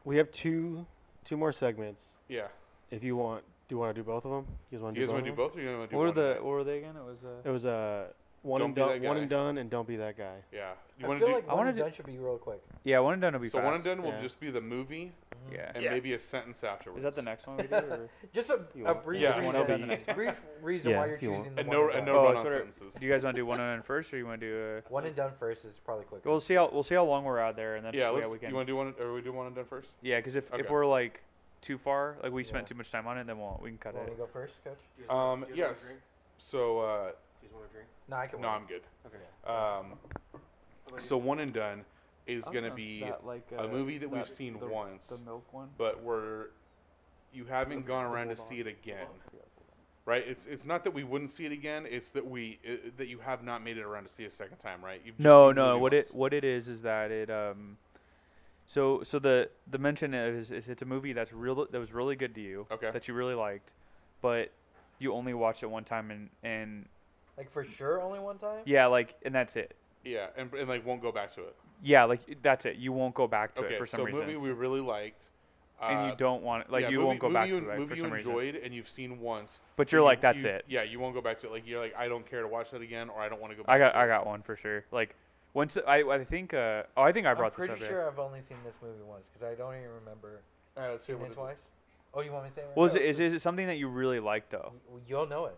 We 0.06 0.18
have 0.18 0.32
two 0.32 0.86
two 1.26 1.38
more 1.38 1.52
segments. 1.52 2.03
Yeah, 2.28 2.48
If 2.90 3.03
you 3.03 3.15
want, 3.15 3.44
do 3.69 3.76
you 3.76 3.80
want 3.80 3.94
to 3.95 4.02
do 4.02 4.06
both 4.06 4.26
of 4.26 4.32
them? 4.32 4.45
You 4.72 4.78
guys 4.78 4.84
want 4.84 4.95
to 4.95 5.02
you 5.02 5.06
do 5.07 5.11
guys 5.14 5.14
both? 5.14 5.14
want 5.14 5.26
to 5.26 5.32
do 5.32 5.36
them? 5.36 5.45
both, 5.45 5.57
or 5.57 5.61
you 5.61 5.78
want 5.78 5.82
to 5.82 5.88
do 5.88 5.91
both? 5.91 5.98
what 5.98 6.15
were 6.15 6.22
one 6.23 6.36
the 6.38 6.44
what 6.44 6.52
were 6.52 6.64
they 6.64 6.78
again? 6.80 6.95
It 6.95 7.06
was 7.06 7.23
uh, 7.23 7.49
It 7.49 7.52
was 7.52 7.65
uh, 7.65 8.07
one 8.43 8.59
Don't 8.59 8.69
and 8.69 8.76
be 8.76 8.81
done, 8.81 8.89
that 8.89 9.01
one 9.07 9.15
guy. 9.18 9.22
and 9.22 9.30
done, 9.30 9.57
and 9.59 9.69
don't 9.69 9.88
be 9.88 9.95
that 9.97 10.18
guy. 10.18 10.38
Yeah. 10.51 10.72
You 10.97 11.05
I 11.05 11.09
want 11.09 11.19
feel 11.19 11.27
do? 11.30 11.34
like 11.35 11.43
I 11.43 11.47
one 11.49 11.57
wanna 11.57 11.69
and 11.69 11.77
do- 11.77 11.84
done 11.84 11.93
should 11.93 12.05
be 12.07 12.18
real 12.18 12.38
quick. 12.38 12.61
yeah, 12.84 12.99
one 12.99 13.13
and 13.13 13.22
done 13.22 13.34
will 13.34 13.39
be 13.39 13.49
so 13.49 13.59
fast. 13.59 13.65
one 13.65 13.73
and 13.76 13.84
done 13.84 14.01
will 14.01 14.09
Yeah. 14.11 14.22
just 14.22 14.39
be 14.39 14.49
the 14.49 14.61
movie 14.61 15.11
Yeah. 15.51 15.72
and 15.76 15.84
Yeah. 15.84 15.91
maybe 15.91 16.13
a 16.13 16.19
sentence 16.19 16.63
afterwards. 16.63 16.99
Is 16.99 17.03
that 17.03 17.13
the 17.13 17.22
next 17.22 17.45
one 17.45 17.57
we 17.57 17.63
do? 17.68 17.76
Or? 17.76 18.09
Just 18.34 18.49
a, 18.49 18.61
You 18.73 18.84
a 18.88 18.93
want- 18.93 19.03
brief 19.05 19.22
Yeah, 19.22 19.35
one 19.43 19.55
reason. 19.55 19.72
and 19.72 19.89
done 19.89 19.99
the 20.07 20.13
brief 20.13 20.35
reason 20.61 20.91
Yeah, 20.91 20.99
why 20.99 21.05
you're 21.07 21.15
if 21.15 21.22
you 21.23 21.31
want. 21.31 21.43
choosing 21.43 21.55
the 21.55 21.59
And 21.61 21.68
one 21.69 21.77
no 21.77 21.84
and 21.89 21.97
and 21.97 22.05
done. 22.07 22.15
no 22.15 22.19
Oh, 22.19 22.23
run-on 22.26 22.38
it's 22.41 22.45
alright. 22.51 22.73
sentences. 22.73 22.99
Do 22.99 23.05
you 23.05 23.11
guys 23.11 23.23
want 23.23 23.35
to 23.35 23.41
do 23.41 23.45
one 23.45 23.59
and 23.59 23.77
done 23.77 23.84
first, 23.84 24.13
or 24.13 24.18
you 24.18 24.26
want 24.26 24.41
to 24.41 24.47
do? 24.47 24.77
Uh, 24.88 24.89
One 24.89 25.05
and 25.05 25.15
done 25.15 25.31
first 25.39 25.65
is 25.65 25.77
probably 25.85 26.05
quicker. 26.05 26.27
we'll 26.30 26.39
see 26.39 26.53
how 26.55 26.69
we'll 26.72 26.84
see 26.84 26.95
how 26.95 27.03
long 27.05 27.23
we're 27.23 27.39
out 27.39 27.55
there, 27.55 27.76
and 27.76 27.85
then 27.85 27.93
Yeah, 27.93 28.09
let's, 28.09 28.26
we 28.27 28.39
can. 28.39 28.49
you 28.49 28.55
want 28.55 28.65
to 28.68 28.72
do 28.72 28.76
one? 28.77 28.95
Or 28.99 29.13
we 29.13 29.22
do 29.22 29.31
one 29.34 29.45
and 29.47 29.55
done 29.55 29.65
first? 29.65 29.89
yeah, 30.01 30.18
because 30.18 30.35
if, 30.35 30.51
Okay. 30.51 30.61
if 30.63 30.69
we're 30.69 30.85
like 30.88 31.22
too 31.61 31.77
far, 31.77 32.18
like 32.23 32.31
we 32.31 32.43
spent 32.43 32.63
Yeah. 32.65 32.69
too 32.69 32.76
much 32.76 32.91
time 32.91 33.05
on 33.07 33.18
it, 33.19 33.27
then 33.27 33.38
we'll 33.39 33.59
we 33.61 33.69
can 33.69 33.77
cut 33.77 33.93
Want 33.93 34.07
me 34.07 34.13
it. 34.13 34.15
to 34.15 34.22
go 34.22 34.27
first, 34.27 34.63
coach? 34.63 35.09
Um, 35.09 35.45
yes. 35.53 35.93
So 36.39 36.80
uh, 36.80 37.11
You 37.41 37.47
just 37.47 37.55
want 37.55 37.68
to 37.69 37.73
drink? 37.73 37.89
No, 38.07 38.15
I 38.18 38.27
can. 38.27 38.41
No, 38.41 38.47
wait. 38.49 38.53
I'm 38.55 38.65
good. 38.68 38.81
Okay. 39.07 39.81
Um, 39.81 39.97
so 40.99 41.18
one 41.18 41.39
and 41.39 41.53
done 41.53 41.84
is 42.27 42.45
I 42.47 42.53
gonna 42.53 42.69
know, 42.69 42.76
be 42.76 42.99
that, 43.01 43.26
like, 43.26 43.47
a 43.57 43.63
uh, 43.63 43.68
movie 43.68 43.97
that 43.97 44.09
we've 44.09 44.30
seen 44.30 44.59
the, 44.59 44.68
once, 44.68 45.05
The 45.05 45.18
milk 45.19 45.51
one. 45.53 45.69
but 45.77 46.03
we're 46.03 46.47
you 47.34 47.45
haven't 47.45 47.88
gone 47.88 48.05
around 48.05 48.27
to 48.27 48.38
see 48.38 48.59
it 48.59 48.68
again, 48.68 49.07
right? 50.05 50.23
It's 50.27 50.45
it's 50.45 50.65
not 50.65 50.84
that 50.84 50.93
we 50.93 51.03
wouldn't 51.03 51.31
see 51.31 51.45
it 51.45 51.51
again. 51.51 51.85
It's 51.89 52.11
that 52.11 52.26
we 52.26 52.59
i 52.68 52.77
that 52.97 53.07
you 53.07 53.19
have 53.19 53.43
not 53.43 53.63
made 53.63 53.77
it 53.77 53.84
around 53.84 54.03
to 54.03 54.13
see 54.13 54.26
a 54.26 54.31
second 54.31 54.57
time, 54.57 54.84
right? 54.84 55.01
You've 55.03 55.15
just 55.15 55.23
No, 55.23 55.47
seen 55.47 55.55
the 55.55 55.61
no. 55.61 55.68
movie 55.69 55.81
What 55.81 55.93
once. 55.93 56.07
it 56.09 56.15
what 56.15 56.34
it 56.34 56.43
is 56.43 56.68
is 56.68 56.81
that 56.84 57.09
it 57.11 57.30
um. 57.31 57.77
So 58.65 59.01
so 59.03 59.18
the 59.18 59.49
the 59.69 59.77
mention 59.80 60.13
is, 60.13 60.51
is 60.51 60.68
it's 60.68 60.81
a 60.81 60.85
movie 60.85 61.13
that's 61.13 61.34
real 61.34 61.55
that 61.55 61.73
was 61.80 61.91
really 61.91 62.15
good 62.15 62.35
to 62.35 62.41
you 62.41 62.68
Okay. 62.72 62.91
that 62.91 63.07
you 63.07 63.13
really 63.13 63.34
liked, 63.34 63.72
but 64.22 64.51
you 64.99 65.13
only 65.13 65.34
watched 65.34 65.63
it 65.63 65.69
one 65.69 65.84
time 65.84 66.11
and 66.11 66.30
and 66.43 66.85
Like 67.41 67.51
for 67.51 67.65
sure, 67.65 67.99
only 67.99 68.19
one 68.19 68.38
time. 68.38 68.59
yeah 68.65 68.85
like 68.85 69.15
and 69.26 69.34
that's 69.34 69.55
it. 69.55 69.76
Yeah, 70.03 70.27
and, 70.38 70.53
and 70.53 70.69
like 70.69 70.85
won't 70.85 71.01
go 71.01 71.11
back 71.11 71.34
to 71.34 71.41
it. 71.41 71.55
Yeah, 71.84 72.03
like 72.03 72.38
that's 72.43 72.65
it. 72.65 72.76
You 72.76 72.91
won't 72.91 73.15
go 73.15 73.27
back 73.27 73.55
to 73.55 73.61
okay, 73.63 73.73
it 73.73 73.80
for 73.80 73.88
some 73.88 74.01
so 74.01 74.03
reason. 74.03 74.27
movie 74.27 74.38
we 74.38 74.51
really 74.51 74.80
liked. 74.80 75.23
and 75.81 75.97
uh, 75.97 76.11
you 76.11 76.15
don't 76.18 76.43
want 76.43 76.72
like 76.72 76.84
yeah, 76.84 76.89
you 76.89 76.97
movie, 76.97 77.07
won't 77.07 77.19
go 77.19 77.34
back 77.34 77.47
you, 77.47 77.59
to 77.61 77.69
it 77.72 77.77
movie 77.80 77.89
for 77.89 77.95
you 77.95 78.01
some 78.03 78.11
reason. 78.11 78.30
enjoyed 78.30 78.55
and 78.63 78.76
you've 78.76 78.88
seen 78.88 79.19
once. 79.19 79.59
But 79.76 79.91
you're 79.91 80.01
you- 80.01 80.05
like 80.05 80.22
that's 80.22 80.43
you- 80.43 80.49
it. 80.49 80.65
Yeah, 80.69 80.84
you 80.84 80.99
won't 80.99 81.15
go 81.15 81.22
back 81.22 81.39
to 81.39 81.47
it. 81.47 81.51
Like 81.51 81.63
you're 81.65 81.81
like 81.81 81.95
I 81.97 82.07
don't 82.07 82.30
care 82.30 82.43
to 82.43 82.47
watch 82.47 82.69
that 82.69 82.84
again, 82.84 83.09
or 83.09 83.19
I 83.22 83.27
don't 83.27 83.41
want 83.41 83.53
to 83.53 83.57
go. 83.57 83.63
back 83.63 83.73
I 83.73 83.80
got 83.80 83.91
to 83.93 83.97
I 83.97 84.05
it. 84.05 84.07
got 84.07 84.27
one 84.27 84.43
for 84.43 84.55
sure. 84.55 84.85
Like 84.91 85.15
once 85.55 85.80
I 85.88 86.03
I 86.03 86.23
think 86.23 86.53
uh 86.53 86.84
oh 86.95 87.01
I 87.01 87.11
think 87.11 87.26
I 87.26 87.31
I'm 87.31 87.38
brought 87.38 87.53
this 87.57 87.65
pretty 87.65 87.73
up. 87.73 87.80
yeah. 87.81 87.88
sure 87.88 88.07
I've 88.07 88.19
only 88.19 88.41
seen 88.47 88.57
this 88.63 88.76
movie 88.84 89.01
once 89.07 89.23
because 89.34 89.51
I 89.51 89.55
don't 89.55 89.73
even 89.76 89.89
remember 90.05 90.41
All 90.77 90.84
right, 90.84 90.91
let's 90.91 91.07
hear 91.07 91.15
seeing 91.15 91.22
what 91.22 91.27
it 91.30 91.31
is 91.31 91.38
twice. 91.38 91.57
Oh, 92.13 92.22
you 92.22 92.31
want 92.31 92.43
me 92.43 92.49
to 92.49 92.55
say 92.55 92.61
it? 92.61 92.65
Right 92.65 92.77
Well, 92.77 92.85
is 92.88 92.95
it, 92.95 93.01
is, 93.03 93.19
is 93.22 93.34
it 93.34 93.41
something 93.41 93.65
that 93.68 93.77
you 93.77 93.88
really 93.88 94.19
like 94.19 94.49
though? 94.49 94.73
You'll 95.07 95.27
know 95.27 95.45
it. 95.45 95.55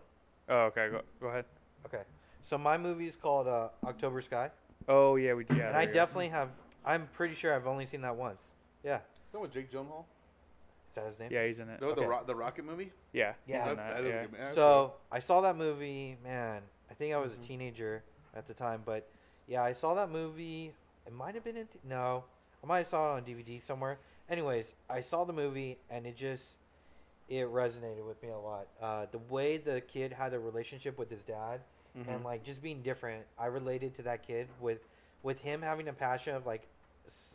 Oh, 0.48 0.66
okay. 0.66 0.88
Go, 0.90 1.00
go 1.20 1.26
ahead. 1.28 1.44
Okay. 1.86 2.02
So 2.42 2.58
my 2.58 2.76
movie 2.76 3.06
is 3.06 3.16
called 3.16 3.48
uh, 3.48 3.68
October 3.84 4.20
Sky, 4.22 4.50
Oh 4.88 5.16
yeah, 5.16 5.32
we 5.34 5.46
yeah. 5.50 5.68
and 5.68 5.76
I 5.76 5.84
there 5.86 5.94
go. 5.94 6.00
definitely 6.00 6.28
have. 6.28 6.48
I'm 6.84 7.08
pretty 7.14 7.34
sure 7.34 7.54
I've 7.54 7.66
only 7.66 7.86
seen 7.86 8.02
that 8.02 8.14
once. 8.16 8.42
Yeah. 8.82 8.96
Is 8.96 9.00
that 9.32 9.40
with 9.40 9.52
Jake 9.52 9.72
Gyllenhaal? 9.72 10.04
Is 10.90 10.94
that 10.96 11.06
his 11.06 11.18
name? 11.18 11.30
Yeah, 11.32 11.46
he's 11.46 11.58
in 11.58 11.68
it. 11.70 11.80
No, 11.80 11.94
the 11.94 12.02
Okay. 12.02 12.06
ro- 12.06 12.22
the 12.26 12.34
Rocket 12.34 12.64
movie. 12.66 12.92
Yeah. 13.14 13.32
Yeah. 13.46 13.58
He's 13.62 13.70
in 13.70 13.76
That's- 13.76 13.94
that. 13.96 14.02
that 14.02 14.08
is 14.08 14.14
a 14.14 14.16
yeah. 14.16 14.22
good 14.26 14.32
movie. 14.32 14.54
So 14.54 14.92
I 15.10 15.20
saw 15.20 15.40
that 15.40 15.56
movie, 15.56 16.18
man. 16.22 16.60
I 16.90 16.94
think 16.94 17.14
I 17.14 17.16
was 17.16 17.32
Mhm. 17.32 17.42
a 17.42 17.46
teenager 17.46 18.02
at 18.34 18.46
the 18.46 18.52
time, 18.54 18.82
but 18.84 19.08
yeah, 19.46 19.62
I 19.62 19.72
saw 19.72 19.94
that 19.94 20.10
movie. 20.10 20.74
It 21.06 21.12
might 21.12 21.34
have 21.34 21.44
been 21.44 21.56
in 21.56 21.66
th- 21.66 21.82
no, 21.84 22.24
I 22.62 22.66
might 22.66 22.78
have 22.80 22.88
saw 22.88 23.14
it 23.14 23.16
on 23.18 23.24
DVD 23.24 23.58
somewhere. 23.60 23.98
Anyways, 24.28 24.74
I 24.90 25.00
saw 25.00 25.24
the 25.24 25.32
movie 25.32 25.78
and 25.90 26.06
it 26.06 26.16
just 26.16 26.56
it 27.30 27.46
resonated 27.48 28.06
with 28.06 28.22
me 28.22 28.28
a 28.28 28.36
lot. 28.36 28.66
Uh, 28.82 29.06
the 29.10 29.18
way 29.18 29.56
the 29.56 29.80
kid 29.80 30.12
had 30.12 30.34
a 30.34 30.38
relationship 30.38 30.98
with 30.98 31.08
his 31.10 31.22
dad 31.22 31.62
Mm-hmm. 31.98 32.10
and 32.10 32.24
like 32.24 32.44
just 32.44 32.60
being 32.62 32.82
different, 32.82 33.24
I 33.38 33.46
related 33.46 33.94
to 33.96 34.02
that 34.02 34.26
kid 34.26 34.48
with 34.60 34.78
with 35.22 35.38
him 35.38 35.62
having 35.62 35.88
a 35.88 35.92
passion 35.92 36.34
of 36.34 36.46
like 36.46 36.68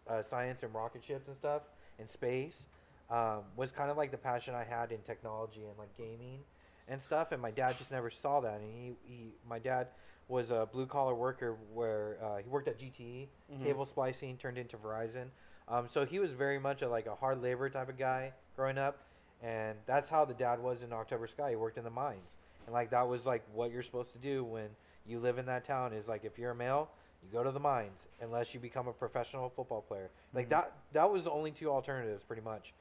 uh, 0.08 0.22
science 0.22 0.64
and 0.64 0.74
rocket 0.74 1.04
ships 1.04 1.28
and 1.28 1.36
stuff 1.38 1.64
and 2.00 2.10
space. 2.10 2.68
Um, 3.10 3.42
was 3.56 3.72
kind 3.72 3.90
of 3.90 3.98
like 3.98 4.12
the 4.12 4.18
passion 4.18 4.54
I 4.54 4.64
had 4.64 4.92
in 4.92 5.00
technology 5.02 5.62
and 5.68 5.78
like 5.78 5.96
gaming 5.98 6.42
and 6.88 7.02
stuff. 7.02 7.32
And 7.32 7.42
my 7.42 7.52
dad 7.52 7.78
just 7.78 7.92
never 7.92 8.12
saw 8.12 8.40
that. 8.42 8.60
And 8.60 8.72
he, 8.72 8.92
he 9.04 9.34
my 9.48 9.60
dad 9.60 9.88
was 10.28 10.52
a 10.52 10.68
blue 10.72 10.86
collar 10.86 11.16
worker 11.16 11.58
where 11.74 12.18
uh, 12.24 12.38
he 12.38 12.48
worked 12.50 12.68
at 12.68 12.78
GTE, 12.80 13.30
Mhm. 13.52 13.64
cable 13.64 13.86
splicing, 13.86 14.38
turned 14.38 14.58
into 14.58 14.78
Verizon. 14.78 15.26
Um, 15.68 15.88
so 15.92 16.06
he 16.06 16.20
was 16.20 16.32
very 16.32 16.60
much 16.60 16.82
a, 16.84 16.90
like 16.90 17.08
a 17.08 17.16
hard 17.16 17.42
labor 17.42 17.70
type 17.70 17.90
of 17.90 17.98
guy 17.98 18.34
growing 18.56 18.78
up, 18.78 18.98
and 19.42 19.78
that's 19.88 20.10
how 20.10 20.26
the 20.26 20.34
dad 20.34 20.60
was 20.60 20.84
in 20.84 20.92
October 20.94 21.28
Sky. 21.28 21.52
He 21.52 21.56
worked 21.56 21.78
in 21.78 21.84
the 21.84 21.90
mines, 21.90 22.30
and 22.66 22.74
like 22.74 22.90
that 22.92 23.08
was 23.08 23.26
like 23.26 23.44
what 23.54 23.72
you're 23.72 23.84
supposed 23.84 24.12
to 24.14 24.18
do 24.20 24.44
when 24.44 24.68
you 25.06 25.20
live 25.20 25.38
in 25.38 25.46
that 25.48 25.64
town. 25.66 25.94
Is 25.94 26.08
like 26.08 26.24
if 26.26 26.38
you're 26.38 26.52
a 26.52 26.56
male, 26.56 26.90
you 27.24 27.30
go 27.32 27.44
to 27.44 27.52
the 27.52 27.60
mines 27.60 28.08
unless 28.22 28.54
you 28.54 28.60
become 28.60 28.88
a 28.88 28.94
professional 28.94 29.50
football 29.56 29.82
player. 29.82 30.10
Like 30.34 30.48
Mhm. 30.48 30.50
that 30.52 30.72
that 30.94 31.10
was 31.10 31.24
the 31.26 31.32
only 31.32 31.52
two 31.52 31.70
alternatives 31.70 32.24
pretty 32.24 32.42
much. 32.42 32.74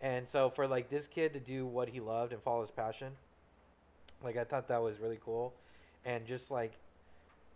And 0.00 0.28
so 0.28 0.50
for 0.50 0.66
like 0.66 0.90
this 0.90 1.06
kid 1.06 1.32
to 1.34 1.40
do 1.40 1.66
what 1.66 1.88
he 1.88 2.00
loved 2.00 2.32
and 2.32 2.42
follow 2.42 2.60
his 2.62 2.70
passion, 2.70 3.16
like 4.22 4.36
I 4.36 4.44
thought 4.44 4.68
that 4.68 4.82
was 4.82 4.98
really 4.98 5.18
cool, 5.24 5.54
and 6.04 6.26
just 6.26 6.50
like 6.50 6.72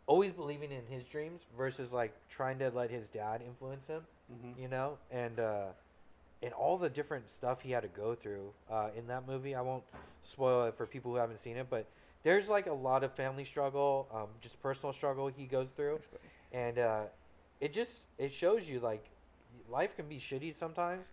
always 0.06 0.32
believing 0.32 0.72
in 0.72 0.84
his 0.86 1.04
dreams 1.04 1.42
versus 1.56 1.92
like 1.92 2.12
trying 2.28 2.58
to 2.58 2.70
let 2.70 2.90
his 2.90 3.06
dad 3.08 3.42
influence 3.46 3.86
him, 3.86 4.02
Mm-hmm. 4.32 4.62
you 4.62 4.68
know, 4.68 4.96
and 5.10 5.38
uh, 5.40 5.66
and 6.42 6.52
all 6.54 6.78
the 6.78 6.88
different 6.88 7.30
stuff 7.30 7.60
he 7.60 7.70
had 7.70 7.82
to 7.82 7.88
go 7.88 8.14
through 8.14 8.52
uh, 8.70 8.88
in 8.96 9.06
that 9.08 9.26
movie. 9.26 9.54
I 9.54 9.60
won't 9.60 9.84
spoil 10.22 10.64
it 10.66 10.76
for 10.76 10.86
people 10.86 11.10
who 11.12 11.18
haven't 11.18 11.40
seen 11.42 11.56
it, 11.56 11.66
but 11.70 11.86
there's 12.22 12.48
like 12.48 12.66
a 12.66 12.72
lot 12.72 13.04
of 13.04 13.12
family 13.14 13.44
struggle, 13.44 14.08
um, 14.12 14.28
just 14.40 14.60
personal 14.62 14.92
struggle 14.92 15.28
he 15.28 15.46
goes 15.46 15.70
through, 15.70 16.00
and 16.52 16.78
uh, 16.78 17.02
it 17.60 17.72
just 17.72 17.90
it 18.18 18.32
shows 18.32 18.62
you 18.66 18.80
like 18.80 19.04
life 19.68 19.96
can 19.96 20.06
be 20.08 20.18
shitty 20.18 20.56
sometimes, 20.58 21.06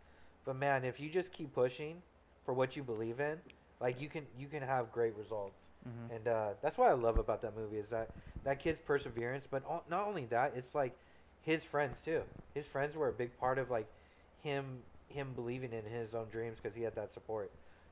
but 0.46 0.56
man, 0.56 0.84
if 0.84 1.00
you 1.00 1.10
just 1.10 1.32
keep 1.34 1.54
pushing 1.54 2.02
for 2.46 2.54
what 2.54 2.76
you 2.76 2.84
believe 2.84 3.20
in, 3.20 3.38
like 3.82 4.00
you 4.02 4.10
can 4.10 4.26
you 4.38 4.48
can 4.48 4.62
have 4.62 4.92
great 4.92 5.16
results. 5.18 5.60
Mhm. 5.88 6.16
And 6.16 6.28
uh, 6.28 6.50
that's 6.62 6.78
what 6.78 6.90
I 6.90 6.94
love 6.94 7.18
about 7.18 7.42
that 7.42 7.56
movie 7.56 7.78
is 7.78 7.90
that 7.90 8.12
that 8.44 8.60
kid's 8.60 8.80
perseverance, 8.82 9.48
but 9.50 9.64
al- 9.70 9.84
not 9.90 10.08
only 10.08 10.26
that, 10.26 10.54
it's 10.56 10.74
like 10.76 10.98
his 11.42 11.64
friends 11.64 11.98
too. 12.04 12.22
His 12.54 12.66
friends 12.66 12.96
were 12.96 13.10
a 13.10 13.14
big 13.14 13.38
part 13.40 13.58
of 13.58 13.70
like 13.70 13.88
him 14.44 14.80
him 15.10 15.34
believing 15.36 15.72
in 15.74 15.86
his 15.86 16.14
own 16.14 16.28
dreams 16.32 16.58
because 16.62 16.76
he 16.76 16.84
had 16.84 16.96
that 16.96 17.14
support. 17.14 17.52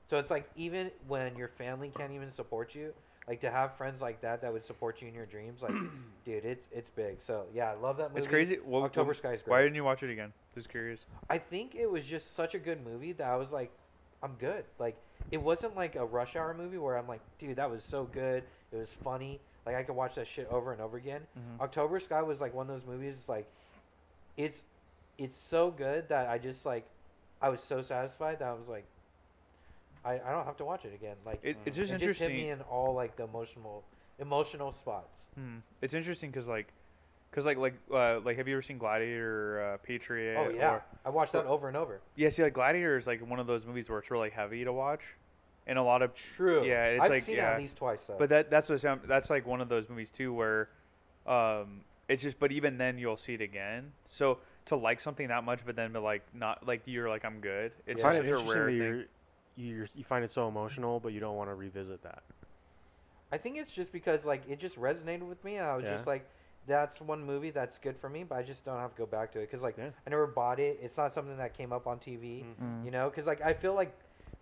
So 0.10 0.18
it's 0.18 0.30
like 0.30 0.50
even 0.56 0.92
when 1.08 1.36
your 1.36 1.48
family 1.48 1.92
can't 1.96 2.12
even 2.12 2.32
support 2.32 2.76
you, 2.76 2.94
like 3.28 3.42
to 3.42 3.50
have 3.50 3.76
friends 3.76 4.02
like 4.02 4.22
that 4.22 4.42
that 4.42 4.54
would 4.54 4.66
support 4.66 5.02
you 5.02 5.08
in 5.08 5.14
your 5.16 5.26
dreams, 5.26 5.62
like 5.62 5.74
dude, 6.26 6.46
it's 6.46 6.68
it's 6.72 6.90
big. 6.90 7.18
So 7.22 7.46
yeah, 7.54 7.72
I 7.72 7.76
love 7.76 7.98
that 7.98 8.10
movie. 8.10 8.20
It's 8.20 8.28
crazy. 8.28 8.58
What, 8.64 8.84
October 8.84 9.10
what- 9.10 9.18
Sky's 9.18 9.40
Why 9.46 9.62
didn't 9.62 9.76
you 9.76 9.84
watch 9.84 10.04
it 10.04 10.12
again? 10.12 10.32
Just 10.54 10.70
curious. 10.70 11.06
I 11.30 11.38
think 11.38 11.76
it 11.76 11.90
was 11.90 12.06
just 12.06 12.36
such 12.36 12.54
a 12.54 12.60
good 12.60 12.86
movie 12.86 13.14
that 13.14 13.28
I 13.28 13.36
was 13.36 13.52
like, 13.52 13.72
I'm 14.24 14.36
good. 14.40 14.64
Like, 14.80 14.96
it 15.32 15.38
wasn't 15.38 15.76
like 15.76 15.96
a 15.96 16.06
rush 16.06 16.36
hour 16.36 16.54
movie 16.54 16.78
where 16.78 16.98
I'm 16.98 17.08
like, 17.08 17.20
dude, 17.40 17.58
that 17.58 17.70
was 17.70 17.84
so 17.84 18.06
good. 18.06 18.44
It 18.72 18.78
was 18.78 18.96
funny. 19.04 19.40
Like, 19.66 19.76
I 19.76 19.84
could 19.84 19.96
watch 19.96 20.16
that 20.16 20.28
shit 20.28 20.48
over 20.50 20.72
and 20.72 20.82
over 20.82 20.96
again. 20.98 21.22
Mhm. 21.38 21.62
October 21.62 22.00
Sky 22.00 22.22
was 22.22 22.40
like 22.40 22.54
one 22.54 22.70
of 22.70 22.76
those 22.80 22.88
movies. 22.88 23.18
Like, 23.28 23.48
it's 24.38 24.60
it's 25.18 25.38
so 25.38 25.72
good 25.72 26.08
that 26.10 26.28
I 26.30 26.38
just 26.38 26.66
like, 26.66 26.86
I 27.46 27.50
was 27.50 27.62
so 27.62 27.84
satisfied 27.84 28.40
that 28.40 28.48
I 28.48 28.54
was 28.54 28.68
like, 28.68 28.86
I, 30.04 30.14
I 30.14 30.32
don't 30.32 30.46
have 30.46 30.58
to 30.58 30.66
watch 30.66 30.84
it 30.84 30.96
again. 30.96 31.16
Like, 31.24 31.40
It, 31.44 31.58
it's 31.64 31.78
it 31.78 31.88
just 31.88 32.02
just 32.02 32.20
hit 32.20 32.32
me 32.32 32.50
in 32.50 32.62
all 32.62 32.96
like 32.96 33.16
the 33.18 33.24
emotional 33.24 33.84
emotional 34.20 34.74
spots. 34.74 35.28
Hmm. 35.36 35.58
It's 35.80 35.94
interesting 35.94 36.32
because 36.32 36.48
like, 36.48 36.70
cause 37.32 37.46
like 37.46 37.60
like 37.60 37.76
uh, 37.94 38.20
like 38.22 38.38
have 38.38 38.48
you 38.48 38.56
ever 38.56 38.64
seen 38.64 38.80
Gladiator, 38.80 39.60
or, 39.60 39.74
uh, 39.74 39.78
Patriot? 39.78 40.38
oh 40.40 40.50
yeah, 40.50 40.72
Or, 40.72 40.84
I 41.06 41.10
watched 41.10 41.34
that 41.34 41.46
over 41.46 41.68
and 41.68 41.78
over. 41.78 42.02
yeah, 42.16 42.30
see, 42.30 42.42
like 42.42 42.56
Gladiator 42.56 42.98
is 42.98 43.06
like 43.06 43.20
one 43.30 43.40
of 43.40 43.46
those 43.46 43.64
movies 43.64 43.90
where 43.90 44.00
it's 44.00 44.10
really 44.10 44.32
heavy 44.32 44.64
to 44.64 44.74
watch, 44.74 45.02
and 45.68 45.78
a 45.78 45.84
lot 45.84 46.02
of. 46.02 46.14
True. 46.36 46.66
Yeah, 46.66 46.86
it's 46.86 47.04
I've 47.04 47.12
like 47.12 47.24
seen 47.24 47.36
yeah. 47.36 47.52
it 47.52 47.54
at 47.56 47.62
least 47.62 47.76
twice 47.76 48.00
though. 48.08 48.16
But 48.18 48.30
that 48.30 48.50
that's 48.50 48.70
what 48.70 48.82
sound, 48.82 49.02
that's 49.06 49.30
like 49.30 49.46
one 49.46 49.62
of 49.62 49.70
those 49.70 49.88
movies 49.88 50.10
too 50.10 50.34
where, 50.34 50.70
um, 51.28 51.82
it's 52.10 52.24
just 52.24 52.40
but 52.40 52.52
even 52.52 52.80
then 52.80 52.98
you'll 52.98 53.18
see 53.18 53.36
it 53.36 53.42
again. 53.42 53.92
So 54.06 54.40
to 54.66 54.76
like 54.76 55.00
something 55.00 55.28
that 55.28 55.44
much, 55.44 55.60
but 55.66 55.76
then 55.76 55.94
be 55.94 56.00
like 56.00 56.24
not 56.34 56.66
like 56.66 56.82
you're 56.86 57.10
like 57.10 57.24
I'm 57.26 57.40
good. 57.40 57.72
It's 57.86 58.00
Yeah. 58.02 58.08
I 58.08 58.14
just 58.18 58.26
it 58.26 58.26
such 58.26 58.26
a 58.26 58.30
interesting 58.40 58.60
rare 58.62 58.68
thing. 58.70 59.08
you're, 59.58 59.78
you're, 59.78 59.88
find 60.06 60.26
it 60.26 60.32
so 60.32 60.48
emotional, 60.48 61.00
but 61.00 61.14
you 61.14 61.20
don't 61.20 61.36
want 61.36 61.50
to 61.50 61.54
revisit 61.56 62.02
that. 62.04 62.24
I 63.32 63.38
think 63.38 63.58
it's 63.58 63.72
just 63.72 63.92
because 63.92 64.26
like 64.26 64.44
it 64.50 64.60
just 64.60 64.80
resonated 64.80 65.28
with 65.28 65.44
me. 65.44 65.58
And 65.58 65.66
I 65.68 65.76
was 65.76 65.84
Yeah. 65.86 65.94
just 65.96 66.08
like, 66.08 66.26
that's 66.68 67.00
one 67.00 67.24
movie 67.24 67.52
that's 67.52 67.78
good 67.78 67.96
for 67.98 68.10
me, 68.10 68.24
but 68.24 68.40
I 68.40 68.44
just 68.44 68.66
don't 68.66 68.80
have 68.80 68.92
to 68.92 68.98
go 68.98 69.06
back 69.06 69.32
to 69.34 69.40
it 69.40 69.52
because 69.52 69.62
like 69.62 69.78
Yeah. 69.78 69.90
I 70.06 70.10
never 70.10 70.26
bought 70.28 70.60
it. 70.60 70.80
It's 70.82 70.98
not 70.98 71.14
something 71.14 71.38
that 71.38 71.54
came 71.56 71.72
up 71.72 71.86
on 71.86 72.00
TV, 72.00 72.44
Mm. 72.44 72.56
Mm. 72.82 72.86
you 72.86 72.92
know. 72.92 73.10
Because 73.10 73.26
like 73.28 73.42
I 73.42 73.54
feel 73.54 73.74
like 73.76 73.94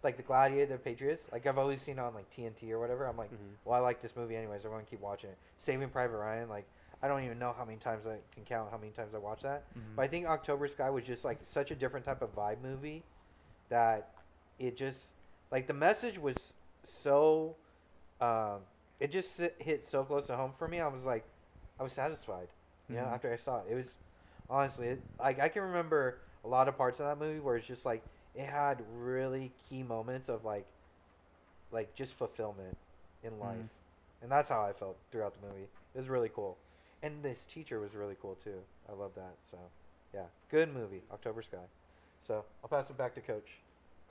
like 0.03 0.17
the 0.17 0.23
Gladiator, 0.23 0.73
the 0.73 0.77
Patriots, 0.77 1.23
like 1.31 1.45
I've 1.45 1.57
always 1.57 1.81
seen 1.81 1.97
on 1.99 2.13
like 2.13 2.29
TNT 2.33 2.71
or 2.71 2.79
whatever. 2.79 3.05
I'm 3.07 3.17
like, 3.17 3.31
Mhm. 3.31 3.55
well, 3.65 3.75
I 3.75 3.79
like 3.79 4.01
this 4.01 4.15
movie 4.15 4.35
anyways. 4.37 4.63
I'm 4.65 4.71
gonna 4.71 4.83
keep 4.83 4.99
watching 5.01 5.29
it. 5.31 5.37
Saving 5.59 5.89
Private 5.89 6.17
Ryan, 6.17 6.49
like 6.49 6.65
I 7.03 7.07
don't 7.09 7.23
even 7.25 7.37
know 7.37 7.53
how 7.55 7.65
many 7.65 7.77
times 7.77 8.07
I 8.07 8.15
can 8.33 8.45
count 8.45 8.71
how 8.71 8.77
many 8.77 8.91
times 8.93 9.13
I 9.13 9.17
watched 9.17 9.43
that. 9.43 9.65
Mhm. 9.77 9.95
But 9.97 10.03
I 10.03 10.07
think 10.07 10.25
October 10.25 10.67
Sky 10.69 10.89
was 10.89 11.03
just 11.03 11.25
like 11.25 11.39
such 11.43 11.69
a 11.69 11.75
different 11.75 12.05
type 12.05 12.21
of 12.21 12.33
vibe 12.33 12.61
movie 12.61 13.03
that 13.69 14.09
it 14.57 14.77
just 14.77 14.99
like 15.51 15.67
the 15.67 15.73
message 15.73 16.17
was 16.17 16.53
so 16.83 17.55
um, 18.21 18.61
it 19.01 19.11
just 19.11 19.37
hit 19.59 19.85
so 19.85 20.05
close 20.05 20.27
to 20.27 20.35
home 20.37 20.53
for 20.57 20.67
me. 20.67 20.79
I 20.79 20.87
was 20.87 21.03
like, 21.03 21.25
I 21.77 21.83
was 21.83 21.91
satisfied. 21.91 22.47
You 22.89 22.95
know, 22.95 23.03
Mhm. 23.03 23.13
after 23.13 23.33
I 23.33 23.35
saw 23.35 23.59
it, 23.59 23.65
it 23.71 23.75
was 23.75 23.93
honestly 24.49 24.87
it, 24.87 25.01
like 25.19 25.39
I 25.39 25.49
can 25.49 25.63
remember 25.63 26.19
a 26.45 26.47
lot 26.47 26.67
of 26.69 26.77
parts 26.77 26.99
of 27.01 27.05
that 27.07 27.17
movie 27.17 27.39
where 27.41 27.57
it's 27.57 27.67
just 27.67 27.85
like 27.85 28.01
it 28.33 28.45
had 28.45 28.81
really 28.95 29.51
key 29.67 29.83
moments 29.83 30.29
of 30.29 30.45
like 30.45 30.65
like 31.71 31.93
just 31.95 32.13
fulfillment 32.13 32.77
in 33.23 33.39
life, 33.39 33.57
Mhm. 33.57 33.69
and 34.21 34.31
that's 34.31 34.49
how 34.49 34.61
I 34.61 34.71
felt 34.73 34.97
throughout 35.11 35.33
the 35.39 35.47
movie. 35.47 35.63
It 35.93 35.97
was 35.97 36.07
really 36.07 36.29
cool, 36.29 36.57
and 37.03 37.21
this 37.21 37.45
teacher 37.53 37.79
was 37.79 37.93
really 37.93 38.15
cool 38.21 38.37
too. 38.43 38.57
I 38.89 38.93
love 38.93 39.11
that. 39.15 39.35
So, 39.51 39.57
yeah, 40.13 40.21
good 40.49 40.73
movie, 40.73 41.01
October 41.11 41.43
Sky. 41.43 41.57
So 42.25 42.45
I'll 42.63 42.69
pass 42.69 42.89
it 42.89 42.97
back 42.97 43.13
to 43.15 43.21
Coach. 43.21 43.49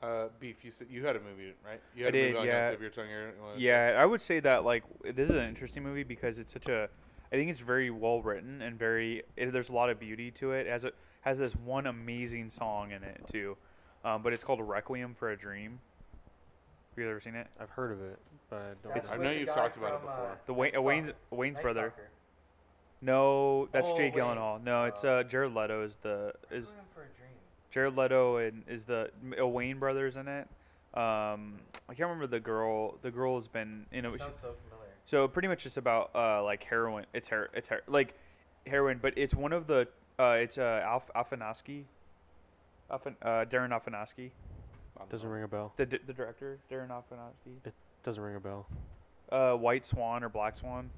Uh, 0.02 0.28
beef. 0.40 0.56
You 0.62 0.70
said 0.70 0.88
you 0.90 1.04
had 1.06 1.16
a 1.16 1.20
movie, 1.20 1.54
right? 1.64 1.80
You 1.96 2.04
I 2.04 2.06
had 2.06 2.14
a 2.14 2.18
movie 2.18 2.32
did, 2.32 2.36
on 2.36 2.46
yeah. 2.46 2.68
the 2.68 2.74
of 2.74 2.80
your 2.82 2.90
tongue 2.90 3.06
here. 3.06 3.32
You 3.36 3.42
wanna 3.42 3.56
say? 3.56 3.62
Yeah, 3.62 3.96
I 3.98 4.04
would 4.04 4.20
say 4.20 4.40
that 4.40 4.64
like 4.64 4.84
this 5.14 5.30
is 5.30 5.34
an 5.34 5.48
interesting 5.48 5.82
movie 5.82 6.02
because 6.02 6.38
it's 6.38 6.52
such 6.52 6.66
a. 6.68 6.88
I 7.32 7.36
think 7.36 7.50
it's 7.50 7.60
very 7.60 7.90
well 7.90 8.20
written 8.20 8.60
and 8.62 8.78
very. 8.78 9.22
It, 9.36 9.52
there's 9.52 9.70
a 9.70 9.72
lot 9.72 9.90
of 9.90 9.98
beauty 9.98 10.30
to 10.32 10.52
it. 10.52 10.66
As 10.66 10.84
it 10.84 10.94
has 11.22 11.38
this 11.38 11.52
one 11.54 11.86
amazing 11.86 12.50
song 12.50 12.90
in 12.90 13.02
it 13.04 13.22
too, 13.30 13.56
um, 14.04 14.22
but 14.22 14.32
it's 14.32 14.44
called 14.44 14.60
Requiem 14.60 15.14
for 15.14 15.30
a 15.30 15.36
Dream. 15.36 15.78
Have 16.90 17.04
you 17.04 17.08
ever 17.08 17.20
seen 17.20 17.36
it? 17.36 17.46
I've 17.58 17.70
heard 17.70 17.92
of 17.92 18.02
it, 18.02 18.18
but 18.50 18.56
I 18.56 18.74
don't. 18.82 18.94
That's 18.94 19.10
I 19.10 19.16
know 19.16 19.30
you've 19.30 19.48
guy 19.48 19.54
talked 19.54 19.76
about 19.76 19.94
it 19.94 20.00
from, 20.00 20.08
uh, 20.08 20.16
before. 20.16 20.38
The 20.46 20.54
Wayne, 20.54 20.76
uh, 20.76 20.82
Wayne's 20.82 21.12
Wayne's 21.30 21.54
Night 21.54 21.62
brother. 21.62 21.92
Stalker. 21.94 22.10
No, 23.02 23.66
that's 23.72 23.88
Oh, 23.88 23.96
Jake 23.96 24.14
Wayne. 24.14 24.24
Gyllenhaal. 24.24 24.62
No, 24.62 24.84
it's 24.84 25.04
Oh. 25.04 25.18
uh, 25.18 25.22
Jared 25.24 25.52
Leto 25.54 25.82
is 25.84 25.96
the 26.02 26.32
is 26.50 26.68
Requiem 26.68 26.84
for 26.94 27.00
a 27.02 27.04
Dream. 27.06 27.30
Jared 27.70 27.96
Leto 27.96 28.36
and 28.36 28.62
is 28.68 28.84
the 28.84 29.10
uh, 29.32 29.42
Wayans 29.42 29.78
brothers 29.80 30.16
in 30.16 30.28
it. 30.28 30.48
Um, 30.94 31.58
I 31.88 31.94
can't 31.94 32.00
remember 32.00 32.26
the 32.28 32.38
girl. 32.40 32.96
The 33.02 33.10
girl 33.10 33.34
has 33.36 33.48
been 33.48 33.86
you 33.92 34.02
know. 34.02 34.12
she- 34.12 34.18
Sounds 34.20 34.34
so 34.40 34.54
familiar. 34.68 34.90
So 35.04 35.26
pretty 35.26 35.48
much 35.48 35.66
it's 35.66 35.76
about 35.78 36.10
uh 36.14 36.44
like 36.44 36.62
heroin. 36.62 37.06
It's 37.12 37.28
her. 37.28 37.50
It's 37.54 37.68
her 37.68 37.82
like 37.88 38.14
heroin, 38.66 39.00
but 39.02 39.14
it's 39.16 39.34
one 39.34 39.52
of 39.52 39.66
the 39.66 39.88
uh 40.20 40.36
it's 40.38 40.56
uh 40.58 40.80
Alf 40.84 41.10
Afanasky. 41.16 41.84
Afan, 42.90 43.16
uh 43.22 43.46
Darren 43.46 43.70
Afanasky, 43.70 44.30
I 45.00 45.04
Doesn't 45.08 45.26
know. 45.26 45.34
ring 45.34 45.42
a 45.44 45.48
bell. 45.48 45.72
the 45.76 45.86
di- 45.86 45.98
the 46.06 46.12
director 46.12 46.58
Darren 46.70 46.88
Afanasky. 46.88 47.56
It 47.64 47.72
doesn't 48.04 48.22
ring 48.22 48.36
a 48.36 48.40
bell. 48.40 48.66
Uh, 49.30 49.54
White 49.54 49.86
Swan 49.86 50.22
or 50.22 50.28
Black 50.28 50.56
Swan. 50.56 50.90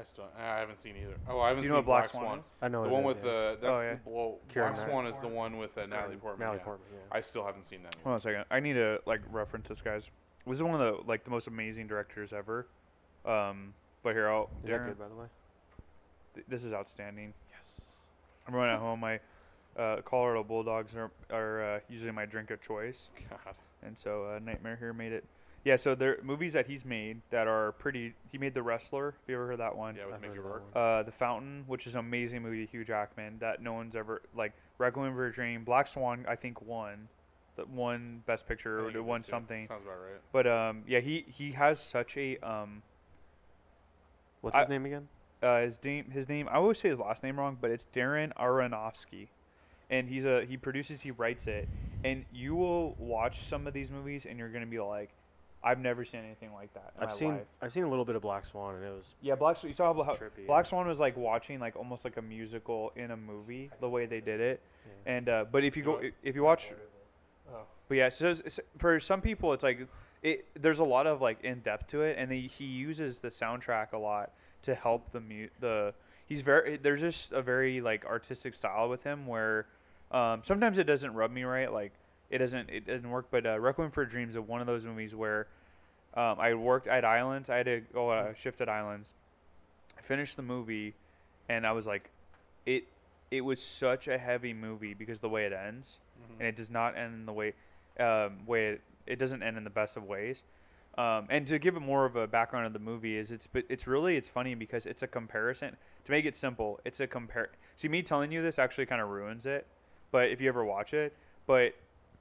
I 0.00 0.04
still. 0.04 0.24
I 0.38 0.58
haven't 0.58 0.78
seen 0.78 0.94
either. 0.96 1.16
Oh, 1.28 1.40
I 1.40 1.48
haven't 1.48 1.62
Do 1.62 1.66
you 1.66 1.68
seen 1.68 1.72
know 1.74 1.78
what 1.80 1.86
Black 1.86 2.02
Black 2.04 2.10
Swan 2.12 2.24
Swan. 2.24 2.38
is? 2.38 2.44
I 2.62 2.68
know 2.68 2.82
The 2.84 2.88
it 2.88 2.92
one 2.92 3.02
is, 3.02 3.06
with 3.08 3.16
yeah. 3.18 3.22
the 3.22 3.58
that's 3.60 3.76
Oh, 3.76 3.80
yeah. 3.82 3.94
the, 3.94 4.00
well, 4.10 4.38
Black 4.54 4.76
Knight- 4.76 4.86
Swan 4.88 5.06
is 5.06 5.16
the 5.20 5.28
one 5.28 5.58
with 5.58 5.76
uh, 5.78 5.86
Natalie 5.86 6.16
Portman. 6.16 6.40
Natalie 6.40 6.58
yeah. 6.58 6.64
Portman. 6.64 6.88
Yeah. 6.92 7.16
I 7.16 7.20
still 7.20 7.44
haven't 7.44 7.68
seen 7.68 7.82
that. 7.82 7.94
Hold 8.02 8.12
on 8.14 8.18
a 8.18 8.20
second. 8.20 8.44
I 8.50 8.60
need 8.60 8.74
to 8.74 9.00
like 9.06 9.20
reference 9.30 9.68
this 9.68 9.80
guys. 9.82 10.04
This 10.46 10.56
is 10.56 10.62
one 10.62 10.80
of 10.80 10.80
the 10.80 11.02
like 11.08 11.24
the 11.24 11.30
most 11.30 11.46
amazing 11.48 11.86
directors 11.86 12.32
ever. 12.32 12.66
Um, 13.26 13.74
but 14.02 14.14
here 14.14 14.28
I'll. 14.30 14.48
Is 14.64 14.70
that 14.70 14.86
good, 14.86 14.98
by 14.98 15.08
the 15.08 15.14
way? 15.14 15.26
th- 16.34 16.46
this 16.48 16.64
is 16.64 16.72
outstanding. 16.72 17.34
Yes. 17.50 17.60
Everyone 18.48 18.68
at 18.70 18.78
home, 18.78 19.00
my 19.00 19.20
uh, 19.78 19.96
Colorado 20.04 20.42
Bulldogs 20.44 20.92
are 20.94 21.10
are 21.30 21.76
uh, 21.76 21.80
usually 21.90 22.10
my 22.12 22.24
drink 22.24 22.50
of 22.50 22.62
choice. 22.62 23.10
God. 23.30 23.54
and 23.82 23.96
so 23.98 24.24
uh, 24.24 24.38
Nightmare 24.38 24.76
here 24.76 24.92
made 24.94 25.12
it. 25.12 25.24
Yeah, 25.64 25.76
so 25.76 25.94
there 25.94 26.18
movies 26.22 26.54
that 26.54 26.66
he's 26.66 26.84
made 26.86 27.20
that 27.30 27.46
are 27.46 27.72
pretty. 27.72 28.14
He 28.32 28.38
made 28.38 28.54
The 28.54 28.62
Wrestler. 28.62 29.10
Have 29.10 29.28
you 29.28 29.34
ever 29.34 29.46
heard 29.48 29.58
that 29.60 29.76
one? 29.76 29.94
Yeah, 29.94 30.06
with 30.06 30.20
Mickey 30.22 30.36
heard 30.36 30.38
of 30.38 30.44
that 30.44 30.50
Rourke. 30.50 30.64
Uh, 30.74 31.02
The 31.02 31.12
Fountain, 31.12 31.64
which 31.66 31.86
is 31.86 31.92
an 31.92 31.98
amazing 32.00 32.42
movie, 32.42 32.66
Hugh 32.66 32.84
Jackman, 32.84 33.36
that 33.40 33.60
no 33.62 33.74
one's 33.74 33.94
ever 33.94 34.22
like. 34.34 34.52
Requiem 34.78 35.14
for 35.14 35.26
a 35.26 35.32
Dream, 35.32 35.62
Black 35.62 35.86
Swan, 35.86 36.24
I 36.26 36.36
think 36.36 36.62
won, 36.62 37.08
the 37.56 37.66
one 37.66 38.22
Best 38.24 38.48
Picture 38.48 38.80
or 38.80 38.84
think 38.84 38.96
it 38.96 39.04
won 39.04 39.22
something. 39.22 39.68
Sounds 39.68 39.82
about 39.84 39.98
right. 39.98 40.20
But 40.32 40.46
um, 40.46 40.84
yeah, 40.88 41.00
he 41.00 41.26
he 41.28 41.50
has 41.52 41.78
such 41.78 42.16
a 42.16 42.38
um, 42.38 42.82
What's 44.40 44.56
I- 44.56 44.60
his 44.60 44.68
name 44.70 44.86
again? 44.86 45.08
uh, 45.42 45.60
his 45.60 45.78
name 45.84 46.10
his 46.10 46.28
name 46.30 46.48
I 46.50 46.54
always 46.54 46.78
say 46.78 46.88
his 46.88 46.98
last 46.98 47.22
name 47.22 47.38
wrong, 47.38 47.58
but 47.60 47.70
it's 47.70 47.86
Darren 47.94 48.32
Aronofsky, 48.38 49.28
and 49.90 50.08
he's 50.08 50.24
a 50.24 50.46
he 50.46 50.56
produces 50.56 51.02
he 51.02 51.10
writes 51.10 51.46
it, 51.46 51.68
and 52.02 52.24
you 52.32 52.54
will 52.54 52.94
watch 52.98 53.44
some 53.46 53.66
of 53.66 53.74
these 53.74 53.90
movies 53.90 54.24
and 54.26 54.38
you're 54.38 54.48
gonna 54.48 54.64
be 54.64 54.80
like, 54.80 55.10
I've 55.62 55.78
never 55.78 56.04
seen 56.04 56.20
anything 56.24 56.52
like 56.54 56.72
that. 56.74 56.92
In 56.96 57.02
I've 57.02 57.10
my 57.10 57.14
seen 57.16 57.28
life. 57.34 57.46
I've 57.60 57.72
seen 57.72 57.82
a 57.84 57.88
little 57.90 58.04
bit 58.06 58.16
of 58.16 58.22
Black 58.22 58.46
Swan, 58.46 58.76
and 58.76 58.84
it 58.84 58.90
was 58.90 59.04
Yeah, 59.20 59.34
Black 59.34 59.56
Swan. 59.58 59.68
You 59.70 59.76
saw 59.76 59.92
how, 60.04 60.14
trippy, 60.14 60.46
Black. 60.46 60.66
Swan 60.66 60.86
was 60.88 60.98
like 60.98 61.16
watching 61.16 61.60
like 61.60 61.76
almost 61.76 62.04
like 62.04 62.16
a 62.16 62.22
musical 62.22 62.92
in 62.96 63.10
a 63.10 63.16
movie, 63.16 63.70
the 63.80 63.88
way 63.88 64.06
they 64.06 64.20
did 64.20 64.40
it. 64.40 64.60
Yeah. 65.06 65.12
And 65.12 65.28
uh, 65.28 65.44
but 65.50 65.62
if 65.64 65.76
you 65.76 65.82
You 65.82 65.86
go 65.92 66.00
know- 66.00 66.10
if 66.22 66.34
you 66.34 66.42
watch, 66.42 66.70
Oh. 67.52 67.62
but 67.88 67.94
yeah, 67.96 68.08
so 68.08 68.30
it's- 68.30 68.60
for 68.78 69.00
some 69.00 69.20
people 69.20 69.52
it's 69.52 69.62
like 69.62 69.86
it. 70.22 70.46
There's 70.54 70.78
a 70.78 70.84
lot 70.84 71.06
of 71.06 71.20
like 71.20 71.42
in 71.44 71.60
depth 71.60 71.88
to 71.88 72.02
it, 72.02 72.16
and 72.18 72.30
he 72.32 72.46
he 72.46 72.64
uses 72.64 73.18
the 73.18 73.28
soundtrack 73.28 73.92
a 73.92 73.98
lot 73.98 74.30
to 74.62 74.74
help 74.74 75.12
the 75.12 75.20
mu- 75.20 75.48
the. 75.60 75.92
He's 76.26 76.42
very 76.42 76.76
there's 76.76 77.00
just 77.00 77.32
a 77.32 77.42
very 77.42 77.80
like 77.80 78.04
artistic 78.06 78.54
style 78.54 78.88
with 78.88 79.02
him 79.02 79.26
where 79.26 79.66
um, 80.12 80.42
sometimes 80.44 80.78
it 80.78 80.84
doesn't 80.84 81.12
rub 81.14 81.30
me 81.32 81.42
right, 81.44 81.72
like 81.72 81.92
it 82.30 82.38
doesn't 82.38 82.70
it 82.70 82.86
doesn't 82.86 83.08
work. 83.10 83.26
But 83.30 83.46
uh, 83.46 83.58
Requiem 83.58 83.90
for 83.90 84.02
a 84.02 84.08
Dream 84.08 84.30
is 84.30 84.38
one 84.38 84.60
of 84.60 84.66
those 84.66 84.84
movies 84.84 85.14
where 85.14 85.46
um, 86.14 86.38
I 86.40 86.54
worked 86.54 86.86
at 86.86 87.04
Islands. 87.04 87.50
I 87.50 87.56
had 87.58 87.66
to 87.66 87.80
go 87.92 88.10
uh, 88.10 88.32
shift 88.34 88.60
at 88.60 88.68
Islands. 88.68 89.10
I 89.98 90.02
finished 90.02 90.36
the 90.36 90.42
movie, 90.42 90.94
and 91.48 91.66
I 91.66 91.72
was 91.72 91.86
like, 91.86 92.10
it 92.66 92.84
it 93.30 93.42
was 93.42 93.62
such 93.62 94.08
a 94.08 94.18
heavy 94.18 94.52
movie 94.52 94.94
because 94.94 95.20
the 95.20 95.28
way 95.28 95.44
it 95.44 95.52
ends, 95.52 95.98
Mhm. 96.20 96.38
and 96.40 96.48
it 96.48 96.56
does 96.56 96.70
not 96.70 96.96
end 96.96 97.14
in 97.14 97.26
the 97.26 97.32
way 97.32 97.54
um, 97.98 98.44
way 98.46 98.68
it, 98.70 98.80
it 99.06 99.18
doesn't 99.18 99.42
end 99.42 99.56
in 99.56 99.64
the 99.64 99.70
best 99.70 99.96
of 99.96 100.04
ways. 100.04 100.42
Um, 100.98 101.26
and 101.30 101.46
to 101.46 101.58
give 101.60 101.76
it 101.76 101.80
more 101.80 102.04
of 102.04 102.16
a 102.16 102.26
background 102.26 102.66
of 102.66 102.72
the 102.72 102.78
movie 102.80 103.16
is 103.16 103.30
it's 103.30 103.46
but 103.46 103.64
it's 103.68 103.86
really 103.86 104.16
it's 104.16 104.28
funny 104.28 104.54
because 104.54 104.86
it's 104.86 105.02
a 105.02 105.06
comparison. 105.06 105.76
To 106.04 106.10
make 106.10 106.24
it 106.24 106.36
simple, 106.36 106.80
it's 106.84 106.98
a 107.00 107.06
compare. 107.06 107.50
See, 107.76 107.88
me 107.88 108.02
telling 108.02 108.32
you 108.32 108.42
this 108.42 108.58
actually 108.58 108.86
kind 108.86 109.00
of 109.00 109.08
ruins 109.08 109.46
it. 109.46 109.66
But 110.10 110.30
if 110.30 110.40
you 110.40 110.48
ever 110.48 110.64
watch 110.64 110.92
it, 110.92 111.14
but 111.46 111.74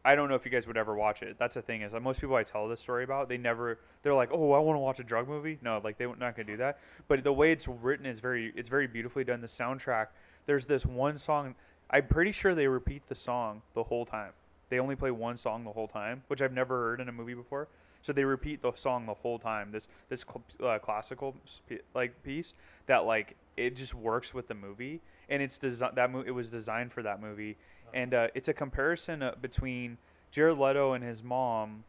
I 0.06 0.16
don't 0.16 0.30
know 0.30 0.36
if 0.36 0.46
you 0.46 0.52
guys 0.52 0.66
would 0.66 0.78
ever 0.78 0.96
watch 0.96 1.22
it. 1.24 1.36
That's 1.38 1.56
the 1.56 1.62
thing 1.62 1.82
is, 1.82 1.92
like, 1.92 2.02
most 2.02 2.22
people 2.22 2.36
I 2.36 2.44
tell 2.44 2.68
this 2.68 2.80
story 2.80 3.04
about, 3.04 3.28
they 3.28 3.38
never. 3.38 3.80
They're 4.02 4.14
like, 4.14 4.30
"Oh, 4.32 4.54
I 4.54 4.60
want 4.60 4.76
to 4.76 4.80
watch 4.80 5.00
a 5.00 5.04
drug 5.04 5.28
movie." 5.28 5.60
No, 5.62 5.82
like 5.84 5.98
they're 5.98 6.16
not 6.16 6.36
gonna 6.36 6.46
do 6.46 6.58
that. 6.58 6.80
But 7.08 7.24
the 7.24 7.34
way 7.34 7.52
it's 7.52 7.68
written 7.68 8.06
is 8.06 8.20
very, 8.20 8.54
it's 8.56 8.70
very 8.70 8.88
beautifully 8.88 9.24
done. 9.24 9.42
The 9.42 9.48
soundtrack. 9.48 10.08
There's 10.46 10.66
this 10.66 10.86
one 10.86 11.18
song. 11.18 11.56
I'm 11.92 12.08
pretty 12.08 12.32
sure 12.32 12.56
they 12.56 12.68
repeat 12.68 13.02
the 13.10 13.16
song 13.16 13.62
the 13.74 13.84
whole 13.84 14.06
time. 14.06 14.32
They 14.70 14.80
only 14.80 14.96
play 14.96 15.12
one 15.12 15.36
song 15.38 15.64
the 15.64 15.72
whole 15.72 15.88
time, 15.88 16.24
which 16.28 16.42
I've 16.42 16.54
never 16.54 16.78
heard 16.90 17.02
in 17.02 17.10
a 17.10 17.12
movie 17.12 17.34
before. 17.34 17.68
So 18.02 18.14
they 18.14 18.24
repeat 18.24 18.62
the 18.62 18.72
song 18.76 19.06
the 19.06 19.14
whole 19.14 19.40
time. 19.40 19.72
This 19.72 19.90
this 20.08 20.22
cl- 20.24 20.70
uh, 20.72 20.80
classical 20.80 21.36
sp- 21.46 21.84
like 21.94 22.24
piece 22.24 22.54
that 22.86 23.06
like 23.06 23.36
it 23.58 23.76
just 23.76 23.94
works 23.94 24.34
with 24.34 24.48
the 24.48 24.54
movie, 24.54 25.02
and 25.28 25.42
it's 25.42 25.58
desi- 25.60 25.94
that 25.96 26.10
mo- 26.12 26.24
it 26.26 26.32
was 26.32 26.50
designed 26.50 26.94
for 26.94 27.04
that 27.04 27.22
movie, 27.22 27.58
and 27.94 28.14
uh, 28.14 28.28
it's 28.36 28.48
a 28.48 28.54
comparison 28.54 29.24
uh, 29.24 29.34
between 29.42 29.98
Jared 30.32 30.58
Leto 30.58 30.94
and 30.94 31.04
his 31.04 31.24
mom. 31.24 31.84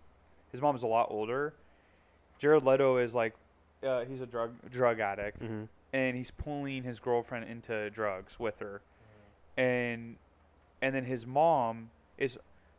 His 0.53 0.61
mom's 0.61 0.83
a 0.83 0.87
lot 0.87 1.09
older. 1.11 1.55
Jared 2.39 2.65
Leto 2.65 2.97
is 2.97 3.15
like 3.15 3.35
uh, 3.87 4.05
he's 4.05 4.21
a 4.21 4.27
drug 4.27 4.53
drug 4.71 5.01
addict, 5.01 5.41
hmm 5.43 5.65
and 5.93 6.17
he's 6.17 6.31
pulling 6.31 6.85
his 6.85 7.01
girlfriend 7.01 7.49
into 7.51 7.91
drugs 7.91 8.39
with 8.39 8.59
her. 8.61 8.81
And 9.57 10.17
and 10.81 10.95
then 10.95 11.05
his 11.05 11.27
mom 11.27 11.91
is 12.17 12.39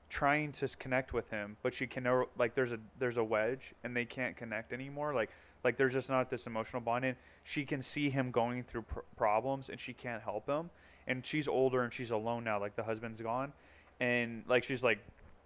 trying 0.10 0.52
to 0.52 0.68
connect 0.78 1.14
with 1.14 1.30
him 1.30 1.56
but 1.64 1.74
she 1.74 1.88
can 1.88 2.04
never 2.04 2.26
like 2.38 2.54
there's 2.54 2.74
a 2.74 2.80
there's 3.00 3.16
a 3.18 3.24
wedge 3.24 3.74
and 3.84 3.96
they 3.96 4.06
can't 4.06 4.36
connect 4.38 4.74
anymore. 4.74 5.14
Like 5.14 5.30
like 5.64 5.78
there's 5.78 5.94
just 5.94 6.10
not 6.10 6.30
this 6.30 6.48
emotional 6.48 6.82
bond. 6.82 7.06
And 7.06 7.16
she 7.44 7.66
can 7.66 7.82
see 7.82 8.10
him 8.10 8.32
going 8.32 8.64
through 8.64 8.84
pr- 8.84 9.00
problems 9.18 9.70
and 9.70 9.80
she 9.80 9.94
can't 9.94 10.22
help 10.24 10.48
him 10.48 10.70
and 11.12 11.26
she's 11.26 11.50
older 11.50 11.84
and 11.84 11.94
she's 11.94 12.12
alone 12.12 12.46
now 12.46 12.58
like 12.58 12.76
the 12.78 12.84
husband's 12.84 13.20
gone. 13.20 13.52
And 14.00 14.44
like 14.48 14.64
she's 14.64 14.82
like 14.82 15.00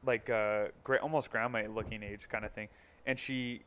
like 0.06 0.30
uh 0.30 0.66
gra- 0.84 1.02
almost 1.02 1.32
grandma 1.32 1.64
looking 1.68 2.04
age 2.04 2.30
kind 2.30 2.46
of 2.46 2.52
thing. 2.52 2.68
And 3.08 3.18
she 3.18 3.64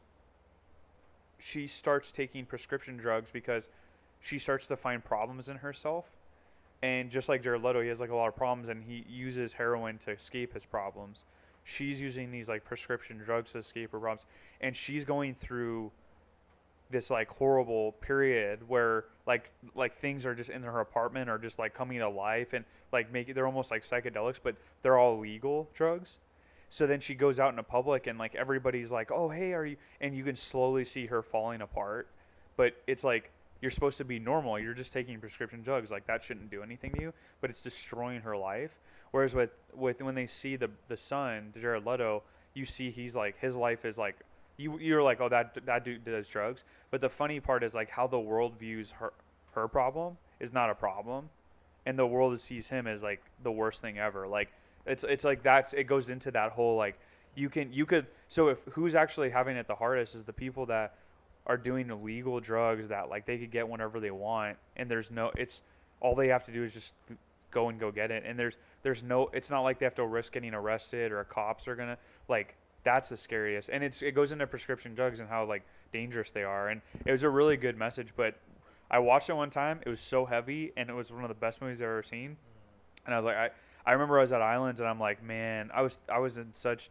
she 1.38 1.66
starts 1.66 2.12
taking 2.12 2.46
prescription 2.46 2.96
drugs 2.96 3.30
because 3.32 3.68
she 4.20 4.38
starts 4.38 4.68
to 4.68 4.76
find 4.76 5.04
problems 5.04 5.48
in 5.48 5.56
herself. 5.56 6.06
And 6.82 7.10
just 7.10 7.28
like 7.28 7.42
Jared 7.42 7.64
Leto, 7.64 7.82
he 7.82 7.88
has 7.88 7.98
like 7.98 8.10
a 8.10 8.14
lot 8.14 8.28
of 8.28 8.36
problems, 8.36 8.68
and 8.68 8.84
he 8.84 9.04
uses 9.08 9.52
heroin 9.52 9.98
to 9.98 10.12
escape 10.12 10.54
his 10.54 10.64
problems. 10.64 11.24
She's 11.64 12.00
using 12.00 12.30
these 12.30 12.48
like 12.48 12.64
prescription 12.64 13.18
drugs 13.18 13.52
to 13.52 13.58
escape 13.58 13.90
her 13.90 13.98
problems, 13.98 14.26
and 14.60 14.76
she's 14.76 15.04
going 15.04 15.34
through 15.34 15.90
this 16.90 17.10
like 17.10 17.28
horrible 17.28 17.92
period 18.00 18.66
where 18.68 19.04
like 19.26 19.50
like 19.74 19.98
things 19.98 20.24
are 20.24 20.34
just 20.34 20.50
in 20.50 20.62
her 20.62 20.80
apartment 20.80 21.28
are 21.28 21.38
just 21.38 21.58
like 21.58 21.74
coming 21.74 21.98
to 21.98 22.08
life 22.08 22.54
and 22.54 22.64
like 22.92 23.12
making 23.12 23.34
they're 23.34 23.46
almost 23.46 23.70
like 23.70 23.88
psychedelics, 23.88 24.38
but 24.42 24.56
they're 24.82 24.98
all 24.98 25.18
legal 25.18 25.68
drugs. 25.74 26.18
So 26.70 26.86
then 26.86 27.00
she 27.00 27.14
goes 27.14 27.40
out 27.40 27.56
in 27.56 27.64
public, 27.64 28.06
and 28.06 28.18
like 28.18 28.34
everybody's 28.34 28.90
like, 28.90 29.10
"Oh, 29.10 29.28
hey, 29.28 29.52
are 29.54 29.64
you?" 29.64 29.76
And 30.00 30.14
you 30.14 30.24
can 30.24 30.36
slowly 30.36 30.84
see 30.84 31.06
her 31.06 31.22
falling 31.22 31.62
apart, 31.62 32.08
but 32.56 32.74
it's 32.86 33.04
like 33.04 33.30
you're 33.60 33.70
supposed 33.70 33.98
to 33.98 34.04
be 34.04 34.18
normal. 34.18 34.58
You're 34.58 34.74
just 34.74 34.92
taking 34.92 35.18
prescription 35.18 35.62
drugs. 35.62 35.90
Like 35.90 36.06
that 36.06 36.22
shouldn't 36.22 36.50
do 36.50 36.62
anything 36.62 36.92
to 36.92 37.00
you, 37.00 37.14
but 37.40 37.50
it's 37.50 37.62
destroying 37.62 38.20
her 38.20 38.36
life. 38.36 38.78
Whereas 39.12 39.34
with 39.34 39.50
with 39.74 40.02
when 40.02 40.14
they 40.14 40.26
see 40.26 40.56
the 40.56 40.70
the 40.88 40.96
son, 40.96 41.52
Jared 41.58 41.86
Leto, 41.86 42.22
you 42.54 42.66
see 42.66 42.90
he's 42.90 43.16
like 43.16 43.38
his 43.38 43.56
life 43.56 43.84
is 43.84 43.96
like 43.96 44.16
you 44.58 44.78
you're 44.78 45.02
like 45.02 45.20
oh 45.20 45.28
that 45.30 45.56
that 45.64 45.84
dude 45.84 46.04
does 46.04 46.28
drugs. 46.28 46.64
But 46.90 47.00
the 47.00 47.08
funny 47.08 47.40
part 47.40 47.64
is 47.64 47.72
like 47.72 47.88
how 47.88 48.06
the 48.06 48.20
world 48.20 48.58
views 48.58 48.90
her 48.90 49.14
her 49.52 49.66
problem 49.66 50.18
is 50.40 50.52
not 50.52 50.68
a 50.68 50.74
problem, 50.74 51.30
and 51.86 51.98
the 51.98 52.06
world 52.06 52.38
sees 52.38 52.68
him 52.68 52.86
as 52.86 53.02
like 53.02 53.22
the 53.42 53.50
worst 53.50 53.80
thing 53.80 53.98
ever. 53.98 54.28
Like 54.28 54.52
it's 54.84 55.04
it's 55.04 55.24
like 55.24 55.42
that's 55.42 55.72
it 55.72 55.84
goes 55.84 56.10
into 56.10 56.30
that 56.32 56.52
whole 56.52 56.76
like 56.76 56.98
you 57.34 57.48
can 57.48 57.72
you 57.72 57.86
could 57.86 58.06
so 58.28 58.48
if 58.48 58.58
who's 58.72 58.94
actually 58.94 59.30
having 59.30 59.56
it 59.56 59.66
the 59.66 59.74
hardest 59.74 60.14
is 60.14 60.24
the 60.24 60.32
people 60.32 60.66
that 60.66 60.94
are 61.46 61.56
doing 61.56 61.88
illegal 61.88 62.40
drugs 62.40 62.88
that 62.88 63.08
like 63.08 63.24
they 63.24 63.38
could 63.38 63.50
get 63.50 63.66
whenever 63.66 64.00
they 64.00 64.10
want 64.10 64.56
and 64.76 64.90
there's 64.90 65.10
no 65.10 65.30
it's 65.36 65.62
all 66.00 66.14
they 66.14 66.28
have 66.28 66.44
to 66.44 66.52
do 66.52 66.64
is 66.64 66.74
just 66.74 66.92
go 67.50 67.68
and 67.68 67.80
go 67.80 67.90
get 67.90 68.10
it. 68.10 68.24
And 68.26 68.38
there's 68.38 68.56
there's 68.82 69.02
no 69.02 69.30
it's 69.32 69.50
not 69.50 69.62
like 69.62 69.78
they 69.78 69.86
have 69.86 69.94
to 69.96 70.06
risk 70.06 70.32
getting 70.32 70.54
arrested 70.54 71.12
or 71.12 71.22
cops 71.24 71.68
are 71.68 71.76
gonna 71.76 71.98
like 72.28 72.54
that's 72.88 73.10
the 73.10 73.16
scariest. 73.18 73.68
And 73.68 73.84
it's 73.84 74.00
it 74.00 74.12
goes 74.12 74.32
into 74.32 74.46
prescription 74.46 74.94
drugs 74.94 75.20
and 75.20 75.28
how 75.28 75.44
like 75.44 75.62
dangerous 75.92 76.30
they 76.30 76.42
are. 76.42 76.68
And 76.68 76.80
it 77.04 77.12
was 77.12 77.22
a 77.22 77.28
really 77.28 77.58
good 77.58 77.76
message. 77.76 78.08
But 78.16 78.34
I 78.90 78.98
watched 78.98 79.28
it 79.28 79.34
one 79.34 79.50
time. 79.50 79.80
It 79.84 79.90
was 79.90 80.00
so 80.00 80.24
heavy, 80.24 80.72
and 80.74 80.88
it 80.88 80.94
was 80.94 81.12
one 81.12 81.22
of 81.22 81.28
the 81.28 81.34
best 81.34 81.60
movies 81.60 81.82
I've 81.82 81.88
ever 81.88 82.02
seen. 82.02 82.34
And 83.04 83.14
I 83.14 83.18
was 83.18 83.26
like, 83.26 83.36
I 83.36 83.50
I 83.84 83.92
remember 83.92 84.16
I 84.16 84.22
was 84.22 84.32
at 84.32 84.40
Islands, 84.40 84.80
and 84.80 84.88
I'm 84.88 84.98
like, 84.98 85.22
man, 85.22 85.70
I 85.74 85.82
was 85.82 85.98
I 86.08 86.18
was 86.18 86.38
in 86.38 86.50
such 86.54 86.88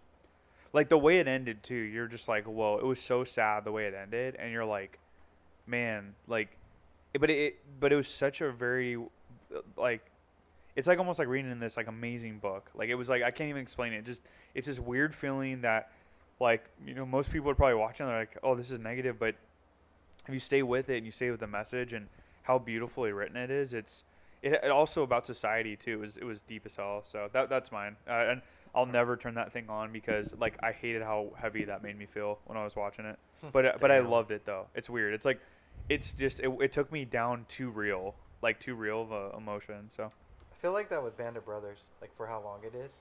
like 0.72 0.88
the 0.88 0.98
way 1.00 1.18
it 1.18 1.28
ended 1.28 1.64
too. 1.64 1.74
You're 1.74 2.08
just 2.08 2.28
like, 2.28 2.46
whoa, 2.46 2.78
it 2.78 2.86
was 2.86 3.00
so 3.00 3.24
sad 3.24 3.64
the 3.64 3.72
way 3.72 3.88
it 3.88 3.96
ended, 3.96 4.36
and 4.38 4.52
you're 4.52 4.66
like, 4.66 5.00
man, 5.66 6.14
like, 6.28 6.50
but 7.20 7.32
it 7.32 7.58
but 7.80 7.92
it 7.92 7.96
was 7.96 8.08
such 8.08 8.42
a 8.42 8.52
very 8.52 9.00
like 9.76 10.06
it's 10.76 10.88
like 10.88 11.00
almost 11.00 11.18
like 11.18 11.28
reading 11.28 11.52
in 11.52 11.60
this 11.60 11.76
like 11.76 11.88
amazing 11.88 12.38
book. 12.38 12.70
Like 12.76 12.90
it 12.90 12.96
was 12.96 13.10
like 13.10 13.24
I 13.24 13.32
can't 13.32 13.50
even 13.50 13.64
explain 13.64 13.94
it. 13.94 14.06
Just 14.06 14.22
it's 14.58 14.68
this 14.68 14.80
weird 14.80 15.16
feeling 15.16 15.62
that 15.62 15.92
like 16.40 16.66
you 16.86 16.96
know 16.96 17.06
most 17.06 17.32
people 17.32 17.46
would 17.46 17.58
probably 17.58 17.76
watch 17.76 18.00
it 18.00 18.04
and 18.04 18.10
they're 18.10 18.20
like, 18.20 18.38
oh, 18.44 18.56
this 18.56 18.72
is 18.72 18.80
negative, 18.80 19.18
but 19.20 19.36
if 20.28 20.34
you 20.34 20.40
stay 20.40 20.64
with 20.64 20.90
it 20.90 20.98
and 20.98 21.06
you 21.06 21.12
stay 21.12 21.30
with 21.30 21.40
the 21.40 21.48
message 21.48 21.94
and 21.94 22.08
how 22.42 22.58
beautifully 22.58 23.12
written 23.12 23.38
it 23.38 23.52
is, 23.52 23.74
it's 23.74 24.04
it, 24.42 24.54
it 24.64 24.72
also 24.72 25.04
about 25.04 25.26
society 25.26 25.76
too. 25.76 25.94
It 25.94 26.00
was 26.00 26.18
it 26.18 26.24
was 26.24 26.40
deep 26.48 26.64
as 26.66 26.76
hell. 26.76 27.04
So 27.10 27.30
that 27.34 27.50
that's 27.50 27.72
mine. 27.72 27.96
Uh, 28.10 28.32
and 28.32 28.42
I'll 28.74 28.88
never 28.88 29.16
turn 29.16 29.36
that 29.36 29.54
thing 29.54 29.70
on 29.70 29.94
because 29.94 30.34
like 30.40 30.58
I 30.64 30.72
hated 30.72 31.04
how 31.04 31.32
heavy 31.40 31.64
that 31.66 31.84
made 31.84 31.98
me 31.98 32.08
feel 32.08 32.40
when 32.46 32.58
I 32.58 32.64
was 32.64 32.76
watching 32.76 33.06
it. 33.06 33.18
But 33.54 33.66
uh, 33.66 33.72
but 33.80 33.92
I 33.92 34.00
loved 34.00 34.32
it 34.32 34.44
though. 34.46 34.66
It's 34.74 34.90
weird. 34.90 35.14
It's 35.14 35.26
like 35.26 35.40
it's 35.90 36.10
just 36.12 36.40
it, 36.40 36.50
it 36.60 36.72
took 36.72 36.92
me 36.92 37.06
down 37.06 37.46
too 37.48 37.70
real, 37.70 38.16
like 38.42 38.60
too 38.60 38.74
real 38.74 39.04
of 39.04 39.12
a 39.12 39.38
emotion. 39.38 39.92
So 39.96 40.06
I 40.06 40.56
feel 40.60 40.74
like 40.74 40.90
that 40.90 41.04
with 41.04 41.16
Band 41.16 41.38
of 41.38 41.46
Brothers, 41.46 41.78
like 42.02 42.10
for 42.18 42.26
how 42.26 42.42
long 42.42 42.62
it 42.64 42.76
is. 42.76 42.92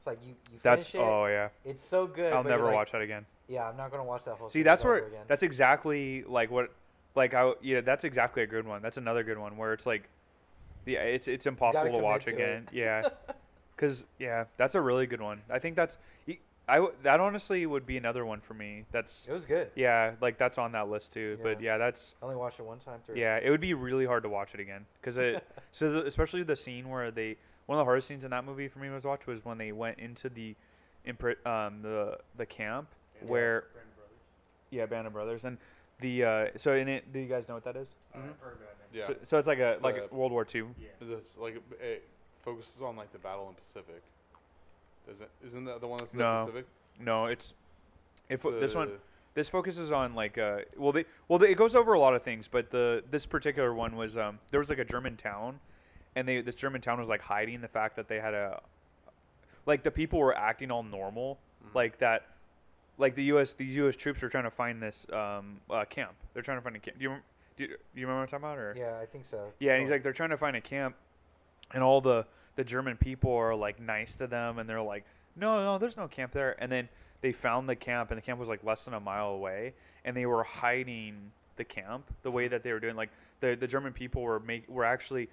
It's 0.00 0.06
like 0.06 0.18
you 0.24 0.34
you 0.50 0.58
that's 0.62 0.88
it. 0.88 0.98
oh 0.98 1.26
yeah. 1.26 1.48
It's 1.62 1.86
so 1.86 2.06
good. 2.06 2.32
I'll 2.32 2.42
never 2.42 2.64
like, 2.64 2.74
watch 2.74 2.92
that 2.92 3.02
again. 3.02 3.26
Yeah, 3.48 3.68
I'm 3.68 3.76
not 3.76 3.90
gonna 3.90 4.04
watch 4.04 4.24
that 4.24 4.36
whole. 4.36 4.48
See, 4.48 4.62
that's 4.62 4.82
where 4.82 5.06
again. 5.06 5.24
that's 5.28 5.42
exactly 5.42 6.24
like 6.26 6.50
what 6.50 6.72
like 7.14 7.34
I 7.34 7.52
you 7.60 7.74
know 7.74 7.80
that's 7.82 8.04
exactly 8.04 8.42
a 8.42 8.46
good 8.46 8.66
one. 8.66 8.80
That's 8.80 8.96
another 8.96 9.22
good 9.22 9.36
one 9.36 9.58
where 9.58 9.74
it's 9.74 9.84
like 9.84 10.08
yeah, 10.86 11.00
it's 11.00 11.28
it's 11.28 11.46
impossible 11.46 11.92
to 11.92 11.98
watch 11.98 12.24
to 12.24 12.30
it. 12.30 12.34
again. 12.34 12.68
Yeah. 12.72 13.10
Cuz 13.76 14.06
yeah, 14.18 14.44
that's 14.56 14.74
a 14.74 14.80
really 14.80 15.06
good 15.06 15.20
one. 15.20 15.42
I 15.50 15.58
think 15.58 15.76
that's 15.76 15.98
I 16.66 16.86
that 17.02 17.20
honestly 17.20 17.66
would 17.66 17.84
be 17.84 17.98
another 17.98 18.24
one 18.24 18.40
for 18.40 18.54
me. 18.54 18.86
That's 18.92 19.26
It 19.28 19.32
was 19.32 19.44
good. 19.44 19.70
yeah, 19.74 20.12
like 20.22 20.38
that's 20.38 20.56
on 20.56 20.72
that 20.72 20.88
list 20.88 21.12
too. 21.12 21.38
But 21.42 21.60
Yeah. 21.60 21.72
yeah, 21.72 21.78
that's 21.78 22.14
I 22.22 22.24
only 22.24 22.36
watched 22.36 22.58
it 22.58 22.64
one 22.64 22.78
time 22.78 23.00
through. 23.04 23.16
yeah, 23.16 23.36
it 23.36 23.50
would 23.50 23.60
be 23.60 23.74
really 23.74 24.06
hard 24.06 24.22
to 24.22 24.30
watch 24.30 24.54
it 24.54 24.60
again 24.60 24.86
cuz 25.02 25.18
it 25.18 25.44
so 25.72 25.98
especially 26.06 26.42
the 26.42 26.56
scene 26.56 26.88
where 26.88 27.10
they 27.10 27.36
one 27.70 27.78
of 27.78 27.82
the 27.82 27.84
hardest 27.84 28.08
scenes 28.08 28.24
in 28.24 28.30
that 28.30 28.44
movie 28.44 28.66
for 28.66 28.80
me 28.80 28.90
was 28.90 29.02
to 29.02 29.08
watch 29.08 29.28
was 29.28 29.44
when 29.44 29.56
they 29.56 29.70
went 29.70 29.96
into 30.00 30.28
the 30.28 30.56
impri- 31.06 31.36
um 31.46 31.80
the 31.82 32.18
the 32.36 32.44
camp 32.44 32.88
Yeah. 33.22 33.28
where 33.28 33.64
yeah, 34.72 34.86
Band 34.86 35.06
of 35.06 35.12
Brothers, 35.12 35.44
and 35.44 35.56
the 36.00 36.24
uh, 36.24 36.46
so 36.56 36.74
in 36.74 36.88
it, 36.88 37.12
do 37.12 37.20
you 37.20 37.28
guys 37.28 37.46
know 37.48 37.54
what 37.54 37.62
that 37.64 37.76
is? 37.76 37.88
Mhm. 38.16 38.32
Yeah. 38.92 39.06
So, 39.06 39.16
so 39.26 39.38
it's 39.38 39.46
like 39.46 39.60
a 39.60 39.70
It's 39.72 39.82
like 39.82 40.10
the- 40.10 40.14
World 40.14 40.32
War 40.32 40.44
Two. 40.44 40.74
This 41.00 41.36
like 41.38 41.62
it 41.80 42.08
focuses 42.44 42.82
on 42.82 42.96
like 42.96 43.12
the 43.12 43.18
battle 43.20 43.48
in 43.48 43.54
Pacific. 43.54 44.02
Does 45.08 45.20
it? 45.20 45.30
Isn't 45.46 45.64
that 45.66 45.80
the 45.80 45.86
one 45.86 45.98
that's 46.00 46.12
in 46.12 46.18
No. 46.18 46.40
the 46.40 46.46
Pacific? 46.46 46.66
No, 46.98 47.26
it's 47.26 47.54
if 48.28 48.44
It's, 48.44 48.60
this 48.60 48.74
one 48.74 48.88
uh, 48.88 48.92
this 49.34 49.48
focuses 49.48 49.92
on 49.92 50.14
like 50.16 50.38
uh 50.38 50.58
well 50.76 50.90
they 50.90 51.04
well 51.28 51.38
they, 51.38 51.50
it 51.52 51.56
goes 51.56 51.76
over 51.76 51.92
a 51.92 52.00
lot 52.00 52.14
of 52.16 52.22
things, 52.24 52.48
but 52.48 52.70
the 52.72 53.04
this 53.12 53.26
particular 53.26 53.72
one 53.72 53.94
was 53.94 54.16
um 54.16 54.40
there 54.50 54.58
was 54.58 54.68
like 54.68 54.78
a 54.80 54.84
German 54.84 55.16
town, 55.16 55.60
and 56.16 56.26
they 56.26 56.40
this 56.40 56.54
German 56.54 56.80
town 56.80 56.98
was 56.98 57.08
like 57.08 57.20
hiding 57.20 57.60
the 57.60 57.68
fact 57.68 57.96
that 57.96 58.08
they 58.08 58.18
had 58.20 58.34
a 58.34 58.60
like 59.66 59.82
the 59.82 59.90
people 59.90 60.18
were 60.18 60.36
acting 60.36 60.70
all 60.70 60.82
normal 60.82 61.38
Mhm. 61.64 61.74
like 61.74 61.98
that 61.98 62.26
like 62.96 63.14
the 63.14 63.24
U.S. 63.24 63.52
these 63.52 63.74
U.S. 63.76 63.96
troops 63.96 64.22
are 64.22 64.28
trying 64.28 64.44
to 64.44 64.50
find 64.50 64.82
this 64.82 65.06
um 65.12 65.60
uh, 65.70 65.84
camp. 65.84 66.12
They're 66.34 66.42
trying 66.42 66.58
to 66.58 66.62
find 66.62 66.76
a 66.76 66.78
camp. 66.78 66.98
Do 66.98 67.04
you 67.04 67.16
do 67.56 67.62
you, 67.64 67.68
do 67.68 67.74
you 68.00 68.06
remember 68.06 68.20
what 68.20 68.22
I'm 68.34 68.40
talking 68.40 68.44
about 68.44 68.58
or 68.58 68.74
Yeah, 68.76 68.98
I 69.00 69.06
think 69.06 69.26
so. 69.26 69.52
Yeah, 69.58 69.72
and 69.72 69.82
he's 69.82 69.90
like 69.90 70.02
they're 70.02 70.12
trying 70.12 70.30
to 70.30 70.36
find 70.38 70.56
a 70.56 70.60
camp, 70.60 70.96
and 71.72 71.82
all 71.82 72.00
the 72.00 72.26
the 72.56 72.64
German 72.64 72.96
people 72.96 73.32
are 73.34 73.54
like 73.54 73.78
nice 73.80 74.14
to 74.16 74.26
them, 74.26 74.58
and 74.58 74.68
they're 74.68 74.82
like, 74.82 75.04
no, 75.36 75.62
no, 75.62 75.78
there's 75.78 75.96
no 75.96 76.08
camp 76.08 76.32
there. 76.32 76.56
And 76.62 76.70
then 76.72 76.88
they 77.20 77.32
found 77.32 77.68
the 77.68 77.76
camp, 77.76 78.10
and 78.10 78.18
the 78.18 78.22
camp 78.22 78.40
was 78.40 78.48
like 78.48 78.64
less 78.64 78.84
than 78.84 78.94
a 78.94 79.00
mile 79.00 79.28
away, 79.30 79.74
and 80.04 80.16
they 80.16 80.26
were 80.26 80.42
hiding 80.42 81.30
the 81.56 81.64
camp 81.64 82.06
the 82.22 82.30
way 82.30 82.48
that 82.48 82.62
they 82.62 82.72
were 82.72 82.80
doing. 82.80 82.96
Like 82.96 83.10
the 83.40 83.54
the 83.54 83.66
German 83.66 83.92
people 83.92 84.22
were 84.22 84.40
make 84.40 84.66
were 84.68 84.84
actually. 84.84 85.28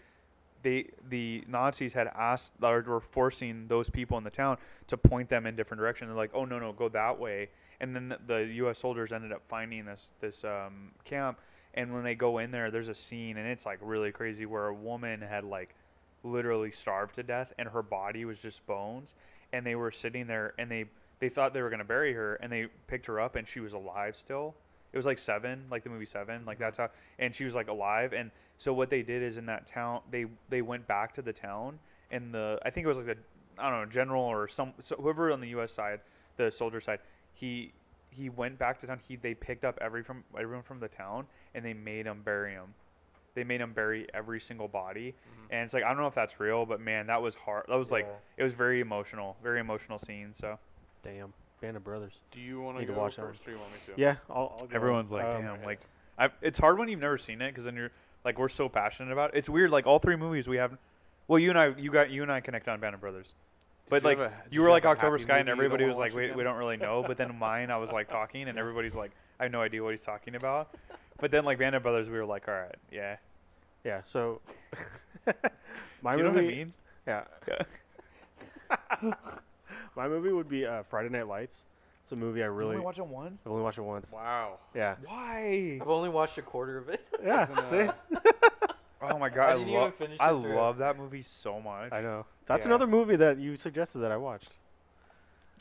They 0.64 0.90
the 1.10 1.44
Nazis 1.48 1.94
had 1.94 2.08
asked 2.08 2.54
or 2.62 2.82
were 2.82 3.00
forcing 3.00 3.68
those 3.68 3.90
people 3.90 4.18
in 4.18 4.24
the 4.24 4.30
town 4.30 4.58
to 4.88 4.98
point 4.98 5.30
them 5.30 5.46
in 5.46 5.56
different 5.56 5.80
directions. 5.80 6.10
They're 6.10 6.18
like, 6.18 6.32
"Oh 6.34 6.46
no, 6.46 6.60
no, 6.60 6.74
go 6.74 6.90
that 6.90 7.20
way." 7.20 7.50
And 7.80 7.96
then 7.96 8.10
the, 8.10 8.18
the 8.26 8.54
U.S. 8.56 8.80
soldiers 8.80 9.12
ended 9.12 9.32
up 9.32 9.44
finding 9.48 9.86
this 9.86 10.10
this 10.20 10.44
um, 10.44 10.92
camp, 11.06 11.40
and 11.78 11.94
when 11.94 12.04
they 12.04 12.16
go 12.16 12.40
in 12.40 12.52
there 12.52 12.72
there's 12.72 12.90
a 12.90 12.96
scene 12.96 13.38
and 13.38 13.48
it's 13.48 13.66
like 13.66 13.78
really 13.82 14.12
crazy 14.12 14.46
where 14.46 14.68
a 14.68 14.74
woman 14.74 15.22
had 15.22 15.46
like 15.46 15.76
literally 16.24 16.72
starved 16.72 17.16
to 17.16 17.24
death 17.24 17.54
and 17.58 17.70
her 17.70 17.84
body 17.84 18.26
was 18.26 18.40
just 18.40 18.66
bones 18.66 19.14
and 19.54 19.66
they 19.66 19.76
were 19.76 19.92
sitting 19.92 20.28
there 20.28 20.54
and 20.58 20.70
they 20.70 20.86
they 21.20 21.30
thought 21.30 21.54
they 21.54 21.62
were 21.62 21.70
going 21.70 21.80
to 21.80 21.86
bury 21.86 22.14
her 22.14 22.36
and 22.36 22.52
they 22.52 22.68
picked 22.88 23.06
her 23.06 23.20
up 23.20 23.36
and 23.36 23.48
she 23.48 23.60
was 23.60 23.74
alive 23.74 24.16
still 24.16 24.56
it 24.98 25.00
was 25.00 25.06
like 25.06 25.20
seven 25.20 25.64
like 25.70 25.84
the 25.84 25.90
movie 25.92 26.08
seven 26.08 26.44
like 26.44 26.58
that's 26.58 26.80
how 26.80 26.90
and 27.20 27.36
she 27.36 27.46
was 27.46 27.54
like 27.54 27.68
alive 27.68 28.14
and 28.14 28.32
so 28.58 28.74
what 28.74 28.90
they 28.90 29.04
did 29.04 29.22
is 29.22 29.38
in 29.38 29.46
that 29.46 29.68
town 29.68 30.02
they 30.10 30.26
they 30.50 30.64
went 30.64 30.88
back 30.88 31.14
to 31.14 31.22
the 31.22 31.32
town 31.32 31.78
and 32.10 32.34
the 32.34 32.58
i 32.66 32.72
think 32.72 32.84
it 32.84 32.88
was 32.88 32.98
like 32.98 33.06
the 33.06 33.18
i 33.60 33.70
don't 33.70 33.80
know 33.80 33.86
general 33.86 34.24
or 34.24 34.48
some 34.48 34.74
so 34.80 34.96
whoever 34.96 35.32
on 35.32 35.40
the 35.40 35.50
us 35.50 35.72
side 35.72 36.00
the 36.38 36.50
soldier 36.50 36.82
side 36.82 36.98
he 37.36 37.72
he 38.10 38.28
went 38.30 38.58
back 38.58 38.80
to 38.80 38.88
town 38.88 39.00
he 39.08 39.16
they 39.16 39.36
picked 39.36 39.64
up 39.64 39.78
every 39.82 40.02
from 40.04 40.24
everyone 40.36 40.64
from 40.64 40.80
the 40.80 40.88
town 40.88 41.28
and 41.54 41.64
they 41.64 41.74
made 41.76 42.08
him 42.08 42.24
bury 42.26 42.54
him 42.54 42.74
they 43.36 43.44
made 43.44 43.62
him 43.62 43.74
bury 43.74 44.08
every 44.16 44.42
single 44.42 44.68
body 44.68 45.10
Mhm. 45.14 45.46
and 45.52 45.66
it's 45.66 45.76
like 45.76 45.84
i 45.84 45.90
don't 45.90 45.98
know 45.98 46.08
if 46.08 46.16
that's 46.16 46.40
real 46.40 46.66
but 46.66 46.82
man 46.82 47.06
that 47.06 47.22
was 47.22 47.36
hard 47.36 47.66
that 47.70 47.76
was 47.76 47.92
like 47.92 48.08
it 48.38 48.44
was 48.44 48.54
very 48.54 48.80
emotional 48.80 49.38
very 49.44 49.60
emotional 49.60 50.00
scene 50.00 50.34
so. 50.34 50.58
Damn, 51.04 51.32
Band 51.62 51.76
of 51.78 51.84
Brothers. 51.84 52.14
Do 52.32 52.40
you 52.40 52.62
want 52.62 52.78
to 52.80 52.86
go 52.86 52.94
watch 52.94 53.16
that 53.16 53.24
first, 53.24 53.48
or 53.48 53.52
you 53.52 53.58
want 53.58 53.72
me 53.72 53.78
to? 53.88 54.00
Yeah, 54.00 54.16
I'll. 54.30 54.58
I'll 54.60 54.68
go. 54.68 54.76
everyone's 54.76 55.12
like 55.12 55.26
Um, 55.26 55.42
damn 55.42 55.64
like 55.64 55.80
I, 56.20 56.30
it's 56.42 56.60
hard 56.60 56.78
when 56.80 56.88
you've 56.88 57.00
never 57.00 57.18
seen 57.18 57.42
it 57.42 57.50
because 57.52 57.66
then 57.66 57.76
you're 57.76 57.92
like 58.26 58.38
we're 58.40 58.50
so 58.50 58.68
passionate 58.70 59.12
about 59.12 59.34
it 59.34 59.38
it's 59.38 59.50
weird 59.50 59.70
like 59.72 59.86
all 59.88 60.00
three 60.00 60.16
movies 60.16 60.48
we 60.48 60.58
have 60.58 60.76
well 61.28 61.38
you 61.40 61.50
and 61.52 61.58
i 61.60 61.68
you 61.78 61.92
got 61.92 62.10
you 62.10 62.24
and 62.24 62.32
i 62.32 62.40
connect 62.42 62.68
on 62.68 62.80
band 62.80 62.96
of 62.96 63.02
brothers 63.02 63.34
but 63.90 64.02
you 64.02 64.08
like 64.10 64.18
have 64.18 64.32
a- 64.32 64.34
you 64.50 64.62
were 64.62 64.68
you 64.68 64.72
like 64.72 64.86
october 64.86 65.18
sky 65.20 65.38
and 65.38 65.48
movie 65.48 65.58
you 65.64 65.70
don't 65.70 65.74
everybody 65.74 65.86
was 65.86 65.98
like 65.98 66.12
watch 66.14 66.32
we, 66.32 66.36
we 66.38 66.44
don't 66.44 66.58
really 66.58 66.76
know 66.78 67.04
but 67.06 67.18
then 67.18 67.34
mine 67.40 67.70
i 67.72 67.78
was 67.78 67.92
like 67.92 68.10
talking 68.10 68.48
and 68.50 68.58
everybody's 68.58 68.96
like 68.96 69.12
i 69.40 69.44
have 69.44 69.52
no 69.52 69.62
idea 69.62 69.84
what 69.84 69.92
he's 69.92 70.02
talking 70.02 70.34
about 70.36 70.70
but 71.20 71.30
then 71.32 71.46
like 71.46 71.58
band 71.60 71.76
of 71.76 71.84
brothers 71.84 72.08
we 72.10 72.18
were 72.18 72.26
like 72.26 72.48
all 72.48 72.54
right 72.56 72.76
yeah 72.92 73.16
Yeah. 73.86 74.02
So. 74.06 74.42
my 76.02 76.14
Do 76.14 76.18
you 76.20 76.24
know 76.26 76.32
what 76.32 76.40
i 76.40 76.48
mean 76.48 76.74
Yeah. 77.06 77.24
My 79.98 80.08
movie 80.08 80.32
would 80.32 80.48
be 80.48 80.66
uh, 80.66 80.84
Friday 80.84 81.10
Night 81.10 81.28
Lights. 81.28 81.64
It's 82.04 82.12
a 82.14 82.16
movie 82.16 82.42
I 82.42 82.46
really. 82.46 82.52
you 82.52 82.58
really. 82.60 82.76
only 82.76 82.86
watch 82.86 83.00
it 83.00 83.06
once 83.08 83.42
I've 83.46 83.52
only 83.52 83.64
watched 83.64 83.78
it 83.80 83.82
once. 83.82 84.12
Wow. 84.14 84.60
Yeah. 84.74 84.96
why 85.04 85.80
I've 85.82 85.90
only 85.90 86.08
watched 86.10 86.38
a 86.38 86.42
quarter 86.42 86.78
of 86.78 86.88
it. 86.88 87.06
Yeah. 87.22 87.48
See. 87.70 87.90
oh 89.02 89.20
my 89.20 89.30
god 89.30 89.50
i, 89.50 89.58
didn't 89.58 89.74
love 89.74 89.94
finish 89.96 90.18
i 90.20 90.30
through. 90.30 90.56
love 90.56 90.78
that 90.80 90.98
movie 90.98 91.22
so 91.22 91.60
much 91.60 91.92
I 91.92 92.02
know. 92.02 92.26
That's 92.48 92.62
Yeah. 92.62 92.68
another 92.70 92.88
movie 92.88 93.16
that 93.18 93.38
you 93.40 93.56
suggested 93.58 94.00
that 94.00 94.12
I 94.12 94.18
watched. 94.18 94.52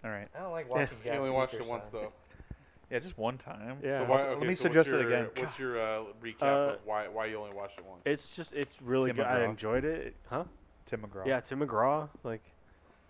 all 0.05 0.11
right 0.11 0.29
I 0.35 0.41
don't 0.41 0.53
like 0.53 0.67
Yeah. 0.69 0.75
watching. 0.75 0.99
You 1.05 1.11
Gaff 1.11 1.19
only 1.19 1.31
watched 1.31 1.55
it 1.55 1.67
once 1.67 1.89
though. 1.89 2.13
yeah 2.91 2.99
just 3.01 3.19
one 3.19 3.39
time 3.39 3.79
Yeah. 3.83 3.99
So 3.99 4.05
why, 4.05 4.21
okay, 4.21 4.39
let 4.39 4.49
me 4.49 4.55
so 4.55 4.63
suggest 4.63 4.91
what's 4.91 5.03
it 5.03 5.07
again 5.07 5.27
What's 5.37 5.59
your 5.59 5.79
uh, 5.81 6.03
recap 6.23 6.43
Uh, 6.43 6.47
of 6.75 6.79
why 6.85 7.09
why 7.09 7.27
you 7.27 7.39
only 7.39 7.55
watched 7.55 7.79
it 7.79 7.85
once? 7.85 8.03
It's 8.05 8.37
just 8.37 8.53
it's 8.53 8.81
really 8.81 9.09
Tim 9.11 9.17
good. 9.17 9.27
I 9.27 9.45
enjoyed 9.45 9.85
it. 9.85 10.15
Huh? 10.29 10.45
tim 10.87 11.01
mcgraw 11.01 11.27
Yeah, 11.27 11.41
Tim 11.41 11.59
McGraw. 11.61 12.09
Like 12.23 12.43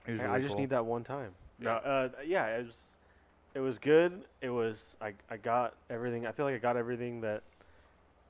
He 0.06 0.12
was 0.12 0.20
I, 0.22 0.34
I 0.34 0.38
just 0.40 0.52
cool. 0.52 0.60
need 0.60 0.70
that 0.70 0.84
one 0.84 1.04
time. 1.04 1.32
No, 1.58 1.70
Yeah. 1.84 1.90
uh, 1.90 2.08
yeah, 2.24 2.46
it 2.58 2.66
was 2.66 2.80
it 3.54 3.60
was 3.60 3.78
good. 3.78 4.24
It 4.40 4.50
was 4.50 4.96
I 5.00 5.12
I 5.30 5.36
got 5.36 5.74
everything. 5.90 6.26
I 6.26 6.32
feel 6.32 6.44
like 6.46 6.54
I 6.54 6.58
got 6.58 6.76
everything 6.76 7.20
that 7.22 7.42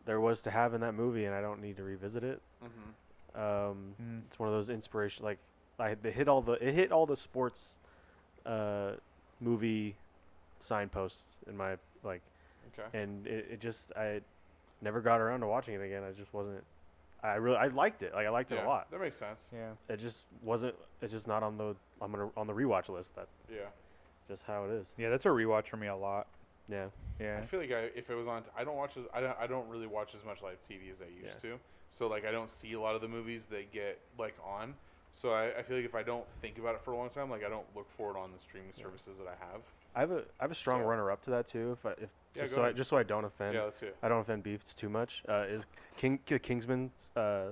there 0.04 0.20
was 0.20 0.40
to 0.42 0.50
have 0.50 0.72
in 0.74 0.80
that 0.82 0.94
movie, 0.94 1.24
and 1.24 1.34
I 1.34 1.40
don't 1.40 1.60
need 1.60 1.76
to 1.78 1.82
revisit 1.82 2.22
it. 2.24 2.40
Mm-hmm. 2.64 3.40
Um, 3.40 3.94
Mm. 4.02 4.22
it's 4.26 4.38
one 4.38 4.48
of 4.48 4.54
those 4.54 4.70
inspiration 4.70 5.24
like 5.24 5.38
I 5.78 5.94
they 5.94 6.10
hit 6.10 6.28
all 6.28 6.40
the 6.40 6.52
it 6.52 6.72
hit 6.74 6.90
all 6.92 7.04
the 7.06 7.16
sports 7.16 7.76
uh, 8.46 8.92
movie 9.40 9.94
signposts 10.60 11.24
in 11.48 11.56
my 11.56 11.76
like, 12.02 12.22
Okay. 12.78 12.88
and 12.98 13.26
it, 13.26 13.46
it 13.52 13.60
just 13.60 13.92
I 13.96 14.20
never 14.80 15.00
got 15.00 15.20
around 15.20 15.40
to 15.40 15.46
watching 15.46 15.74
it 15.74 15.82
again. 15.82 16.02
I 16.02 16.12
just 16.12 16.32
wasn't. 16.32 16.62
I 17.22 17.34
really 17.34 17.56
I 17.56 17.66
liked 17.68 18.02
it. 18.02 18.12
Like 18.14 18.26
I 18.26 18.30
liked 18.30 18.52
it 18.52 18.62
a 18.62 18.66
lot. 18.66 18.90
That 18.90 19.00
makes 19.00 19.16
sense. 19.16 19.48
yeah 19.52 19.70
It 19.88 19.98
just 19.98 20.22
wasn't. 20.42 20.74
It's 21.02 21.12
just 21.12 21.26
not 21.26 21.42
on 21.42 21.56
the 21.56 21.74
I'm 22.00 22.12
gonna 22.12 22.28
on 22.36 22.46
the 22.46 22.52
rewatch 22.52 22.88
list. 22.88 23.14
That 23.16 23.28
Yeah. 23.50 23.66
just 24.28 24.44
how 24.44 24.64
it 24.64 24.70
is. 24.70 24.94
Yeah, 24.98 25.08
that's 25.10 25.24
a 25.26 25.30
rewatch 25.30 25.68
for 25.68 25.76
me 25.76 25.86
a 25.88 25.96
lot. 25.96 26.26
Yeah. 26.68 26.86
Yeah. 27.20 27.40
I 27.42 27.46
feel 27.46 27.60
like 27.60 27.70
I, 27.72 27.90
if 27.94 28.10
it 28.10 28.14
was 28.14 28.26
on, 28.26 28.42
I 28.56 28.64
don't 28.64 28.76
watch 28.76 28.96
as 28.96 29.04
I 29.14 29.20
don't 29.20 29.36
I 29.40 29.46
don't 29.46 29.68
really 29.68 29.86
watch 29.86 30.14
as 30.14 30.24
much 30.24 30.42
live 30.42 30.58
TV 30.70 30.90
as 30.90 31.00
I 31.00 31.06
used 31.06 31.40
to. 31.42 31.58
So 31.90 32.06
like 32.08 32.24
I 32.26 32.30
don't 32.32 32.50
see 32.50 32.74
a 32.74 32.80
lot 32.80 32.94
of 32.94 33.00
the 33.00 33.08
movies 33.08 33.46
that 33.50 33.72
get 33.72 33.98
like 34.18 34.34
on. 34.44 34.74
So 35.12 35.30
I, 35.30 35.58
I 35.58 35.62
feel 35.62 35.76
like 35.76 35.86
if 35.86 35.94
I 35.94 36.02
don't 36.02 36.26
think 36.42 36.58
about 36.58 36.74
it 36.74 36.82
for 36.84 36.92
a 36.92 36.96
long 36.96 37.08
time, 37.08 37.30
like 37.30 37.42
I 37.44 37.48
don't 37.48 37.64
look 37.74 37.88
for 37.96 38.10
it 38.14 38.18
on 38.18 38.30
the 38.32 38.38
streaming 38.38 38.72
services 38.76 39.16
that 39.18 39.26
I 39.26 39.36
have. 39.52 39.62
I 39.96 40.00
have 40.00 40.10
a 40.10 40.18
I 40.38 40.42
have 40.44 40.50
a 40.50 40.54
strong 40.54 40.82
So- 40.82 40.86
runner 40.86 41.10
up 41.10 41.22
to 41.22 41.30
that 41.30 41.46
too. 41.46 41.72
If 41.72 41.86
I, 41.86 41.90
if 41.92 42.10
Yeah, 42.34 42.42
just 42.42 42.54
go 42.54 42.60
so 42.62 42.64
I, 42.66 42.72
just 42.72 42.90
so 42.90 42.96
I 42.98 43.02
don't 43.02 43.24
offend 43.24 43.54
Yeah, 43.54 43.62
let's 43.62 43.78
see 43.80 43.86
it. 43.86 43.96
I 44.02 44.08
don't 44.08 44.20
offend 44.20 44.42
beefs 44.42 44.74
too 44.74 44.88
much. 44.90 45.22
Uh, 45.28 45.44
is 45.48 45.64
King 45.96 46.18
Ki- 46.26 46.38
Kingsman 46.38 46.90
uh, 47.16 47.46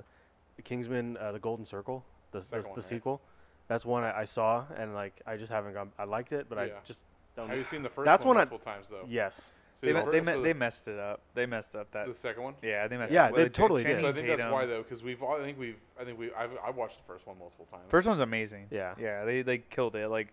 Kingsman 0.63 1.17
uh, 1.17 1.33
the 1.33 1.39
Golden 1.39 1.65
Circle 1.65 2.05
the 2.33 2.41
the, 2.41 2.47
the 2.47 2.57
one, 2.69 2.75
right? 2.77 2.85
sequel? 2.85 3.21
That's 3.67 3.87
one 3.87 4.05
I, 4.05 4.21
I 4.21 4.25
saw 4.25 4.65
and 4.77 4.95
like 4.95 5.15
I 5.27 5.37
just 5.39 5.51
haven't 5.51 5.73
gone. 5.73 5.91
I 5.99 6.05
liked 6.05 6.33
it, 6.33 6.47
but 6.49 6.59
I 6.59 6.71
just 6.87 7.01
don't. 7.35 7.47
Know. 7.47 7.51
Have 7.51 7.59
you 7.59 7.65
seen 7.65 7.83
the 7.83 7.89
first 7.89 8.05
That's 8.05 8.25
one 8.25 8.37
one 8.37 8.47
I- 8.47 8.51
multiple 8.51 8.73
times 8.73 8.87
though? 8.91 9.07
yes. 9.09 9.51
So 9.81 9.87
They, 9.87 9.93
the 9.93 10.05
me- 10.05 10.13
they, 10.13 10.19
so 10.19 10.25
me- 10.25 10.33
the- 10.35 10.41
they 10.43 10.53
messed 10.53 10.87
it 10.87 10.99
up. 11.01 11.21
They 11.35 11.47
messed 11.47 11.75
up 11.75 11.91
that. 11.93 12.07
the 12.07 12.15
second 12.15 12.43
one. 12.45 12.55
Yeah, 12.63 12.87
they 12.87 12.97
messed 12.97 13.13
Yeah, 13.13 13.25
it 13.27 13.31
up. 13.31 13.37
they 13.37 13.43
With 13.45 13.53
totally 13.55 13.83
did. 13.83 13.97
So 13.97 13.99
I 13.99 14.13
Channing 14.13 14.27
think 14.27 14.39
that's 14.39 14.53
why 14.53 14.67
though, 14.67 14.83
because 14.83 15.03
we've 15.03 15.21
all, 15.23 15.41
I 15.41 15.43
think 15.43 15.59
we've 15.59 15.79
I 15.99 16.05
think 16.05 16.19
we 16.19 16.31
I've 16.35 16.51
I 16.65 16.71
watched 16.71 16.99
the 16.99 17.05
first 17.13 17.27
one 17.27 17.39
multiple 17.39 17.67
times. 17.71 17.85
First 17.89 18.07
one's 18.07 18.21
amazing. 18.21 18.67
Yeah. 18.71 18.95
Yeah, 19.01 19.25
they 19.25 19.41
they 19.43 19.59
killed 19.59 19.97
it. 19.97 20.09
Like, 20.09 20.29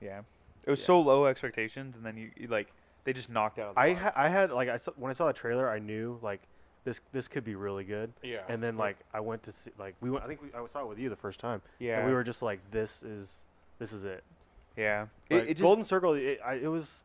yeah, 0.00 0.20
it 0.64 0.70
was 0.70 0.80
Yeah. 0.80 0.86
so 0.86 1.00
low 1.00 1.26
expectations, 1.26 1.96
and 1.96 2.04
then 2.04 2.16
you, 2.16 2.30
you 2.36 2.48
like 2.48 2.68
they 3.04 3.12
just 3.12 3.30
knocked 3.30 3.58
out. 3.58 3.70
Of 3.70 3.74
the 3.76 3.80
I 3.80 3.94
park. 3.94 4.14
ha- 4.14 4.22
I 4.22 4.28
had 4.28 4.50
like 4.52 4.68
I 4.68 4.76
saw, 4.76 4.92
when 4.96 5.10
I 5.10 5.14
saw 5.14 5.26
the 5.26 5.32
trailer, 5.32 5.68
I 5.70 5.78
knew 5.78 6.18
like 6.22 6.40
this 6.84 7.00
this 7.12 7.28
could 7.28 7.44
be 7.44 7.54
really 7.54 7.84
good. 7.84 8.12
yeah. 8.22 8.40
And 8.48 8.62
then 8.62 8.76
but- 8.76 8.82
like 8.84 8.96
I 9.14 9.20
went 9.20 9.42
to 9.44 9.52
see 9.52 9.70
like 9.78 9.94
we 10.00 10.10
went. 10.10 10.24
I 10.24 10.28
think 10.28 10.42
we, 10.42 10.48
I 10.54 10.66
saw 10.66 10.80
it 10.82 10.88
with 10.88 10.98
you 10.98 11.08
the 11.08 11.16
first 11.16 11.40
time. 11.40 11.62
yeah, 11.78 11.98
And 11.98 12.06
we 12.08 12.12
were 12.14 12.24
just 12.24 12.42
like, 12.42 12.58
this 12.70 13.02
is 13.02 13.38
this 13.78 13.92
is 13.92 14.04
it. 14.04 14.22
yeah. 14.76 15.06
But 15.28 15.36
It, 15.36 15.42
it 15.42 15.48
just, 15.54 15.62
Golden 15.62 15.84
Circle, 15.84 16.14
it, 16.14 16.40
I, 16.44 16.54
it 16.54 16.66
was 16.68 17.02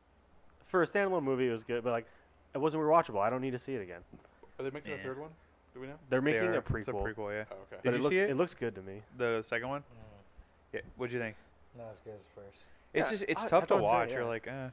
for 0.67 0.83
a 0.83 0.87
standalone 0.87 1.23
movie, 1.23 1.47
it 1.47 1.51
was 1.51 1.63
good, 1.63 1.83
but 1.83 1.91
like 1.91 2.05
it 2.53 2.57
wasn't 2.57 2.83
rewatchable. 2.83 3.19
I 3.21 3.29
don't 3.29 3.41
need 3.41 3.51
to 3.51 3.59
see 3.59 3.73
it 3.75 3.81
again. 3.81 4.01
are 4.59 4.63
they 4.63 4.71
making 4.71 4.93
a 4.93 4.97
third 4.97 5.19
one? 5.19 5.29
Do 5.73 5.81
we 5.81 5.87
know? 5.87 5.93
They're 6.09 6.21
making 6.21 6.41
are- 6.47 6.53
a 6.57 6.61
prequel, 6.61 6.79
It's 6.79 6.87
a 6.87 6.91
prequel, 6.93 7.31
yeah. 7.33 7.43
Oh, 7.51 7.55
okay. 7.71 7.81
Did 7.83 7.83
but 7.83 7.89
you 7.91 7.95
it 7.95 8.01
looks 8.01 8.15
see 8.15 8.19
it? 8.21 8.29
it 8.29 8.35
looks 8.37 8.53
good 8.53 8.75
to 8.75 8.81
me. 8.81 9.01
The 9.17 9.41
second 9.41 9.67
one. 9.69 9.81
Mm, 9.81 9.83
Yeah. 10.73 10.79
What'd 10.97 11.13
you 11.13 11.19
think? 11.19 11.35
not 11.77 11.87
as 11.91 11.99
good 12.05 12.13
as 12.13 12.25
first. 12.33 12.63
It's 12.95 13.07
Yeah, 13.07 13.11
just 13.17 13.25
it's 13.27 13.43
I- 13.43 13.47
tough 13.47 13.63
I 13.63 13.65
to 13.67 13.73
thought 13.73 13.79
so, 13.79 13.83
watch. 13.83 14.09
yeah. 14.09 14.15
You're 14.15 14.25
like, 14.25 14.47
eh. 14.47 14.69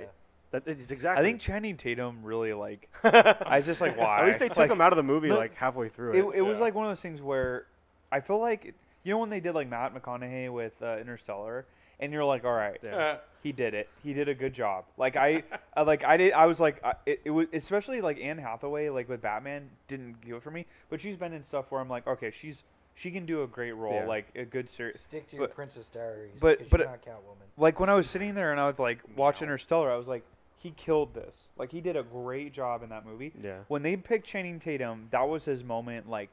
Yeah. 0.00 0.06
That 0.52 0.62
it's 0.66 0.90
exactly. 0.90 1.20
I 1.20 1.26
think 1.26 1.40
Channing 1.40 1.76
Tatum 1.76 2.22
really 2.22 2.52
like. 2.52 2.88
I 3.04 3.34
I 3.46 3.56
was 3.56 3.66
just 3.66 3.80
like, 3.80 3.96
why? 3.96 4.18
At 4.20 4.26
least 4.26 4.38
they 4.38 4.48
took 4.48 4.58
Like, 4.58 4.70
him 4.70 4.80
out 4.82 4.92
of 4.92 4.96
the 4.98 5.02
movie 5.02 5.30
like 5.30 5.54
halfway 5.56 5.88
through 5.88 6.12
It, 6.12 6.34
it. 6.34 6.38
it 6.38 6.42
was 6.42 6.60
like 6.60 6.74
one 6.74 6.84
of 6.84 6.90
those 6.90 7.00
things 7.00 7.22
where 7.22 7.66
I 8.10 8.20
feel 8.20 8.38
like 8.38 8.74
you 9.04 9.12
know 9.12 9.18
when 9.18 9.30
they 9.30 9.40
did 9.40 9.54
like 9.54 9.68
Matt 9.68 9.94
McConaughey 9.94 10.52
with 10.52 10.74
uh, 10.82 10.98
Interstellar, 10.98 11.64
and 12.00 12.12
you're 12.12 12.24
like, 12.24 12.44
all 12.44 12.52
right, 12.52 12.78
Yeah. 12.82 13.16
he 13.42 13.50
did 13.52 13.72
it. 13.72 13.88
He 14.04 14.12
did 14.12 14.28
a 14.28 14.34
good 14.34 14.52
job. 14.52 14.84
Like 14.98 15.16
I, 15.16 15.42
I 15.74 15.82
like 15.92 16.04
I 16.04 16.18
did. 16.18 16.32
I 16.34 16.44
was 16.44 16.60
like, 16.60 16.84
I, 16.84 16.94
it, 17.06 17.22
it 17.24 17.30
was 17.30 17.46
especially 17.54 18.02
like 18.02 18.20
Anne 18.20 18.36
Hathaway, 18.38 18.90
like 18.90 19.08
with 19.08 19.22
Batman, 19.22 19.70
didn't 19.88 20.20
do 20.20 20.36
it 20.36 20.42
for 20.42 20.50
me. 20.50 20.66
But 20.90 21.00
she's 21.00 21.16
been 21.16 21.32
in 21.32 21.42
stuff 21.44 21.64
where 21.70 21.80
I'm 21.80 21.88
like, 21.88 22.06
okay, 22.06 22.30
she's 22.30 22.62
she 22.94 23.10
can 23.10 23.24
do 23.26 23.42
a 23.42 23.46
great 23.46 23.72
role, 23.72 23.94
Yeah. 23.94 24.06
like 24.06 24.26
a 24.34 24.44
good 24.44 24.68
series. 24.68 25.00
Stick 25.00 25.28
to 25.30 25.36
your 25.36 25.46
but- 25.48 25.54
Princess 25.54 25.86
Diaries. 25.88 26.32
but- 26.40 26.68
but 26.70 26.80
you're 26.80 26.88
it- 26.88 26.90
not 26.90 27.02
Catwoman. 27.04 27.46
Like 27.56 27.80
when 27.80 27.88
I 27.88 27.94
was 27.94 28.08
sitting 28.10 28.34
there 28.34 28.50
and 28.52 28.60
I 28.60 28.66
was 28.66 28.78
like 28.78 28.98
watching 29.16 29.46
No. 29.46 29.52
Interstellar, 29.52 29.90
I 29.90 29.96
was 29.96 30.08
like, 30.08 30.22
he 30.58 30.70
killed 30.72 31.12
this. 31.14 31.34
Like 31.56 31.70
he 31.72 31.80
did 31.80 31.96
a 31.96 32.02
great 32.02 32.52
job 32.52 32.82
in 32.82 32.90
that 32.90 33.04
movie. 33.04 33.32
yeah. 33.42 33.58
When 33.68 33.82
they 33.82 33.96
picked 33.96 34.26
Channing 34.26 34.60
Tatum, 34.60 35.08
that 35.10 35.28
was 35.28 35.44
his 35.44 35.64
moment. 35.64 36.08
Like, 36.08 36.28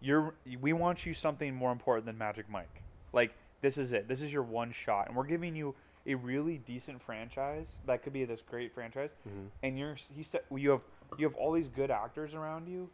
you're 0.00 0.34
we 0.60 0.72
want 0.72 1.06
you 1.06 1.14
something 1.14 1.54
more 1.54 1.72
important 1.72 2.06
than 2.06 2.18
Magic 2.18 2.48
Mike. 2.48 2.82
Like 3.12 3.32
this 3.62 3.78
is 3.78 3.92
it. 3.92 4.06
This 4.08 4.20
is 4.20 4.32
your 4.32 4.42
one 4.42 4.72
shot, 4.72 5.06
and 5.08 5.16
we're 5.16 5.24
giving 5.24 5.56
you 5.56 5.74
a 6.06 6.14
really 6.14 6.58
decent 6.58 7.00
franchise 7.02 7.64
that 7.86 8.02
could 8.02 8.12
be 8.12 8.24
this 8.26 8.40
great 8.50 8.74
franchise. 8.74 9.10
Mhm. 9.26 9.46
And 9.62 9.78
you're 9.78 9.94
he 10.14 10.22
said 10.22 10.42
you 10.54 10.70
have 10.70 10.82
you 11.16 11.26
have 11.26 11.34
all 11.36 11.52
these 11.52 11.68
good 11.68 11.90
actors 11.90 12.34
around 12.34 12.68
you, 12.68 12.90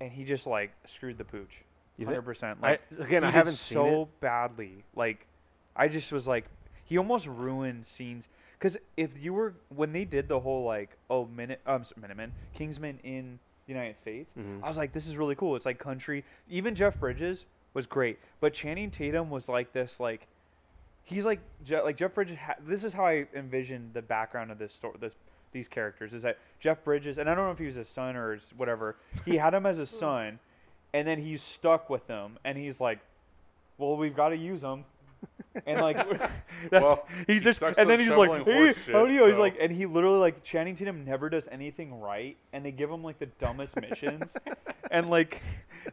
and 0.00 0.10
he 0.12 0.24
just 0.24 0.46
like 0.46 0.72
screwed 0.86 1.18
the 1.18 1.24
pooch. 1.24 1.62
Hundred 2.04 2.22
percent. 2.22 2.58
I, 2.62 2.70
Like 2.70 2.80
again, 3.00 3.22
he 3.22 3.28
I 3.28 3.30
haven't 3.30 3.54
seen 3.56 3.76
so 3.76 4.08
badly. 4.20 4.84
Like, 4.96 5.26
I 5.76 5.86
just 5.88 6.10
was 6.10 6.26
like, 6.26 6.46
he 6.84 6.98
almost 6.98 7.26
ruined 7.26 7.86
scenes. 7.86 8.24
Because 8.58 8.76
if 8.96 9.10
you 9.20 9.32
were 9.32 9.54
when 9.68 9.92
they 9.92 10.04
did 10.04 10.26
the 10.28 10.40
whole 10.40 10.64
like, 10.64 10.90
oh, 11.10 11.26
minute, 11.26 11.60
um, 11.66 11.84
Minutemen, 12.00 12.32
Kingsman 12.54 12.98
in 13.04 13.38
the 13.66 13.72
United 13.72 13.98
States, 13.98 14.32
Mhm. 14.38 14.62
I 14.62 14.68
was 14.68 14.76
like, 14.76 14.92
this 14.92 15.06
is 15.06 15.16
really 15.16 15.34
cool. 15.36 15.54
It's 15.56 15.66
like 15.66 15.78
country. 15.78 16.24
Even 16.48 16.74
Jeff 16.74 16.98
Bridges 16.98 17.44
was 17.74 17.86
great, 17.86 18.18
but 18.40 18.52
Channing 18.54 18.90
Tatum 18.90 19.30
was 19.30 19.48
like 19.48 19.72
this, 19.72 20.00
like, 20.00 20.26
he's 21.04 21.24
like, 21.26 21.40
Je- 21.64 21.80
like 21.80 21.96
Jeff 21.96 22.14
Bridges. 22.14 22.38
Ha- 22.38 22.54
this 22.66 22.82
is 22.84 22.92
how 22.92 23.06
I 23.06 23.26
envisioned 23.34 23.94
the 23.94 24.02
background 24.02 24.50
of 24.50 24.58
this 24.58 24.72
story. 24.72 24.94
This 25.00 25.14
these 25.54 25.68
characters 25.68 26.12
is 26.12 26.22
that 26.24 26.36
Jeff 26.60 26.84
Bridges, 26.84 27.16
and 27.16 27.30
I 27.30 27.34
don't 27.34 27.46
know 27.46 27.52
if 27.52 27.58
he 27.58 27.64
was 27.66 27.76
his 27.76 27.88
son 27.88 28.14
or 28.16 28.34
his 28.34 28.42
whatever. 28.58 28.96
He 29.24 29.36
had 29.38 29.54
him 29.54 29.64
as 29.64 29.78
a 29.78 29.86
son, 30.02 30.38
and 30.92 31.08
then 31.08 31.18
he's 31.22 31.42
stuck 31.42 31.88
with 31.88 32.06
them, 32.06 32.38
and 32.44 32.58
he's 32.58 32.78
like, 32.80 32.98
well, 33.78 33.96
we've 33.96 34.14
got 34.14 34.28
to 34.28 34.36
use 34.36 34.60
them. 34.60 34.84
And 35.66 35.80
like, 35.80 35.96
that's 36.70 36.82
Well, 36.84 37.06
he 37.26 37.34
he 37.34 37.40
just, 37.40 37.60
sucks 37.60 37.78
and 37.78 37.88
then 37.88 37.98
he's 37.98 38.08
like, 38.10 38.28
shoveling 38.30 38.44
hey, 38.44 38.74
how 38.92 39.06
do 39.06 39.12
shit, 39.12 39.22
you? 39.22 39.28
He's 39.28 39.38
like, 39.38 39.56
and 39.60 39.72
he 39.72 39.86
literally 39.86 40.18
like 40.18 40.44
Channing 40.44 40.76
Tatum 40.76 41.04
never 41.04 41.30
does 41.30 41.48
anything 41.50 41.98
right, 41.98 42.36
and 42.52 42.62
they 42.64 42.72
give 42.72 42.90
him 42.90 43.02
like 43.02 43.18
the 43.18 43.26
dumbest 43.40 43.74
missions, 43.80 44.36
and 44.90 45.08
like, 45.08 45.40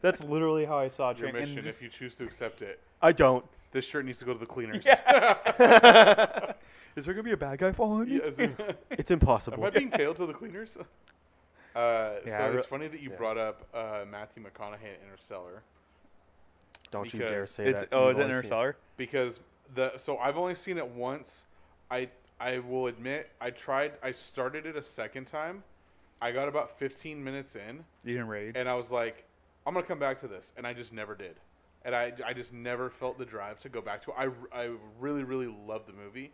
that's 0.02 0.22
literally 0.24 0.66
how 0.66 0.78
I 0.78 0.90
saw 0.90 1.14
Your 1.14 1.32
Channing. 1.32 1.56
mission, 1.56 1.68
if 1.68 1.82
you 1.82 1.88
choose 1.90 2.18
to 2.18 2.24
accept 2.26 2.62
it, 2.62 2.80
I 3.02 3.12
don't. 3.14 3.46
this 3.72 3.86
shirt 3.86 4.06
needs 4.06 4.20
to 4.20 4.26
go 4.26 4.34
to 4.34 4.40
the 4.40 4.46
cleaners. 4.46 4.84
Yeah. 4.86 6.54
Is 6.96 7.06
there 7.06 7.14
gonna 7.14 7.24
be 7.24 7.32
a 7.32 7.38
bad 7.38 7.60
guy 7.60 7.72
following 7.72 8.10
me? 8.10 8.22
Yes. 8.24 8.38
It's 8.92 9.12
Am 9.12 9.16
impossible. 9.20 9.64
I 9.64 9.70
being 9.70 9.90
tailed 9.90 10.18
to 10.18 10.26
the 10.26 10.34
cleaners? 10.34 10.78
Uh, 11.74 12.16
Yeah, 12.28 12.38
so 12.38 12.44
I 12.44 12.50
it's 12.50 12.66
funny 12.66 12.90
that 12.90 13.00
you 13.02 13.12
yeah. 13.12 13.16
brought 13.16 13.38
up 13.38 13.66
uh, 13.74 14.04
Matthew 14.12 14.44
McConaughey 14.44 14.84
in 14.84 15.02
Interstellar 15.10 15.64
Don't 16.92 17.14
you 17.14 17.20
dare 17.20 17.30
because 17.30 17.50
say 17.52 17.70
It's 17.70 17.80
that. 17.80 17.90
oh, 17.94 18.10
You've 18.10 18.12
is 18.12 18.18
it 18.18 18.22
only 18.24 18.34
seen 18.34 18.38
Interstellar? 18.40 18.78
because 18.98 19.40
the 19.76 19.94
so 19.98 20.18
I've 20.18 20.36
only 20.38 20.54
seen 20.56 20.78
it 20.78 20.86
once. 20.86 21.46
I 21.90 22.10
I 22.42 22.60
will 22.60 22.88
admit 22.88 23.30
I 23.40 23.52
tried. 23.52 23.94
I 24.04 24.12
started 24.12 24.66
it 24.66 24.76
a 24.76 24.84
second 24.84 25.28
time. 25.28 25.64
I 26.22 26.34
got 26.34 26.50
about 26.50 26.78
15 26.78 27.24
minutes 27.24 27.56
in, 27.56 27.86
You 28.04 28.16
didn't 28.16 28.28
rage. 28.28 28.56
and 28.58 28.68
I 28.68 28.76
was 28.76 28.92
like, 28.92 29.24
I'm 29.66 29.74
gonna 29.74 29.86
come 29.86 29.98
back 29.98 30.20
to 30.22 30.28
this, 30.28 30.52
and 30.58 30.68
I 30.68 30.74
just 30.74 30.92
never 30.92 31.16
did. 31.16 31.36
And 31.86 31.96
I, 31.96 32.12
I 32.26 32.34
just 32.34 32.52
never 32.52 32.90
felt 32.90 33.18
the 33.18 33.26
drive 33.26 33.60
to 33.62 33.70
go 33.70 33.80
back 33.82 34.04
to 34.04 34.12
it. 34.12 34.16
I, 34.18 34.64
I 34.64 34.72
really 35.00 35.24
really 35.24 35.48
loved 35.48 35.88
the 35.88 35.94
movie, 35.94 36.34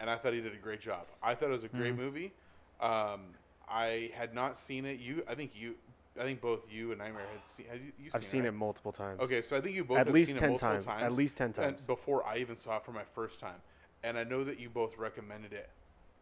and 0.00 0.10
I 0.10 0.16
thought 0.16 0.32
he 0.32 0.40
did 0.40 0.54
a 0.54 0.58
great 0.58 0.80
job. 0.80 1.06
I 1.22 1.34
thought 1.34 1.48
it 1.48 1.52
was 1.52 1.64
a 1.64 1.68
great 1.68 1.94
Mhm. 1.94 1.98
movie. 1.98 2.32
Um, 2.80 3.34
I 3.68 4.10
had 4.14 4.34
not 4.34 4.58
seen 4.58 4.84
it. 4.84 5.00
You, 5.00 5.24
I 5.26 5.34
think 5.34 5.52
you, 5.54 5.76
I 6.18 6.22
think 6.22 6.40
both 6.40 6.60
you 6.70 6.90
and 6.90 6.98
Nightmare 6.98 7.26
had 7.32 7.44
seen. 7.44 7.66
Had 7.66 7.80
you, 7.80 7.92
you 7.98 8.10
I've 8.12 8.24
seen 8.24 8.42
right? 8.42 8.48
it 8.48 8.52
multiple 8.52 8.92
times. 8.92 9.20
Okay, 9.20 9.42
so 9.42 9.56
I 9.56 9.60
think 9.60 9.74
you 9.74 9.84
both 9.84 9.98
At 9.98 10.06
have 10.06 10.14
least 10.14 10.28
seen 10.28 10.36
it 10.36 10.40
ten 10.40 10.48
multiple 10.50 10.68
times. 10.70 10.84
times. 10.84 11.02
At 11.02 11.12
least 11.12 11.36
ten 11.36 11.46
and 11.46 11.54
times. 11.54 11.80
before 11.86 12.26
I 12.26 12.38
even 12.38 12.56
saw 12.56 12.76
it 12.76 12.84
for 12.84 12.92
my 12.92 13.04
first 13.14 13.40
time, 13.40 13.60
and 14.02 14.18
I 14.18 14.24
know 14.24 14.44
that 14.44 14.58
you 14.58 14.68
both 14.68 14.96
recommended 14.98 15.52
it 15.52 15.70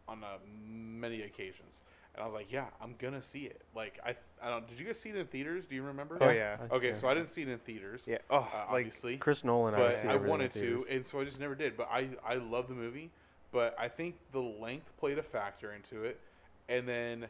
on 0.07 0.23
uh, 0.23 0.37
many 0.65 1.23
occasions. 1.23 1.81
And 2.15 2.21
I 2.21 2.25
was 2.25 2.33
like, 2.33 2.51
yeah, 2.51 2.67
I'm 2.81 2.95
gonna 2.99 3.21
see 3.23 3.45
it. 3.45 3.61
Like 3.75 3.99
I, 4.05 4.15
I 4.41 4.49
don't. 4.49 4.67
Did 4.67 4.79
you 4.79 4.85
guys 4.85 4.99
see 4.99 5.09
it 5.09 5.15
in 5.15 5.25
theaters? 5.27 5.65
Do 5.67 5.75
you 5.75 5.81
remember? 5.83 6.17
Oh, 6.21 6.29
yeah. 6.29 6.57
Okay, 6.71 6.89
yeah. 6.89 6.93
so 6.93 7.07
I 7.07 7.13
didn't 7.15 7.29
see 7.29 7.41
it 7.41 7.47
in 7.49 7.57
theaters. 7.59 8.03
yeah. 8.05 8.19
Oh, 8.29 8.37
Uh, 8.37 8.41
like 8.71 8.85
obviously, 8.85 9.17
Chris 9.17 9.43
Nolan. 9.43 9.73
I 9.73 9.77
but 9.77 9.95
see 9.95 10.07
I 10.07 10.13
everything 10.13 10.23
in 10.25 10.29
wanted 10.29 10.53
to, 10.53 10.85
and 10.89 11.05
so 11.05 11.19
I 11.19 11.25
just 11.25 11.39
never 11.39 11.55
did. 11.55 11.75
But 11.75 11.89
I, 11.91 12.09
I 12.25 12.35
love 12.35 12.67
the 12.67 12.75
movie, 12.75 13.11
but 13.53 13.75
I 13.79 13.87
think 13.87 14.15
the 14.33 14.39
length 14.41 14.91
played 14.99 15.17
a 15.17 15.23
factor 15.23 15.71
into 15.73 16.03
it, 16.03 16.19
and 16.67 16.87
then 16.87 17.27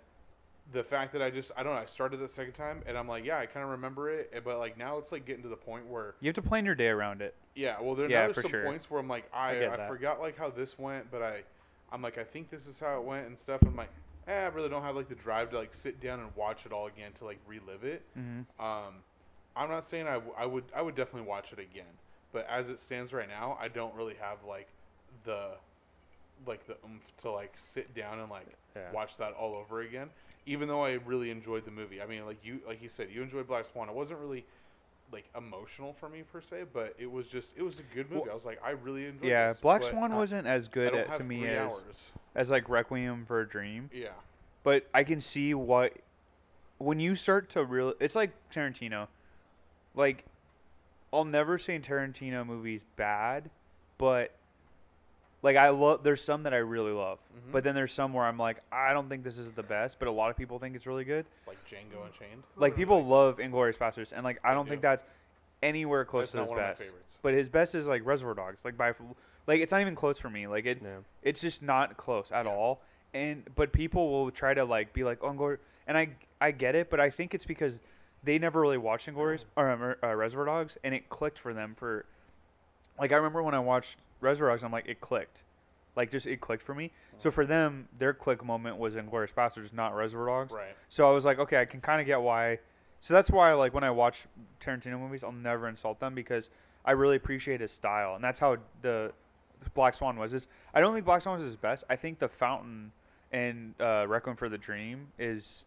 the 0.72 0.84
fact 0.84 1.12
that 1.14 1.22
I 1.22 1.30
just, 1.30 1.52
I 1.58 1.62
don't 1.62 1.76
know, 1.76 1.82
I 1.82 1.86
started 1.86 2.22
the 2.22 2.30
second 2.30 2.54
time, 2.54 2.82
and 2.88 2.98
I'm 2.98 3.08
like, 3.08 3.26
yeah, 3.26 3.38
I 3.38 3.46
kind 3.46 3.64
of 3.66 3.70
remember 3.72 4.10
it, 4.10 4.32
eh, 4.34 4.40
but 4.44 4.58
like 4.58 4.78
now 4.78 4.98
it's 4.98 5.12
like 5.12 5.26
getting 5.26 5.44
to 5.44 5.50
the 5.50 5.56
point 5.58 5.86
where 5.86 6.16
you 6.22 6.28
have 6.30 6.36
to 6.36 6.42
plan 6.42 6.66
your 6.66 6.74
day 6.76 6.88
around 6.88 7.22
it. 7.22 7.36
yeah, 7.54 7.80
well, 7.82 7.94
there 7.96 8.10
Yeah, 8.10 8.24
there's 8.28 8.42
some 8.42 8.50
sure. 8.50 8.64
points 8.64 8.90
where 8.90 9.00
I'm 9.00 9.10
like, 9.10 9.26
I, 9.34 9.56
get 9.56 9.80
I, 9.80 9.88
forgot 9.88 10.20
like 10.22 10.38
how 10.38 10.50
this 10.50 10.80
went, 10.80 11.12
but 11.12 11.22
I, 11.22 11.42
I'm 11.92 12.02
like, 12.02 12.18
I 12.18 12.24
think 12.24 12.50
this 12.50 12.66
is 12.66 12.80
how 12.80 12.98
it 12.98 13.04
went 13.04 13.28
and 13.28 13.38
stuff. 13.38 13.62
I'm 13.66 13.76
like, 13.76 13.90
eh, 14.28 14.32
I 14.32 14.48
really 14.48 14.70
don't 14.70 14.84
have 14.84 14.96
like 14.96 15.10
the 15.10 15.16
drive 15.16 15.50
to 15.52 15.58
like 15.58 15.74
sit 15.74 16.00
down 16.02 16.22
and 16.22 16.30
watch 16.38 16.66
it 16.66 16.72
all 16.72 16.88
again 16.88 17.12
to 17.20 17.26
like 17.26 17.40
relive 17.46 17.84
it. 17.84 18.02
Mm-hmm. 18.18 18.66
Um, 18.66 18.94
I'm 19.56 19.70
not 19.70 19.86
saying 19.86 20.08
I, 20.08 20.14
w- 20.14 20.34
I 20.38 20.46
would 20.46 20.64
I 20.76 20.82
would 20.82 20.96
definitely 20.96 21.28
watch 21.28 21.52
it 21.52 21.60
again, 21.60 21.86
but 22.32 22.48
as 22.50 22.70
it 22.70 22.80
stands 22.80 23.12
right 23.12 23.28
now, 23.28 23.58
I 23.62 23.68
don't 23.68 23.94
really 23.96 24.16
have 24.20 24.38
like 24.48 24.70
the 25.26 25.50
like 26.48 26.66
the 26.68 26.76
oomph 26.86 27.04
to 27.22 27.32
like 27.32 27.54
sit 27.56 27.94
down 27.96 28.20
and 28.20 28.30
like 28.30 28.48
Yeah. 28.76 28.92
watch 28.92 29.18
that 29.18 29.34
all 29.34 29.56
over 29.56 29.82
again. 29.82 30.10
Even 30.46 30.68
though 30.68 30.84
I 30.84 30.94
really 31.06 31.30
enjoyed 31.30 31.64
the 31.66 31.72
movie, 31.72 32.02
I 32.02 32.06
mean, 32.06 32.26
like 32.26 32.38
you 32.44 32.60
like 32.68 32.82
you 32.82 32.90
said, 32.90 33.08
you 33.14 33.22
enjoyed 33.22 33.48
Black 33.48 33.66
Swan. 33.72 33.88
It 33.90 33.96
wasn't 33.96 34.20
really 34.20 34.46
like 35.12 35.26
emotional 35.38 35.94
for 36.00 36.10
me 36.10 36.24
per 36.24 36.42
se, 36.42 36.64
but 36.74 36.96
it 36.98 37.10
was 37.10 37.28
just 37.28 37.54
it 37.56 37.62
was 37.62 37.76
a 37.80 37.84
good 37.96 38.10
movie. 38.10 38.24
Well, 38.24 38.32
I 38.32 38.36
was 38.36 38.46
like, 38.46 38.60
I 38.64 38.72
really 38.72 39.06
enjoyed. 39.06 39.26
It. 39.26 39.30
Yeah, 39.30 39.50
this, 39.50 39.60
Black 39.60 39.84
Swan 39.84 40.12
I- 40.12 40.18
wasn't 40.18 40.48
as 40.48 40.68
good 40.68 40.94
at, 40.96 41.18
to 41.18 41.24
me 41.24 41.48
as 41.48 41.72
hours. 41.72 42.12
as 42.36 42.50
like 42.50 42.68
Requiem 42.68 43.26
for 43.26 43.40
a 43.42 43.48
Dream, 43.48 43.90
Yeah, 43.94 44.10
but 44.64 44.88
I 44.94 45.04
can 45.04 45.22
see 45.22 45.54
what 45.54 45.94
when 46.80 47.00
you 47.00 47.16
start 47.16 47.50
to 47.52 47.64
real. 47.64 47.94
It's 48.00 48.16
like 48.16 48.32
Tarantino. 48.54 49.08
Like, 49.96 50.26
I'll 51.14 51.24
never 51.26 51.58
say 51.60 51.78
Tarantino 51.80 52.46
movies 52.46 52.84
bad, 52.98 53.50
but 54.00 54.32
Like 55.44 55.58
I 55.58 55.70
love. 55.70 56.02
There's 56.04 56.22
some 56.24 56.44
that 56.44 56.54
I 56.54 56.58
really 56.58 56.94
love, 56.94 57.20
Mhm. 57.36 57.52
but 57.52 57.64
then 57.66 57.76
there's 57.76 57.92
some 57.94 58.14
where 58.14 58.24
I'm 58.26 58.38
like, 58.38 58.58
I 58.72 58.94
don't 58.94 59.10
think 59.10 59.24
this 59.26 59.38
is 59.38 59.52
the 59.52 59.62
best, 59.62 60.00
but 60.00 60.08
a 60.08 60.12
lot 60.12 60.32
of 60.32 60.38
people 60.38 60.58
think 60.58 60.76
it's 60.76 60.88
really 60.88 61.04
good. 61.04 61.26
like 61.46 61.58
Django 61.68 62.06
Unchained. 62.06 62.44
Like 62.56 62.76
people 62.76 63.06
love 63.06 63.38
Inglourious 63.38 63.78
Basterds, 63.78 64.14
and 64.14 64.24
like 64.24 64.40
I 64.44 64.52
I 64.52 64.54
don't 64.54 64.66
do. 64.66 64.70
think 64.72 64.82
that's 64.82 65.04
anywhere 65.62 66.06
close 66.06 66.32
That's 66.32 66.32
to 66.32 66.38
not 66.38 66.44
his 66.44 66.50
one 66.50 66.60
of 66.60 66.64
my 66.64 66.70
best. 66.72 66.82
favorites. 66.82 67.18
But 67.22 67.34
his 67.34 67.50
best 67.50 67.76
is 67.76 67.88
like 67.88 68.06
Reservoir 68.06 68.34
Dogs. 68.34 68.64
Like 68.66 68.78
by, 68.78 68.94
like 69.48 69.60
it's 69.60 69.72
not 69.72 69.82
even 69.82 69.96
close 69.96 70.18
for 70.18 70.30
me. 70.30 70.48
Like 70.48 70.66
it, 70.66 70.82
Yeah. 70.82 70.98
it's 71.22 71.42
just 71.42 71.62
not 71.62 71.98
close 71.98 72.32
at 72.32 72.46
Yeah. 72.46 72.52
all. 72.54 72.82
And 73.14 73.44
but 73.56 73.72
people 73.74 74.12
will 74.12 74.32
try 74.32 74.54
to 74.54 74.64
like 74.66 74.94
be 74.94 75.04
like, 75.04 75.20
oh, 75.22 75.30
Inglourious, 75.30 75.60
and 75.88 75.98
I 75.98 76.10
I 76.40 76.52
get 76.52 76.74
it, 76.76 76.90
but 76.90 77.00
I 77.02 77.10
think 77.10 77.34
it's 77.34 77.46
because 77.46 77.82
they 78.24 78.40
never 78.40 78.62
really 78.62 78.78
watched 78.78 79.08
Inglourious 79.10 79.44
or 79.58 79.70
um, 79.70 79.96
uh, 80.02 80.16
Reservoir 80.16 80.46
Dogs, 80.46 80.78
and 80.86 80.96
it 80.96 81.10
clicked 81.10 81.38
for 81.40 81.54
them 81.54 81.76
for. 81.76 82.06
Like 83.00 83.12
I 83.12 83.16
remember 83.16 83.42
when 83.44 83.54
I 83.56 83.60
watched 83.60 83.98
Reservoir 84.24 84.50
Dogs, 84.50 84.64
I'm 84.64 84.72
like, 84.72 84.88
it 84.88 85.02
clicked, 85.02 85.44
like 85.96 86.12
just 86.12 86.26
it 86.26 86.42
clicked 86.42 86.64
for 86.64 86.74
me. 86.74 86.92
So 87.18 87.30
for 87.30 87.46
them, 87.46 87.88
their 88.00 88.14
click 88.14 88.44
moment 88.44 88.78
was 88.78 88.96
in 88.96 89.08
Inglourious 89.08 89.34
Basterds, 89.34 89.74
not 89.74 89.96
Reservoir 89.96 90.42
Dogs. 90.42 90.54
Right. 90.54 90.76
So 90.90 91.08
I 91.08 91.12
was 91.12 91.26
like, 91.26 91.40
okay, 91.40 91.62
I 91.62 91.66
can 91.66 91.82
kind 91.82 92.02
of 92.02 92.08
get 92.08 92.22
why. 92.22 92.60
So 93.00 93.14
that's 93.14 93.30
why, 93.30 93.54
like, 93.54 93.74
when 93.74 93.84
I 93.84 93.92
watch 93.92 94.26
Tarantino 94.62 94.98
movies, 95.00 95.24
I'll 95.24 95.32
never 95.32 95.68
insult 95.68 96.00
them 96.00 96.16
because 96.16 96.50
I 96.86 96.92
really 96.92 97.18
appreciate 97.18 97.62
his 97.62 97.72
style, 97.72 98.16
and 98.16 98.24
that's 98.24 98.40
how 98.40 98.58
the 98.82 99.12
Black 99.74 99.94
Swan 99.94 100.18
was. 100.18 100.34
Is 100.34 100.48
I 100.74 100.82
don't 100.82 100.94
think 100.94 101.06
Black 101.06 101.22
Swan 101.22 101.38
was 101.38 101.46
his 101.46 101.56
best. 101.56 101.84
I 101.90 101.96
think 101.96 102.20
The 102.20 102.30
Fountain 102.30 102.92
and 103.32 103.74
uh, 103.80 104.06
Requiem 104.08 104.36
for 104.36 104.50
the 104.50 104.58
Dream 104.58 105.08
is 105.20 105.66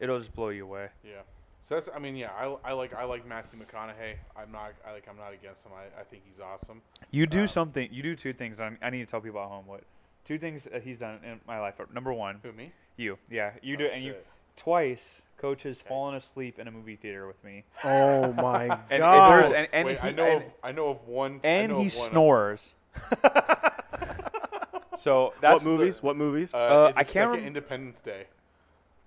it'll 0.00 0.18
just 0.18 0.34
blow 0.34 0.48
you 0.50 0.64
away. 0.64 0.88
Yeah. 1.04 1.22
So 1.68 1.74
that's. 1.76 1.88
I 1.94 1.98
mean, 1.98 2.14
yeah. 2.16 2.30
I, 2.38 2.54
I 2.64 2.72
like 2.72 2.92
I 2.94 3.04
like 3.04 3.26
Matthew 3.26 3.58
McConaughey. 3.58 4.16
I'm 4.36 4.52
not. 4.52 4.72
I 4.86 4.92
like. 4.92 5.06
I'm 5.08 5.16
not 5.16 5.32
against 5.32 5.64
him. 5.64 5.72
I, 5.74 6.00
I 6.00 6.04
think 6.04 6.22
he's 6.28 6.40
awesome. 6.40 6.82
You 7.10 7.26
do 7.26 7.42
Um, 7.42 7.46
something. 7.46 7.88
You 7.90 8.02
do 8.02 8.14
two 8.14 8.32
things. 8.34 8.60
I, 8.60 8.70
I 8.82 8.90
need 8.90 8.98
to 9.00 9.06
tell 9.06 9.20
people 9.20 9.40
at 9.40 9.48
home 9.48 9.66
what 9.66 9.82
two 10.24 10.38
things 10.38 10.64
that 10.70 10.82
he's 10.82 10.98
done 10.98 11.20
in 11.24 11.40
my 11.46 11.58
life. 11.60 11.74
Number 11.92 12.12
one, 12.12 12.38
Who 12.42 12.52
me? 12.52 12.70
you. 12.96 13.16
Yeah, 13.30 13.52
you 13.62 13.76
Oh, 13.76 13.78
do, 13.78 13.86
and 13.86 14.04
you 14.04 14.14
twice. 14.56 15.22
Coach 15.36 15.64
has 15.64 15.80
fallen 15.80 16.14
asleep 16.14 16.58
in 16.58 16.68
a 16.68 16.70
movie 16.70 16.96
theater 16.96 17.26
with 17.26 17.42
me, 17.44 17.64
Oh 17.82 18.32
my 18.34 18.64
and, 18.64 18.72
and 18.90 19.00
god. 19.00 19.30
there's 19.44 19.50
and, 19.50 19.68
and 19.72 19.86
Wait, 19.86 20.00
he 20.00 20.08
I 20.08 20.12
know 20.12 20.24
and, 20.26 20.44
of 20.44 20.50
I 20.62 20.72
know 20.72 20.88
of 20.88 21.06
one. 21.08 21.40
I 21.44 21.48
and 21.48 21.72
know 21.72 21.80
he 21.80 21.86
of 21.88 21.96
one 21.96 22.10
snores. 22.10 22.74
So 24.96 25.34
that's 25.40 25.54
what 25.54 25.64
the- 25.64 25.70
movies? 25.70 26.02
what 26.02 26.16
movies? 26.16 26.54
Uh, 26.54 26.58
Uh, 26.58 26.92
I 26.96 27.02
can't 27.02 27.06
second 27.14 27.30
rem- 27.32 27.44
Independence 27.46 27.98
Day. 28.04 28.26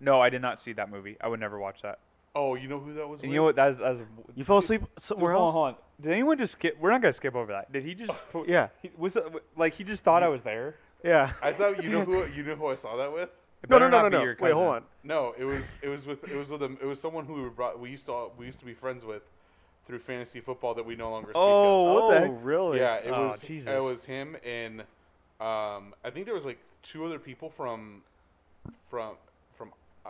no, 0.01 0.19
I 0.21 0.29
did 0.29 0.41
not 0.41 0.59
see 0.59 0.73
that 0.73 0.91
movie. 0.91 1.15
I 1.21 1.27
would 1.29 1.39
never 1.39 1.57
watch 1.59 1.81
that. 1.81 1.99
Oh, 2.37 2.53
you 2.53 2.67
know 2.67 2.79
who 2.79 2.93
that 2.93 3.07
was? 3.07 3.21
And 3.21 3.29
with? 3.29 3.33
you 3.33 3.39
know 3.39 3.43
what? 3.45 3.55
That's 3.55 3.77
that's. 3.77 3.99
you 4.35 4.45
fell 4.45 4.59
asleep 4.59 4.83
somewhere 4.99 5.33
hold 5.33 5.41
on, 5.41 5.47
else? 5.47 5.53
hold 5.53 5.67
on. 5.69 5.75
Did 6.01 6.11
anyone 6.11 6.37
just 6.37 6.53
skip? 6.53 6.77
We're 6.79 6.91
not 6.91 7.01
gonna 7.01 7.11
skip 7.13 7.35
over 7.35 7.51
that. 7.51 7.71
Did 7.73 7.83
he 7.83 7.95
just? 7.95 8.11
Put, 8.31 8.47
Yeah. 8.47 8.67
He, 8.81 8.91
was 8.95 9.15
it, 9.15 9.25
like 9.55 9.73
he 9.73 9.83
just 9.83 10.03
thought 10.03 10.21
I 10.21 10.27
was 10.27 10.43
there? 10.43 10.75
Yeah. 11.03 11.31
I 11.41 11.51
thought 11.51 11.83
you 11.83 11.89
know 11.89 12.03
who 12.03 12.25
you 12.35 12.43
know 12.43 12.55
who 12.55 12.67
I 12.67 12.75
saw 12.75 12.95
that 12.97 13.11
with. 13.11 13.29
It 13.63 13.69
No, 13.71 13.79
no, 13.79 13.89
no, 13.89 14.03
not 14.03 14.11
no, 14.11 14.23
no. 14.23 14.35
Wait, 14.39 14.53
hold 14.53 14.67
on. 14.67 14.83
No, 15.03 15.33
it 15.37 15.45
was 15.45 15.63
it 15.81 15.87
was 15.89 16.05
with 16.05 16.23
it 16.25 16.35
was 16.35 16.49
with 16.49 16.59
them. 16.59 16.77
It 16.79 16.85
was 16.85 17.01
someone 17.01 17.25
who 17.25 17.41
we 17.41 17.49
brought. 17.49 17.79
We 17.79 17.89
used 17.89 18.05
to 18.05 18.27
we 18.37 18.45
used 18.45 18.59
to 18.59 18.65
be 18.65 18.75
friends 18.75 19.03
with 19.03 19.23
through 19.87 19.99
fantasy 19.99 20.41
football 20.41 20.75
that 20.75 20.85
we 20.85 20.95
no 20.95 21.09
longer 21.09 21.29
speak 21.29 21.37
Oh, 21.37 21.93
what 21.93 22.13
the 22.13 22.19
oh, 22.19 22.21
heck? 22.33 22.39
really? 22.43 22.79
Yeah, 22.79 22.95
it 22.97 23.09
Oh, 23.11 23.27
was 23.27 23.39
Jesus. 23.39 23.69
it 23.69 23.81
was 23.81 24.03
him 24.03 24.35
and 24.45 24.81
um 25.39 25.93
I 26.03 26.11
think 26.13 26.25
there 26.25 26.35
was 26.35 26.43
like 26.45 26.59
two 26.83 27.05
other 27.05 27.17
people 27.17 27.49
from 27.49 28.03
from 28.89 29.15
from 29.57 29.71
uh 30.05 30.09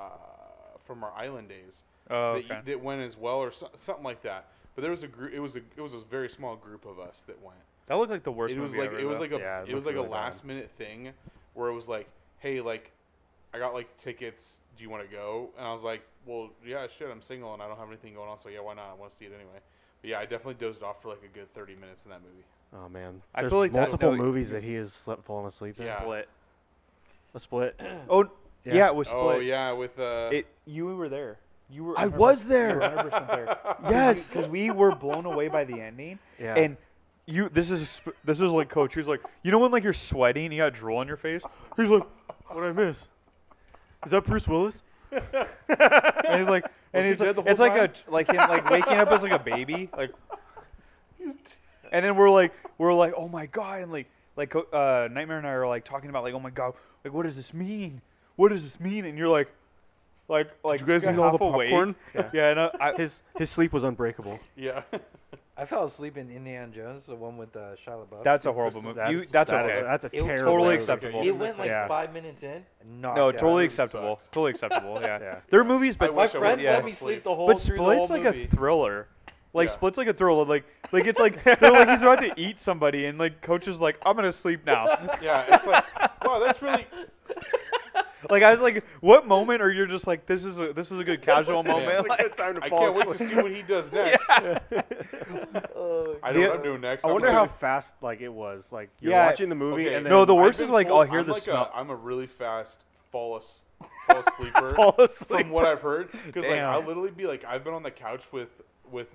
from 0.86 1.04
our 1.04 1.14
island 1.16 1.48
days 1.50 1.84
Oh, 2.10 2.34
that, 2.34 2.46
okay. 2.46 2.54
y- 2.56 2.62
that 2.66 2.82
went 2.84 3.02
as 3.02 3.18
well 3.18 3.36
or 3.38 3.52
so, 3.52 3.70
something 3.76 4.04
like 4.04 4.22
that. 4.24 4.48
But 4.76 4.82
there 4.84 4.92
was 4.92 5.04
a 5.04 5.08
group. 5.08 5.34
It 5.34 5.40
was 5.40 5.56
a 5.56 5.62
it 5.76 5.82
was 5.82 5.94
a 5.94 6.00
very 6.10 6.30
small 6.30 6.56
group 6.56 6.86
of 6.86 7.00
us 7.00 7.24
that 7.28 7.42
went. 7.42 7.58
That 7.88 7.96
looked 7.96 8.12
like 8.12 8.24
the 8.24 8.32
worst 8.32 8.54
it 8.54 8.60
was 8.60 8.72
movie 8.72 8.82
like 8.84 8.90
ever, 8.92 9.00
it 9.00 9.06
was 9.06 9.18
though. 9.18 9.24
like 9.24 9.32
a 9.32 9.38
Yeah, 9.40 9.62
it 9.64 9.70
it 9.70 9.76
was 9.76 9.86
like 9.86 9.96
really 9.96 10.08
a 10.08 10.10
bad. 10.10 10.16
last 10.18 10.44
minute 10.46 10.70
thing 10.78 11.12
where 11.54 11.70
it 11.70 11.74
was 11.74 11.88
like, 11.88 12.08
hey, 12.40 12.62
like 12.62 12.92
I 13.54 13.60
got 13.60 13.74
like 13.74 13.88
tickets. 13.98 14.58
Do 14.78 14.84
you 14.84 14.90
want 14.92 15.10
to 15.10 15.16
go? 15.16 15.50
And 15.58 15.66
I 15.66 15.74
was 15.74 15.82
like, 15.84 16.02
well, 16.28 16.50
yeah, 16.64 16.86
shit. 17.00 17.10
I'm 17.10 17.22
single 17.22 17.54
and 17.54 17.64
I 17.64 17.68
don't 17.68 17.80
have 17.80 17.88
anything 17.88 18.14
going 18.14 18.30
on, 18.30 18.40
so 18.40 18.50
yeah, 18.50 18.60
why 18.60 18.76
not? 18.76 18.92
I 18.92 18.94
want 18.94 19.12
to 19.12 19.18
see 19.18 19.26
it 19.26 19.32
anyway. 19.34 19.60
But 20.02 20.10
yeah, 20.12 20.20
I 20.20 20.24
definitely 20.24 20.54
dozed 20.56 20.84
off 20.84 21.02
for 21.02 21.08
like 21.10 21.24
a 21.24 21.36
good 21.36 21.52
30 21.56 21.74
minutes 21.76 22.04
in 22.06 22.12
that 22.12 22.22
movie. 22.22 22.46
Oh 22.76 22.88
man. 22.90 23.22
I 23.34 23.42
There's 23.42 23.52
feel 23.52 23.60
like 23.60 23.72
that- 23.72 23.80
multiple 23.90 24.12
no, 24.16 24.18
movies 24.24 24.52
that 24.52 24.62
he 24.62 24.76
has 24.76 24.94
slept, 24.94 25.24
fallen 25.26 25.48
asleep 25.48 25.80
in. 25.80 25.86
Yeah. 25.88 26.00
Split. 26.02 26.30
A 27.34 27.40
split. 27.40 27.80
Oh, 28.10 28.26
yeah. 28.66 28.88
it 28.88 28.96
was 28.96 29.08
split. 29.08 29.22
Oh 29.24 29.40
yeah, 29.40 29.72
with 29.72 29.98
uh. 29.98 30.30
It. 30.32 30.46
You 30.66 30.86
were 30.96 31.10
there. 31.10 31.40
You 31.70 31.84
were. 31.84 32.00
I 32.00 32.08
100% 32.08 32.12
was 32.18 32.44
You 32.44 32.50
there. 32.50 32.76
were 32.76 32.80
100 32.80 33.04
percent 33.10 33.28
there. 33.28 33.58
Yes. 33.90 34.32
Because 34.32 34.48
we 34.50 34.72
were 34.72 34.96
blown 34.96 35.26
away 35.26 35.48
by 35.48 35.64
the 35.66 35.80
ending, 35.82 36.18
Yeah. 36.40 36.56
and 36.56 36.78
you. 37.26 37.50
This 37.50 37.70
is 37.72 38.02
this 38.24 38.40
is 38.42 38.52
like 38.52 38.70
coach. 38.70 38.96
He's 38.96 39.08
like, 39.08 39.22
you 39.44 39.52
know 39.52 39.60
when 39.60 39.72
like 39.72 39.84
you're 39.84 39.94
sweating, 39.94 40.46
and 40.46 40.54
you 40.54 40.62
got 40.62 40.74
drool 40.74 40.98
on 40.98 41.08
your 41.08 41.18
face. 41.18 41.42
He's 41.76 41.90
like, 41.90 42.04
what 42.48 42.62
did 42.62 42.70
I 42.70 42.72
miss? 42.72 43.08
Is 44.06 44.12
that 44.12 44.26
Bruce 44.26 44.48
Willis? 44.48 44.84
and 45.12 46.40
he's 46.40 46.48
like, 46.48 46.66
and 46.94 47.06
he 47.06 47.12
it's 47.12 47.22
like, 47.22 47.36
the 47.36 47.42
whole 47.42 47.52
it's 47.52 47.60
like 47.60 47.76
a 47.76 47.92
like 48.12 48.30
him 48.30 48.38
like 48.38 48.70
waking 48.70 48.94
up 48.94 49.10
as 49.10 49.24
like 49.24 49.32
a 49.34 49.40
baby, 49.40 49.90
like. 49.98 50.12
And 51.90 52.04
then 52.04 52.18
we're 52.18 52.30
like, 52.30 52.52
we're 52.78 52.94
like, 52.94 53.14
oh 53.16 53.30
my 53.30 53.46
god, 53.46 53.82
and 53.82 53.92
like, 53.94 54.08
like 54.36 54.54
uh, 54.56 55.08
Nightmare 55.10 55.38
and 55.38 55.48
I 55.48 55.52
are 55.52 55.68
like 55.68 55.86
talking 55.86 56.10
about 56.10 56.24
like, 56.24 56.34
oh 56.34 56.40
my 56.40 56.50
god, 56.50 56.74
like 57.06 57.14
what 57.14 57.24
does 57.24 57.36
this 57.38 57.54
mean? 57.54 58.02
What 58.36 58.50
does 58.50 58.64
this 58.64 58.78
mean? 58.80 59.06
And 59.06 59.18
you're 59.18 59.30
like, 59.30 59.48
like, 60.30 60.50
like 60.64 60.80
you 60.82 60.86
guys 60.86 61.04
got 61.04 61.14
eat 61.14 61.20
all 61.20 61.26
the 61.38 61.44
half 61.44 61.54
awake. 61.54 61.70
popcorn? 61.70 61.96
Yeah, 62.14 62.30
yeah. 62.34 62.50
And 62.52 62.60
I, 62.60 62.70
I, 62.80 62.94
His 62.96 63.22
his 63.38 63.50
sleep 63.50 63.74
was 63.74 63.84
unbreakable. 63.84 64.40
yeah. 64.56 64.82
I 65.60 65.66
fell 65.66 65.86
asleep 65.86 66.18
in 66.18 66.30
Indiana 66.30 66.72
Jones, 66.72 67.08
the 67.08 67.16
one 67.16 67.36
with 67.36 67.56
uh, 67.56 67.70
Shia 67.84 68.06
LaBeouf. 68.06 68.24
that's 68.24 68.46
a 68.46 68.54
horrible 68.54 68.80
movie. 68.84 69.00
You, 69.10 69.26
that's 69.26 69.50
that 69.50 69.66
is- 69.66 69.72
okay. 69.80 69.82
that's 69.82 70.04
a 70.04 70.08
It 70.08 70.14
was 70.14 70.22
terrible. 70.22 70.46
totally 70.52 70.76
acceptable. 70.76 71.20
Okay, 71.22 71.30
it 71.30 71.36
went 71.36 71.58
like 71.58 71.68
Yeah. 71.70 71.88
five 71.88 72.14
minutes 72.14 72.44
in. 72.44 72.64
No, 72.86 73.10
out. 73.10 73.38
totally 73.40 73.66
acceptable. 73.66 74.18
sucked. 74.18 74.32
Totally 74.34 74.52
acceptable. 74.52 75.00
Yeah. 75.02 75.18
Yeah. 75.22 75.40
There 75.50 75.60
are 75.60 75.64
movies, 75.66 75.96
but 75.96 76.12
I 76.12 76.14
My 76.14 76.28
friends 76.28 76.44
would've 76.44 76.60
yeah. 76.64 76.76
let 76.76 76.86
me 76.86 76.92
sleep 76.92 77.24
the 77.24 77.34
whole 77.34 77.48
But 77.48 77.60
through 77.60 77.78
whole 77.78 78.06
Split's 78.06 78.10
like 78.12 78.22
movie. 78.24 78.44
a 78.44 78.48
thriller. 78.56 79.08
Like 79.56 79.70
Yeah. 79.70 79.74
Split's 79.74 79.98
like 79.98 80.08
a 80.10 80.14
thriller. 80.14 80.46
Like 80.46 80.66
like 80.92 81.08
it's 81.08 81.20
like 81.20 81.44
they're 81.44 81.72
like 81.72 81.90
he's 81.90 82.04
about 82.04 82.20
to 82.20 82.32
eat 82.40 82.60
somebody, 82.60 83.06
and 83.06 83.18
like 83.18 83.42
coach 83.42 83.68
is 83.68 83.80
like, 83.80 83.98
I'm 84.06 84.16
gonna 84.16 84.32
sleep 84.32 84.64
now. 84.64 84.86
Yeah, 85.24 85.56
it's 85.56 85.66
like, 85.66 85.84
wow, 86.24 86.38
that's 86.40 86.62
really. 86.62 86.86
like 88.30 88.44
I 88.44 88.52
was 88.52 88.60
like, 88.60 88.84
what 89.02 89.28
moment 89.28 89.62
are 89.62 89.72
you 89.72 89.86
just 89.88 90.08
like, 90.08 90.26
this 90.26 90.44
is 90.46 90.60
a 90.60 90.74
this 90.74 90.92
is 90.92 91.00
a 91.00 91.04
good 91.04 91.22
casual 91.32 91.64
Man, 91.64 91.74
moment? 91.74 92.00
it's 92.00 92.08
like 92.10 92.20
a 92.20 92.24
Like, 92.24 92.36
good 92.36 92.38
time 92.38 92.56
to 92.56 92.64
I 92.64 92.70
fall 92.70 92.80
can't 92.80 92.96
wait 93.08 93.18
to 93.18 93.28
see 93.28 93.36
what 93.36 93.52
he 93.52 93.62
does 93.62 93.92
next. 93.92 94.26
Oh, 95.76 96.16
I 96.24 96.32
know 96.32 96.42
The- 96.42 96.48
what 96.48 96.58
I'm 96.58 96.64
doing 96.64 96.82
next. 96.82 97.04
I 97.04 97.08
I'm 97.08 97.14
wonder 97.14 97.32
how 97.32 97.48
fast 97.48 97.96
like 98.02 98.22
it 98.22 98.32
was. 98.34 98.72
Like 98.72 98.90
you're 99.00 99.12
Yeah. 99.14 99.26
watching 99.28 99.50
the 99.50 99.56
movie 99.56 99.88
Okay. 99.88 99.96
and 99.96 100.06
then 100.06 100.12
No, 100.12 100.26
the 100.26 100.36
worst 100.36 100.60
is, 100.60 100.70
like, 100.70 100.88
told 100.88 101.06
I'll 101.06 101.12
hear 101.12 101.20
I'm 101.20 101.28
the 101.28 101.34
like 101.34 101.44
smell. 101.44 101.72
A, 101.74 101.78
I'm 101.78 101.90
a 101.90 101.96
really 101.96 102.28
fast 102.28 102.84
fall, 103.12 103.38
as, 103.38 103.62
fall 104.08 104.20
asleeper. 104.26 104.76
fall 104.76 104.96
asleep. 105.00 105.42
from 105.42 105.50
what 105.50 105.66
I've 105.66 105.82
heard, 105.82 106.10
because 106.26 106.46
like 106.48 106.60
I'll 106.60 106.82
literally 106.86 107.12
be 107.12 107.26
like, 107.28 107.44
I've 107.46 107.64
been 107.64 107.74
on 107.74 107.84
the 107.84 107.92
couch 107.92 108.24
with 108.32 108.50
with 108.90 109.08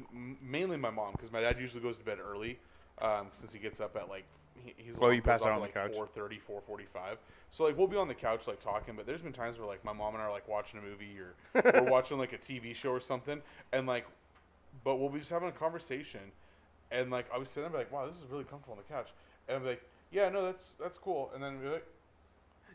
mainly 0.42 0.76
my 0.76 0.90
mom, 0.90 1.12
because 1.12 1.32
my 1.32 1.40
dad 1.40 1.58
usually 1.58 1.82
goes 1.82 1.96
to 1.96 2.04
bed 2.04 2.18
early, 2.24 2.58
um, 3.00 3.28
since 3.32 3.52
he 3.52 3.58
gets 3.58 3.80
up 3.80 3.96
at 3.96 4.08
like 4.08 4.24
he, 4.56 4.74
he's 4.76 4.96
Oh, 4.98 5.02
one 5.02 5.14
you 5.14 5.22
pass 5.22 5.42
out 5.42 5.48
on 5.48 5.54
at, 5.54 5.56
the 5.56 5.62
like 5.62 5.74
couch? 5.74 5.92
4:30, 5.92 6.40
4:45. 6.40 7.16
So 7.50 7.64
like 7.64 7.76
we'll 7.76 7.86
be 7.86 7.96
on 7.96 8.08
the 8.08 8.14
couch 8.14 8.46
like 8.46 8.60
talking, 8.60 8.94
but 8.96 9.06
there's 9.06 9.20
been 9.22 9.32
times 9.32 9.58
where 9.58 9.66
like 9.66 9.84
my 9.84 9.92
mom 9.92 10.14
and 10.14 10.22
I 10.22 10.26
are 10.26 10.32
like 10.32 10.48
watching 10.48 10.78
a 10.78 10.82
movie 10.82 11.16
or 11.18 11.34
we're 11.82 11.90
watching 11.90 12.18
like 12.18 12.32
a 12.32 12.38
TV 12.38 12.74
show 12.74 12.90
or 12.90 13.00
something, 13.00 13.40
and 13.72 13.86
like, 13.86 14.06
but 14.84 14.96
we'll 14.96 15.08
be 15.08 15.18
just 15.18 15.30
having 15.30 15.48
a 15.48 15.52
conversation, 15.52 16.20
and 16.90 17.10
like 17.10 17.26
I 17.34 17.38
was 17.38 17.48
sitting 17.48 17.70
there 17.70 17.80
like, 17.80 17.92
wow, 17.92 18.06
this 18.06 18.16
is 18.16 18.24
really 18.30 18.44
comfortable 18.44 18.74
on 18.74 18.82
the 18.86 18.94
couch, 18.94 19.08
and 19.48 19.56
I'm 19.56 19.66
like, 19.66 19.82
yeah, 20.10 20.28
no, 20.28 20.44
that's 20.44 20.70
that's 20.80 20.98
cool, 20.98 21.30
and 21.34 21.42
then 21.42 21.62
like. 21.64 21.86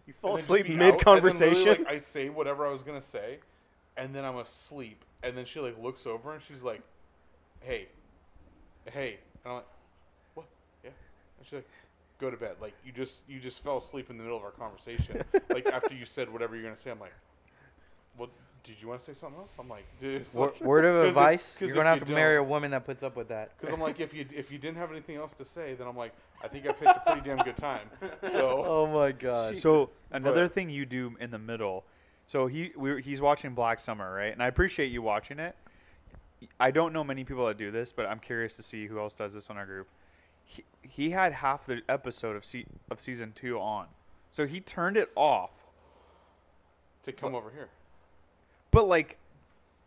you 0.06 0.14
fall 0.22 0.38
asleep 0.38 0.68
mid 0.68 0.72
and 0.74 0.82
then 0.82 0.92
literally, 0.92 1.04
conversation. 1.04 1.84
like, 1.84 1.88
I 1.88 1.98
say 1.98 2.30
whatever 2.30 2.68
I 2.68 2.72
was 2.72 2.82
gonna 2.82 3.02
say, 3.02 3.40
and 3.98 4.14
then 4.14 4.24
I'm 4.26 4.38
asleep. 4.38 5.04
And 5.24 5.36
then 5.36 5.46
she 5.46 5.60
like 5.60 5.82
looks 5.82 6.06
over 6.06 6.34
and 6.34 6.42
she's 6.42 6.62
like, 6.62 6.82
"Hey, 7.62 7.88
hey," 8.92 9.18
and 9.44 9.52
I'm 9.52 9.54
like? 9.56 9.66
And 11.38 11.46
she's 11.46 11.54
like, 11.54 11.68
"Go 12.20 12.30
to 12.30 12.38
bed. 12.38 12.56
Like 12.62 12.74
you 12.86 12.92
just 12.92 13.16
you 13.28 13.40
just 13.40 13.64
fell 13.64 13.78
asleep 13.78 14.10
in 14.10 14.18
the 14.18 14.24
middle 14.24 14.38
of 14.38 14.44
our 14.44 14.52
conversation. 14.52 15.22
like 15.50 15.66
after 15.68 15.94
you 15.94 16.06
said 16.06 16.32
whatever 16.32 16.56
you're 16.56 16.64
gonna 16.64 16.76
say." 16.78 16.92
I'm 16.92 17.00
like, 17.00 17.14
"Well, 18.18 18.30
did 18.64 18.76
you 18.82 18.88
want 18.88 19.00
to 19.02 19.06
say 19.06 19.14
something 19.20 19.40
else?" 19.40 19.54
I'm 19.60 19.70
like, 19.70 19.86
"Dude." 20.02 20.22
it's 20.22 20.34
Wor- 20.34 20.48
like- 20.48 20.62
word 20.62 20.86
of 20.86 21.14
'cause 21.16 21.56
if- 21.56 21.62
You're 21.62 21.74
gonna 21.76 21.90
have 21.90 22.00
you 22.00 22.06
to 22.06 22.12
marry 22.12 22.38
a 22.38 22.44
woman 22.44 22.72
that 22.72 22.86
puts 22.86 23.04
up 23.04 23.16
with 23.16 23.28
that. 23.30 23.58
Because 23.60 23.74
I'm 23.74 23.82
like, 23.82 24.00
if 24.00 24.14
you 24.14 24.26
if 24.36 24.52
you 24.52 24.58
didn't 24.58 24.78
have 24.78 24.92
anything 24.92 25.16
else 25.16 25.34
to 25.36 25.46
say, 25.46 25.74
then 25.76 25.88
I'm 25.88 25.98
like, 25.98 26.14
I 26.44 26.48
think 26.48 26.66
I 26.68 26.72
picked 26.72 26.98
a 26.98 27.02
pretty 27.06 27.22
damn 27.22 27.38
good 27.44 27.58
time. 27.58 27.90
So 28.32 28.64
oh 28.66 28.88
my 28.88 29.12
god. 29.12 29.58
So 29.60 29.90
another 30.12 30.46
But- 30.48 30.56
thing 30.56 30.70
you 30.70 30.86
do 30.86 31.16
in 31.20 31.32
the 31.32 31.40
middle. 31.40 31.84
So 32.28 32.48
he 32.48 32.72
we, 32.76 32.92
were- 32.94 33.00
he's 33.00 33.22
watching 33.22 33.54
Black 33.54 33.80
Summer, 33.80 34.14
right? 34.14 34.34
And 34.34 34.44
I 34.44 34.48
appreciate 34.48 34.88
you 34.92 35.02
watching 35.02 35.40
it. 35.40 35.56
I 36.60 36.70
don't 36.72 36.94
know 36.94 37.04
many 37.04 37.24
people 37.24 37.48
that 37.48 37.58
do 37.58 37.72
this, 37.72 37.92
but 37.92 38.06
I'm 38.06 38.20
curious 38.20 38.56
to 38.58 38.64
see 38.64 38.86
who 38.86 39.00
else 39.00 39.14
does 39.14 39.34
this 39.34 39.50
on 39.50 39.58
our 39.58 39.66
group. 39.66 39.88
He, 40.50 40.64
he 40.82 41.10
had 41.12 41.34
half 41.34 41.66
the 41.66 41.82
episode 41.90 42.36
of 42.36 42.44
se- 42.46 42.66
of 42.90 43.00
season 43.02 43.34
two 43.36 43.60
on, 43.60 43.86
so 44.32 44.46
he 44.48 44.60
turned 44.62 44.98
it 44.98 45.10
off. 45.16 45.52
to 47.04 47.12
come 47.12 47.36
over 47.36 47.50
here. 47.52 47.70
But 48.72 48.88
like, 48.88 49.18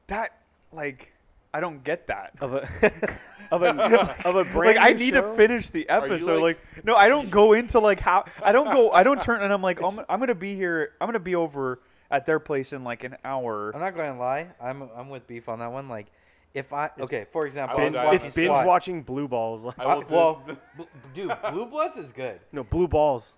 that 0.08 0.36
like, 0.72 1.12
I 1.52 1.60
don't 1.60 1.82
get 1.82 2.06
that. 2.08 2.32
of 2.40 2.54
a 2.54 2.68
of 3.50 3.62
a 3.62 4.16
of 4.24 4.36
a 4.36 4.44
brand 4.44 4.76
like 4.76 4.78
I 4.78 4.92
need 4.92 5.14
show? 5.14 5.30
to 5.30 5.36
finish 5.36 5.70
the 5.70 5.88
episode. 5.88 6.40
like- 6.42 6.58
Like, 6.76 6.84
no, 6.84 6.94
I 6.96 7.08
don't 7.08 7.30
go 7.30 7.52
into 7.54 7.78
like 7.80 8.00
how 8.00 8.24
I 8.42 8.52
don't 8.52 8.72
go. 8.72 8.90
I 8.90 9.02
don't 9.02 9.20
turn 9.28 9.42
and 9.42 9.52
I'm 9.52 9.62
like, 9.62 9.80
oh, 9.82 9.88
I'm, 9.88 10.00
I'm 10.08 10.20
gonna 10.20 10.34
be 10.34 10.54
here. 10.54 10.92
I'm 11.00 11.08
gonna 11.08 11.18
be 11.18 11.34
over 11.34 11.80
at 12.10 12.26
their 12.26 12.38
place 12.38 12.72
in 12.72 12.84
like 12.84 13.04
an 13.04 13.16
hour. 13.24 13.70
I'm 13.74 13.80
not 13.80 13.94
going 13.94 14.12
to 14.12 14.18
lie. 14.18 14.48
I'm 14.60 14.82
I'm 14.96 15.08
with 15.10 15.26
beef 15.28 15.48
on 15.48 15.60
that 15.60 15.70
one. 15.72 15.88
Like, 15.88 16.06
if 16.54 16.72
I 16.72 16.90
okay, 17.00 17.26
for 17.32 17.46
example, 17.46 17.78
I 17.78 17.82
I 17.82 17.84
was 17.86 17.92
Binge, 17.94 18.04
watching 18.04 18.26
it's 18.26 18.36
binge 18.36 18.48
SWAT. 18.48 18.66
watching 18.66 19.02
Blue 19.02 19.28
Balls. 19.28 19.62
Like, 19.64 19.78
I 19.78 19.84
I- 19.84 19.94
will 19.94 20.02
do- 20.02 20.14
well, 20.14 20.42
bl- 20.76 20.82
dude, 21.14 21.32
Blue 21.52 21.66
Bloods 21.66 21.96
is 21.96 22.12
good. 22.12 22.40
no, 22.52 22.64
Blue 22.64 22.88
Balls. 22.88 23.34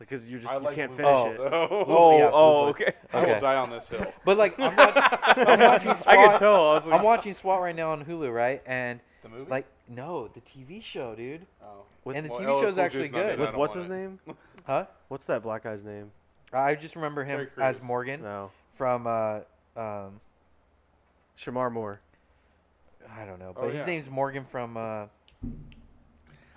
Because 0.00 0.28
you 0.28 0.40
just 0.40 0.52
I 0.52 0.56
you 0.56 0.62
like 0.64 0.74
can't 0.74 0.90
Blue 0.90 0.96
finish 1.04 1.12
Balls. 1.14 1.34
it. 1.34 1.40
Oh, 1.40 1.84
Oh, 1.86 2.18
yeah, 2.18 2.30
oh, 2.32 2.60
Blue 2.62 2.70
okay. 2.70 2.92
I 3.12 3.16
will 3.20 3.30
Okay. 3.30 3.40
die 3.40 3.54
on 3.54 3.70
this 3.70 3.88
hill. 3.88 4.04
But 4.24 4.36
like, 4.36 4.58
I'm, 4.58 4.74
watch- 4.76 4.94
I'm 5.22 5.60
watching 5.60 5.94
SWAT. 5.94 6.08
I 6.18 6.26
could 6.32 6.38
tell. 6.40 6.54
I 6.70 6.74
was 6.74 6.84
like, 6.86 6.98
I'm 6.98 7.04
watching 7.04 7.32
SWAT 7.32 7.60
right 7.62 7.76
now 7.76 7.92
on 7.92 8.04
Hulu, 8.04 8.34
right? 8.34 8.60
And 8.66 8.98
The 9.22 9.28
movie? 9.28 9.48
like, 9.50 9.66
no, 9.88 10.28
the 10.34 10.40
TV 10.40 10.82
show, 10.82 11.14
dude. 11.14 11.46
oh. 11.62 11.82
With, 12.04 12.16
and 12.16 12.26
the 12.26 12.30
Well, 12.30 12.40
TV 12.40 12.46
LL 12.56 12.60
show's 12.60 12.74
Cool 12.74 12.84
actually 12.84 13.08
not 13.10 13.20
in 13.20 13.26
good. 13.26 13.38
I 13.38 13.40
with 13.40 13.48
don't 13.50 13.58
what's 13.58 13.74
his 13.76 13.84
it. 13.84 13.90
name? 13.90 14.20
Huh? 14.66 14.86
What's 15.08 15.24
that 15.26 15.42
black 15.44 15.62
guy's 15.62 15.84
name? 15.84 16.10
I 16.52 16.74
just 16.74 16.96
remember 16.96 17.24
him 17.24 17.38
Terry 17.54 17.68
as 17.68 17.76
Crews. 17.76 17.86
Morgan 17.86 18.22
No, 18.22 18.50
from 18.76 19.06
uh 19.06 19.40
um 19.76 20.20
Shemar 21.38 21.70
Moore. 21.72 22.00
I 23.10 23.24
don't 23.24 23.38
know, 23.38 23.52
Oh, 23.56 23.62
but 23.62 23.70
his 23.72 23.80
yeah. 23.80 23.86
name's 23.86 24.08
Morgan 24.10 24.44
from 24.50 24.76
uh 24.76 25.06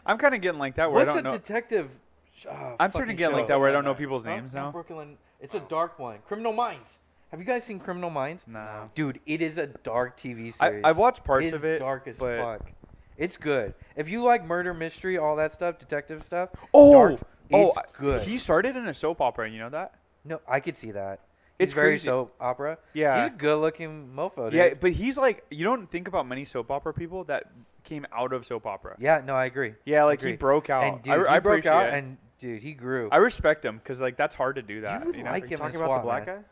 I'm 0.06 0.18
kind 0.18 0.34
of 0.34 0.41
getting 0.41 0.60
like 0.60 0.76
that 0.76 0.91
where 0.91 1.06
what's 1.06 1.10
I 1.10 1.15
the 1.18 1.22
don't 1.24 1.32
know. 1.34 1.38
detective? 1.38 1.90
sh- 2.36 2.45
uh, 2.49 2.76
I'm 2.80 2.91
starting 2.91 2.94
to 2.94 2.99
fucking 2.99 3.18
get 3.18 3.34
like 3.34 3.44
show? 3.44 3.48
that 3.49 3.60
where 3.60 3.69
I 3.69 3.72
don't 3.74 3.84
know 3.84 3.94
people's 3.94 4.26
names 4.26 4.53
Not 4.53 4.65
now. 4.68 4.72
Brooklyn. 4.72 5.18
It's 5.41 5.53
a 5.53 5.60
dark 5.61 5.99
one. 5.99 6.18
Criminal 6.28 6.53
Minds. 6.53 6.99
Have 7.32 7.40
you 7.41 7.45
guys 7.45 7.64
seen 7.65 7.80
Criminal 7.80 8.10
Minds? 8.10 8.44
No. 8.48 8.90
Dude, 8.95 9.19
it 9.26 9.41
is 9.41 9.57
a 9.57 9.68
dark 9.68 10.18
TV 10.18 10.48
I, 10.48 10.69
series. 10.69 10.84
I 10.86 10.91
watched 10.94 11.24
parts 11.26 11.48
It's 11.48 11.56
of 11.56 11.65
it. 11.65 11.80
Dark 11.80 12.07
as 12.07 12.18
but- 12.19 12.38
fuck. 12.40 12.72
It's 13.18 13.36
good. 13.36 13.74
If 13.95 14.07
you 14.07 14.24
like 14.24 14.45
murder 14.45 14.74
mystery, 14.76 15.18
all 15.18 15.36
that 15.38 15.52
stuff, 15.52 15.80
detective 15.80 16.24
stuff. 16.24 16.49
Oh, 16.74 16.94
dark, 16.94 17.19
oh, 17.52 17.69
it's 17.69 17.78
I- 17.80 17.84
good. 17.98 18.22
He 18.28 18.38
started 18.38 18.76
in 18.76 18.88
a 18.88 18.94
soap 18.94 19.22
opera. 19.22 19.49
You 19.49 19.60
know 19.60 19.69
that? 19.72 19.95
no, 20.24 20.40
I 20.48 20.60
could 20.60 20.78
see 20.78 20.91
that. 20.91 21.19
It's 21.59 21.73
very 21.73 21.91
crazy. 21.93 22.05
soap 22.05 22.35
opera. 22.39 22.77
Yeah. 22.93 23.17
He's 23.19 23.27
a 23.27 23.31
good-looking 23.31 24.11
mofo, 24.15 24.45
dude. 24.51 24.53
Yeah, 24.53 24.73
but 24.79 24.91
he's 24.91 25.17
like 25.17 25.43
you 25.49 25.63
don't 25.63 25.89
think 25.89 26.07
about 26.07 26.27
many 26.27 26.45
soap 26.45 26.69
opera 26.71 26.93
people 26.93 27.23
that 27.25 27.45
came 27.84 28.05
out 28.11 28.31
of 28.34 28.45
soap 28.45 28.65
opera. 28.67 28.95
Yeah, 28.99 29.21
no, 29.25 29.34
I 29.35 29.45
agree. 29.45 29.73
Yeah, 29.85 30.03
like 30.03 30.19
Agree. 30.19 30.31
he 30.31 30.38
broke 30.38 30.69
out. 30.69 30.84
And 30.84 31.01
dude, 31.01 31.13
I, 31.13 31.17
he 31.17 31.25
I 31.25 31.39
broke 31.39 31.65
out, 31.65 31.88
it. 31.88 31.93
and 31.95 32.17
dude, 32.39 32.61
he 32.61 32.73
grew. 32.73 33.09
I 33.11 33.17
respect 33.17 33.63
him 33.65 33.77
because 33.77 33.99
like 33.99 34.17
that's 34.17 34.35
hard 34.35 34.57
to 34.57 34.61
do 34.61 34.81
that. 34.81 35.05
would 35.05 35.15
You 35.15 35.23
know? 35.23 35.31
like 35.31 35.43
Are 35.43 35.47
you 35.47 35.51
him 35.53 35.57
talking 35.59 35.79
in 35.79 35.85
about 35.85 35.97
the 35.99 36.03
black 36.03 36.27
man. 36.27 36.38
guy? 36.38 36.43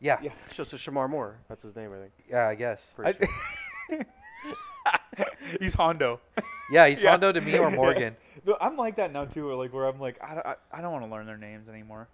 yeah, 0.00 0.18
Yeah. 0.22 0.32
So, 0.52 0.64
so 0.64 0.76
Shemar 0.76 1.08
Moore. 1.10 1.36
That's 1.48 1.62
his 1.62 1.74
name, 1.74 1.90
I 1.92 1.96
think. 1.98 2.12
yeah, 2.28 2.46
I 2.46 2.54
guess. 2.54 2.92
Pretty 2.96 3.26
sure. 3.90 4.00
He's 5.60 5.74
Hondo. 5.74 6.20
Yeah, 6.70 6.86
he's 6.88 7.02
Yeah. 7.02 7.10
Hondo 7.10 7.32
to 7.32 7.40
me 7.40 7.56
or 7.58 7.70
Morgan. 7.82 8.16
But 8.44 8.58
I'm 8.60 8.76
like 8.76 8.96
that 8.96 9.12
now 9.12 9.24
too. 9.26 9.52
Like 9.54 9.72
where 9.72 9.86
I'm 9.86 10.00
like 10.00 10.18
I, 10.22 10.34
don't- 10.34 10.46
I, 10.46 10.54
I 10.72 10.80
don't 10.80 10.92
want 10.92 11.04
to 11.04 11.10
learn 11.10 11.26
their 11.26 11.36
names 11.36 11.68
anymore. 11.68 12.08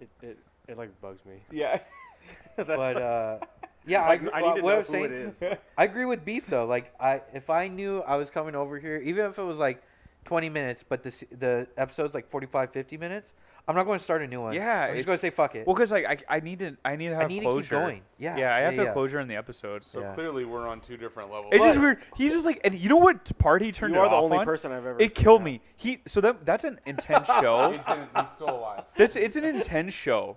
It, 0.00 0.08
it, 0.22 0.38
it 0.70 0.78
like 0.78 0.98
bugs 1.00 1.24
me. 1.24 1.34
Yeah. 1.50 1.80
but 2.56 2.70
uh, 2.96 3.38
yeah, 3.86 4.02
I, 4.02 4.08
Like, 4.08 4.20
agree- 4.20 4.30
I 4.32 4.40
uh, 4.40 4.48
need 4.54 4.56
to 4.56 4.62
what 4.62 4.70
know 4.70 4.74
I 4.74 4.78
was 4.78 4.86
who 4.86 4.92
saying, 4.92 5.04
it 5.06 5.12
is. 5.12 5.58
I 5.78 5.84
agree 5.84 6.04
with 6.04 6.24
beef 6.24 6.46
though. 6.48 6.64
Like 6.66 6.92
I, 7.00 7.20
if 7.34 7.50
I 7.50 7.68
knew 7.68 8.00
I 8.02 8.16
was 8.16 8.30
coming 8.30 8.54
over 8.54 8.78
here, 8.78 8.98
even 9.04 9.26
if 9.26 9.38
it 9.38 9.42
was 9.42 9.58
like 9.58 9.82
20 10.24 10.48
minutes, 10.48 10.84
but 10.88 11.02
the 11.02 11.12
the 11.38 11.66
episode's 11.76 12.14
like 12.14 12.30
45, 12.30 12.72
50 12.72 12.96
minutes, 12.98 13.32
I'm 13.68 13.74
not 13.74 13.84
going 13.84 13.98
to 13.98 14.02
start 14.04 14.20
a 14.22 14.26
new 14.26 14.40
one. 14.40 14.52
Yeah, 14.52 14.86
I'm 14.88 14.94
just 14.96 15.06
going 15.06 15.16
to 15.16 15.20
say 15.20 15.30
fuck 15.30 15.54
it. 15.54 15.66
well, 15.66 15.74
because 15.74 15.92
like 15.92 16.04
I, 16.28 16.36
I 16.36 16.40
need 16.40 16.58
to 16.60 16.76
I 16.84 16.96
need 16.96 17.08
to 17.08 17.14
have 17.14 17.24
I 17.24 17.28
need 17.28 17.42
closure. 17.42 17.56
to 17.62 17.62
keep 17.62 17.70
going. 17.70 18.02
Yeah, 18.18 18.36
Yeah, 18.36 18.54
I 18.54 18.58
have 18.60 18.74
to 18.74 18.76
yeah. 18.80 18.84
have 18.86 18.92
closure 18.94 19.20
in 19.20 19.28
the 19.28 19.36
episode. 19.36 19.82
So 19.84 20.00
Yeah. 20.00 20.14
clearly 20.14 20.44
we're 20.44 20.66
on 20.68 20.80
two 20.80 20.96
different 20.96 21.30
levels. 21.30 21.52
It's 21.54 21.64
just 21.64 21.78
weird. 21.80 21.98
He's 22.16 22.32
just 22.32 22.44
like, 22.44 22.60
and 22.64 22.78
you 22.78 22.88
know 22.88 22.96
what 22.96 23.36
part 23.38 23.62
he 23.62 23.72
turned 23.72 23.94
you 23.94 24.00
it 24.00 24.04
are 24.04 24.08
the 24.10 24.14
only 24.16 24.38
on? 24.38 24.44
person 24.44 24.72
I've 24.72 24.84
ever. 24.86 25.00
It 25.00 25.14
seen 25.14 25.24
killed 25.24 25.40
that. 25.40 25.44
me. 25.44 25.60
He 25.76 26.00
so 26.06 26.20
that 26.20 26.44
that's 26.44 26.64
an 26.64 26.80
intense 26.86 27.26
show. 27.26 27.70
He 27.72 27.78
didn't- 27.78 28.08
he's 28.16 28.34
still 28.34 28.50
alive. 28.50 28.84
That's 28.96 29.16
it's 29.16 29.36
an 29.36 29.44
intense 29.44 29.94
show. 29.94 30.36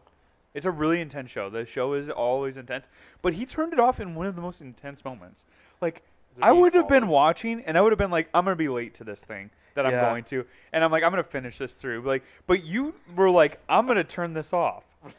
It's 0.53 0.65
a 0.65 0.71
really 0.71 1.01
intense 1.01 1.31
show. 1.31 1.49
The 1.49 1.65
show 1.65 1.93
is 1.93 2.09
always 2.09 2.57
intense, 2.57 2.88
but 3.21 3.34
he 3.34 3.45
turned 3.45 3.73
it 3.73 3.80
off 3.80 3.99
in 3.99 4.13
one 4.15 4.27
of 4.27 4.35
the 4.35 4.41
most 4.41 4.61
intense 4.61 5.03
moments. 5.03 5.45
Like 5.81 6.03
I 6.41 6.51
would 6.51 6.73
have 6.73 6.88
been 6.88 7.07
watching, 7.07 7.61
and 7.65 7.77
I 7.77 7.81
would 7.81 7.91
have 7.91 7.99
been 7.99 8.11
like, 8.11 8.27
I'm 8.34 8.43
gonna 8.43 8.55
be 8.55 8.69
late 8.69 8.93
to 8.95 9.03
this 9.03 9.19
thing 9.19 9.49
that 9.75 9.85
I'm 9.85 9.91
Yeah. 9.93 10.09
going 10.09 10.23
to, 10.25 10.45
and 10.71 10.84
I'm 10.84 10.91
like, 10.91 11.03
I'm 11.03 11.11
gonna 11.11 11.23
finish 11.23 11.57
this 11.57 11.73
through. 11.73 12.01
Like, 12.01 12.23
but 12.47 12.63
you 12.63 12.93
were 13.15 13.30
like, 13.30 13.59
I'm 13.67 13.88
gonna 13.88 14.03
turn 14.03 14.34
this 14.34 14.53
off. 14.53 14.84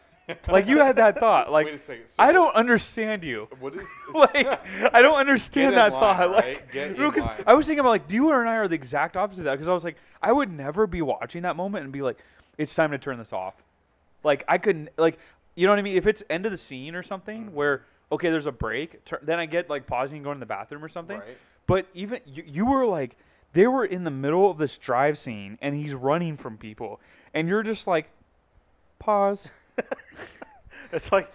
Like 0.48 0.66
you 0.66 0.78
had 0.78 0.96
that 0.96 1.20
thought. 1.20 1.52
Like 1.52 1.66
Wait 1.66 1.74
a 1.74 1.78
second. 1.78 2.04
So 2.08 2.14
I 2.18 2.32
don't 2.32 2.46
what's- 2.46 2.56
understand 2.56 3.22
you. 3.22 3.46
What 3.60 3.74
is 3.74 3.86
like 4.14 4.34
I 4.94 5.02
don't 5.02 5.18
understand 5.18 5.70
in 5.70 5.74
that 5.74 5.92
line, 5.92 6.00
thought. 6.00 6.30
Like, 6.30 6.44
right? 6.44 6.72
Get 6.72 6.98
no, 6.98 7.06
in 7.08 7.12
'cause 7.12 7.26
line. 7.26 7.44
I 7.46 7.52
was 7.52 7.66
thinking 7.66 7.80
about 7.80 7.90
like, 7.90 8.10
you 8.10 8.32
and 8.32 8.48
I 8.48 8.54
are 8.56 8.66
the 8.66 8.74
exact 8.74 9.18
opposite 9.18 9.40
of 9.40 9.44
that. 9.44 9.52
Because 9.52 9.68
I 9.68 9.74
was 9.74 9.84
like, 9.84 9.96
I 10.22 10.32
would 10.32 10.50
never 10.50 10.86
be 10.86 11.02
watching 11.02 11.42
that 11.42 11.56
moment 11.56 11.84
and 11.84 11.92
be 11.92 12.00
like, 12.00 12.16
it's 12.56 12.74
time 12.74 12.90
to 12.92 12.98
turn 12.98 13.18
this 13.18 13.34
off. 13.34 13.52
Like 14.24 14.44
I 14.48 14.58
couldn't 14.58 14.88
like, 14.96 15.18
you 15.54 15.66
know 15.66 15.72
what 15.72 15.78
I 15.78 15.82
mean? 15.82 15.96
If 15.96 16.06
it's 16.06 16.22
end 16.30 16.46
of 16.46 16.52
the 16.52 16.58
scene 16.58 16.94
or 16.94 17.02
something 17.02 17.46
Mm-hmm. 17.46 17.54
where 17.54 17.82
okay, 18.12 18.30
there's 18.30 18.46
a 18.46 18.52
break, 18.52 19.04
tur- 19.04 19.20
then 19.22 19.38
I 19.38 19.46
get 19.46 19.68
like 19.70 19.86
pausing 19.86 20.16
and 20.18 20.24
going 20.24 20.36
to 20.36 20.40
the 20.40 20.46
bathroom 20.46 20.84
or 20.84 20.88
something. 20.88 21.18
Right. 21.18 21.38
But 21.66 21.86
even 21.94 22.20
you, 22.26 22.44
you 22.46 22.66
were 22.66 22.86
like, 22.86 23.16
they 23.54 23.66
were 23.66 23.84
in 23.84 24.04
the 24.04 24.10
middle 24.10 24.50
of 24.50 24.58
this 24.58 24.76
drive 24.78 25.18
scene 25.18 25.58
and 25.62 25.74
he's 25.74 25.94
running 25.94 26.36
from 26.36 26.56
people, 26.58 27.00
and 27.32 27.48
you're 27.48 27.62
just 27.62 27.86
like, 27.86 28.08
pause. 28.98 29.48
It's 30.92 31.10
like 31.10 31.28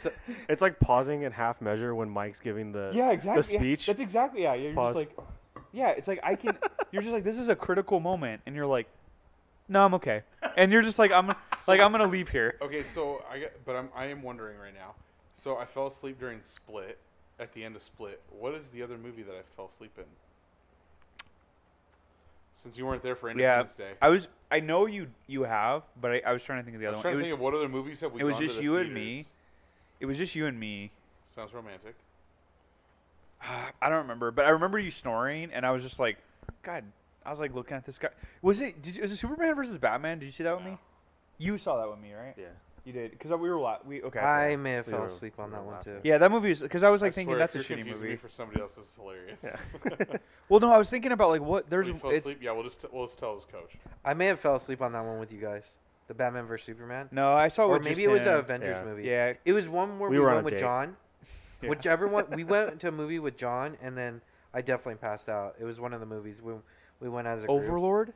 it's 0.47 0.61
like 0.61 0.79
pausing 0.79 1.23
in 1.23 1.33
half 1.33 1.59
measure 1.59 1.93
when 1.93 2.09
Mike's 2.09 2.39
giving 2.39 2.71
the 2.71 2.91
yeah, 2.93 3.11
exactly. 3.11 3.41
the 3.41 3.53
yeah, 3.53 3.59
speech. 3.59 3.85
that's 3.87 3.99
exactly 3.99 4.43
yeah. 4.43 4.53
You're 4.53 4.73
Pause. 4.73 4.95
just 4.95 5.09
like, 5.17 5.27
yeah, 5.73 5.89
it's 5.89 6.07
like 6.07 6.19
I 6.23 6.35
can. 6.35 6.57
You're 6.93 7.01
just 7.01 7.13
like 7.13 7.25
this 7.25 7.37
is 7.37 7.49
a 7.49 7.55
critical 7.55 7.99
moment, 7.99 8.41
and 8.45 8.55
you're 8.55 8.65
like, 8.67 8.87
no, 9.69 9.85
I'm 9.85 9.93
okay. 9.95 10.23
And 10.57 10.71
you're 10.71 10.81
just 10.81 10.99
like 10.99 11.11
I'm 11.11 11.27
like 11.67 11.79
I'm 11.79 11.91
gonna 11.91 12.07
leave 12.07 12.29
here. 12.29 12.55
Okay, 12.61 12.83
so 12.83 13.23
I 13.31 13.39
get, 13.39 13.65
but 13.65 13.75
I'm 13.75 13.89
I 13.95 14.05
am 14.05 14.21
wondering 14.21 14.57
right 14.57 14.73
now. 14.73 14.95
So 15.33 15.57
I 15.57 15.65
fell 15.65 15.87
asleep 15.87 16.19
during 16.19 16.41
Split. 16.43 16.97
At 17.39 17.53
the 17.53 17.63
end 17.63 17.77
of 17.77 17.83
Split, 17.83 18.21
what 18.37 18.53
is 18.53 18.67
the 18.67 18.83
other 18.83 18.97
movie 18.97 19.23
that 19.23 19.31
I 19.31 19.43
fell 19.55 19.71
asleep 19.73 19.93
in? 19.97 20.03
Since 22.61 22.77
you 22.77 22.85
weren't 22.85 23.01
there 23.01 23.15
for 23.15 23.29
Yeah, 23.29 23.61
Independence 23.61 23.75
Day, 23.75 23.91
I 24.01 24.09
was. 24.09 24.27
I 24.51 24.59
know 24.59 24.85
you 24.87 25.07
you 25.27 25.43
have, 25.43 25.83
but 26.01 26.11
I, 26.11 26.21
I 26.27 26.33
was 26.33 26.43
trying 26.43 26.59
to 26.59 26.63
think 26.65 26.75
of 26.75 26.81
the 26.81 26.87
I 26.87 26.89
other 26.89 26.97
was 26.97 27.05
one. 27.05 27.13
trying 27.13 27.13
It 27.13 27.15
to 27.15 27.17
was, 27.17 27.23
think 27.23 27.33
of 27.35 27.39
what 27.39 27.53
other 27.53 27.69
movies 27.69 28.01
have 28.01 28.11
we 28.11 28.19
it 28.19 28.25
was 28.25 28.37
just 28.37 28.61
you 28.61 28.75
and 28.75 28.93
me. 28.93 29.25
it 30.01 30.05
was 30.05 30.17
just 30.17 30.35
you 30.35 30.47
and 30.47 30.59
me. 30.59 30.91
Sounds 31.33 31.53
romantic. 31.53 31.95
I 33.41 33.87
don't 33.89 33.99
remember, 33.99 34.31
but 34.31 34.45
I 34.45 34.49
remember 34.49 34.77
you 34.79 34.91
snoring, 34.91 35.51
and 35.53 35.65
I 35.65 35.71
was 35.71 35.81
just 35.83 35.99
like, 35.99 36.17
God. 36.63 36.83
I 37.25 37.29
was 37.31 37.39
like 37.39 37.53
looking 37.53 37.75
at 37.77 37.85
this 37.85 37.97
guy. 37.97 38.09
Was 38.41 38.61
it? 38.61 38.81
Did 38.81 38.95
you, 38.95 39.01
was 39.01 39.11
it 39.11 39.17
Superman 39.17 39.55
versus 39.55 39.77
Batman? 39.77 40.19
Did 40.19 40.25
you 40.27 40.31
see 40.31 40.43
that 40.43 40.55
with 40.55 40.65
No. 40.65 40.71
me? 40.71 40.77
You 41.37 41.57
saw 41.57 41.77
that 41.79 41.89
with 41.89 41.99
me, 41.99 42.13
right? 42.13 42.33
yeah. 42.37 42.45
You 42.85 42.93
did, 42.93 43.11
because 43.11 43.29
we 43.31 43.49
were 43.49 43.59
la- 43.59 43.77
we 43.85 44.01
okay. 44.03 44.19
I 44.19 44.55
may 44.55 44.71
have 44.71 44.87
We 44.87 44.93
fell 44.93 45.01
were- 45.01 45.07
asleep 45.07 45.33
on 45.37 45.49
we 45.49 45.51
that 45.51 45.59
were 45.59 45.65
one 45.67 45.75
laughing. 45.75 45.93
too. 45.95 45.99
Yeah, 46.03 46.17
that 46.17 46.31
movie 46.31 46.51
is 46.51 46.61
because 46.61 46.83
I 46.83 46.89
was 46.89 47.01
like 47.01 47.11
I 47.11 47.15
thinking 47.15 47.31
swear, 47.33 47.39
that's 47.39 47.55
if 47.55 47.65
a 47.65 47.67
you're 47.69 47.77
shitty 47.77 47.81
confusing 47.81 48.01
movie. 48.01 48.13
Me 48.13 48.17
for 48.17 48.29
somebody 48.29 48.61
else, 48.61 48.75
this 48.75 48.85
is 48.87 48.95
hilarious. 48.95 49.39
Yeah. 49.43 50.17
Well, 50.49 50.59
no, 50.59 50.71
I 50.71 50.77
was 50.79 50.89
thinking 50.89 51.11
about 51.11 51.29
like 51.29 51.41
what 51.41 51.69
there's 51.69 51.87
When 51.87 51.95
you 51.97 52.01
fell 52.01 52.09
it's, 52.11 52.19
asleep, 52.25 52.39
yeah, 52.41 52.51
we'll 52.53 52.63
just 52.63 52.81
t- 52.81 52.87
we'll 52.91 53.05
just 53.05 53.19
tell 53.19 53.35
his 53.35 53.43
coach. 53.45 53.73
I 54.03 54.13
may 54.15 54.25
have 54.27 54.39
fell 54.39 54.55
asleep 54.55 54.81
on 54.81 54.93
that 54.93 55.03
one 55.05 55.19
with 55.19 55.31
you 55.31 55.39
guys. 55.39 55.73
The 56.07 56.13
Batman 56.15 56.47
vs 56.47 56.65
Superman. 56.65 57.07
no, 57.11 57.33
I 57.33 57.49
saw 57.49 57.65
or 57.65 57.73
with 57.73 57.83
maybe 57.83 57.95
just 57.95 58.05
it 58.05 58.07
was 58.07 58.21
him. 58.23 58.29
an 58.29 58.33
Avengers 58.39 58.77
Yeah. 58.79 58.83
movie. 58.83 59.03
Yeah, 59.03 59.33
It 59.45 59.53
was 59.53 59.69
one 59.69 59.99
where 59.99 60.09
We 60.09 60.17
we, 60.17 60.23
were 60.23 60.29
on 60.29 60.35
went 60.37 60.43
a 60.43 60.45
with 60.45 60.53
date. 60.55 60.59
John. 60.61 60.95
Yeah. 61.61 61.69
Whichever 61.69 62.07
one 62.07 62.25
we 62.31 62.45
went 62.45 62.79
to 62.79 62.87
a 62.87 62.91
movie 62.91 63.19
with 63.19 63.35
John, 63.37 63.77
and 63.83 63.95
then 63.97 64.21
I 64.53 64.61
definitely 64.61 64.95
passed 64.95 65.27
out. 65.29 65.55
It 65.59 65.65
was 65.65 65.77
one 65.79 65.93
of 65.93 65.99
the 65.99 66.05
movies 66.07 66.37
we 66.41 66.53
we 66.99 67.09
went 67.09 67.27
as 67.27 67.43
a 67.43 67.47
group. 67.47 67.63
Overlord. 67.63 68.13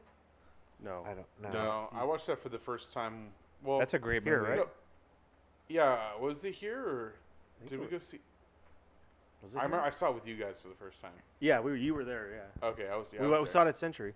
No. 0.83 1.03
I 1.05 1.13
don't 1.13 1.53
know. 1.53 1.63
No. 1.63 1.89
I 1.93 2.03
watched 2.03 2.27
that 2.27 2.41
for 2.41 2.49
the 2.49 2.57
first 2.59 2.91
time. 2.91 3.27
Well, 3.63 3.79
That's 3.79 3.93
a 3.93 3.99
great 3.99 4.23
Here, 4.23 4.39
movie. 4.39 4.49
right? 4.51 4.57
no, 4.59 4.67
yeah, 5.69 5.97
was 6.19 6.43
it 6.43 6.53
here 6.53 6.79
or 6.79 7.13
did 7.69 7.79
we 7.79 7.85
go 7.87 7.97
see? 7.99 8.19
Was 9.41 9.53
it 9.53 9.57
I 9.57 9.61
here? 9.61 9.63
remember 9.69 9.85
I 9.85 9.91
saw 9.91 10.09
it 10.09 10.15
with 10.15 10.27
you 10.27 10.35
guys 10.35 10.55
for 10.61 10.67
the 10.67 10.75
first 10.75 11.01
time. 11.01 11.11
Yeah, 11.39 11.59
we 11.61 11.71
were, 11.71 11.77
you 11.77 11.93
were 11.93 12.03
there. 12.03 12.27
Yeah. 12.61 12.67
Okay, 12.67 12.87
I 12.91 12.97
was. 12.97 13.07
Yeah, 13.13 13.21
we 13.21 13.27
I 13.27 13.29
went, 13.29 13.41
was 13.41 13.49
we 13.49 13.53
there. 13.53 13.61
saw 13.63 13.65
it 13.65 13.69
at 13.69 13.77
Century. 13.77 14.13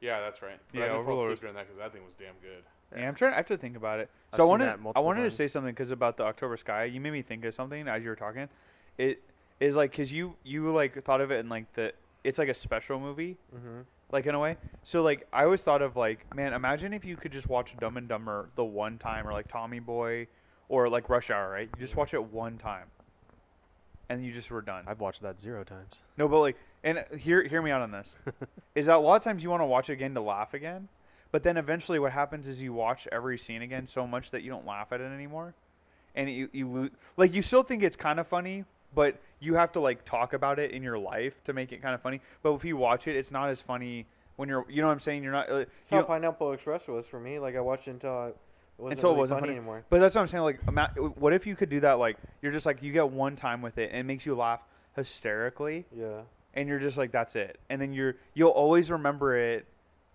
Yeah, 0.00 0.20
that's 0.20 0.40
right. 0.42 0.58
But 0.72 0.78
Yeah, 0.78 0.84
I 0.84 0.88
didn't 0.88 1.04
fall 1.04 1.14
Overlord 1.14 1.32
asleep 1.32 1.32
was- 1.32 1.40
during 1.40 1.54
that 1.56 1.66
because 1.66 1.78
that 1.78 1.92
thing 1.92 2.02
was 2.04 2.12
damn 2.18 2.34
good. 2.40 2.62
Yeah, 2.96 3.08
I'm 3.08 3.14
trying. 3.16 3.32
I 3.32 3.36
have 3.38 3.46
to 3.46 3.56
think 3.58 3.76
about 3.76 3.98
it. 3.98 4.08
I've 4.32 4.36
So 4.36 4.42
I 4.42 4.44
seen 4.44 4.50
wanted. 4.50 4.64
that 4.66 4.72
I 4.74 4.76
multiple 4.76 5.04
wanted 5.04 5.20
times. 5.22 5.32
to 5.32 5.36
say 5.36 5.48
something 5.48 5.72
because 5.74 5.90
about 5.90 6.16
the 6.16 6.22
October 6.22 6.56
Sky. 6.56 6.84
You 6.84 7.00
made 7.00 7.10
me 7.12 7.22
think 7.22 7.44
of 7.44 7.52
something 7.54 7.88
as 7.88 8.02
you 8.04 8.10
were 8.10 8.16
talking. 8.16 8.48
It 8.98 9.20
is 9.58 9.74
like 9.74 9.90
because 9.90 10.12
you 10.12 10.36
you 10.44 10.72
like 10.72 11.02
thought 11.04 11.20
of 11.20 11.32
it 11.32 11.40
in 11.40 11.48
like 11.48 11.72
the 11.74 11.92
it's 12.22 12.38
like 12.38 12.48
a 12.48 12.54
special 12.54 13.00
movie 13.00 13.36
Mm-hmm. 13.54 13.80
Like 14.12 14.26
in 14.26 14.34
a 14.34 14.38
way. 14.38 14.56
So 14.84 15.02
like 15.02 15.26
I 15.32 15.44
always 15.44 15.62
thought 15.62 15.82
of 15.82 15.96
like 15.96 16.32
man, 16.34 16.52
imagine 16.52 16.92
if 16.92 17.04
you 17.04 17.16
could 17.16 17.32
just 17.32 17.48
watch 17.48 17.74
Dumb 17.78 17.96
and 17.96 18.08
Dumber 18.08 18.50
the 18.56 18.64
one 18.64 18.98
time 18.98 19.26
or 19.26 19.32
like 19.32 19.48
Tommy 19.48 19.80
Boy 19.80 20.28
or 20.68 20.88
like 20.88 21.08
Rush 21.08 21.30
Hour, 21.30 21.50
right? 21.50 21.68
You 21.74 21.80
just 21.80 21.96
watch 21.96 22.14
it 22.14 22.22
one 22.22 22.58
time, 22.58 22.86
and 24.08 24.24
you 24.24 24.32
just 24.32 24.50
were 24.50 24.62
done. 24.62 24.84
I've 24.86 25.00
watched 25.00 25.22
that 25.22 25.40
zero 25.40 25.64
times. 25.64 25.94
No, 26.16 26.28
but 26.28 26.40
like, 26.40 26.56
and 26.84 27.04
hear 27.18 27.42
hear 27.46 27.62
me 27.62 27.70
out 27.70 27.82
on 27.82 27.90
this. 27.90 28.14
is 28.74 28.86
that 28.86 28.96
a 28.96 28.98
lot 28.98 29.16
of 29.16 29.22
times 29.22 29.42
you 29.42 29.50
want 29.50 29.62
to 29.62 29.66
watch 29.66 29.90
it 29.90 29.94
again 29.94 30.14
to 30.14 30.20
laugh 30.20 30.54
again, 30.54 30.88
but 31.32 31.42
then 31.42 31.56
eventually 31.56 31.98
what 31.98 32.12
happens 32.12 32.48
is 32.48 32.62
you 32.62 32.72
watch 32.72 33.08
every 33.12 33.38
scene 33.38 33.62
again 33.62 33.86
so 33.86 34.06
much 34.06 34.30
that 34.30 34.42
you 34.42 34.50
don't 34.50 34.66
laugh 34.66 34.92
at 34.92 35.00
it 35.00 35.12
anymore, 35.12 35.54
and 36.14 36.30
you 36.30 36.48
you 36.52 36.68
lose 36.68 36.90
like 37.16 37.34
you 37.34 37.42
still 37.42 37.62
think 37.62 37.82
it's 37.82 37.96
kind 37.96 38.20
of 38.20 38.26
funny, 38.26 38.64
but 38.96 39.16
you 39.38 39.54
have 39.54 39.70
to 39.72 39.80
like 39.80 40.04
talk 40.04 40.32
about 40.32 40.58
it 40.58 40.72
in 40.72 40.82
your 40.82 40.98
life 40.98 41.34
to 41.44 41.52
make 41.52 41.70
it 41.70 41.80
kind 41.80 41.94
of 41.94 42.00
funny. 42.02 42.20
But 42.42 42.54
if 42.54 42.64
you 42.64 42.76
watch 42.76 43.06
it, 43.06 43.14
it's 43.14 43.30
not 43.30 43.48
as 43.50 43.60
funny 43.60 44.06
when 44.34 44.48
you're. 44.48 44.64
You 44.68 44.80
know 44.80 44.88
what 44.88 44.94
I'm 44.94 45.00
saying? 45.00 45.22
You're 45.22 45.32
not. 45.32 45.48
Uh, 45.48 45.58
That's 45.58 45.70
you 45.92 45.98
how 45.98 46.02
Pineapple 46.02 46.52
Express 46.52 46.88
was 46.88 47.06
for 47.06 47.20
me. 47.20 47.38
Like 47.38 47.54
I 47.54 47.60
watched 47.60 47.86
it 47.86 47.92
until 47.92 48.10
I, 48.18 48.26
it 48.28 48.34
wasn't 48.78 48.98
Until 48.98 49.10
it 49.12 49.16
wasn't 49.18 49.40
funny, 49.40 49.50
funny. 49.50 49.58
anymore. 49.58 49.84
But 49.88 50.00
that's 50.00 50.14
what 50.16 50.22
I'm 50.22 50.26
saying. 50.26 50.42
Like, 50.42 50.58
ima- 50.66 50.90
what 50.96 51.32
if 51.32 51.46
you 51.46 51.54
could 51.54 51.68
do 51.70 51.80
that? 51.80 51.98
Like, 52.00 52.16
you're 52.42 52.52
just 52.52 52.66
like 52.66 52.82
you 52.82 52.92
get 52.92 53.08
one 53.08 53.36
time 53.36 53.62
with 53.62 53.78
it, 53.78 53.90
and 53.90 54.00
it 54.00 54.04
makes 54.04 54.26
you 54.26 54.34
laugh 54.34 54.60
hysterically, 54.96 55.84
Yeah. 55.96 56.22
and 56.54 56.68
you're 56.68 56.78
just 56.78 56.96
like, 56.96 57.12
that's 57.12 57.36
it. 57.36 57.58
And 57.70 57.80
then 57.80 57.92
you're 57.92 58.16
you'll 58.34 58.50
always 58.50 58.90
remember 58.90 59.36
it, 59.36 59.66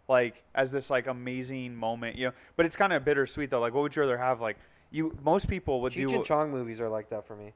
like 0.09 0.43
as 0.55 0.71
this 0.71 0.89
like 0.89 1.07
amazing 1.07 1.75
moment, 1.75 2.17
you 2.17 2.27
know. 2.27 2.33
But 2.55 2.65
it's 2.65 2.75
kind 2.75 2.91
of 2.93 3.05
bittersweet 3.05 3.49
though. 3.51 3.59
Like, 3.59 3.73
what 3.73 3.81
would 3.83 3.95
you 3.95 4.01
rather 4.01 4.17
have? 4.17 4.41
Like, 4.41 4.57
you 4.91 5.15
most 5.23 5.47
people 5.47 5.81
would 5.81 5.93
Cheech 5.93 6.09
do. 6.09 6.15
and 6.17 6.25
Chong 6.25 6.51
movies 6.51 6.79
are 6.81 6.89
like 6.89 7.09
that 7.09 7.25
for 7.27 7.35
me. 7.35 7.53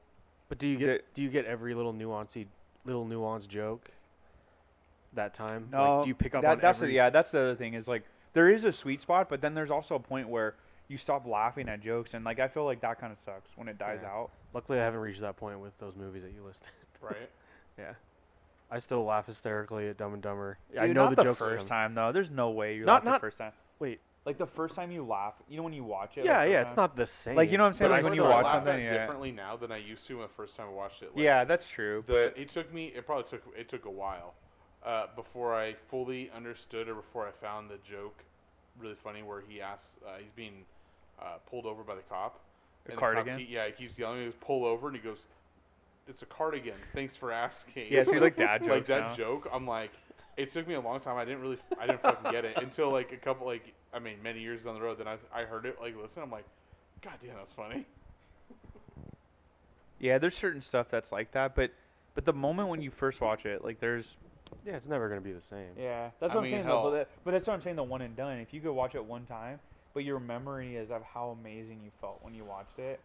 But 0.48 0.58
do 0.58 0.68
you 0.68 0.76
get 0.78 1.14
do 1.14 1.22
you 1.22 1.28
get 1.28 1.44
every 1.44 1.74
little 1.74 1.92
nuancey 1.92 2.46
little 2.84 3.04
nuanced 3.04 3.48
joke 3.48 3.90
that 5.14 5.34
time? 5.34 5.68
No, 5.72 5.96
like, 5.96 6.04
do 6.04 6.08
you 6.08 6.14
pick 6.14 6.34
up 6.34 6.42
that, 6.42 6.52
on 6.52 6.58
that's 6.60 6.78
every 6.78 6.88
the, 6.88 6.94
yeah. 6.94 7.10
That's 7.10 7.30
the 7.30 7.40
other 7.40 7.54
thing 7.56 7.74
is 7.74 7.88
like 7.88 8.04
there 8.32 8.50
is 8.50 8.64
a 8.64 8.72
sweet 8.72 9.00
spot, 9.00 9.28
but 9.28 9.40
then 9.40 9.54
there's 9.54 9.70
also 9.70 9.94
a 9.94 10.00
point 10.00 10.28
where 10.28 10.54
you 10.88 10.98
stop 10.98 11.26
laughing 11.26 11.68
at 11.68 11.80
jokes, 11.80 12.14
and 12.14 12.24
like 12.24 12.38
I 12.38 12.46
feel 12.48 12.64
like 12.64 12.80
that 12.82 13.00
kind 13.00 13.12
of 13.12 13.18
sucks 13.18 13.50
when 13.56 13.66
it 13.68 13.78
dies 13.78 14.00
Yeah. 14.02 14.08
out. 14.10 14.30
Luckily, 14.54 14.78
I 14.78 14.84
haven't 14.84 15.00
reached 15.00 15.20
that 15.20 15.36
point 15.36 15.58
with 15.60 15.76
those 15.78 15.96
movies 15.96 16.22
that 16.22 16.32
you 16.32 16.42
listed. 16.44 16.68
Right. 17.02 17.28
yeah, 17.78 17.92
I 18.70 18.78
still 18.78 19.04
laugh 19.04 19.26
hysterically 19.26 19.88
at 19.88 19.98
Dumb 19.98 20.14
and 20.14 20.22
Dumber. 20.22 20.56
Dude, 20.70 20.78
I 20.80 20.86
know 20.86 21.04
not 21.04 21.10
the, 21.10 21.16
the, 21.16 21.22
jokes 21.24 21.38
first 21.38 21.66
time 21.68 21.94
though. 21.94 22.10
There's 22.10 22.30
no 22.30 22.50
way 22.50 22.74
you 22.76 22.84
Not- 22.86 23.04
laugh 23.04 23.04
not- 23.04 23.20
the 23.20 23.26
first 23.26 23.38
time. 23.38 23.52
Wait, 23.78 24.00
Like 24.26 24.38
the 24.38 24.46
first 24.46 24.74
time 24.74 24.90
you 24.90 25.04
laugh, 25.04 25.34
you 25.48 25.56
know 25.56 25.62
when 25.62 25.72
you 25.72 25.84
watch 25.84 26.18
it. 26.18 26.24
yeah, 26.24 26.38
like, 26.38 26.50
yeah, 26.50 26.62
it's 26.62 26.76
not 26.76 26.96
the 26.96 27.06
same. 27.06 27.36
Like, 27.36 27.52
you 27.52 27.58
know 27.58 27.62
what 27.62 27.68
I'm 27.68 27.74
saying? 27.74 27.90
but 27.92 27.96
Like, 27.98 28.04
I 28.04 28.08
when 28.08 28.16
you 28.16 28.24
watch 28.24 28.44
laugh 28.44 28.54
laugh. 28.54 28.64
something, 28.64 28.84
yeah. 28.84 28.98
differently 28.98 29.30
now 29.30 29.56
than 29.56 29.70
I 29.70 29.76
used 29.76 30.04
to 30.08 30.14
when 30.14 30.22
the 30.26 30.34
first 30.36 30.56
time 30.56 30.66
I 30.66 30.72
watched 30.72 31.02
it. 31.02 31.10
Like, 31.14 31.24
Yeah, 31.24 31.44
that's 31.44 31.68
true. 31.68 32.02
The, 32.08 32.38
it 32.38 32.48
took 32.48 32.74
me. 32.74 32.92
It 32.96 33.06
probably 33.06 33.30
took. 33.30 33.42
It 33.56 33.68
took 33.68 33.84
a 33.84 33.90
while 33.90 34.34
uh, 34.84 35.06
before 35.14 35.54
I 35.54 35.74
fully 35.88 36.28
understood 36.34 36.88
or 36.88 36.96
before 36.96 37.28
I 37.28 37.30
found 37.40 37.70
the 37.70 37.78
joke 37.88 38.24
really 38.80 38.96
funny, 39.02 39.22
where 39.22 39.42
he 39.48 39.60
asks, 39.60 39.90
uh, 40.04 40.18
he's 40.18 40.32
being 40.34 40.64
uh, 41.22 41.36
pulled 41.48 41.64
over 41.64 41.84
by 41.84 41.94
the 41.94 42.02
cop. 42.02 42.40
The 42.84 42.92
and 42.92 43.00
cop 43.00 43.14
cardigan? 43.14 43.46
yeah, 43.48 43.66
he 43.66 43.72
keeps 43.72 43.96
yelling. 43.96 44.18
He 44.18 44.24
goes, 44.26 44.34
"Pull 44.40 44.64
over!" 44.64 44.88
and 44.88 44.96
he 44.96 45.02
goes, 45.02 45.18
"It's 46.08 46.22
a 46.22 46.26
cardigan. 46.26 46.74
Thanks 46.92 47.16
for 47.16 47.30
asking." 47.30 47.92
Yeah, 47.92 48.02
so 48.02 48.16
like 48.16 48.36
dad 48.36 48.58
jokes. 48.62 48.70
like 48.70 48.86
that 48.86 49.00
now. 49.10 49.14
joke. 49.14 49.48
I'm 49.52 49.68
like, 49.68 49.92
it 50.36 50.52
took 50.52 50.66
me 50.66 50.74
a 50.74 50.80
long 50.80 50.98
time. 50.98 51.16
I 51.16 51.24
didn't 51.24 51.42
really, 51.42 51.58
I 51.80 51.86
didn't 51.86 52.02
fucking 52.02 52.32
get 52.32 52.44
it 52.44 52.56
until 52.58 52.90
like 52.90 53.12
a 53.12 53.16
couple, 53.16 53.46
like 53.46 53.72
I 53.92 53.98
mean, 53.98 54.22
many 54.22 54.40
years 54.40 54.62
down 54.62 54.74
the 54.74 54.80
road. 54.80 54.98
Then 54.98 55.08
I, 55.08 55.16
I 55.34 55.44
heard 55.44 55.66
it, 55.66 55.78
like 55.80 55.94
listen. 56.00 56.22
I'm 56.22 56.30
like, 56.30 56.44
God 57.02 57.14
damn, 57.24 57.36
that's 57.36 57.52
funny. 57.52 57.84
Yeah, 59.98 60.18
there's 60.18 60.36
certain 60.36 60.60
stuff 60.60 60.88
that's 60.90 61.10
like 61.10 61.32
that, 61.32 61.54
but 61.54 61.70
but 62.14 62.24
the 62.26 62.32
moment 62.32 62.68
when 62.68 62.82
you 62.82 62.90
first 62.90 63.20
watch 63.20 63.46
it, 63.46 63.64
like 63.64 63.80
there's 63.80 64.16
Yeah, 64.64 64.74
it's 64.76 64.86
never 64.86 65.08
gonna 65.08 65.22
be 65.22 65.32
the 65.32 65.40
same. 65.40 65.70
yeah, 65.78 66.10
that's 66.20 66.32
I 66.32 66.36
what 66.36 66.44
mean, 66.44 66.52
I'm 66.52 66.56
saying. 66.58 66.64
hell- 66.66 66.82
Though, 66.84 66.90
but, 66.90 66.96
that, 66.96 67.08
but 67.24 67.30
that's 67.30 67.46
what 67.46 67.54
I'm 67.54 67.62
saying. 67.62 67.76
The 67.76 67.82
one 67.82 68.02
and 68.02 68.14
done. 68.14 68.36
If 68.38 68.52
you 68.52 68.60
could 68.60 68.72
watch 68.72 68.94
it 68.94 69.02
one 69.04 69.24
time, 69.24 69.58
but 69.94 70.04
your 70.04 70.20
memory 70.20 70.76
is 70.76 70.90
of 70.90 71.02
how 71.02 71.30
amazing 71.40 71.80
you 71.82 71.90
felt 72.00 72.18
when 72.22 72.34
you 72.34 72.44
watched 72.44 72.78
it. 72.78 73.00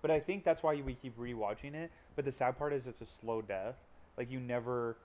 But 0.00 0.12
I 0.12 0.20
think 0.20 0.44
that's 0.44 0.62
why 0.62 0.76
we 0.76 0.94
keep 0.94 1.18
rewatching 1.18 1.74
it. 1.74 1.90
But 2.14 2.24
the 2.24 2.30
sad 2.30 2.56
part 2.56 2.72
is 2.72 2.86
it's 2.86 3.00
a 3.00 3.06
slow 3.20 3.42
death. 3.42 3.74
Like 4.16 4.30
you 4.30 4.38
never 4.38 4.96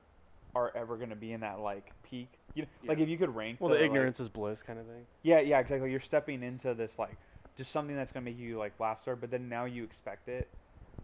are 0.56 0.72
ever 0.76 0.98
gonna 0.98 1.16
be 1.16 1.32
in 1.34 1.40
that 1.42 1.60
like 1.62 1.92
peak. 2.04 2.30
You 2.56 2.66
like 2.86 2.98
Yeah. 2.98 3.04
if 3.04 3.10
you 3.10 3.18
could 3.18 3.36
rank. 3.36 3.60
Well, 3.60 3.70
the, 3.70 3.76
the 3.78 3.82
like- 3.82 3.88
ignorance 3.90 4.20
is 4.20 4.30
bliss 4.30 4.62
kind 4.62 4.80
of 4.80 4.86
thing. 4.86 5.06
Yeah, 5.24 5.40
yeah, 5.40 5.60
exactly. 5.60 5.90
You're 5.92 6.00
stepping 6.00 6.44
into 6.44 6.74
this 6.74 6.92
like 7.00 7.16
just 7.58 7.72
something 7.72 7.96
that's 7.96 8.12
gonna 8.12 8.26
make 8.26 8.38
you 8.38 8.58
like 8.58 8.80
laugh 8.80 9.02
start, 9.02 9.22
but 9.22 9.32
then 9.32 9.50
now 9.50 9.66
you 9.66 9.84
expect 9.84 10.28
it, 10.28 10.48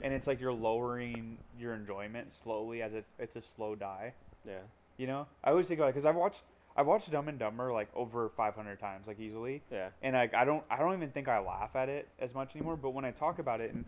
and 0.04 0.14
it's 0.14 0.28
like 0.28 0.40
you're 0.40 0.54
lowering 0.54 1.38
your 1.60 1.74
enjoyment 1.74 2.28
slowly 2.44 2.82
as 2.82 2.94
it 2.94 3.06
it's 3.18 3.36
a 3.36 3.42
slow 3.56 3.76
die. 3.76 4.14
Yeah. 4.48 4.60
You 4.98 5.08
know, 5.08 5.28
I 5.44 5.50
always 5.52 5.68
think 5.68 5.80
about 5.80 5.88
it 5.90 5.96
because 5.96 6.06
I've 6.06 6.16
watched 6.16 6.42
I've 6.78 6.86
watched 6.88 7.12
Dumb 7.12 7.28
and 7.28 7.40
Dumber 7.40 7.74
like 7.74 7.90
over 7.96 8.30
500 8.38 8.80
times, 8.80 9.08
like 9.08 9.20
easily, 9.20 9.62
Yeah. 9.72 9.90
and 10.04 10.14
like 10.16 10.34
I 10.34 10.46
don't 10.46 10.64
I 10.70 10.78
don't 10.78 10.94
even 10.94 11.10
think 11.12 11.28
I 11.28 11.40
laugh 11.40 11.76
at 11.76 11.90
it 11.90 12.08
as 12.20 12.34
much 12.34 12.56
anymore. 12.56 12.78
But 12.78 12.92
when 12.92 13.06
I 13.06 13.12
talk 13.12 13.40
about 13.40 13.60
it 13.62 13.72
in 13.72 13.86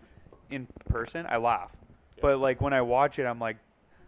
in 0.50 0.68
person, 0.90 1.26
I 1.30 1.38
laugh. 1.38 1.72
Yeah. 2.18 2.22
But 2.24 2.40
like 2.40 2.60
when 2.60 2.74
I 2.74 2.82
watch 2.82 3.20
it, 3.20 3.26
I'm 3.26 3.40
like, 3.40 3.58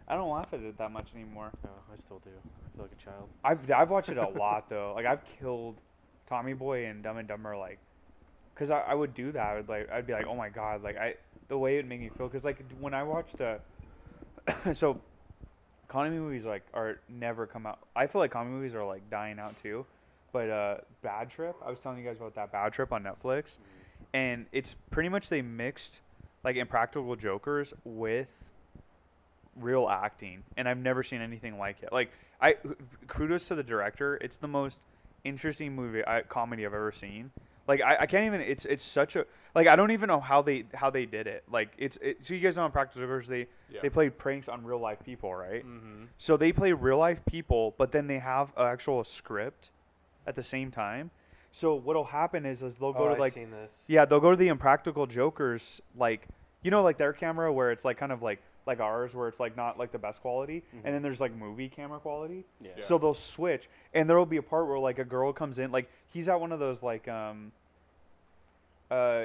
I 0.06 0.16
don't 0.16 0.30
laugh 0.30 0.48
at 0.52 0.60
it 0.60 0.76
that 0.78 0.92
much 0.92 1.08
anymore. 1.14 1.50
No, 1.62 1.70
I 1.92 1.96
still 1.98 2.20
do. 2.24 2.30
I 2.30 2.76
feel 2.76 2.84
like 2.84 2.92
a 2.92 3.04
child. 3.04 3.28
I've 3.42 3.70
I've 3.70 3.90
watched 3.90 4.10
it 4.10 4.18
a 4.18 4.28
lot 4.38 4.68
though. 4.68 4.92
Like 4.94 5.06
I've 5.06 5.22
killed 5.40 5.76
Tommy 6.28 6.52
Boy 6.52 6.86
and 6.86 7.02
Dumb 7.02 7.16
and 7.16 7.26
Dumber 7.26 7.56
like, 7.56 7.78
cause 8.54 8.70
I, 8.70 8.80
I 8.80 8.94
would 8.94 9.14
do 9.14 9.32
that. 9.32 9.42
I 9.42 9.56
would 9.56 9.68
like 9.68 9.90
I'd 9.90 10.06
be 10.06 10.12
like, 10.12 10.26
oh 10.26 10.36
my 10.36 10.48
god, 10.50 10.82
like 10.82 10.96
I 10.96 11.14
the 11.48 11.56
way 11.56 11.78
it 11.78 11.86
made 11.86 12.00
me 12.00 12.10
feel. 12.16 12.28
Cause 12.28 12.44
like 12.44 12.62
when 12.80 12.92
I 12.92 13.02
watched 13.02 13.40
uh, 13.40 13.56
so 14.74 15.00
comedy 15.88 16.16
movies 16.16 16.44
like 16.44 16.64
are 16.74 16.98
never 17.08 17.46
come 17.46 17.66
out. 17.66 17.78
I 17.96 18.06
feel 18.06 18.20
like 18.20 18.30
comedy 18.30 18.54
movies 18.54 18.74
are 18.74 18.84
like 18.84 19.08
dying 19.10 19.38
out 19.38 19.54
too. 19.62 19.86
But 20.32 20.50
uh, 20.50 20.76
Bad 21.02 21.30
Trip, 21.30 21.54
I 21.64 21.70
was 21.70 21.78
telling 21.78 21.98
you 21.98 22.04
guys 22.04 22.16
about 22.16 22.34
that 22.34 22.50
Bad 22.50 22.72
Trip 22.72 22.92
on 22.92 23.04
Netflix, 23.04 23.58
and 24.12 24.46
it's 24.50 24.74
pretty 24.90 25.08
much 25.08 25.28
they 25.28 25.42
mixed 25.42 26.00
like 26.42 26.56
Impractical 26.56 27.14
Jokers 27.14 27.72
with 27.84 28.26
real 29.60 29.88
acting, 29.88 30.42
and 30.56 30.68
I've 30.68 30.78
never 30.78 31.02
seen 31.02 31.20
anything 31.20 31.58
like 31.58 31.82
it. 31.82 31.92
Like 31.92 32.10
I 32.40 32.56
kudos 33.06 33.48
to 33.48 33.54
the 33.54 33.62
director. 33.62 34.16
It's 34.16 34.36
the 34.36 34.48
most 34.48 34.78
interesting 35.24 35.74
movie 35.74 36.06
I, 36.06 36.22
comedy 36.22 36.66
I've 36.66 36.74
ever 36.74 36.92
seen. 36.92 37.30
Like 37.66 37.80
I, 37.80 37.96
I 38.00 38.06
can't 38.06 38.26
even. 38.26 38.40
It's 38.40 38.64
it's 38.66 38.84
such 38.84 39.16
a 39.16 39.24
like 39.54 39.66
I 39.66 39.76
don't 39.76 39.90
even 39.90 40.08
know 40.08 40.20
how 40.20 40.42
they 40.42 40.64
how 40.74 40.90
they 40.90 41.06
did 41.06 41.26
it. 41.26 41.44
Like 41.50 41.70
it's 41.78 41.96
it, 42.02 42.18
so 42.22 42.34
you 42.34 42.40
guys 42.40 42.56
know 42.56 42.64
on 42.64 42.72
Practical 42.72 43.02
Jokers 43.02 43.26
they 43.26 43.46
Yeah. 43.70 43.80
they 43.80 43.88
played 43.88 44.18
pranks 44.18 44.48
on 44.48 44.64
real 44.64 44.78
life 44.80 44.98
people, 45.04 45.34
right? 45.34 45.64
Mm-hmm. 45.64 46.04
So 46.18 46.36
they 46.36 46.52
play 46.52 46.72
real 46.72 46.98
life 46.98 47.24
people, 47.24 47.74
but 47.78 47.90
then 47.90 48.06
they 48.06 48.18
have 48.18 48.52
an 48.56 48.66
actual 48.66 49.02
script 49.04 49.70
at 50.26 50.34
the 50.34 50.42
same 50.42 50.70
time. 50.70 51.10
So 51.52 51.74
what'll 51.76 52.04
happen 52.04 52.44
is, 52.44 52.62
is 52.62 52.74
they'll 52.74 52.92
go 52.92 53.04
oh, 53.04 53.08
to 53.08 53.12
I've 53.12 53.20
like 53.20 53.32
seen 53.32 53.50
this. 53.50 53.72
yeah, 53.86 54.04
they'll 54.04 54.20
go 54.20 54.32
to 54.32 54.36
the 54.36 54.48
Impractical 54.48 55.06
Jokers, 55.06 55.80
like 55.96 56.26
you 56.62 56.70
know, 56.70 56.82
like 56.82 56.98
their 56.98 57.12
camera 57.12 57.52
where 57.52 57.70
it's 57.70 57.84
like 57.84 57.96
kind 57.96 58.12
of 58.12 58.22
like 58.22 58.42
like 58.66 58.80
ours, 58.80 59.12
where 59.14 59.28
it's 59.28 59.40
like 59.40 59.56
not 59.56 59.78
like 59.78 59.92
the 59.92 59.98
best 59.98 60.20
quality, 60.20 60.62
Mhm. 60.74 60.80
and 60.84 60.94
then 60.94 61.02
there's 61.02 61.20
like 61.20 61.34
movie 61.34 61.68
camera 61.68 61.98
quality. 61.98 62.44
Yeah. 62.60 62.70
Yeah. 62.78 62.84
So 62.86 62.96
they'll 62.98 63.12
switch, 63.14 63.68
and 63.92 64.08
there 64.08 64.16
will 64.16 64.24
be 64.26 64.38
a 64.38 64.42
part 64.42 64.66
where 64.66 64.78
like 64.78 64.98
a 64.98 65.04
girl 65.04 65.32
comes 65.32 65.58
in, 65.58 65.70
like 65.70 65.90
he's 66.08 66.28
at 66.28 66.40
one 66.40 66.50
of 66.52 66.58
those 66.60 66.82
like 66.82 67.06
um, 67.08 67.52
uh, 68.90 69.24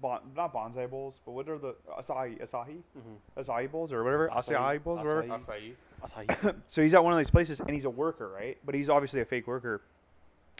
bon- 0.00 0.20
not 0.36 0.52
bonsai 0.52 0.88
bowls, 0.88 1.14
but 1.24 1.32
what 1.32 1.48
are 1.48 1.58
the 1.58 1.74
asahi 1.98 2.40
acai 2.40 2.76
Mm-hmm. 2.98 3.40
acai 3.40 3.70
bowls 3.70 3.92
or 3.92 4.02
whatever 4.04 4.28
Acai- 4.28 4.56
acai 4.56 4.82
bowls, 4.82 4.98
whatever. 4.98 5.22
acai. 5.24 5.72
Acai. 6.02 6.54
so 6.68 6.82
he's 6.82 6.94
at 6.94 7.02
one 7.04 7.12
of 7.12 7.18
these 7.18 7.30
places 7.30 7.60
and 7.60 7.70
he's 7.70 7.84
a 7.84 7.90
worker, 7.90 8.28
right? 8.28 8.56
But 8.64 8.74
he's 8.74 8.88
obviously 8.88 9.20
a 9.20 9.24
fake 9.24 9.46
worker. 9.46 9.80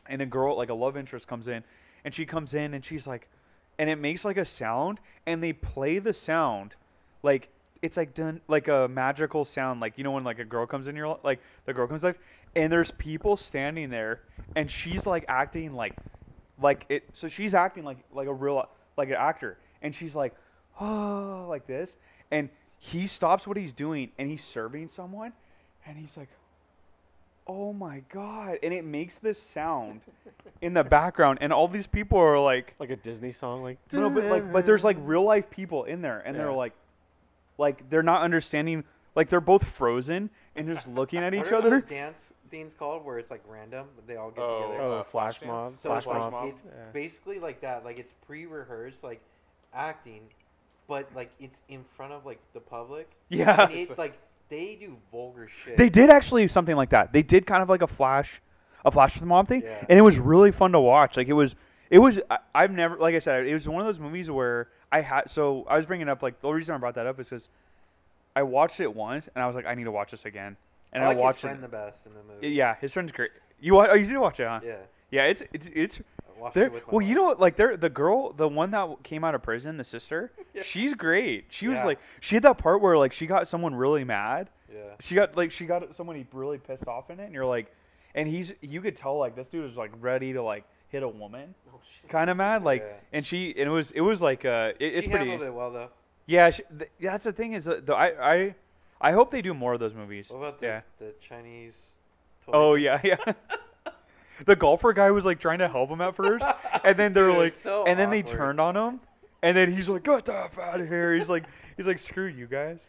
And 0.06 0.22
a 0.22 0.26
girl, 0.26 0.56
like 0.56 0.70
a 0.70 0.74
love 0.74 0.96
interest, 0.96 1.28
comes 1.28 1.46
in, 1.46 1.62
and 2.04 2.12
she 2.14 2.24
comes 2.26 2.54
in 2.54 2.74
and 2.74 2.84
she's 2.84 3.06
like, 3.06 3.28
and 3.78 3.88
it 3.88 3.96
makes 3.96 4.24
like 4.24 4.36
a 4.36 4.44
sound, 4.44 4.98
and 5.26 5.42
they 5.42 5.52
play 5.52 5.98
the 5.98 6.12
sound, 6.12 6.74
like 7.22 7.48
it's 7.82 7.96
like 7.96 8.14
done 8.14 8.40
like 8.48 8.68
a 8.68 8.88
magical 8.88 9.44
sound, 9.44 9.80
like 9.80 9.96
you 9.96 10.04
know 10.04 10.12
when 10.12 10.24
like 10.24 10.38
a 10.38 10.44
girl 10.44 10.66
comes 10.66 10.86
in 10.88 10.96
your 10.96 11.18
like 11.22 11.40
the 11.66 11.72
girl 11.72 11.86
comes 11.86 12.02
life, 12.02 12.18
and 12.54 12.72
there's 12.72 12.90
people 12.92 13.36
standing 13.36 13.90
there, 13.90 14.20
and 14.56 14.70
she's 14.70 15.06
like 15.06 15.24
acting 15.28 15.74
like, 15.74 15.96
like 16.60 16.84
it. 16.88 17.04
So 17.14 17.28
she's 17.28 17.54
acting 17.54 17.84
like 17.84 17.98
like 18.12 18.28
a 18.28 18.34
real 18.34 18.68
like 18.96 19.08
an 19.08 19.16
actor, 19.18 19.58
and 19.82 19.94
she's 19.94 20.14
like, 20.14 20.34
oh, 20.80 21.46
like 21.48 21.66
this, 21.66 21.96
and 22.30 22.48
he 22.78 23.06
stops 23.06 23.46
what 23.46 23.56
he's 23.56 23.72
doing, 23.72 24.10
and 24.18 24.28
he's 24.28 24.44
serving 24.44 24.88
someone, 24.88 25.32
and 25.86 25.96
he's 25.96 26.16
like, 26.16 26.28
oh 27.46 27.72
my 27.72 28.02
god, 28.12 28.58
and 28.62 28.74
it 28.74 28.84
makes 28.84 29.16
this 29.16 29.40
sound 29.42 30.00
in 30.60 30.74
the 30.74 30.84
background, 30.84 31.38
and 31.40 31.52
all 31.52 31.66
these 31.66 31.86
people 31.86 32.18
are 32.18 32.38
like, 32.38 32.74
Like 32.78 32.90
a 32.90 32.96
Disney 32.96 33.32
song, 33.32 33.62
like 33.62 33.78
no, 33.92 34.10
but 34.10 34.24
like, 34.24 34.52
but 34.52 34.66
there's 34.66 34.84
like 34.84 34.98
real 35.00 35.24
life 35.24 35.48
people 35.50 35.84
in 35.84 36.02
there, 36.02 36.20
and 36.20 36.36
they're 36.36 36.52
like, 36.52 36.74
like 37.60 37.88
they're 37.90 38.02
not 38.02 38.22
understanding, 38.22 38.82
like 39.14 39.28
they're 39.28 39.40
both 39.40 39.64
frozen 39.64 40.30
and 40.56 40.66
just 40.66 40.86
looking 40.98 41.20
at 41.20 41.32
What 41.34 41.46
each 41.46 41.52
are 41.52 41.56
other. 41.56 41.70
those 41.80 41.84
dance 41.88 42.32
things 42.50 42.72
called 42.76 43.04
where 43.04 43.18
it's 43.18 43.30
like 43.30 43.42
random, 43.48 43.86
but 43.94 44.06
they 44.08 44.16
all 44.16 44.30
get 44.30 44.42
Oh, 44.42 44.62
together? 44.62 44.82
Oh, 44.82 44.92
uh, 44.98 45.02
Flash 45.04 45.38
Flashdance? 45.38 45.46
Mob. 45.46 45.74
So 45.80 45.88
Flash 45.90 45.98
it's 45.98 46.06
like 46.08 46.32
Mob. 46.32 46.48
it's 46.48 46.62
Yeah. 46.66 46.72
basically 46.92 47.38
like 47.38 47.60
that. 47.60 47.84
Like 47.84 47.98
it's 47.98 48.12
pre-rehearsed, 48.26 49.04
like 49.04 49.20
acting, 49.72 50.22
but 50.88 51.08
like 51.14 51.30
it's 51.38 51.60
in 51.68 51.84
front 51.96 52.12
of 52.12 52.26
like 52.26 52.40
the 52.54 52.60
public. 52.60 53.08
Yeah, 53.28 53.66
And 53.68 53.72
it, 53.90 53.96
like 53.98 54.18
they 54.48 54.76
do 54.80 54.96
vulgar 55.12 55.48
shit. 55.64 55.76
they 55.76 55.88
did 55.88 56.10
actually 56.10 56.48
something 56.48 56.74
like 56.74 56.90
that. 56.90 57.12
They 57.12 57.22
did 57.22 57.46
kind 57.46 57.62
of 57.62 57.68
like 57.68 57.82
a 57.82 57.86
flash, 57.86 58.40
a 58.84 58.90
flash 58.90 59.14
with 59.14 59.20
the 59.20 59.26
mob 59.26 59.46
thing, 59.46 59.62
Yeah. 59.62 59.84
and 59.88 59.96
it 59.98 60.02
was 60.02 60.18
really 60.18 60.50
fun 60.50 60.72
to 60.72 60.80
watch. 60.80 61.16
Like 61.16 61.28
it 61.28 61.34
was, 61.34 61.54
it 61.88 61.98
was. 62.00 62.18
I, 62.28 62.38
I've 62.54 62.72
never, 62.72 62.96
like 62.96 63.14
I 63.14 63.20
said, 63.20 63.46
it 63.46 63.54
was 63.54 63.68
one 63.68 63.80
of 63.80 63.86
those 63.86 64.00
movies 64.00 64.28
where 64.30 64.68
I 64.92 65.00
had. 65.00 65.30
So 65.30 65.64
I 65.68 65.76
was 65.76 65.86
bringing 65.86 66.08
up 66.08 66.22
like 66.22 66.40
the 66.40 66.50
reason 66.50 66.74
I 66.74 66.78
brought 66.78 66.94
that 66.96 67.06
up 67.06 67.18
is 67.20 67.28
because 67.28 67.48
I 68.36 68.42
watched 68.42 68.80
it 68.80 68.94
once 68.94 69.28
and 69.34 69.42
I 69.42 69.46
was 69.46 69.56
like, 69.56 69.66
I 69.66 69.74
need 69.74 69.84
to 69.84 69.90
watch 69.92 70.10
this 70.12 70.24
again, 70.24 70.56
and 70.92 71.02
I 71.02 71.08
like 71.08 71.18
watched 71.18 71.36
his 71.38 71.42
friend 71.42 71.58
it. 71.58 71.62
the 71.62 71.68
best 71.68 72.06
in 72.06 72.12
the 72.14 72.20
movie. 72.34 72.48
Yeah, 72.50 72.74
his 72.80 72.92
friend's 72.92 73.12
great. 73.12 73.30
You 73.60 73.74
wa- 73.74 73.88
oh, 73.90 73.94
you 73.94 74.06
did 74.06 74.18
watch 74.18 74.40
it, 74.40 74.46
huh? 74.48 74.60
Yeah. 74.64 74.76
Yeah, 75.10 75.24
it's 75.24 75.42
it's 75.52 75.68
it's 75.74 75.98
it 76.54 76.72
well, 76.90 77.02
you 77.02 77.14
know 77.14 77.24
what? 77.24 77.38
Like, 77.38 77.56
they're 77.56 77.76
the 77.76 77.90
girl, 77.90 78.32
the 78.32 78.48
one 78.48 78.70
that 78.70 79.02
came 79.02 79.24
out 79.24 79.34
of 79.34 79.42
prison, 79.42 79.76
the 79.76 79.84
sister. 79.84 80.30
Yeah. 80.54 80.62
She's 80.64 80.94
great. 80.94 81.44
She 81.50 81.68
was 81.68 81.76
Yeah. 81.78 81.84
like, 81.84 81.98
she 82.18 82.34
had 82.34 82.42
that 82.42 82.58
part 82.58 82.80
where 82.80 82.98
like 82.98 83.12
she 83.12 83.26
got 83.26 83.48
someone 83.48 83.72
really 83.72 84.02
mad. 84.02 84.48
Yeah. 84.72 84.80
She 84.98 85.14
got 85.14 85.36
like 85.36 85.52
she 85.52 85.64
got 85.66 85.94
somebody 85.94 86.26
really 86.32 86.58
pissed 86.58 86.88
off 86.88 87.08
in 87.10 87.20
it, 87.20 87.24
and 87.24 87.32
you're 87.34 87.46
like, 87.46 87.72
and 88.16 88.26
he's 88.26 88.52
you 88.60 88.80
could 88.80 88.96
tell 88.96 89.16
like 89.18 89.36
this 89.36 89.46
dude 89.46 89.64
was 89.64 89.76
like 89.76 89.92
ready 90.00 90.32
to 90.32 90.42
like 90.42 90.64
hit 90.90 91.02
a 91.02 91.08
woman, 91.08 91.54
Oh 91.72 91.78
shit. 92.00 92.10
kind 92.10 92.28
of 92.30 92.36
mad. 92.36 92.62
Like, 92.62 92.82
Yeah. 92.82 93.18
and 93.18 93.26
she 93.26 93.50
and 93.50 93.68
it 93.68 93.72
was 93.72 93.90
it 93.92 94.00
was 94.00 94.20
like 94.20 94.44
uh, 94.44 94.72
it, 94.78 94.94
it's 94.94 95.04
she 95.04 95.10
pretty. 95.10 95.28
handled 95.30 95.48
it 95.48 95.54
well 95.54 95.70
though. 95.72 95.88
Yeah, 96.26 96.50
she, 96.50 96.62
th- 96.78 96.90
that's 97.00 97.24
the 97.24 97.32
thing 97.32 97.54
is 97.54 97.66
uh, 97.66 97.80
the, 97.84 97.94
I 97.94 98.34
I 98.34 98.54
I 99.00 99.12
hope 99.12 99.30
they 99.30 99.42
do 99.42 99.54
more 99.54 99.72
of 99.74 99.80
those 99.80 99.94
movies. 99.94 100.28
What 100.30 100.38
about 100.38 100.60
the 100.60 100.66
yeah. 100.66 100.80
the 100.98 101.12
Chinese? 101.20 101.94
Toy? 102.46 102.52
Oh 102.54 102.74
yeah, 102.74 103.00
yeah. 103.02 103.16
the 104.46 104.56
golfer 104.56 104.92
guy 104.92 105.10
was 105.10 105.24
like 105.24 105.38
trying 105.40 105.58
to 105.58 105.68
help 105.68 105.90
him 105.90 106.00
at 106.00 106.14
first, 106.16 106.44
and 106.84 106.96
then 106.98 107.12
they're 107.12 107.26
Dude, 107.30 107.38
like, 107.38 107.54
so 107.54 107.84
and 107.86 107.98
then 107.98 108.10
they 108.10 108.22
turned 108.22 108.60
on 108.60 108.76
him, 108.76 109.00
and 109.42 109.56
then 109.56 109.72
he's 109.72 109.88
like, 109.88 110.04
"Get 110.04 110.24
the 110.24 110.36
f 110.36 110.58
out 110.58 110.80
of 110.80 110.88
here!" 110.88 111.14
He's 111.14 111.28
like, 111.28 111.44
he's 111.76 111.86
like, 111.86 111.98
"Screw 111.98 112.26
you 112.26 112.46
guys." 112.46 112.88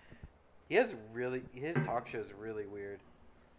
He 0.69 0.75
has 0.75 0.95
really 1.13 1.41
his 1.53 1.75
talk 1.85 2.07
show 2.07 2.19
is 2.19 2.27
really 2.39 2.65
weird. 2.65 2.99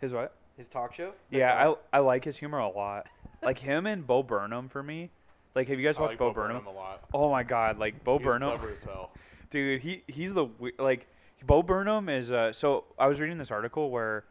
His 0.01 0.12
what? 0.12 0.32
His 0.56 0.66
talk 0.66 0.94
show. 0.94 1.12
Yeah, 1.31 1.69
uh, 1.70 1.74
I 1.93 1.98
I 1.98 2.01
like 2.01 2.24
his 2.24 2.36
humor 2.36 2.59
a 2.59 2.69
lot. 2.69 3.06
Like 3.43 3.59
him 3.59 3.86
and 3.86 4.06
Bo 4.06 4.23
Burnham 4.23 4.69
for 4.69 4.82
me. 4.82 5.10
Like, 5.55 5.69
have 5.69 5.78
you 5.78 5.86
guys 5.86 5.98
I 5.98 6.02
watched 6.02 6.12
like 6.12 6.19
Bo, 6.19 6.28
Bo 6.31 6.35
Burnham? 6.35 6.59
Burnham 6.59 6.74
a 6.74 6.78
lot. 6.78 7.05
Oh 7.12 7.31
my 7.31 7.43
God, 7.43 7.78
like 7.78 8.02
Bo 8.05 8.19
He's 8.19 8.27
Burnham, 8.27 8.56
clever 8.56 8.73
as 8.73 8.82
hell. 8.85 9.10
dude. 9.51 9.81
He 9.81 10.02
he's 10.06 10.32
the 10.32 10.48
like 10.78 11.06
Bo 11.44 11.62
Burnham 11.62 12.09
is 12.09 12.32
uh. 12.32 12.52
So 12.52 12.85
I 12.98 13.06
was 13.06 13.20
reading 13.20 13.39
this 13.39 13.51
article 13.51 13.90
where 13.90 14.24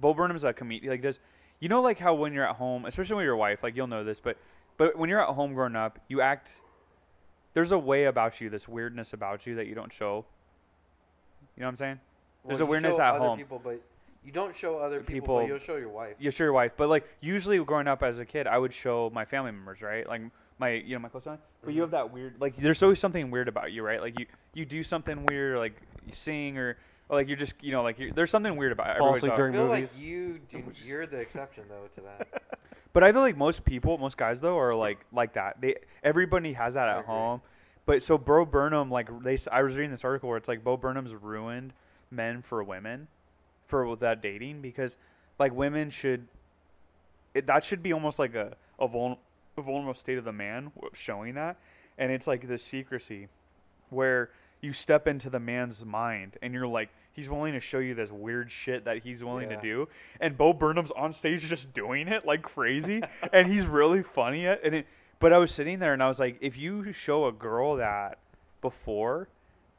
Bo 0.00 0.14
Burnham's 0.14 0.44
a 0.44 0.52
comedian. 0.52 0.90
Like, 0.90 1.02
does 1.02 1.20
you 1.60 1.68
know 1.68 1.80
like 1.80 1.98
how 1.98 2.14
when 2.14 2.32
you're 2.32 2.48
at 2.48 2.56
home, 2.56 2.84
especially 2.86 3.16
with 3.16 3.24
your 3.24 3.36
wife, 3.36 3.62
like 3.62 3.76
you'll 3.76 3.86
know 3.86 4.04
this, 4.04 4.20
but 4.20 4.36
but 4.76 4.96
when 4.96 5.08
you're 5.08 5.22
at 5.22 5.34
home 5.34 5.54
growing 5.54 5.76
up, 5.76 5.98
you 6.08 6.20
act. 6.20 6.48
There's 7.52 7.72
a 7.72 7.78
way 7.78 8.04
about 8.04 8.40
you, 8.40 8.48
this 8.48 8.68
weirdness 8.68 9.12
about 9.12 9.44
you 9.44 9.56
that 9.56 9.66
you 9.66 9.74
don't 9.74 9.92
show. 9.92 10.24
You 11.56 11.62
know 11.62 11.66
what 11.66 11.70
I'm 11.70 11.76
saying? 11.76 12.00
There's 12.46 12.60
well, 12.60 12.62
a 12.62 12.66
you 12.66 12.70
weirdness 12.70 12.96
show 12.96 13.02
at 13.02 13.16
other 13.16 13.18
home. 13.18 13.38
People, 13.38 13.60
but 13.62 13.82
you 14.24 14.32
don't 14.32 14.54
show 14.54 14.78
other 14.78 15.00
people, 15.00 15.38
People- 15.38 15.46
you'll 15.46 15.58
show 15.58 15.76
your 15.76 15.88
wife. 15.88 16.16
you 16.18 16.30
show 16.30 16.44
your 16.44 16.52
wife, 16.52 16.72
but 16.76 16.88
like 16.88 17.08
usually 17.20 17.58
growing 17.64 17.88
up 17.88 18.02
as 18.02 18.18
a 18.18 18.24
kid, 18.24 18.46
I 18.46 18.58
would 18.58 18.72
show 18.72 19.10
my 19.14 19.24
family 19.24 19.50
members, 19.52 19.80
right? 19.82 20.06
Like 20.06 20.22
my, 20.58 20.70
you 20.72 20.94
know, 20.94 20.98
my 21.00 21.08
close 21.08 21.22
friend. 21.24 21.38
But 21.64 21.72
you 21.72 21.78
Mhm. 21.80 21.84
have 21.84 21.90
that 21.92 22.12
weird, 22.12 22.34
like, 22.40 22.56
there's 22.56 22.82
always 22.82 22.98
something 22.98 23.30
weird 23.30 23.48
about 23.48 23.72
you, 23.72 23.82
right? 23.82 24.00
Like 24.00 24.18
you, 24.18 24.26
you 24.52 24.66
do 24.66 24.82
something 24.82 25.24
weird, 25.26 25.56
like 25.58 25.74
you 26.06 26.12
sing 26.12 26.58
or, 26.58 26.76
or 27.08 27.16
like 27.16 27.28
you're 27.28 27.36
just, 27.38 27.54
you 27.62 27.72
know, 27.72 27.82
like 27.82 27.98
you're, 27.98 28.12
there's 28.12 28.30
something 28.30 28.56
weird 28.56 28.72
about 28.72 28.86
Fall 28.98 29.08
everybody's 29.14 29.18
asleep 29.22 29.32
al- 29.32 29.38
I 29.48 29.52
feel 29.52 29.66
movies. 29.68 29.92
like 29.94 30.02
you 30.02 30.38
do, 30.50 30.62
you're 30.84 31.06
the 31.06 31.16
exception 31.18 31.64
though 31.68 31.88
to 31.96 32.00
that. 32.02 32.42
But 32.92 33.04
I 33.04 33.12
feel 33.12 33.20
like 33.20 33.36
most 33.36 33.64
people, 33.64 33.96
most 33.98 34.16
guys 34.16 34.40
though, 34.40 34.58
are 34.58 34.74
like 34.74 34.98
like 35.12 35.34
that. 35.34 35.60
They 35.60 35.76
everybody 36.02 36.52
has 36.54 36.74
that 36.74 36.88
I 36.88 36.94
at 36.94 36.98
agree. 36.98 37.14
home. 37.14 37.40
But 37.86 38.02
so 38.02 38.18
Bo 38.18 38.44
Burnham, 38.44 38.90
like 38.90 39.08
they, 39.22 39.38
I 39.52 39.62
was 39.62 39.76
reading 39.76 39.92
this 39.92 40.04
article 40.04 40.28
where 40.28 40.36
it's 40.36 40.48
like 40.48 40.64
Bo 40.64 40.76
Burnham's 40.76 41.14
ruined 41.14 41.72
men 42.10 42.42
for 42.42 42.64
women, 42.64 43.06
for 43.70 43.86
with 43.86 44.00
that 44.00 44.20
dating 44.20 44.60
because 44.60 44.96
like 45.38 45.54
women 45.54 45.88
should, 45.88 46.26
it, 47.34 47.46
that 47.46 47.64
should 47.64 47.82
be 47.82 47.92
almost 47.92 48.18
like 48.18 48.34
a 48.34 48.52
a, 48.78 48.88
vul, 48.88 49.18
a 49.56 49.62
vulnerable 49.62 49.94
state 49.94 50.18
of 50.18 50.24
the 50.24 50.32
man 50.32 50.72
showing 50.92 51.34
that, 51.34 51.56
and 51.98 52.10
it's 52.10 52.26
like 52.26 52.46
the 52.48 52.58
secrecy, 52.58 53.28
where 53.90 54.30
you 54.60 54.72
step 54.72 55.06
into 55.08 55.30
the 55.30 55.40
man's 55.40 55.84
mind 55.84 56.36
and 56.42 56.52
you're 56.52 56.66
like 56.66 56.90
he's 57.12 57.28
willing 57.30 57.52
to 57.54 57.60
show 57.60 57.78
you 57.78 57.94
this 57.94 58.10
weird 58.10 58.50
shit 58.50 58.84
that 58.84 58.98
he's 59.02 59.24
willing 59.24 59.50
Yeah. 59.50 59.56
to 59.56 59.62
do. 59.62 59.88
And 60.20 60.36
Bo 60.36 60.52
Burnham's 60.52 60.90
on 60.92 61.12
stage 61.14 61.42
just 61.48 61.72
doing 61.72 62.08
it 62.08 62.26
like 62.26 62.42
crazy. 62.42 63.02
And 63.32 63.50
he's 63.50 63.64
really 63.66 64.02
funny 64.02 64.46
at 64.46 64.62
and 64.64 64.74
it 64.74 64.86
but 65.18 65.32
I 65.32 65.38
was 65.38 65.50
sitting 65.50 65.78
there 65.78 65.92
and 65.94 66.02
I 66.02 66.08
was 66.08 66.18
like 66.18 66.36
if 66.42 66.56
you 66.58 66.92
show 66.92 67.26
a 67.26 67.32
girl 67.32 67.76
that 67.76 68.18
before 68.60 69.28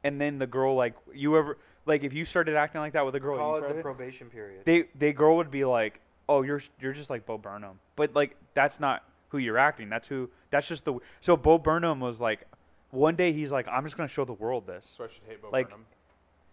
and 0.02 0.20
then 0.20 0.38
the 0.38 0.46
girl 0.48 0.74
like 0.74 0.94
you 1.14 1.36
ever 1.38 1.58
like 1.86 2.04
if 2.04 2.12
you 2.12 2.24
started 2.24 2.54
acting 2.56 2.80
like 2.80 2.92
that 2.92 3.04
with 3.04 3.14
a 3.14 3.20
girl 3.20 3.38
Call 3.38 3.58
you 3.58 3.64
it 3.66 3.76
the 3.76 3.82
probation 3.82 4.28
period. 4.28 4.62
they 4.64 4.84
they 4.98 5.12
girl 5.12 5.36
would 5.36 5.50
be 5.50 5.64
like 5.64 6.00
oh 6.28 6.42
you're 6.42 6.62
you're 6.80 6.92
just 6.92 7.10
like 7.10 7.26
Bo 7.26 7.38
Burnham 7.38 7.78
but 7.96 8.14
like 8.14 8.36
that's 8.54 8.78
not 8.80 9.02
who 9.30 9.38
you're 9.38 9.58
acting 9.58 9.88
that's 9.88 10.06
who 10.08 10.28
that's 10.50 10.68
just 10.68 10.84
the 10.84 10.94
so 11.20 11.36
Bo 11.36 11.58
Burnham 11.58 12.00
was 12.00 12.20
like 12.20 12.46
one 12.90 13.16
day 13.16 13.32
he's 13.32 13.50
like 13.50 13.66
I'm 13.68 13.84
just 13.84 13.96
gonna 13.96 14.08
show 14.08 14.24
the 14.24 14.32
world 14.34 14.66
this 14.66 14.94
So 14.96 15.04
I 15.04 15.08
should 15.08 15.22
hate 15.28 15.40
Bo 15.42 15.48
Like, 15.50 15.68
Burnham. 15.70 15.86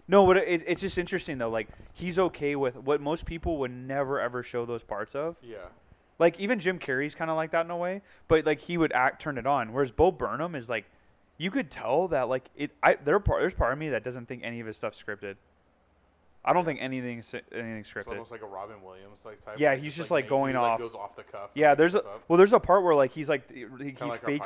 no, 0.08 0.26
but 0.26 0.38
it, 0.38 0.64
it's 0.66 0.82
just 0.82 0.98
interesting 0.98 1.38
though. 1.38 1.50
Like 1.50 1.68
he's 1.94 2.18
okay 2.18 2.56
with 2.56 2.76
what 2.78 3.02
most 3.02 3.26
people 3.26 3.58
would 3.58 3.72
never 3.72 4.20
ever 4.20 4.42
show 4.44 4.66
those 4.66 4.82
parts 4.84 5.14
of. 5.16 5.36
Yeah. 5.44 5.58
Like 6.18 6.40
even 6.40 6.60
Jim 6.60 6.80
Carrey's 6.80 7.16
kind 7.16 7.30
of 7.30 7.38
like 7.38 7.52
that 7.52 7.66
in 7.66 7.72
a 7.72 7.78
way, 7.78 8.02
but 8.28 8.46
like 8.46 8.60
he 8.62 8.78
would 8.78 8.92
act 8.94 9.22
turn 9.22 9.38
it 9.38 9.46
on. 9.46 9.72
Whereas 9.74 9.92
Bo 9.92 10.12
Burnham 10.12 10.54
is 10.56 10.68
like, 10.68 10.86
you 11.40 11.50
could 11.50 11.72
tell 11.72 12.10
that 12.10 12.30
like 12.30 12.44
it. 12.56 12.70
I 12.84 12.98
there 13.04 13.20
part 13.20 13.42
there's 13.42 13.56
part 13.56 13.74
of 13.74 13.80
me 13.80 13.90
that 13.90 14.04
doesn't 14.04 14.28
think 14.28 14.44
any 14.44 14.60
of 14.60 14.68
his 14.68 14.76
stuff 14.76 14.94
scripted. 14.94 15.36
I 16.44 16.54
don't 16.54 16.64
think 16.66 16.80
anything 16.82 17.24
anything 17.52 17.84
scripted. 17.84 17.98
It's 17.98 18.08
almost 18.08 18.32
like 18.32 18.42
a 18.42 18.46
Robin 18.46 18.82
Williams 18.84 19.20
like 19.26 19.44
type. 19.44 19.56
Yeah, 19.58 19.70
where 19.72 19.78
he's 19.78 19.96
just, 19.96 20.10
like, 20.12 20.26
like, 20.26 20.32
ma- 20.32 20.38
going 20.38 20.54
he, 20.54 20.62
like, 20.62 20.72
off. 20.72 20.80
goes 20.80 20.96
off 20.96 21.16
the 21.16 21.24
cuff. 21.24 21.50
Yeah, 21.54 21.76
there's 21.76 21.96
a 21.96 22.00
up. 22.00 22.24
well, 22.28 22.38
there's 22.38 22.54
a 22.54 22.60
part 22.60 22.84
where 22.84 22.94
like 22.96 23.12
he's 23.12 23.28
like 23.30 23.52
he, 23.52 23.60
he- 23.78 23.84
he's 23.90 23.98
Kinda 23.98 24.06
like 24.08 24.24
fake. 24.26 24.42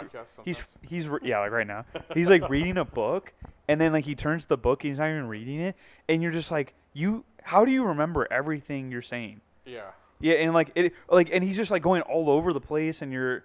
He's 0.45 0.61
he's 0.82 1.07
re- 1.07 1.20
yeah 1.24 1.40
like 1.40 1.52
right 1.52 1.68
now 1.68 1.86
he's 2.14 2.30
like 2.30 2.48
reading 2.49 2.78
a 2.78 2.86
book 2.86 3.34
and 3.68 3.82
then 3.82 3.91
like 3.91 4.06
he 4.06 4.15
turns 4.15 4.45
the 4.45 4.57
book 4.57 4.82
he's 4.84 4.99
not 4.99 5.10
even 5.10 5.28
reading 5.28 5.60
it 5.60 5.76
and 6.10 6.22
you're 6.22 6.32
just 6.32 6.52
like 6.52 6.74
you 6.94 7.24
how 7.41 7.65
do 7.65 7.72
you 7.72 7.84
remember 7.84 8.28
everything 8.32 8.91
you're 8.91 9.02
saying 9.02 9.41
yeah. 9.65 9.82
yeah 10.20 10.34
and 10.34 10.53
like 10.53 10.72
it 10.76 10.94
like 11.10 11.30
and 11.32 11.44
he's 11.44 11.57
just 11.57 11.72
like 11.72 11.82
going 11.82 12.02
all 12.03 12.30
over 12.30 12.53
the 12.53 12.61
place 12.61 13.02
and 13.02 13.11
you're 13.14 13.44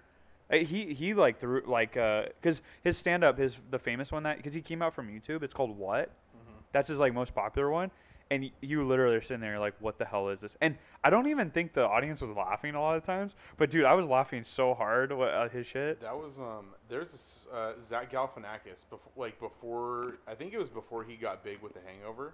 he 0.51 0.93
he 0.93 1.13
like 1.13 1.39
threw 1.39 1.61
like 1.65 1.95
uh 1.97 2.23
because 2.41 2.61
his 2.83 2.97
stand 2.97 3.23
up 3.23 3.37
his 3.37 3.55
the 3.71 3.79
famous 3.79 4.11
one 4.11 4.23
that 4.23 4.37
because 4.37 4.53
he 4.53 4.61
came 4.61 4.81
out 4.81 4.93
from 4.93 5.07
YouTube 5.07 5.43
it's 5.43 5.53
called 5.53 5.77
what 5.77 6.09
Mhm. 6.35 6.53
that's 6.71 6.87
his 6.89 6.99
like 6.99 7.13
most 7.13 7.33
popular 7.35 7.69
one 7.69 7.91
and 8.31 8.43
y- 8.43 8.51
you 8.61 8.85
literally 8.85 9.15
are 9.15 9.21
sitting 9.21 9.41
there 9.41 9.59
like 9.59 9.73
what 9.79 9.97
the 9.97 10.05
hell 10.05 10.29
is 10.29 10.39
this 10.41 10.55
and 10.61 10.77
I 11.03 11.09
don't 11.09 11.27
even 11.27 11.49
think 11.51 11.73
the 11.73 11.85
audience 11.85 12.21
was 12.21 12.31
laughing 12.35 12.75
a 12.75 12.81
lot 12.81 12.95
of 12.97 13.03
times 13.03 13.35
but 13.57 13.69
dude 13.69 13.85
I 13.85 13.93
was 13.93 14.05
laughing 14.07 14.43
so 14.43 14.73
hard 14.73 15.11
at 15.11 15.51
his 15.51 15.65
shit 15.67 16.01
That 16.01 16.15
was 16.15 16.39
um. 16.39 16.67
There's 16.89 17.11
this 17.11 17.45
uh, 17.53 17.73
Zach 17.87 18.11
Galifianakis 18.11 18.85
before, 18.89 19.11
like 19.15 19.39
before. 19.39 20.15
I 20.27 20.33
think 20.33 20.53
it 20.53 20.57
was 20.59 20.69
before 20.69 21.03
he 21.03 21.15
got 21.15 21.43
big 21.43 21.61
with 21.61 21.73
The 21.73 21.79
Hangover. 21.85 22.33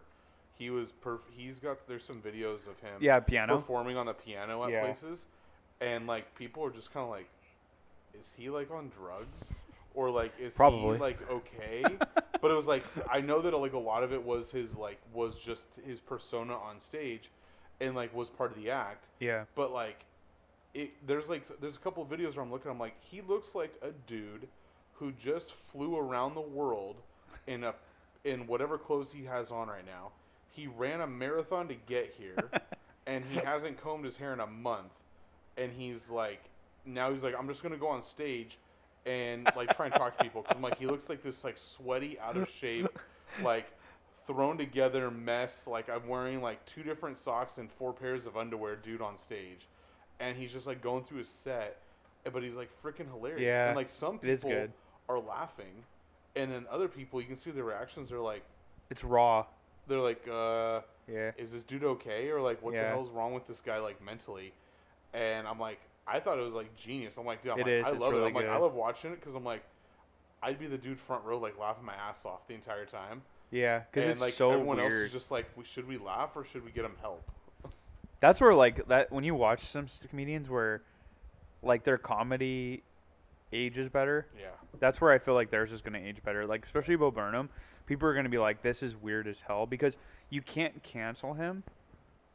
He 0.57 0.69
was 0.69 0.93
perf- 1.03 1.19
He's 1.35 1.59
got 1.59 1.85
there's 1.89 2.05
some 2.05 2.21
videos 2.21 2.65
of 2.69 2.79
him. 2.79 2.93
yeah 3.01 3.19
piano 3.19 3.57
performing 3.57 3.97
on 3.97 4.05
the 4.05 4.13
piano 4.13 4.63
at 4.63 4.71
Yeah. 4.71 4.81
places, 4.85 5.25
and 5.81 6.07
like 6.07 6.33
people 6.35 6.63
are 6.63 6.69
just 6.69 6.93
kind 6.93 7.03
of 7.03 7.09
like, 7.09 7.27
is 8.19 8.33
he 8.37 8.49
like 8.49 8.71
on 8.71 8.89
drugs, 8.89 9.51
or 9.93 10.09
like 10.09 10.33
is 10.39 10.55
Probably. 10.55 10.97
he 10.97 10.97
like 10.97 11.19
okay? 11.29 11.83
but 12.41 12.51
it 12.51 12.55
was 12.55 12.67
like 12.67 12.83
I 13.09 13.21
know 13.21 13.41
that 13.41 13.55
like 13.55 13.73
a 13.73 13.77
lot 13.79 14.03
of 14.03 14.13
it 14.13 14.23
was 14.23 14.51
his 14.51 14.75
like 14.75 14.99
was 15.13 15.35
just 15.35 15.65
his 15.85 15.99
persona 15.99 16.53
on 16.55 16.79
stage, 16.79 17.31
and 17.79 17.95
like 17.95 18.13
was 18.13 18.29
part 18.29 18.51
of 18.51 18.57
the 18.57 18.69
act. 18.69 19.07
yeah 19.19 19.43
But 19.55 19.71
like, 19.71 20.05
it 20.73 20.91
there's 21.05 21.29
like 21.29 21.43
there's 21.59 21.75
a 21.75 21.79
couple 21.79 22.03
of 22.03 22.09
videos 22.09 22.35
where 22.35 22.43
I'm 22.43 22.51
looking. 22.51 22.71
I'm 22.71 22.79
like, 22.79 22.95
he 23.01 23.21
looks 23.21 23.55
like 23.55 23.73
a 23.81 23.91
dude 24.07 24.47
who 24.93 25.11
just 25.11 25.53
flew 25.71 25.97
around 25.97 26.35
the 26.35 26.41
world 26.41 26.95
in 27.47 27.63
a 27.63 27.73
in 28.23 28.47
whatever 28.47 28.77
clothes 28.77 29.11
he 29.11 29.25
has 29.25 29.51
on 29.51 29.67
right 29.67 29.85
now. 29.85 30.11
He 30.49 30.67
ran 30.67 31.01
a 31.01 31.07
marathon 31.07 31.67
to 31.69 31.75
get 31.75 32.13
here, 32.17 32.49
and 33.07 33.23
he 33.25 33.37
hasn't 33.39 33.81
combed 33.81 34.05
his 34.05 34.15
hair 34.17 34.33
in 34.33 34.39
a 34.39 34.47
month. 34.47 34.91
And 35.57 35.71
he's 35.71 36.09
like, 36.09 36.41
now 36.85 37.11
he's 37.11 37.23
like, 37.23 37.35
I'm 37.37 37.47
just 37.47 37.63
gonna 37.63 37.77
go 37.77 37.87
on 37.87 38.01
stage 38.03 38.57
and 39.05 39.47
like 39.55 39.75
try 39.75 39.85
and 39.85 39.95
talk 39.95 40.17
to 40.17 40.23
people 40.23 40.41
because 40.41 40.55
I'm 40.55 40.63
like, 40.63 40.79
he 40.79 40.87
looks 40.87 41.09
like 41.09 41.23
this 41.23 41.43
like 41.43 41.57
sweaty, 41.57 42.19
out 42.19 42.37
of 42.37 42.49
shape, 42.49 42.87
like 43.43 43.65
thrown 44.27 44.57
together 44.57 45.11
mess. 45.11 45.67
Like 45.67 45.89
I'm 45.89 46.07
wearing 46.07 46.41
like 46.41 46.65
two 46.65 46.83
different 46.83 47.17
socks 47.17 47.57
and 47.57 47.71
four 47.71 47.93
pairs 47.93 48.25
of 48.25 48.37
underwear, 48.37 48.75
dude, 48.75 49.01
on 49.01 49.17
stage, 49.17 49.67
and 50.19 50.37
he's 50.37 50.51
just 50.51 50.67
like 50.67 50.81
going 50.81 51.03
through 51.03 51.19
his 51.19 51.29
set, 51.29 51.77
but 52.31 52.43
he's 52.43 52.55
like 52.55 52.69
freaking 52.83 53.07
hilarious. 53.11 53.41
Yeah, 53.41 53.67
and 53.67 53.75
like 53.75 53.89
some 53.89 54.19
people 54.19 54.67
are 55.09 55.19
laughing, 55.19 55.83
and 56.35 56.51
then 56.51 56.65
other 56.71 56.87
people, 56.87 57.21
you 57.21 57.27
can 57.27 57.37
see 57.37 57.51
their 57.51 57.63
reactions. 57.63 58.09
They're 58.09 58.19
like, 58.19 58.43
it's 58.89 59.03
raw 59.03 59.45
they're 59.87 59.99
like, 59.99 60.27
uh, 60.27 60.81
yeah 61.07 61.31
is 61.37 61.51
this 61.51 61.63
dude 61.63 61.83
okay, 61.83 62.29
or 62.29 62.41
like, 62.41 62.61
what 62.61 62.73
the 62.73 62.79
hell's 62.89 63.09
wrong 63.09 63.33
with 63.33 63.47
this 63.47 63.61
guy, 63.61 63.77
like 63.77 64.03
mentally? 64.03 64.53
And 65.13 65.47
I'm 65.47 65.59
like, 65.59 65.79
I 66.07 66.19
thought 66.19 66.37
it 66.37 66.43
was 66.43 66.53
like 66.53 66.75
genius. 66.75 67.17
I'm 67.17 67.25
like, 67.25 67.41
dude, 67.41 67.53
I'm 67.53 67.59
It 67.59 67.63
like, 67.63 67.71
is, 67.71 67.85
I 67.85 67.89
love 67.91 68.13
it. 68.13 68.23
I'm 68.23 68.33
like, 68.33 68.47
I 68.47 68.57
love 68.57 68.73
watching 68.73 69.11
it 69.11 69.19
because 69.19 69.35
I'm 69.35 69.43
like, 69.43 69.63
I'd 70.43 70.59
be 70.59 70.67
the 70.67 70.77
dude 70.77 70.99
front 70.99 71.23
row, 71.25 71.37
like 71.37 71.57
laughing 71.57 71.85
my 71.85 71.95
ass 71.95 72.25
off 72.25 72.47
the 72.47 72.53
entire 72.53 72.85
time. 72.85 73.21
Yeah, 73.51 73.81
because 73.91 74.09
it's 74.09 74.21
like 74.21 74.33
so 74.33 74.51
everyone 74.51 74.77
weird. 74.77 74.91
else 74.91 75.01
is 75.01 75.11
just 75.11 75.31
like, 75.31 75.45
should 75.63 75.87
we 75.87 75.97
laugh 75.97 76.31
or 76.35 76.43
should 76.45 76.63
we 76.63 76.71
get 76.71 76.85
him 76.85 76.95
help? 77.01 77.23
That's 78.19 78.39
where 78.39 78.53
like 78.53 78.87
that 78.87 79.11
when 79.11 79.23
you 79.23 79.35
watch 79.35 79.65
some 79.65 79.87
comedians 80.09 80.49
where, 80.49 80.81
like 81.63 81.83
their 81.83 81.97
comedy, 81.97 82.83
ages 83.51 83.89
better. 83.89 84.27
Yeah. 84.39 84.47
That's 84.79 85.01
where 85.01 85.11
I 85.11 85.17
feel 85.19 85.33
like 85.33 85.49
theirs 85.49 85.71
is 85.71 85.81
gonna 85.81 85.99
age 85.99 86.21
better. 86.23 86.45
Like 86.45 86.65
especially 86.65 86.95
Bo 86.95 87.11
Burnham, 87.11 87.49
people 87.87 88.07
are 88.07 88.13
gonna 88.13 88.29
be 88.29 88.37
like, 88.37 88.61
"This 88.61 88.83
is 88.83 88.95
weird 88.95 89.27
as 89.27 89.41
hell," 89.41 89.65
because 89.65 89.97
you 90.29 90.41
can't 90.41 90.83
cancel 90.83 91.33
him 91.33 91.63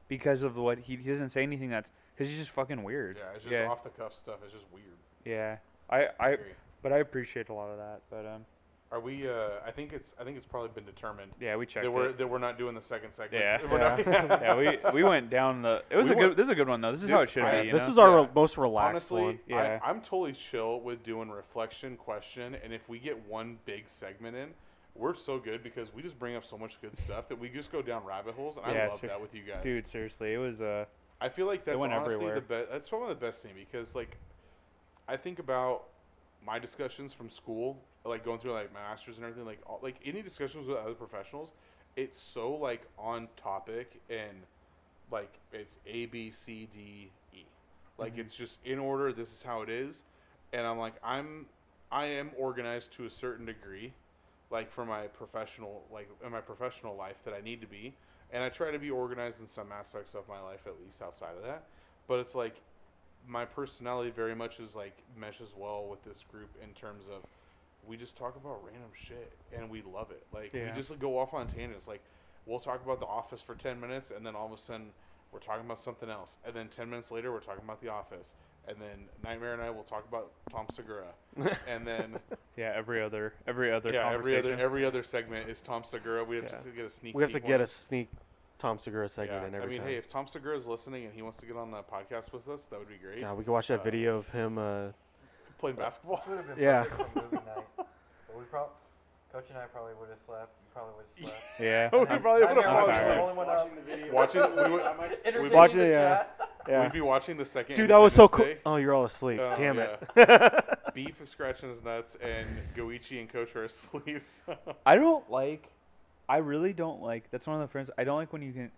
because 0.08 0.42
of 0.42 0.56
what 0.56 0.78
he, 0.78 0.96
he 0.96 1.08
doesn't 1.08 1.30
say 1.30 1.42
anything 1.42 1.70
that's 1.70 1.92
because 2.20 2.30
he's 2.30 2.38
just 2.40 2.50
fucking 2.50 2.82
weird. 2.82 3.16
Yeah, 3.16 3.34
it's 3.34 3.44
just 3.44 3.52
yeah. 3.52 3.66
off 3.66 3.82
the 3.82 3.88
cuff 3.88 4.12
stuff. 4.14 4.36
It's 4.44 4.52
just 4.52 4.66
weird. 4.74 4.84
Yeah. 5.24 5.56
I 5.88 6.08
I 6.20 6.36
but 6.82 6.92
I 6.92 6.98
appreciate 6.98 7.48
a 7.48 7.54
lot 7.54 7.70
of 7.70 7.78
that. 7.78 8.02
But 8.10 8.26
um, 8.26 8.44
Are 8.92 9.00
we? 9.00 9.26
Uh, 9.26 9.48
I 9.66 9.70
think 9.70 9.94
it's. 9.94 10.14
I 10.20 10.24
think 10.24 10.36
it's 10.36 10.44
probably 10.44 10.68
been 10.74 10.84
determined 10.84 11.32
yeah, 11.40 11.56
we 11.56 11.64
checked 11.64 11.84
that 11.84 11.90
we're 11.90 12.10
it. 12.10 12.18
that 12.18 12.26
we're 12.28 12.38
not 12.38 12.58
doing 12.58 12.74
the 12.74 12.82
second 12.82 13.12
segment. 13.14 13.42
Yeah. 13.42 13.58
We're 13.72 13.78
not- 13.78 13.98
yeah, 14.42 14.54
we 14.54 14.78
we 14.92 15.02
went 15.02 15.30
down 15.30 15.62
the. 15.62 15.82
It 15.88 15.96
was 15.96 16.10
We 16.10 16.14
a 16.14 16.18
good. 16.18 16.36
This 16.36 16.44
is 16.44 16.50
a 16.50 16.54
good 16.54 16.68
one 16.68 16.82
though. 16.82 16.92
This 16.92 17.02
is 17.02 17.08
how 17.08 17.20
it 17.22 17.30
should 17.30 17.42
I- 17.44 17.62
be. 17.62 17.68
You 17.68 17.72
this 17.72 17.82
know? 17.82 17.88
is 17.88 17.98
our 17.98 18.20
Yeah. 18.20 18.26
most 18.34 18.58
relaxed 18.58 19.10
Honestly, 19.10 19.22
one. 19.22 19.38
Yeah. 19.46 19.78
I, 19.82 19.88
I'm 19.88 20.02
totally 20.02 20.32
chill 20.50 20.80
with 20.80 21.02
doing 21.02 21.30
reflection, 21.30 21.96
question, 21.96 22.54
and 22.62 22.74
if 22.74 22.86
we 22.86 22.98
get 22.98 23.18
one 23.26 23.58
big 23.64 23.84
segment 23.86 24.36
in, 24.36 24.50
we're 24.94 25.16
so 25.16 25.38
good 25.38 25.62
because 25.62 25.92
we 25.94 26.02
just 26.02 26.18
bring 26.18 26.36
up 26.36 26.44
so 26.44 26.58
much 26.58 26.76
good 26.82 26.96
stuff 26.98 27.28
that 27.30 27.38
we 27.38 27.48
just 27.48 27.72
go 27.72 27.80
down 27.80 28.04
rabbit 28.04 28.34
holes, 28.34 28.56
and 28.62 28.74
Yeah, 28.76 28.84
I 28.84 28.88
love 28.88 29.00
ser- 29.00 29.06
that 29.06 29.20
with 29.20 29.34
you 29.34 29.42
guys. 29.42 29.62
dude. 29.62 29.86
Seriously, 29.86 30.34
it 30.34 30.38
was 30.38 30.60
uh. 30.60 30.84
I 31.20 31.28
feel 31.28 31.46
like 31.46 31.64
that's 31.64 31.84
honestly 31.84 32.26
everywhere. 32.26 32.34
the 32.34 32.40
best. 32.40 32.70
That's 32.70 32.92
of 32.92 33.08
the 33.08 33.14
best 33.14 33.42
thing 33.42 33.52
because 33.54 33.94
like, 33.94 34.18
I 35.08 35.16
think 35.16 35.38
about 35.38 35.84
my 36.44 36.58
discussions 36.58 37.12
from 37.12 37.30
school, 37.30 37.84
like 38.04 38.24
going 38.24 38.38
through 38.38 38.52
like 38.52 38.72
my 38.72 38.80
masters 38.80 39.16
and 39.16 39.24
everything. 39.24 39.46
Like, 39.46 39.60
all, 39.66 39.80
like 39.82 39.96
any 40.04 40.22
discussions 40.22 40.66
with 40.68 40.78
other 40.78 40.94
professionals, 40.94 41.52
it's 41.96 42.18
so 42.20 42.52
like 42.54 42.86
on 42.98 43.28
topic 43.36 44.00
and 44.08 44.38
like 45.10 45.40
it's 45.52 45.78
A 45.86 46.06
B 46.06 46.30
C 46.30 46.66
D 46.72 47.12
E. 47.32 47.44
Like 47.98 48.16
Mhm. 48.16 48.18
it's 48.18 48.34
just 48.34 48.58
in 48.64 48.78
order. 48.78 49.12
This 49.12 49.32
is 49.32 49.42
how 49.42 49.62
it 49.62 49.68
is, 49.70 50.04
and 50.52 50.66
I'm 50.66 50.78
like 50.78 50.94
I'm 51.04 51.46
I 51.90 52.06
am 52.06 52.30
organized 52.38 52.92
to 52.94 53.04
a 53.06 53.10
certain 53.10 53.46
degree, 53.46 53.94
like 54.50 54.70
for 54.70 54.84
my 54.84 55.06
professional 55.08 55.84
like 55.92 56.08
in 56.24 56.32
my 56.32 56.40
professional 56.40 56.96
life 56.96 57.16
that 57.24 57.34
I 57.34 57.40
need 57.40 57.60
to 57.60 57.66
be 57.66 57.96
and 58.32 58.42
I 58.42 58.48
try 58.48 58.70
to 58.70 58.78
be 58.78 58.90
organized 58.90 59.40
in 59.40 59.46
some 59.46 59.72
aspects 59.72 60.14
of 60.14 60.28
my 60.28 60.40
life, 60.40 60.60
at 60.66 60.80
least 60.84 61.02
outside 61.02 61.36
of 61.36 61.42
that. 61.42 61.64
But 62.06 62.20
it's 62.20 62.34
like 62.34 62.62
my 63.26 63.44
personality 63.44 64.10
very 64.10 64.34
much 64.34 64.60
is 64.60 64.74
like 64.74 65.02
meshes 65.18 65.50
well 65.56 65.86
with 65.88 66.02
this 66.04 66.24
group 66.30 66.50
in 66.62 66.70
terms 66.70 67.04
of 67.08 67.22
we 67.86 67.96
just 67.96 68.16
talk 68.16 68.36
about 68.36 68.64
random 68.64 68.90
shit 69.06 69.32
and 69.56 69.68
we 69.70 69.82
love 69.82 70.10
it. 70.10 70.26
Like 70.32 70.52
Yeah. 70.52 70.66
we 70.66 70.80
just 70.80 70.98
go 70.98 71.18
off 71.18 71.34
on 71.34 71.46
tangents. 71.48 71.86
Like 71.86 72.02
we'll 72.46 72.60
talk 72.60 72.82
about 72.84 73.00
the 73.00 73.06
office 73.06 73.40
for 73.42 73.54
ten 73.54 73.80
minutes, 73.80 74.10
and 74.10 74.24
then 74.24 74.34
all 74.34 74.46
of 74.46 74.52
a 74.52 74.58
sudden 74.58 74.92
we're 75.32 75.40
talking 75.40 75.64
about 75.64 75.78
something 75.78 76.10
else, 76.10 76.36
and 76.44 76.54
then 76.54 76.68
ten 76.68 76.90
minutes 76.90 77.10
later 77.10 77.32
we're 77.32 77.40
talking 77.40 77.64
about 77.64 77.80
the 77.80 77.88
office, 77.88 78.34
and 78.68 78.76
then 78.80 79.08
Nightmare 79.24 79.52
and 79.54 79.62
I 79.62 79.70
will 79.70 79.82
talk 79.82 80.06
about 80.08 80.32
Tom 80.50 80.66
Segura, 80.74 81.08
and 81.68 81.86
then 81.86 82.18
Yeah, 82.56 82.72
every 82.76 83.02
other 83.02 83.32
every 83.46 83.72
other 83.72 83.92
yeah, 83.92 84.10
every 84.12 84.38
other 84.38 84.54
every 84.54 84.84
other 84.84 85.02
segment 85.02 85.48
is 85.48 85.60
Tom 85.60 85.82
Segura. 85.90 86.24
We 86.24 86.36
have 86.36 86.44
Yeah. 86.44 86.58
to 86.58 86.70
get 86.70 86.84
a 86.84 86.90
sneak. 86.90 87.14
we 87.14 87.22
have 87.22 87.32
to 87.32 87.40
get 87.40 87.50
one. 87.52 87.60
a 87.62 87.66
sneak 87.66 88.08
Tom 88.58 88.78
Segura 88.78 89.08
segment 89.08 89.42
Yeah, 89.42 89.48
in 89.48 89.54
every 89.54 89.66
I 89.66 89.70
mean, 89.70 89.78
time. 89.80 89.88
hey, 89.88 89.96
if 89.96 90.08
Tom 90.10 90.26
Segura 90.28 90.56
is 90.56 90.66
listening 90.66 91.04
and 91.06 91.14
he 91.14 91.22
wants 91.22 91.38
to 91.38 91.46
get 91.46 91.56
on 91.56 91.70
the 91.70 91.82
podcast 91.82 92.32
with 92.32 92.46
us, 92.48 92.66
that 92.70 92.78
would 92.78 92.88
be 92.88 92.96
great. 92.96 93.18
yeah, 93.20 93.32
we 93.32 93.42
can 93.44 93.52
watch 93.52 93.68
that 93.68 93.80
uh, 93.80 93.84
video 93.84 94.16
of 94.18 94.28
him. 94.28 94.58
Uh, 94.58 94.88
Playing 95.58 95.76
basketball. 95.76 96.16
This 96.16 96.26
would 96.28 96.36
have 96.38 96.56
been 96.56 96.62
Yeah. 96.64 96.84
Perfect 99.32 99.48
for 99.48 99.48
movie 99.48 99.48
night. 99.48 99.48
But 99.48 99.48
we 99.48 99.48
prob- 99.48 99.48
Coach 99.48 99.50
and 99.50 99.58
I 99.58 99.66
probably 99.66 99.92
would 100.00 100.08
have 100.10 100.18
slept. 100.26 100.52
You 100.60 100.68
probably 100.72 100.92
would 100.96 101.06
have 101.06 101.28
slept. 101.30 101.60
Yeah. 101.60 101.90
Oh, 101.92 102.00
we 102.00 102.06
probably 102.06 102.40
would 102.40 102.64
have 102.64 102.88
I'm 102.88 103.08
the 103.08 103.20
only 103.20 103.34
one 103.34 103.48
up. 103.48 103.70
Watching, 104.12 104.40
we 104.40 104.70
would, 104.70 104.82
Entertaining 105.24 105.52
watching 105.52 105.78
the 105.80 105.86
it, 105.86 105.90
yeah. 105.90 106.16
chat. 106.16 106.50
yeah. 106.68 106.82
we'd 106.82 106.92
be 106.92 107.00
watching 107.00 107.36
the 107.36 107.44
second. 107.44 107.76
Dude, 107.76 107.90
that 107.90 107.96
was 107.96 108.12
so 108.12 108.24
Independence 108.24 108.62
cool. 108.64 108.72
Day. 108.72 108.74
Oh, 108.74 108.76
you're 108.76 108.94
all 108.94 109.04
asleep. 109.04 109.40
Oh, 109.40 109.54
Damn 109.56 109.76
yeah. 109.78 109.96
it. 110.16 110.78
Beef 110.94 111.20
is 111.20 111.28
scratching 111.28 111.70
his 111.70 111.82
nuts, 111.84 112.16
and 112.22 112.48
Goichi 112.76 113.20
and 113.20 113.28
Coach 113.28 113.54
are 113.56 113.64
asleep. 113.64 114.20
So. 114.20 114.56
I 114.86 114.96
don't 114.96 115.28
like. 115.30 115.68
I 116.28 116.38
really 116.38 116.72
don't 116.72 117.02
like. 117.02 117.30
That's 117.30 117.46
one 117.46 117.56
of 117.60 117.62
the 117.62 117.70
friends. 117.72 117.90
I 117.98 118.04
don't 118.04 118.16
like 118.16 118.32
when 118.32 118.42
you 118.42 118.52
can 118.52 118.70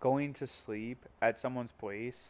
going 0.00 0.34
to 0.34 0.46
sleep 0.46 1.04
at 1.22 1.38
someone's 1.38 1.72
place, 1.72 2.28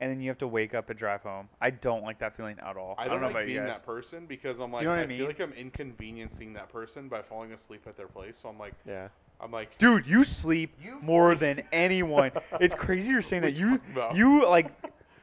and 0.00 0.10
then 0.10 0.20
you 0.20 0.28
have 0.30 0.38
to 0.38 0.46
wake 0.48 0.74
up 0.74 0.90
and 0.90 0.98
drive 0.98 1.22
home. 1.22 1.48
I 1.60 1.70
don't 1.70 2.02
like 2.02 2.18
that 2.20 2.36
feeling 2.36 2.56
at 2.64 2.76
all. 2.76 2.94
I 2.98 3.04
don't, 3.04 3.14
don't, 3.14 3.20
know 3.20 3.26
like 3.26 3.34
about 3.36 3.46
being 3.46 3.56
you 3.56 3.62
guys. 3.62 3.76
that 3.78 3.86
person 3.86 4.26
because 4.26 4.60
I'm 4.60 4.70
Do 4.70 4.76
like, 4.76 4.82
you 4.82 4.88
know 4.88 4.94
what 4.94 5.00
I 5.00 5.02
I, 5.04 5.06
feel 5.18 5.26
like 5.26 5.40
I'm 5.40 5.52
inconveniencing 5.52 6.52
that 6.54 6.70
person 6.72 7.08
by 7.08 7.22
falling 7.22 7.52
asleep 7.52 7.82
at 7.86 7.96
their 7.96 8.06
place. 8.06 8.38
So 8.40 8.48
I'm 8.48 8.58
like, 8.58 8.74
yeah. 8.86 9.08
I'm 9.40 9.50
like, 9.52 9.76
Dude, 9.78 10.06
you 10.06 10.24
sleep 10.24 10.74
You 10.82 10.98
more 11.00 11.30
force- 11.30 11.40
than 11.40 11.62
anyone. 11.72 12.32
it's 12.60 12.74
crazy 12.74 13.10
you're 13.10 13.22
saying 13.22 13.42
that. 13.42 13.56
you 13.58 13.70
You 13.70 13.78
talking 13.78 13.92
about? 13.92 14.16
you 14.16 14.46
like 14.48 14.72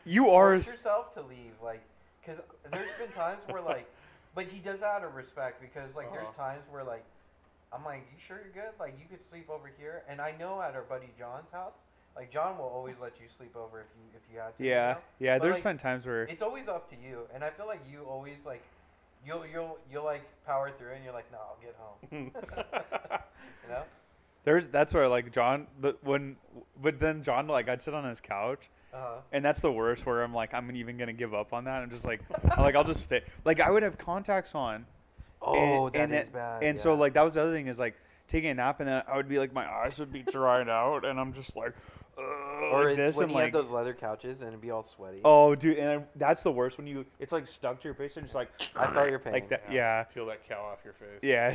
you 0.06 0.30
are. 0.30 0.56
Force 0.60 0.68
yourself 0.76 1.14
to 1.16 1.22
leave, 1.22 1.52
like, 1.64 1.82
because 2.22 2.42
there's 2.72 2.90
been 3.00 3.12
times 3.16 3.40
where 3.48 3.62
like, 3.62 3.90
but 4.36 4.46
he 4.46 4.60
does 4.60 4.80
that 4.82 4.86
out 4.88 5.04
of 5.04 5.16
respect 5.16 5.62
because 5.62 5.96
like 5.96 6.12
there's 6.12 6.28
Uh-huh. 6.28 6.44
times 6.52 6.62
where 6.70 6.84
like, 6.84 7.04
I'm 7.74 7.84
like, 7.84 8.06
you 8.12 8.18
sure 8.26 8.38
you're 8.44 8.54
good? 8.64 8.74
Like 8.80 8.94
you 9.00 9.06
could 9.10 9.26
sleep 9.30 9.50
over 9.50 9.70
here, 9.78 10.04
and 10.10 10.22
I 10.22 10.34
know 10.40 10.62
at 10.62 10.76
our 10.76 10.84
buddy 10.84 11.10
John's 11.20 11.50
house, 11.52 11.74
like 12.16 12.32
John 12.32 12.58
will 12.58 12.66
always 12.66 12.96
let 13.02 13.14
you 13.20 13.28
sleep 13.38 13.56
over 13.56 13.82
if 13.82 13.88
you 13.98 14.04
if 14.16 14.22
you 14.34 14.40
had 14.40 14.58
to. 14.58 14.64
you 14.64 14.70
Yeah, 14.70 14.94
know? 14.94 14.98
yeah. 15.20 15.38
But, 15.38 15.44
There's 15.44 15.56
like, 15.56 15.64
been 15.64 15.78
times 15.78 16.06
where 16.06 16.24
It's 16.24 16.42
always 16.42 16.68
up 16.68 16.90
to 16.90 16.96
you, 16.96 17.22
and 17.34 17.44
I 17.44 17.50
feel 17.50 17.68
like 17.68 17.82
you 17.92 18.04
always 18.04 18.38
like, 18.46 18.64
you'll 19.26 19.46
you'll 19.46 19.78
you'll 19.92 20.06
like 20.06 20.24
power 20.46 20.72
through, 20.78 20.94
and 20.94 21.04
you're 21.04 21.14
like, 21.14 21.32
no, 21.32 21.38
I'll 21.40 21.58
get 21.62 21.76
home. 21.78 22.32
you 23.64 23.70
know? 23.70 23.84
there's 24.44 24.68
that's 24.68 24.94
where 24.94 25.08
like 25.08 25.32
John, 25.34 25.68
but 25.82 26.02
when 26.04 26.36
but 26.82 27.00
then 27.00 27.24
John 27.24 27.48
like 27.48 27.68
I'd 27.70 27.82
sit 27.82 27.94
on 27.94 28.06
his 28.08 28.22
couch 28.22 28.70
Uh 28.94 28.98
huh. 28.98 29.16
And 29.34 29.44
that's 29.44 29.60
the 29.60 29.72
worst 29.72 30.06
where 30.06 30.24
I'm 30.24 30.34
like, 30.34 30.54
I'm 30.54 30.74
even 30.76 30.98
gonna 30.98 31.14
give 31.14 31.34
up 31.34 31.52
on 31.52 31.66
that. 31.66 31.82
I'm 31.82 31.90
just 31.90 32.06
like, 32.06 32.22
I'm 32.56 32.64
like 32.64 32.76
I'll 32.76 32.84
just 32.84 33.02
stay. 33.04 33.22
Like 33.44 33.60
I 33.60 33.70
would 33.70 33.84
have 33.84 33.98
contacts 33.98 34.56
on, 34.56 34.86
Oh, 35.42 35.88
and, 35.88 35.94
that 35.96 36.02
and 36.02 36.14
is 36.16 36.28
it- 36.28 36.34
bad. 36.34 36.64
and 36.64 36.80
so 36.80 36.94
like 36.96 37.14
that 37.16 37.24
was 37.24 37.34
the 37.34 37.42
other 37.42 37.52
thing 37.54 37.68
is 37.68 37.78
like 37.80 37.96
taking 38.28 38.50
a 38.52 38.54
nap, 38.56 38.80
and 38.80 38.88
then 38.90 39.04
I 39.12 39.18
would 39.18 39.28
be 39.30 39.38
like, 39.38 39.54
my 39.54 39.68
eyes 39.70 40.00
would 40.00 40.12
be 40.12 40.22
dried 40.24 40.68
out, 40.70 41.06
and 41.06 41.20
I'm 41.20 41.32
just 41.34 41.56
like, 41.56 41.74
Ugh, 42.18 42.24
Or 42.72 42.84
like 42.86 42.90
it's 42.92 42.98
this, 42.98 43.16
when 43.18 43.24
and 43.24 43.32
he 43.32 43.36
like, 43.36 43.44
had 43.46 43.54
those 43.54 43.70
leather 43.70 43.94
couches 43.94 44.42
and 44.42 44.48
it'd 44.50 44.62
be 44.62 44.72
all 44.72 44.84
sweaty. 44.84 45.22
oh 45.26 45.54
dude, 45.56 45.78
and 45.78 46.02
I- 46.02 46.06
that's 46.16 46.44
the 46.44 46.52
worst 46.52 46.78
when 46.78 46.88
you, 46.88 47.06
it's 47.20 47.32
like 47.32 47.48
stuck 47.48 47.80
to 47.82 47.86
your 47.86 47.94
face 47.96 48.16
and 48.16 48.26
just 48.26 48.36
like, 48.36 48.50
I 48.76 48.88
felt 48.88 49.10
your 49.10 49.20
pain. 49.20 49.34
like 49.34 49.50
that, 49.50 49.64
Yeah. 49.70 49.74
yeah, 50.00 50.04
peel 50.04 50.26
that 50.28 50.48
cow 50.48 50.62
off 50.72 50.80
your 50.86 50.94
face. 50.94 51.20
yeah. 51.22 51.54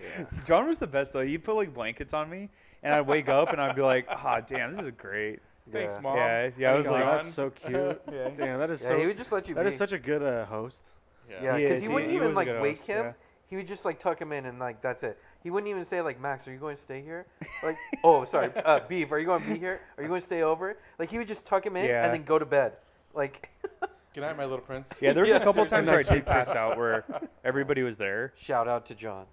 Yeah. 0.00 0.24
John 0.46 0.66
was 0.68 0.78
the 0.78 0.86
best 0.86 1.12
though. 1.12 1.24
He'd 1.24 1.44
put 1.44 1.56
like 1.56 1.74
blankets 1.74 2.14
on 2.14 2.30
me, 2.30 2.48
and 2.82 2.94
I'd 2.94 3.06
wake 3.06 3.28
up 3.28 3.52
and 3.52 3.60
I'd 3.60 3.74
be 3.74 3.82
like, 3.82 4.06
ah, 4.08 4.40
damn, 4.40 4.72
this 4.74 4.84
is 4.84 4.92
great. 4.96 5.40
Thanks, 5.72 5.94
Yeah. 5.94 6.00
mom. 6.00 6.16
Yeah, 6.16 6.50
yeah, 6.58 6.72
I 6.72 6.76
was 6.76 6.86
like, 6.86 7.04
that's 7.04 7.34
so 7.34 7.50
cute. 7.50 8.00
Yeah. 8.12 8.28
Damn, 8.38 8.58
that 8.60 8.70
is 8.70 8.80
Yeah, 8.82 8.88
so. 8.88 8.98
he 8.98 9.06
would 9.06 9.18
just 9.18 9.32
let 9.32 9.48
you 9.48 9.54
That 9.54 9.64
be. 9.64 9.68
is 9.70 9.76
such 9.76 9.92
a 9.92 9.98
good 9.98 10.22
uh, 10.22 10.44
host. 10.46 10.80
yeah, 11.28 11.56
He 11.56 11.62
because 11.64 11.76
is, 11.76 11.82
he, 11.82 11.88
he- 11.88 11.92
wouldn't 11.94 12.10
he 12.10 12.16
even 12.16 12.34
like 12.34 12.48
wake 12.60 12.78
host, 12.78 12.88
him. 12.88 13.04
yeah. 13.06 13.12
He 13.48 13.56
would 13.56 13.66
just 13.66 13.84
like 13.84 13.98
tuck 13.98 14.20
him 14.20 14.32
in 14.32 14.46
and 14.46 14.58
like 14.58 14.80
that's 14.82 15.02
it. 15.02 15.18
He 15.42 15.50
wouldn't 15.50 15.70
even 15.70 15.84
say 15.84 16.00
like 16.02 16.20
Max, 16.20 16.46
are 16.48 16.52
you 16.52 16.58
going 16.58 16.76
to 16.76 16.82
stay 16.82 17.00
here? 17.02 17.26
Like, 17.62 17.76
oh 18.04 18.24
sorry, 18.24 18.50
uh, 18.64 18.80
Beef, 18.88 19.10
are 19.12 19.18
you 19.18 19.26
going 19.26 19.42
to 19.42 19.48
be 19.48 19.58
here? 19.58 19.80
Are 19.96 20.02
you 20.02 20.08
going 20.08 20.20
to 20.20 20.26
stay 20.26 20.42
over? 20.42 20.76
Like 20.98 21.10
he 21.10 21.18
would 21.18 21.28
just 21.28 21.44
tuck 21.44 21.64
him 21.64 21.76
in 21.76 21.86
Yeah. 21.86 22.04
and 22.04 22.12
then 22.14 22.24
go 22.24 22.38
to 22.38 22.46
bed. 22.46 22.72
Like, 23.14 23.48
Good 24.14 24.22
night, 24.22 24.36
my 24.36 24.44
little 24.44 24.64
prince. 24.64 24.88
Yeah, 25.00 25.12
there 25.12 25.22
was 25.22 25.30
Yeah, 25.30 25.36
a 25.36 25.40
couple 25.40 25.66
seriously. 25.66 25.76
times 25.76 25.88
where 25.88 25.98
I 25.98 26.02
did 26.02 26.26
pass 26.26 26.48
out 26.48 26.76
where 26.76 27.04
everybody 27.44 27.82
was 27.82 27.96
there. 27.96 28.32
shout 28.36 28.66
out 28.68 28.86
to 28.86 28.94
John. 28.94 29.26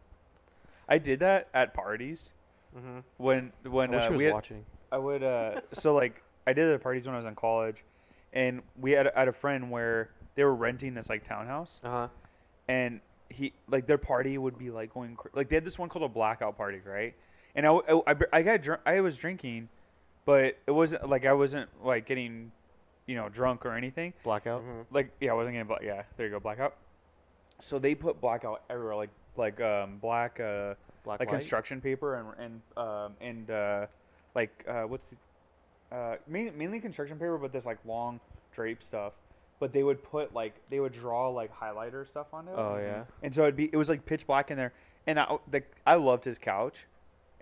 I 0.87 0.97
did 0.99 1.19
that 1.19 1.49
at 1.53 1.73
parties 1.73 2.31
hmm 2.75 2.99
when 3.17 3.51
when 3.69 3.89
I 3.91 3.95
wish 3.97 4.07
uh, 4.07 4.11
was 4.11 4.17
we 4.19 4.25
had, 4.25 4.33
watching. 4.33 4.65
I 4.91 4.97
would 4.97 5.23
uh 5.23 5.61
so 5.73 5.95
like 5.95 6.21
I 6.45 6.53
did 6.53 6.67
it 6.69 6.73
at 6.75 6.83
parties 6.83 7.05
when 7.05 7.15
I 7.15 7.17
was 7.17 7.25
in 7.25 7.33
college, 7.35 7.83
and 8.33 8.61
we 8.79 8.91
had 8.91 9.09
had 9.15 9.27
a 9.27 9.33
friend 9.33 9.71
where 9.71 10.11
they 10.35 10.43
were 10.43 10.53
renting 10.53 10.93
this 10.93 11.09
like 11.09 11.23
townhouse, 11.23 11.79
Uh 11.83 11.89
huh. 11.89 12.07
and 12.67 12.99
he 13.29 13.53
like 13.67 13.87
their 13.87 13.97
party 13.97 14.37
would 14.37 14.57
be 14.57 14.69
like 14.69 14.93
going 14.93 15.15
cr- 15.15 15.29
like 15.33 15.49
they 15.49 15.55
had 15.55 15.65
this 15.65 15.77
one 15.79 15.89
called 15.89 16.03
a 16.05 16.09
blackout 16.13 16.57
party, 16.57 16.79
right? 16.85 17.13
And 17.55 17.65
I 17.65 17.71
I 18.07 18.15
I 18.33 18.41
got 18.41 18.61
drunk, 18.61 18.81
I 18.85 18.99
was 19.01 19.15
drinking, 19.17 19.69
but 20.25 20.57
it 20.67 20.71
wasn't 20.71 21.09
like 21.09 21.25
I 21.25 21.33
wasn't 21.33 21.69
like 21.83 22.05
getting, 22.05 22.51
you 23.07 23.15
know, 23.15 23.29
drunk 23.29 23.65
or 23.65 23.73
anything. 23.73 24.13
Blackout. 24.23 24.61
hmm 24.61 24.81
like 24.91 25.11
yeah, 25.19 25.31
I 25.31 25.33
wasn't 25.33 25.53
getting 25.55 25.67
black. 25.67 25.81
Yeah, 25.83 26.03
there 26.17 26.27
you 26.27 26.31
go, 26.33 26.39
blackout. 26.39 26.75
So 27.61 27.79
they 27.79 27.95
put 27.95 28.19
blackout 28.21 28.61
everywhere, 28.69 28.95
like 28.95 29.09
like 29.37 29.59
um 29.61 29.97
black 30.01 30.39
uh 30.39 30.75
Black 31.03 31.19
like 31.19 31.29
light. 31.31 31.39
construction 31.39 31.81
paper 31.81 32.15
and 32.15 32.27
and 32.39 32.61
um 32.77 33.13
and 33.21 33.51
uh 33.51 33.85
like 34.33 34.51
uh 34.67 34.83
what's 34.83 35.07
the, 35.09 35.95
uh 35.95 36.15
mainly, 36.27 36.51
mainly 36.51 36.79
construction 36.79 37.17
paper, 37.17 37.37
but 37.37 37.51
this 37.53 37.65
like 37.65 37.77
long 37.85 38.19
drape 38.55 38.81
stuff. 38.81 39.13
But 39.59 39.71
they 39.71 39.83
would 39.83 40.03
put 40.03 40.33
like 40.33 40.53
they 40.69 40.79
would 40.79 40.93
draw 40.93 41.29
like 41.29 41.55
highlighter 41.57 42.07
stuff 42.07 42.27
on 42.33 42.47
it. 42.47 42.53
Oh 42.55 42.77
yeah. 42.77 43.03
And 43.23 43.33
so 43.33 43.43
it'd 43.43 43.55
be 43.55 43.69
it 43.71 43.77
was 43.77 43.89
like 43.89 44.05
pitch 44.05 44.27
black 44.27 44.51
in 44.51 44.57
there, 44.57 44.73
and 45.07 45.19
I 45.19 45.37
the, 45.49 45.63
I 45.85 45.95
loved 45.95 46.25
his 46.25 46.37
couch, 46.37 46.75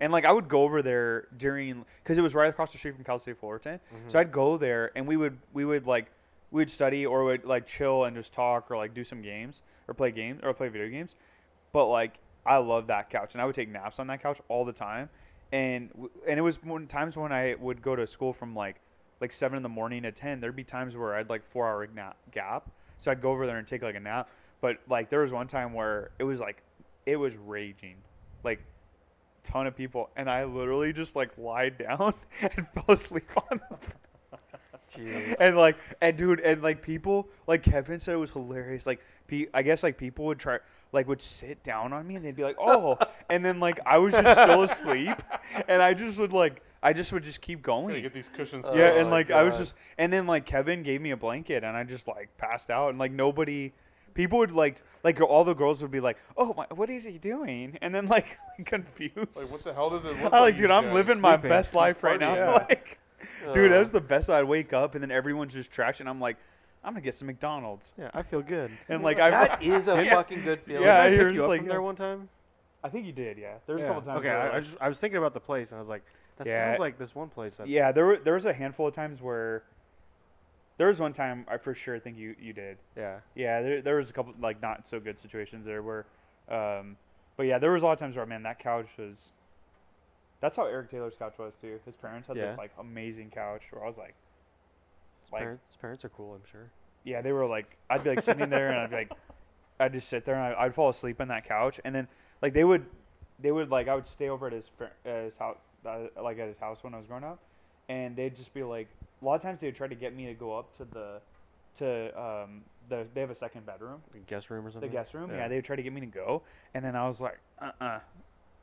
and 0.00 0.12
like 0.12 0.24
I 0.24 0.32
would 0.32 0.48
go 0.48 0.62
over 0.62 0.82
there 0.82 1.28
during 1.36 1.84
because 2.02 2.18
it 2.18 2.22
was 2.22 2.34
right 2.34 2.48
across 2.48 2.72
the 2.72 2.78
street 2.78 2.94
from 2.94 3.04
Cal 3.04 3.18
State 3.18 3.38
Fullerton, 3.38 3.78
mm-hmm. 3.78 4.08
so 4.08 4.18
I'd 4.18 4.32
go 4.32 4.56
there 4.56 4.92
and 4.94 5.06
we 5.06 5.16
would 5.16 5.36
we 5.52 5.64
would 5.64 5.86
like 5.86 6.06
we 6.50 6.60
would 6.60 6.70
study 6.70 7.04
or 7.04 7.24
would 7.24 7.44
like 7.44 7.66
chill 7.66 8.04
and 8.04 8.16
just 8.16 8.32
talk 8.32 8.70
or 8.70 8.76
like 8.76 8.94
do 8.94 9.02
some 9.02 9.20
games 9.20 9.62
or 9.88 9.94
play 9.94 10.10
games 10.10 10.40
or 10.42 10.52
play 10.54 10.68
video 10.68 10.88
games, 10.88 11.16
but 11.72 11.86
like 11.86 12.14
I 12.46 12.58
loved 12.58 12.88
that 12.88 13.10
couch 13.10 13.30
and 13.32 13.42
I 13.42 13.44
would 13.44 13.54
take 13.54 13.68
naps 13.68 13.98
on 13.98 14.06
that 14.06 14.22
couch 14.22 14.38
all 14.48 14.64
the 14.64 14.72
time, 14.72 15.08
and 15.52 15.90
and 16.28 16.38
it 16.38 16.42
was 16.42 16.62
when 16.62 16.86
times 16.86 17.16
when 17.16 17.32
I 17.32 17.56
would 17.58 17.82
go 17.82 17.96
to 17.96 18.06
school 18.06 18.32
from 18.32 18.54
like 18.54 18.76
like 19.24 19.32
seven 19.32 19.56
in 19.56 19.62
the 19.62 19.68
morning 19.70 20.02
to 20.02 20.12
ten, 20.12 20.38
there'd 20.38 20.54
be 20.54 20.64
times 20.64 20.94
where 20.94 21.14
I'd 21.14 21.30
like 21.30 21.42
four 21.50 21.66
hour 21.66 21.88
nap 21.94 22.18
gap, 22.30 22.70
so 23.00 23.10
I'd 23.10 23.22
go 23.22 23.30
over 23.30 23.46
there 23.46 23.56
and 23.56 23.66
take 23.66 23.80
like 23.80 23.94
a 23.94 24.00
nap. 24.00 24.28
But 24.60 24.80
like 24.86 25.08
there 25.08 25.20
was 25.20 25.32
one 25.32 25.46
time 25.46 25.72
where 25.72 26.10
it 26.18 26.24
was 26.24 26.40
like 26.40 26.62
it 27.06 27.16
was 27.16 27.32
raging, 27.36 27.96
like 28.44 28.60
ton 29.42 29.66
of 29.66 29.74
people, 29.74 30.10
and 30.14 30.28
I 30.28 30.44
literally 30.44 30.92
just 30.92 31.16
like 31.16 31.30
lied 31.38 31.78
down 31.78 32.12
and 32.42 32.66
fell 32.74 32.94
asleep 32.94 33.30
on 33.50 33.60
them. 33.70 33.78
Jeez. 34.94 35.36
and 35.40 35.56
like 35.56 35.76
and 36.02 36.16
dude 36.18 36.40
and 36.40 36.62
like 36.62 36.82
people 36.82 37.26
like 37.46 37.62
Kevin 37.62 37.98
said 37.98 38.12
it 38.12 38.18
was 38.18 38.30
hilarious. 38.30 38.84
Like 38.84 39.00
pe- 39.26 39.46
I 39.54 39.62
guess 39.62 39.82
like 39.82 39.96
people 39.96 40.26
would 40.26 40.38
try 40.38 40.58
like 40.92 41.08
would 41.08 41.22
sit 41.22 41.64
down 41.64 41.94
on 41.94 42.06
me 42.06 42.16
and 42.16 42.24
they'd 42.24 42.36
be 42.36 42.44
like, 42.44 42.56
"Oh," 42.60 42.98
and 43.30 43.42
then 43.42 43.58
like 43.58 43.80
I 43.86 43.96
was 43.96 44.12
just 44.12 44.38
still 44.38 44.64
asleep, 44.64 45.22
and 45.66 45.80
I 45.80 45.94
just 45.94 46.18
would 46.18 46.34
like 46.34 46.62
I 46.84 46.92
just 46.92 47.12
would 47.12 47.24
just 47.24 47.40
keep 47.40 47.62
Gotta 47.62 47.82
going. 47.86 48.02
get 48.02 48.12
these 48.12 48.28
cushions. 48.36 48.66
Oh 48.68 48.74
yeah, 48.76 48.90
my 48.90 48.96
and 48.98 49.10
like 49.10 49.30
I 49.30 49.42
was 49.42 49.54
oh 49.54 49.58
God. 49.58 49.62
just 49.64 49.74
and 49.98 50.12
then 50.12 50.26
like 50.26 50.44
Kevin 50.46 50.82
gave 50.82 51.00
me 51.00 51.10
a 51.12 51.16
blanket 51.16 51.64
and 51.64 51.76
I 51.76 51.82
just 51.82 52.06
like 52.06 52.28
passed 52.38 52.70
out 52.70 52.90
and 52.90 52.98
like 52.98 53.10
nobody. 53.10 53.72
People 54.12 54.38
would 54.38 54.52
like, 54.52 54.80
like 55.02 55.20
all 55.20 55.42
the 55.42 55.54
girls 55.54 55.82
would 55.82 55.90
be 55.90 55.98
like, 55.98 56.18
"Oh 56.36 56.54
my, 56.56 56.66
what 56.72 56.88
is 56.88 57.02
he 57.04 57.18
doing?" 57.18 57.76
And 57.82 57.92
then 57.92 58.06
like 58.06 58.38
confused. 58.64 59.16
Like, 59.34 59.50
what 59.50 59.64
the 59.64 59.72
hell 59.74 59.90
does 59.90 60.04
it 60.04 60.08
look 60.12 60.22
like? 60.24 60.32
I 60.32 60.40
like, 60.40 60.40
like 60.40 60.56
dude, 60.58 60.68
you 60.68 60.74
I'm 60.76 60.84
guys? 60.84 60.94
living 60.94 61.20
my 61.20 61.34
Sleeping. 61.34 61.48
best 61.50 61.74
life 61.74 62.02
right 62.04 62.20
now. 62.20 62.36
partying. 62.58 62.68
Like, 63.46 63.54
dude, 63.54 63.72
that 63.72 63.78
was 63.78 63.90
the 63.90 64.00
best. 64.00 64.30
I'd 64.30 64.44
wake 64.44 64.72
up 64.72 64.94
and 64.94 65.02
then 65.02 65.10
everyone's 65.10 65.52
just 65.54 65.70
trash, 65.72 66.00
and 66.00 66.08
I'm 66.08 66.20
like, 66.20 66.36
I'm 66.84 66.92
gonna 66.92 67.00
get 67.02 67.14
some 67.14 67.26
McDonald's. 67.26 67.92
Yeah, 67.98 68.10
I 68.14 68.22
feel 68.22 68.40
good. 68.42 68.70
And 68.88 69.02
like 69.02 69.18
I, 69.18 69.30
that 69.30 69.62
is 69.62 69.88
a 69.88 70.02
Yeah. 70.04 70.14
fucking 70.14 70.42
good 70.42 70.60
feeling. 70.60 70.84
Yeah, 70.84 71.02
Didn't 71.04 71.12
I 71.14 71.16
you're 71.16 71.24
pick 71.28 71.32
you 71.32 71.38
just 71.38 71.42
up 71.44 71.48
like, 71.48 71.60
from 71.60 71.68
there 71.68 71.82
one 71.82 71.96
time. 71.96 72.28
I 72.84 72.88
think 72.90 73.06
you 73.06 73.12
did. 73.12 73.36
Yeah, 73.38 73.54
there 73.66 73.74
was 73.76 73.80
Yeah. 73.82 73.86
a 73.86 73.94
couple 73.94 74.02
times. 74.02 74.18
Okay, 74.20 74.28
where, 74.28 74.52
I, 74.52 74.56
I, 74.56 74.60
just, 74.60 74.76
I 74.80 74.88
was 74.90 74.98
thinking 75.00 75.16
about 75.18 75.32
the 75.34 75.40
place, 75.40 75.70
and 75.72 75.78
I 75.78 75.80
was 75.80 75.88
like, 75.88 76.04
that 76.36 76.46
Yeah. 76.46 76.68
sounds 76.68 76.80
like 76.80 76.98
this 76.98 77.14
one 77.14 77.28
place. 77.28 77.56
That, 77.56 77.68
yeah, 77.68 77.92
there 77.92 78.06
were, 78.06 78.16
there 78.18 78.34
was 78.34 78.46
a 78.46 78.52
handful 78.52 78.88
of 78.88 78.94
times 78.94 79.20
where 79.22 79.62
there 80.78 80.88
was 80.88 80.98
one 80.98 81.12
time 81.12 81.46
I 81.48 81.56
for 81.58 81.74
sure 81.74 81.98
think 82.00 82.16
you 82.18 82.34
you 82.38 82.52
did. 82.52 82.78
yeah. 82.96 83.20
Yeah, 83.34 83.62
there 83.62 83.82
there 83.82 83.96
was 83.96 84.10
a 84.10 84.12
couple 84.12 84.34
like 84.40 84.60
not 84.60 84.88
so 84.88 84.98
good 85.00 85.18
situations 85.18 85.64
there 85.64 85.82
where, 85.82 86.06
um, 86.48 86.96
but 87.36 87.44
yeah, 87.46 87.58
there 87.58 87.70
was 87.72 87.82
a 87.82 87.86
lot 87.86 87.92
of 87.92 87.98
times 87.98 88.16
where 88.16 88.26
man 88.26 88.42
that 88.42 88.58
couch 88.58 88.88
was. 88.98 89.30
That's 90.40 90.56
how 90.56 90.66
Eric 90.66 90.90
Taylor's 90.90 91.14
couch 91.18 91.34
was 91.38 91.54
too. 91.60 91.78
His 91.86 91.96
parents 91.96 92.28
had 92.28 92.36
Yeah. 92.36 92.50
this 92.50 92.58
like 92.58 92.72
amazing 92.78 93.30
couch 93.30 93.62
where 93.70 93.82
I 93.84 93.86
was 93.88 93.96
like, 93.96 94.14
His, 95.22 95.32
like 95.32 95.40
parents, 95.42 95.64
his 95.68 95.76
parents 95.76 96.04
are 96.04 96.10
cool, 96.10 96.34
I'm 96.34 96.42
sure. 96.50 96.70
yeah, 97.04 97.22
they 97.22 97.32
were 97.32 97.46
like, 97.46 97.76
I'd 97.88 98.04
be 98.04 98.10
like 98.10 98.22
sitting 98.22 98.50
there 98.50 98.68
and 98.70 98.78
I'd 98.80 98.90
be 98.90 98.96
like, 98.96 99.12
I'd 99.80 99.92
just 99.94 100.08
sit 100.08 100.24
there 100.26 100.34
and 100.34 100.54
I, 100.54 100.64
I'd 100.64 100.74
fall 100.74 100.90
asleep 100.90 101.20
on 101.20 101.28
that 101.28 101.46
couch, 101.48 101.80
and 101.84 101.94
then 101.94 102.08
like 102.42 102.52
they 102.52 102.62
would, 102.64 102.84
they 103.40 103.52
would 103.52 103.70
like 103.70 103.88
I 103.88 103.94
would 103.94 104.06
stay 104.08 104.28
over 104.28 104.48
at 104.48 104.52
his 104.52 104.64
uh, 104.80 104.86
his 105.24 105.32
house, 105.38 105.56
like 105.84 106.38
at 106.38 106.48
his 106.48 106.58
house 106.58 106.78
when 106.82 106.94
I 106.94 106.98
was 106.98 107.06
growing 107.06 107.24
up, 107.24 107.38
and 107.88 108.16
they'd 108.16 108.36
just 108.36 108.52
be 108.54 108.62
like, 108.62 108.88
a 109.20 109.24
lot 109.24 109.34
of 109.36 109.42
times 109.42 109.60
they 109.60 109.66
would 109.68 109.76
try 109.76 109.88
to 109.88 109.94
get 109.94 110.14
me 110.14 110.26
to 110.26 110.34
go 110.34 110.56
up 110.58 110.76
to 110.78 110.84
the, 110.92 111.20
to 111.78 112.20
um 112.20 112.62
the 112.88 113.06
they 113.14 113.20
have 113.20 113.30
a 113.30 113.34
second 113.36 113.66
bedroom, 113.66 114.00
The 114.12 114.18
guest 114.20 114.50
room 114.50 114.66
or 114.66 114.70
something. 114.70 114.88
the 114.90 114.94
guest 114.96 115.14
room. 115.14 115.30
Yeah, 115.30 115.38
Yeah. 115.38 115.48
they 115.48 115.56
would 115.56 115.64
try 115.64 115.76
to 115.76 115.82
get 115.82 115.92
me 115.92 116.00
to 116.00 116.06
go, 116.06 116.42
and 116.74 116.84
then 116.84 116.94
I 116.96 117.06
was 117.06 117.20
like, 117.20 117.38
uh 117.60 117.70
uh 117.80 117.98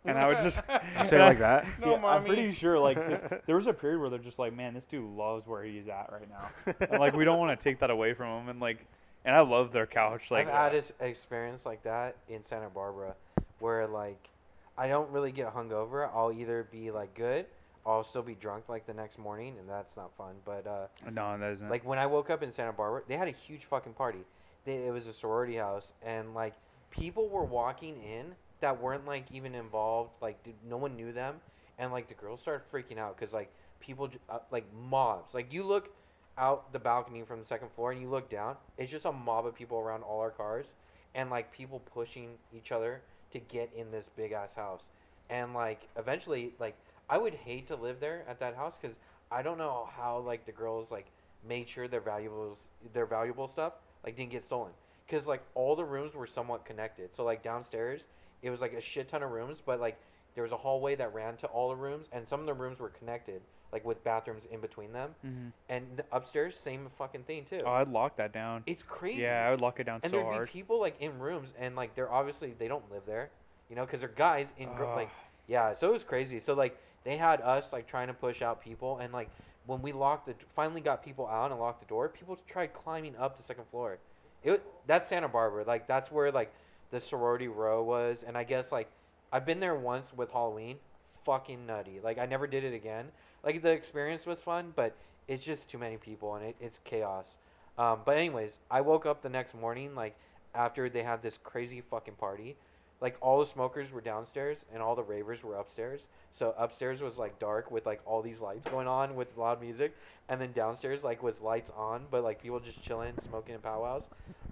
and 0.06 0.18
I 0.18 0.28
would 0.28 0.40
just 0.40 0.58
say 1.10 1.20
like 1.20 1.40
that? 1.40 1.66
No, 1.80 1.92
yeah, 1.96 2.06
I'm 2.06 2.24
pretty 2.26 2.52
sure 2.54 2.80
like 2.80 2.98
this, 2.98 3.22
there 3.46 3.56
was 3.56 3.68
a 3.68 3.74
period 3.74 4.00
where 4.00 4.10
they're 4.10 4.20
just 4.20 4.40
like, 4.40 4.54
man, 4.56 4.74
this 4.74 4.84
dude 4.86 5.04
loves 5.16 5.46
where 5.48 5.64
he's 5.64 5.88
at 5.88 6.10
right 6.12 6.28
now, 6.30 6.76
and 6.90 7.00
like 7.00 7.14
we 7.16 7.26
don't 7.26 7.38
want 7.40 7.58
to 7.60 7.64
take 7.64 7.80
that 7.80 7.90
away 7.92 8.14
from 8.14 8.44
him, 8.44 8.50
and 8.50 8.60
like, 8.60 8.86
and 9.26 9.36
I 9.36 9.42
love 9.42 9.72
their 9.72 9.86
couch. 9.86 10.32
Like, 10.32 10.48
I've 10.48 10.54
had 10.54 10.72
this 10.74 10.92
experience 11.00 11.66
like 11.66 11.84
that 11.84 12.16
in 12.30 12.44
Santa 12.46 12.70
Barbara, 12.70 13.14
where 13.60 13.86
like 13.88 14.30
I 14.78 14.88
don't 14.88 15.10
really 15.12 15.32
get 15.32 15.54
hungover. 15.54 16.10
I'll 16.14 16.32
either 16.32 16.68
be 16.72 16.92
like 16.92 17.14
good, 17.14 17.46
or 17.84 17.96
I'll 17.96 18.04
still 18.04 18.22
be 18.22 18.36
drunk 18.36 18.70
like 18.70 18.86
the 18.86 18.94
next 18.94 19.18
morning, 19.20 19.56
and 19.60 19.70
that's 19.70 19.98
not 19.98 20.12
fun. 20.18 20.36
But 20.46 20.66
uh, 20.68 20.88
no, 21.12 21.38
that 21.38 21.52
isn't. 21.52 21.70
like 21.70 21.86
when 21.86 22.00
I 22.00 22.06
woke 22.06 22.30
up 22.30 22.44
in 22.44 22.52
Santa 22.52 22.74
Barbara, 22.74 23.02
they 23.08 23.18
had 23.18 23.28
a 23.28 23.32
huge 23.32 23.66
fucking 23.66 23.94
party. 23.94 24.20
They, 24.66 24.76
it 24.88 24.94
was 24.94 25.08
a 25.08 25.14
sorority 25.14 25.56
house, 25.56 25.94
and 26.06 26.34
like 26.34 26.54
people 26.90 27.28
were 27.28 27.44
walking 27.44 28.02
in 28.02 28.28
that 28.62 28.82
weren't 28.82 29.06
like 29.06 29.26
even 29.32 29.56
involved. 29.56 30.12
Like 30.22 30.42
did, 30.44 30.56
no 30.68 30.78
one 30.78 30.96
knew 30.96 31.12
them, 31.12 31.36
and 31.78 31.92
like 31.92 32.08
the 32.08 32.14
girls 32.16 32.40
started 32.40 32.64
freaking 32.72 32.98
out 32.98 33.18
because 33.20 33.34
like 33.34 33.52
people 33.80 34.10
uh, 34.30 34.40
like 34.52 34.66
mobs. 34.90 35.34
Like 35.34 35.52
you 35.52 35.64
look 35.64 35.90
out 36.38 36.72
the 36.72 36.80
balcony 36.80 37.24
from 37.24 37.40
the 37.40 37.46
second 37.46 37.70
floor 37.76 37.92
and 37.92 38.02
you 38.02 38.10
look 38.10 38.30
down, 38.30 38.56
it's 38.78 38.90
just 38.90 39.06
a 39.06 39.12
mob 39.12 39.46
of 39.46 39.54
people 39.54 39.78
around 39.78 40.04
all 40.04 40.22
our 40.22 40.32
cars, 40.32 40.66
and 41.14 41.30
like 41.30 41.52
people 41.52 41.82
pushing 41.94 42.30
each 42.56 42.72
other 42.72 43.02
to 43.32 43.40
get 43.40 43.70
in 43.76 43.92
this 43.92 44.10
big 44.16 44.32
ass 44.32 44.54
house, 44.54 44.84
and 45.30 45.54
like 45.54 45.88
eventually 45.98 46.54
like 46.60 46.76
I 47.10 47.18
would 47.18 47.34
hate 47.34 47.68
to 47.68 47.76
live 47.76 48.00
there 48.00 48.24
at 48.28 48.40
that 48.40 48.56
house 48.56 48.76
because 48.82 48.98
I 49.32 49.42
don't 49.42 49.58
know 49.58 49.90
how 49.96 50.20
like 50.20 50.46
the 50.46 50.52
girls 50.52 50.92
like 50.92 51.06
made 51.48 51.68
sure 51.68 51.88
their 51.88 52.02
valuables 52.02 52.60
their 52.94 53.06
valuable 53.06 53.48
stuff 53.48 53.74
like 54.06 54.16
didn't 54.16 54.32
get 54.32 54.44
stolen. 54.44 54.72
Because 55.08 55.28
like 55.28 55.42
all 55.56 55.76
the 55.76 55.84
rooms 55.84 56.14
were 56.14 56.28
somewhat 56.28 56.66
connected. 56.66 57.14
So 57.16 57.24
like 57.24 57.44
downstairs 57.44 58.02
it 58.42 58.50
was 58.50 58.62
like 58.62 58.74
a 58.74 58.82
shit 58.82 59.10
ton 59.10 59.24
of 59.24 59.32
rooms 59.32 59.60
but 59.66 59.80
like 59.80 59.98
there 60.36 60.44
was 60.44 60.52
a 60.52 60.58
hallway 60.58 60.96
that 60.96 61.14
ran 61.14 61.38
to 61.38 61.48
all 61.48 61.70
the 61.70 61.76
rooms 61.76 62.08
and 62.12 62.28
some 62.28 62.40
of 62.40 62.46
the 62.46 62.54
rooms 62.54 62.80
were 62.80 62.90
connected 62.90 63.42
like 63.72 63.86
with 63.86 64.04
bathrooms 64.04 64.44
in 64.52 64.60
between 64.60 64.92
them 64.92 65.12
hmm 65.22 65.48
and 65.70 65.86
the 65.96 66.04
upstairs 66.12 66.60
same 66.60 66.88
fucking 66.98 67.24
thing 67.24 67.46
too 67.46 67.62
oh, 67.66 67.72
I'd 67.72 67.88
lock 67.90 68.18
that 68.18 68.34
down. 68.34 68.64
it's 68.66 68.84
crazy 68.84 69.22
Yeah, 69.22 69.48
I 69.48 69.52
would 69.52 69.62
lock 69.62 69.80
it 69.80 69.86
down 69.86 70.00
and 70.04 70.12
so 70.12 70.18
there'd 70.18 70.26
hard. 70.26 70.48
be 70.48 70.52
people 70.52 70.80
like 70.80 70.96
in 71.00 71.18
rooms 71.20 71.50
and 71.60 71.76
like 71.76 71.96
they're 71.96 72.12
obviously 72.12 72.54
they 72.58 72.68
don't 72.68 72.90
live 72.92 73.04
there 73.06 73.30
you 73.70 73.76
know 73.76 73.86
because 73.86 74.02
they're 74.02 74.10
guys 74.10 74.52
in 74.58 74.68
gr- 74.76 74.84
like 74.96 75.10
yeah, 75.48 75.74
so 75.74 75.90
it 75.90 75.94
was 75.94 76.04
crazy. 76.04 76.40
So 76.40 76.54
like 76.54 76.78
they 77.04 77.18
had 77.18 77.42
us 77.42 77.74
like 77.74 77.88
trying 77.88 78.08
to 78.08 78.14
push 78.14 78.42
out 78.42 78.62
people, 78.64 79.00
and 79.00 79.12
like 79.12 79.30
when 79.66 79.82
we 79.82 79.92
locked 79.92 80.28
the 80.28 80.36
finally 80.56 80.80
got 80.82 81.04
people 81.04 81.28
out 81.28 81.52
and 81.52 81.60
locked 81.60 81.82
the 81.82 81.88
door, 81.88 82.08
people 82.08 82.38
tried 82.48 82.74
climbing 82.74 83.16
up 83.18 83.38
the 83.38 83.44
second 83.44 83.66
floor. 83.70 83.98
It 84.44 84.64
that's 84.88 85.10
Santa 85.10 85.28
Barbara, 85.28 85.64
like 85.66 85.88
that's 85.88 86.12
where 86.12 86.32
like 86.32 86.54
the 86.92 87.00
sorority 87.00 87.48
row 87.48 87.84
was, 87.84 88.24
and 88.26 88.38
I 88.38 88.44
guess 88.44 88.72
like 88.72 88.90
I've 89.34 89.46
been 89.46 89.60
there 89.60 89.76
once 89.76 90.14
with 90.16 90.32
Halloween, 90.32 90.78
fucking 91.26 91.66
nutty. 91.66 92.00
Like 92.02 92.18
I 92.18 92.26
never 92.26 92.48
did 92.48 92.64
it 92.64 92.74
again. 92.74 93.08
Like 93.44 93.62
the 93.62 93.72
experience 93.72 94.26
was 94.26 94.40
fun, 94.40 94.74
but 94.76 94.96
it's 95.28 95.44
just 95.44 95.70
too 95.70 95.78
many 95.78 95.98
people 95.98 96.36
and 96.36 96.46
it, 96.46 96.56
it's 96.60 96.80
chaos. 96.84 97.38
Um, 97.78 98.00
but 98.06 98.18
anyways, 98.18 98.60
I 98.70 98.82
woke 98.82 99.06
up 99.06 99.22
the 99.22 99.30
next 99.30 99.56
morning 99.56 99.96
like 99.96 100.16
after 100.54 100.90
they 100.90 101.04
had 101.04 101.22
this 101.22 101.38
crazy 101.44 101.82
fucking 101.82 102.16
party 102.16 102.56
like 103.02 103.18
all 103.20 103.40
the 103.40 103.46
smokers 103.48 103.92
were 103.92 104.00
downstairs 104.00 104.60
and 104.72 104.82
all 104.82 104.96
the 104.96 105.04
ravers 105.04 105.44
were 105.44 105.58
upstairs. 105.58 106.02
So 106.36 106.54
upstairs 106.58 107.02
was 107.02 107.18
like 107.18 107.40
dark 107.40 107.72
with 107.72 107.86
like 107.86 108.00
all 108.06 108.22
these 108.22 108.40
lights 108.40 108.64
going 108.70 108.88
on 108.88 109.16
with 109.16 109.36
loud 109.36 109.60
music, 109.60 109.98
and 110.30 110.40
then 110.40 110.52
downstairs 110.54 111.04
like 111.04 111.24
was 111.24 111.42
lights 111.42 111.72
on, 111.76 112.06
but 112.12 112.24
like 112.24 112.42
people 112.42 112.60
just 112.60 112.82
chilling, 112.84 113.14
smoking 113.28 113.56
and 113.56 113.64
powwows. 113.64 114.04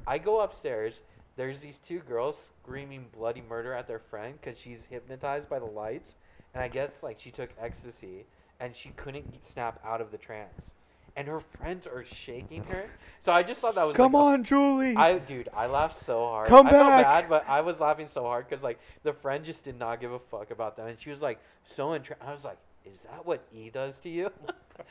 I 0.08 0.18
go 0.18 0.42
upstairs. 0.42 1.00
There's 1.38 1.60
these 1.60 1.78
two 1.88 2.00
girls 2.00 2.50
screaming 2.62 3.06
bloody 3.16 3.44
murder 3.48 3.74
at 3.74 3.88
their 3.88 4.00
friend 4.00 4.34
because 4.42 4.60
she's 4.60 4.84
hypnotized 4.84 5.48
by 5.48 5.60
the 5.60 5.66
lights, 5.66 6.16
and 6.54 6.62
I 6.62 6.68
guess 6.68 7.04
like 7.04 7.20
she 7.20 7.32
took 7.32 7.52
ecstasy 7.62 8.26
and 8.60 8.76
she 8.76 8.90
couldn't 8.92 9.32
get- 9.32 9.46
snap 9.46 9.80
out 9.86 10.02
of 10.02 10.12
the 10.12 10.18
trance, 10.18 10.72
and 11.16 11.28
her 11.28 11.40
friends 11.40 11.88
are 11.88 12.04
shaking 12.06 12.64
her. 12.66 12.86
So 13.24 13.32
I 13.32 13.44
just 13.44 13.62
thought 13.62 13.76
that 13.76 13.84
was 13.84 13.96
Come 13.96 14.14
like, 14.14 14.22
a- 14.22 14.26
on, 14.34 14.44
Julie. 14.44 14.96
I 14.96 15.18
dude, 15.20 15.50
I 15.54 15.68
laughed 15.68 16.04
so 16.06 16.20
hard. 16.26 16.48
Come 16.50 16.68
I 16.68 16.72
felt 16.72 16.88
bad, 16.90 17.30
but 17.30 17.48
I 17.48 17.62
was 17.62 17.80
laughing 17.80 18.08
so 18.08 18.24
hard 18.24 18.48
because 18.50 18.64
like 18.64 18.80
the 19.04 19.14
friend 19.14 19.44
just 19.46 19.64
did 19.64 19.78
not 19.78 20.00
give 20.02 20.12
a 20.12 20.20
fuck 20.20 20.52
about 20.52 20.76
them, 20.78 20.88
and 20.88 21.00
she 21.00 21.10
was 21.10 21.22
like 21.22 21.40
so 21.72 21.94
entranced. 21.94 22.24
I 22.26 22.34
was 22.34 22.44
like, 22.44 22.58
"Is 22.86 23.04
that 23.04 23.26
what 23.26 23.42
E 23.54 23.70
does 23.70 23.98
to 24.00 24.10
you?" 24.10 24.32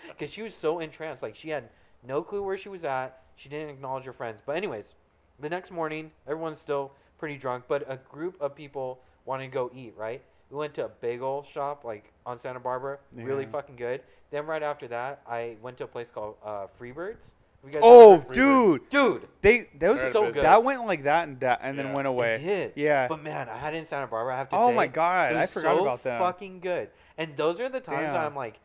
Because 0.07 0.31
she 0.31 0.43
was 0.43 0.55
so 0.55 0.81
entranced, 0.81 1.23
like 1.23 1.35
she 1.35 1.49
had 1.49 1.65
no 2.07 2.23
clue 2.23 2.43
where 2.43 2.59
she 2.59 2.69
was 2.69 2.85
at. 2.85 3.23
She 3.37 3.49
didn't 3.49 3.71
acknowledge 3.71 4.05
her 4.05 4.13
friends. 4.13 4.43
But 4.45 4.57
anyways, 4.57 4.95
the 5.41 5.49
next 5.49 5.71
morning, 5.71 6.11
everyone's 6.27 6.61
still 6.61 6.93
pretty 7.19 7.39
drunk, 7.39 7.65
but 7.69 7.85
a 7.91 7.97
group 7.97 8.37
of 8.41 8.55
people 8.55 9.01
wanted 9.25 9.45
to 9.45 9.51
go 9.51 9.71
eat. 9.75 9.95
Right? 9.97 10.21
We 10.51 10.57
went 10.57 10.75
to 10.75 10.86
a 10.86 10.89
bagel 10.89 11.47
shop 11.52 11.85
like 11.85 12.12
on 12.25 12.41
Santa 12.41 12.60
Barbara, 12.60 12.99
really 13.15 13.47
fucking 13.47 13.77
good. 13.77 14.02
Then 14.31 14.47
right 14.47 14.62
after 14.62 14.89
that, 14.89 15.20
I 15.27 15.57
went 15.62 15.78
to 15.78 15.85
a 15.85 15.86
place 15.86 16.10
called 16.10 16.36
uh, 16.44 16.67
Freebirds. 16.81 17.31
Have 17.65 17.73
you 17.73 17.81
oh, 17.83 18.15
ever 18.15 18.23
heard 18.23 18.23
of 18.23 18.28
Freebirds? 18.28 18.35
dude, 18.35 18.89
dude. 18.91 19.28
they 19.43 19.68
that 19.78 19.91
was 19.93 20.12
so 20.12 20.31
good. 20.31 20.44
that 20.44 20.62
went 20.62 20.86
like 20.86 21.02
that 21.05 21.28
and 21.28 21.41
that 21.41 21.60
and 21.62 21.77
Yeah. 21.77 21.83
then 21.83 21.93
went 21.93 22.07
It 22.07 22.10
away. 22.10 22.39
did. 22.39 22.73
Yeah. 22.77 23.09
But 23.09 23.23
man, 23.23 23.49
I 23.49 23.59
had 23.59 23.75
it 23.75 23.78
in 23.78 23.86
Santa 23.86 24.07
Barbara. 24.07 24.35
I 24.35 24.39
have 24.39 24.49
to 24.51 24.57
oh 24.57 24.68
say. 24.68 24.75
my 24.75 24.85
it 24.85 24.93
god, 24.93 25.35
I 25.35 25.47
forgot 25.47 25.77
so 25.77 25.83
about 25.83 26.02
them. 26.02 26.20
Fucking 26.20 26.60
good. 26.60 26.91
And 27.17 27.36
those 27.36 27.59
are 27.60 27.68
the 27.68 27.81
times 27.81 28.15
I'm 28.15 28.36
like, 28.36 28.60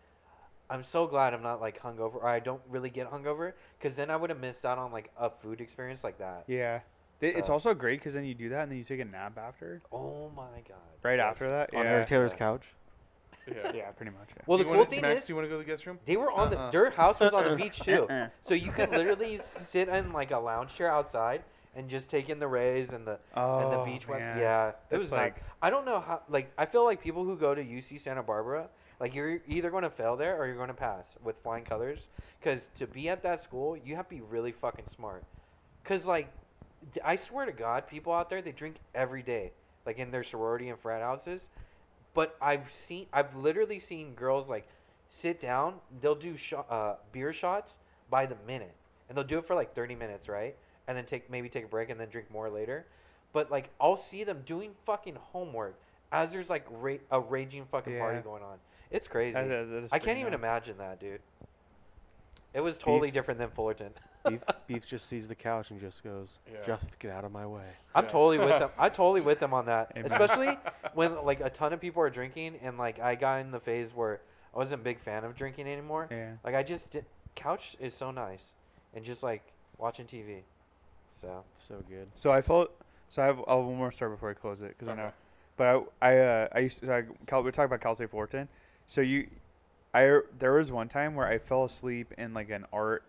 I'm 0.69 0.83
so 0.83 1.07
glad 1.07 1.33
I'm 1.33 1.43
not 1.43 1.59
like 1.59 1.81
hungover, 1.81 2.15
or 2.15 2.27
I 2.27 2.39
don't 2.39 2.61
really 2.69 2.89
get 2.89 3.11
hungover, 3.11 3.53
because 3.79 3.95
then 3.95 4.09
I 4.09 4.15
would 4.15 4.29
have 4.29 4.39
missed 4.39 4.65
out 4.65 4.77
on 4.77 4.91
like 4.91 5.11
a 5.17 5.29
food 5.29 5.59
experience 5.59 6.03
like 6.03 6.19
that. 6.19 6.45
Yeah. 6.47 6.79
They- 7.19 7.33
It's 7.35 7.47
So- 7.47 7.53
also 7.53 7.73
great 7.73 7.99
because 7.99 8.13
then 8.13 8.25
you 8.25 8.33
do 8.33 8.49
that 8.49 8.63
and 8.63 8.71
then 8.71 8.77
you 8.77 8.83
take 8.83 8.99
a 8.99 9.05
nap 9.05 9.37
after. 9.37 9.81
Oh 9.91 10.29
my 10.35 10.61
god. 10.67 10.77
Right 11.03 11.17
Yes. 11.17 11.31
after 11.31 11.49
that. 11.49 11.73
On 11.73 11.83
yeah. 11.83 11.91
Eric 11.91 12.07
Taylor's 12.07 12.33
couch. 12.33 12.63
Yeah. 13.47 13.71
Yeah, 13.73 13.91
pretty 13.91 14.11
much. 14.11 14.29
Yeah. 14.35 14.43
Well, 14.45 14.57
Do 14.57 14.63
the 14.63 14.69
cool 14.69 14.77
wanna- 14.79 14.89
thing 14.89 15.01
Max, 15.01 15.21
is, 15.21 15.27
do 15.27 15.31
you 15.33 15.35
want 15.35 15.45
to 15.45 15.49
go 15.49 15.57
to 15.59 15.63
the 15.65 15.69
guest 15.69 15.85
room? 15.85 15.99
they 16.05 16.15
were 16.17 16.31
on 16.31 16.39
Uh-uh. 16.39 16.49
the 16.49 16.57
uh-huh. 16.59 16.71
their 16.71 16.89
house 16.91 17.19
was 17.19 17.33
on 17.33 17.43
the 17.49 17.55
beach 17.55 17.79
too, 17.83 18.07
Uh-uh. 18.09 18.29
so 18.45 18.53
you 18.53 18.71
could 18.71 18.89
literally 18.91 19.37
sit 19.39 19.89
in 19.89 20.13
like 20.13 20.31
a 20.31 20.37
lounge 20.39 20.73
chair 20.75 20.89
outside 20.91 21.43
and 21.75 21.89
just 21.89 22.09
take 22.09 22.29
in 22.29 22.39
the 22.39 22.47
rays 22.47 22.91
and 22.91 23.05
the 23.05 23.17
Oh, 23.35 23.59
and 23.59 23.71
the 23.73 23.79
oh, 23.79 23.85
beach 23.85 24.07
went. 24.07 24.21
man. 24.21 24.37
Yeah, 24.37 24.69
it 24.69 24.75
That's 24.89 24.99
was 24.99 25.11
not- 25.11 25.17
like 25.17 25.43
I 25.61 25.69
don't 25.69 25.85
know 25.85 25.99
how. 25.99 26.21
Like, 26.29 26.51
I 26.57 26.65
feel 26.65 26.83
like 26.85 27.01
people 27.01 27.23
who 27.25 27.35
go 27.37 27.53
to 27.55 27.61
UC 27.63 27.97
Santa 27.99 28.21
Barbara, 28.23 28.67
like 28.99 29.13
you're 29.15 29.39
either 29.47 29.69
going 29.71 29.83
to 29.83 29.89
fail 29.89 30.15
there 30.15 30.37
or 30.39 30.45
you're 30.45 30.55
going 30.55 30.67
to 30.67 30.73
pass 30.73 31.15
with 31.23 31.35
flying 31.43 31.63
colors. 31.65 32.07
Because 32.39 32.67
to 32.77 32.85
be 32.87 33.07
at 33.09 33.23
that 33.23 33.39
school, 33.41 33.75
you 33.77 33.95
have 33.95 34.07
to 34.09 34.15
be 34.15 34.21
really 34.21 34.51
fucking 34.51 34.85
smart. 34.87 35.23
Because 35.81 36.05
like, 36.05 36.27
d- 36.27 36.31
I 37.03 37.15
swear 37.15 37.45
to 37.45 37.51
God, 37.51 37.87
people 37.87 38.13
out 38.13 38.29
there 38.29 38.41
they 38.41 38.51
drink 38.51 38.75
every 38.95 39.21
day, 39.23 39.51
like 39.85 39.97
in 39.97 40.11
their 40.11 40.23
sorority 40.23 40.69
and 40.69 40.79
frat 40.79 41.01
houses. 41.01 41.47
But 42.13 42.35
I've 42.41 42.71
seen, 42.71 43.07
I've 43.11 43.35
literally 43.35 43.79
seen 43.79 44.13
girls 44.13 44.49
like 44.49 44.67
sit 45.09 45.39
down. 45.39 45.75
They'll 46.01 46.15
do 46.15 46.35
shot, 46.37 46.67
uh, 46.69 46.95
beer 47.11 47.33
shots 47.33 47.73
by 48.09 48.25
the 48.25 48.37
minute, 48.45 48.75
and 49.09 49.17
they'll 49.17 49.25
do 49.25 49.39
it 49.39 49.45
for 49.45 49.55
like 49.55 49.73
30 49.73 49.95
minutes, 49.95 50.29
right? 50.29 50.55
And 50.87 50.97
then 50.97 51.05
take 51.05 51.29
maybe 51.29 51.49
take 51.49 51.65
a 51.65 51.67
break 51.67 51.89
and 51.89 51.99
then 51.99 52.09
drink 52.09 52.29
more 52.31 52.49
later. 52.49 52.85
But 53.31 53.49
like 53.49 53.69
I'll 53.79 53.97
see 53.97 54.23
them 54.23 54.43
doing 54.45 54.71
fucking 54.85 55.15
homework 55.15 55.79
as 56.11 56.31
there's 56.31 56.49
like 56.49 56.65
ra- 56.69 56.97
a 57.11 57.19
raging 57.19 57.65
fucking 57.71 57.97
party 57.97 58.21
going 58.21 58.43
on. 58.43 58.57
It's 58.91 59.07
crazy. 59.07 59.33
That- 59.33 59.47
that- 59.47 59.89
I 59.91 59.99
can't 59.99 60.19
even 60.19 60.33
imagine 60.33 60.77
that, 60.77 60.99
dude. 60.99 61.21
It 62.53 62.61
was 62.61 62.77
totally 62.77 63.07
Beef. 63.07 63.15
different 63.15 63.39
than 63.39 63.49
Fullerton. 63.49 63.93
Beef, 64.25 64.41
Beef 64.67 64.85
just 64.85 65.07
sees 65.07 65.27
the 65.27 65.35
couch 65.35 65.71
and 65.71 65.79
just 65.79 66.03
goes, 66.03 66.39
Yeah. 66.51 66.57
"Just 66.65 66.97
get 66.99 67.11
out 67.11 67.25
of 67.25 67.31
my 67.31 67.45
way." 67.45 67.67
I'm 67.93 68.05
Yeah. 68.05 68.09
totally 68.11 68.39
with 68.39 68.49
them. 68.59 68.69
I'm 68.77 68.91
totally 68.91 69.21
with 69.21 69.39
them 69.39 69.53
on 69.53 69.65
that. 69.65 69.91
Amen. 69.95 70.05
Especially 70.05 70.57
when 70.93 71.23
like 71.23 71.41
a 71.41 71.49
ton 71.49 71.73
of 71.73 71.81
people 71.81 72.01
are 72.01 72.09
drinking 72.09 72.57
and 72.61 72.77
like 72.77 72.99
I 72.99 73.15
got 73.15 73.41
in 73.41 73.51
the 73.51 73.59
phase 73.59 73.89
where 73.93 74.21
I 74.53 74.57
wasn't 74.57 74.81
a 74.81 74.83
big 74.83 74.99
fan 74.99 75.23
of 75.23 75.35
drinking 75.35 75.67
anymore. 75.67 76.07
Yeah. 76.11 76.33
Like 76.43 76.55
I 76.55 76.63
just 76.63 76.91
did 76.91 77.05
couch 77.35 77.75
is 77.79 77.93
so 77.93 78.11
nice 78.11 78.53
and 78.93 79.03
just 79.03 79.23
like 79.23 79.41
watching 79.77 80.05
TV. 80.05 80.43
So 81.19 81.43
So 81.59 81.83
good. 81.89 82.07
So 82.15 82.31
I 82.31 82.41
felt. 82.41 82.71
So 83.09 83.21
I 83.21 83.25
have, 83.27 83.39
I 83.47 83.55
have 83.55 83.65
one 83.65 83.75
more 83.77 83.91
story 83.91 84.11
before 84.11 84.31
I 84.31 84.33
close 84.33 84.61
it 84.61 84.69
because 84.69 84.87
I 84.87 84.93
Okay. 84.93 85.01
know. 85.01 85.11
But 85.55 85.65
I 86.01 86.07
I 86.13 86.17
uh, 86.17 86.47
I 86.53 86.59
used 86.59 86.79
to 86.81 86.91
I, 86.93 87.03
Cal, 87.27 87.43
we 87.43 87.51
talk 87.51 87.65
about 87.65 87.81
Cal 87.81 87.93
State 87.95 88.09
Fullerton. 88.09 88.47
So 88.87 89.01
you, 89.01 89.27
I 89.93 90.21
there 90.39 90.53
was 90.53 90.71
one 90.71 90.87
time 90.89 91.13
where 91.13 91.27
I 91.27 91.37
fell 91.37 91.65
asleep 91.65 92.13
in 92.17 92.33
like 92.33 92.49
an 92.49 92.65
art. 92.73 93.03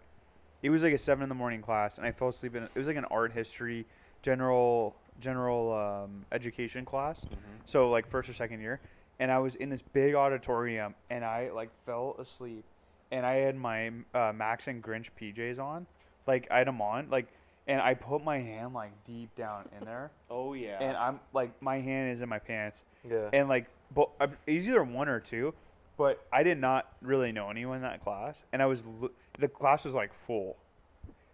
It 0.64 0.70
was 0.70 0.82
like 0.82 0.94
a 0.94 0.98
seven 0.98 1.22
in 1.22 1.28
the 1.28 1.34
morning 1.34 1.60
class, 1.60 1.98
and 1.98 2.06
I 2.06 2.10
fell 2.10 2.28
asleep 2.30 2.56
in. 2.56 2.62
It 2.62 2.74
was 2.74 2.86
like 2.86 2.96
an 2.96 3.04
art 3.10 3.32
history, 3.32 3.84
general 4.22 4.96
general 5.20 5.72
um, 5.74 6.24
education 6.32 6.86
class. 6.86 7.20
Mhm. 7.26 7.36
So 7.66 7.90
like 7.90 8.08
first 8.08 8.30
or 8.30 8.32
second 8.32 8.60
year, 8.62 8.80
and 9.20 9.30
I 9.30 9.38
was 9.40 9.56
in 9.56 9.68
this 9.68 9.82
big 9.82 10.14
auditorium, 10.14 10.94
and 11.10 11.22
I 11.22 11.50
like 11.50 11.68
fell 11.84 12.16
asleep, 12.18 12.64
and 13.12 13.26
I 13.26 13.34
had 13.34 13.56
my 13.56 13.92
uh, 14.14 14.32
Max 14.34 14.66
and 14.66 14.82
Grinch 14.82 15.08
PJs 15.20 15.58
on, 15.58 15.86
like 16.26 16.48
I 16.50 16.56
had 16.58 16.66
them 16.66 16.80
on, 16.80 17.10
like, 17.10 17.26
and 17.68 17.78
I 17.82 17.92
put 17.92 18.24
my 18.24 18.38
hand 18.38 18.72
like 18.72 18.92
deep 19.06 19.34
down 19.36 19.68
in 19.78 19.84
there, 19.84 20.12
Oh 20.30 20.54
yeah. 20.54 20.78
and 20.80 20.96
I'm 20.96 21.20
like 21.34 21.50
my 21.60 21.78
hand 21.78 22.10
is 22.10 22.22
in 22.22 22.28
my 22.30 22.38
pants, 22.38 22.84
yeah. 23.06 23.28
and 23.34 23.50
like, 23.50 23.66
but 23.94 24.08
it's 24.46 24.66
either 24.66 24.82
one 24.82 25.10
or 25.10 25.20
two, 25.20 25.52
but 25.98 26.24
I 26.32 26.42
did 26.42 26.58
not 26.58 26.90
really 27.02 27.32
know 27.32 27.50
anyone 27.50 27.76
in 27.76 27.82
that 27.82 28.02
class, 28.02 28.44
and 28.50 28.62
I 28.62 28.66
was 28.66 28.82
l- 29.02 29.10
the 29.38 29.48
class 29.48 29.84
was 29.84 29.94
like 29.94 30.12
full, 30.26 30.56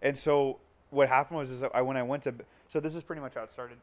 and 0.02 0.16
so 0.16 0.58
what 0.90 1.08
happened 1.08 1.38
was 1.38 1.50
is 1.50 1.60
that 1.60 1.70
I 1.74 1.82
when 1.82 1.96
I 1.96 2.02
went 2.02 2.24
to 2.24 2.34
so 2.68 2.80
this 2.80 2.94
is 2.94 3.02
pretty 3.02 3.22
much 3.22 3.34
how 3.34 3.42
it 3.42 3.52
started. 3.52 3.78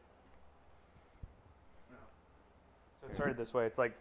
So 3.00 3.08
it 3.08 3.14
started 3.14 3.36
this 3.36 3.54
way. 3.54 3.66
It's 3.66 3.78
like 3.78 3.92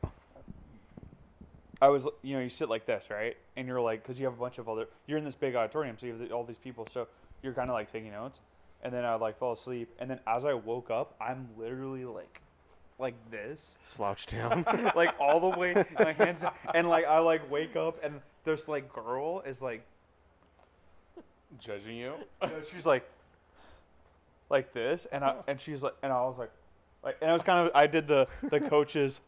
I 1.81 1.89
was, 1.89 2.07
you 2.23 2.35
know, 2.35 2.41
you 2.41 2.49
sit 2.49 2.69
like 2.69 2.85
this, 2.85 3.05
right? 3.09 3.37
And 3.55 3.67
you're 3.67 3.81
like, 3.81 4.01
because 4.01 4.19
you 4.19 4.25
have 4.25 4.33
a 4.33 4.39
bunch 4.39 4.57
of 4.57 4.67
other, 4.67 4.87
you're 5.05 5.17
in 5.17 5.25
this 5.25 5.35
big 5.35 5.55
auditorium, 5.55 5.97
so 5.99 6.07
you 6.07 6.13
have 6.13 6.21
the, 6.21 6.33
all 6.33 6.43
these 6.43 6.57
people, 6.57 6.87
so 6.91 7.07
you're 7.43 7.53
kind 7.53 7.69
of 7.69 7.73
like 7.73 7.91
taking 7.91 8.11
notes. 8.11 8.39
And 8.83 8.93
then 8.93 9.05
I 9.05 9.15
like 9.15 9.37
fall 9.37 9.53
asleep, 9.53 9.89
and 9.99 10.09
then 10.09 10.19
as 10.27 10.45
I 10.45 10.53
woke 10.53 10.89
up, 10.89 11.15
I'm 11.19 11.47
literally 11.57 12.05
like, 12.05 12.41
like 12.99 13.15
this, 13.29 13.59
Slouch 13.83 14.25
down. 14.31 14.65
like 14.95 15.13
all 15.19 15.39
the 15.39 15.57
way, 15.57 15.85
my 15.99 16.13
hands, 16.13 16.43
and 16.73 16.87
like 16.87 17.05
I 17.05 17.19
like 17.19 17.49
wake 17.49 17.75
up, 17.75 18.03
and 18.03 18.21
this 18.43 18.67
like 18.67 18.91
girl 18.91 19.41
is 19.41 19.61
like, 19.61 19.83
Judging 21.59 21.95
you. 21.97 22.13
you 22.41 22.47
know, 22.49 22.53
she's 22.73 22.85
like, 22.85 23.07
like 24.49 24.73
this, 24.73 25.07
and 25.11 25.23
I 25.23 25.35
and 25.47 25.59
she's 25.59 25.81
like, 25.81 25.93
and 26.03 26.11
I 26.11 26.21
was 26.21 26.35
like, 26.37 26.51
like, 27.03 27.17
and 27.21 27.29
I 27.29 27.33
was 27.33 27.41
kind 27.43 27.67
of, 27.67 27.75
I 27.75 27.87
did 27.87 28.07
the 28.07 28.27
the 28.49 28.59
coaches, 28.69 29.19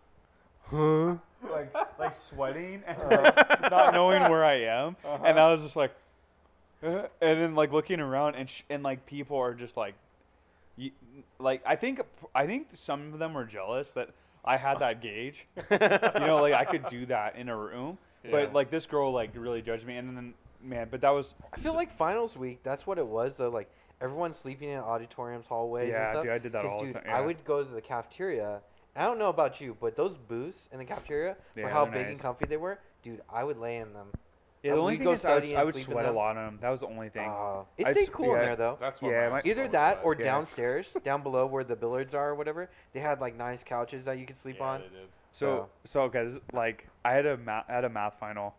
huh? 0.70 1.16
like 1.52 1.74
like 1.98 2.16
sweating 2.30 2.84
and 2.86 2.98
like, 3.10 3.72
not 3.72 3.94
knowing 3.94 4.22
where 4.30 4.44
I 4.46 4.62
am, 4.64 4.96
and 5.24 5.40
I 5.40 5.52
was 5.52 5.62
just 5.62 5.76
like, 5.76 5.92
uh, 6.84 7.04
and 7.22 7.42
then 7.42 7.56
like 7.56 7.72
looking 7.72 8.00
around, 8.00 8.36
and 8.36 8.50
sh- 8.50 8.64
and 8.70 8.84
like 8.84 9.06
people 9.06 9.38
are 9.38 9.54
just 9.54 9.76
like, 9.78 9.96
y- 10.78 10.92
like 11.40 11.62
I 11.66 11.76
think 11.76 12.02
I 12.36 12.46
think 12.46 12.68
some 12.74 13.14
of 13.14 13.20
them 13.20 13.34
were 13.34 13.46
jealous 13.46 13.92
that 13.92 14.10
I 14.46 14.58
had 14.58 14.80
that 14.80 15.02
gauge, 15.02 15.46
you 15.70 15.78
know, 15.80 16.38
like 16.42 16.54
I 16.54 16.66
could 16.66 16.88
do 16.88 17.06
that 17.08 17.36
in 17.36 17.50
a 17.50 17.56
room, 17.58 17.98
Yeah. 18.24 18.32
but 18.32 18.54
like 18.54 18.70
this 18.72 18.86
girl 18.86 19.12
like 19.12 19.32
really 19.36 19.62
judged 19.62 19.86
me, 19.86 19.98
and 19.98 20.16
then 20.16 20.34
man, 20.62 20.88
but 20.92 21.02
that 21.02 21.10
was 21.12 21.36
I 21.54 21.60
feel 21.60 21.74
like 21.74 21.96
finals 21.98 22.38
week. 22.38 22.60
That's 22.64 22.86
what 22.88 22.98
it 22.98 23.06
was 23.08 23.36
though. 23.36 23.50
Like 23.50 23.70
everyone 24.02 24.34
sleeping 24.34 24.70
in 24.70 24.80
auditoriums, 24.80 25.46
hallways, 25.48 25.90
yeah, 25.90 26.02
and 26.10 26.14
stuff. 26.16 26.24
dude, 26.24 26.32
I 26.32 26.38
did 26.38 26.52
that 26.54 26.64
'Cause, 26.64 26.72
all 26.72 26.80
dude, 26.84 26.96
the 26.96 27.00
time. 27.00 27.10
I 27.14 27.22
would 27.22 27.44
go 27.46 27.64
to 27.64 27.70
the 27.70 27.82
cafeteria. 27.82 28.62
I 28.96 29.04
don't 29.04 29.20
know 29.20 29.30
about 29.30 29.62
you, 29.62 29.78
but 29.80 29.96
those 29.96 30.18
booths 30.18 30.68
in 30.72 30.80
the 30.80 30.86
cafeteria, 30.86 31.38
Yeah, 31.56 31.64
for 31.66 31.70
how 31.70 31.86
big 31.86 31.94
nice. 32.08 32.08
and 32.08 32.20
comfy 32.20 32.46
they 32.48 32.58
were, 32.58 32.80
dude, 33.04 33.22
I 33.32 33.44
would 33.44 33.58
lay 33.58 33.78
in 33.78 33.94
them. 33.94 34.08
Yeah, 34.64 34.74
the 34.74 34.80
only 34.82 34.98
thing 34.98 35.06
go 35.06 35.14
is 35.14 35.24
I 35.24 35.36
would, 35.36 35.54
I 35.54 35.64
would 35.64 35.76
sweat 35.76 36.06
a 36.06 36.12
lot 36.12 36.36
on 36.36 36.46
them. 36.46 36.60
That 36.62 36.70
was 36.70 36.82
the 36.82 36.88
only 36.88 37.08
thing. 37.08 37.30
Uh, 37.30 37.64
it 37.78 37.88
I 37.88 37.92
stayed 37.94 38.02
s- 38.04 38.10
cool 38.10 38.34
in 38.36 38.42
there 38.42 38.56
though. 38.58 38.78
That's 38.82 39.02
what 39.02 39.12
Yeah, 39.12 39.30
mine 39.30 39.42
my- 39.46 39.50
Either 39.50 39.68
that 39.70 39.98
like. 39.98 40.06
or 40.06 40.16
Yeah. 40.16 40.24
downstairs, 40.26 40.94
down 41.06 41.24
below 41.24 41.46
where 41.46 41.64
the 41.64 41.78
billiards 41.78 42.14
are 42.14 42.32
or 42.32 42.36
whatever, 42.36 42.70
they 42.92 43.00
had 43.00 43.22
like 43.22 43.36
nice 43.36 43.64
couches 43.64 44.04
that 44.04 44.18
you 44.18 44.26
could 44.26 44.38
sleep 44.38 44.58
yeah, 44.60 44.66
on. 44.66 44.82
They 44.82 44.88
did. 44.90 45.08
So 45.32 45.70
so 45.86 46.02
okay, 46.04 46.26
this 46.26 46.40
like 46.52 46.90
I 47.06 47.14
had 47.14 47.26
a 47.26 47.38
math 47.38 47.66
I 47.70 47.74
had 47.74 47.86
a 47.86 47.90
math 47.90 48.20
final, 48.20 48.54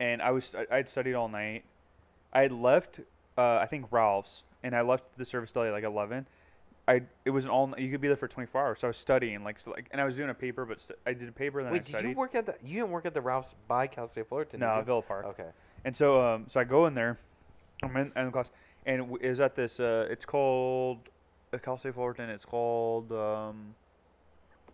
and 0.00 0.22
I 0.22 0.30
was 0.30 0.54
I 0.70 0.76
had 0.76 0.88
studied 0.88 1.14
all 1.14 1.28
night. 1.28 1.64
I 2.32 2.42
had 2.42 2.52
left 2.52 3.00
uh, 3.36 3.56
I 3.56 3.66
think 3.66 3.86
Ralph's, 3.90 4.42
and 4.62 4.74
I 4.74 4.80
left 4.82 5.04
the 5.16 5.24
service 5.24 5.50
deli 5.52 5.68
at 5.68 5.72
like 5.72 5.84
eleven. 5.84 6.26
I 6.86 7.02
it 7.24 7.30
was 7.30 7.44
an 7.44 7.50
all 7.50 7.72
you 7.78 7.90
could 7.90 8.00
be 8.00 8.08
there 8.08 8.16
for 8.16 8.28
twenty 8.28 8.46
four 8.46 8.62
hours, 8.64 8.80
so 8.80 8.86
I 8.86 8.90
was 8.90 8.96
studying 8.96 9.44
like 9.44 9.60
so 9.60 9.70
like 9.72 9.88
and 9.90 10.00
I 10.00 10.04
was 10.04 10.14
doing 10.16 10.30
a 10.30 10.34
paper, 10.34 10.64
but 10.64 10.80
st- 10.80 10.98
I 11.06 11.12
did 11.12 11.28
a 11.28 11.32
paper 11.32 11.60
and 11.60 11.66
then 11.66 11.72
Wait, 11.74 11.82
I 11.82 11.84
did 11.84 11.88
studied. 11.90 12.10
you 12.10 12.16
work 12.16 12.34
at 12.34 12.46
the? 12.46 12.54
You 12.64 12.80
didn't 12.80 12.90
work 12.90 13.06
at 13.06 13.14
the 13.14 13.20
Ralph's 13.20 13.54
by 13.66 13.86
Cal 13.86 14.08
State 14.08 14.28
Fullerton? 14.28 14.60
no, 14.60 14.74
did 14.74 14.78
you? 14.78 14.84
Villa 14.84 15.02
Park. 15.02 15.26
Okay. 15.26 15.48
And 15.84 15.94
so 15.94 16.20
um 16.24 16.46
so 16.48 16.58
I 16.60 16.64
go 16.64 16.86
in 16.86 16.94
there, 16.94 17.18
I'm 17.82 17.96
in, 17.96 18.12
in 18.16 18.32
class, 18.32 18.50
and 18.86 19.00
w- 19.02 19.18
is 19.22 19.40
at 19.40 19.54
this 19.54 19.80
uh 19.80 20.06
it's 20.10 20.24
called 20.24 20.98
uh, 21.52 21.58
Cal 21.58 21.76
State 21.78 21.94
Fullerton. 21.94 22.30
It's 22.30 22.44
called 22.44 23.12
um, 23.12 23.74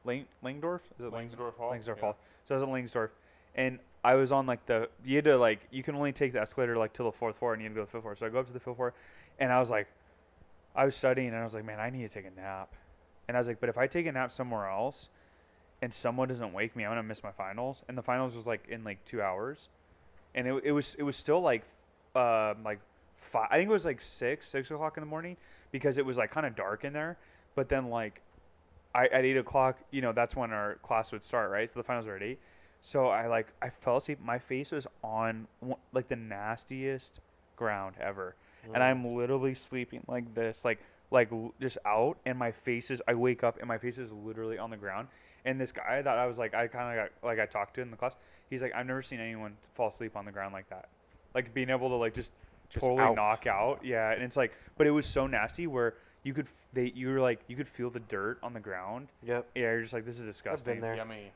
Lang 0.05 0.25
Langdorf. 0.45 0.81
Is 0.99 1.07
it 1.07 1.13
Lang- 1.13 1.29
Langsdorf 1.29 1.55
Hall. 1.57 1.71
Langsdorf 1.73 1.97
yeah. 1.97 2.01
Hall. 2.03 2.17
So 2.45 2.55
I 2.55 2.59
was 2.59 2.63
at 2.63 2.69
Langsdorf, 2.69 3.11
and 3.57 3.79
I 4.05 4.15
was 4.15 4.33
on 4.33 4.47
like 4.47 4.67
the 4.67 4.89
you 5.05 5.17
had 5.17 5.25
to 5.25 5.39
like 5.39 5.61
you 5.71 5.83
can 5.83 5.95
only 5.95 6.13
take 6.13 6.35
the 6.35 6.41
escalator 6.41 6.77
like 6.77 6.93
till 6.93 7.07
the 7.07 7.17
fourth 7.17 7.39
floor, 7.39 7.55
and 7.55 7.63
you 7.63 7.69
had 7.69 7.75
to 7.75 7.81
go 7.81 7.85
to 7.85 7.87
the 7.87 7.93
fifth 7.93 8.03
floor. 8.03 8.17
So 8.17 8.27
I 8.27 8.29
go 8.29 8.39
up 8.39 8.47
to 8.47 8.53
the 8.53 8.61
fifth 8.61 8.77
floor, 8.77 8.93
and 9.39 9.51
I 9.51 9.59
was 9.59 9.71
like, 9.71 9.89
I 10.77 10.85
was 10.85 10.95
studying, 10.95 11.29
and 11.29 11.37
I 11.37 11.45
was 11.45 11.55
like, 11.55 11.65
man, 11.65 11.81
I 11.81 11.89
need 11.89 12.03
to 12.03 12.09
take 12.09 12.27
a 12.27 12.41
nap, 12.41 12.75
and 13.27 13.37
I 13.37 13.41
was 13.41 13.49
like, 13.49 13.61
but 13.61 13.71
if 13.71 13.79
I 13.79 13.87
take 13.87 14.07
a 14.07 14.13
nap 14.13 14.31
somewhere 14.31 14.69
else, 14.69 15.09
and 15.81 15.93
someone 15.93 16.29
doesn't 16.29 16.53
wake 16.53 16.77
me, 16.77 16.85
I'm 16.85 16.91
gonna 16.91 17.03
miss 17.03 17.23
my 17.23 17.33
finals, 17.33 17.83
and 17.89 17.97
the 17.97 18.03
finals 18.03 18.37
was 18.37 18.47
like 18.47 18.67
in 18.69 18.85
like 18.85 19.03
two 19.07 19.23
hours, 19.23 19.69
and 20.35 20.47
it 20.47 20.65
it 20.65 20.73
was 20.73 20.95
it 20.99 21.03
was 21.03 21.17
still 21.17 21.41
like, 21.41 21.63
um 22.15 22.63
like 22.63 22.81
five. 23.33 23.49
I 23.51 23.57
think 23.57 23.71
it 23.71 23.73
was 23.73 23.87
like 23.87 24.03
six 24.03 24.47
six 24.47 24.71
o'clock 24.71 24.99
in 24.99 25.03
the 25.03 25.09
morning 25.09 25.37
because 25.73 25.97
it 25.97 26.05
was 26.05 26.19
like 26.19 26.31
kind 26.31 26.45
of 26.47 26.55
dark 26.55 26.85
in 26.85 26.93
there, 26.93 27.17
but 27.55 27.71
then 27.71 27.89
like 27.89 28.21
I, 28.95 29.07
at 29.07 29.25
eight 29.25 29.37
o'clock, 29.37 29.79
you 29.91 30.03
know, 30.03 30.13
that's 30.13 30.37
when 30.37 30.53
our 30.53 30.77
class 30.77 31.11
would 31.11 31.25
start, 31.25 31.51
right? 31.51 31.69
So 31.69 31.81
the 31.81 31.83
finals 31.83 32.07
are 32.07 32.17
at 32.17 32.23
eight. 32.23 32.39
So 32.87 33.07
I 33.07 33.27
like 33.27 33.47
I 33.63 33.71
fell 33.71 33.97
asleep. 33.97 34.19
My 34.23 34.39
face 34.39 34.71
was 34.71 34.87
on 35.03 35.47
like 35.95 36.07
the 36.09 36.17
nastiest 36.17 37.19
ground 37.57 37.97
ever, 37.99 38.35
and. 38.73 38.83
I'm 38.83 39.17
literally 39.17 39.55
sleeping 39.55 40.03
like 40.07 40.35
this, 40.35 40.67
like 40.67 40.81
like 41.11 41.31
just 41.61 41.79
out, 41.87 42.19
and 42.27 42.39
my 42.39 42.53
face 42.53 42.91
is. 42.91 43.01
I 43.09 43.15
wake 43.15 43.43
up 43.43 43.59
and 43.59 43.67
my 43.67 43.79
face 43.79 43.97
is 43.97 44.13
literally 44.13 44.59
on 44.59 44.69
the 44.69 44.77
ground. 44.77 45.09
And 45.47 45.59
this 45.59 45.73
guy 45.73 46.03
that 46.03 46.19
I 46.19 46.27
was 46.27 46.37
like, 46.37 46.55
I 46.55 46.67
kind 46.67 46.99
of 46.99 47.05
got 47.05 47.27
like 47.27 47.39
I 47.41 47.47
talked 47.47 47.75
to 47.77 47.81
in 47.81 47.91
the 47.91 47.97
class. 47.97 48.17
He's 48.51 48.61
like, 48.61 48.75
I've 48.75 48.87
never 48.87 49.03
seen 49.03 49.19
anyone 49.19 49.57
fall 49.75 49.89
asleep 49.89 50.15
on 50.15 50.27
the 50.27 50.33
ground 50.33 50.53
like 50.53 50.69
that, 50.69 50.89
like 51.35 51.55
being 51.55 51.71
able 51.71 51.89
to 51.89 51.97
like 51.97 52.15
just, 52.15 52.33
Just 52.69 52.83
totally 52.83 53.01
out. 53.01 53.17
knock 53.17 53.47
out. 53.47 53.81
Yeah, 53.83 54.13
and 54.13 54.23
it's 54.23 54.37
like, 54.37 54.53
but 54.77 54.87
it 54.87 54.91
was 54.91 55.07
so 55.07 55.27
nasty 55.27 55.67
where 55.67 55.95
you 56.23 56.35
could 56.35 56.49
they 56.75 56.93
you 56.95 57.09
were 57.09 57.21
like 57.21 57.41
you 57.49 57.57
could 57.57 57.69
feel 57.69 57.89
the 57.89 58.01
dirt 58.01 58.39
on 58.43 58.53
the 58.53 58.61
ground. 58.61 59.09
Yep. 59.23 59.47
Yeah, 59.55 59.63
you're 59.63 59.81
just 59.83 59.95
like 59.95 60.05
this 60.05 60.21
is 60.21 60.27
disgusting. 60.27 60.75
I've 60.75 60.81
been 60.81 60.83
there. 60.83 60.97
Yummy. 60.97 61.33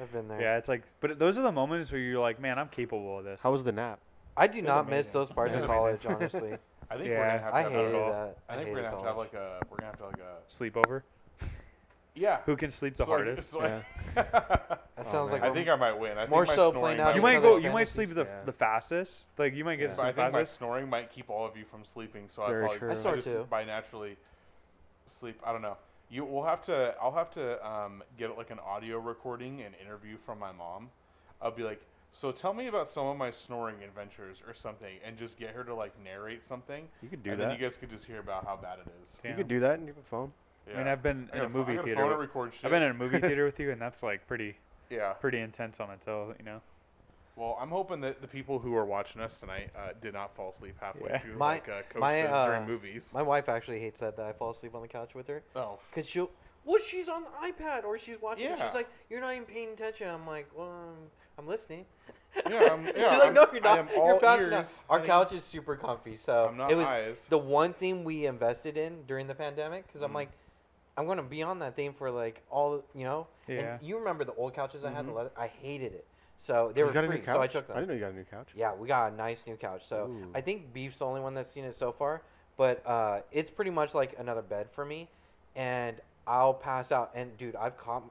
I've 0.00 0.12
been 0.12 0.28
there. 0.28 0.40
Yeah, 0.40 0.56
it's 0.58 0.68
like, 0.68 0.82
but 1.00 1.18
those 1.18 1.36
are 1.38 1.42
the 1.42 1.52
moments 1.52 1.90
where 1.92 2.00
you're 2.00 2.20
like, 2.20 2.40
man, 2.40 2.58
I'm 2.58 2.68
capable 2.68 3.18
of 3.18 3.24
this. 3.24 3.40
How 3.42 3.52
was 3.52 3.64
the 3.64 3.72
nap? 3.72 4.00
I 4.36 4.46
do 4.46 4.58
was 4.58 4.66
not 4.66 4.88
miss 4.88 5.10
those 5.10 5.30
parts 5.30 5.54
of 5.54 5.66
college, 5.66 6.06
honestly. 6.06 6.56
I 6.90 6.96
think 6.96 7.08
Yeah. 7.08 7.18
we're 7.18 7.26
gonna 7.26 7.38
have 7.38 7.50
to 7.52 7.56
I 7.56 7.62
have 7.62 7.72
hated 7.72 7.94
a, 7.94 7.98
that. 7.98 8.38
I 8.48 8.56
think 8.56 8.68
we're 8.70 8.76
gonna 8.76 8.90
have 8.90 8.98
to 9.00 9.04
have 9.04 9.16
like 9.16 9.34
a 9.34 9.60
we're 9.68 9.76
gonna 9.78 9.86
have 9.90 9.98
to 9.98 10.06
like 10.06 10.18
a 10.20 10.36
sleepover? 10.50 11.02
yeah. 12.14 12.40
Who 12.46 12.56
can 12.56 12.70
sleep 12.70 12.96
the 12.96 13.04
So, 13.04 13.10
hardest? 13.10 13.50
so, 13.50 13.58
oh, 13.60 13.62
like- 13.64 13.84
That 14.14 14.84
Oh, 14.96 15.04
sounds 15.12 15.30
man. 15.30 15.40
like 15.40 15.50
I 15.50 15.52
think 15.52 15.68
I 15.68 15.76
might 15.76 15.92
win. 15.92 16.16
I 16.18 16.26
More 16.26 16.46
think 16.46 16.56
my 16.56 16.62
so 16.62 16.70
snoring 16.70 16.82
playing 16.82 16.98
might 16.98 17.04
out 17.10 17.14
you 17.16 17.22
might 17.22 17.42
go. 17.42 17.56
You 17.58 17.70
might 17.70 17.88
sleep 17.88 18.14
the 18.14 18.24
Yeah. 18.24 18.44
the 18.44 18.52
fastest. 18.52 19.24
Like 19.36 19.54
you 19.54 19.64
might 19.64 19.76
get 19.76 19.90
Yeah. 19.90 19.96
But 19.96 20.02
I 20.02 20.06
some 20.12 20.14
think 20.16 20.32
my 20.32 20.44
snoring 20.44 20.88
might 20.88 21.10
keep 21.12 21.28
all 21.30 21.44
of 21.46 21.56
you 21.56 21.64
from 21.64 21.84
sleeping, 21.84 22.28
so 22.28 22.46
Very 22.46 22.64
I 22.64 22.68
probably. 22.78 22.90
I 22.90 22.94
snore 22.94 23.14
just 23.16 23.26
too. 23.26 23.46
by 23.50 23.64
naturally 23.64 24.16
sleep. 25.06 25.38
I 25.44 25.52
don't 25.52 25.62
know. 25.62 25.76
You 26.10 26.24
will 26.24 26.44
have 26.44 26.62
to. 26.64 26.94
I'll 27.00 27.12
have 27.14 27.30
to 27.32 27.64
um, 27.66 28.02
get 28.18 28.36
like 28.36 28.50
an 28.50 28.58
audio 28.60 28.98
recording 28.98 29.62
and 29.62 29.74
interview 29.84 30.16
from 30.24 30.38
my 30.38 30.52
mom. 30.52 30.88
I'll 31.42 31.50
be 31.50 31.62
like, 31.62 31.80
so 32.12 32.32
tell 32.32 32.54
me 32.54 32.68
about 32.68 32.88
some 32.88 33.06
of 33.06 33.16
my 33.16 33.30
snoring 33.30 33.76
adventures 33.84 34.38
or 34.46 34.54
something, 34.54 34.94
and 35.04 35.18
just 35.18 35.38
get 35.38 35.50
her 35.50 35.64
to 35.64 35.74
like 35.74 35.92
narrate 36.02 36.44
something, 36.44 36.84
You 37.02 37.08
could 37.10 37.22
do 37.22 37.30
and 37.32 37.40
that. 37.40 37.48
then 37.48 37.54
you 37.54 37.62
guys 37.62 37.76
could 37.76 37.90
just 37.90 38.06
hear 38.06 38.20
about 38.20 38.44
how 38.46 38.56
bad 38.56 38.78
it 38.78 38.90
is. 39.02 39.18
You 39.22 39.34
could 39.36 39.48
do 39.48 39.60
that 39.60 39.78
in 39.78 39.84
your 39.86 39.94
phone. 40.10 40.32
Yeah. 40.66 40.74
I 40.74 40.78
mean, 40.78 40.88
I've 40.88 41.02
been 41.02 41.28
in 41.32 41.38
got 41.38 41.44
a 41.44 41.48
movie 41.48 41.72
I 41.72 41.76
got 41.76 41.80
a 41.82 41.84
theater. 41.84 42.18
with- 42.18 42.54
I've 42.64 42.70
been 42.70 42.82
in 42.82 42.90
a 42.90 42.94
movie 42.94 43.20
theater 43.20 43.44
with 43.44 43.58
you, 43.60 43.70
and 43.70 43.80
that's 43.80 44.02
like 44.02 44.26
pretty 44.26 44.56
yeah. 44.90 45.12
pretty 45.12 45.40
intense 45.40 45.78
on 45.80 45.90
its 45.90 46.08
own. 46.08 46.34
You 46.38 46.44
know. 46.44 46.60
Well, 47.38 47.56
I'm 47.60 47.68
hoping 47.70 48.00
that 48.00 48.20
the 48.20 48.26
people 48.26 48.58
who 48.58 48.74
are 48.74 48.84
watching 48.84 49.20
us 49.22 49.34
tonight 49.38 49.70
uh, 49.76 49.90
did 50.02 50.12
not 50.12 50.34
fall 50.34 50.50
asleep 50.50 50.74
halfway 50.80 51.08
Yeah. 51.10 51.18
through, 51.20 51.36
My- 51.36 51.52
like 51.54 51.68
uh, 51.68 51.82
Coach 51.88 52.00
my, 52.00 52.22
does 52.22 52.30
uh, 52.32 52.46
during 52.46 52.66
movies. 52.66 53.10
My 53.14 53.22
wife 53.22 53.48
actually 53.48 53.78
hates 53.78 54.00
that 54.00 54.16
that 54.16 54.26
I 54.26 54.32
fall 54.32 54.50
asleep 54.50 54.74
on 54.74 54.82
the 54.82 54.88
couch 54.88 55.14
with 55.14 55.28
her 55.28 55.42
oh, 55.54 55.78
because 55.90 56.08
she'll. 56.08 56.30
Well, 56.64 56.80
she's 56.86 57.08
on 57.08 57.22
the 57.22 57.28
iPad 57.52 57.84
or 57.84 57.96
she's 57.98 58.20
watching. 58.20 58.46
it. 58.46 58.58
Yeah. 58.58 58.66
She's 58.66 58.74
like, 58.74 58.88
"You're 59.08 59.20
not 59.20 59.32
even 59.32 59.44
paying 59.46 59.68
attention." 59.70 60.08
I'm 60.08 60.26
like, 60.26 60.50
"Well, 60.54 60.66
I'm, 60.68 60.96
I'm 61.38 61.46
listening." 61.46 61.86
Yeah, 62.50 62.56
I'm- 62.70 62.84
She's 62.86 62.94
yeah, 62.96 63.06
like, 63.16 63.20
I'm- 63.22 63.34
"No, 63.34 63.46
you're 63.52 63.66
I 63.66 63.76
not. 63.76 63.78
am 63.78 63.88
You're 63.94 64.00
all 64.14 64.18
passing 64.18 64.46
out." 64.52 64.52
ears. 64.64 64.84
Our 64.90 65.00
I- 65.00 65.06
couch 65.06 65.32
is 65.32 65.44
super 65.44 65.76
comfy, 65.76 66.16
so 66.16 66.48
I'm 66.50 66.56
not 66.56 66.72
it 66.72 66.74
was 66.74 66.86
eyes. 66.86 67.26
the 67.30 67.38
one 67.38 67.72
thing 67.72 68.02
we 68.04 68.26
invested 68.26 68.76
in 68.76 69.04
during 69.06 69.28
the 69.28 69.34
pandemic 69.34 69.86
because 69.86 70.02
I'm 70.02 70.10
Mhm. 70.10 70.14
like, 70.16 70.28
I'm 70.98 71.06
gonna 71.06 71.22
be 71.22 71.42
on 71.44 71.60
that 71.60 71.76
thing 71.76 71.94
for 71.94 72.10
like 72.10 72.42
all 72.50 72.82
you 72.94 73.04
know. 73.04 73.28
Yeah. 73.46 73.74
And 73.76 73.82
you 73.82 73.96
remember 73.96 74.24
the 74.24 74.34
old 74.34 74.54
couches 74.54 74.84
I 74.84 74.90
had, 74.90 75.06
the 75.06 75.12
Mhm. 75.12 75.16
leather? 75.16 75.30
I 75.38 75.46
hated 75.46 75.92
it. 75.94 76.04
So 76.38 76.72
they 76.74 76.80
You 76.82 76.86
were 76.86 76.92
got 76.92 77.04
a 77.04 77.08
free, 77.08 77.18
new 77.18 77.22
couch? 77.22 77.34
so 77.34 77.40
I 77.42 77.46
took 77.46 77.66
them. 77.66 77.76
I 77.76 77.80
didn't 77.80 77.88
know 77.88 77.94
you 77.94 78.00
got 78.00 78.12
a 78.12 78.16
new 78.16 78.24
couch. 78.24 78.48
Yeah, 78.56 78.74
we 78.74 78.88
got 78.88 79.12
a 79.12 79.14
nice 79.14 79.44
new 79.46 79.56
couch. 79.56 79.82
So 79.88 80.10
Ooh. 80.10 80.32
I 80.34 80.40
think 80.40 80.72
Beef's 80.72 80.98
the 80.98 81.06
only 81.06 81.20
one 81.20 81.34
that's 81.34 81.50
seen 81.50 81.64
it 81.64 81.74
so 81.74 81.92
far. 81.92 82.22
But 82.56 82.84
uh, 82.86 83.20
it's 83.30 83.50
pretty 83.50 83.70
much 83.70 83.94
like 83.94 84.16
another 84.18 84.42
bed 84.42 84.68
for 84.72 84.84
me, 84.84 85.08
and 85.54 85.96
I'll 86.26 86.54
pass 86.54 86.90
out. 86.90 87.12
And 87.14 87.36
dude, 87.38 87.54
I've 87.54 87.76
caught, 87.78 88.02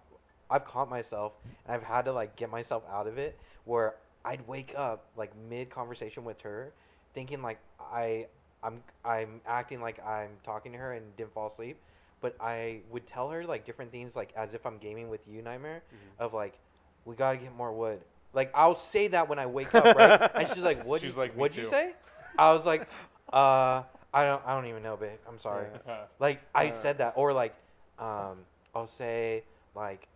I've 0.49 0.63
caught 0.65 0.89
myself, 0.89 1.33
and 1.65 1.75
I've 1.75 1.83
had 1.83 2.05
to 2.05 2.13
like 2.13 2.35
get 2.37 2.49
myself 2.49 2.83
out 2.89 3.07
of 3.07 3.17
it, 3.17 3.37
where 3.65 3.95
I'd 4.23 4.47
wake 4.47 4.73
up 4.77 5.09
like 5.17 5.31
mid 5.49 5.69
conversation 5.69 6.23
with 6.23 6.39
her, 6.41 6.71
thinking 7.13 7.41
like 7.41 7.59
I, 7.79 8.27
I'm, 8.63 8.81
I'm 9.03 9.41
acting 9.45 9.81
like 9.81 9.99
I'm 10.05 10.29
talking 10.43 10.71
to 10.71 10.77
her 10.77 10.93
and 10.93 11.15
didn't 11.17 11.33
fall 11.33 11.47
asleep, 11.47 11.77
but 12.21 12.35
I 12.39 12.79
would 12.89 13.05
tell 13.05 13.29
her 13.29 13.43
like 13.45 13.65
different 13.65 13.91
things 13.91 14.15
like 14.15 14.31
as 14.37 14.53
if 14.53 14.65
I'm 14.65 14.77
gaming 14.77 15.09
with 15.09 15.27
you, 15.27 15.41
Nightmare, 15.41 15.83
Mhm. 15.93 16.23
of 16.25 16.33
like, 16.33 16.57
we 17.03 17.15
gotta 17.15 17.37
get 17.37 17.53
more 17.53 17.73
wood. 17.73 17.99
Like 18.33 18.51
I'll 18.53 18.75
say 18.75 19.07
that 19.09 19.29
when 19.29 19.39
I 19.39 19.45
wake 19.45 19.73
up, 19.75 19.95
right? 19.95 20.19
and 20.35 20.47
she's 20.47 20.59
like, 20.59 20.85
"What? 20.85 21.01
She's 21.01 21.15
you, 21.15 21.19
like, 21.19 21.33
what'd 21.35 21.57
you 21.57 21.65
say?" 21.65 21.93
I 22.37 22.53
was 22.53 22.65
like, 22.65 22.87
"Uh, 23.33 23.83
I 24.13 24.23
don't, 24.23 24.41
I 24.45 24.53
don't 24.55 24.67
even 24.67 24.83
know, 24.83 24.95
babe. 24.97 25.17
I'm 25.27 25.39
sorry." 25.39 25.67
Yeah. 25.85 25.95
Like 26.19 26.41
I 26.55 26.69
Uh. 26.69 26.71
said 26.71 26.97
that, 26.97 27.13
or 27.15 27.31
like, 27.33 27.53
um, 27.99 28.37
I'll 28.73 28.87
say 28.87 29.43
like, 29.75 30.07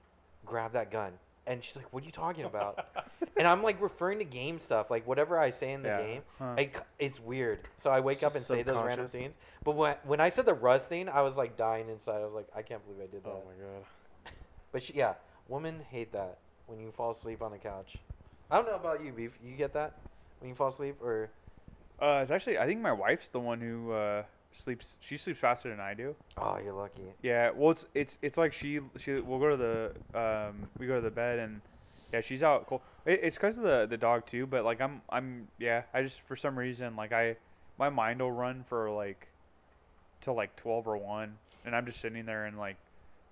"Grab 0.46 0.74
that 0.74 0.90
gun," 0.92 1.14
and 1.46 1.64
she's 1.64 1.76
like, 1.76 1.92
"What 1.94 2.04
are 2.04 2.06
you 2.06 2.12
talking 2.12 2.46
about?" 2.46 2.86
and 3.38 3.48
I'm 3.48 3.62
like 3.64 3.80
referring 3.82 4.20
to 4.20 4.26
game 4.26 4.60
stuff, 4.60 4.90
like 4.90 5.06
whatever 5.08 5.38
I 5.40 5.52
say 5.52 5.72
in 5.74 5.84
the 5.84 5.90
Yeah. 5.90 5.98
game. 5.98 6.22
Huh. 6.40 6.46
I 6.58 6.70
it's 7.00 7.20
weird. 7.20 7.60
So 7.78 7.92
I 7.92 8.00
wake 8.00 8.24
up 8.24 8.36
and 8.36 8.44
say 8.44 8.64
those 8.64 8.82
random 8.84 9.08
things. 9.08 9.34
But 9.64 9.76
when 9.76 9.96
when 10.06 10.20
I 10.20 10.30
said 10.30 10.46
the 10.46 10.54
Rust 10.56 10.90
thing, 10.90 11.08
I 11.10 11.22
was 11.22 11.38
like 11.38 11.56
dying 11.58 11.88
inside. 11.90 12.22
I 12.22 12.26
was 12.26 12.34
like, 12.34 12.48
I 12.56 12.62
can't 12.62 12.84
believe 12.86 13.02
I 13.02 13.12
did 13.12 13.24
that. 13.24 13.30
Oh 13.30 13.44
my 13.48 13.54
god. 13.64 13.86
But 14.72 14.84
she, 14.84 14.94
yeah, 14.94 15.14
women 15.48 15.82
hate 15.90 16.12
that 16.14 16.38
when 16.72 16.80
you 16.80 16.92
fall 16.92 17.12
asleep 17.12 17.42
on 17.42 17.52
the 17.52 17.58
couch. 17.58 17.98
I 18.50 18.56
don't 18.56 18.66
know 18.66 18.76
about 18.76 19.04
you, 19.04 19.12
Beef. 19.12 19.32
You 19.44 19.56
get 19.56 19.74
that 19.74 19.94
when 20.40 20.50
you 20.50 20.56
fall 20.56 20.70
asleep, 20.70 20.96
or 21.02 21.30
Uh, 22.02 22.20
it's 22.22 22.32
actually 22.32 22.58
I 22.58 22.66
think 22.66 22.82
my 22.82 22.92
wife's 22.94 23.30
the 23.30 23.40
one 23.40 23.60
who 23.62 23.92
uh, 23.92 24.24
sleeps. 24.54 24.98
She 25.02 25.18
sleeps 25.18 25.40
faster 25.40 25.70
than 25.70 25.80
I 25.80 25.94
do. 25.94 26.16
oh, 26.38 26.58
you're 26.64 26.74
lucky. 26.74 27.14
Yeah. 27.22 27.52
Well, 27.54 27.72
it's 27.72 27.86
it's 27.94 28.18
it's 28.22 28.38
like 28.38 28.54
she 28.54 28.80
she 28.98 29.20
we'll 29.20 29.40
go 29.40 29.50
to 29.50 29.58
the 29.58 30.20
um 30.20 30.68
we 30.80 30.88
go 30.88 30.96
to 30.96 31.02
the 31.02 31.12
bed 31.12 31.40
and 31.40 31.62
yeah 32.14 32.22
she's 32.22 32.42
out 32.44 32.68
cold. 32.68 32.82
It, 33.06 33.20
it's 33.24 33.38
because 33.38 33.58
of 33.58 33.64
the 33.64 33.86
the 33.90 33.98
dog 33.98 34.26
too. 34.26 34.46
But 34.48 34.64
like 34.66 34.82
I'm 34.82 35.02
I'm 35.10 35.48
yeah 35.60 35.84
I 35.94 36.02
just 36.02 36.22
for 36.22 36.36
some 36.36 36.58
reason 36.58 36.96
like 36.96 37.12
I 37.12 37.36
my 37.78 37.90
mind 37.90 38.22
will 38.22 38.32
run 38.32 38.64
for 38.68 38.90
like 38.92 39.28
till 40.22 40.34
like 40.36 40.56
twelve 40.56 40.88
or 40.88 40.98
one 40.98 41.38
and 41.66 41.76
I'm 41.76 41.86
just 41.86 42.00
sitting 42.00 42.26
there 42.26 42.46
and 42.46 42.58
like 42.58 42.78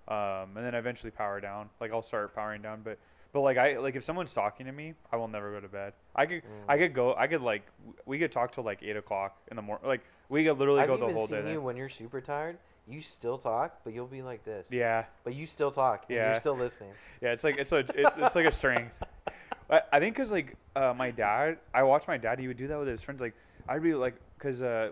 um 0.08 0.56
and 0.56 0.64
then 0.64 0.74
eventually 0.74 1.10
power 1.10 1.40
down. 1.40 1.68
Like 1.80 1.92
I'll 1.92 2.02
start 2.02 2.34
powering 2.34 2.62
down, 2.62 2.80
but. 2.84 2.98
But 3.32 3.40
like 3.42 3.56
I 3.58 3.78
like 3.78 3.94
if 3.96 4.04
someone's 4.04 4.32
talking 4.32 4.66
to 4.66 4.72
me, 4.72 4.94
I 5.12 5.16
will 5.16 5.28
never 5.28 5.52
go 5.52 5.60
to 5.60 5.68
bed. 5.68 5.92
I 6.16 6.26
could 6.26 6.42
I 6.68 6.76
Mm. 6.76 6.78
could 6.80 6.94
go 6.94 7.14
I 7.14 7.26
could 7.26 7.42
like 7.42 7.62
we 8.06 8.18
could 8.18 8.32
talk 8.32 8.52
till 8.52 8.64
like 8.64 8.82
eight 8.82 8.96
o'clock 8.96 9.36
in 9.50 9.56
the 9.56 9.62
morning. 9.62 9.86
Like 9.86 10.00
we 10.28 10.44
could 10.44 10.58
literally 10.58 10.80
I've 10.80 10.88
go 10.88 10.96
the 10.96 11.12
whole 11.12 11.26
day. 11.26 11.40
there. 11.42 11.52
you 11.52 11.60
when 11.60 11.76
you're 11.76 11.88
super 11.88 12.20
tired. 12.20 12.58
You 12.88 13.00
still 13.02 13.38
talk, 13.38 13.78
but 13.84 13.92
you'll 13.92 14.06
be 14.08 14.22
like 14.22 14.44
this. 14.44 14.66
Yeah, 14.70 15.04
But 15.22 15.34
you 15.34 15.46
still 15.46 15.70
talk. 15.70 16.06
Yeah. 16.08 16.30
You're 16.32 16.40
still 16.40 16.56
listening. 16.56 16.90
yeah. 17.20 17.30
It's 17.32 17.44
like 17.44 17.56
it's 17.58 17.70
a 17.70 17.78
it, 17.78 18.12
it's 18.16 18.34
like 18.34 18.46
a 18.46 18.52
string. 18.52 18.90
I, 19.70 19.82
I 19.92 20.00
think 20.00 20.16
because 20.16 20.32
like 20.32 20.56
uh, 20.74 20.92
my 20.96 21.12
dad, 21.12 21.58
I 21.72 21.84
watched 21.84 22.08
my 22.08 22.16
dad. 22.16 22.40
He 22.40 22.48
would 22.48 22.56
do 22.56 22.66
that 22.66 22.78
with 22.78 22.88
his 22.88 23.00
friends. 23.00 23.20
Like 23.20 23.34
I'd 23.68 23.82
be 23.82 23.94
like, 23.94 24.14
because 24.36 24.60
uh, 24.62 24.90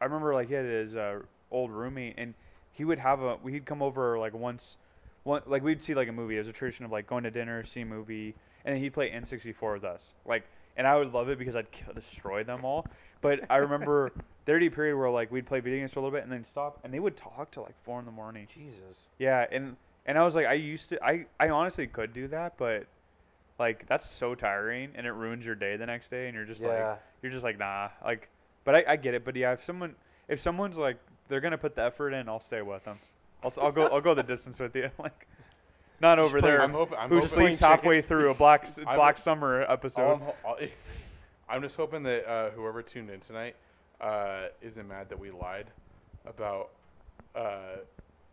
I 0.00 0.04
remember 0.04 0.34
like 0.34 0.46
he 0.48 0.54
had 0.54 0.64
his 0.64 0.94
uh, 0.94 1.20
old 1.50 1.72
roommate, 1.72 2.14
and 2.16 2.34
he 2.70 2.84
would 2.84 2.98
have 3.00 3.20
a. 3.22 3.38
He'd 3.48 3.66
come 3.66 3.82
over 3.82 4.16
like 4.20 4.34
once, 4.34 4.76
one 5.24 5.42
like 5.46 5.62
we'd 5.62 5.82
see 5.82 5.94
like 5.94 6.08
a 6.08 6.12
movie. 6.12 6.36
It 6.36 6.40
was 6.40 6.48
a 6.48 6.52
tradition 6.52 6.84
of 6.84 6.92
like 6.92 7.06
going 7.06 7.24
to 7.24 7.30
dinner, 7.30 7.64
see 7.64 7.80
a 7.80 7.86
movie, 7.86 8.34
and 8.64 8.74
then 8.74 8.82
he'd 8.82 8.92
play 8.92 9.10
N64 9.10 9.74
with 9.74 9.84
us. 9.84 10.14
Like, 10.24 10.44
and 10.76 10.86
I 10.86 10.96
would 10.96 11.12
love 11.12 11.28
it 11.28 11.38
because 11.38 11.56
I'd 11.56 11.70
kill, 11.72 11.92
destroy 11.94 12.44
them 12.44 12.64
all. 12.64 12.86
But 13.20 13.40
I 13.50 13.56
remember 13.56 14.12
there'd 14.44 14.60
be 14.60 14.66
a 14.66 14.70
period 14.70 14.96
where 14.96 15.10
like 15.10 15.32
we'd 15.32 15.46
play 15.46 15.60
video 15.60 15.80
games 15.80 15.92
for 15.92 16.00
a 16.00 16.02
little 16.02 16.16
bit 16.16 16.24
and 16.24 16.32
then 16.32 16.44
stop, 16.44 16.78
and 16.84 16.92
they 16.92 17.00
would 17.00 17.16
talk 17.16 17.50
till 17.50 17.64
like 17.64 17.74
four 17.84 17.98
in 17.98 18.04
the 18.04 18.12
morning. 18.12 18.46
Jesus. 18.54 19.08
Yeah, 19.18 19.46
and 19.50 19.76
and 20.06 20.18
I 20.18 20.24
was 20.24 20.34
like, 20.34 20.46
I 20.46 20.54
used 20.54 20.90
to, 20.90 21.02
I 21.02 21.26
I 21.40 21.48
honestly 21.48 21.86
could 21.86 22.12
do 22.12 22.28
that, 22.28 22.56
but 22.58 22.86
like 23.58 23.86
that's 23.86 24.08
so 24.08 24.34
tiring, 24.34 24.90
and 24.94 25.06
it 25.06 25.12
ruins 25.12 25.44
your 25.44 25.54
day 25.54 25.76
the 25.76 25.86
next 25.86 26.10
day, 26.10 26.26
and 26.26 26.34
you're 26.34 26.44
just 26.44 26.60
like, 26.60 26.78
you're 27.22 27.32
just 27.32 27.44
like, 27.44 27.58
nah, 27.58 27.88
like, 28.04 28.28
but 28.64 28.74
I, 28.74 28.84
I 28.88 28.96
get 28.96 29.14
it, 29.14 29.24
but 29.24 29.36
yeah, 29.36 29.52
if 29.52 29.64
someone, 29.64 29.94
if 30.28 30.40
someone's 30.40 30.76
like, 30.76 30.98
they're 31.28 31.40
gonna 31.40 31.56
put 31.56 31.74
the 31.74 31.82
effort 31.82 32.12
in, 32.12 32.28
I'll 32.28 32.40
stay 32.40 32.60
with 32.62 32.84
them. 32.84 32.98
I'll 33.44 33.52
I'll 33.60 33.72
go 33.72 33.86
I'll 33.88 34.00
go 34.00 34.14
the 34.14 34.22
distance 34.22 34.58
with 34.58 34.74
you, 34.74 34.90
like, 34.98 35.26
not 36.00 36.18
over 36.18 36.40
play- 36.40 36.50
there. 36.50 36.62
I'm 36.62 36.72
hoping. 36.72 36.98
I'm 36.98 37.08
who 37.08 37.20
sleeps 37.22 37.58
chicken. 37.58 37.66
halfway 37.68 38.02
through 38.02 38.30
a 38.30 38.34
Black 38.34 38.68
Black 38.84 39.18
Summer 39.18 39.62
all 39.62 39.72
episode? 39.72 40.14
I'm, 40.14 40.22
all- 40.44 40.58
I'm 41.48 41.62
just 41.62 41.76
hoping 41.76 42.02
that 42.04 42.28
uh, 42.28 42.50
whoever 42.50 42.82
tuned 42.82 43.10
in 43.10 43.20
tonight 43.20 43.54
uh, 44.00 44.46
isn't 44.62 44.88
mad 44.88 45.08
that 45.10 45.18
we 45.18 45.30
lied 45.30 45.66
about. 46.26 46.70
Uh, 47.36 47.76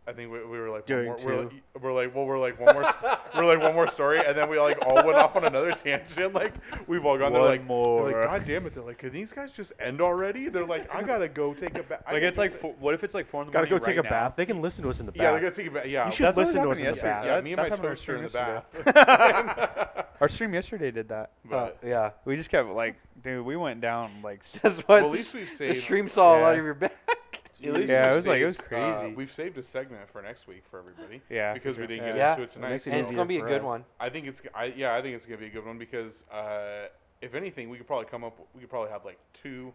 I 0.04 0.12
think 0.12 0.32
we, 0.32 0.44
we 0.44 0.58
were 0.58 0.68
like 0.68 0.84
Doing 0.86 1.06
one 1.08 1.22
more, 1.22 1.26
we're, 1.32 1.42
like, 1.44 1.52
we're 1.80 1.92
like 1.94 2.14
well 2.16 2.24
we're 2.26 2.38
like 2.40 2.58
one 2.60 2.74
more 2.74 2.84
st- 2.84 3.18
we're 3.36 3.44
like 3.46 3.60
one 3.62 3.72
more 3.74 3.86
story 3.86 4.20
and 4.26 4.36
then 4.36 4.48
we 4.48 4.58
like 4.58 4.78
all 4.84 4.96
went 4.96 5.16
off 5.16 5.36
on 5.36 5.44
another 5.44 5.70
tangent 5.84 6.34
like 6.34 6.52
we've 6.88 7.06
all 7.06 7.16
gone 7.16 7.32
there 7.32 7.40
One 7.40 7.50
like 7.50 7.60
they're 7.60 7.66
more. 7.68 8.10
like 8.12 8.28
god 8.28 8.44
damn 8.46 8.66
it 8.66 8.74
they're 8.74 8.82
like 8.82 8.98
can 8.98 9.12
these 9.12 9.32
guys 9.32 9.52
just 9.52 9.72
end 9.78 10.00
already 10.00 10.48
they're 10.48 10.66
like 10.66 10.92
I 10.92 11.02
gotta 11.04 11.28
go 11.28 11.54
take 11.54 11.78
a 11.78 11.84
bath 11.84 12.02
like 12.10 12.22
it's 12.24 12.36
like, 12.38 12.60
four, 12.60 12.74
what 12.80 12.94
if 12.94 13.04
it's 13.04 13.14
like 13.14 13.28
four 13.30 13.42
in 13.42 13.46
the 13.46 13.52
Gotta 13.52 13.66
go 13.66 13.76
morning 13.76 13.86
take 13.86 13.96
right 13.96 14.06
a 14.06 14.10
now? 14.10 14.28
bath. 14.28 14.32
They 14.36 14.46
can 14.46 14.60
listen 14.60 14.82
to 14.82 14.90
us 14.90 14.98
in 14.98 15.06
the 15.06 15.12
bath. 15.12 15.22
yeah 15.22 15.32
they 15.34 15.40
gotta 15.40 15.54
take 15.54 15.66
a 15.68 15.70
bath 15.70 15.86
yeah 15.86 16.06
You 16.06 16.10
should 16.12 16.26
That's 16.26 16.36
what 16.36 16.46
listen 16.48 16.62
to 16.62 16.70
us 16.70 16.78
happened 16.78 16.78
in 16.78 16.84
the 16.84 17.08
yesterday. 17.08 17.12
bath. 17.12 17.24
yeah 17.24 17.34
That- 17.36 17.44
me 17.44 17.52
and 17.52 17.58
that's 17.60 17.70
my 17.70 17.76
happened 17.76 17.86
our 17.88 17.94
toaster 17.94 18.16
in 18.16 18.22
the 18.24 18.28
stream 18.28 18.92
bath 18.94 20.06
Our 20.20 20.28
stream 20.28 20.54
yesterday 20.54 20.90
did 20.90 21.08
that. 21.10 21.30
but 21.48 21.56
Uh, 21.56 21.86
yeah. 21.86 22.10
We 22.24 22.36
just 22.36 22.50
kept 22.50 22.68
like, 22.70 22.96
dude, 23.22 23.44
we 23.44 23.56
went 23.56 23.80
down 23.80 24.10
like. 24.22 24.40
s- 24.44 24.58
That's 24.62 24.78
why 24.80 24.96
well, 24.96 24.98
at 24.98 25.02
the, 25.02 25.08
least 25.08 25.34
we've 25.34 25.58
the 25.58 25.74
stream 25.74 26.08
saw 26.08 26.38
a 26.38 26.40
lot 26.40 26.58
of 26.58 26.64
your 26.64 26.74
back. 26.74 26.92
At 27.64 27.72
least 27.74 27.90
Yeah, 27.90 28.10
it 28.10 28.14
was 28.14 28.26
like- 28.26 28.40
it 28.40 28.46
was 28.46 28.56
saved, 28.56 28.72
uh, 28.72 28.92
crazy. 29.00 29.14
we've 29.14 29.32
saved 29.32 29.58
a 29.58 29.62
segment 29.62 30.08
for 30.10 30.20
next 30.22 30.46
week 30.46 30.64
for 30.70 30.78
everybody 30.78 31.20
Yeah. 31.30 31.52
because 31.54 31.78
we 31.78 31.86
didn't 31.86 32.04
sure. 32.04 32.08
get 32.08 32.16
Yeah. 32.16 32.30
into 32.32 32.42
it 32.42 32.44
It 32.46 32.50
tonight. 32.50 32.70
makes 32.70 32.86
it 32.86 32.90
and 32.90 33.00
it's 33.00 33.10
gonna 33.10 33.24
be 33.24 33.38
a 33.38 33.42
good 33.42 33.60
us. 33.60 33.62
one. 33.62 33.84
I 34.00 34.08
think 34.10 34.26
it's 34.26 34.42
I 34.54 34.64
yeah 34.66 34.94
I 34.94 35.02
think 35.02 35.14
it's 35.16 35.26
gonna 35.26 35.38
be 35.38 35.46
a 35.46 35.50
good 35.50 35.64
one 35.64 35.78
because 35.78 36.24
uh, 36.30 36.88
if 37.20 37.34
anything 37.34 37.68
we 37.70 37.76
could 37.78 37.86
probably 37.86 38.06
come 38.06 38.24
up 38.24 38.38
we 38.54 38.60
could 38.60 38.70
probably 38.70 38.90
have 38.90 39.04
like 39.04 39.18
two, 39.32 39.72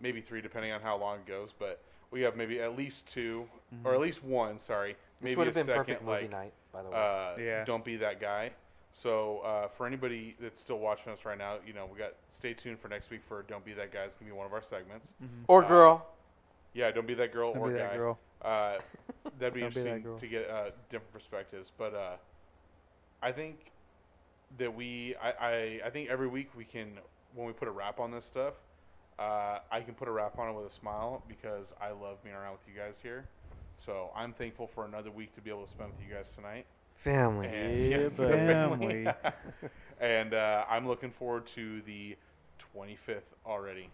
maybe 0.00 0.20
three 0.20 0.40
depending 0.40 0.72
on 0.72 0.80
how 0.80 0.96
long 0.96 1.18
it 1.18 1.26
goes, 1.26 1.50
but 1.58 1.80
we 2.10 2.20
have 2.22 2.36
maybe 2.36 2.60
at 2.60 2.76
least 2.76 3.06
2 3.06 3.48
or 3.84 3.94
at 3.94 3.98
Mhm. 3.98 4.02
least 4.02 4.22
one. 4.22 4.58
Sorry, 4.58 4.92
This 4.92 4.98
maybe 5.22 5.36
would 5.36 5.42
a 5.46 5.50
have 5.50 5.54
been 5.54 5.64
second 5.64 5.84
perfect 5.84 6.02
movie 6.02 6.20
like 6.22 6.30
night, 6.30 6.52
by 6.72 6.82
the 6.82 6.90
way. 6.90 6.96
uh, 6.96 7.36
Yeah. 7.38 7.64
don't 7.64 7.84
be 7.84 7.96
that 7.96 8.20
guy. 8.20 8.50
So 8.94 9.38
uh, 9.38 9.68
for 9.68 9.86
anybody 9.86 10.36
that's 10.38 10.60
still 10.60 10.78
watching 10.78 11.10
us 11.12 11.24
right 11.24 11.38
now, 11.38 11.56
you 11.66 11.72
know 11.72 11.86
we 11.86 11.98
got 11.98 12.12
stay 12.28 12.52
tuned 12.52 12.78
for 12.78 12.88
next 12.88 13.08
week 13.08 13.22
for 13.26 13.42
don't 13.44 13.64
be 13.64 13.72
that 13.72 13.90
guy. 13.90 14.02
It's 14.04 14.16
gonna 14.16 14.30
be 14.30 14.36
one 14.36 14.44
of 14.46 14.52
our 14.52 14.60
segments. 14.62 15.14
Mhm. 15.22 15.44
or 15.48 15.64
uh, 15.64 15.68
girl. 15.68 16.06
Yeah, 16.74 16.90
don't 16.90 17.06
be 17.06 17.14
that 17.14 17.32
girl 17.32 17.52
Don't 17.52 17.62
or 17.62 17.68
be 17.68 17.74
that 17.74 17.90
guy. 17.90 17.96
girl. 17.96 18.18
Uh, 18.42 18.78
that'd 19.38 19.54
be 19.54 19.60
Don't 19.60 19.74
be 19.74 19.82
that 19.82 19.96
interesting 19.96 20.18
to 20.18 20.26
get 20.26 20.48
uh, 20.50 20.70
different 20.90 21.12
perspectives. 21.12 21.70
But 21.76 21.94
uh, 21.94 22.16
I 23.22 23.32
think 23.32 23.72
that 24.58 24.74
we, 24.74 25.14
I, 25.22 25.30
I, 25.30 25.80
I 25.86 25.90
think 25.90 26.08
every 26.08 26.28
week 26.28 26.50
we 26.56 26.64
can, 26.64 26.98
when 27.34 27.46
we 27.46 27.52
put 27.52 27.68
a 27.68 27.70
wrap 27.70 28.00
on 28.00 28.10
this 28.10 28.24
stuff, 28.24 28.54
uh, 29.18 29.58
I 29.70 29.80
can 29.80 29.94
put 29.94 30.08
a 30.08 30.10
wrap 30.10 30.38
on 30.38 30.48
it 30.48 30.54
with 30.54 30.66
a 30.66 30.74
smile 30.74 31.22
because 31.28 31.72
I 31.80 31.90
love 31.90 32.22
being 32.22 32.34
around 32.34 32.52
with 32.52 32.62
you 32.66 32.74
guys 32.80 32.98
here. 33.02 33.26
So 33.84 34.10
I'm 34.16 34.32
thankful 34.32 34.68
for 34.74 34.84
another 34.84 35.10
week 35.10 35.34
to 35.34 35.40
be 35.40 35.50
able 35.50 35.64
to 35.64 35.70
spend 35.70 35.90
with 35.90 36.06
you 36.06 36.12
guys 36.14 36.30
tonight. 36.34 36.66
Family. 37.04 37.46
And, 37.48 37.90
Yeah, 37.90 38.08
the. 38.16 38.28
Family. 38.28 39.06
and 40.00 40.34
uh, 40.34 40.64
I'm 40.68 40.86
looking 40.86 41.10
forward 41.10 41.46
to 41.54 41.82
the 41.82 42.16
25th 42.74 43.22
already 43.46 43.90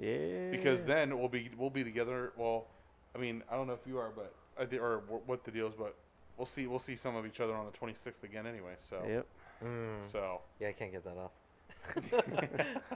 Yeah. 0.00 0.50
because 0.50 0.84
then 0.84 1.18
we'll 1.18 1.28
be 1.28 1.50
we'll 1.58 1.70
be 1.70 1.84
together. 1.84 2.32
Well, 2.36 2.66
I 3.14 3.18
mean, 3.18 3.42
I 3.50 3.56
don't 3.56 3.66
know 3.66 3.74
if 3.74 3.86
you 3.86 3.98
are, 3.98 4.10
but 4.14 4.32
I 4.58 4.64
thi- 4.64 4.78
or 4.78 5.02
what 5.26 5.44
the 5.44 5.50
deal 5.50 5.66
is, 5.66 5.74
but 5.78 5.94
we'll 6.38 6.46
see 6.46 6.66
we'll 6.66 6.78
see 6.78 6.96
some 6.96 7.16
of 7.16 7.26
each 7.26 7.40
other 7.40 7.54
on 7.54 7.66
the 7.66 7.72
26th 7.72 8.22
again 8.24 8.46
anyway. 8.46 8.74
So 8.78 9.02
Yep. 9.06 9.26
Mm. 9.64 10.10
so 10.10 10.40
Yeah, 10.58 10.68
I 10.68 10.72
can't 10.72 10.90
get 10.92 11.04
that 11.04 11.16
off. 11.18 11.32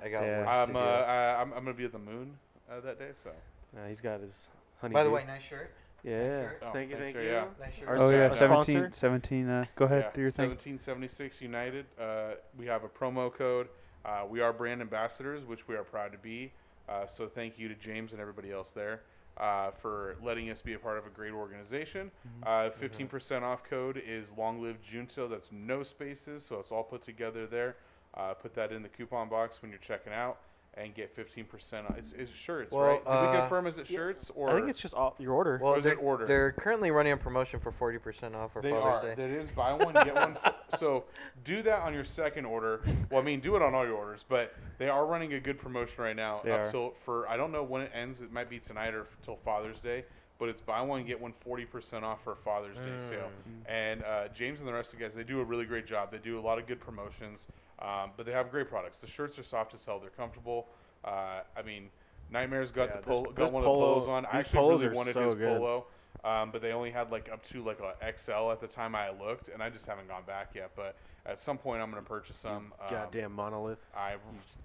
I 0.03 0.09
got 0.09 0.23
Yeah. 0.23 0.45
I'm 0.49 0.75
uh, 0.75 0.83
do. 0.83 0.89
I, 1.05 1.41
I'm 1.41 1.53
I'm 1.53 1.65
gonna 1.65 1.75
be 1.75 1.85
at 1.85 1.93
the 1.93 1.99
moon 1.99 2.37
uh, 2.71 2.81
that 2.81 2.99
day. 2.99 3.11
So 3.23 3.31
Uh, 3.77 3.87
he's 3.89 4.01
got 4.01 4.21
his 4.21 4.49
honey. 4.81 4.95
By 4.95 5.05
the 5.05 5.11
way, 5.11 5.25
nice 5.27 5.43
shirt. 5.43 5.71
Yeah. 6.03 6.43
shirt. 6.43 6.63
Oh, 6.63 6.73
thank 6.73 6.91
you, 6.91 6.97
thank 6.97 7.17
sir, 7.17 7.23
you. 7.23 7.31
yeah. 7.31 7.45
Nice 7.61 7.75
shirt. 7.75 7.89
Oh 7.99 8.09
s- 8.11 8.33
yeah, 8.33 8.39
17, 8.39 8.93
17 8.93 9.49
uh, 9.49 9.65
go 9.75 9.85
ahead, 9.87 10.05
Yeah, 10.07 10.11
do 10.15 10.21
your 10.21 10.31
thing. 10.31 10.49
1776 10.51 11.41
United. 11.41 11.87
Uh, 11.99 12.33
we 12.59 12.67
have 12.67 12.85
a 12.85 12.89
promo 12.89 13.33
code. 13.33 13.69
Uh, 14.05 14.25
we 14.29 14.41
are 14.43 14.53
brand 14.53 14.83
ambassadors, 14.83 15.45
which 15.47 15.67
we 15.67 15.75
are 15.75 15.83
proud 15.85 16.13
to 16.13 16.19
be. 16.19 16.53
Uh, 16.89 17.07
so 17.07 17.27
thank 17.27 17.59
you 17.59 17.69
to 17.69 17.75
James 17.75 18.13
and 18.13 18.21
everybody 18.21 18.53
else 18.53 18.71
there 18.71 19.01
uh, 19.39 19.71
for 19.83 20.17
letting 20.23 20.51
us 20.51 20.61
be 20.61 20.75
a 20.75 20.79
part 20.79 20.99
of 20.99 21.07
a 21.07 21.11
great 21.11 21.33
organization. 21.33 22.11
Uh, 22.47 22.71
15% 22.81 23.43
off 23.43 23.65
code 23.65 24.01
is 24.07 24.29
Long 24.37 24.63
Live 24.63 24.77
Junto. 24.83 25.29
That's 25.29 25.49
no 25.51 25.83
spaces, 25.83 26.45
so 26.45 26.59
it's 26.61 26.71
all 26.71 26.83
put 26.85 27.03
together 27.03 27.47
there. 27.47 27.77
Uh, 28.15 28.33
put 28.35 28.55
that 28.55 28.71
in 28.71 28.83
the 28.83 28.89
coupon 28.89 29.29
box 29.29 29.61
when 29.61 29.71
you're 29.71 29.81
checking 29.81 30.13
out 30.13 30.39
and 30.77 30.95
get 30.95 31.17
15% 31.17 31.89
off. 31.89 31.97
It's, 31.97 32.13
it's 32.17 32.33
shirts, 32.33 32.73
Well, 32.73 32.85
right? 32.85 33.05
Did 33.05 33.11
we 33.11 33.37
uh, 33.37 33.41
confirm 33.43 33.67
is 33.67 33.79
it 33.79 33.87
shirts 33.87 34.31
or 34.35 34.51
I 34.51 34.55
think 34.55 34.69
it's 34.69 34.81
just 34.81 34.95
all, 34.95 35.15
your 35.19 35.33
order. 35.33 35.61
Well, 35.63 35.75
Or 35.75 35.79
is 35.79 35.85
they're, 35.85 35.93
it 35.93 35.99
order? 36.03 36.27
they're 36.27 36.53
currently 36.53 36.91
running 36.91 37.13
a 37.13 37.17
promotion 37.17 37.61
for 37.61 37.73
40% 37.73 38.35
off 38.35 38.53
for 38.53 38.63
They 38.63 38.71
Father's 38.71 39.05
are. 39.13 39.15
Day. 39.15 39.23
That 39.23 39.31
is 39.31 39.49
buy 39.51 39.73
one 39.73 39.93
get 39.95 40.15
one. 40.15 40.37
f- 40.45 40.55
so 40.79 41.05
do 41.45 41.63
that 41.63 41.81
on 41.81 41.95
your 41.95 42.05
second 42.05 42.45
order. 42.45 42.81
Well, 43.11 43.21
I 43.21 43.25
mean, 43.25 43.41
do 43.41 43.57
it 43.57 43.63
on 43.63 43.75
all 43.75 43.85
your 43.85 43.95
orders, 43.97 44.25
but 44.29 44.55
they 44.79 44.89
are 44.89 45.07
running 45.07 45.35
a 45.35 45.41
good 45.41 45.59
promotion 45.59 46.03
right 46.03 46.17
now 46.17 46.41
They 46.45 46.51
up 46.51 46.61
are. 46.61 46.71
till 46.71 46.95
for 47.05 47.29
I 47.29 47.37
don't 47.37 47.53
know 47.53 47.63
when 47.63 47.83
it 47.83 47.93
ends. 47.95 48.21
It 48.21 48.33
might 48.33 48.51
be 48.51 48.59
tonight 48.59 48.95
or 48.95 49.03
f- 49.03 49.07
till 49.25 49.37
Father's 49.45 49.79
Day, 49.79 50.05
but 50.39 50.49
it's 50.49 50.61
buy 50.61 50.81
one 50.83 51.05
get 51.07 51.21
one 51.21 51.33
40% 51.47 52.03
off 52.03 52.19
for 52.25 52.35
Father's 52.45 52.77
Day 52.79 52.99
sale. 53.09 53.31
Mm. 53.49 53.71
And 53.73 54.03
uh, 54.05 54.29
James 54.35 54.59
and 54.61 54.69
the 54.69 54.73
rest 54.73 54.93
of 54.93 54.99
the 54.99 55.05
guys, 55.05 55.15
they 55.15 55.23
do 55.23 55.41
a 55.41 55.45
really 55.45 55.65
great 55.67 55.87
job. 55.87 56.11
They 56.11 56.19
do 56.19 56.39
a 56.39 56.43
lot 56.43 56.59
of 56.59 56.67
good 56.67 56.81
promotions, 56.81 57.47
um, 57.81 58.11
but 58.17 58.27
they 58.27 58.33
have 58.33 58.51
great 58.51 58.69
products. 58.69 58.99
The 58.99 59.07
shirts 59.07 59.39
are 59.39 59.43
soft 59.45 59.75
as 59.75 59.85
hell. 59.85 59.99
They're 59.99 60.11
comfortable. 60.11 60.69
Uh, 61.05 61.41
I 61.57 61.63
mean, 61.65 61.89
Nightmare's 62.31 62.71
got 62.73 62.89
Yeah, 62.89 62.97
the 62.97 63.03
polo, 63.03 63.25
this 63.27 63.35
got 63.35 63.53
one 63.53 63.63
polo- 63.65 63.95
of 63.97 64.01
the 64.03 64.07
polos 64.07 64.09
on. 64.09 64.27
I 64.27 64.39
actually 64.39 64.69
really 64.85 64.95
wanted 64.95 65.15
so 65.15 65.25
his 65.25 65.35
good. 65.35 65.59
polo, 65.59 65.87
um, 66.25 66.51
but 66.51 66.63
they 66.63 66.73
only 66.73 66.91
had 66.91 67.11
like 67.11 67.29
up 67.31 67.45
to 67.49 67.63
like 67.63 67.79
a 67.81 67.95
XL 68.19 68.51
at 68.51 68.61
the 68.61 68.67
time 68.67 68.95
I 68.95 69.11
looked, 69.11 69.49
and 69.49 69.63
I 69.63 69.69
just 69.71 69.87
haven't 69.87 70.09
gone 70.09 70.23
back 70.27 70.51
yet. 70.55 70.71
But 70.75 70.97
at 71.27 71.39
some 71.39 71.59
point, 71.59 71.83
I'm 71.83 71.91
gonna 71.91 72.03
purchase 72.03 72.37
some. 72.37 72.73
Um, 72.81 72.89
Goddamn 72.91 73.33
monolith. 73.33 73.79
I 73.97 74.15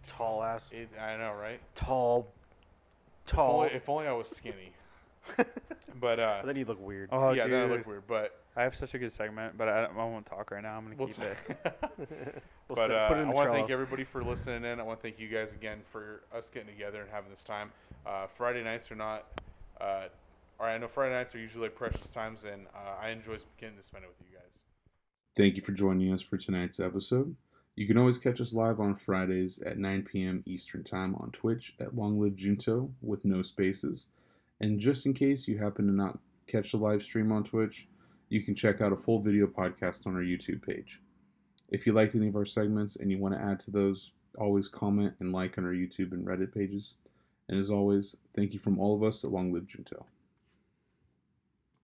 Tall 0.07 0.41
ass. 0.43 0.67
it, 0.71 0.89
I 0.99 1.17
know, 1.17 1.33
right? 1.33 1.59
Tall. 1.75 2.31
If 3.25 3.31
Tall. 3.35 3.57
only, 3.61 3.73
if 3.73 3.89
only 3.89 4.07
I 4.07 4.11
was 4.13 4.27
skinny. 4.29 4.71
but 5.99 6.19
uh, 6.19 6.41
then 6.45 6.55
you 6.55 6.65
look 6.65 6.79
weird. 6.79 7.09
Oh, 7.11 7.31
yeah, 7.31 7.43
dude. 7.43 7.53
then 7.53 7.61
I 7.61 7.73
look 7.73 7.85
weird. 7.85 8.07
But 8.07 8.39
I 8.55 8.63
have 8.63 8.75
such 8.75 8.93
a 8.93 8.99
good 8.99 9.13
segment, 9.13 9.57
but 9.57 9.67
I, 9.67 9.85
I 9.85 9.93
won't 9.95 10.25
talk 10.25 10.51
right 10.51 10.63
now. 10.63 10.77
I'm 10.77 10.83
gonna 10.83 10.95
we'll 10.97 11.07
keep 11.07 11.19
it. 11.19 11.37
We'll 12.67 12.75
but 12.75 12.89
set- 12.89 12.97
uh, 12.97 13.07
put 13.07 13.17
it 13.17 13.19
I 13.19 13.23
in 13.23 13.29
the 13.29 13.35
want 13.35 13.49
to 13.49 13.53
thank 13.53 13.71
everybody 13.71 14.03
for 14.03 14.23
listening 14.23 14.63
in. 14.63 14.79
I 14.79 14.83
want 14.83 14.99
to 14.99 15.01
thank 15.01 15.19
you 15.19 15.27
guys 15.27 15.53
again 15.53 15.79
for 15.91 16.21
us 16.35 16.51
getting 16.53 16.69
together 16.69 17.01
and 17.01 17.09
having 17.09 17.31
this 17.31 17.41
time. 17.41 17.71
Uh, 18.05 18.27
Friday 18.37 18.63
nights 18.63 18.91
are 18.91 18.95
not. 18.95 19.25
Uh, 19.81 20.03
all 20.59 20.65
right, 20.67 20.75
I 20.75 20.77
know 20.77 20.87
Friday 20.87 21.15
nights 21.15 21.33
are 21.33 21.39
usually 21.39 21.69
precious 21.69 22.07
times, 22.13 22.43
and 22.43 22.67
uh, 22.75 23.01
I 23.01 23.09
enjoy 23.09 23.37
getting 23.59 23.77
to 23.77 23.83
spend 23.83 24.03
it 24.03 24.09
with 24.09 24.27
you 24.29 24.37
guys. 24.37 24.59
Thank 25.35 25.55
you 25.55 25.63
for 25.63 25.71
joining 25.71 26.11
us 26.13 26.21
for 26.21 26.37
tonight's 26.37 26.79
episode. 26.79 27.35
You 27.75 27.87
can 27.87 27.97
always 27.97 28.17
catch 28.17 28.41
us 28.41 28.53
live 28.53 28.81
on 28.81 28.95
Fridays 28.95 29.59
at 29.59 29.77
9 29.77 30.03
p.m. 30.03 30.43
Eastern 30.45 30.83
Time 30.83 31.15
on 31.15 31.31
Twitch 31.31 31.75
at 31.79 31.95
Long 31.95 32.19
Live 32.19 32.35
Junto 32.35 32.91
with 33.01 33.23
no 33.23 33.41
spaces. 33.41 34.07
And 34.61 34.79
just 34.79 35.05
in 35.05 35.13
case 35.13 35.47
you 35.47 35.57
happen 35.57 35.87
to 35.87 35.93
not 35.93 36.19
catch 36.47 36.71
the 36.71 36.77
live 36.77 37.01
stream 37.01 37.31
on 37.31 37.43
Twitch, 37.43 37.87
you 38.29 38.41
can 38.41 38.55
check 38.55 38.81
out 38.81 38.93
a 38.93 38.97
full 38.97 39.21
video 39.21 39.47
podcast 39.47 40.05
on 40.05 40.15
our 40.15 40.21
YouTube 40.21 40.61
page. 40.65 41.01
If 41.69 41.85
you 41.85 41.93
liked 41.93 42.15
any 42.15 42.27
of 42.27 42.35
our 42.35 42.45
segments 42.45 42.95
and 42.95 43.11
you 43.11 43.19
want 43.19 43.35
to 43.35 43.41
add 43.41 43.59
to 43.61 43.71
those, 43.71 44.11
always 44.37 44.67
comment 44.67 45.13
and 45.19 45.31
like 45.31 45.57
on 45.57 45.65
our 45.65 45.73
YouTube 45.73 46.11
and 46.11 46.25
Reddit 46.25 46.53
pages. 46.53 46.95
And 47.47 47.59
as 47.59 47.71
always, 47.71 48.15
thank 48.35 48.53
you 48.53 48.59
from 48.59 48.79
all 48.79 48.95
of 48.95 49.03
us 49.03 49.23
at 49.23 49.31
Long 49.31 49.53
Live 49.53 49.67
Junto. 49.67 50.05